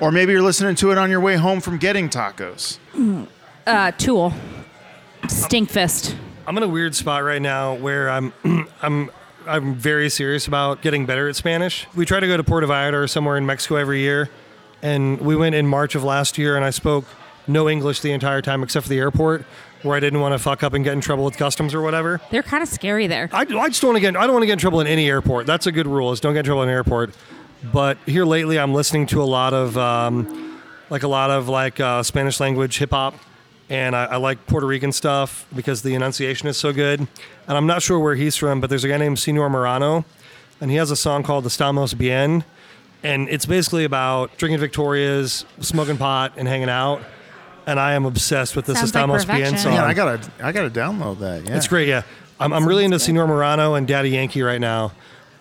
Or 0.00 0.10
maybe 0.10 0.32
you're 0.32 0.42
listening 0.42 0.74
to 0.76 0.90
it 0.90 0.98
on 0.98 1.08
your 1.08 1.20
way 1.20 1.36
home 1.36 1.60
from 1.60 1.78
getting 1.78 2.08
tacos. 2.08 2.78
Uh, 3.66 3.92
Tool. 3.92 4.34
Stinkfist. 5.28 6.14
I'm 6.46 6.56
in 6.56 6.62
a 6.62 6.68
weird 6.68 6.94
spot 6.94 7.24
right 7.24 7.40
now 7.40 7.74
where 7.74 8.10
I'm 8.10 8.32
I'm 8.82 9.10
I'm 9.46 9.74
very 9.74 10.08
serious 10.08 10.46
about 10.46 10.82
getting 10.82 11.06
better 11.06 11.28
at 11.28 11.36
Spanish. 11.36 11.86
We 11.94 12.06
try 12.06 12.20
to 12.20 12.26
go 12.26 12.36
to 12.36 12.44
Puerto 12.44 12.66
Vallarta 12.66 12.94
or 12.94 13.06
somewhere 13.06 13.36
in 13.36 13.46
Mexico 13.46 13.76
every 13.76 14.00
year, 14.00 14.30
and 14.82 15.20
we 15.20 15.36
went 15.36 15.54
in 15.54 15.66
March 15.66 15.94
of 15.94 16.04
last 16.04 16.38
year, 16.38 16.56
and 16.56 16.64
I 16.64 16.70
spoke 16.70 17.04
no 17.46 17.68
English 17.68 18.00
the 18.00 18.12
entire 18.12 18.40
time 18.40 18.62
except 18.62 18.84
for 18.84 18.90
the 18.90 18.98
airport, 18.98 19.44
where 19.82 19.96
I 19.96 20.00
didn't 20.00 20.20
want 20.20 20.32
to 20.32 20.38
fuck 20.38 20.62
up 20.62 20.72
and 20.72 20.82
get 20.82 20.94
in 20.94 21.00
trouble 21.00 21.24
with 21.24 21.36
customs 21.36 21.74
or 21.74 21.82
whatever. 21.82 22.20
They're 22.30 22.42
kind 22.42 22.62
of 22.62 22.68
scary 22.68 23.06
there. 23.06 23.28
I, 23.32 23.40
I 23.40 23.68
just 23.68 23.82
don't 23.82 23.90
want 23.90 23.96
to 23.96 24.00
get 24.00 24.16
I 24.16 24.22
don't 24.24 24.32
want 24.32 24.42
to 24.42 24.46
get 24.46 24.54
in 24.54 24.58
trouble 24.58 24.80
in 24.80 24.86
any 24.86 25.08
airport. 25.08 25.46
That's 25.46 25.66
a 25.66 25.72
good 25.72 25.86
rule 25.86 26.12
is 26.12 26.20
don't 26.20 26.32
get 26.34 26.40
in 26.40 26.44
trouble 26.46 26.62
in 26.62 26.68
an 26.68 26.74
airport. 26.74 27.14
But 27.72 27.96
here 28.06 28.24
lately, 28.26 28.58
I'm 28.58 28.74
listening 28.74 29.06
to 29.08 29.22
a 29.22 29.24
lot 29.24 29.54
of 29.54 29.76
um, 29.78 30.60
like 30.90 31.02
a 31.02 31.08
lot 31.08 31.30
of 31.30 31.48
like 31.48 31.80
uh, 31.80 32.02
Spanish 32.02 32.40
language 32.40 32.78
hip 32.78 32.90
hop, 32.90 33.14
and 33.70 33.94
I, 33.96 34.04
I 34.04 34.16
like 34.16 34.46
Puerto 34.46 34.66
Rican 34.66 34.92
stuff 34.92 35.46
because 35.54 35.82
the 35.82 35.94
enunciation 35.94 36.48
is 36.48 36.56
so 36.56 36.72
good. 36.72 37.00
And 37.00 37.56
I'm 37.56 37.66
not 37.66 37.82
sure 37.82 37.98
where 37.98 38.14
he's 38.14 38.36
from, 38.36 38.60
but 38.60 38.70
there's 38.70 38.84
a 38.84 38.88
guy 38.88 38.96
named 38.98 39.18
Senor 39.18 39.48
Morano, 39.50 40.04
and 40.60 40.70
he 40.70 40.76
has 40.76 40.90
a 40.90 40.96
song 40.96 41.22
called 41.22 41.44
"Estamos 41.46 41.94
Bien," 41.96 42.44
and 43.02 43.28
it's 43.28 43.46
basically 43.46 43.84
about 43.84 44.36
drinking 44.38 44.60
Victorias, 44.60 45.44
smoking 45.60 45.96
pot, 45.96 46.32
and 46.36 46.46
hanging 46.48 46.68
out. 46.70 47.02
And 47.66 47.80
I 47.80 47.94
am 47.94 48.04
obsessed 48.04 48.56
with 48.56 48.66
this 48.66 48.78
Sounds 48.78 48.94
like 48.94 49.06
Bien" 49.06 49.18
perfection. 49.18 49.58
song. 49.58 49.72
Man, 49.74 49.84
I 49.84 49.94
gotta, 49.94 50.30
I 50.42 50.52
gotta 50.52 50.68
download 50.70 51.20
that. 51.20 51.46
Yeah, 51.46 51.56
It's 51.56 51.66
great, 51.68 51.88
yeah. 51.88 52.02
I'm, 52.38 52.52
I'm 52.52 52.66
really 52.68 52.84
into 52.84 52.98
Senor 52.98 53.26
Morano 53.26 53.74
and 53.74 53.86
Daddy 53.88 54.10
Yankee 54.10 54.42
right 54.42 54.60
now. 54.60 54.92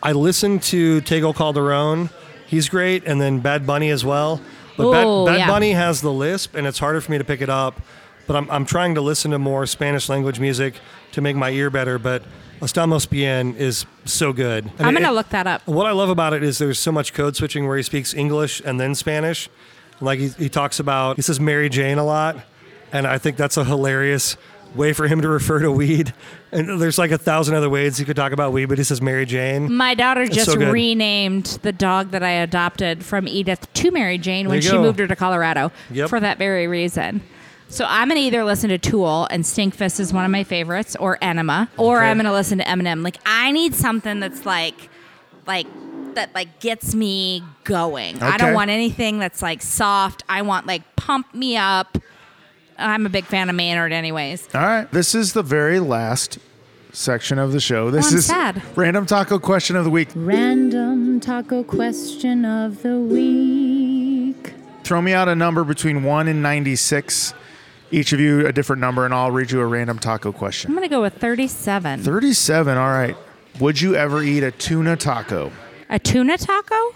I 0.02 0.12
listen 0.14 0.60
to 0.60 1.02
Tego 1.02 1.36
Calderon. 1.36 2.10
He's 2.48 2.70
great. 2.70 3.04
And 3.06 3.20
then 3.20 3.40
Bad 3.40 3.66
Bunny 3.66 3.90
as 3.90 4.06
well. 4.06 4.40
But 4.78 4.86
Ooh, 4.86 5.26
Bad, 5.26 5.34
Bad 5.34 5.40
yeah. 5.40 5.48
Bunny 5.48 5.72
has 5.72 6.02
the 6.02 6.12
lisp, 6.12 6.56
and 6.56 6.66
it's 6.68 6.80
harder 6.80 7.02
for 7.02 7.12
me 7.12 7.18
to 7.18 7.24
pick 7.24 7.41
it 7.41 7.50
up. 7.50 7.82
But 8.28 8.36
I'm, 8.38 8.50
I'm 8.50 8.66
trying 8.66 8.95
to 8.95 9.02
listen 9.02 9.32
to 9.32 9.40
more 9.40 9.66
Spanish 9.66 10.08
language 10.10 10.40
music 10.40 10.76
to 11.12 11.22
make 11.22 11.36
my 11.36 11.50
ear 11.50 11.70
better. 11.70 12.00
But 12.00 12.24
Estamos 12.62 13.10
Bien 13.10 13.56
is 13.56 13.86
so 14.06 14.32
good. 14.34 14.66
I'm 14.80 14.90
it- 14.95 15.00
going 15.00 15.04
to 15.10 15.12
look 15.12 15.30
that 15.30 15.45
up. 15.48 15.66
what 15.68 15.86
I 15.86 15.91
love 15.91 16.10
about 16.10 16.34
it 16.34 16.44
is 16.44 16.58
there's 16.58 16.80
so 16.80 16.91
much 16.91 17.14
code 17.14 17.36
switching 17.36 17.68
where 17.68 17.76
he 17.78 17.84
speaks 17.84 18.14
English 18.14 18.62
and 18.64 18.80
then 18.80 18.95
Spanish. 18.95 19.50
Like 20.02 20.20
he, 20.20 20.30
he 20.30 20.50
talks 20.50 20.80
about, 20.80 21.18
he 21.18 21.22
says 21.22 21.40
Mary 21.40 21.70
Jane 21.70 21.98
a 21.98 22.06
lot. 22.06 22.38
And 22.91 23.06
I 23.08 23.18
think 23.18 23.38
that's 23.38 23.58
a 23.58 23.64
hilarious 23.64 24.38
way 24.76 24.94
for 24.94 25.08
him 25.08 25.22
to 25.22 25.28
refer 25.30 25.60
to 25.60 25.72
weed. 25.72 26.14
And 26.52 26.80
there's 26.82 26.98
like 26.98 27.12
a 27.12 27.18
thousand 27.18 27.56
other 27.56 27.70
ways 27.70 27.98
he 27.98 28.06
could 28.06 28.16
talk 28.16 28.32
about 28.32 28.54
weed, 28.54 28.66
but 28.66 28.78
he 28.78 28.84
says 28.84 29.02
Mary 29.02 29.26
Jane. 29.26 29.72
My 29.74 29.94
daughter 29.95 30.26
just 30.28 30.52
so 30.52 30.58
renamed 30.58 31.45
the 31.64 31.72
dog 31.72 32.12
that 32.12 32.24
I 32.24 32.32
adopted 32.32 33.04
from 33.04 33.28
Edith 33.28 33.72
to 33.74 33.91
Mary 33.91 34.18
Jane 34.18 34.48
when 34.48 34.62
she 34.62 34.70
go. 34.72 34.82
moved 34.82 35.00
her 35.00 35.08
to 35.08 35.16
Colorado 35.16 35.72
Yep. 35.91 36.10
for 36.10 36.20
that 36.20 36.38
very 36.38 36.68
reason. 36.68 37.22
So 37.74 37.88
I'm 37.90 38.08
gonna 38.08 38.20
either 38.20 38.44
listen 38.44 38.70
to 38.70 38.78
Tool 38.78 39.28
and 39.32 39.44
Stinkfist 39.44 40.00
is 40.00 40.14
one 40.14 40.26
of 40.26 40.30
my 40.30 40.44
favorites, 40.44 40.95
or 41.00 41.18
Ænema, 41.24 41.70
or 41.76 41.98
Okay. 41.98 42.08
I'm 42.08 42.18
gonna 42.18 42.32
listen 42.32 42.60
to 42.60 42.64
Eminem. 42.64 43.04
Like 43.04 43.18
I 43.26 43.50
need 43.50 43.74
something 43.74 44.20
that's 44.20 44.45
like, 44.45 44.91
like 45.48 45.66
that 46.14 46.36
like 46.36 46.60
gets 46.60 46.94
me 46.94 47.41
going. 47.64 48.22
I 48.22 48.38
don't 48.38 48.54
want 48.54 48.70
anything 48.70 49.18
that's 49.18 49.41
like 49.41 49.64
soft. 49.64 50.22
I 50.30 50.44
want 50.44 50.68
like 50.68 50.84
pump 50.98 51.34
me 51.34 51.58
up. 51.58 51.98
I'm 52.78 53.08
a 53.08 53.10
big 53.10 53.26
fan 53.26 53.50
of 53.50 53.56
Maynard, 53.56 53.91
anyways. 53.91 54.50
All 54.54 54.62
right, 54.62 54.91
this 54.91 55.16
is 55.16 55.34
the 55.34 55.41
very 55.41 55.80
last 55.80 56.38
section 56.91 57.40
of 57.40 57.54
the 57.54 57.60
show. 57.60 57.90
This 57.90 58.06
oh, 58.06 58.10
I'm 58.10 58.18
is 58.18 58.26
sad. 58.28 58.62
random 58.76 59.08
taco 59.08 59.40
question 59.40 59.76
of 59.76 59.84
the 59.84 59.90
week. 59.90 60.10
Random 60.14 61.20
taco 61.20 61.64
question 61.64 62.45
of 62.45 62.84
the 62.84 63.00
week. 63.00 64.54
Throw 64.84 65.02
me 65.02 65.14
out 65.14 65.28
a 65.28 65.34
number 65.34 65.64
between 65.64 66.04
one 66.04 66.28
and 66.28 66.44
ninety-six. 66.44 67.34
Each 67.94 68.11
of 68.11 68.20
you 68.20 68.48
a 68.48 68.52
different 68.52 68.80
number, 68.80 69.06
and 69.06 69.14
I'll 69.14 69.30
read 69.32 69.52
you 69.52 69.61
a 69.61 69.65
random 69.65 69.99
taco 69.99 70.32
question. 70.32 70.72
I'm 70.72 70.76
gonna 70.76 70.90
go 70.90 71.02
with 71.02 71.14
37. 71.18 72.02
Thirty-seven. 72.02 72.76
All 72.78 72.88
right. 72.90 73.15
Would 73.60 73.80
you 73.80 73.95
ever 73.95 74.24
eat 74.24 74.41
a 74.44 74.49
tuna 74.52 74.95
taco? 74.98 75.52
A 75.90 75.99
tuna 75.99 76.38
taco? 76.40 76.95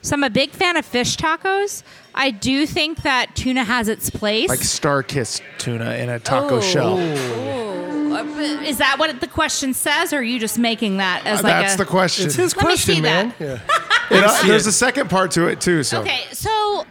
So 0.00 0.14
I'm 0.14 0.24
a 0.24 0.30
big 0.30 0.52
fan 0.52 0.78
of 0.78 0.86
fish 0.86 1.18
tacos. 1.18 1.82
I 2.14 2.30
do 2.30 2.64
think 2.64 3.02
that 3.02 3.36
tuna 3.36 3.64
has 3.64 3.86
its 3.88 4.08
place. 4.08 4.48
Like 4.48 4.60
StarKist 4.60 5.42
tuna 5.58 5.92
in 5.96 6.08
a 6.08 6.18
taco 6.18 6.56
Oh. 6.56 6.60
shell. 6.62 6.98
Ooh. 6.98 8.14
Uh, 8.16 8.24
Is 8.64 8.78
that 8.78 8.98
what 8.98 9.20
the 9.20 9.26
question 9.26 9.74
says, 9.74 10.12
or 10.14 10.18
are 10.18 10.22
you 10.22 10.38
just 10.38 10.58
making 10.58 10.96
that 10.96 11.26
as 11.26 11.40
Uh, 11.40 11.42
like 11.42 11.52
That's 11.52 11.74
a? 11.74 11.76
the 11.78 11.84
question. 11.84 12.26
It's 12.26 12.34
his 12.34 12.56
Let 12.56 12.66
me 12.66 12.76
see 12.76 13.00
question, 13.00 13.02
man. 13.02 13.34
that. 13.38 13.44
Yeah. 13.44 13.76
And, 14.16 14.24
uh, 14.24 14.42
there's 14.44 14.66
a 14.66 14.72
second 14.72 15.08
part 15.10 15.30
to 15.32 15.46
it 15.46 15.60
too. 15.60 15.84
So 15.84 16.00
Okay, 16.00 16.22
so 16.32 16.84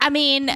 I 0.00 0.10
mean, 0.10 0.54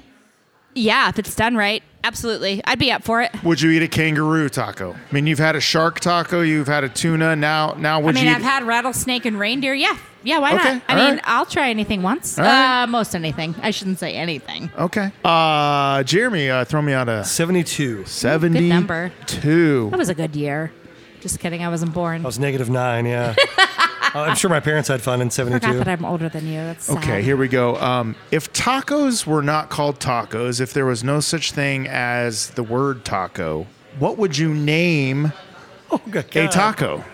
yeah, 0.75 1.09
if 1.09 1.19
it's 1.19 1.35
done 1.35 1.57
right, 1.57 1.83
absolutely, 2.05 2.61
I'd 2.65 2.79
be 2.79 2.91
up 2.93 3.03
for 3.05 3.21
it. 3.23 3.31
would 3.45 3.61
you 3.61 3.71
eat 3.71 3.83
a 3.83 3.89
kangaroo 3.89 4.49
taco? 4.49 4.95
I 4.95 5.15
mean, 5.15 5.27
you've 5.27 5.39
had 5.39 5.57
a 5.57 5.61
shark 5.61 6.01
taco, 6.01 6.41
you've 6.43 6.67
had 6.69 6.85
a 6.85 6.89
tuna. 6.89 7.37
Now, 7.37 7.75
now 7.79 7.99
I 8.01 8.03
would 8.03 8.15
mean, 8.15 8.27
you? 8.27 8.31
I've 8.33 8.43
had 8.43 8.65
rattlesnake 8.65 9.25
and 9.25 9.39
reindeer. 9.39 9.75
Yeah, 9.75 9.97
yeah, 10.23 10.39
why 10.39 10.55
Okay, 10.55 10.75
not? 10.75 10.83
I 10.89 10.93
all 10.95 10.99
mean, 11.05 11.15
right. 11.17 11.25
I'll 11.27 11.47
try 11.47 11.71
anything 11.71 12.03
once. 12.03 12.39
All 12.39 12.45
right. 12.45 12.83
Uh, 12.83 12.87
most 12.87 13.15
anything. 13.15 13.55
I 13.63 13.71
shouldn't 13.71 13.99
say 13.99 14.13
anything. 14.15 14.71
okay. 14.79 15.13
Uh, 15.25 16.03
Jeremy, 16.03 16.51
uh, 16.51 16.65
throw 16.65 16.83
me 16.83 16.93
out 16.93 17.09
a 17.09 17.25
72. 17.25 18.05
seventy 18.07 18.69
number. 18.69 19.13
two. 19.27 19.89
That 19.91 19.99
was 19.99 20.09
a 20.09 20.15
good 20.15 20.35
year. 20.37 20.73
Just 21.21 21.41
kidding. 21.41 21.65
I 21.65 21.69
wasn't 21.69 21.93
born. 21.93 22.23
I 22.23 22.27
was 22.27 22.39
negative 22.39 22.71
nine, 22.71 23.05
yeah. 23.07 23.35
I'm 24.15 24.37
sure 24.37 24.51
my 24.51 24.61
parents 24.61 24.89
had 24.89 25.01
fun 25.03 25.21
in 25.21 25.31
Forgot 25.31 25.61
72. 25.63 25.79
that 25.79 25.89
I'm 25.89 26.05
older 26.05 26.29
than 26.29 26.47
you. 26.47 26.59
That's 26.59 26.85
sad. 26.87 26.99
Okay, 26.99 27.23
here 27.23 27.37
we 27.37 27.49
go. 27.49 27.77
Um, 27.77 28.17
if 28.31 28.53
tacos 28.53 29.27
were 29.27 29.43
not 29.43 29.71
called 29.71 29.99
tacos, 30.01 30.61
if 30.61 30.73
there 30.73 30.87
was 30.87 31.03
no 31.05 31.21
such 31.21 31.53
thing 31.53 31.87
as 31.89 32.51
the 32.51 32.63
word 32.63 33.05
taco, 33.05 33.67
what 33.99 34.19
would 34.19 34.37
you 34.39 34.53
name 34.55 35.33
Oh, 35.91 36.01
good 36.11 36.27
a 36.37 36.45
God. 36.45 36.53
taco? 36.53 37.05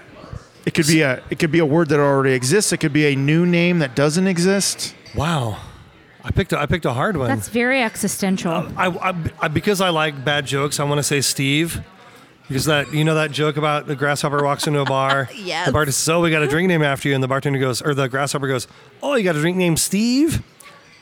It 0.67 0.75
could 0.75 0.87
be 0.87 1.03
a 1.03 1.23
it 1.31 1.39
could 1.39 1.53
be 1.53 1.59
a 1.59 1.67
word 1.67 1.91
that 1.91 2.01
already 2.01 2.33
exists. 2.35 2.73
It 2.73 2.79
could 2.79 2.93
be 2.93 3.07
a 3.07 3.15
new 3.17 3.45
name 3.47 3.81
that 3.81 3.95
doesn't 3.95 4.27
exist. 4.27 4.95
Wow. 5.15 5.59
I 6.25 6.31
picked 6.31 6.53
a, 6.55 6.59
I 6.59 6.65
picked 6.67 6.87
a 6.87 6.93
hard 6.95 7.19
one. 7.19 7.29
That's 7.29 7.49
very 7.49 7.83
existential. 7.83 8.51
I, 8.77 8.87
I, 8.89 9.15
I 9.43 9.49
because 9.49 9.83
I 9.83 9.91
like 9.91 10.25
bad 10.25 10.47
jokes, 10.47 10.81
I 10.81 10.85
want 10.85 10.99
to 10.99 11.03
say 11.03 11.21
Steve. 11.21 11.83
Because 12.49 12.67
that 12.67 12.93
you 12.93 13.05
know 13.05 13.15
that 13.15 13.31
joke 13.31 13.57
about 13.57 13.87
the 13.87 13.97
grasshopper 13.97 14.43
walks 14.45 14.67
into 14.67 14.81
a 14.81 14.85
bar. 14.85 15.31
Yes. 15.37 15.67
The 15.67 15.73
bartender 15.73 15.93
says, 15.93 16.09
"Oh, 16.11 16.21
we 16.21 16.31
got 16.31 16.43
a 16.43 16.47
drink 16.49 16.69
name 16.69 16.83
after 16.83 17.09
you," 17.09 17.15
and 17.15 17.23
the 17.25 17.29
bartender 17.29 17.59
goes, 17.59 17.81
or 17.81 17.95
the 17.95 18.07
grasshopper 18.09 18.47
goes, 18.49 18.67
"Oh, 19.03 19.15
you 19.15 19.25
got 19.25 19.37
a 19.37 19.41
drink 19.41 19.57
named 19.57 19.79
Steve." 19.79 20.43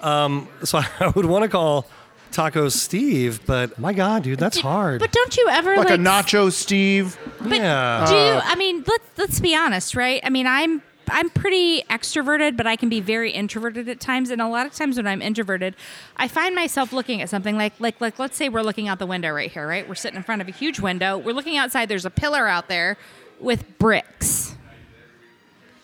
Um, 0.00 0.48
so 0.64 0.78
I 1.00 1.08
would 1.08 1.26
want 1.26 1.42
to 1.42 1.48
call 1.48 1.86
tacos 2.32 2.72
Steve, 2.72 3.40
but 3.46 3.78
my 3.78 3.92
God, 3.92 4.22
dude, 4.22 4.38
that's 4.38 4.58
hard. 4.60 5.00
But 5.00 5.12
don't 5.12 5.36
you 5.36 5.48
ever 5.50 5.76
Like, 5.76 5.90
like, 5.90 5.98
a 5.98 6.02
nacho 6.02 6.50
Steve. 6.50 7.18
But 7.40 7.58
Yeah. 7.58 8.06
do 8.08 8.14
you? 8.14 8.40
I 8.42 8.54
mean, 8.56 8.84
let's 8.86 9.04
let's 9.18 9.40
be 9.40 9.54
honest, 9.54 9.94
right? 9.96 10.20
I 10.24 10.30
mean, 10.30 10.46
I'm 10.46 10.80
I'm 11.12 11.30
pretty 11.30 11.82
extroverted, 11.84 12.56
but 12.56 12.66
I 12.66 12.76
can 12.76 12.88
be 12.88 13.00
very 13.00 13.30
introverted 13.30 13.88
at 13.88 14.00
times. 14.00 14.30
And 14.30 14.40
a 14.40 14.48
lot 14.48 14.66
of 14.66 14.72
times 14.72 14.96
when 14.96 15.06
I'm 15.06 15.22
introverted, 15.22 15.76
I 16.16 16.28
find 16.28 16.54
myself 16.54 16.92
looking 16.92 17.22
at 17.22 17.28
something 17.28 17.56
like 17.56 17.74
like 17.78 18.00
like 18.00 18.18
let's 18.18 18.36
say 18.36 18.48
we're 18.48 18.62
looking 18.62 18.88
out 18.88 18.98
the 18.98 19.06
window 19.06 19.30
right 19.32 19.50
here, 19.50 19.66
right? 19.66 19.88
We're 19.88 19.94
sitting 19.94 20.16
in 20.16 20.22
front 20.22 20.42
of 20.42 20.48
a 20.48 20.52
huge 20.52 20.80
window. 20.80 21.18
We're 21.18 21.34
looking 21.34 21.56
outside. 21.56 21.88
There's 21.88 22.06
a 22.06 22.10
pillar 22.10 22.48
out 22.48 22.68
there 22.68 22.96
with 23.38 23.78
bricks. 23.78 24.54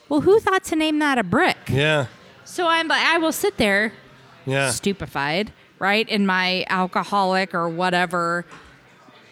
Well, 0.08 0.22
who 0.22 0.40
thought 0.40 0.64
to 0.64 0.76
name 0.76 0.98
that 1.00 1.18
a 1.18 1.22
brick? 1.22 1.58
yeah, 1.68 2.06
So 2.44 2.66
I'm 2.66 2.88
like, 2.88 3.04
I 3.04 3.18
will 3.18 3.32
sit 3.32 3.58
there 3.58 3.92
yeah. 4.46 4.70
stupefied, 4.70 5.52
right? 5.78 6.08
In 6.08 6.26
my 6.26 6.64
alcoholic 6.68 7.54
or 7.54 7.68
whatever 7.68 8.46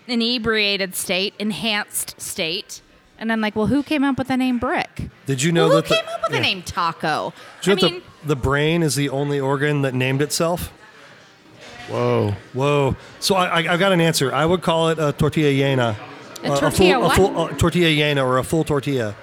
inebriated 0.06 0.94
state, 0.94 1.34
enhanced 1.38 2.20
state. 2.20 2.82
And 3.18 3.32
I'm 3.32 3.40
like, 3.40 3.56
well, 3.56 3.66
who 3.66 3.82
came 3.82 4.04
up 4.04 4.18
with 4.18 4.28
the 4.28 4.36
name 4.36 4.58
brick? 4.58 5.08
Did 5.26 5.42
you 5.42 5.50
know 5.52 5.68
well, 5.68 5.76
who 5.76 5.82
that 5.82 5.88
the, 5.88 5.94
came 5.96 6.04
up 6.14 6.22
with 6.22 6.32
the 6.32 6.40
name 6.40 6.62
taco? 6.62 7.32
Did 7.62 7.66
you 7.66 7.72
I 7.72 7.76
know 7.90 7.94
mean, 7.96 8.02
the, 8.22 8.28
the 8.28 8.36
brain 8.36 8.82
is 8.82 8.94
the 8.94 9.08
only 9.08 9.40
organ 9.40 9.82
that 9.82 9.94
named 9.94 10.20
itself? 10.22 10.72
Whoa. 11.88 12.34
Whoa! 12.52 12.96
So 13.20 13.36
I, 13.36 13.46
I, 13.62 13.72
I've 13.72 13.78
got 13.78 13.92
an 13.92 14.00
answer. 14.00 14.32
I 14.34 14.44
would 14.44 14.60
call 14.62 14.88
it 14.88 14.98
a 14.98 15.12
tortilla 15.12 15.50
llena. 15.52 15.96
A 16.42 16.52
Uh, 16.52 16.60
tortilla 16.60 16.94
full, 16.94 17.02
what? 17.02 17.12
A 17.12 17.16
full, 17.16 17.38
uh, 17.38 17.48
tortilla 17.56 17.88
llena 17.88 18.24
or 18.24 18.38
a 18.38 18.44
full 18.44 18.64
tortilla. 18.64 19.14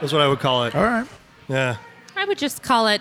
That's 0.00 0.12
what 0.12 0.20
I 0.20 0.26
would 0.28 0.40
call 0.40 0.64
it. 0.64 0.74
All 0.74 0.82
right. 0.82 1.06
Yeah, 1.48 1.76
I 2.16 2.24
would 2.24 2.38
just 2.38 2.62
call 2.62 2.88
it 2.88 3.00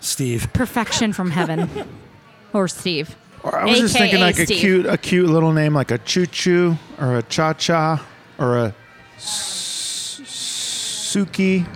Steve. 0.00 0.52
perfection 0.52 1.12
from 1.12 1.30
heaven. 1.30 1.70
or 2.52 2.66
Steve. 2.68 3.14
Or 3.44 3.56
I 3.56 3.64
was 3.64 3.78
just 3.78 3.96
thinking 3.96 4.16
AKA 4.18 4.24
like 4.26 4.38
a 4.40 4.46
cute, 4.46 4.86
a 4.86 4.98
cute 4.98 5.30
little 5.30 5.52
name 5.52 5.72
like 5.72 5.92
a 5.92 5.98
choo 5.98 6.26
choo 6.26 6.76
or 6.98 7.18
a 7.18 7.22
cha 7.22 7.52
cha 7.52 8.04
or 8.38 8.56
a 8.58 8.64
s- 8.66 8.74
suki, 10.26 11.66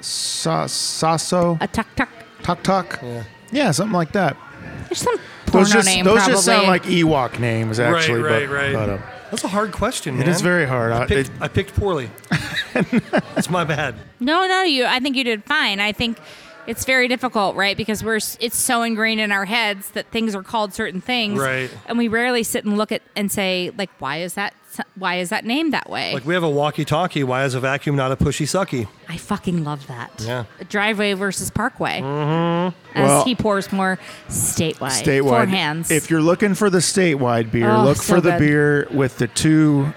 sa- 0.00 0.66
saso, 0.66 1.58
A 1.60 1.66
tuck 1.68 1.86
tuck. 1.96 2.08
tuk 2.42 2.62
tuk. 2.62 2.98
Yeah. 3.52 3.70
something 3.70 3.92
like 3.96 4.12
that. 4.12 4.36
There's 4.88 5.00
some 5.00 5.16
porno 5.46 5.64
Those 5.64 5.72
just 5.72 5.86
name 5.88 6.04
those 6.04 6.16
probably. 6.18 6.32
just 6.34 6.44
sound 6.44 6.66
like 6.68 6.82
Ewok 6.84 7.38
names 7.38 7.78
actually. 7.80 8.22
right, 8.22 8.46
but, 8.48 8.54
right. 8.54 8.72
but, 8.74 8.88
uh, 8.90 8.98
That's 9.30 9.44
a 9.44 9.48
hard 9.48 9.72
question, 9.72 10.14
man. 10.18 10.28
it 10.28 10.30
is 10.30 10.40
very 10.40 10.66
hard. 10.66 10.92
I, 10.92 11.02
I 11.02 11.06
picked, 11.06 11.28
it- 11.30 11.34
I 11.40 11.48
picked 11.48 11.74
poorly. 11.74 12.10
That's 12.72 13.48
my 13.50 13.64
bad. 13.64 13.94
No, 14.20 14.46
no, 14.46 14.62
you. 14.62 14.84
I 14.84 15.00
think 15.00 15.16
you 15.16 15.24
did 15.24 15.44
fine. 15.44 15.80
I 15.80 15.92
think 15.92 16.18
it's 16.66 16.84
very 16.84 17.08
difficult, 17.08 17.56
right? 17.56 17.76
Because 17.76 18.02
we're 18.04 18.16
it's 18.16 18.56
so 18.58 18.82
ingrained 18.82 19.20
in 19.20 19.32
our 19.32 19.44
heads 19.44 19.90
that 19.92 20.06
things 20.10 20.34
are 20.34 20.42
called 20.42 20.72
certain 20.74 21.00
things, 21.00 21.38
Right. 21.40 21.70
And 21.86 21.96
we 21.98 22.08
rarely 22.08 22.42
sit 22.42 22.64
and 22.64 22.76
look 22.76 22.92
at 22.92 23.02
and 23.14 23.30
say 23.30 23.70
like, 23.76 23.90
why 23.98 24.18
is 24.18 24.34
that? 24.34 24.54
Why 24.94 25.16
is 25.20 25.30
that 25.30 25.46
named 25.46 25.72
that 25.72 25.88
way? 25.88 26.12
Like 26.12 26.26
we 26.26 26.34
have 26.34 26.42
a 26.42 26.50
walkie-talkie. 26.50 27.24
Why 27.24 27.44
is 27.44 27.54
a 27.54 27.60
vacuum 27.60 27.96
not 27.96 28.12
a 28.12 28.16
pushy 28.16 28.44
sucky? 28.44 28.86
I 29.08 29.16
fucking 29.16 29.64
love 29.64 29.86
that. 29.86 30.10
Yeah. 30.18 30.44
Driveway 30.68 31.14
versus 31.14 31.48
Parkway. 31.50 32.00
Mm-hmm. 32.02 32.98
As 32.98 33.08
Well- 33.08 33.24
he 33.24 33.34
pours 33.34 33.72
more 33.72 33.98
statewide. 34.28 35.02
statewide. 35.02 35.22
Four 35.30 35.46
hands. 35.46 35.90
If 35.90 36.10
you're 36.10 36.20
looking 36.20 36.54
for 36.54 36.68
the 36.68 36.78
statewide 36.78 37.50
beer, 37.50 37.70
Oh, 37.70 37.84
look 37.84 37.96
so 37.98 38.16
for 38.16 38.20
the 38.20 38.32
good. 38.32 38.38
beer 38.38 38.88
with 38.90 39.16
the 39.16 39.28
two 39.28 39.94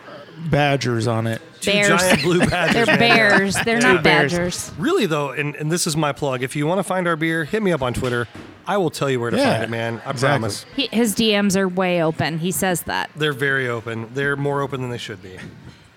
badgers 0.49 1.07
on 1.07 1.27
it. 1.27 1.41
Two 1.61 1.71
Bears. 1.71 1.87
giant 2.01 2.21
blue 2.21 2.39
badgers. 2.45 2.73
They're 2.73 2.85
man. 2.85 2.99
bears. 2.99 3.55
They're 3.65 3.81
not 3.81 4.03
bears. 4.03 4.33
badgers. 4.33 4.71
Really 4.77 5.05
though, 5.05 5.31
and, 5.31 5.55
and 5.55 5.71
this 5.71 5.85
is 5.87 5.95
my 5.97 6.11
plug. 6.11 6.41
If 6.43 6.55
you 6.55 6.65
want 6.67 6.79
to 6.79 6.83
find 6.83 7.07
our 7.07 7.15
beer, 7.15 7.43
hit 7.45 7.61
me 7.63 7.71
up 7.71 7.81
on 7.81 7.93
Twitter. 7.93 8.27
I 8.67 8.77
will 8.77 8.91
tell 8.91 9.09
you 9.09 9.19
where 9.19 9.31
to 9.31 9.37
Yeah, 9.37 9.51
find 9.53 9.63
it, 9.63 9.69
man. 9.69 10.01
I 10.05 10.11
exactly. 10.11 10.39
promise. 10.39 10.65
He, 10.75 10.87
his 10.91 11.15
DMs 11.15 11.55
are 11.57 11.67
way 11.67 12.03
open. 12.03 12.37
He 12.37 12.51
says 12.51 12.83
that. 12.83 13.09
They're 13.15 13.33
very 13.33 13.67
open. 13.67 14.13
They're 14.13 14.35
more 14.35 14.61
open 14.61 14.81
than 14.81 14.91
they 14.91 14.97
should 14.99 15.21
be. 15.23 15.37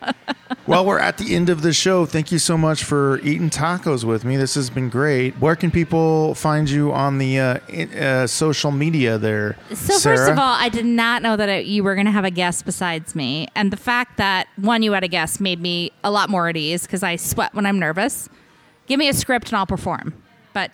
Well, 0.65 0.85
we're 0.85 0.99
at 0.99 1.17
the 1.17 1.35
end 1.35 1.49
of 1.49 1.61
the 1.61 1.73
show. 1.73 2.05
Thank 2.05 2.31
you 2.31 2.39
so 2.39 2.57
much 2.57 2.85
for 2.85 3.19
eating 3.19 3.49
tacos 3.49 4.05
with 4.05 4.23
me. 4.23 4.37
This 4.37 4.55
has 4.55 4.69
been 4.69 4.87
great. 4.87 5.33
Where 5.35 5.57
can 5.57 5.71
people 5.71 6.35
find 6.35 6.69
you 6.69 6.93
on 6.93 7.17
the 7.17 7.37
uh, 7.37 7.59
uh, 7.99 8.27
social 8.27 8.71
media 8.71 9.17
there? 9.17 9.57
So 9.71 9.97
Sarah? 9.97 10.17
first 10.17 10.31
of 10.31 10.39
all, 10.39 10.55
I 10.57 10.69
did 10.69 10.85
not 10.85 11.21
know 11.21 11.35
that 11.35 11.49
it, 11.49 11.65
you 11.65 11.83
were 11.83 11.95
going 11.95 12.05
to 12.05 12.13
have 12.13 12.23
a 12.23 12.31
guest 12.31 12.63
besides 12.63 13.13
me, 13.13 13.47
and 13.55 13.73
the 13.73 13.77
fact 13.77 14.15
that 14.17 14.47
one 14.55 14.83
you 14.83 14.93
had 14.93 15.03
a 15.03 15.09
guest 15.09 15.41
made 15.41 15.59
me 15.59 15.91
a 16.01 16.09
lot 16.09 16.29
more 16.29 16.47
at 16.47 16.55
ease 16.55 16.83
because 16.83 17.03
I 17.03 17.17
sweat 17.17 17.53
when 17.53 17.65
I'm 17.65 17.77
nervous. 17.77 18.29
Give 18.87 18.97
me 18.97 19.09
a 19.09 19.13
script 19.13 19.49
and 19.49 19.57
I'll 19.57 19.65
perform, 19.65 20.13
but 20.53 20.71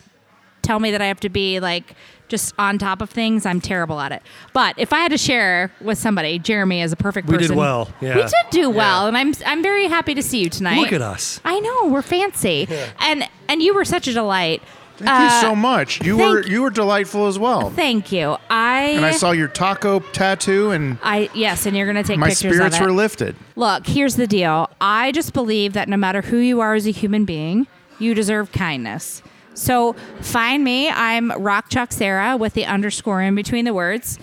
tell 0.61 0.79
me 0.79 0.91
that 0.91 1.01
I 1.01 1.05
have 1.05 1.19
to 1.21 1.29
be 1.29 1.59
like 1.59 1.95
just 2.29 2.53
on 2.57 2.77
top 2.77 3.01
of 3.01 3.09
things. 3.09 3.45
I'm 3.45 3.59
terrible 3.59 3.99
at 3.99 4.11
it. 4.11 4.21
But 4.53 4.75
if 4.77 4.93
I 4.93 4.99
had 4.99 5.11
to 5.11 5.17
share 5.17 5.71
with 5.81 5.97
somebody, 5.97 6.39
Jeremy 6.39 6.81
is 6.81 6.91
a 6.93 6.95
perfect 6.95 7.27
We 7.27 7.35
person. 7.37 7.49
We 7.51 7.55
did 7.55 7.59
well. 7.59 7.89
Yeah. 7.99 8.15
We 8.15 8.21
did 8.21 8.33
do 8.51 8.69
well, 8.69 9.03
Yeah. 9.03 9.07
and 9.09 9.17
I'm 9.17 9.33
I'm 9.45 9.61
very 9.63 9.87
happy 9.87 10.13
to 10.15 10.23
see 10.23 10.39
you 10.39 10.49
tonight. 10.49 10.77
Look 10.79 10.93
at 10.93 11.01
us. 11.01 11.41
I 11.43 11.59
know 11.59 11.87
we're 11.87 12.01
fancy, 12.01 12.67
and 12.99 13.27
and 13.49 13.61
you 13.61 13.73
were 13.73 13.83
such 13.85 14.07
a 14.07 14.13
delight. 14.13 14.61
Thank 14.97 15.11
Uh, 15.11 15.23
you 15.23 15.41
so 15.49 15.55
much. 15.55 16.01
You 16.03 16.17
thank- 16.17 16.29
were 16.29 16.45
you 16.45 16.61
were 16.61 16.69
delightful 16.69 17.27
as 17.27 17.39
well. 17.39 17.69
Thank 17.69 18.11
you. 18.11 18.35
I 18.49 18.81
And 18.97 19.05
I 19.05 19.11
saw 19.11 19.31
your 19.31 19.47
taco 19.47 19.99
tattoo, 20.01 20.71
and 20.71 20.97
I 21.01 21.29
yes, 21.33 21.65
and 21.65 21.75
you're 21.77 21.87
gonna 21.87 22.03
take 22.03 22.19
my 22.19 22.27
pictures 22.27 22.53
spirits 22.55 22.75
of 22.75 22.81
it. 22.81 22.85
were 22.85 22.91
lifted. 22.91 23.35
Look, 23.55 23.87
here's 23.87 24.15
the 24.17 24.27
deal. 24.27 24.69
I 24.81 25.11
just 25.13 25.31
believe 25.33 25.71
that 25.73 25.87
no 25.87 25.95
matter 25.97 26.21
who 26.21 26.37
you 26.37 26.59
are 26.59 26.73
as 26.75 26.85
a 26.85 26.91
human 26.91 27.23
being, 27.23 27.65
you 27.97 28.13
deserve 28.13 28.51
kindness. 28.51 29.21
So 29.59 29.93
find 30.21 30.63
me. 30.63 30.89
I'm 30.89 31.31
Rock 31.31 31.69
Chuck 31.69 31.91
Sarah 31.91 32.37
with 32.37 32.53
the 32.53 32.65
underscore 32.65 33.21
in 33.21 33.35
between 33.35 33.65
the 33.65 33.73
words. 33.73 34.17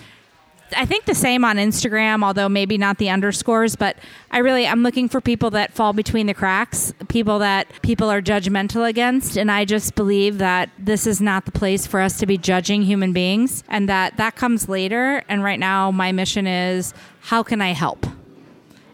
I 0.76 0.84
think 0.84 1.04
the 1.04 1.14
same 1.14 1.44
on 1.44 1.58
Instagram, 1.58 2.24
although 2.24 2.48
maybe 2.48 2.76
not 2.76 2.98
the 2.98 3.10
underscores, 3.10 3.76
but 3.76 3.96
I 4.32 4.38
really 4.38 4.66
I'm 4.66 4.82
looking 4.82 5.08
for 5.08 5.20
people 5.20 5.50
that 5.50 5.74
fall 5.74 5.92
between 5.92 6.26
the 6.26 6.34
cracks, 6.34 6.92
people 7.08 7.38
that 7.38 7.68
people 7.82 8.10
are 8.10 8.20
judgmental 8.20 8.88
against, 8.88 9.36
and 9.36 9.50
I 9.52 9.64
just 9.64 9.94
believe 9.94 10.38
that 10.38 10.70
this 10.78 11.06
is 11.06 11.20
not 11.20 11.44
the 11.44 11.52
place 11.52 11.86
for 11.86 12.00
us 12.00 12.18
to 12.18 12.26
be 12.26 12.36
judging 12.36 12.82
human 12.82 13.12
beings 13.12 13.62
and 13.68 13.88
that 13.88 14.16
that 14.16 14.34
comes 14.34 14.68
later 14.68 15.22
and 15.28 15.44
right 15.44 15.60
now 15.60 15.92
my 15.92 16.10
mission 16.10 16.46
is 16.48 16.94
how 17.20 17.42
can 17.42 17.60
I 17.60 17.72
help? 17.72 18.06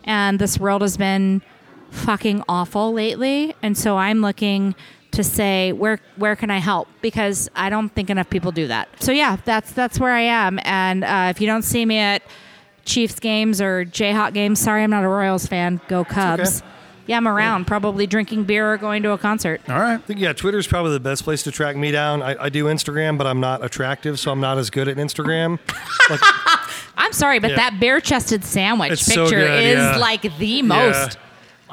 and 0.04 0.38
this 0.38 0.58
world 0.58 0.82
has 0.82 0.96
been 0.96 1.42
fucking 1.90 2.42
awful 2.48 2.92
lately 2.92 3.54
and 3.62 3.76
so 3.76 3.96
i'm 3.96 4.20
looking 4.20 4.74
to 5.12 5.22
say 5.22 5.72
where 5.72 5.98
where 6.16 6.34
can 6.34 6.50
i 6.50 6.58
help 6.58 6.88
because 7.00 7.48
i 7.54 7.68
don't 7.70 7.90
think 7.90 8.10
enough 8.10 8.28
people 8.30 8.50
do 8.52 8.66
that 8.66 8.88
so 9.00 9.12
yeah 9.12 9.36
that's 9.44 9.72
that's 9.72 10.00
where 10.00 10.12
i 10.12 10.20
am 10.20 10.58
and 10.64 11.04
uh, 11.04 11.28
if 11.30 11.40
you 11.40 11.46
don't 11.46 11.62
see 11.62 11.84
me 11.86 11.98
at 11.98 12.22
chiefs 12.84 13.20
games 13.20 13.60
or 13.60 13.84
jayhawk 13.84 14.32
games 14.34 14.58
sorry 14.58 14.82
i'm 14.82 14.90
not 14.90 15.04
a 15.04 15.08
royals 15.08 15.46
fan 15.46 15.80
go 15.88 16.04
cubs 16.04 16.62
yeah 17.06 17.16
i'm 17.16 17.28
around 17.28 17.66
probably 17.66 18.06
drinking 18.06 18.44
beer 18.44 18.72
or 18.72 18.76
going 18.76 19.02
to 19.02 19.10
a 19.12 19.18
concert 19.18 19.60
All 19.68 19.78
right. 19.78 19.94
I 19.94 19.98
think 19.98 20.18
yeah, 20.18 20.32
Twitter's 20.32 20.66
probably 20.66 20.92
the 20.92 21.00
best 21.00 21.24
place 21.24 21.42
to 21.44 21.50
track 21.52 21.76
me 21.76 21.90
down. 21.90 22.22
I, 22.22 22.44
I 22.44 22.48
do 22.48 22.64
Instagram, 22.66 23.18
but 23.18 23.26
I'm 23.26 23.40
not 23.40 23.64
attractive, 23.64 24.18
so 24.20 24.30
I'm 24.30 24.40
not 24.40 24.56
as 24.58 24.70
good 24.70 24.88
at 24.88 24.96
Instagram. 24.96 25.58
Like, 26.10 26.20
i'm 26.96 27.12
sorry 27.12 27.38
but 27.38 27.50
Yeah. 27.50 27.56
that 27.56 27.80
bare-chested 27.80 28.44
sandwich 28.44 28.92
It's 28.92 29.02
so 29.06 29.22
picture 29.24 29.40
good, 29.46 29.64
is 29.64 29.76
yeah. 29.76 29.96
like 29.96 30.22
the 30.38 30.44
yeah. 30.46 30.62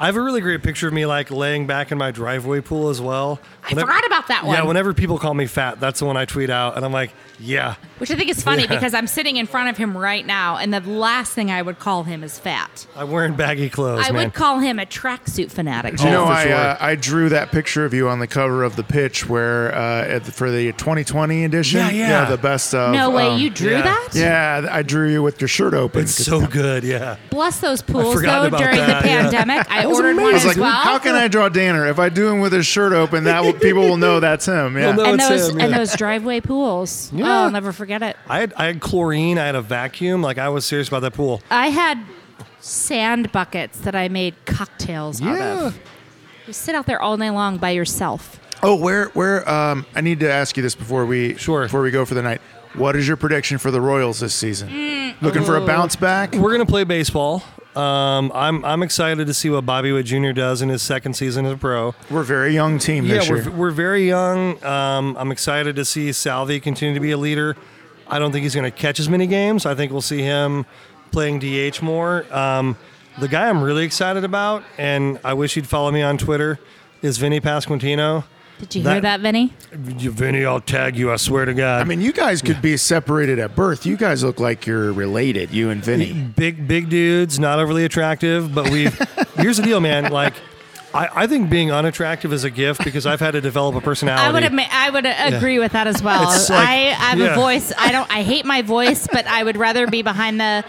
Most 0.00 0.02
I 0.02 0.06
have 0.06 0.16
a 0.16 0.22
really 0.22 0.40
great 0.40 0.62
picture 0.62 0.88
of 0.88 0.94
me 0.94 1.06
like 1.06 1.30
laying 1.30 1.66
back 1.66 1.92
in 1.92 1.98
my 1.98 2.10
driveway 2.10 2.60
pool 2.60 2.88
as 2.88 3.00
well. 3.00 3.38
I 3.62 3.74
forgot 3.74 4.06
about 4.06 4.28
that 4.28 4.44
one. 4.44 4.56
Yeah, 4.56 4.64
whenever 4.64 4.94
people 4.94 5.18
call 5.18 5.34
me 5.34 5.46
fat, 5.46 5.78
that's 5.80 6.00
the 6.00 6.06
one 6.06 6.16
I 6.16 6.24
tweet 6.24 6.50
out, 6.50 6.76
and 6.76 6.84
I'm 6.84 6.92
like, 6.92 7.12
yeah, 7.38 7.76
Which 7.98 8.10
I 8.10 8.16
think 8.16 8.30
is 8.30 8.42
funny 8.42 8.62
Yeah. 8.62 8.68
because 8.68 8.94
I'm 8.94 9.06
sitting 9.06 9.36
in 9.36 9.46
front 9.46 9.68
of 9.68 9.76
him 9.76 9.96
right 9.96 10.24
now, 10.24 10.56
and 10.56 10.72
the 10.74 10.80
last 10.80 11.32
thing 11.32 11.50
I 11.50 11.62
would 11.62 11.78
call 11.78 12.02
him 12.04 12.24
is 12.24 12.38
fat. 12.38 12.86
I'm 12.96 13.10
wearing 13.10 13.34
baggy 13.34 13.68
clothes, 13.70 14.04
I 14.06 14.12
man. 14.12 14.24
would 14.24 14.34
call 14.34 14.58
him 14.58 14.78
a 14.78 14.86
tracksuit 14.86 15.50
fanatic. 15.50 15.96
Do 15.96 16.04
you 16.04 16.08
Oh, 16.10 16.12
know 16.12 16.24
I 16.24 16.48
uh, 16.50 16.76
I 16.80 16.94
drew 16.96 17.28
that 17.28 17.50
picture 17.50 17.84
of 17.84 17.94
you 17.94 18.08
on 18.08 18.18
the 18.18 18.26
cover 18.26 18.64
of 18.64 18.76
the 18.76 18.82
pitch 18.82 19.28
where 19.28 19.74
uh, 19.74 20.04
at 20.06 20.24
the, 20.24 20.32
for 20.32 20.50
the 20.50 20.72
2020 20.72 21.44
edition. 21.44 21.80
Yeah, 21.80 21.90
yeah. 21.90 22.24
the 22.24 22.38
best 22.38 22.74
of. 22.74 22.92
no 22.92 23.10
way, 23.10 23.28
um, 23.28 23.38
you 23.38 23.50
drew 23.50 23.72
yeah. 23.72 23.82
that? 23.82 24.08
Yeah, 24.14 24.68
I 24.70 24.82
drew 24.82 25.10
you 25.10 25.22
with 25.22 25.40
your 25.40 25.48
shirt 25.48 25.74
open. 25.74 26.02
it's 26.02 26.14
so 26.14 26.46
good, 26.46 26.84
yeah. 26.84 27.16
Bless 27.30 27.60
those 27.60 27.82
pools 27.82 28.14
though. 28.20 28.50
During 28.50 28.76
that, 28.76 29.02
the 29.02 29.08
yeah. 29.08 29.22
pandemic, 29.22 29.70
I 29.70 29.86
was 29.90 29.98
ordered 29.98 30.16
one 30.16 30.26
I 30.26 30.32
was 30.32 30.42
as 30.42 30.48
like, 30.48 30.56
well. 30.56 30.72
how 30.72 30.98
can 30.98 31.14
I 31.14 31.28
draw 31.28 31.48
Danner? 31.48 31.86
If 31.86 31.98
I 31.98 32.08
do 32.08 32.28
him 32.28 32.40
with 32.40 32.52
his 32.52 32.66
shirt 32.66 32.92
open, 32.92 33.24
that 33.24 33.42
will, 33.42 33.52
people 33.52 33.82
will 33.82 33.96
know 33.96 34.20
that's 34.20 34.46
him. 34.46 34.76
Yeah. 34.76 34.92
They'll 34.92 35.04
know 35.04 35.12
and 35.12 35.20
it's 35.20 35.28
those 35.28 35.48
him, 35.50 35.60
and 35.60 35.74
those 35.74 35.94
driveway 35.94 36.40
pools. 36.40 37.12
Yeah. 37.12 37.26
Oh, 37.26 37.44
I'll 37.44 37.50
never 37.50 37.72
forget 37.72 38.02
it. 38.02 38.16
I 38.28 38.40
had 38.40 38.54
I 38.56 38.66
had 38.66 38.80
chlorine, 38.80 39.38
I 39.38 39.46
had 39.46 39.54
a 39.54 39.62
vacuum, 39.62 40.22
like 40.22 40.38
I 40.38 40.48
was 40.48 40.64
serious 40.64 40.88
about 40.88 41.00
that 41.00 41.14
pool. 41.14 41.42
I 41.50 41.68
had 41.68 41.98
sand 42.60 43.32
buckets 43.32 43.78
that 43.80 43.94
I 43.94 44.08
made 44.08 44.34
cocktails 44.44 45.22
out 45.22 45.40
of. 45.40 45.78
You 46.46 46.52
sit 46.52 46.74
out 46.74 46.86
there 46.86 47.00
all 47.00 47.16
night 47.16 47.30
long 47.30 47.58
by 47.58 47.70
yourself. 47.70 48.38
Oh, 48.62 48.74
where 48.76 49.06
where? 49.10 49.48
Um, 49.48 49.86
I 49.94 50.00
need 50.00 50.20
to 50.20 50.30
ask 50.30 50.56
you 50.56 50.62
this 50.62 50.74
before 50.74 51.06
we 51.06 51.34
Sure. 51.36 51.62
before 51.62 51.82
we 51.82 51.90
go 51.90 52.04
for 52.04 52.14
the 52.14 52.22
night. 52.22 52.40
What 52.74 52.94
is 52.94 53.08
your 53.08 53.16
prediction 53.16 53.58
for 53.58 53.70
the 53.70 53.80
Royals 53.80 54.20
this 54.20 54.34
season? 54.34 54.68
Mm. 54.68 55.22
Looking 55.22 55.42
for 55.42 55.56
a 55.56 55.66
bounce 55.66 55.96
back? 55.96 56.34
We're 56.34 56.52
gonna 56.52 56.66
play 56.66 56.84
baseball. 56.84 57.42
Um, 57.76 58.32
I'm 58.34 58.64
I'm 58.64 58.82
excited 58.82 59.26
to 59.28 59.34
see 59.34 59.48
what 59.48 59.64
Bobby 59.64 59.92
Witt 59.92 60.06
Jr. 60.06 60.32
does 60.32 60.60
in 60.60 60.68
his 60.68 60.82
second 60.82 61.14
season 61.14 61.46
as 61.46 61.52
a 61.52 61.56
pro. 61.56 61.94
We're 62.10 62.22
a 62.22 62.24
very 62.24 62.52
young 62.52 62.78
team 62.78 63.04
Yeah, 63.06 63.18
this 63.18 63.28
year. 63.28 63.44
we're, 63.44 63.50
we're 63.50 63.70
very 63.70 64.06
young. 64.08 64.62
Um, 64.64 65.16
I'm 65.16 65.30
excited 65.30 65.76
to 65.76 65.84
see 65.84 66.10
Salvy 66.12 66.58
continue 66.60 66.94
to 66.94 67.00
be 67.00 67.12
a 67.12 67.16
leader. 67.16 67.56
I 68.08 68.18
don't 68.18 68.32
think 68.32 68.42
he's 68.42 68.54
going 68.56 68.70
to 68.70 68.76
catch 68.76 68.98
as 68.98 69.08
many 69.08 69.28
games. 69.28 69.66
I 69.66 69.76
think 69.76 69.92
we'll 69.92 70.00
see 70.00 70.20
him 70.22 70.66
playing 71.12 71.38
DH 71.38 71.80
more. 71.80 72.26
Um, 72.36 72.76
the 73.20 73.28
guy 73.28 73.48
I'm 73.48 73.62
really 73.62 73.84
excited 73.84 74.24
about, 74.24 74.64
and 74.76 75.20
I 75.22 75.34
wish 75.34 75.54
he'd 75.54 75.66
follow 75.68 75.92
me 75.92 76.02
on 76.02 76.18
Twitter, 76.18 76.58
is 77.02 77.18
Vinny 77.18 77.40
Pasquantino. 77.40 78.24
Did 78.60 78.74
you 78.76 78.82
hear 78.82 78.94
That- 79.00 79.02
that, 79.02 79.20
Vinny? 79.20 79.52
Vinny, 79.72 80.44
I'll 80.44 80.60
tag 80.60 80.96
you. 80.96 81.10
I 81.12 81.16
swear 81.16 81.44
to 81.44 81.54
God. 81.54 81.80
I 81.80 81.84
mean, 81.84 82.00
you 82.00 82.12
guys 82.12 82.42
could 82.42 82.60
be 82.60 82.76
separated 82.76 83.38
at 83.38 83.56
birth. 83.56 83.86
You 83.86 83.96
guys 83.96 84.22
look 84.22 84.38
like 84.38 84.66
you're 84.66 84.92
related, 84.92 85.50
you 85.50 85.70
and 85.70 85.82
Vinny. 85.82 86.12
big 86.12 86.68
big 86.68 86.88
dudes, 86.90 87.38
not 87.38 87.58
overly 87.58 87.84
attractive, 87.84 88.54
but 88.54 88.68
we've. 88.70 88.94
here's 89.36 89.56
the 89.56 89.62
deal, 89.62 89.80
man. 89.80 90.12
Like, 90.12 90.34
I, 90.92 91.08
I 91.14 91.26
think 91.26 91.48
being 91.50 91.70
unattractive 91.72 92.32
is 92.32 92.44
a 92.44 92.50
gift 92.50 92.84
because 92.84 93.06
I've 93.06 93.20
had 93.20 93.30
to 93.32 93.40
develop 93.40 93.74
a 93.76 93.80
personality. 93.80 94.24
I 94.26 94.32
would 94.32 94.42
admit, 94.42 94.68
I 94.74 94.90
would 94.90 95.06
agree 95.06 95.58
with 95.58 95.72
that 95.72 95.86
as 95.86 96.02
well. 96.02 96.30
It's 96.32 96.50
like- 96.50 96.58
I 96.68 96.74
have 96.94 97.18
yeah. 97.18 97.32
a 97.32 97.34
voice. 97.34 97.72
I 97.78 97.92
don't. 97.92 98.10
I 98.12 98.22
hate 98.22 98.44
my 98.44 98.62
voice, 98.62 99.06
but 99.10 99.26
I 99.26 99.42
would 99.44 99.56
rather 99.56 99.86
be 99.86 100.02
behind 100.02 100.40
the 100.40 100.64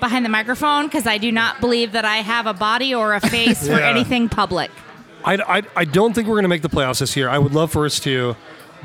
behind 0.00 0.24
the 0.26 0.28
microphone 0.30 0.86
because 0.86 1.06
I 1.06 1.16
do 1.18 1.32
not 1.32 1.60
believe 1.60 1.92
that 1.92 2.04
I 2.04 2.16
have 2.16 2.46
a 2.46 2.52
body 2.52 2.94
or 2.94 3.14
a 3.14 3.20
face 3.20 3.66
for 3.66 3.78
Yeah. 3.78 3.88
anything 3.88 4.28
public. 4.28 4.70
I, 5.26 5.34
I, 5.58 5.62
I 5.76 5.84
don't 5.84 6.14
think 6.14 6.28
we're 6.28 6.34
going 6.34 6.44
to 6.44 6.48
make 6.48 6.62
the 6.62 6.68
playoffs 6.70 7.00
this 7.00 7.16
year. 7.16 7.28
I 7.28 7.38
would 7.38 7.52
love 7.52 7.70
for 7.72 7.84
us 7.84 8.00
to. 8.00 8.36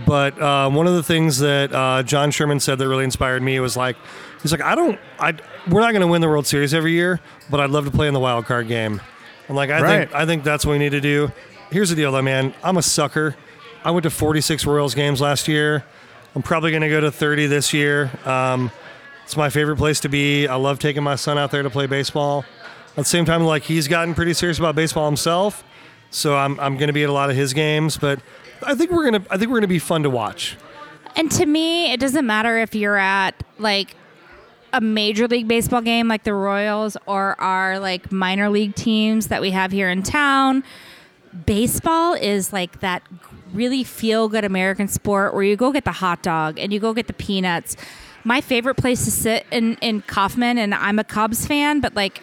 But 0.06 0.42
uh, 0.42 0.70
one 0.70 0.88
of 0.88 0.96
the 0.96 1.04
things 1.04 1.40
that 1.40 1.72
uh, 1.72 2.02
John 2.04 2.32
Sherman 2.32 2.60
said 2.60 2.80
that 2.80 2.88
really 2.88 3.04
inspired 3.04 3.44
me 3.44 3.60
was 3.60 3.78
like, 3.78 3.96
he's 4.42 4.52
like, 4.52 4.62
I 4.62 4.74
don't, 4.74 5.00
I, 5.20 5.34
we're 5.70 5.82
not 5.82 5.92
going 5.92 6.02
to 6.02 6.08
win 6.08 6.22
the 6.22 6.28
World 6.30 6.48
Series 6.48 6.74
every 6.74 6.94
year, 6.94 7.20
but 7.50 7.60
I'd 7.60 7.70
love 7.70 7.86
to 7.86 7.92
play 7.92 8.08
in 8.08 8.14
the 8.14 8.20
wild 8.20 8.46
card 8.46 8.68
game. 8.68 9.00
I'm 9.48 9.56
like, 9.56 9.70
I 9.70 9.80
think, 10.00 10.16
I 10.16 10.26
think 10.26 10.44
that's 10.44 10.66
what 10.66 10.72
we 10.72 10.78
need 10.80 10.92
to 10.92 11.02
do. 11.02 11.32
Here's 11.72 11.90
the 11.90 11.96
deal, 11.96 12.12
though, 12.12 12.22
man. 12.22 12.54
I'm 12.64 12.78
a 12.78 12.82
sucker. 12.82 13.36
I 13.84 13.92
went 13.92 14.04
to 14.04 14.10
46 14.10 14.66
Royals 14.66 14.96
games 14.96 15.22
last 15.22 15.48
year. 15.48 15.84
I'm 16.34 16.42
probably 16.42 16.72
going 16.72 16.82
to 16.84 16.90
go 16.90 17.02
to 17.02 17.12
30 17.12 17.48
this 17.48 17.74
year. 17.74 18.10
Um, 18.26 18.72
It's 19.26 19.38
my 19.38 19.50
favorite 19.50 19.78
place 19.78 20.00
to 20.02 20.10
be. 20.10 20.48
I 20.48 20.56
love 20.56 20.80
taking 20.80 21.04
my 21.04 21.16
son 21.16 21.38
out 21.38 21.52
there 21.52 21.64
to 21.64 21.70
play 21.70 21.86
baseball. 21.86 22.44
At 22.92 22.96
the 22.96 23.04
same 23.06 23.26
time, 23.26 23.44
like 23.44 23.64
he's 23.64 23.88
gotten 23.88 24.14
pretty 24.16 24.34
serious 24.34 24.58
about 24.60 24.76
baseball 24.76 25.06
himself, 25.06 25.64
so 26.12 26.38
I'm 26.38 26.60
I'm 26.60 26.78
going 26.78 26.88
to 26.88 26.94
be 26.94 27.04
at 27.04 27.10
a 27.10 27.14
lot 27.14 27.30
of 27.30 27.36
his 27.36 27.54
games. 27.54 27.98
But 27.98 28.20
I 28.64 28.76
think 28.76 28.92
we're 28.92 29.10
gonna 29.10 29.26
I 29.32 29.38
think 29.38 29.50
we're 29.50 29.58
gonna 29.58 29.68
be 29.68 29.80
fun 29.80 30.04
to 30.04 30.10
watch. 30.10 30.58
And 31.16 31.32
to 31.32 31.46
me, 31.46 31.92
it 31.92 32.00
doesn't 32.00 32.26
matter 32.26 32.60
if 32.60 32.76
you're 32.76 32.98
at 32.98 33.44
like 33.58 33.96
a 34.74 34.80
major 34.80 35.28
league 35.28 35.48
baseball 35.48 35.82
game 35.82 36.08
like 36.08 36.24
the 36.24 36.34
Royals 36.34 36.96
or 37.06 37.40
our 37.42 37.80
like 37.80 38.12
minor 38.12 38.50
league 38.50 38.76
teams 38.76 39.28
that 39.28 39.42
we 39.42 39.52
have 39.52 39.72
here 39.72 39.90
in 39.90 40.04
town. 40.04 40.64
Baseball 41.46 42.14
is 42.14 42.54
like 42.54 42.80
that 42.82 43.04
really 43.54 43.84
feel 43.84 44.30
good 44.30 44.46
American 44.46 44.88
sport 44.88 45.34
where 45.34 45.44
you 45.44 45.56
go 45.56 45.72
get 45.72 45.86
the 45.86 45.92
hot 45.92 46.22
dog 46.22 46.58
and 46.60 46.72
you 46.72 46.80
go 46.80 46.94
get 46.94 47.08
the 47.08 47.14
peanuts. 47.14 47.76
My 48.24 48.40
favorite 48.40 48.76
place 48.76 49.04
to 49.06 49.12
sit 49.12 49.46
in, 49.52 49.76
in 49.78 50.04
Kauffman, 50.04 50.60
and 50.60 50.76
I'm 50.76 51.00
a 51.00 51.04
Cubs 51.04 51.48
fan, 51.48 51.80
but 51.80 51.96
like 51.96 52.22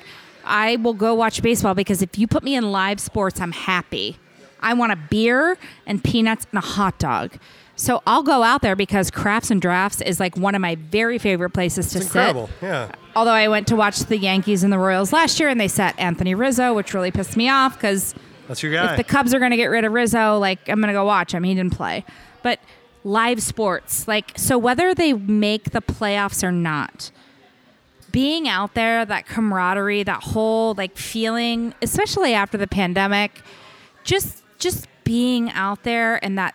I 0.48 0.76
will 0.76 0.94
go 0.94 1.14
watch 1.14 1.42
baseball 1.42 1.74
because 1.74 2.02
if 2.02 2.18
you 2.18 2.26
put 2.26 2.42
me 2.42 2.54
in 2.56 2.72
live 2.72 2.98
sports, 3.00 3.40
I'm 3.40 3.52
happy. 3.52 4.16
I 4.60 4.74
want 4.74 4.92
a 4.92 4.96
beer 4.96 5.56
and 5.86 6.02
peanuts 6.02 6.46
and 6.50 6.58
a 6.58 6.66
hot 6.66 6.98
dog. 6.98 7.34
So 7.76 8.02
I'll 8.08 8.24
go 8.24 8.42
out 8.42 8.60
there 8.62 8.74
because 8.74 9.08
Crafts 9.08 9.52
and 9.52 9.62
Drafts 9.62 10.00
is 10.00 10.18
like 10.18 10.36
one 10.36 10.56
of 10.56 10.60
my 10.60 10.74
very 10.74 11.16
favorite 11.18 11.50
places 11.50 11.90
to 11.92 11.98
It's 11.98 12.08
sit. 12.08 12.16
incredible. 12.16 12.50
Yeah. 12.60 12.90
Although 13.14 13.30
I 13.32 13.46
went 13.46 13.68
to 13.68 13.76
watch 13.76 14.00
the 14.00 14.18
Yankees 14.18 14.64
and 14.64 14.72
the 14.72 14.78
Royals 14.78 15.12
last 15.12 15.38
year 15.38 15.48
and 15.48 15.60
they 15.60 15.68
sat 15.68 15.96
Anthony 15.98 16.34
Rizzo, 16.34 16.74
which 16.74 16.92
really 16.92 17.12
pissed 17.12 17.36
me 17.36 17.48
off 17.48 17.74
because 17.74 18.16
That's 18.48 18.62
your 18.64 18.72
guy. 18.72 18.90
if 18.90 18.96
the 18.96 19.04
Cubs 19.04 19.32
are 19.32 19.38
going 19.38 19.52
to 19.52 19.56
get 19.56 19.66
rid 19.66 19.84
of 19.84 19.92
Rizzo, 19.92 20.38
like 20.38 20.68
I'm 20.68 20.80
going 20.80 20.88
to 20.88 20.92
go 20.92 21.04
watch 21.04 21.32
him. 21.32 21.44
He 21.44 21.54
didn't 21.54 21.74
play. 21.74 22.04
But 22.42 22.58
live 23.04 23.40
sports, 23.40 24.08
like 24.08 24.32
so 24.36 24.58
whether 24.58 24.92
they 24.92 25.12
make 25.12 25.70
the 25.70 25.80
playoffs 25.80 26.42
or 26.42 26.50
not, 26.50 27.12
being 28.18 28.48
out 28.48 28.74
there, 28.74 29.04
that 29.04 29.28
camaraderie, 29.28 30.02
that 30.02 30.20
whole 30.24 30.74
like 30.74 30.96
feeling, 30.96 31.72
especially 31.80 32.34
after 32.34 32.58
the 32.58 32.66
pandemic, 32.66 33.42
just 34.02 34.42
just 34.58 34.88
being 35.04 35.52
out 35.52 35.84
there 35.84 36.18
and 36.24 36.36
that 36.36 36.52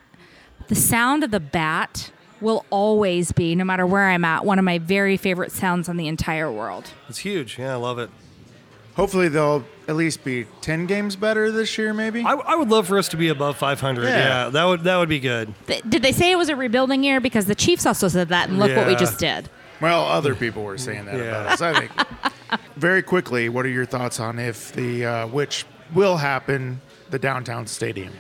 the 0.68 0.76
sound 0.76 1.23
of 1.23 1.31
the 1.31 1.40
bat 1.40 2.11
will 2.41 2.65
always 2.69 3.31
be, 3.31 3.56
no 3.56 3.64
matter 3.64 3.85
where 3.88 4.10
I'm 4.10 4.26
at, 4.26 4.44
one 4.44 4.60
of 4.60 4.65
my 4.65 4.77
very 4.77 5.15
favorite 5.15 5.53
sounds 5.53 5.88
in 5.88 5.95
the 5.95 6.10
entire 6.10 6.52
world. 6.52 6.91
it's 7.07 7.19
huge. 7.19 7.57
Yeah, 7.57 7.72
I 7.72 7.76
love 7.77 7.98
it. 7.98 8.10
Hopefully 8.98 9.30
they'll 9.30 9.64
at 9.88 9.95
least 9.95 10.26
be 10.26 10.45
ten 10.60 10.85
games 10.85 11.15
better 11.15 11.49
this 11.49 11.77
year, 11.77 11.94
maybe. 11.94 12.23
I, 12.26 12.34
I 12.34 12.56
would 12.56 12.68
love 12.72 12.90
for 12.90 12.98
us 12.98 13.07
to 13.07 13.15
be 13.18 13.30
above 13.30 13.56
500. 13.56 14.03
Yeah. 14.03 14.10
Yeah. 14.18 14.49
that 14.49 14.65
would 14.65 14.84
that 14.84 14.98
would 14.98 15.07
be 15.07 15.22
good. 15.22 15.53
Th- 15.68 15.81
Did 15.88 16.02
they 16.03 16.11
say 16.11 16.30
it 16.30 16.35
was 16.35 16.49
a 16.49 16.57
rebuilding 16.57 17.06
year? 17.06 17.22
Because 17.22 17.45
the 17.45 17.56
Chiefs 17.56 17.85
also 17.85 18.10
said 18.10 18.27
that, 18.27 18.49
and 18.49 18.60
look 18.60 18.76
what 18.76 18.85
we 18.85 18.95
just 18.98 19.18
did. 19.18 19.49
Well, 19.84 20.05
other 20.05 20.34
people 20.34 20.64
were 20.64 20.77
saying 20.77 21.05
that 21.05 21.15
about 21.19 21.45
us. 21.47 21.61
I 21.61 21.77
think. 21.77 21.91
Very 22.77 23.03
quickly, 23.03 23.49
what 23.49 23.65
are 23.65 23.69
your 23.69 23.85
thoughts 23.85 24.18
on 24.18 24.39
if 24.39 24.72
the 24.72 25.05
uh, 25.05 25.27
which 25.27 25.65
will 25.93 26.15
happen, 26.15 26.80
the 27.10 27.19
downtown 27.19 27.68
stadium? 27.68 28.14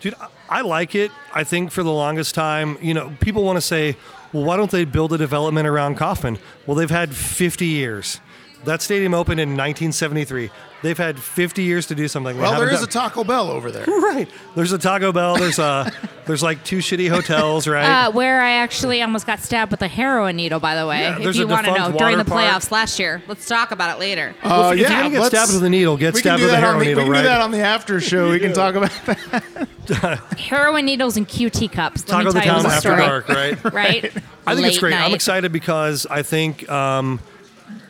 Dude, 0.00 0.12
I- 0.20 0.28
I 0.48 0.60
like 0.60 0.94
it. 0.94 1.10
I 1.34 1.42
think 1.44 1.72
for 1.72 1.82
the 1.82 1.90
longest 1.90 2.34
time, 2.34 2.76
you 2.82 2.92
know, 2.94 3.16
people 3.20 3.42
want 3.42 3.56
to 3.56 3.60
say, 3.60 3.96
well, 4.32 4.44
why 4.44 4.56
don't 4.56 4.70
they 4.70 4.84
build 4.84 5.12
a 5.14 5.18
development 5.18 5.66
around 5.66 5.96
Kauffman? 5.96 6.38
Well, 6.66 6.76
they've 6.76 6.88
had 6.90 7.12
50 7.16 7.66
years. 7.66 8.20
That 8.66 8.82
stadium 8.82 9.14
opened 9.14 9.38
in 9.38 9.50
1973. 9.50 10.50
They've 10.82 10.98
had 10.98 11.18
50 11.20 11.62
years 11.62 11.86
to 11.86 11.94
do 11.94 12.08
something. 12.08 12.36
They 12.36 12.42
Well, 12.42 12.58
there 12.58 12.68
is 12.68 12.80
haven't 12.80 12.90
a 12.90 12.92
Taco 12.92 13.22
Bell 13.24 13.48
over 13.48 13.70
there. 13.70 13.84
right. 13.88 14.28
There's 14.56 14.72
a 14.72 14.78
Taco 14.78 15.12
Bell. 15.12 15.36
There's 15.36 15.58
a 15.60 15.90
there's 16.26 16.42
like 16.42 16.62
two 16.64 16.78
shitty 16.78 17.08
hotels, 17.08 17.66
right? 17.68 18.06
Uh, 18.06 18.10
where 18.12 18.42
I 18.42 18.50
actually 18.50 19.00
almost 19.02 19.26
got 19.26 19.38
stabbed 19.38 19.70
with 19.70 19.82
a 19.82 19.88
heroin 19.88 20.34
needle, 20.36 20.58
by 20.60 20.74
the 20.74 20.86
way. 20.86 21.00
Yeah, 21.00 21.16
if 21.16 21.22
there's 21.22 21.38
you 21.38 21.46
want 21.46 21.66
to 21.66 21.72
know, 21.72 21.96
during 21.96 22.18
the 22.18 22.24
water 22.24 22.30
park. 22.30 22.62
playoffs 22.62 22.70
last 22.72 22.98
year. 22.98 23.22
Let's 23.28 23.46
talk 23.46 23.70
about 23.70 23.96
it 23.96 24.00
later. 24.00 24.34
Uh, 24.42 24.72
if 24.74 24.80
you're 24.80 24.88
gonna 24.88 25.10
get 25.10 25.26
stabbed 25.26 25.52
with 25.54 25.62
a 25.64 25.70
needle, 25.70 25.96
get 25.96 26.16
stabbed 26.16 26.42
with 26.42 26.50
a 26.50 26.56
heroin 26.56 26.80
the, 26.80 26.84
needle, 26.86 27.02
We 27.02 27.04
can 27.06 27.12
right? 27.12 27.22
do 27.22 27.28
that 27.28 27.40
on 27.40 27.50
the 27.52 27.60
after 27.60 28.00
show. 28.00 28.30
We 28.30 28.40
can 28.40 28.52
talk 28.52 28.74
about 28.74 28.90
that. 29.06 30.18
heroin 30.38 30.84
needles 30.84 31.16
and 31.16 31.26
QT 31.26 31.70
cups. 31.72 32.06
Let 32.08 32.24
Taco 32.24 32.24
me 32.26 32.32
the 32.32 32.40
tell 32.40 32.56
you 32.56 32.62
Town 32.62 32.66
a 32.66 32.74
after 32.74 32.88
story. 32.88 33.00
dark, 33.00 33.28
right? 33.28 33.64
Right? 33.72 34.04
I 34.46 34.54
think 34.54 34.66
it's 34.66 34.76
Late 34.76 34.80
great. 34.80 34.94
I'm 34.94 35.14
excited 35.14 35.52
because 35.52 36.06
I 36.06 36.22
think 36.22 36.68
um, 36.68 37.20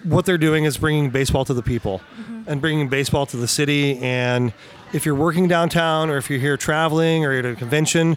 what 0.08 0.24
they're 0.26 0.38
doing 0.38 0.64
is 0.64 0.76
bringing 0.78 1.10
baseball 1.10 1.44
to 1.44 1.54
the 1.54 1.62
people 1.62 2.00
Mm-hmm. 2.20 2.50
and 2.50 2.60
bringing 2.60 2.88
baseball 2.88 3.26
to 3.26 3.36
the 3.36 3.48
city. 3.48 3.98
And 3.98 4.52
if 4.92 5.04
you're 5.04 5.14
working 5.16 5.48
downtown 5.48 6.10
or 6.10 6.16
if 6.16 6.30
you're 6.30 6.38
here 6.38 6.56
traveling 6.56 7.24
or 7.24 7.32
you're 7.32 7.40
at 7.46 7.52
a 7.52 7.56
convention, 7.56 8.16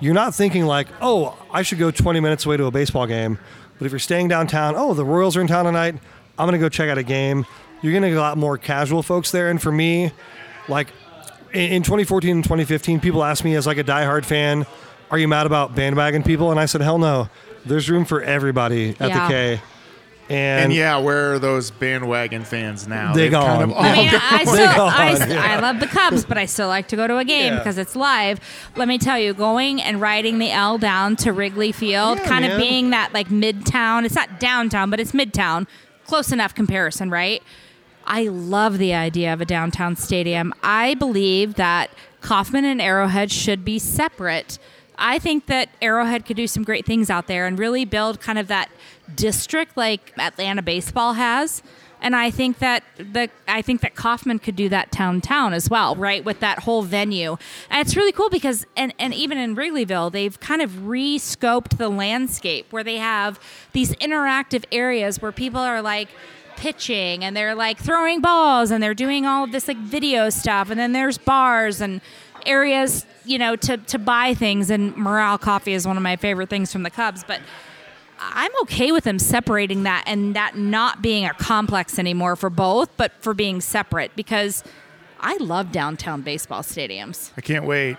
you're 0.00 0.14
not 0.14 0.34
thinking 0.34 0.66
like, 0.66 0.88
oh, 1.00 1.36
I 1.50 1.62
should 1.62 1.78
go 1.78 1.90
20 1.90 2.20
minutes 2.20 2.44
away 2.46 2.56
to 2.58 2.64
a 2.66 2.70
baseball 2.70 3.06
game. 3.06 3.38
But 3.78 3.86
if 3.86 3.92
you're 3.92 3.98
staying 3.98 4.28
downtown, 4.28 4.74
oh, 4.76 4.92
the 4.94 5.04
Royals 5.04 5.36
are 5.36 5.40
in 5.40 5.46
town 5.46 5.64
tonight. 5.64 5.94
I'm 6.38 6.46
going 6.46 6.52
to 6.52 6.64
go 6.64 6.68
check 6.68 6.88
out 6.90 6.98
a 6.98 7.02
game. 7.02 7.46
You're 7.82 7.92
going 7.92 8.02
to 8.02 8.10
get 8.10 8.16
a 8.18 8.20
lot 8.20 8.36
more 8.38 8.58
casual 8.58 9.02
folks 9.02 9.30
there. 9.30 9.48
And 9.50 9.60
for 9.60 9.72
me, 9.72 10.12
like 10.68 10.88
in, 11.52 11.72
in 11.72 11.82
2014 11.82 12.30
and 12.36 12.44
2015, 12.44 13.00
people 13.00 13.24
asked 13.24 13.44
me 13.44 13.54
as 13.56 13.66
like 13.66 13.78
a 13.78 13.84
diehard 13.84 14.24
fan, 14.26 14.66
"Are 15.10 15.18
you 15.18 15.26
mad 15.28 15.46
about 15.46 15.74
bandwagon 15.74 16.22
people?" 16.22 16.50
And 16.50 16.60
I 16.60 16.66
said, 16.66 16.82
"Hell 16.82 16.98
no. 16.98 17.28
There's 17.64 17.88
room 17.90 18.04
for 18.04 18.22
everybody 18.22 18.90
at 19.00 19.08
Yeah. 19.08 19.26
the 19.28 19.32
K." 19.32 19.60
And, 20.30 20.64
And 20.64 20.72
yeah, 20.72 20.96
where 20.98 21.34
are 21.34 21.38
those 21.38 21.70
bandwagon 21.72 22.44
fans 22.44 22.86
now? 22.86 23.12
They 23.12 23.22
They've 23.28 23.32
kind 23.32 23.62
of 23.62 23.72
I 23.72 23.74
I 23.74 23.88
all 23.90 23.96
mean, 23.96 24.10
gone. 24.12 24.20
I 24.22 24.44
still, 24.44 24.54
They 24.56 24.64
I, 24.64 25.18
gone, 25.18 25.30
yeah. 25.30 25.42
I 25.42 25.60
love 25.60 25.80
the 25.80 25.86
Cubs, 25.88 26.24
but 26.24 26.38
I 26.38 26.46
still 26.46 26.68
like 26.68 26.86
to 26.88 26.96
go 26.96 27.06
to 27.08 27.18
a 27.18 27.24
game 27.24 27.52
Yeah. 27.52 27.58
because 27.58 27.76
it's 27.78 27.96
live. 27.96 28.38
Let 28.76 28.86
me 28.88 28.96
tell 28.96 29.18
you, 29.18 29.34
going 29.34 29.82
and 29.82 30.00
riding 30.00 30.38
the 30.38 30.50
L 30.52 30.78
down 30.78 31.16
to 31.16 31.32
Wrigley 31.32 31.72
Field, 31.72 32.18
Yeah, 32.18 32.26
kind 32.28 32.44
of 32.44 32.58
being 32.58 32.90
that 32.90 33.12
like 33.12 33.28
midtown. 33.28 34.04
It's 34.04 34.14
not 34.14 34.38
downtown, 34.40 34.88
but 34.88 35.00
it's 35.00 35.12
midtown. 35.12 35.66
Close 36.06 36.32
enough 36.32 36.54
comparison, 36.54 37.10
right? 37.10 37.42
I 38.06 38.24
love 38.28 38.78
the 38.78 38.94
idea 38.94 39.32
of 39.32 39.40
a 39.40 39.44
downtown 39.44 39.94
stadium. 39.96 40.52
I 40.62 40.94
believe 40.94 41.54
that 41.54 41.90
Kauffman 42.20 42.64
and 42.64 42.80
Arrowhead 42.80 43.30
should 43.30 43.64
be 43.64 43.78
separate. 43.78 44.58
I 45.00 45.18
think 45.18 45.46
that 45.46 45.70
Arrowhead 45.80 46.26
could 46.26 46.36
do 46.36 46.46
some 46.46 46.62
great 46.62 46.84
things 46.84 47.08
out 47.10 47.26
there 47.26 47.46
and 47.46 47.58
really 47.58 47.84
build 47.84 48.20
kind 48.20 48.38
of 48.38 48.48
that 48.48 48.70
district 49.14 49.76
like 49.76 50.12
Atlanta 50.18 50.62
baseball 50.62 51.14
has. 51.14 51.62
And 52.02 52.16
I 52.16 52.30
think 52.30 52.58
that 52.58 52.82
the 52.96 53.28
I 53.46 53.62
think 53.62 53.80
that 53.82 53.94
Kauffman 53.94 54.38
could 54.38 54.56
do 54.56 54.68
that 54.70 54.90
town 54.90 55.20
town 55.20 55.52
as 55.52 55.68
well, 55.68 55.96
right? 55.96 56.24
With 56.24 56.40
that 56.40 56.60
whole 56.60 56.82
venue. 56.82 57.36
And 57.68 57.86
it's 57.86 57.96
really 57.96 58.12
cool 58.12 58.30
because 58.30 58.66
and, 58.76 58.94
and 58.98 59.12
even 59.12 59.36
in 59.38 59.56
Wrigleyville, 59.56 60.12
they've 60.12 60.38
kind 60.40 60.62
of 60.62 60.86
re-scoped 60.86 61.76
the 61.76 61.88
landscape 61.88 62.72
where 62.72 62.84
they 62.84 62.96
have 62.96 63.38
these 63.72 63.92
interactive 63.96 64.64
areas 64.72 65.20
where 65.20 65.32
people 65.32 65.60
are 65.60 65.82
like 65.82 66.08
pitching 66.56 67.24
and 67.24 67.34
they're 67.34 67.54
like 67.54 67.78
throwing 67.78 68.20
balls 68.20 68.70
and 68.70 68.82
they're 68.82 68.94
doing 68.94 69.24
all 69.24 69.44
of 69.44 69.52
this 69.52 69.66
like 69.66 69.78
video 69.78 70.28
stuff 70.28 70.68
and 70.68 70.78
then 70.78 70.92
there's 70.92 71.16
bars 71.16 71.80
and 71.80 72.02
areas 72.46 73.06
you 73.24 73.38
know 73.38 73.56
to 73.56 73.76
to 73.76 73.98
buy 73.98 74.34
things 74.34 74.70
and 74.70 74.96
morale 74.96 75.38
coffee 75.38 75.72
is 75.72 75.86
one 75.86 75.96
of 75.96 76.02
my 76.02 76.16
favorite 76.16 76.48
things 76.48 76.72
from 76.72 76.82
the 76.82 76.90
cubs 76.90 77.24
but 77.26 77.40
i'm 78.18 78.50
okay 78.62 78.92
with 78.92 79.04
them 79.04 79.18
separating 79.18 79.82
that 79.84 80.04
and 80.06 80.34
that 80.36 80.56
not 80.56 81.02
being 81.02 81.24
a 81.24 81.34
complex 81.34 81.98
anymore 81.98 82.36
for 82.36 82.50
both 82.50 82.88
but 82.96 83.12
for 83.20 83.34
being 83.34 83.60
separate 83.60 84.14
because 84.16 84.64
i 85.20 85.36
love 85.38 85.70
downtown 85.72 86.22
baseball 86.22 86.62
stadiums 86.62 87.30
I 87.36 87.40
can't 87.40 87.64
wait. 87.64 87.96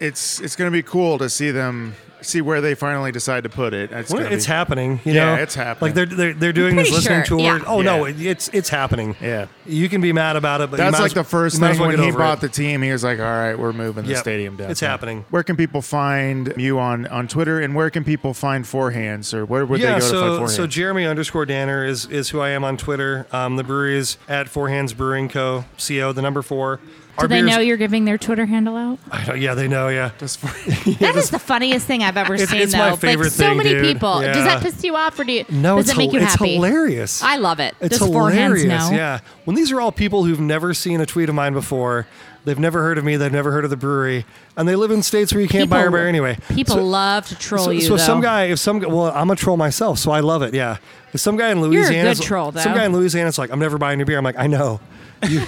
It's 0.00 0.40
it's 0.40 0.56
going 0.56 0.70
to 0.70 0.76
be 0.76 0.82
cool 0.82 1.18
to 1.18 1.28
see 1.28 1.50
them 1.50 1.94
see 2.22 2.40
where 2.40 2.60
they 2.60 2.74
finally 2.74 3.12
decide 3.12 3.44
to 3.44 3.48
put 3.48 3.72
it. 3.74 3.90
It's, 3.92 4.12
Well, 4.12 4.24
it's 4.26 4.46
be, 4.46 4.52
happening. 4.52 5.00
You 5.04 5.12
Yeah, 5.14 5.36
know, 5.36 5.42
it's 5.42 5.54
happening. 5.54 5.88
Like 5.88 5.94
they're 5.94 6.06
they're, 6.16 6.32
they're 6.34 6.52
doing 6.52 6.76
this 6.76 6.90
listening 6.90 7.24
sure, 7.24 7.38
tour. 7.38 7.58
yeah. 7.58 7.64
Oh 7.66 7.80
no, 7.82 8.04
it, 8.04 8.20
it's 8.20 8.48
it's 8.52 8.68
happening. 8.68 9.16
Yeah. 9.20 9.46
you 9.66 9.88
can 9.88 10.00
be 10.00 10.12
mad 10.12 10.36
about 10.36 10.60
it, 10.60 10.70
but 10.70 10.76
That's 10.78 10.92
might 10.92 10.98
like 11.00 11.10
as- 11.10 11.14
the 11.14 11.24
first 11.24 11.56
you 11.56 11.60
might 11.60 11.70
thing 11.72 11.80
well 11.80 11.88
when 11.90 11.98
he 12.00 12.08
over 12.08 12.18
bought 12.18 12.38
it. 12.38 12.40
the 12.42 12.48
team. 12.48 12.82
He 12.82 12.90
was 12.92 13.04
like, 13.04 13.18
"All 13.18 13.24
right, 13.24 13.58
we're 13.58 13.72
moving 13.72 14.04
the 14.06 14.16
stadium 14.16 14.56
down." 14.56 14.70
It's 14.70 14.80
happening. 14.80 15.24
Where 15.30 15.42
can 15.42 15.56
people 15.56 15.82
find 15.82 16.52
you 16.56 16.78
on 16.78 17.06
on 17.06 17.28
Twitter, 17.28 17.60
and 17.60 17.74
where 17.74 17.90
can 17.90 18.04
people 18.04 18.34
find 18.34 18.66
Four 18.66 18.90
Hands, 18.92 19.32
or 19.34 19.44
where 19.44 19.64
would 19.66 19.80
yeah, 19.80 19.94
they 19.94 20.00
go 20.00 20.00
to 20.00 20.06
so 20.06 20.20
find 20.20 20.30
Four 20.32 20.38
Hands? 20.40 20.54
so 20.56 20.66
Jeremy 20.66 21.06
underscore 21.06 21.46
Danner 21.46 21.84
is 21.84 22.06
is 22.06 22.30
who 22.30 22.40
I 22.40 22.50
am 22.50 22.64
on 22.64 22.76
Twitter. 22.76 23.26
Um, 23.32 23.56
the 23.56 23.64
brewery 23.64 23.96
is 23.98 24.16
at 24.28 24.48
Four 24.48 24.68
Hands 24.68 24.92
Brewing 24.92 25.28
Co. 25.28 25.64
Co. 25.86 26.12
The 26.12 26.22
number 26.22 26.42
four. 26.42 26.80
Do 27.20 27.28
they 27.28 27.42
know 27.42 27.58
you're 27.58 27.76
giving 27.76 28.04
their 28.04 28.18
twitter 28.18 28.46
handle 28.46 28.76
out 28.76 28.98
Yeah, 29.38 29.54
they 29.54 29.68
know. 29.68 29.88
Yeah. 29.88 30.10
Just 30.18 30.38
for- 30.38 30.46
That 31.00 31.16
is 31.16 31.30
the 31.30 31.38
funniest 31.38 31.86
thing 31.86 32.02
i've 32.02 32.16
ever 32.16 32.34
It's- 32.34 32.50
seen 32.50 32.60
it's 32.62 32.72
though 32.72 32.78
my 32.78 32.90
like 32.92 33.00
favorite 33.00 33.30
so 33.32 33.54
many 33.54 33.70
dude. 33.70 33.82
people 33.84 34.22
Yeah. 34.22 34.32
does 34.32 34.44
that 34.44 34.62
piss 34.62 34.82
you 34.84 34.96
off 34.96 35.18
or 35.18 35.24
do 35.24 35.32
you 35.32 35.44
No, 35.50 35.76
does 35.76 35.86
it's 35.88 35.94
it 35.94 35.98
make 35.98 36.12
you 36.12 36.20
it's 36.20 36.32
happy 36.32 36.54
hilarious. 36.54 37.22
i 37.22 37.36
love 37.36 37.60
it 37.60 37.74
It's 37.80 37.98
Just 37.98 38.10
four 38.12 38.30
hands 38.30 38.60
hilarious. 38.62 38.90
now. 38.90 38.96
Yeah. 38.96 39.20
When 39.44 39.54
these 39.56 39.72
are 39.72 39.80
all 39.80 39.92
people 39.92 40.24
who've 40.24 40.40
never 40.40 40.74
seen 40.74 41.00
a 41.00 41.06
tweet 41.06 41.28
of 41.28 41.34
mine 41.34 41.52
before, 41.54 42.06
they've 42.44 42.58
never 42.58 42.82
heard 42.82 42.98
of 42.98 43.04
me, 43.04 43.16
they've 43.16 43.32
never 43.32 43.50
heard 43.50 43.64
of 43.64 43.70
the 43.70 43.76
brewery, 43.76 44.24
and 44.56 44.68
they 44.68 44.76
live 44.76 44.90
in 44.90 45.02
states 45.02 45.32
where 45.32 45.40
you 45.40 45.48
can't 45.48 45.70
buy 45.70 45.78
or 45.80 45.84
People- 45.86 45.92
beer 45.98 46.08
anyway. 46.08 46.38
People 46.50 46.76
So- 46.76 46.84
love 46.84 47.26
to 47.28 47.34
troll 47.34 47.64
so, 47.66 47.70
you. 47.70 47.80
so 47.80 47.96
some 47.96 48.20
guy, 48.20 48.44
if 48.44 48.58
some, 48.58 48.80
well, 48.80 49.10
I'm 49.14 49.30
a 49.30 49.36
troll 49.36 49.56
myself, 49.56 49.98
so 49.98 50.10
I 50.10 50.20
love 50.20 50.42
it. 50.42 50.52
Yeah, 50.54 50.76
if 51.14 51.20
some 51.20 51.36
guy 51.36 51.50
in 51.50 51.58
a 51.58 51.60
Louisiana, 51.62 52.14
good 52.14 52.22
troll, 52.22 52.52
though. 52.52 52.60
some 52.60 52.74
guy 52.74 52.84
in 52.84 52.92
Louisiana's 52.92 53.38
like, 53.38 53.50
I'm 53.50 53.58
never 53.58 53.78
buying 53.78 53.98
your 53.98 54.06
beer. 54.06 54.18
I'm 54.18 54.24
like, 54.24 54.38
I 54.38 54.46
know. 54.46 54.80
You- 55.28 55.40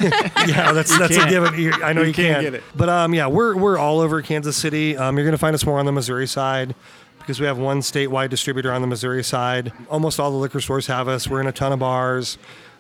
yeah, 0.47 0.73
that's 0.73 0.97
that's 0.99 1.17
a 1.17 1.29
given. 1.29 1.59
You- 1.59 1.73
I 1.83 1.93
know 1.93 2.03
you, 2.03 2.09
You 2.09 2.15
can't 2.15 2.35
can't 2.35 2.43
get 2.43 2.55
it. 2.55 2.63
But 2.75 2.89
um, 2.89 3.15
yeah, 3.15 3.27
we're 3.27 3.55
we're 3.57 3.79
all 3.79 4.01
over 4.01 4.21
Kansas 4.23 4.57
City. 4.57 4.97
Um, 4.97 5.17
you're 5.17 5.27
gonna 5.27 5.39
find 5.39 5.55
us 5.55 5.65
more 5.65 5.79
on 5.79 5.87
the 5.87 5.93
Missouri 5.93 6.27
side. 6.27 6.75
because 7.19 7.39
we 7.39 7.47
have 7.47 7.59
one 7.59 7.81
statewide 7.81 8.31
distributor 8.31 8.73
on 8.73 8.81
the 8.81 8.87
Missouri 8.89 9.23
side. 9.23 9.73
Almost 9.89 10.19
all 10.19 10.31
the 10.31 10.37
liquor 10.39 10.61
stores 10.61 10.87
have 10.89 11.07
us. 11.07 11.29
We're 11.29 11.41
in 11.41 11.47
a 11.47 11.53
ton 11.53 11.73
of 11.73 11.79
bars. 11.79 12.39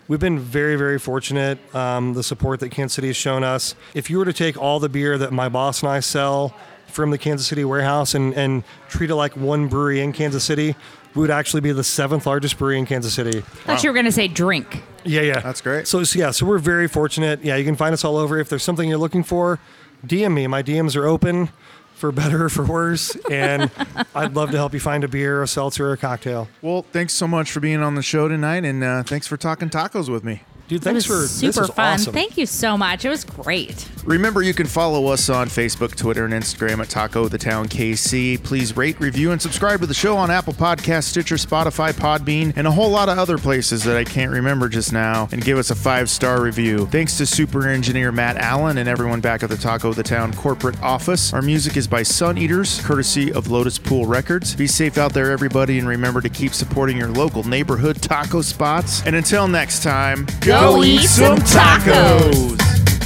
We've 0.09 0.19
been 0.19 0.41
very, 0.41 0.75
very 0.77 0.99
fortunate. 0.99 1.59
Um, 1.75 2.15
the 2.15 2.23
support 2.25 2.59
that 2.61 2.71
Kansas 2.71 2.95
City 2.97 3.09
has 3.09 3.17
shown 3.17 3.45
us. 3.45 3.77
If 3.95 4.11
you 4.11 4.19
were 4.19 4.25
to 4.25 4.33
take 4.33 4.57
all 4.57 4.81
the 4.81 4.89
beer 4.89 5.17
that 5.19 5.33
my 5.33 5.49
boss 5.49 5.83
and 5.83 5.91
I 5.93 6.01
sell 6.01 6.53
from 6.89 7.11
the 7.12 7.19
Kansas 7.19 7.47
City 7.47 7.65
warehouse 7.65 8.15
and, 8.17 8.35
and 8.35 8.65
treat 8.89 9.11
it 9.11 9.15
like 9.15 9.37
one 9.37 9.69
brewery 9.69 10.01
in 10.01 10.12
Kansas 10.12 10.43
City, 10.43 10.75
we 11.15 11.20
would 11.20 11.31
actually 11.31 11.61
be 11.61 11.73
the 11.73 11.85
seventh 11.85 12.27
largest 12.27 12.59
brewery 12.59 12.78
in 12.78 12.87
Kansas 12.87 13.15
City. 13.15 13.39
I 13.39 13.41
thought 13.41 13.82
you 13.82 13.91
were 13.91 13.95
going 13.95 14.07
to 14.07 14.12
say 14.12 14.28
drink. 14.28 14.82
Yeah, 15.05 15.23
yeah. 15.23 15.41
That's 15.41 15.61
great. 15.61 15.89
So, 15.89 16.05
so, 16.05 16.19
yeah, 16.19 16.31
so 16.31 16.47
we're 16.47 16.59
very 16.59 16.89
fortunate. 16.89 17.43
Yeah, 17.43 17.57
you 17.57 17.65
can 17.65 17.77
find 17.77 17.93
us 17.93 18.05
all 18.05 18.16
over. 18.16 18.39
If 18.39 18.49
there's 18.49 18.62
something 18.62 18.89
you're 18.89 18.99
looking 18.99 19.24
for, 19.24 19.59
DM 20.07 20.35
me. 20.35 20.47
My 20.47 20.62
DMs 20.62 20.97
are 20.97 21.07
open 21.07 21.51
for 21.95 22.11
better 22.12 22.47
or 22.47 22.49
for 22.49 22.65
worse. 22.65 23.15
And 23.31 23.70
I'd 24.15 24.35
love 24.35 24.51
to 24.53 24.57
help 24.57 24.73
you 24.73 24.81
find 24.81 25.05
a 25.05 25.09
beer, 25.09 25.43
a 25.43 25.49
seltzer, 25.49 25.89
or 25.89 25.93
a 25.93 25.97
cocktail. 25.97 26.49
Well, 26.62 26.82
thanks 26.93 27.12
so 27.12 27.28
much 27.28 27.51
for 27.51 27.61
being 27.61 27.82
on 27.82 27.95
the 27.95 28.03
show 28.03 28.27
tonight, 28.28 28.65
and 28.65 28.82
uh, 28.82 29.03
thanks 29.03 29.27
for 29.27 29.37
talking 29.37 29.69
tacos 29.69 30.09
with 30.09 30.24
me. 30.24 30.43
Dude, 30.71 30.85
thanks 30.85 31.09
was 31.09 31.33
for 31.41 31.45
this 31.45 31.55
super 31.57 31.67
fun. 31.67 31.95
awesome. 31.95 32.15
Thank 32.15 32.39
you 32.39 32.47
so 32.47 32.79
much. 32.79 33.05
It 33.05 33.09
was 33.09 33.25
great. 33.25 33.89
Remember, 34.05 34.41
you 34.41 34.55
can 34.55 34.69
follow 34.69 35.09
us 35.09 35.29
on 35.29 35.49
Facebook, 35.49 35.97
Twitter, 35.97 36.25
and 36.25 36.33
Instagram 36.33 36.79
at 36.79 36.89
Taco 36.89 37.27
the 37.27 37.39
Town 37.39 37.67
KC. 37.67 38.41
Please 38.45 38.77
rate, 38.77 38.99
review, 39.01 39.33
and 39.33 39.43
subscribe 39.43 39.81
to 39.81 39.87
the 39.87 39.95
show 39.95 40.17
on 40.17 40.31
Apple 40.31 40.53
Podcasts, 40.53 41.05
Stitcher, 41.05 41.35
Spotify, 41.35 41.93
Podbean, 41.93 42.53
and 42.55 42.69
a 42.69 42.71
whole 42.71 42.89
lot 42.89 43.09
of 43.09 43.19
other 43.19 43.37
places 43.37 43.83
that 43.83 43.97
I 43.97 44.05
can't 44.05 44.31
remember 44.31 44.69
just 44.69 44.93
now. 44.93 45.29
And 45.33 45.45
give 45.45 45.59
us 45.59 45.73
a 45.73 45.75
five 45.75 46.09
star 46.09 46.41
review. 46.41 46.87
Thanks 46.87 47.19
to 47.19 47.27
super 47.27 47.67
engineer 47.67 48.13
Matt 48.13 48.37
Allen 48.37 48.79
and 48.79 48.89
everyone 48.89 49.21
back 49.21 49.43
at 49.43 49.51
the 49.51 49.57
Taco 49.57 49.93
the 49.93 50.05
Town 50.05 50.33
corporate 50.35 50.81
office. 50.83 51.33
Our 51.33 51.43
music 51.43 51.77
is 51.77 51.89
by 51.89 52.05
Sun 52.05 52.39
Eaters, 52.39 52.81
courtesy 52.83 53.33
of 53.33 53.51
Lotus 53.51 53.77
Pool 53.77 54.07
Records. 54.07 54.55
Be 54.55 54.69
safe 54.69 54.99
out 54.99 55.15
there, 55.15 55.33
everybody, 55.33 55.81
and 55.81 55.89
remember 55.89 56.21
to 56.21 56.29
keep 56.29 56.55
supporting 56.55 56.97
your 56.97 57.09
local 57.09 57.43
neighborhood 57.43 58.01
taco 58.01 58.41
spots. 58.41 59.03
And 59.05 59.17
until 59.17 59.49
next 59.49 59.83
time, 59.83 60.27
Go 60.41 60.60
eat 60.85 61.09
some 61.09 61.39
tacos. 61.39 62.57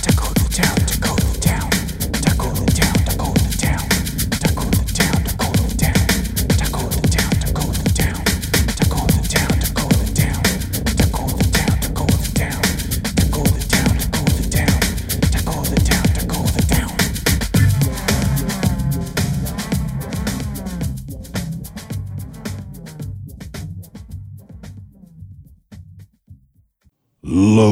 Taco 0.03 0.33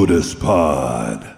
Lotus 0.02 0.34
Pod. 0.34 1.31